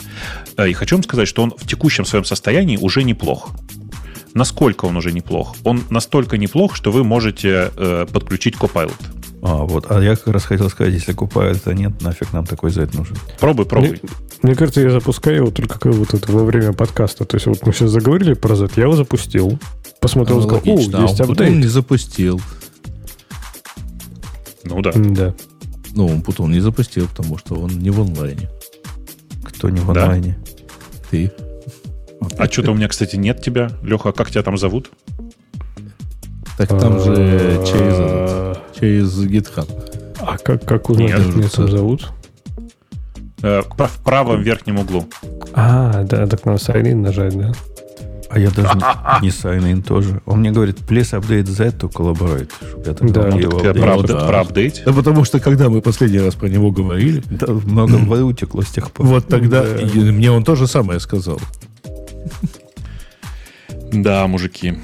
Э, 0.57 0.69
и 0.69 0.73
хочу 0.73 0.95
вам 0.95 1.03
сказать, 1.03 1.27
что 1.27 1.43
он 1.43 1.53
в 1.57 1.67
текущем 1.67 2.05
своем 2.05 2.25
состоянии 2.25 2.77
уже 2.77 3.03
неплох. 3.03 3.51
Насколько 4.35 4.85
он 4.85 4.97
уже 4.97 5.13
неплох? 5.13 5.57
Он 5.65 5.83
настолько 5.91 6.39
неплох, 6.39 6.77
что 6.77 6.93
вы 6.93 7.05
можете 7.05 7.71
э, 7.77 8.07
подключить 8.13 8.55
Copilot. 8.55 8.95
А, 9.43 9.65
вот. 9.65 9.87
А 9.91 10.01
я 10.01 10.17
как 10.17 10.29
раз 10.29 10.45
хотел 10.45 10.69
сказать, 10.69 10.93
если 10.93 11.15
это 11.51 11.75
нет, 11.75 12.01
нафиг 12.03 12.33
нам 12.33 12.47
такой 12.47 12.71
Z 12.71 12.91
нужен. 12.93 13.17
Пробуй, 13.39 13.65
пробуй. 13.65 13.91
Мне, 13.91 14.01
мне 14.43 14.55
кажется, 14.55 14.81
я 14.83 14.91
запускаю 14.91 15.37
его 15.37 15.51
только 15.51 15.79
как 15.79 15.95
вот 15.95 16.15
это 16.15 16.31
во 16.31 16.45
время 16.45 16.73
подкаста. 16.73 17.25
То 17.25 17.37
есть 17.37 17.47
вот 17.47 17.67
мы 17.67 17.73
сейчас 17.73 17.91
заговорили 17.91 18.35
про 18.35 18.55
Z, 18.55 18.71
я 18.77 18.85
его 18.85 18.97
запустил. 18.97 19.59
Посмотрел, 20.01 20.39
а, 20.39 20.43
сказал, 20.43 20.63
о, 20.65 20.81
есть 20.81 21.21
апдейт. 21.21 21.39
Потом 21.39 21.61
не 21.61 21.67
запустил. 21.67 22.41
Ну 24.65 24.83
да. 24.83 24.93
Да. 24.95 25.35
Ну, 25.95 26.07
он 26.07 26.23
потом 26.23 26.53
не 26.53 26.61
запустил, 26.61 27.09
потому 27.09 27.39
что 27.39 27.57
он 27.57 27.71
не 27.79 27.91
в 27.91 28.01
онлайне. 28.01 28.49
Кто 29.43 29.71
не 29.71 29.81
в 29.81 29.91
онлайне? 29.91 30.39
Да. 30.39 30.99
Ты. 31.11 31.33
А 32.39 32.47
что-то 32.47 32.73
у 32.73 32.75
меня, 32.75 32.89
кстати, 32.89 33.17
нет 33.17 33.43
тебя. 33.43 33.71
Леха, 33.83 34.13
как 34.13 34.31
тебя 34.31 34.43
там 34.43 34.59
зовут? 34.59 34.91
Так 36.59 36.69
там 36.69 37.01
же 37.01 37.15
а, 37.17 37.65
через, 37.65 38.79
через 38.79 39.25
GitHub. 39.25 39.69
А 40.21 40.37
как, 40.37 40.65
как 40.65 40.91
узнать, 40.91 41.13
как 41.13 41.37
меня 41.37 41.49
там 41.49 41.71
зовут? 41.71 42.13
Э, 43.43 43.63
в 43.63 43.99
правом 44.05 44.43
верхнем 44.43 44.79
углу. 44.79 45.09
А, 45.55 46.05
да, 46.05 46.27
так 46.27 46.45
надо 46.45 46.59
sign 46.59 46.83
in 46.83 46.97
нажать, 46.97 47.39
да? 47.39 47.53
А 48.29 48.39
я 48.39 48.51
даже 48.51 48.69
не 49.23 49.31
sign 49.31 49.73
in 49.73 49.83
тоже. 49.83 50.21
Он 50.27 50.41
мне 50.41 50.51
говорит, 50.51 50.79
please 50.87 51.19
update 51.19 51.47
Z 51.47 51.75
to 51.81 51.91
collaborate. 51.91 52.51
Я 52.87 52.93
да, 52.93 53.29
ну, 53.29 53.39
его 53.39 53.61
так 53.61 53.77
про, 53.77 54.03
да. 54.03 54.27
про 54.27 54.41
апдейт? 54.41 54.83
Да 54.85 54.93
потому 54.93 55.25
что 55.25 55.41
когда 55.41 55.69
мы 55.69 55.81
последний 55.81 56.21
раз 56.21 56.35
про 56.35 56.49
него 56.49 56.71
говорили... 56.71 57.23
Да, 57.31 57.47
много 57.65 57.97
воды 57.97 58.25
утекло 58.25 58.63
с 58.63 58.69
тех 58.69 58.91
пор. 58.93 59.07
Вот 59.07 59.27
тогда 59.27 59.65
мне 59.65 60.31
он 60.31 60.45
тоже 60.45 60.67
самое 60.67 61.01
сказал. 61.01 61.41
Да, 63.93 64.27
мужики. 64.27 64.75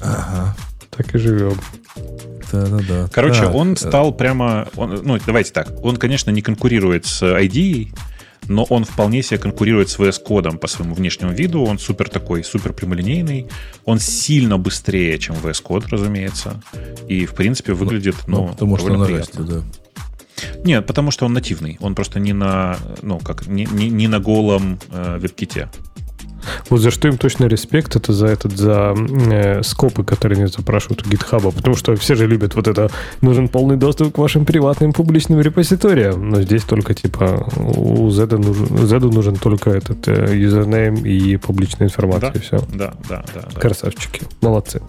Ага 0.00 0.56
так 0.98 1.14
и 1.14 1.18
живем. 1.18 1.54
Да-да-да. 2.50 3.08
Короче, 3.12 3.42
так, 3.42 3.54
он 3.54 3.76
стал 3.76 4.12
прямо... 4.12 4.66
Он, 4.74 5.00
ну, 5.04 5.18
давайте 5.24 5.52
так. 5.52 5.72
Он, 5.84 5.96
конечно, 5.96 6.30
не 6.30 6.42
конкурирует 6.42 7.06
с 7.06 7.22
ID, 7.22 7.94
но 8.48 8.64
он 8.64 8.84
вполне 8.84 9.22
себе 9.22 9.38
конкурирует 9.38 9.90
с 9.90 9.98
VS 9.98 10.20
кодом 10.22 10.58
по 10.58 10.66
своему 10.66 10.94
внешнему 10.94 11.32
виду. 11.32 11.62
Он 11.62 11.78
супер 11.78 12.08
такой, 12.08 12.42
супер 12.42 12.72
прямолинейный. 12.72 13.46
Он 13.84 14.00
сильно 14.00 14.58
быстрее, 14.58 15.18
чем 15.18 15.36
VS 15.36 15.62
код, 15.62 15.86
разумеется. 15.88 16.60
И, 17.06 17.26
в 17.26 17.34
принципе, 17.34 17.74
выглядит, 17.74 18.16
ну, 18.26 18.46
ну 18.46 18.48
потому 18.48 18.78
что 18.78 18.92
он 18.92 19.06
приятно. 19.06 19.44
да. 19.44 19.62
Нет, 20.64 20.86
потому 20.86 21.12
что 21.12 21.26
он 21.26 21.32
нативный. 21.32 21.76
Он 21.80 21.94
просто 21.94 22.18
не 22.18 22.32
на, 22.32 22.78
ну, 23.02 23.20
как, 23.20 23.46
не, 23.46 23.66
не, 23.66 23.88
не 23.88 24.08
на 24.08 24.18
голом 24.18 24.80
э, 24.90 25.18
веб-ките. 25.20 25.68
Вот 26.70 26.80
за 26.80 26.90
что 26.90 27.08
им 27.08 27.18
точно 27.18 27.46
респект, 27.46 27.96
это 27.96 28.12
за 28.12 28.26
этот, 28.26 28.56
за 28.56 28.94
э, 28.96 29.62
скопы, 29.62 30.04
которые 30.04 30.38
они 30.38 30.46
запрашивают 30.48 31.06
у 31.06 31.10
GitHub, 31.10 31.52
потому 31.54 31.76
что 31.76 31.94
все 31.96 32.14
же 32.14 32.26
любят 32.26 32.54
вот 32.54 32.68
это, 32.68 32.90
нужен 33.20 33.48
полный 33.48 33.76
доступ 33.76 34.14
к 34.14 34.18
вашим 34.18 34.44
приватным 34.44 34.92
публичным 34.92 35.40
репозиториям, 35.40 36.28
но 36.28 36.42
здесь 36.42 36.62
только 36.64 36.94
типа 36.94 37.48
у 37.56 38.10
Z 38.10 38.26
нужен, 38.26 38.86
Z 38.86 38.98
нужен 39.00 39.36
только 39.36 39.70
этот 39.70 40.06
э, 40.08 40.36
юзернейм 40.36 40.94
и 40.94 41.36
публичная 41.36 41.88
информация, 41.88 42.32
Да, 42.32 42.40
все. 42.40 42.58
да, 42.72 42.94
да, 43.08 43.24
да. 43.34 43.42
да. 43.54 43.60
Красавчики, 43.60 44.22
молодцы. 44.40 44.80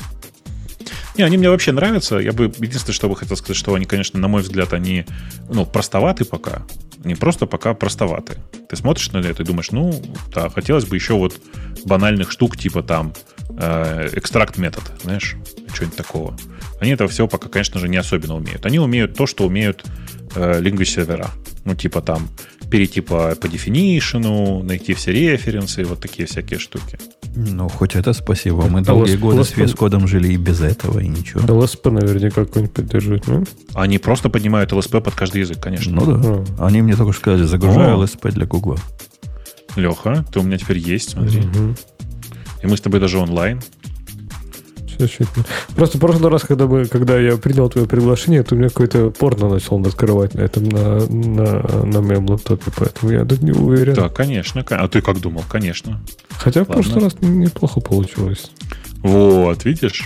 Не, 1.19 1.25
они 1.25 1.37
мне 1.37 1.49
вообще 1.49 1.73
нравятся. 1.73 2.17
Я 2.19 2.31
бы 2.31 2.45
единственное, 2.45 2.93
что 2.93 3.09
бы 3.09 3.15
хотел 3.17 3.35
сказать, 3.35 3.57
что 3.57 3.73
они, 3.73 3.83
конечно, 3.83 4.17
на 4.17 4.29
мой 4.29 4.41
взгляд, 4.41 4.71
они 4.71 5.03
ну, 5.49 5.65
простоваты 5.65 6.23
пока. 6.23 6.61
Не 7.03 7.15
просто 7.15 7.45
пока 7.45 7.73
простоваты. 7.73 8.37
Ты 8.69 8.77
смотришь 8.77 9.11
на 9.11 9.17
это 9.17 9.43
и 9.43 9.45
думаешь, 9.45 9.71
ну, 9.71 10.01
да, 10.33 10.47
хотелось 10.47 10.85
бы 10.85 10.95
еще 10.95 11.15
вот 11.15 11.35
банальных 11.83 12.31
штук, 12.31 12.55
типа 12.55 12.83
там 12.83 13.11
экстракт 13.57 14.57
метод, 14.57 14.84
знаешь, 15.03 15.35
что-нибудь 15.73 15.97
такого. 15.97 16.38
Они 16.80 16.91
этого 16.91 17.09
всего 17.09 17.27
пока, 17.27 17.49
конечно 17.49 17.80
же, 17.80 17.89
не 17.89 17.97
особенно 17.97 18.35
умеют. 18.35 18.65
Они 18.65 18.80
умеют 18.80 19.15
то, 19.15 19.26
что 19.26 19.45
умеют 19.45 19.84
э, 20.35 20.61
language 20.61 20.85
сервера. 20.85 21.30
Ну, 21.65 21.76
типа 21.76 22.01
там 22.01 22.30
перейти 22.69 23.01
по, 23.01 23.35
по 23.35 23.47
definition, 23.47 24.63
найти 24.63 24.93
все 24.93 25.11
референсы, 25.11 25.84
вот 25.84 25.99
такие 25.99 26.27
всякие 26.27 26.59
штуки. 26.59 26.99
Ну, 27.35 27.67
хоть 27.69 27.95
это 27.95 28.13
спасибо. 28.13 28.63
Мы 28.67 28.80
А 28.80 28.84
долгие 28.84 29.15
LSP 29.15 29.19
годы 29.19 29.43
с 29.43 29.53
VS 29.53 29.76
кодом 29.76 30.07
жили 30.07 30.34
и 30.34 30.38
без 30.38 30.61
этого, 30.61 30.99
и 30.99 31.07
ничего. 31.07 31.41
LSP 31.41 31.91
наверняка 31.91 32.45
какой-нибудь 32.45 32.73
поддерживает, 32.73 33.27
ну? 33.27 33.45
Они 33.73 33.97
просто 33.97 34.30
поднимают 34.30 34.71
LSP 34.71 35.01
под 35.01 35.15
каждый 35.15 35.41
язык, 35.41 35.59
конечно. 35.59 35.93
Ну 35.93 36.05
да. 36.05 36.45
А. 36.59 36.67
Они 36.67 36.81
мне 36.81 36.95
только 36.95 37.13
что 37.13 37.21
сказали, 37.21 37.43
загружаю 37.43 37.99
О. 37.99 38.03
LSP 38.03 38.31
для 38.31 38.45
Гугла. 38.45 38.77
Леха, 39.76 40.26
ты 40.31 40.39
у 40.39 40.43
меня 40.43 40.57
теперь 40.57 40.80
есть, 40.80 41.11
смотри. 41.11 41.41
Мгм. 41.41 41.76
И 42.61 42.68
мы 42.68 42.76
с 42.77 42.81
тобой 42.81 42.99
даже 42.99 43.18
онлайн. 43.19 43.61
Чуть-чуть. 44.98 45.27
Просто 45.77 45.98
в 45.98 46.02
прошлый 46.02 46.30
раз, 46.30 46.41
когда, 46.44 46.68
мы, 46.68 46.86
когда 46.86 47.18
я 47.18 47.38
принял 47.38 47.69
твое 47.69 47.88
приглашение, 47.88 48.44
то 48.44 48.56
у 48.56 48.57
меня 48.57 48.68
какое-то 48.68 49.11
порно 49.11 49.48
начал 49.48 49.80
открывать 49.86 50.34
на 50.34 50.41
этом, 50.41 50.65
на, 50.68 51.06
на, 51.07 51.86
на 51.86 52.02
моем 52.02 52.26
лаптопе, 52.30 52.69
поэтому 52.76 53.11
я 53.14 53.23
тут 53.23 53.41
не 53.41 53.52
уверен. 53.53 53.94
Да, 53.94 54.10
конечно. 54.10 54.64
кон- 54.65 54.80
А 54.81 54.88
ты 54.90 55.02
как 55.02 55.22
думал? 55.22 55.44
Конечно. 55.49 56.02
Хотя 56.31 56.65
в 56.65 56.69
Ладно. 56.69 56.84
прошлый 56.84 57.03
раз 57.06 57.15
неплохо 57.22 57.80
получилось. 57.80 58.52
Вот, 59.02 59.64
видишь? 59.64 60.03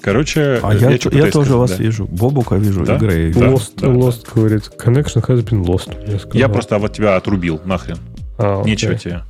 Короче, 0.00 0.60
А 0.62 0.72
я, 0.72 0.90
я 0.90 0.98
пытаюсь 0.98 1.32
тоже 1.32 1.46
сказать, 1.50 1.50
вас 1.50 1.70
да. 1.72 1.76
вижу. 1.82 2.06
Бобука 2.06 2.56
вижу, 2.56 2.84
Да? 2.84 2.94
и. 2.96 3.32
Да, 3.32 3.46
lost, 3.48 3.72
да, 3.76 3.88
lost 3.88 4.26
говорит. 4.32 4.70
Connection 4.78 5.24
has 5.26 5.42
been 5.44 5.64
lost. 5.64 5.90
Я, 6.10 6.18
сказал. 6.18 6.38
Я 6.40 6.48
просто 6.48 6.78
вот 6.78 6.92
тебя 6.92 7.16
отрубил, 7.16 7.60
нахрен. 7.64 7.98
А, 8.38 8.60
окей. 8.60 8.72
Нечего 8.72 8.94
тебе. 8.94 9.22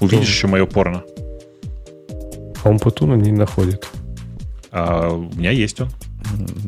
Увидишь 0.00 0.28
еще 0.28 0.46
мое 0.46 0.66
порно. 0.66 1.02
А 2.62 2.68
он 2.68 2.78
Путуна 2.78 3.14
не 3.14 3.32
находит. 3.32 3.86
А 4.70 5.08
у 5.08 5.22
меня 5.22 5.50
есть 5.50 5.80
он. 5.80 5.88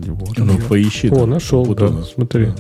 Вот 0.07 0.39
Ну, 0.39 0.55
он. 0.55 0.63
поищи. 0.63 1.09
О, 1.09 1.15
там. 1.21 1.31
нашел, 1.31 1.65
да, 1.75 2.03
смотри. 2.03 2.47
Да. 2.47 2.55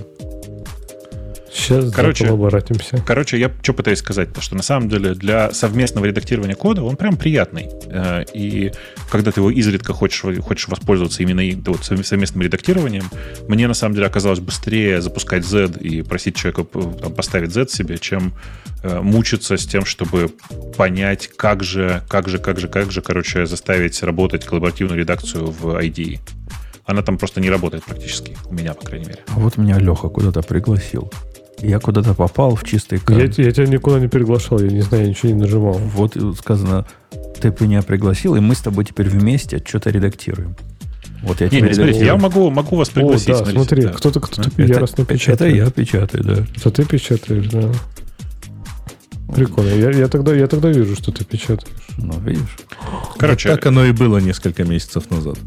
Сейчас 1.52 1.92
Короче, 1.92 2.28
обратимся. 2.28 3.02
Короче, 3.06 3.38
я 3.38 3.50
что 3.62 3.74
пытаюсь 3.74 3.98
сказать, 3.98 4.32
то 4.32 4.40
что 4.40 4.56
на 4.56 4.62
самом 4.62 4.88
деле 4.88 5.14
для 5.14 5.52
совместного 5.52 6.06
редактирования 6.06 6.54
кода 6.54 6.82
он 6.82 6.96
прям 6.96 7.16
приятный. 7.16 7.68
Э, 7.86 8.24
И 8.32 8.72
когда 9.10 9.32
ты 9.32 9.40
его 9.40 9.50
изредка 9.50 9.92
хочешь, 9.92 10.22
хочешь 10.42 10.68
воспользоваться 10.68 11.22
именно 11.22 11.42
вот, 11.66 11.80
совм- 11.80 12.04
совместным 12.04 12.42
редактированием, 12.42 13.04
мне 13.48 13.68
на 13.68 13.74
самом 13.74 13.94
деле 13.94 14.06
оказалось 14.06 14.40
быстрее 14.40 15.00
запускать 15.02 15.44
Z 15.44 15.72
и 15.80 16.02
просить 16.02 16.36
человека 16.36 16.64
там, 16.64 17.12
поставить 17.12 17.52
Z 17.52 17.68
себе, 17.68 17.98
чем 17.98 18.32
э, 18.82 19.00
мучиться 19.00 19.56
с 19.58 19.66
тем, 19.66 19.84
чтобы 19.84 20.30
понять, 20.76 21.28
как 21.36 21.62
же, 21.62 22.02
как 22.08 22.28
же, 22.28 22.38
как 22.38 22.58
же, 22.60 22.68
как 22.68 22.90
же, 22.90 23.02
короче, 23.02 23.44
заставить 23.46 24.02
работать 24.02 24.44
коллаборативную 24.46 24.98
редакцию 24.98 25.50
в 25.50 25.66
IDE. 25.78 26.18
Она 26.84 27.02
там 27.02 27.16
просто 27.18 27.40
не 27.40 27.50
работает 27.50 27.84
практически, 27.84 28.36
у 28.46 28.54
меня, 28.54 28.74
по 28.74 28.84
крайней 28.86 29.06
мере. 29.06 29.20
А 29.28 29.38
вот 29.38 29.56
меня 29.56 29.78
Леха 29.78 30.08
куда-то 30.08 30.42
пригласил. 30.42 31.12
Я 31.62 31.78
куда-то 31.78 32.14
попал 32.14 32.54
в 32.56 32.64
чистый 32.64 32.94
Я, 32.94 33.00
кан. 33.04 33.18
я 33.18 33.28
тебя 33.28 33.66
никуда 33.66 34.00
не 34.00 34.08
приглашал, 34.08 34.58
я 34.60 34.68
не 34.68 34.80
знаю, 34.80 35.04
я 35.04 35.10
ничего 35.10 35.32
не 35.32 35.38
нажимал. 35.40 35.74
Вот 35.74 36.16
э, 36.16 36.32
сказано, 36.38 36.86
ты 37.40 37.54
меня 37.60 37.82
пригласил, 37.82 38.34
и 38.34 38.40
мы 38.40 38.54
с 38.54 38.60
тобой 38.60 38.84
теперь 38.84 39.08
вместе 39.08 39.62
что-то 39.64 39.90
редактируем. 39.90 40.56
Вот 41.22 41.40
я 41.40 41.48
Не, 41.48 41.60
не, 41.60 41.72
смотрите, 41.72 42.04
я 42.04 42.16
могу, 42.16 42.50
могу 42.50 42.74
вас 42.76 42.88
О, 42.88 42.92
пригласить. 42.94 43.28
да, 43.28 43.36
смотрите, 43.36 43.58
смотри, 43.58 43.82
да. 43.84 43.88
кто-то 43.92 44.20
кто-то 44.20 44.48
Это- 44.48 44.62
яростно 44.62 45.02
это, 45.02 45.14
печатает. 45.14 45.54
я 45.56 45.70
печатаю, 45.70 46.24
да. 46.24 46.32
Это 46.56 46.70
ты 46.72 46.84
печатаешь, 46.84 47.46
да. 47.46 47.70
Прикольно. 49.34 49.70
Я, 49.70 49.90
я, 49.90 50.08
тогда, 50.08 50.34
я 50.34 50.46
тогда 50.46 50.68
вижу, 50.70 50.94
что 50.94 51.10
ты 51.10 51.24
печатаешь. 51.24 51.72
Ну, 51.96 52.18
видишь? 52.20 52.56
Короче, 53.18 53.48
Так 53.48 53.64
оно 53.66 53.84
и 53.84 53.92
было 53.92 54.18
несколько 54.18 54.64
месяцев 54.64 55.10
назад. 55.10 55.38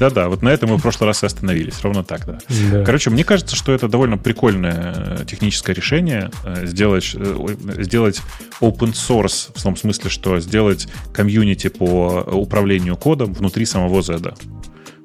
да-да, 0.00 0.28
вот 0.28 0.42
на 0.42 0.48
этом 0.48 0.70
мы 0.70 0.78
в 0.78 0.82
прошлый 0.82 1.08
раз 1.08 1.22
и 1.22 1.26
остановились. 1.26 1.80
Ровно 1.82 2.02
так, 2.02 2.26
да. 2.26 2.38
Да. 2.72 2.84
Короче, 2.84 3.10
мне 3.10 3.24
кажется, 3.24 3.56
что 3.56 3.72
это 3.72 3.88
довольно 3.88 4.18
прикольное 4.18 4.94
э, 5.20 5.24
техническое 5.26 5.74
решение 5.74 6.30
э, 6.44 6.66
сделать, 6.66 7.14
э, 7.14 7.56
сделать 7.78 8.20
open 8.60 8.92
source 8.92 9.50
в 9.54 9.62
том 9.62 9.76
смысле, 9.76 10.10
что 10.10 10.40
сделать 10.40 10.88
комьюнити 11.12 11.68
по 11.68 12.24
управлению 12.32 12.96
кодом 12.96 13.32
внутри 13.32 13.64
самого 13.64 14.02
Z. 14.02 14.34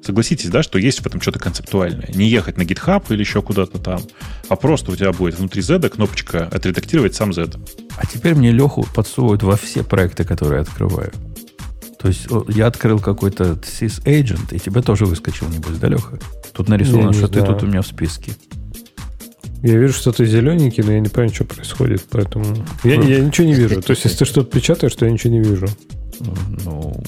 Согласитесь, 0.04 0.48
да, 0.48 0.62
что 0.62 0.78
есть 0.78 1.00
в 1.00 1.06
этом 1.06 1.20
что-то 1.20 1.38
концептуальное. 1.38 2.08
Не 2.14 2.26
ехать 2.28 2.56
на 2.56 2.62
GitHub 2.62 3.04
или 3.10 3.20
еще 3.20 3.42
куда-то 3.42 3.78
там, 3.78 4.00
а 4.48 4.56
просто 4.56 4.90
у 4.90 4.96
тебя 4.96 5.12
будет 5.12 5.38
внутри 5.38 5.60
Z 5.62 5.88
кнопочка 5.90 6.48
«Отредактировать 6.50 7.14
сам 7.14 7.32
Z». 7.32 7.50
А 7.96 8.06
теперь 8.06 8.34
мне 8.34 8.50
Леху 8.50 8.86
подсовывают 8.94 9.42
во 9.42 9.56
все 9.56 9.84
проекты, 9.84 10.24
которые 10.24 10.58
я 10.58 10.62
открываю. 10.62 11.12
То 12.00 12.08
есть 12.08 12.28
я 12.48 12.66
открыл 12.66 12.98
какой-то 12.98 13.58
sys-agent, 13.62 14.54
и 14.54 14.58
тебе 14.58 14.80
тоже 14.80 15.04
выскочил, 15.04 15.48
небось, 15.48 15.76
да, 15.76 15.88
Леха? 15.88 16.18
Тут 16.54 16.68
нарисовано, 16.68 17.02
Я 17.02 17.06
не 17.08 17.14
что 17.14 17.28
ты 17.28 17.42
тут 17.42 17.62
у 17.62 17.66
меня 17.66 17.82
в 17.82 17.86
списке. 17.86 18.32
Я 19.62 19.76
вижу, 19.76 19.92
что 19.92 20.10
ты 20.12 20.24
зелененький, 20.24 20.82
но 20.82 20.92
я 20.92 21.00
не 21.00 21.10
понимаю, 21.10 21.34
что 21.34 21.44
происходит, 21.44 22.06
поэтому... 22.10 22.64
Я, 22.84 22.94
я 22.94 23.20
ничего 23.20 23.46
не 23.46 23.52
вижу. 23.52 23.82
То 23.82 23.90
есть, 23.90 24.04
если 24.04 24.16
ты 24.16 24.24
что-то 24.24 24.50
печатаешь, 24.50 24.94
то 24.94 25.04
я 25.04 25.12
ничего 25.12 25.34
не 25.34 25.40
вижу. 25.40 25.66
Ну, 26.64 27.02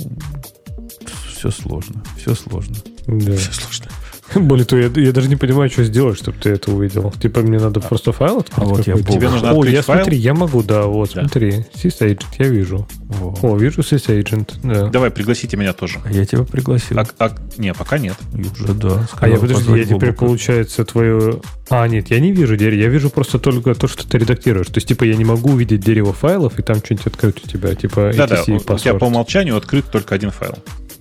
все 1.42 1.50
сложно, 1.50 2.00
все 2.16 2.36
сложно. 2.36 2.76
Да. 3.08 3.36
Все 3.36 3.52
сложно. 3.52 3.86
Более 4.46 4.64
того, 4.64 4.80
я, 4.80 4.90
я 4.94 5.12
даже 5.12 5.28
не 5.28 5.34
понимаю, 5.34 5.68
что 5.70 5.82
сделать, 5.82 6.16
чтобы 6.16 6.38
ты 6.38 6.50
это 6.50 6.70
увидел. 6.70 7.12
Типа, 7.20 7.40
мне 7.40 7.58
надо 7.58 7.80
просто 7.80 8.12
файл 8.12 8.38
открыть 8.38 8.58
а 8.58 8.64
вот 8.64 8.86
я? 8.86 8.96
Тебе 8.96 9.28
нужно 9.28 9.52
О, 9.52 9.64
я 9.64 9.82
файл? 9.82 9.98
смотри, 9.98 10.18
я 10.18 10.34
могу, 10.34 10.62
да, 10.62 10.84
вот, 10.86 11.12
Да. 11.14 11.22
смотри. 11.22 11.66
SysAgent, 11.74 12.22
я 12.38 12.48
вижу. 12.48 12.86
Во. 13.08 13.36
О, 13.42 13.56
вижу 13.56 13.80
SysAgent, 13.80 14.52
да. 14.62 14.86
Давай, 14.88 15.10
пригласите 15.10 15.56
меня 15.56 15.72
тоже. 15.72 15.98
А 16.04 16.12
я 16.12 16.24
тебя 16.24 16.44
пригласил. 16.44 16.96
А, 17.00 17.06
а- 17.18 17.36
не, 17.58 17.74
пока 17.74 17.98
нет. 17.98 18.16
Уже, 18.32 18.72
да. 18.74 19.08
А 19.18 19.28
я, 19.28 19.36
сказал, 19.36 19.58
подожди, 19.58 19.78
я 19.80 19.84
теперь, 19.84 20.12
получается, 20.12 20.84
твою... 20.84 21.42
А, 21.74 21.88
нет, 21.88 22.10
я 22.10 22.20
не 22.20 22.32
вижу 22.32 22.58
дерево, 22.58 22.80
я 22.80 22.88
вижу 22.88 23.08
просто 23.08 23.38
только 23.38 23.74
то, 23.74 23.88
что 23.88 24.06
ты 24.06 24.18
редактируешь. 24.18 24.66
То 24.66 24.74
есть, 24.76 24.88
типа, 24.88 25.04
я 25.04 25.16
не 25.16 25.24
могу 25.24 25.52
увидеть 25.52 25.80
дерево 25.80 26.12
файлов, 26.12 26.58
и 26.58 26.62
там 26.62 26.76
что-нибудь 26.76 27.06
открыть 27.06 27.42
у 27.42 27.48
тебя, 27.48 27.74
типа, 27.74 28.12
Да-да, 28.14 28.42
etc 28.42 28.74
у 28.74 28.78
тебя 28.78 28.94
по 28.94 29.06
умолчанию 29.06 29.56
открыт 29.56 29.86
только 29.90 30.14
один 30.14 30.30
файл. 30.30 30.54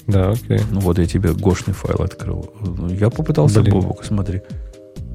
Да, 0.07 0.30
окей. 0.31 0.61
Ну 0.72 0.80
вот 0.80 0.98
я 0.98 1.06
тебе 1.06 1.34
гошный 1.34 1.73
файл 1.73 2.02
открыл. 2.02 2.53
Ну, 2.61 2.88
Я 2.88 3.10
попытался 3.10 3.61
Блин. 3.61 3.76
Бобук, 3.76 4.06
смотри. 4.06 4.41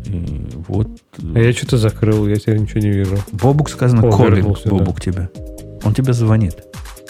И 0.04 0.46
вот. 0.68 0.88
А 1.34 1.38
я 1.38 1.52
что-то 1.54 1.78
закрыл, 1.78 2.28
я 2.28 2.36
теперь 2.36 2.58
ничего 2.58 2.80
не 2.80 2.90
вижу. 2.90 3.16
Бобук 3.32 3.70
сказано 3.70 4.06
О, 4.06 4.12
коллинг, 4.12 4.58
да. 4.62 4.70
Бобук 4.70 5.00
тебе. 5.00 5.30
Он 5.84 5.94
тебе 5.94 6.12
звонит. 6.12 6.56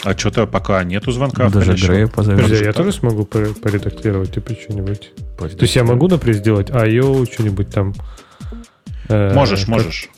А 0.04 0.16
что-то 0.16 0.46
пока 0.46 0.84
нету 0.84 1.10
звонка. 1.10 1.44
Ну, 1.44 1.50
даже. 1.50 1.72
Грея 1.74 2.06
позовет. 2.06 2.44
Подожди, 2.44 2.64
а 2.64 2.68
я 2.68 2.72
тоже 2.72 2.92
смогу 2.92 3.24
пор- 3.24 3.54
поредактировать, 3.60 4.32
типа, 4.32 4.52
что-нибудь? 4.54 5.12
То 5.36 5.48
есть, 5.58 5.74
я 5.74 5.82
могу, 5.82 6.06
например, 6.06 6.36
сделать 6.36 6.70
IO, 6.70 7.30
что-нибудь 7.32 7.70
там... 7.70 7.92
э, 9.08 9.34
Можешь, 9.34 9.66
можешь. 9.68 10.08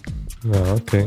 А, 0.44 0.76
окей. 0.76 1.06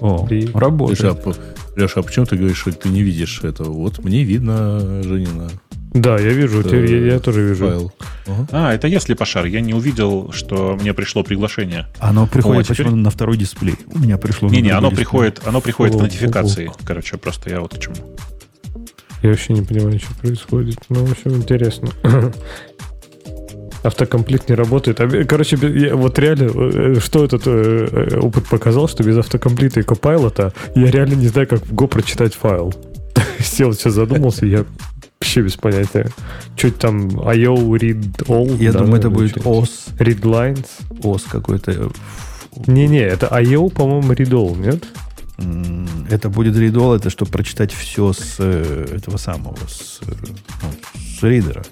О, 0.00 0.26
И- 0.30 0.34
Леша, 0.40 0.50
а, 0.54 0.60
работает. 0.60 1.40
Леша, 1.76 2.00
а 2.00 2.02
почему 2.02 2.26
ты 2.26 2.36
говоришь, 2.36 2.58
что 2.58 2.72
ты 2.72 2.88
не 2.88 3.02
видишь 3.02 3.40
этого? 3.42 3.70
Вот 3.70 4.02
мне 4.04 4.22
видно, 4.24 5.02
Женина, 5.02 5.50
Да, 5.92 6.18
я 6.18 6.30
вижу, 6.30 6.60
Это 6.60 6.74
я, 6.76 7.14
я 7.14 7.18
тоже 7.20 7.42
вижу. 7.48 7.66
файл. 7.68 7.92
Ага. 8.26 8.48
А, 8.50 8.72
это 8.74 8.88
я 8.88 8.98
слепошар. 9.00 9.44
Я 9.46 9.60
не 9.60 9.74
увидел, 9.74 10.32
что 10.32 10.76
мне 10.80 10.92
пришло 10.94 11.22
приглашение. 11.22 11.86
Оно 12.00 12.26
приходит 12.26 12.62
О, 12.62 12.64
теперь- 12.74 12.86
почему 12.86 12.96
на 13.00 13.10
второй 13.10 13.36
дисплей. 13.36 13.76
У 13.94 13.98
меня 14.00 14.18
пришло 14.18 14.48
Не-не, 14.48 14.70
оно 14.70 14.88
дисплей. 14.88 14.96
приходит, 15.04 15.40
оно 15.46 15.60
приходит 15.60 15.94
в 15.94 15.98
О, 15.98 16.02
нотификации. 16.02 16.70
Короче, 16.84 17.16
просто 17.16 17.50
я 17.50 17.60
вот 17.60 17.74
к 17.74 17.78
чему. 17.78 17.94
Я 19.22 19.30
вообще 19.30 19.52
не 19.54 19.62
понимаю, 19.62 19.98
что 20.00 20.14
происходит. 20.16 20.78
Ну, 20.88 21.04
в 21.06 21.12
общем, 21.12 21.36
интересно. 21.36 21.88
Автокомплект 23.84 24.48
не 24.48 24.54
работает. 24.54 24.98
А, 25.00 25.24
Короче, 25.24 25.56
я- 25.62 25.94
вот 25.94 26.18
реально, 26.18 26.50
э, 26.54 27.00
что 27.00 27.22
этот 27.24 27.42
э, 27.46 27.88
э, 28.12 28.18
опыт 28.18 28.46
показал, 28.48 28.88
что 28.88 29.02
без 29.04 29.18
автокомплита 29.18 29.80
и 29.80 29.82
копайлота 29.82 30.52
я 30.74 30.90
реально 30.90 31.14
не 31.14 31.28
знаю, 31.28 31.46
как 31.46 31.66
в 31.66 31.72
Go 31.74 31.86
прочитать 31.86 32.34
файл. 32.34 32.72
Сел 33.38 33.74
сейчас 33.74 33.92
задумался, 33.92 34.46
я 34.46 34.64
вообще 35.20 35.42
без 35.42 35.56
понятия. 35.56 36.08
Чуть 36.56 36.78
там 36.78 37.08
IO 37.08 37.56
read 37.78 38.26
all. 38.26 38.56
Я 38.56 38.72
да, 38.72 38.80
думаю, 38.80 38.98
это 39.00 39.10
будет. 39.10 39.46
ОС. 39.46 39.88
Read 39.98 40.22
lines. 40.22 40.66
ОС 41.02 41.24
какой-то. 41.24 41.90
Не-не, 42.66 43.00
это 43.00 43.26
IO, 43.26 43.68
по-моему, 43.70 44.12
readall, 44.12 44.56
нет? 44.58 44.82
Это 46.10 46.28
будет 46.30 46.56
readall, 46.56 46.96
это 46.96 47.10
чтобы 47.10 47.30
прочитать 47.30 47.72
все 47.72 48.12
с 48.12 48.36
э, 48.38 48.86
этого 48.96 49.16
самого, 49.16 49.58
с, 49.68 50.00
э, 50.06 50.12
ну, 50.62 50.68
с 51.18 51.22
ридера. 51.22 51.64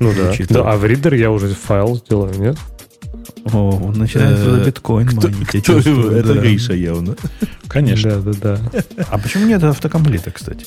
Ну 0.00 0.12
да. 0.14 0.34
да. 0.48 0.72
А 0.72 0.76
в 0.76 0.84
ридер 0.84 1.14
я 1.14 1.30
уже 1.30 1.48
файл 1.48 1.96
сделаю, 1.96 2.34
нет? 2.38 2.56
О, 3.52 3.70
он 3.70 3.94
начинает 3.94 4.42
туда 4.42 4.64
биткоин 4.64 5.10
майнить. 5.14 5.62
Кто 5.62 5.78
Это 5.78 6.34
Гриша 6.34 6.74
явно. 6.74 7.16
Конечно. 7.68 8.20
Да, 8.20 8.32
да, 8.32 8.56
да. 8.72 8.82
А 9.10 9.18
почему 9.18 9.46
нет 9.46 9.62
автокомплита, 9.62 10.30
кстати? 10.30 10.66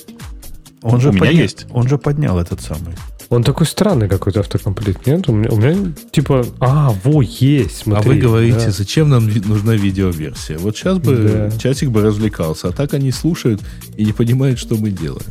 Он 0.84 1.00
же 1.00 1.10
У 1.10 1.14
меня 1.14 1.30
есть. 1.30 1.66
Он 1.72 1.88
же 1.88 1.98
поднял 1.98 2.38
этот 2.40 2.62
самый. 2.62 2.95
Он 3.30 3.44
такой 3.44 3.66
странный 3.66 4.08
какой-то 4.08 4.42
автокомплект, 4.42 5.08
нет? 5.08 5.28
У 5.28 5.34
меня, 5.34 5.50
у 5.50 5.56
меня 5.56 5.92
типа, 6.12 6.45
а, 6.60 6.94
во, 7.03 7.22
есть, 7.22 7.78
смотри. 7.78 8.12
А 8.12 8.14
вы 8.14 8.20
говорите, 8.20 8.66
да. 8.66 8.72
зачем 8.72 9.10
нам 9.10 9.28
нужна 9.45 9.74
видеоверсия? 9.74 10.60
Вот 10.60 10.78
сейчас 10.78 11.00
бы 11.00 11.50
да. 11.52 11.58
часик 11.58 11.90
бы 11.90 12.02
развлекался, 12.02 12.68
а 12.68 12.72
так 12.72 12.94
они 12.94 13.12
слушают 13.12 13.62
и 13.98 14.06
не 14.06 14.14
понимают, 14.14 14.60
что 14.60 14.76
мы 14.76 14.92
делаем. 14.92 15.26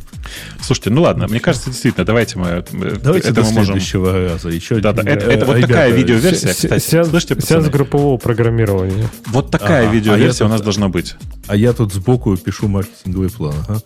Слушайте, 0.61 0.89
ну 0.89 1.03
ладно, 1.03 1.27
мне 1.29 1.39
кажется, 1.39 1.69
действительно, 1.69 2.05
давайте 2.05 2.37
мы... 2.39 2.65
Давайте 3.01 3.29
это 3.29 3.41
до 3.41 3.41
мы 3.43 3.63
следующего 3.63 4.11
можем... 4.11 4.27
раза. 4.27 4.49
Еще 4.49 4.79
да, 4.79 4.91
да, 4.91 5.03
это, 5.03 5.25
это 5.27 5.45
вот 5.45 5.55
ребята, 5.55 5.73
такая 5.73 5.91
видеоверсия, 5.93 6.49
кстати. 6.49 6.83
Сеанс, 6.83 7.09
Слышите, 7.09 7.39
сеанс 7.39 7.69
группового 7.69 8.17
программирования. 8.17 9.07
Вот 9.27 9.49
такая 9.49 9.83
ага, 9.83 9.93
видеоверсия 9.93 10.45
а 10.45 10.49
у 10.49 10.51
нас 10.51 10.61
должна 10.61 10.89
быть. 10.89 11.15
А 11.47 11.55
я 11.55 11.71
тут 11.71 11.93
сбоку 11.93 12.35
пишу 12.35 12.67
маркетинговый 12.67 13.29
план. 13.29 13.55
Ага. 13.67 13.81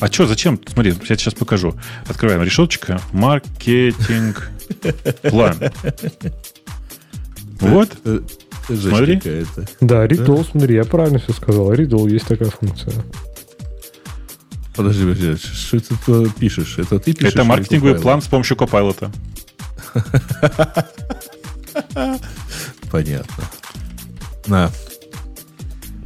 А 0.00 0.06
что, 0.08 0.26
зачем? 0.26 0.60
Смотри, 0.66 0.94
я 1.08 1.16
сейчас 1.16 1.34
покажу. 1.34 1.74
Открываем 2.06 2.42
решеточка. 2.42 3.00
Маркетинг 3.12 4.50
план. 5.22 5.56
Вот. 7.60 7.90
Э, 8.04 8.20
смотри. 8.68 9.20
Да, 9.80 10.06
Ридол, 10.06 10.44
смотри, 10.44 10.76
я 10.76 10.84
правильно 10.84 11.18
все 11.18 11.32
сказал. 11.32 11.72
Ридол 11.72 12.06
есть 12.06 12.26
такая 12.26 12.50
функция. 12.50 12.94
Подожди, 14.76 15.02
подожди, 15.02 15.36
что 15.36 15.80
ты 15.80 16.30
пишешь? 16.38 16.78
Это 16.78 17.00
ты 17.00 17.12
пишешь? 17.12 17.34
Это 17.34 17.44
маркетинговый 17.44 18.00
план 18.00 18.22
с 18.22 18.28
помощью 18.28 18.56
Copilot. 18.56 19.10
Понятно. 22.90 23.44
На, 24.46 24.70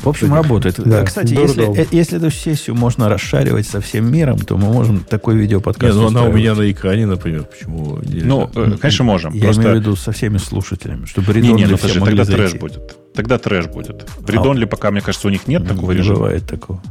в 0.02 0.08
общем, 0.08 0.34
работает. 0.34 0.81
Да, 0.81 1.05
Кстати, 1.05 1.34
если, 1.34 1.81
э, 1.81 1.86
если 1.90 2.18
эту 2.18 2.31
сессию 2.31 2.76
можно 2.76 3.08
расшаривать 3.08 3.66
со 3.66 3.81
всем 3.81 4.10
миром, 4.10 4.39
то 4.39 4.56
мы 4.56 4.72
можем 4.72 5.00
такой 5.00 5.36
видеоподкаст 5.36 5.94
Нет, 5.94 6.02
ну 6.02 6.08
она 6.08 6.24
у 6.24 6.32
меня 6.32 6.55
на 6.55 6.70
экране, 6.70 7.06
например. 7.06 7.44
Почему? 7.44 7.98
Ну, 8.02 8.50
э, 8.55 8.76
конечно, 8.81 9.05
можем. 9.05 9.32
Я 9.32 9.44
просто... 9.44 9.62
имею 9.62 9.76
в 9.76 9.81
виду 9.81 9.97
со 9.97 10.12
всеми 10.12 10.39
слушателями, 10.39 11.06
чтобы 11.06 11.32
редонли 11.32 11.55
не, 11.55 11.64
не, 11.64 11.70
ну, 11.70 11.76
все 11.76 11.89
подожди, 11.89 12.05
тогда 12.05 12.24
зайти. 12.24 12.42
трэш 12.42 12.60
будет. 12.60 12.97
Тогда 13.14 13.39
трэш 13.39 13.66
будет. 13.66 14.08
В 14.18 14.28
редонли 14.28 14.64
а, 14.64 14.66
пока, 14.66 14.90
мне 14.90 15.00
кажется, 15.00 15.28
у 15.28 15.31
них 15.31 15.47
нет 15.47 15.66
такого 15.66 15.92
не 15.92 15.98
режима. 15.98 16.16
бывает 16.16 16.47
такого. 16.47 16.82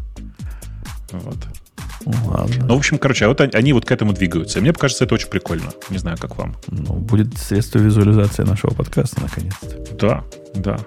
Вот. 1.11 1.37
Ну, 2.05 2.13
ладно. 2.25 2.65
Ну, 2.65 2.75
в 2.75 2.77
общем, 2.77 2.97
короче, 2.97 3.25
а 3.25 3.27
вот 3.27 3.41
они, 3.41 3.51
они 3.53 3.73
вот 3.73 3.85
к 3.85 3.91
этому 3.91 4.13
двигаются. 4.13 4.59
И 4.59 4.61
мне 4.61 4.73
кажется, 4.73 5.03
это 5.03 5.15
очень 5.15 5.29
прикольно. 5.29 5.71
Не 5.89 5.97
знаю, 5.97 6.17
как 6.19 6.37
вам. 6.37 6.55
Ну, 6.67 6.93
будет 6.93 7.37
средство 7.37 7.79
визуализации 7.79 8.43
нашего 8.43 8.73
подкаста, 8.73 9.21
наконец-то. 9.21 9.95
Да, 9.95 10.23
да. 10.55 10.79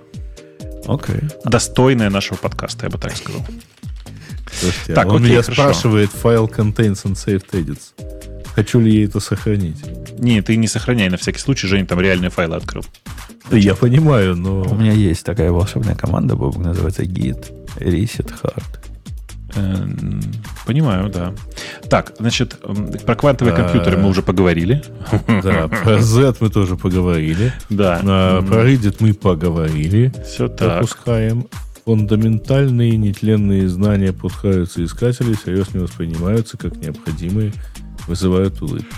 Окей. 0.87 1.21
Достойная 1.45 2.11
нашего 2.11 2.37
подкаста, 2.37 2.87
я 2.87 2.91
бы 2.91 2.99
так 2.99 3.17
сказал. 3.17 3.45
Слушайте, 4.53 4.95
так, 4.95 5.09
он 5.09 5.17
окей, 5.17 5.31
меня 5.31 5.43
хорошо. 5.43 5.63
спрашивает, 5.63 6.11
файл 6.11 6.47
contains 6.47 7.05
unsaved 7.05 7.51
edits. 7.53 7.93
Хочу 8.55 8.79
ли 8.79 9.01
я 9.01 9.05
это 9.07 9.19
сохранить? 9.19 9.83
Не, 10.19 10.41
ты 10.43 10.57
не 10.57 10.69
сохраняй 10.69 11.09
на 11.09 11.17
всякий 11.17 11.41
случай, 11.41 11.67
Женя 11.67 11.87
там 11.87 12.01
реальные 12.01 12.31
файлы 12.31 12.57
открыл. 12.57 12.85
Да 13.51 13.57
я 13.57 13.75
понимаю, 13.75 14.37
но... 14.37 14.63
У 14.63 14.75
меня 14.77 14.93
есть 14.93 15.25
такая 15.25 15.51
волшебная 15.51 15.97
команда, 15.97 16.37
Бог, 16.37 16.57
называется 16.57 17.03
git 17.03 17.53
reset 17.79 18.33
hard. 18.43 18.84
Эм, 19.57 20.21
понимаю, 20.67 21.09
да. 21.11 21.33
Так, 21.89 22.15
значит, 22.19 22.59
про 23.05 23.15
квантовые 23.15 23.55
компьютеры 23.55 23.99
мы 23.99 24.09
уже 24.09 24.23
поговорили. 24.23 24.83
Да, 25.43 25.69
про 25.85 26.01
Z 26.01 26.35
мы 26.41 26.51
тоже 26.51 26.77
поговорили. 26.77 27.53
Да. 27.71 27.99
Про 28.01 28.65
Reddit 28.65 28.97
мы 29.01 29.15
поговорили. 29.15 30.13
Все 30.25 30.49
так. 30.49 30.83
Запускаем. 30.83 31.47
Фундаментальные 31.85 32.97
нетленные 32.97 33.69
знания 33.69 34.13
пускаются 34.13 34.83
искатели, 34.83 35.35
серьезно 35.35 35.83
воспринимаются 35.83 36.57
как 36.57 36.77
необходимые, 36.77 37.53
вызывают 38.07 38.61
улыбку. 38.63 38.95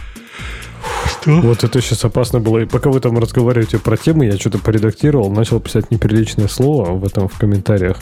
Что? 1.06 1.40
Вот 1.40 1.64
это 1.64 1.80
сейчас 1.80 2.04
опасно 2.04 2.38
было. 2.38 2.58
И 2.58 2.64
пока 2.66 2.90
вы 2.90 3.00
там 3.00 3.18
разговариваете 3.18 3.78
про 3.78 3.96
темы, 3.96 4.26
я 4.26 4.38
что-то 4.38 4.58
поредактировал, 4.58 5.32
начал 5.32 5.58
писать 5.58 5.90
неприличное 5.90 6.46
слово 6.46 6.92
в 6.92 7.04
этом 7.04 7.26
в 7.26 7.36
комментариях. 7.36 7.98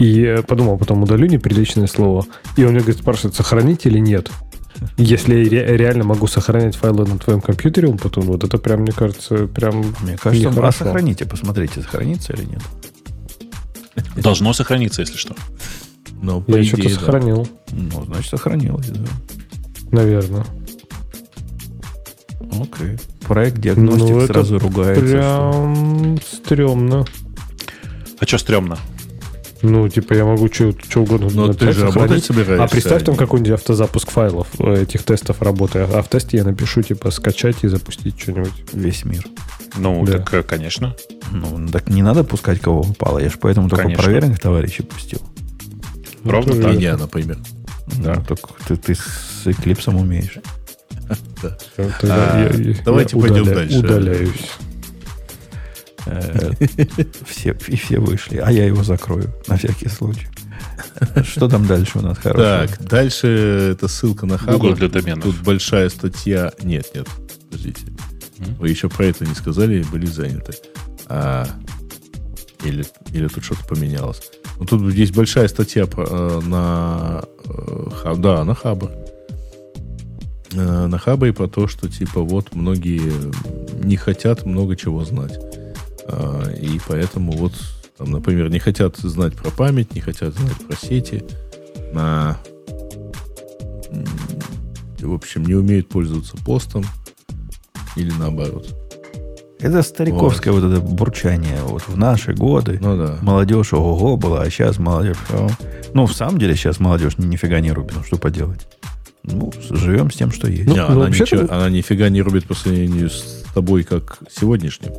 И 0.00 0.42
подумал, 0.48 0.78
потом 0.78 1.02
удалю 1.02 1.26
неприличное 1.26 1.86
слово. 1.86 2.24
И 2.56 2.64
он 2.64 2.70
мне 2.70 2.80
говорит, 2.80 3.02
спрашивает, 3.02 3.34
сохранить 3.34 3.84
или 3.84 3.98
нет? 3.98 4.30
Если 4.96 5.44
я 5.54 5.76
реально 5.76 6.04
могу 6.04 6.26
сохранять 6.26 6.74
файлы 6.74 7.06
на 7.06 7.18
твоем 7.18 7.42
компьютере, 7.42 7.88
он 7.88 7.98
потом, 7.98 8.24
вот 8.24 8.42
это 8.42 8.56
прям, 8.56 8.80
мне 8.80 8.92
кажется, 8.92 9.46
прям 9.46 9.84
Мне 10.00 10.16
кажется, 10.16 10.66
а 10.66 10.72
сохраните, 10.72 11.26
посмотрите, 11.26 11.82
сохранится 11.82 12.32
или 12.32 12.44
нет. 12.44 12.62
Должно 14.16 14.54
сохраниться, 14.54 15.02
если 15.02 15.18
что. 15.18 15.36
Но, 16.22 16.42
я 16.48 16.64
что-то 16.64 16.88
да. 16.88 16.94
сохранил. 16.94 17.48
Ну, 17.70 18.04
значит, 18.06 18.30
сохранилось, 18.30 18.88
да. 18.88 19.04
Наверное. 19.90 20.46
Окей. 22.40 22.98
Проект 23.26 23.58
диагностик 23.58 24.08
ну, 24.08 24.26
сразу 24.26 24.58
ругается. 24.58 25.04
Прям 25.04 26.16
что... 26.16 26.36
стрёмно. 26.36 27.04
А 28.18 28.26
что 28.26 28.38
стрёмно? 28.38 28.78
Ну, 29.62 29.88
типа, 29.88 30.14
я 30.14 30.24
могу 30.24 30.48
что 30.52 30.72
угодно 30.96 31.28
Но 31.32 31.52
ты 31.52 31.72
же 31.72 31.84
работать 31.90 32.24
собираешься. 32.24 32.64
А 32.64 32.68
представь 32.68 33.04
там 33.04 33.16
какой-нибудь 33.16 33.52
автозапуск 33.52 34.10
файлов 34.10 34.48
э, 34.58 34.82
этих 34.82 35.02
тестов 35.02 35.42
работы. 35.42 35.80
А 35.80 36.02
в 36.02 36.08
тесте 36.08 36.38
я 36.38 36.44
напишу, 36.44 36.82
типа, 36.82 37.10
скачать 37.10 37.62
и 37.62 37.68
запустить 37.68 38.18
что-нибудь. 38.18 38.52
Весь 38.72 39.04
мир. 39.04 39.24
Ну, 39.76 40.04
да. 40.06 40.18
так, 40.18 40.34
э, 40.34 40.42
конечно. 40.42 40.96
Ну, 41.30 41.68
так 41.68 41.88
не 41.88 42.02
надо 42.02 42.24
пускать 42.24 42.60
кого 42.60 42.82
попало. 42.82 43.18
Я 43.18 43.28
же 43.28 43.36
поэтому 43.38 43.68
конечно. 43.68 43.90
только 43.90 44.02
проверенных 44.02 44.40
товарищей 44.40 44.82
пустил. 44.82 45.20
Ровно 46.24 46.54
ну, 46.54 46.62
так. 46.62 46.74
Я, 46.74 46.96
например. 46.96 47.38
Да, 47.96 48.16
только 48.16 48.50
ты, 48.66 48.76
ты 48.76 48.94
с 48.94 49.46
Эклипсом 49.46 49.96
умеешь. 49.96 50.38
А, 52.02 52.52
давайте 52.84 53.16
пойдем 53.18 53.44
дальше. 53.44 53.78
Удаляюсь. 53.78 54.50
Э, 56.06 56.52
все, 57.26 57.56
и 57.68 57.76
все 57.76 57.98
вышли, 57.98 58.38
а 58.38 58.50
я 58.50 58.64
его 58.64 58.82
закрою 58.82 59.32
на 59.48 59.56
всякий 59.56 59.88
случай. 59.88 60.28
Что 61.24 61.48
там 61.48 61.66
дальше 61.66 61.98
у 61.98 62.02
нас 62.02 62.18
хорошего? 62.18 62.66
Так, 62.66 62.82
дальше 62.84 63.72
это 63.72 63.88
ссылка 63.88 64.26
на 64.26 64.38
Хабр. 64.38 64.74
для 64.74 64.88
доменов. 64.88 65.24
Тут 65.24 65.42
большая 65.42 65.88
статья. 65.88 66.52
Нет, 66.62 66.90
нет, 66.94 67.06
подождите. 67.50 67.82
Вы 68.58 68.70
еще 68.70 68.88
про 68.88 69.06
это 69.06 69.26
не 69.26 69.34
сказали 69.34 69.80
и 69.80 69.84
были 69.84 70.06
заняты. 70.06 70.54
А, 71.06 71.46
или, 72.64 72.84
или 73.12 73.28
тут 73.28 73.44
что-то 73.44 73.64
поменялось. 73.66 74.22
Ну, 74.58 74.64
тут 74.64 74.92
есть 74.92 75.14
большая 75.14 75.48
статья 75.48 75.84
э, 75.84 76.40
на, 76.44 77.24
э, 77.44 78.14
да, 78.16 78.44
на 78.44 78.54
Хабр. 78.54 78.90
На 80.52 80.98
Хабре 80.98 81.32
про 81.32 81.46
то, 81.46 81.68
что 81.68 81.88
типа 81.88 82.22
вот 82.22 82.56
многие 82.56 83.12
не 83.84 83.96
хотят 83.96 84.44
много 84.46 84.74
чего 84.74 85.04
знать. 85.04 85.38
А, 86.12 86.50
и 86.50 86.80
поэтому 86.86 87.32
вот, 87.32 87.52
там, 87.96 88.10
например, 88.10 88.50
не 88.50 88.58
хотят 88.58 88.96
знать 88.96 89.34
про 89.36 89.50
память, 89.50 89.94
не 89.94 90.00
хотят 90.00 90.34
знать 90.34 90.56
про 90.66 90.76
сети, 90.76 91.24
на, 91.92 92.38
в 95.00 95.14
общем, 95.14 95.44
не 95.44 95.54
умеют 95.54 95.88
пользоваться 95.88 96.36
постом 96.44 96.84
или 97.96 98.12
наоборот. 98.18 98.76
Это 99.60 99.82
стариковское 99.82 100.54
вот. 100.54 100.62
вот 100.62 100.72
это 100.72 100.80
бурчание. 100.80 101.60
Вот 101.62 101.82
в 101.86 101.96
наши 101.96 102.32
годы 102.32 102.78
ну, 102.80 102.96
да. 102.96 103.18
молодежь 103.20 103.74
ого-го 103.74 104.16
была, 104.16 104.42
а 104.42 104.50
сейчас 104.50 104.78
молодежь... 104.78 105.18
Ну, 105.92 106.06
в 106.06 106.14
самом 106.14 106.38
деле 106.38 106.54
сейчас 106.54 106.80
молодежь 106.80 107.18
нифига 107.18 107.60
не 107.60 107.70
рубит. 107.70 107.94
Ну, 107.96 108.02
что 108.04 108.16
поделать? 108.16 108.66
Ну, 109.22 109.52
живем 109.70 110.10
с 110.10 110.14
тем, 110.14 110.32
что 110.32 110.48
есть. 110.48 110.66
Ну, 110.66 110.72
не, 110.72 110.82
она, 110.82 111.08
ничего, 111.10 111.52
она 111.52 111.68
нифига 111.68 112.08
не 112.08 112.22
рубит 112.22 112.46
по 112.46 112.54
сравнению 112.54 113.10
с 113.10 113.44
тобой, 113.54 113.84
как 113.84 114.18
сегодняшним. 114.34 114.92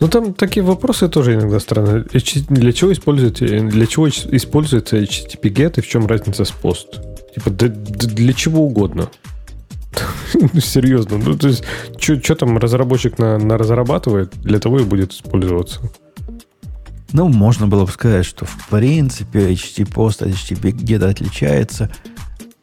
Ну, 0.00 0.08
там 0.08 0.32
такие 0.32 0.64
вопросы 0.64 1.08
тоже 1.08 1.34
иногда 1.34 1.60
странные. 1.60 2.04
Для 2.48 2.72
чего 2.72 2.92
используете, 2.92 3.60
для 3.60 3.86
чего 3.86 4.08
используется 4.08 4.96
HTTP 4.96 5.52
GET 5.52 5.78
и 5.78 5.80
в 5.82 5.88
чем 5.88 6.06
разница 6.06 6.44
с 6.44 6.52
POST? 6.52 7.34
Типа, 7.34 7.50
для, 7.50 7.68
для 7.68 8.32
чего 8.32 8.64
угодно. 8.64 9.10
ну, 10.34 10.60
серьезно. 10.60 11.18
Ну, 11.18 11.36
то 11.36 11.48
есть, 11.48 11.64
что 11.98 12.34
там 12.34 12.56
разработчик 12.56 13.18
на, 13.18 13.38
на 13.38 13.58
разрабатывает, 13.58 14.32
для 14.42 14.58
того 14.58 14.80
и 14.80 14.84
будет 14.84 15.12
использоваться. 15.12 15.80
Ну, 17.12 17.28
можно 17.28 17.66
было 17.66 17.84
бы 17.84 17.90
сказать, 17.90 18.24
что 18.24 18.46
в 18.46 18.68
принципе 18.68 19.52
HTTP 19.52 19.92
POST 19.92 20.24
от 20.24 20.28
HTTP 20.30 20.72
GET 20.72 21.04
отличается 21.04 21.90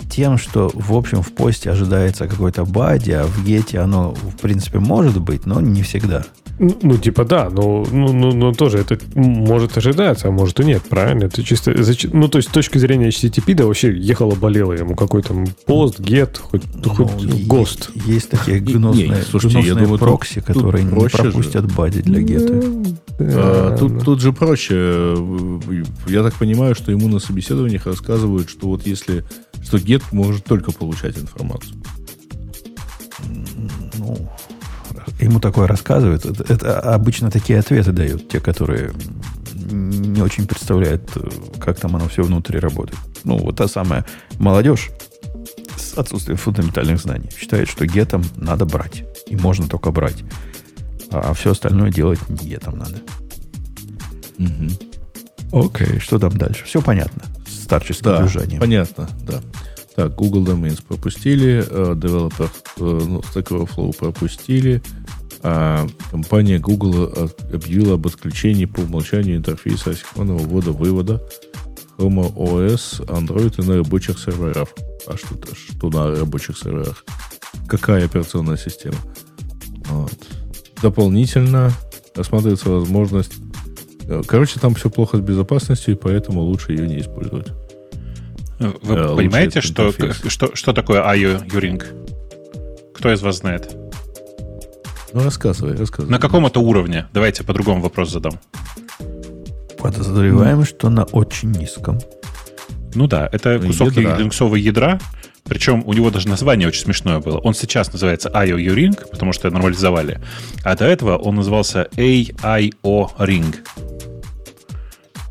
тем, 0.09 0.39
что, 0.39 0.71
в 0.73 0.95
общем, 0.95 1.21
в 1.21 1.33
посте 1.33 1.69
ожидается 1.69 2.27
какой-то 2.27 2.65
бади, 2.65 3.11
а 3.11 3.25
в 3.25 3.45
гете 3.45 3.79
оно, 3.79 4.11
в 4.13 4.37
принципе, 4.37 4.79
может 4.79 5.19
быть, 5.21 5.45
но 5.45 5.61
не 5.61 5.83
всегда. 5.83 6.25
Ну, 6.59 6.75
ну, 6.81 6.97
типа, 6.97 7.23
да, 7.23 7.49
но, 7.51 7.85
ну, 7.91 8.11
ну, 8.13 8.31
ну, 8.31 8.51
тоже 8.51 8.79
это 8.79 8.97
может 9.13 9.77
ожидаться, 9.77 10.27
а 10.27 10.31
может 10.31 10.59
и 10.59 10.65
нет, 10.65 10.81
правильно? 10.89 11.25
Это 11.25 11.43
чисто... 11.43 11.75
Ну, 12.11 12.27
то 12.29 12.39
есть, 12.39 12.49
с 12.49 12.51
точки 12.51 12.79
зрения 12.79 13.09
HTTP, 13.09 13.53
да, 13.53 13.65
вообще 13.67 13.95
ехало 13.95 14.33
болело 14.33 14.73
ему 14.73 14.95
какой 14.95 15.21
там 15.21 15.45
пост, 15.67 15.99
get, 15.99 16.39
хоть, 16.39 16.63
ну, 16.73 16.89
хоть 16.89 17.09
GOST. 17.09 17.91
Есть 18.07 18.31
такие 18.31 18.59
гнусные, 18.59 19.09
не, 19.09 19.21
слушайте, 19.21 19.59
гнусные 19.59 19.75
я 19.75 19.79
думаю, 19.79 19.99
прокси, 19.99 20.41
тут, 20.41 20.45
которые 20.45 20.87
тут 20.87 20.97
не 20.97 21.09
пропустят 21.09 21.69
же. 21.69 21.75
бади 21.75 22.01
для 22.01 22.21
гета. 22.21 22.53
Ну, 22.53 22.97
а, 23.19 23.69
да, 23.69 23.77
тут, 23.77 23.97
да. 23.97 24.03
тут 24.03 24.21
же 24.21 24.33
проще. 24.33 25.15
Я 26.07 26.23
так 26.23 26.33
понимаю, 26.35 26.73
что 26.73 26.91
ему 26.91 27.07
на 27.07 27.19
собеседованиях 27.19 27.85
рассказывают, 27.85 28.49
что 28.49 28.67
вот 28.69 28.87
если... 28.87 29.23
Что 29.63 29.77
get 29.77 30.03
может 30.11 30.45
только 30.45 30.71
получать 30.71 31.17
информацию. 31.17 31.75
Ну, 33.97 34.29
ему 35.19 35.39
такое 35.39 35.67
рассказывают, 35.67 36.25
это, 36.25 36.53
это 36.53 36.79
обычно 36.79 37.31
такие 37.31 37.59
ответы 37.59 37.91
дают, 37.91 38.29
те, 38.29 38.39
которые 38.39 38.91
не 39.53 40.21
очень 40.21 40.47
представляют, 40.47 41.09
как 41.59 41.79
там 41.79 41.95
оно 41.95 42.07
все 42.07 42.23
внутри 42.23 42.59
работает. 42.59 42.99
Ну, 43.23 43.37
вот 43.37 43.57
та 43.57 43.67
самая 43.67 44.05
молодежь 44.39 44.89
с 45.75 45.97
отсутствием 45.97 46.37
фундаментальных 46.37 46.99
знаний 46.99 47.29
считает, 47.37 47.67
что 47.67 47.85
гетом 47.85 48.23
надо 48.35 48.65
брать. 48.65 49.03
И 49.27 49.35
можно 49.35 49.67
только 49.67 49.91
брать. 49.91 50.23
А 51.11 51.33
все 51.33 51.51
остальное 51.51 51.91
делать 51.91 52.19
не 52.29 52.49
гетом 52.49 52.77
надо. 52.77 52.97
Угу. 54.39 55.65
Окей, 55.65 55.99
что 55.99 56.19
там 56.19 56.37
дальше? 56.37 56.65
Все 56.65 56.81
понятно. 56.81 57.23
Старческим 57.47 58.11
да, 58.11 58.21
движением. 58.21 58.59
понятно, 58.59 59.09
да. 59.23 59.41
Так, 59.97 60.13
Google 60.13 60.43
Domains 60.43 60.79
пропустили, 60.87 61.65
Developer 61.67 62.51
uh, 62.77 63.03
ну, 63.07 63.19
Stack 63.21 63.47
Overflow 63.47 63.97
пропустили, 63.97 64.79
а 65.41 65.87
компания 66.11 66.59
Google 66.59 67.11
объявила 67.51 67.95
об 67.95 68.05
отключении 68.05 68.65
по 68.65 68.81
умолчанию 68.81 69.37
интерфейса 69.37 69.89
асинхронного 69.89 70.37
ввода-вывода 70.37 71.27
Chrome 71.97 72.31
OS, 72.31 73.07
Android 73.07 73.59
и 73.59 73.67
на 73.67 73.77
рабочих 73.77 74.19
серверах. 74.19 74.69
А 75.07 75.17
что, 75.17 75.35
что 75.55 75.89
на 75.89 76.15
рабочих 76.15 76.59
серверах? 76.59 77.03
Какая 77.67 78.05
операционная 78.05 78.57
система? 78.57 78.97
Вот. 79.89 80.13
Дополнительно 80.79 81.71
рассматривается 82.13 82.69
возможность... 82.69 83.33
Э, 84.03 84.21
короче, 84.27 84.59
там 84.59 84.75
все 84.75 84.91
плохо 84.91 85.17
с 85.17 85.21
безопасностью, 85.21 85.95
и 85.95 85.97
поэтому 85.97 86.41
лучше 86.41 86.73
ее 86.73 86.87
не 86.87 86.99
использовать. 86.99 87.47
Вы 88.59 88.95
э, 88.95 89.15
понимаете, 89.15 89.61
что, 89.61 89.93
что, 90.29 90.55
что 90.55 90.73
такое 90.73 91.01
IO 91.01 91.43
Юринг? 91.53 91.87
Кто 92.95 93.13
из 93.13 93.21
вас 93.21 93.37
знает? 93.37 93.75
Ну, 95.13 95.23
рассказывай, 95.23 95.75
рассказывай. 95.75 96.11
На 96.11 96.19
каком 96.19 96.45
это 96.45 96.59
уровне? 96.59 97.07
Давайте 97.13 97.43
по-другому 97.43 97.81
вопрос 97.81 98.11
задам. 98.11 98.39
Подозреваем, 99.77 100.65
что 100.65 100.89
на 100.89 101.03
очень 101.03 101.51
низком. 101.51 101.99
Ну 102.95 103.07
да, 103.07 103.29
это 103.31 103.59
кусок 103.59 103.95
ядра. 103.95 104.17
линуксового 104.17 104.55
ядра, 104.55 104.99
причем 105.43 105.83
у 105.85 105.93
него 105.93 106.09
даже 106.09 106.27
название 106.27 106.67
очень 106.67 106.81
смешное 106.81 107.19
было. 107.19 107.37
Он 107.37 107.53
сейчас 107.53 107.91
называется 107.93 108.29
IO 108.29 108.57
Ring, 108.57 108.99
потому 109.09 109.33
что 109.33 109.49
нормализовали. 109.51 110.19
А 110.63 110.75
до 110.75 110.85
этого 110.85 111.17
он 111.17 111.35
назывался 111.35 111.87
AIO 111.95 112.71
Ring. 113.19 113.55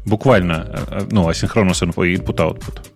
Буквально, 0.05 0.67
э, 0.69 1.01
э, 1.01 1.09
ну, 1.11 1.29
асинхронный 1.29 1.73
input-output. 1.73 2.96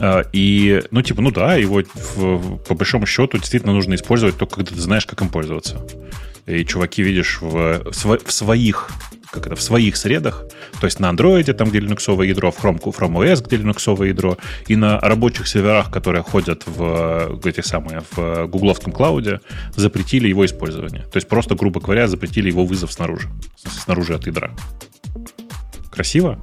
А, 0.00 0.24
и, 0.32 0.82
ну, 0.90 1.02
типа, 1.02 1.22
ну 1.22 1.30
да, 1.30 1.56
его 1.56 1.82
в, 1.94 2.58
по 2.58 2.74
большому 2.74 3.06
счету 3.06 3.38
действительно 3.38 3.72
нужно 3.72 3.94
использовать 3.94 4.36
только 4.36 4.56
когда 4.56 4.74
ты 4.74 4.80
знаешь, 4.80 5.06
как 5.06 5.20
им 5.20 5.28
пользоваться. 5.28 5.84
И 6.46 6.64
чуваки, 6.64 7.02
видишь, 7.02 7.40
в, 7.40 7.92
в 7.92 8.32
своих 8.32 8.90
как 9.30 9.46
это, 9.46 9.56
в 9.56 9.62
своих 9.62 9.96
средах, 9.96 10.46
то 10.80 10.86
есть 10.86 11.00
на 11.00 11.10
андроиде, 11.10 11.52
там, 11.52 11.68
где 11.68 11.80
линуксовое 11.80 12.26
ядро, 12.26 12.50
в 12.50 12.64
Chrome, 12.64 12.80
Chrome 12.80 13.16
OS, 13.16 13.44
где 13.44 13.56
линуксовое 13.56 14.08
ядро, 14.08 14.38
и 14.66 14.76
на 14.76 14.98
рабочих 15.00 15.46
серверах, 15.48 15.90
которые 15.90 16.22
ходят 16.22 16.62
в 16.66 17.40
эти 17.44 17.60
самые, 17.60 18.02
в 18.12 18.46
гугловском 18.46 18.92
клауде, 18.92 19.40
запретили 19.76 20.28
его 20.28 20.46
использование. 20.46 21.02
То 21.02 21.16
есть 21.16 21.28
просто, 21.28 21.54
грубо 21.54 21.80
говоря, 21.80 22.08
запретили 22.08 22.48
его 22.48 22.64
вызов 22.64 22.90
снаружи, 22.90 23.28
снаружи 23.56 24.14
от 24.14 24.26
ядра. 24.26 24.50
Красиво? 25.90 26.40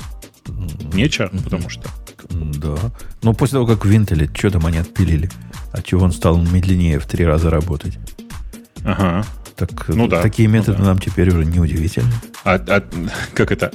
Нечего, 0.94 1.32
потому 1.44 1.70
что. 1.70 1.90
Да. 2.30 2.76
Но 3.22 3.34
после 3.34 3.56
того, 3.56 3.68
как 3.68 3.86
Винтеле, 3.86 4.30
что 4.34 4.52
там 4.52 4.66
они 4.66 4.78
отпилили? 4.78 5.30
А 5.72 5.82
чего 5.82 6.04
он 6.04 6.12
стал 6.12 6.38
медленнее 6.38 7.00
в 7.00 7.06
три 7.06 7.26
раза 7.26 7.50
работать? 7.50 7.98
Ага. 8.84 9.26
Так, 9.56 9.88
ну, 9.88 10.08
да. 10.08 10.22
Такие 10.22 10.48
методы 10.50 10.80
ну, 10.80 10.84
да. 10.84 10.90
нам 10.92 11.00
теперь 11.00 11.30
уже 11.30 11.46
не 11.46 11.60
удивительны. 11.60 12.12
А, 12.44 12.56
а 12.56 12.84
как 13.34 13.52
это? 13.52 13.72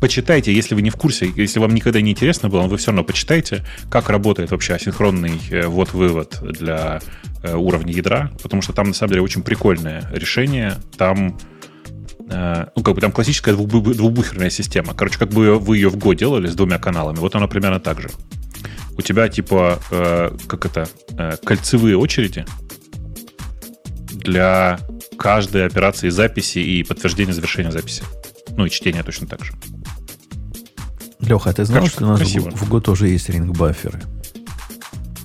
Почитайте, 0.00 0.52
если 0.52 0.74
вы 0.74 0.82
не 0.82 0.90
в 0.90 0.96
курсе, 0.96 1.30
если 1.36 1.58
вам 1.58 1.74
никогда 1.74 2.00
не 2.00 2.12
интересно 2.12 2.48
было, 2.48 2.62
вы 2.62 2.78
все 2.78 2.86
равно 2.86 3.04
почитайте, 3.04 3.66
как 3.90 4.08
работает 4.08 4.50
вообще 4.50 4.74
асинхронный 4.74 5.38
э, 5.50 5.66
ввод-вывод 5.66 6.38
для 6.42 7.00
э, 7.42 7.54
уровня 7.54 7.92
ядра, 7.92 8.30
потому 8.42 8.62
что 8.62 8.72
там 8.72 8.88
на 8.88 8.94
самом 8.94 9.10
деле 9.10 9.22
очень 9.22 9.42
прикольное 9.42 10.08
решение. 10.10 10.76
Там 10.96 11.36
ну, 12.30 12.82
как 12.82 12.94
бы 12.94 13.00
там 13.00 13.12
классическая 13.12 13.54
двухбуферная 13.54 14.50
система. 14.50 14.94
Короче, 14.94 15.18
как 15.18 15.30
бы 15.30 15.58
вы 15.58 15.76
ее 15.76 15.88
в 15.88 15.96
Go 15.96 16.14
делали 16.14 16.46
с 16.46 16.54
двумя 16.54 16.78
каналами, 16.78 17.18
вот 17.18 17.34
она 17.34 17.48
примерно 17.48 17.80
так 17.80 18.00
же. 18.00 18.08
У 18.96 19.02
тебя 19.02 19.28
типа, 19.28 19.78
э, 19.90 20.36
как 20.46 20.66
это, 20.66 20.88
э, 21.16 21.36
кольцевые 21.42 21.96
очереди 21.96 22.44
для 24.12 24.78
каждой 25.18 25.66
операции 25.66 26.08
записи 26.08 26.58
и 26.58 26.82
подтверждения 26.82 27.32
завершения 27.32 27.72
записи. 27.72 28.02
Ну 28.56 28.66
и 28.66 28.70
чтения 28.70 29.02
точно 29.02 29.26
так 29.26 29.44
же. 29.44 29.54
Леха, 31.20 31.50
а 31.50 31.52
ты 31.52 31.64
знал, 31.64 31.80
Короче, 31.80 31.94
что 31.94 32.04
у 32.04 32.08
нас 32.08 32.18
красиво. 32.18 32.50
в, 32.50 32.72
Go 32.72 32.80
тоже 32.80 33.08
есть 33.08 33.28
ринг-бафферы? 33.28 34.02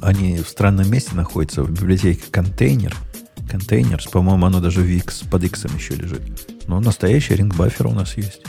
Они 0.02 0.38
в 0.38 0.48
странном 0.48 0.90
месте 0.90 1.16
находятся, 1.16 1.64
в 1.64 1.72
библиотеке 1.72 2.24
контейнер. 2.32 2.96
Контейнер, 3.50 4.02
по-моему, 4.12 4.46
оно 4.46 4.60
даже 4.60 4.82
в 4.82 4.88
X, 4.88 5.24
под 5.30 5.44
X 5.44 5.66
еще 5.76 5.96
лежит. 5.96 6.55
Ну, 6.68 6.80
настоящий 6.80 7.36
ринг-баффер 7.36 7.88
у 7.88 7.92
нас 7.92 8.18
есть. 8.18 8.42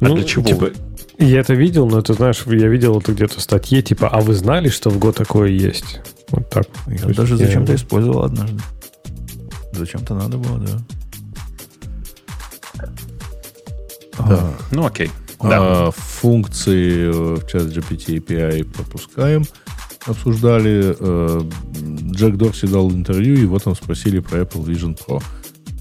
А 0.00 0.08
ну, 0.08 0.14
для 0.14 0.24
чего? 0.24 0.44
Типа, 0.44 0.70
я 1.18 1.40
это 1.40 1.54
видел, 1.54 1.88
но 1.88 2.02
ты 2.02 2.12
знаешь, 2.14 2.42
я 2.46 2.68
видел 2.68 2.98
это 2.98 3.12
где-то 3.12 3.38
в 3.38 3.42
статье, 3.42 3.80
типа, 3.82 4.08
а 4.08 4.20
вы 4.20 4.34
знали, 4.34 4.68
что 4.68 4.90
в 4.90 4.98
Go 4.98 5.12
такое 5.12 5.48
есть? 5.48 6.00
Вот 6.30 6.50
так. 6.50 6.66
Я 6.86 7.14
даже 7.14 7.36
зачем-то 7.36 7.72
я... 7.72 7.76
использовал 7.76 8.24
однажды. 8.24 8.60
Зачем-то 9.72 10.14
надо 10.14 10.36
было, 10.38 10.58
да. 10.58 10.78
Да. 14.18 14.24
А, 14.28 14.54
ну, 14.70 14.86
окей. 14.86 15.10
Да. 15.40 15.86
А, 15.88 15.90
функции 15.90 17.08
в 17.10 17.46
чат 17.46 17.64
GPT 17.64 18.18
API 18.18 18.64
пропускаем. 18.64 19.44
Обсуждали. 20.06 20.96
Э, 20.98 21.42
Джек 22.12 22.36
Дорси 22.36 22.66
дал 22.66 22.90
интервью, 22.90 23.36
и 23.36 23.44
вот 23.46 23.64
там 23.64 23.74
спросили 23.74 24.20
про 24.20 24.40
Apple 24.40 24.64
Vision 24.64 24.96
Pro 24.96 25.22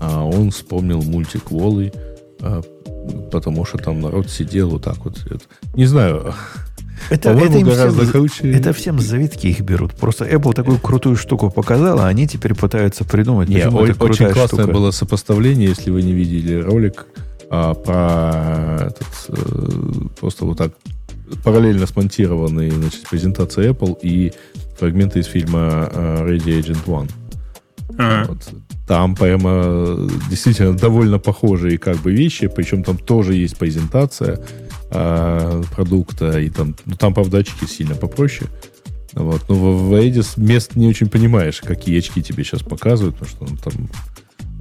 а 0.06 0.24
он 0.24 0.52
вспомнил 0.52 1.02
мультик 1.02 1.52
Волы, 1.52 1.92
а, 2.42 2.62
потому 3.32 3.66
что 3.66 3.78
там 3.78 4.02
народ 4.02 4.30
сидел 4.30 4.70
вот 4.70 4.84
так 4.84 5.04
вот. 5.04 5.18
Не 5.76 5.86
знаю, 5.86 6.34
это, 7.10 7.32
это, 7.32 7.58
им 7.58 7.68
гораздо 7.68 8.02
всем, 8.02 8.12
круче. 8.12 8.52
это 8.52 8.74
всем 8.74 9.00
завитки 9.00 9.48
их 9.48 9.62
берут. 9.62 9.96
Просто 9.96 10.26
Apple 10.26 10.54
такую 10.54 10.80
крутую 10.80 11.16
штуку 11.16 11.50
показала, 11.50 12.06
а 12.06 12.08
они 12.08 12.28
теперь 12.28 12.54
пытаются 12.54 13.04
придумать. 13.04 13.50
Не, 13.50 13.62
о, 13.62 13.70
очень 13.70 14.32
классное 14.32 14.64
штука. 14.64 14.74
было 14.74 14.92
сопоставление, 14.92 15.70
если 15.70 15.90
вы 15.90 16.04
не 16.04 16.14
видели 16.14 16.62
ролик 16.62 17.08
а, 17.50 17.74
про 17.74 18.88
этот, 18.88 19.08
а, 19.30 20.08
просто 20.20 20.46
вот 20.46 20.58
так 20.58 20.72
параллельно 21.44 21.88
смонтированные 21.88 22.72
значит, 22.72 23.08
презентация 23.10 23.72
Apple 23.72 23.98
и 24.02 24.34
фрагменты 24.78 25.20
из 25.20 25.26
фильма 25.26 25.90
а, 25.92 26.28
Ready 26.28 26.60
Agent 26.62 26.86
One. 26.86 27.10
Ага. 27.98 28.26
Вот. 28.30 28.65
Там 28.88 29.16
прямо 29.16 29.98
действительно 30.30 30.74
довольно 30.74 31.18
похожие 31.18 31.78
как 31.78 31.98
бы 31.98 32.12
вещи, 32.12 32.48
причем 32.48 32.84
там 32.84 32.98
тоже 32.98 33.34
есть 33.34 33.58
презентация 33.58 34.40
э, 34.92 35.64
продукта, 35.76 36.40
и 36.40 36.50
там, 36.50 36.76
ну, 36.86 36.96
там, 36.96 37.14
правда, 37.14 37.40
очки 37.40 37.66
сильно 37.66 37.96
попроще. 37.96 38.50
Вот. 39.14 39.50
Но 39.50 39.56
в, 39.56 39.90
в 39.90 39.94
Edis 39.94 40.34
мест 40.38 40.76
не 40.76 40.88
очень 40.88 41.10
понимаешь, 41.10 41.62
какие 41.62 41.98
очки 41.98 42.22
тебе 42.22 42.44
сейчас 42.44 42.62
показывают, 42.62 43.16
потому 43.18 43.32
что 43.32 43.46
ну, 43.50 43.58
там 43.58 43.90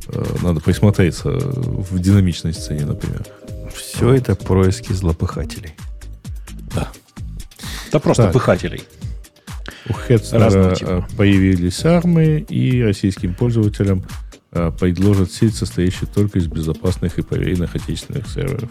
э, 0.08 0.36
надо 0.42 0.60
присмотреться 0.60 1.28
в 1.30 1.98
динамичной 1.98 2.54
сцене, 2.54 2.86
например. 2.86 3.26
Все 3.74 4.06
вот. 4.06 4.14
это 4.14 4.34
происки 4.36 4.92
злопыхателей. 4.92 5.74
Да. 6.74 6.88
Да 7.92 7.98
просто 7.98 8.24
так. 8.24 8.32
пыхателей. 8.32 8.84
У 9.88 9.92
Хедстера 9.92 10.74
э, 10.80 11.00
появились 11.16 11.84
армы, 11.84 12.44
и 12.48 12.82
российским 12.82 13.34
пользователям 13.34 14.04
э, 14.52 14.72
предложат 14.78 15.32
сеть, 15.32 15.54
состоящую 15.54 16.08
только 16.08 16.38
из 16.38 16.46
безопасных 16.46 17.18
и 17.18 17.22
проверенных 17.22 17.74
отечественных 17.74 18.28
серверов. 18.28 18.70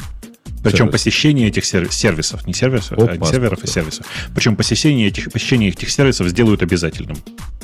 Причем 0.64 0.78
Сервис. 0.78 0.92
посещение 0.94 1.48
этих 1.50 1.66
сервисов, 1.66 2.48
не 2.48 2.54
сервисов, 2.54 2.98
О, 2.98 3.06
а 3.06 3.18
не 3.18 3.26
серверов, 3.26 3.60
а 3.62 3.68
сервисов. 3.68 4.06
Причем 4.34 4.56
посещение 4.56 5.08
этих, 5.08 5.30
посещение 5.32 5.70
этих 5.70 5.90
сервисов 5.90 6.30
сделают 6.30 6.62
обязательным. 6.64 7.18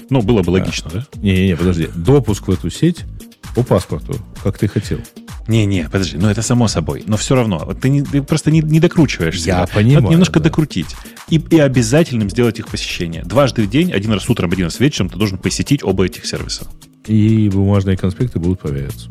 Ну, 0.10 0.22
было 0.22 0.44
бы 0.44 0.50
логично, 0.50 0.92
да? 0.94 1.08
Не-не-не, 1.16 1.56
подожди. 1.56 1.88
Допуск 1.96 2.48
в 2.48 2.52
эту 2.52 2.70
сеть 2.70 3.06
по 3.64 3.76
паспорту, 3.76 4.16
как 4.44 4.58
ты 4.58 4.68
хотел. 4.68 5.00
Не-не, 5.48 5.90
подожди, 5.92 6.18
ну 6.18 6.30
это 6.30 6.42
само 6.42 6.68
собой. 6.68 7.04
Но 7.08 7.18
все 7.18 7.36
равно, 7.36 7.62
вот 7.66 7.82
ты, 7.82 7.90
не, 7.90 8.04
ты 8.04 8.22
просто 8.22 8.52
не, 8.52 8.62
не 8.62 8.80
докручиваешься. 8.80 9.48
Я 9.48 9.68
понимаю, 9.68 10.02
Надо 10.02 10.12
немножко 10.14 10.40
да. 10.40 10.46
докрутить. 10.46 10.96
И, 11.30 11.38
и 11.38 11.60
обязательным 11.60 12.30
сделать 12.30 12.60
их 12.60 12.68
посещение. 12.68 13.24
Дважды 13.24 13.64
в 13.64 13.70
день, 13.70 13.92
один 13.92 14.14
раз 14.14 14.30
утром, 14.30 14.52
один 14.52 14.66
раз 14.66 14.80
вечером 14.80 15.10
ты 15.10 15.18
должен 15.18 15.38
посетить 15.38 15.84
оба 15.84 16.06
этих 16.06 16.26
сервиса. 16.26 16.68
И 17.08 17.50
бумажные 17.50 17.98
конспекты 17.98 18.40
будут 18.40 18.60
проверяться. 18.60 19.10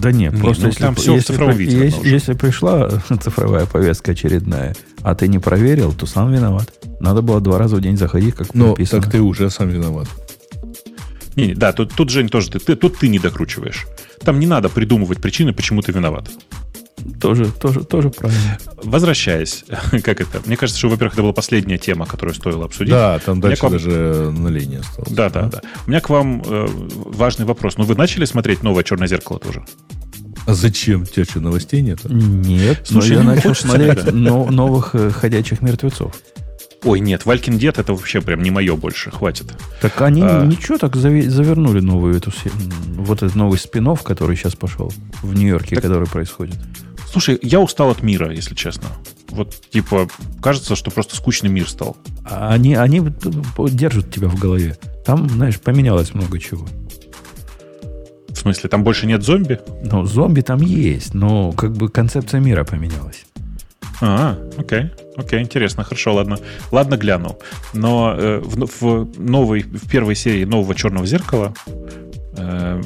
Да 0.00 0.10
нет, 0.12 0.32
Не, 0.34 0.40
просто 0.40 0.62
ну, 0.62 0.68
если, 0.68 0.80
там 0.82 0.94
всё 0.94 1.12
в 1.12 1.16
если, 1.16 1.32
цифровом 1.32 1.56
при- 1.56 1.64
виде 1.66 1.84
если- 1.84 2.08
если 2.08 2.32
пришла 2.34 2.88
цифровая 3.22 3.66
повестка 3.66 4.12
очередная, 4.12 4.74
а 5.02 5.14
ты 5.14 5.28
не 5.28 5.38
проверил, 5.38 5.92
то 5.92 6.06
сам 6.06 6.32
виноват. 6.32 6.72
Надо 7.00 7.22
было 7.22 7.40
два 7.40 7.58
раза 7.58 7.76
в 7.76 7.80
день 7.80 7.96
заходить, 7.96 8.34
как 8.34 8.54
Но 8.54 8.68
написано. 8.68 9.02
так 9.02 9.10
ты 9.12 9.20
уже 9.20 9.50
сам 9.50 9.68
виноват. 9.68 10.08
Не, 11.36 11.48
не, 11.48 11.54
да, 11.54 11.72
тут, 11.72 11.92
тут 11.94 12.10
Жень 12.10 12.28
тоже, 12.28 12.50
ты, 12.50 12.58
ты- 12.58 12.76
тут 12.76 12.98
ты 12.98 13.08
не 13.08 13.18
докручиваешь. 13.18 13.86
Там 14.24 14.38
не 14.40 14.46
надо 14.46 14.68
придумывать 14.68 15.20
причины, 15.20 15.52
почему 15.52 15.82
ты 15.82 15.92
виноват. 15.92 16.30
Тоже, 17.20 17.50
тоже, 17.50 17.84
тоже 17.84 18.08
правильно. 18.10 18.58
Возвращаясь, 18.82 19.64
как 20.04 20.20
это? 20.20 20.40
Мне 20.46 20.56
кажется, 20.56 20.78
что, 20.78 20.88
во-первых, 20.88 21.14
это 21.14 21.22
была 21.22 21.32
последняя 21.32 21.76
тема, 21.76 22.06
которую 22.06 22.34
стоило 22.34 22.64
обсудить. 22.64 22.92
Да, 22.94 23.18
там 23.18 23.40
дальше 23.40 23.62
вам- 23.64 23.72
даже 23.72 24.30
на 24.30 24.48
линии 24.48 24.78
осталось. 24.78 25.10
Да, 25.12 25.28
да, 25.28 25.48
да. 25.48 25.60
У 25.86 25.90
меня 25.90 26.00
к 26.00 26.08
вам 26.08 26.42
э, 26.46 26.66
важный 26.70 27.44
вопрос. 27.46 27.76
Ну, 27.78 27.84
вы 27.84 27.94
начали 27.96 28.24
смотреть 28.24 28.62
новое 28.62 28.84
черное 28.84 29.08
зеркало 29.08 29.38
тоже? 29.38 29.64
А 30.46 30.54
зачем? 30.54 31.02
У 31.02 31.06
тебя 31.06 31.24
что, 31.24 31.40
новостей 31.40 31.80
нет? 31.82 32.00
Нет, 32.04 32.82
Слушай, 32.86 33.16
но 33.16 33.22
я 33.22 33.22
начал 33.22 33.54
смотреть 33.54 34.04
но- 34.12 34.50
новых 34.50 34.94
э, 34.94 35.10
ходячих 35.10 35.62
мертвецов. 35.62 36.14
Ой, 36.84 37.00
нет, 37.00 37.24
Валькин 37.24 37.56
дед 37.58 37.78
это 37.78 37.94
вообще 37.94 38.20
прям 38.20 38.42
не 38.42 38.50
мое 38.50 38.76
больше, 38.76 39.10
хватит. 39.10 39.54
Так 39.80 40.02
они 40.02 40.22
А. 40.22 40.44
ничего 40.44 40.76
так 40.76 40.96
заве- 40.96 41.28
завернули 41.28 41.80
новую 41.80 42.14
эту 42.16 42.30
вот 42.98 43.22
этот 43.22 43.34
новый 43.34 43.58
спин 43.58 43.88
который 44.02 44.36
сейчас 44.36 44.54
пошел 44.54 44.92
в 45.22 45.34
Нью-Йорке, 45.34 45.76
Так- 45.76 45.84
который 45.84 46.06
происходит. 46.06 46.56
Слушай, 47.10 47.38
я 47.42 47.60
устал 47.60 47.90
от 47.90 48.02
мира, 48.02 48.30
если 48.32 48.54
честно. 48.54 48.88
Вот, 49.30 49.54
типа, 49.70 50.08
кажется, 50.42 50.76
что 50.76 50.90
просто 50.90 51.16
скучный 51.16 51.48
мир 51.48 51.68
стал. 51.68 51.96
А 52.24 52.50
они, 52.52 52.74
они 52.74 53.00
держат 53.70 54.10
тебя 54.12 54.28
в 54.28 54.38
голове. 54.38 54.76
Там, 55.06 55.28
знаешь, 55.28 55.58
поменялось 55.60 56.12
много 56.14 56.38
чего. 56.38 56.66
В 58.28 58.36
смысле, 58.36 58.68
там 58.68 58.84
больше 58.84 59.06
нет 59.06 59.22
зомби? 59.22 59.60
Ну, 59.84 60.04
зомби 60.04 60.40
там 60.40 60.60
есть, 60.60 61.14
но 61.14 61.52
как 61.52 61.72
бы 61.72 61.88
концепция 61.88 62.40
мира 62.40 62.64
поменялась. 62.64 63.24
А, 64.00 64.36
окей, 64.58 64.90
окей, 65.16 65.40
интересно, 65.40 65.84
хорошо, 65.84 66.14
ладно, 66.14 66.38
ладно, 66.70 66.96
гляну. 66.96 67.38
Но 67.72 68.14
э, 68.16 68.38
в, 68.38 68.66
в 68.80 69.20
новой, 69.20 69.62
в 69.62 69.88
первой 69.88 70.14
серии 70.14 70.44
нового 70.44 70.74
Черного 70.74 71.06
зеркала, 71.06 71.54
э, 72.36 72.82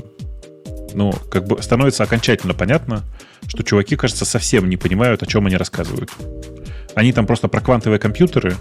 ну, 0.94 1.12
как 1.31 1.47
бы 1.47 1.62
становится 1.62 2.05
окончательно 2.05 2.55
понятно, 2.55 3.05
что 3.47 3.62
чуваки, 3.62 3.97
кажется, 3.97 4.24
совсем 4.24 4.68
не 4.68 4.76
понимают, 4.76 5.23
о 5.23 5.26
чем 5.26 5.47
они 5.47 5.57
рассказывают. 5.57 6.10
Они 6.94 7.12
там 7.12 7.26
просто 7.26 7.48
про 7.48 7.60
квантовые 7.60 7.98
компьютеры 7.98 8.57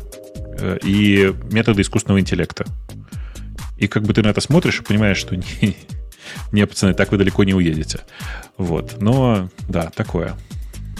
э, 0.59 0.77
и 0.83 1.33
методы 1.51 1.81
искусственного 1.81 2.19
интеллекта. 2.19 2.65
И 3.77 3.87
как 3.87 4.03
бы 4.03 4.13
ты 4.13 4.23
на 4.23 4.29
это 4.29 4.41
смотришь 4.41 4.79
и 4.79 4.83
понимаешь, 4.83 5.17
что 5.17 5.35
не, 5.61 5.77
не, 6.51 6.65
пацаны, 6.65 6.93
так 6.93 7.11
вы 7.11 7.17
далеко 7.17 7.43
не 7.43 7.53
уедете. 7.53 8.01
Вот. 8.57 8.97
Но, 8.99 9.49
да, 9.67 9.89
такое. 9.95 10.35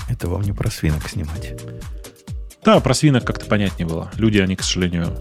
Это 0.09 0.29
вам 0.29 0.41
не 0.41 0.53
про 0.53 0.69
свинок 0.69 1.07
снимать. 1.09 1.53
Да, 2.67 2.81
про 2.81 2.93
свинок 2.93 3.23
как-то 3.23 3.45
понятнее 3.45 3.87
было. 3.87 4.11
Люди, 4.17 4.39
они, 4.39 4.57
к 4.57 4.61
сожалению, 4.61 5.15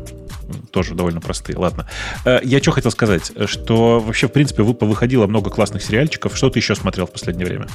тоже 0.72 0.96
довольно 0.96 1.20
простые. 1.20 1.56
Ладно. 1.56 1.88
Э, 2.24 2.40
Я 2.42 2.60
что 2.60 2.72
хотел 2.72 2.90
сказать, 2.90 3.30
что 3.46 4.00
вообще, 4.00 4.26
в 4.26 4.32
принципе, 4.32 4.64
вы- 4.64 4.74
повыходило 4.74 5.28
много 5.28 5.48
классных 5.48 5.84
сериальчиков. 5.84 6.36
Что 6.36 6.50
ты 6.50 6.58
еще 6.58 6.74
смотрел 6.74 7.06
в 7.06 7.12
последнее 7.12 7.46
время? 7.46 7.68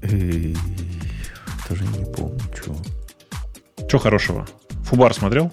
Даже 0.00 1.84
не 1.84 2.06
помню, 2.10 2.40
чего. 2.56 2.74
Что 3.86 3.98
хорошего? 3.98 4.48
Фубар 4.84 5.12
смотрел? 5.12 5.52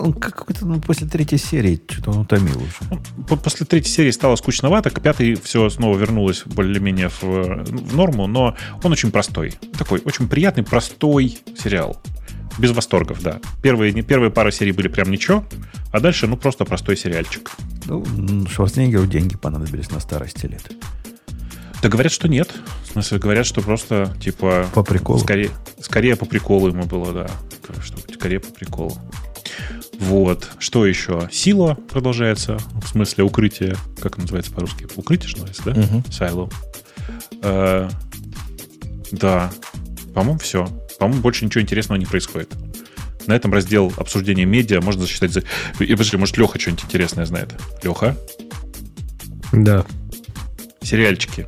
Ну, 0.00 0.12
какой-то 0.12 0.64
ну, 0.64 0.80
после 0.80 1.06
третьей 1.08 1.38
серии 1.38 1.80
что-то 1.88 2.10
он 2.10 2.18
утомил 2.18 2.56
уже. 2.56 3.00
П- 3.28 3.36
После 3.36 3.66
третьей 3.66 3.90
серии 3.92 4.10
стало 4.12 4.36
скучновато, 4.36 4.90
к 4.90 5.00
пятой 5.00 5.34
все 5.34 5.68
снова 5.70 5.98
вернулось 5.98 6.42
более-менее 6.46 7.08
в, 7.08 7.22
в 7.22 7.96
норму, 7.96 8.26
но 8.26 8.56
он 8.82 8.92
очень 8.92 9.10
простой. 9.10 9.54
Такой 9.76 10.00
очень 10.04 10.28
приятный, 10.28 10.62
простой 10.62 11.38
сериал. 11.58 12.00
Без 12.58 12.70
восторгов, 12.72 13.22
да. 13.22 13.40
Первые, 13.62 13.92
первые 14.02 14.30
пара 14.30 14.50
серий 14.50 14.72
были 14.72 14.88
прям 14.88 15.10
ничего, 15.10 15.44
а 15.92 16.00
дальше, 16.00 16.26
ну, 16.26 16.36
просто 16.36 16.64
простой 16.64 16.96
сериальчик. 16.96 17.50
Ну, 17.86 18.04
Шварценеггеру 18.48 19.06
деньги 19.06 19.36
понадобились 19.36 19.90
на 19.90 20.00
старости 20.00 20.46
лет. 20.46 20.62
Да 21.82 21.88
говорят, 21.88 22.10
что 22.12 22.26
нет. 22.28 22.52
В 22.84 22.92
смысле, 22.92 23.18
говорят, 23.18 23.46
что 23.46 23.60
просто, 23.60 24.12
типа... 24.20 24.66
По 24.74 24.82
приколу. 24.82 25.18
Скорее, 25.20 25.50
скорее 25.80 26.16
по 26.16 26.24
приколу 26.26 26.68
ему 26.68 26.84
было, 26.84 27.12
да. 27.12 27.30
Что, 27.84 27.98
скорее 28.12 28.40
по 28.40 28.52
приколу. 28.52 28.96
Вот. 29.98 30.48
Что 30.58 30.86
еще? 30.86 31.28
Сила 31.32 31.74
продолжается. 31.90 32.58
В 32.82 32.88
смысле, 32.88 33.24
укрытие. 33.24 33.76
Как 34.00 34.16
называется 34.18 34.52
по-русски? 34.52 34.86
Укрытие, 34.96 35.28
что 35.28 35.40
называется, 35.44 36.02
да? 36.04 36.12
Сайло. 36.12 36.48
Э, 37.42 37.88
да. 39.12 39.50
По-моему, 40.14 40.38
все. 40.38 40.66
По-моему, 40.98 41.22
больше 41.22 41.44
ничего 41.44 41.62
интересного 41.62 41.98
не 41.98 42.06
происходит. 42.06 42.54
На 43.26 43.34
этом 43.34 43.52
раздел 43.52 43.92
обсуждения 43.96 44.44
медиа 44.46 44.80
можно 44.80 45.02
засчитать 45.02 45.32
за... 45.32 45.40
И, 45.80 45.90
подожди, 45.92 46.16
может, 46.16 46.36
Леха 46.38 46.58
что-нибудь 46.58 46.84
интересное 46.84 47.26
знает? 47.26 47.52
Леха? 47.82 48.16
Да. 49.52 49.84
Сериальчики. 50.82 51.46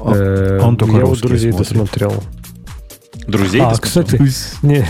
Он, 0.00 0.14
Э, 0.14 0.60
он 0.60 0.76
только 0.76 0.96
Я 0.96 1.00
русские 1.02 1.28
друзей 1.28 1.52
смотрит. 1.52 1.68
досмотрел. 1.70 2.24
Друзей? 3.26 3.60
А, 3.60 3.74
кстати, 3.76 4.16
не, 4.62 4.86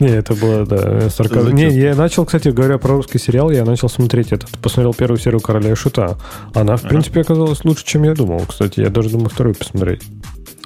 не, 0.00 0.08
это 0.08 0.34
было, 0.34 0.66
да, 0.66 1.08
сарказм. 1.10 1.50
Не, 1.54 1.68
я 1.70 1.94
начал, 1.94 2.24
кстати, 2.24 2.48
говоря 2.48 2.78
про 2.78 2.92
русский 2.94 3.18
сериал, 3.18 3.50
я 3.50 3.64
начал 3.64 3.88
смотреть 3.88 4.32
этот, 4.32 4.50
посмотрел 4.58 4.94
первую 4.94 5.18
серию 5.18 5.40
«Короля 5.40 5.72
и 5.72 5.74
Шута». 5.74 6.18
Она, 6.54 6.76
в 6.76 6.82
принципе, 6.82 7.20
оказалась 7.20 7.64
лучше, 7.64 7.84
чем 7.84 8.02
я 8.04 8.14
думал, 8.14 8.44
кстати. 8.48 8.80
Я 8.80 8.90
даже 8.90 9.10
думаю 9.10 9.28
вторую 9.28 9.54
посмотреть. 9.54 10.02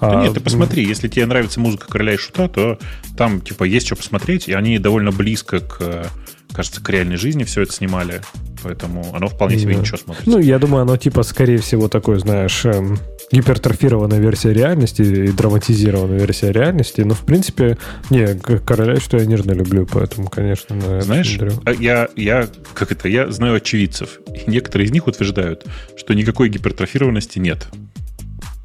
Да 0.00 0.20
А, 0.20 0.22
нет, 0.22 0.34
ты 0.34 0.40
посмотри, 0.40 0.84
если 0.84 1.08
тебе 1.08 1.24
нравится 1.26 1.58
музыка 1.58 1.88
короля 1.88 2.14
и 2.14 2.16
шута, 2.18 2.48
то 2.48 2.78
там, 3.16 3.40
типа, 3.40 3.64
есть 3.64 3.86
что 3.86 3.96
посмотреть, 3.96 4.46
и 4.48 4.52
они 4.52 4.78
довольно 4.78 5.10
близко 5.10 5.60
к, 5.60 6.06
кажется, 6.52 6.82
к 6.82 6.88
реальной 6.90 7.16
жизни 7.16 7.44
все 7.44 7.62
это 7.62 7.72
снимали. 7.72 8.20
Поэтому 8.62 9.14
оно 9.14 9.28
вполне 9.28 9.58
себе 9.58 9.74
Да. 9.74 9.80
ничего 9.80 9.96
смотрится. 9.96 10.28
Ну, 10.30 10.38
я 10.38 10.58
думаю, 10.58 10.82
оно, 10.82 10.96
типа, 10.98 11.22
скорее 11.22 11.58
всего, 11.58 11.88
такой, 11.88 12.18
знаешь, 12.18 12.64
эм, 12.66 12.98
гипертрофированная 13.32 14.18
версия 14.18 14.52
реальности 14.52 15.02
и 15.02 15.28
драматизированная 15.28 16.18
версия 16.18 16.52
реальности. 16.52 17.00
Но, 17.00 17.14
в 17.14 17.24
принципе, 17.24 17.78
не, 18.10 18.38
«Короля 18.60 19.00
Шута» 19.00 19.18
я 19.18 19.26
нежно 19.26 19.52
люблю, 19.52 19.86
поэтому, 19.90 20.28
конечно, 20.28 20.76
на 20.76 21.00
Знаешь, 21.00 21.38
а 21.64 21.72
я, 21.72 22.08
я, 22.16 22.48
как 22.74 22.92
это, 22.92 23.08
я 23.08 23.30
знаю 23.30 23.56
очевидцев, 23.56 24.20
и 24.28 24.50
некоторые 24.50 24.86
из 24.86 24.92
них 24.92 25.06
утверждают, 25.06 25.64
что 25.96 26.14
никакой 26.14 26.48
гипертрофированности 26.48 27.38
нет. 27.38 27.66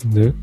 Да? 0.04 0.34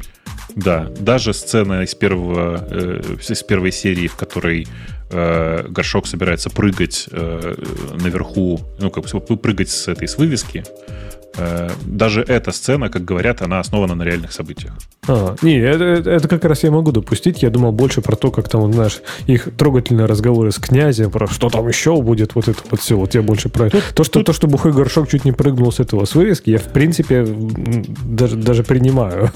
Да, 0.55 0.91
даже 0.99 1.35
сцена 1.35 1.83
из 1.83 1.95
первого, 1.95 2.67
э, 2.71 3.17
из 3.29 3.43
первой 3.43 3.71
серии, 3.71 4.09
в 4.09 4.17
которой 4.17 4.67
э, 5.11 5.67
горшок 5.69 6.07
собирается 6.07 6.51
прыгать 6.51 7.09
э, 7.11 7.55
наверху, 8.03 8.61
ну, 8.81 8.91
как 8.91 9.05
бы 9.05 9.37
прыгать 9.37 9.69
с 9.69 9.89
этой 9.89 10.09
с 10.09 10.17
вывески, 10.17 10.65
даже 11.85 12.23
эта 12.23 12.51
сцена, 12.53 12.89
как 12.89 13.05
говорят, 13.05 13.43
она 13.43 13.61
основана 13.61 13.95
на 13.95 14.03
реальных 14.03 14.33
событиях. 14.33 14.73
А, 15.07 15.37
не, 15.43 15.57
это, 15.59 15.85
это- 16.11 16.29
как 16.29 16.45
раз 16.45 16.65
я 16.65 16.71
могу 16.71 16.91
допустить. 16.93 17.43
Я 17.43 17.51
думал 17.51 17.73
больше 17.73 18.01
про 18.01 18.17
то, 18.17 18.31
как 18.31 18.49
там, 18.49 18.73
знаешь, 18.73 19.01
их 19.27 19.49
трогательные 19.57 20.07
разговоры 20.07 20.51
с 20.51 20.57
князем, 20.59 21.11
про 21.11 21.27
что 21.29 21.49
там 21.49 21.67
еще 21.69 22.01
будет, 22.03 22.35
вот 22.35 22.49
это 22.49 22.61
вот 22.71 22.81
все. 22.81 22.97
Вот 22.97 23.15
я 23.15 23.23
больше 23.23 23.49
про 23.49 23.71
то, 23.71 24.05
что, 24.05 24.23
то, 24.23 24.33
что 24.33 24.47
бухой 24.47 24.73
горшок 24.73 25.09
чуть 25.09 25.25
не 25.25 25.33
прыгнул 25.33 25.71
с 25.73 25.81
этого 25.81 26.05
с 26.05 26.15
вывески, 26.15 26.51
я, 26.51 26.59
в 26.59 26.73
принципе, 26.73 27.25
даже, 27.27 28.37
даже 28.37 28.63
принимаю. 28.65 29.31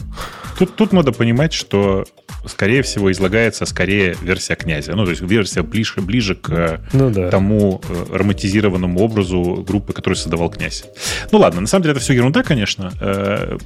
Тут, 0.59 0.77
тут 0.77 0.93
надо 0.93 1.13
понимать, 1.13 1.53
что, 1.55 2.05
скорее 2.47 2.83
всего, 2.83 3.11
излагается 3.11 3.65
скорее 3.65 4.17
версия 4.23 4.55
князя. 4.55 4.95
Ну, 4.95 5.05
то 5.05 5.11
есть 5.11 5.23
версия 5.23 5.63
ближе, 5.63 6.01
ближе 6.03 6.35
к 6.35 6.51
э, 6.51 6.79
Ну 6.93 7.11
да. 7.11 7.31
тому 7.31 7.81
э, 7.89 8.17
романтизированному 8.17 9.01
образу 9.01 9.65
группы, 9.67 9.93
которую 9.95 10.17
создавал 10.17 10.51
князь. 10.51 10.85
Ну 11.31 11.39
ладно, 11.39 11.63
на 11.63 11.67
самом 11.67 11.82
деле 11.83 11.93
это 11.93 12.01
все 12.01 12.15
ерунда, 12.15 12.43
конечно. 12.43 12.93
Э, 13.01 13.59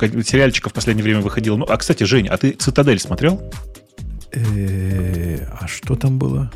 Сериальчиков 0.00 0.72
в 0.72 0.74
последнее 0.74 1.04
время 1.04 1.20
выходило. 1.20 1.56
Ну, 1.56 1.64
а, 1.68 1.76
кстати, 1.76 2.04
Женя, 2.04 2.30
а 2.30 2.36
ты 2.36 2.50
«Цитадель» 2.52 2.98
смотрел? 2.98 3.52
Э, 4.32 5.46
А 5.60 5.66
что 5.66 5.96
там 5.96 6.18
было? 6.18 6.50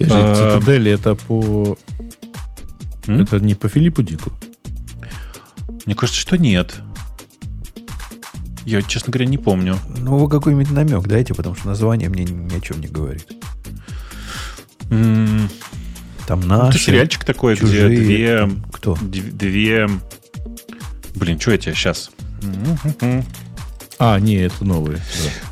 А, 0.00 0.34
Цитадель 0.34 0.88
это 0.88 1.14
по... 1.14 1.76
Это 3.06 3.40
не 3.40 3.54
по 3.54 3.68
Филиппу 3.68 4.02
Дику? 4.02 4.32
Мне 5.84 5.94
кажется, 5.94 6.20
что 6.20 6.38
нет. 6.38 6.76
Я, 8.64 8.80
честно 8.82 9.10
говоря, 9.12 9.28
не 9.28 9.38
помню. 9.38 9.76
Ну, 9.98 10.18
вы 10.18 10.28
какой-нибудь 10.30 10.70
намек 10.70 11.06
дайте, 11.06 11.34
потому 11.34 11.56
что 11.56 11.66
название 11.66 12.08
мне 12.08 12.24
ни 12.24 12.54
о 12.56 12.60
чем 12.60 12.80
не 12.80 12.86
говорит. 12.86 13.26
Там 16.26 16.40
ну, 16.40 16.48
наши, 16.48 16.78
это 16.78 16.78
сериальчик 16.78 17.24
такой, 17.24 17.56
чужие. 17.56 17.88
где 17.88 18.00
две... 18.00 18.50
Кто? 18.72 18.96
Две... 19.00 19.88
Блин, 21.14 21.38
что 21.38 21.52
я 21.52 21.58
тебе 21.58 21.74
сейчас? 21.74 22.10
А, 23.98 24.18
не, 24.18 24.36
это 24.36 24.64
новые. 24.64 24.98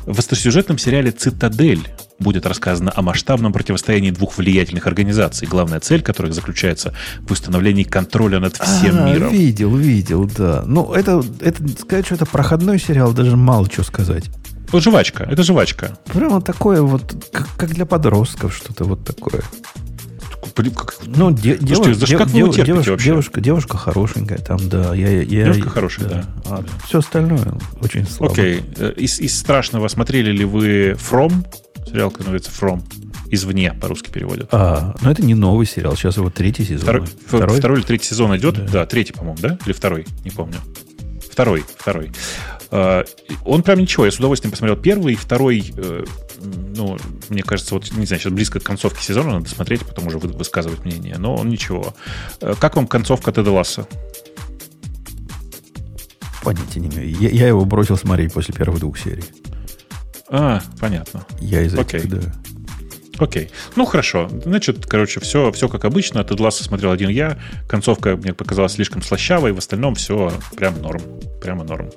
Да. 0.05 0.13
В 0.13 0.19
остросюжетном 0.19 0.77
сериале 0.77 1.11
«Цитадель» 1.11 1.87
будет 2.19 2.45
рассказано 2.45 2.91
о 2.95 3.01
масштабном 3.01 3.51
противостоянии 3.51 4.11
двух 4.11 4.37
влиятельных 4.37 4.87
организаций, 4.87 5.47
главная 5.47 5.79
цель 5.79 6.01
которых 6.01 6.33
заключается 6.33 6.93
в 7.21 7.31
установлении 7.31 7.83
контроля 7.83 8.39
над 8.39 8.55
всем 8.57 8.99
а, 8.99 9.09
миром. 9.09 9.31
Видел, 9.31 9.75
видел, 9.75 10.29
да. 10.37 10.63
Ну, 10.65 10.93
это, 10.93 11.23
это 11.41 11.67
сказать, 11.79 12.05
что 12.05 12.15
это 12.15 12.25
проходной 12.25 12.79
сериал, 12.79 13.13
даже 13.13 13.35
мало 13.35 13.69
что 13.71 13.83
сказать. 13.83 14.25
Вот 14.71 14.83
жвачка, 14.83 15.23
это 15.23 15.43
жвачка. 15.43 15.97
Прямо 16.05 16.41
такое 16.41 16.81
вот, 16.81 17.25
как, 17.31 17.47
как 17.57 17.69
для 17.71 17.85
подростков, 17.85 18.55
что-то 18.55 18.85
вот 18.85 19.03
такое. 19.03 19.41
Ну, 21.05 21.31
де, 21.31 21.57
Слушайте, 21.57 22.05
девушка, 22.05 22.17
как 22.17 22.31
дев, 22.31 22.47
вы 22.47 22.63
девушка, 22.63 22.97
девушка, 22.97 23.41
девушка 23.41 23.77
хорошенькая 23.77 24.37
там, 24.39 24.57
да. 24.69 24.93
Я, 24.93 25.21
я, 25.21 25.25
девушка 25.25 25.65
я, 25.65 25.69
хорошая, 25.69 26.07
да. 26.07 26.15
да. 26.15 26.25
А 26.45 26.63
все 26.85 26.99
остальное 26.99 27.53
очень 27.81 28.07
слабо. 28.07 28.33
Окей. 28.33 28.63
Э, 28.77 28.93
из, 28.95 29.19
из 29.19 29.37
страшного 29.37 29.87
смотрели 29.87 30.31
ли 30.31 30.45
вы 30.45 30.91
From? 30.91 31.45
Сериал, 31.87 32.11
который 32.11 32.31
называется 32.31 32.51
From. 32.51 32.83
Извне 33.29 33.73
по-русски 33.73 34.09
переводят. 34.09 34.49
А, 34.51 34.95
но 35.01 35.11
это 35.11 35.23
не 35.23 35.35
новый 35.35 35.65
сериал. 35.65 35.95
Сейчас 35.95 36.17
его 36.17 36.29
третий 36.29 36.65
сезон. 36.65 36.81
Второй, 36.81 37.05
второй? 37.25 37.57
второй 37.57 37.79
или 37.79 37.85
третий 37.85 38.07
сезон 38.07 38.35
идет? 38.35 38.55
Да, 38.55 38.71
да 38.71 38.85
третий, 38.85 39.13
по-моему, 39.13 39.37
да? 39.41 39.57
Или 39.65 39.73
второй? 39.73 40.05
Не 40.23 40.31
помню. 40.31 40.57
Второй, 41.31 41.63
второй. 41.77 42.11
Uh, 42.71 43.05
он 43.43 43.63
прям 43.63 43.79
ничего, 43.79 44.05
я 44.05 44.11
с 44.11 44.17
удовольствием 44.17 44.51
посмотрел 44.51 44.77
первый, 44.77 45.15
второй, 45.15 45.59
uh, 45.59 46.07
ну, 46.43 46.97
мне 47.29 47.43
кажется, 47.43 47.75
вот, 47.75 47.91
не 47.91 48.05
знаю, 48.05 48.21
сейчас 48.21 48.33
близко 48.33 48.59
к 48.59 48.63
концовке 48.63 49.03
сезона 49.03 49.33
надо 49.33 49.49
смотреть, 49.49 49.85
потом 49.85 50.07
уже 50.07 50.17
высказывать 50.17 50.85
мнение, 50.85 51.17
но 51.17 51.41
ничего. 51.43 51.93
Uh, 52.39 52.57
как 52.59 52.75
вам 52.75 52.87
концовка 52.87 53.31
Теда 53.31 53.51
Ласса? 53.51 53.87
Понятия 56.43 56.79
не 56.79 56.87
имею. 56.87 57.09
Я, 57.19 57.29
я 57.29 57.47
его 57.47 57.65
бросил 57.65 57.97
смотреть 57.97 58.33
после 58.33 58.53
первых 58.53 58.79
двух 58.79 58.97
серий. 58.97 59.23
А, 60.29 60.61
понятно. 60.79 61.25
Я 61.39 61.61
из 61.61 61.73
этих, 61.73 61.95
Окей. 61.95 62.01
да. 62.09 62.19
Окей. 63.19 63.51
Ну, 63.75 63.85
хорошо. 63.85 64.29
Значит, 64.43 64.87
короче, 64.87 65.19
все, 65.19 65.51
все 65.51 65.67
как 65.67 65.85
обычно. 65.85 66.23
Тед 66.23 66.39
Ласса 66.39 66.63
смотрел 66.63 66.91
один 66.91 67.09
я. 67.09 67.37
Концовка 67.67 68.15
мне 68.15 68.33
показалась 68.33 68.73
слишком 68.73 69.03
слащавой. 69.03 69.51
В 69.51 69.59
остальном 69.59 69.93
все 69.93 70.33
прям 70.55 70.81
норм. 70.81 71.01
Прямо 71.39 71.63
норм. 71.63 71.91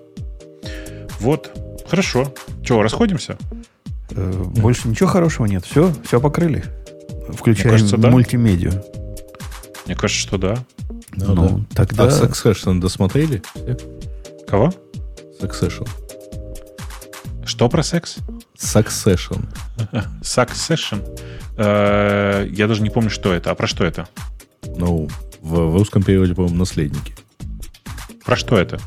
Вот. 1.20 1.50
Хорошо. 1.88 2.34
Чего, 2.62 2.82
расходимся? 2.82 3.38
Э, 4.16 4.42
больше 4.56 4.88
ничего 4.88 5.08
хорошего 5.08 5.46
нет. 5.46 5.64
Все, 5.64 5.92
все 6.04 6.20
покрыли. 6.20 6.64
Включая 7.28 7.72
кажется, 7.72 7.96
да. 7.96 8.10
мультимедиа. 8.10 8.82
Мне 9.86 9.94
кажется, 9.94 10.20
что 10.20 10.38
да. 10.38 10.64
Ну, 11.16 11.34
ну 11.34 11.58
да. 11.58 11.64
тогда... 11.74 12.04
А 12.04 12.08
Succession 12.08 12.80
досмотрели? 12.80 13.42
Кого? 14.46 14.72
Succession. 15.40 15.88
Что 17.44 17.68
про 17.68 17.82
секс? 17.82 18.16
Succession. 18.56 19.46
Succession? 20.22 21.02
Э, 21.56 22.46
я 22.50 22.66
даже 22.66 22.82
не 22.82 22.90
помню, 22.90 23.10
что 23.10 23.32
это. 23.32 23.50
А 23.50 23.54
про 23.54 23.66
что 23.66 23.84
это? 23.84 24.08
Ну, 24.76 25.08
в, 25.40 25.54
в 25.54 25.76
русском 25.76 26.02
переводе, 26.02 26.34
по-моему, 26.34 26.56
наследники. 26.56 27.14
Про 28.24 28.36
что 28.36 28.58
это? 28.58 28.80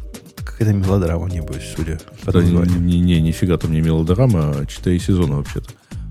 Какая-то 0.52 0.74
мелодрама, 0.74 1.30
небось, 1.30 1.74
судя 1.76 2.00
по 2.24 2.32
да, 2.32 2.42
не, 2.42 3.00
не, 3.00 3.22
нифига 3.22 3.58
там 3.58 3.72
не 3.72 3.82
мелодрама, 3.82 4.56
а 4.60 4.66
4 4.66 5.00
сезона 5.00 5.38
вообще-то. 5.38 5.70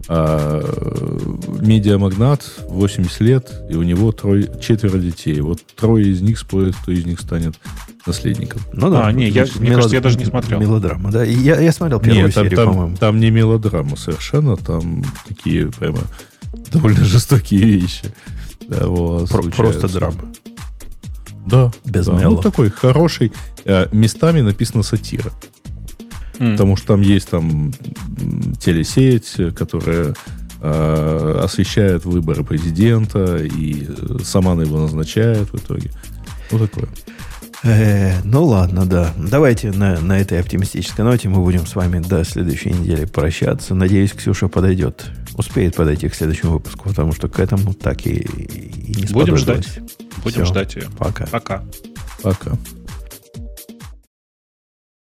А, 0.08 0.62
медиамагнат, 1.60 2.44
80 2.68 3.20
лет, 3.20 3.52
и 3.68 3.74
у 3.74 3.82
него 3.82 4.12
трое, 4.12 4.48
четверо 4.60 4.98
детей. 4.98 5.40
Вот 5.40 5.60
трое 5.74 6.08
из 6.08 6.20
них 6.20 6.38
спорят, 6.38 6.76
кто 6.76 6.92
из 6.92 7.04
них 7.04 7.20
станет 7.20 7.56
наследником. 8.06 8.60
Ну 8.72 8.90
да. 8.90 9.06
А, 9.06 9.12
не, 9.12 9.28
я, 9.28 9.42
мелод... 9.42 9.60
мне 9.60 9.70
кажется, 9.70 9.96
я 9.96 10.00
даже 10.00 10.18
не 10.18 10.26
смотрел. 10.26 10.60
Мелодрама, 10.60 11.10
да. 11.10 11.24
Я, 11.24 11.60
я 11.60 11.72
смотрел 11.72 11.98
первую 11.98 12.26
Нет, 12.26 12.34
там, 12.34 12.44
серию, 12.44 12.56
там, 12.56 12.68
по-моему. 12.68 12.96
Там 12.96 13.18
не 13.18 13.30
мелодрама 13.30 13.96
совершенно, 13.96 14.56
там 14.56 15.04
такие 15.26 15.72
прямо 15.72 15.98
довольно 16.70 17.04
жестокие 17.04 17.62
вещи. 17.62 18.04
Да, 18.68 18.86
вот, 18.86 19.28
Про, 19.28 19.42
просто 19.42 19.88
драма. 19.88 20.32
Да. 21.46 21.72
Без 21.84 22.06
да. 22.06 22.12
Ну, 22.12 22.36
такой 22.36 22.70
хороший. 22.70 23.32
Э, 23.66 23.88
местами 23.90 24.42
написано 24.42 24.84
сатира. 24.84 25.32
Mm. 26.38 26.52
Потому 26.52 26.76
что 26.76 26.86
там 26.88 27.00
есть 27.00 27.28
там 27.28 27.72
телесеть, 28.60 29.34
которая 29.56 30.14
э, 30.60 31.40
освещает 31.42 32.04
выборы 32.04 32.44
президента, 32.44 33.38
и 33.38 33.88
сама 34.22 34.54
на 34.54 34.62
его 34.62 34.78
назначает 34.78 35.52
в 35.52 35.56
итоге. 35.56 35.90
Вот 36.52 36.70
такое. 36.70 36.88
Э, 37.64 38.20
ну 38.22 38.44
ладно, 38.44 38.86
да. 38.86 39.12
Давайте 39.16 39.72
на, 39.72 40.00
на 40.00 40.20
этой 40.20 40.38
оптимистической 40.38 41.04
ноте 41.04 41.28
мы 41.28 41.42
будем 41.42 41.66
с 41.66 41.74
вами 41.74 41.98
до 41.98 42.22
следующей 42.22 42.70
недели 42.70 43.04
прощаться. 43.04 43.74
Надеюсь, 43.74 44.12
Ксюша 44.12 44.46
подойдет, 44.46 45.06
успеет 45.34 45.74
подойти 45.74 46.08
к 46.08 46.14
следующему 46.14 46.52
выпуску, 46.52 46.88
потому 46.90 47.12
что 47.12 47.28
к 47.28 47.40
этому 47.40 47.74
так 47.74 48.06
и, 48.06 48.14
и 48.14 48.94
не 48.94 49.12
Будем 49.12 49.36
ждать. 49.36 49.80
Будем 50.22 50.44
Все. 50.44 50.52
ждать 50.52 50.76
ее. 50.76 50.84
Пока. 50.96 51.26
Пока. 51.26 51.64
Пока. 52.22 52.52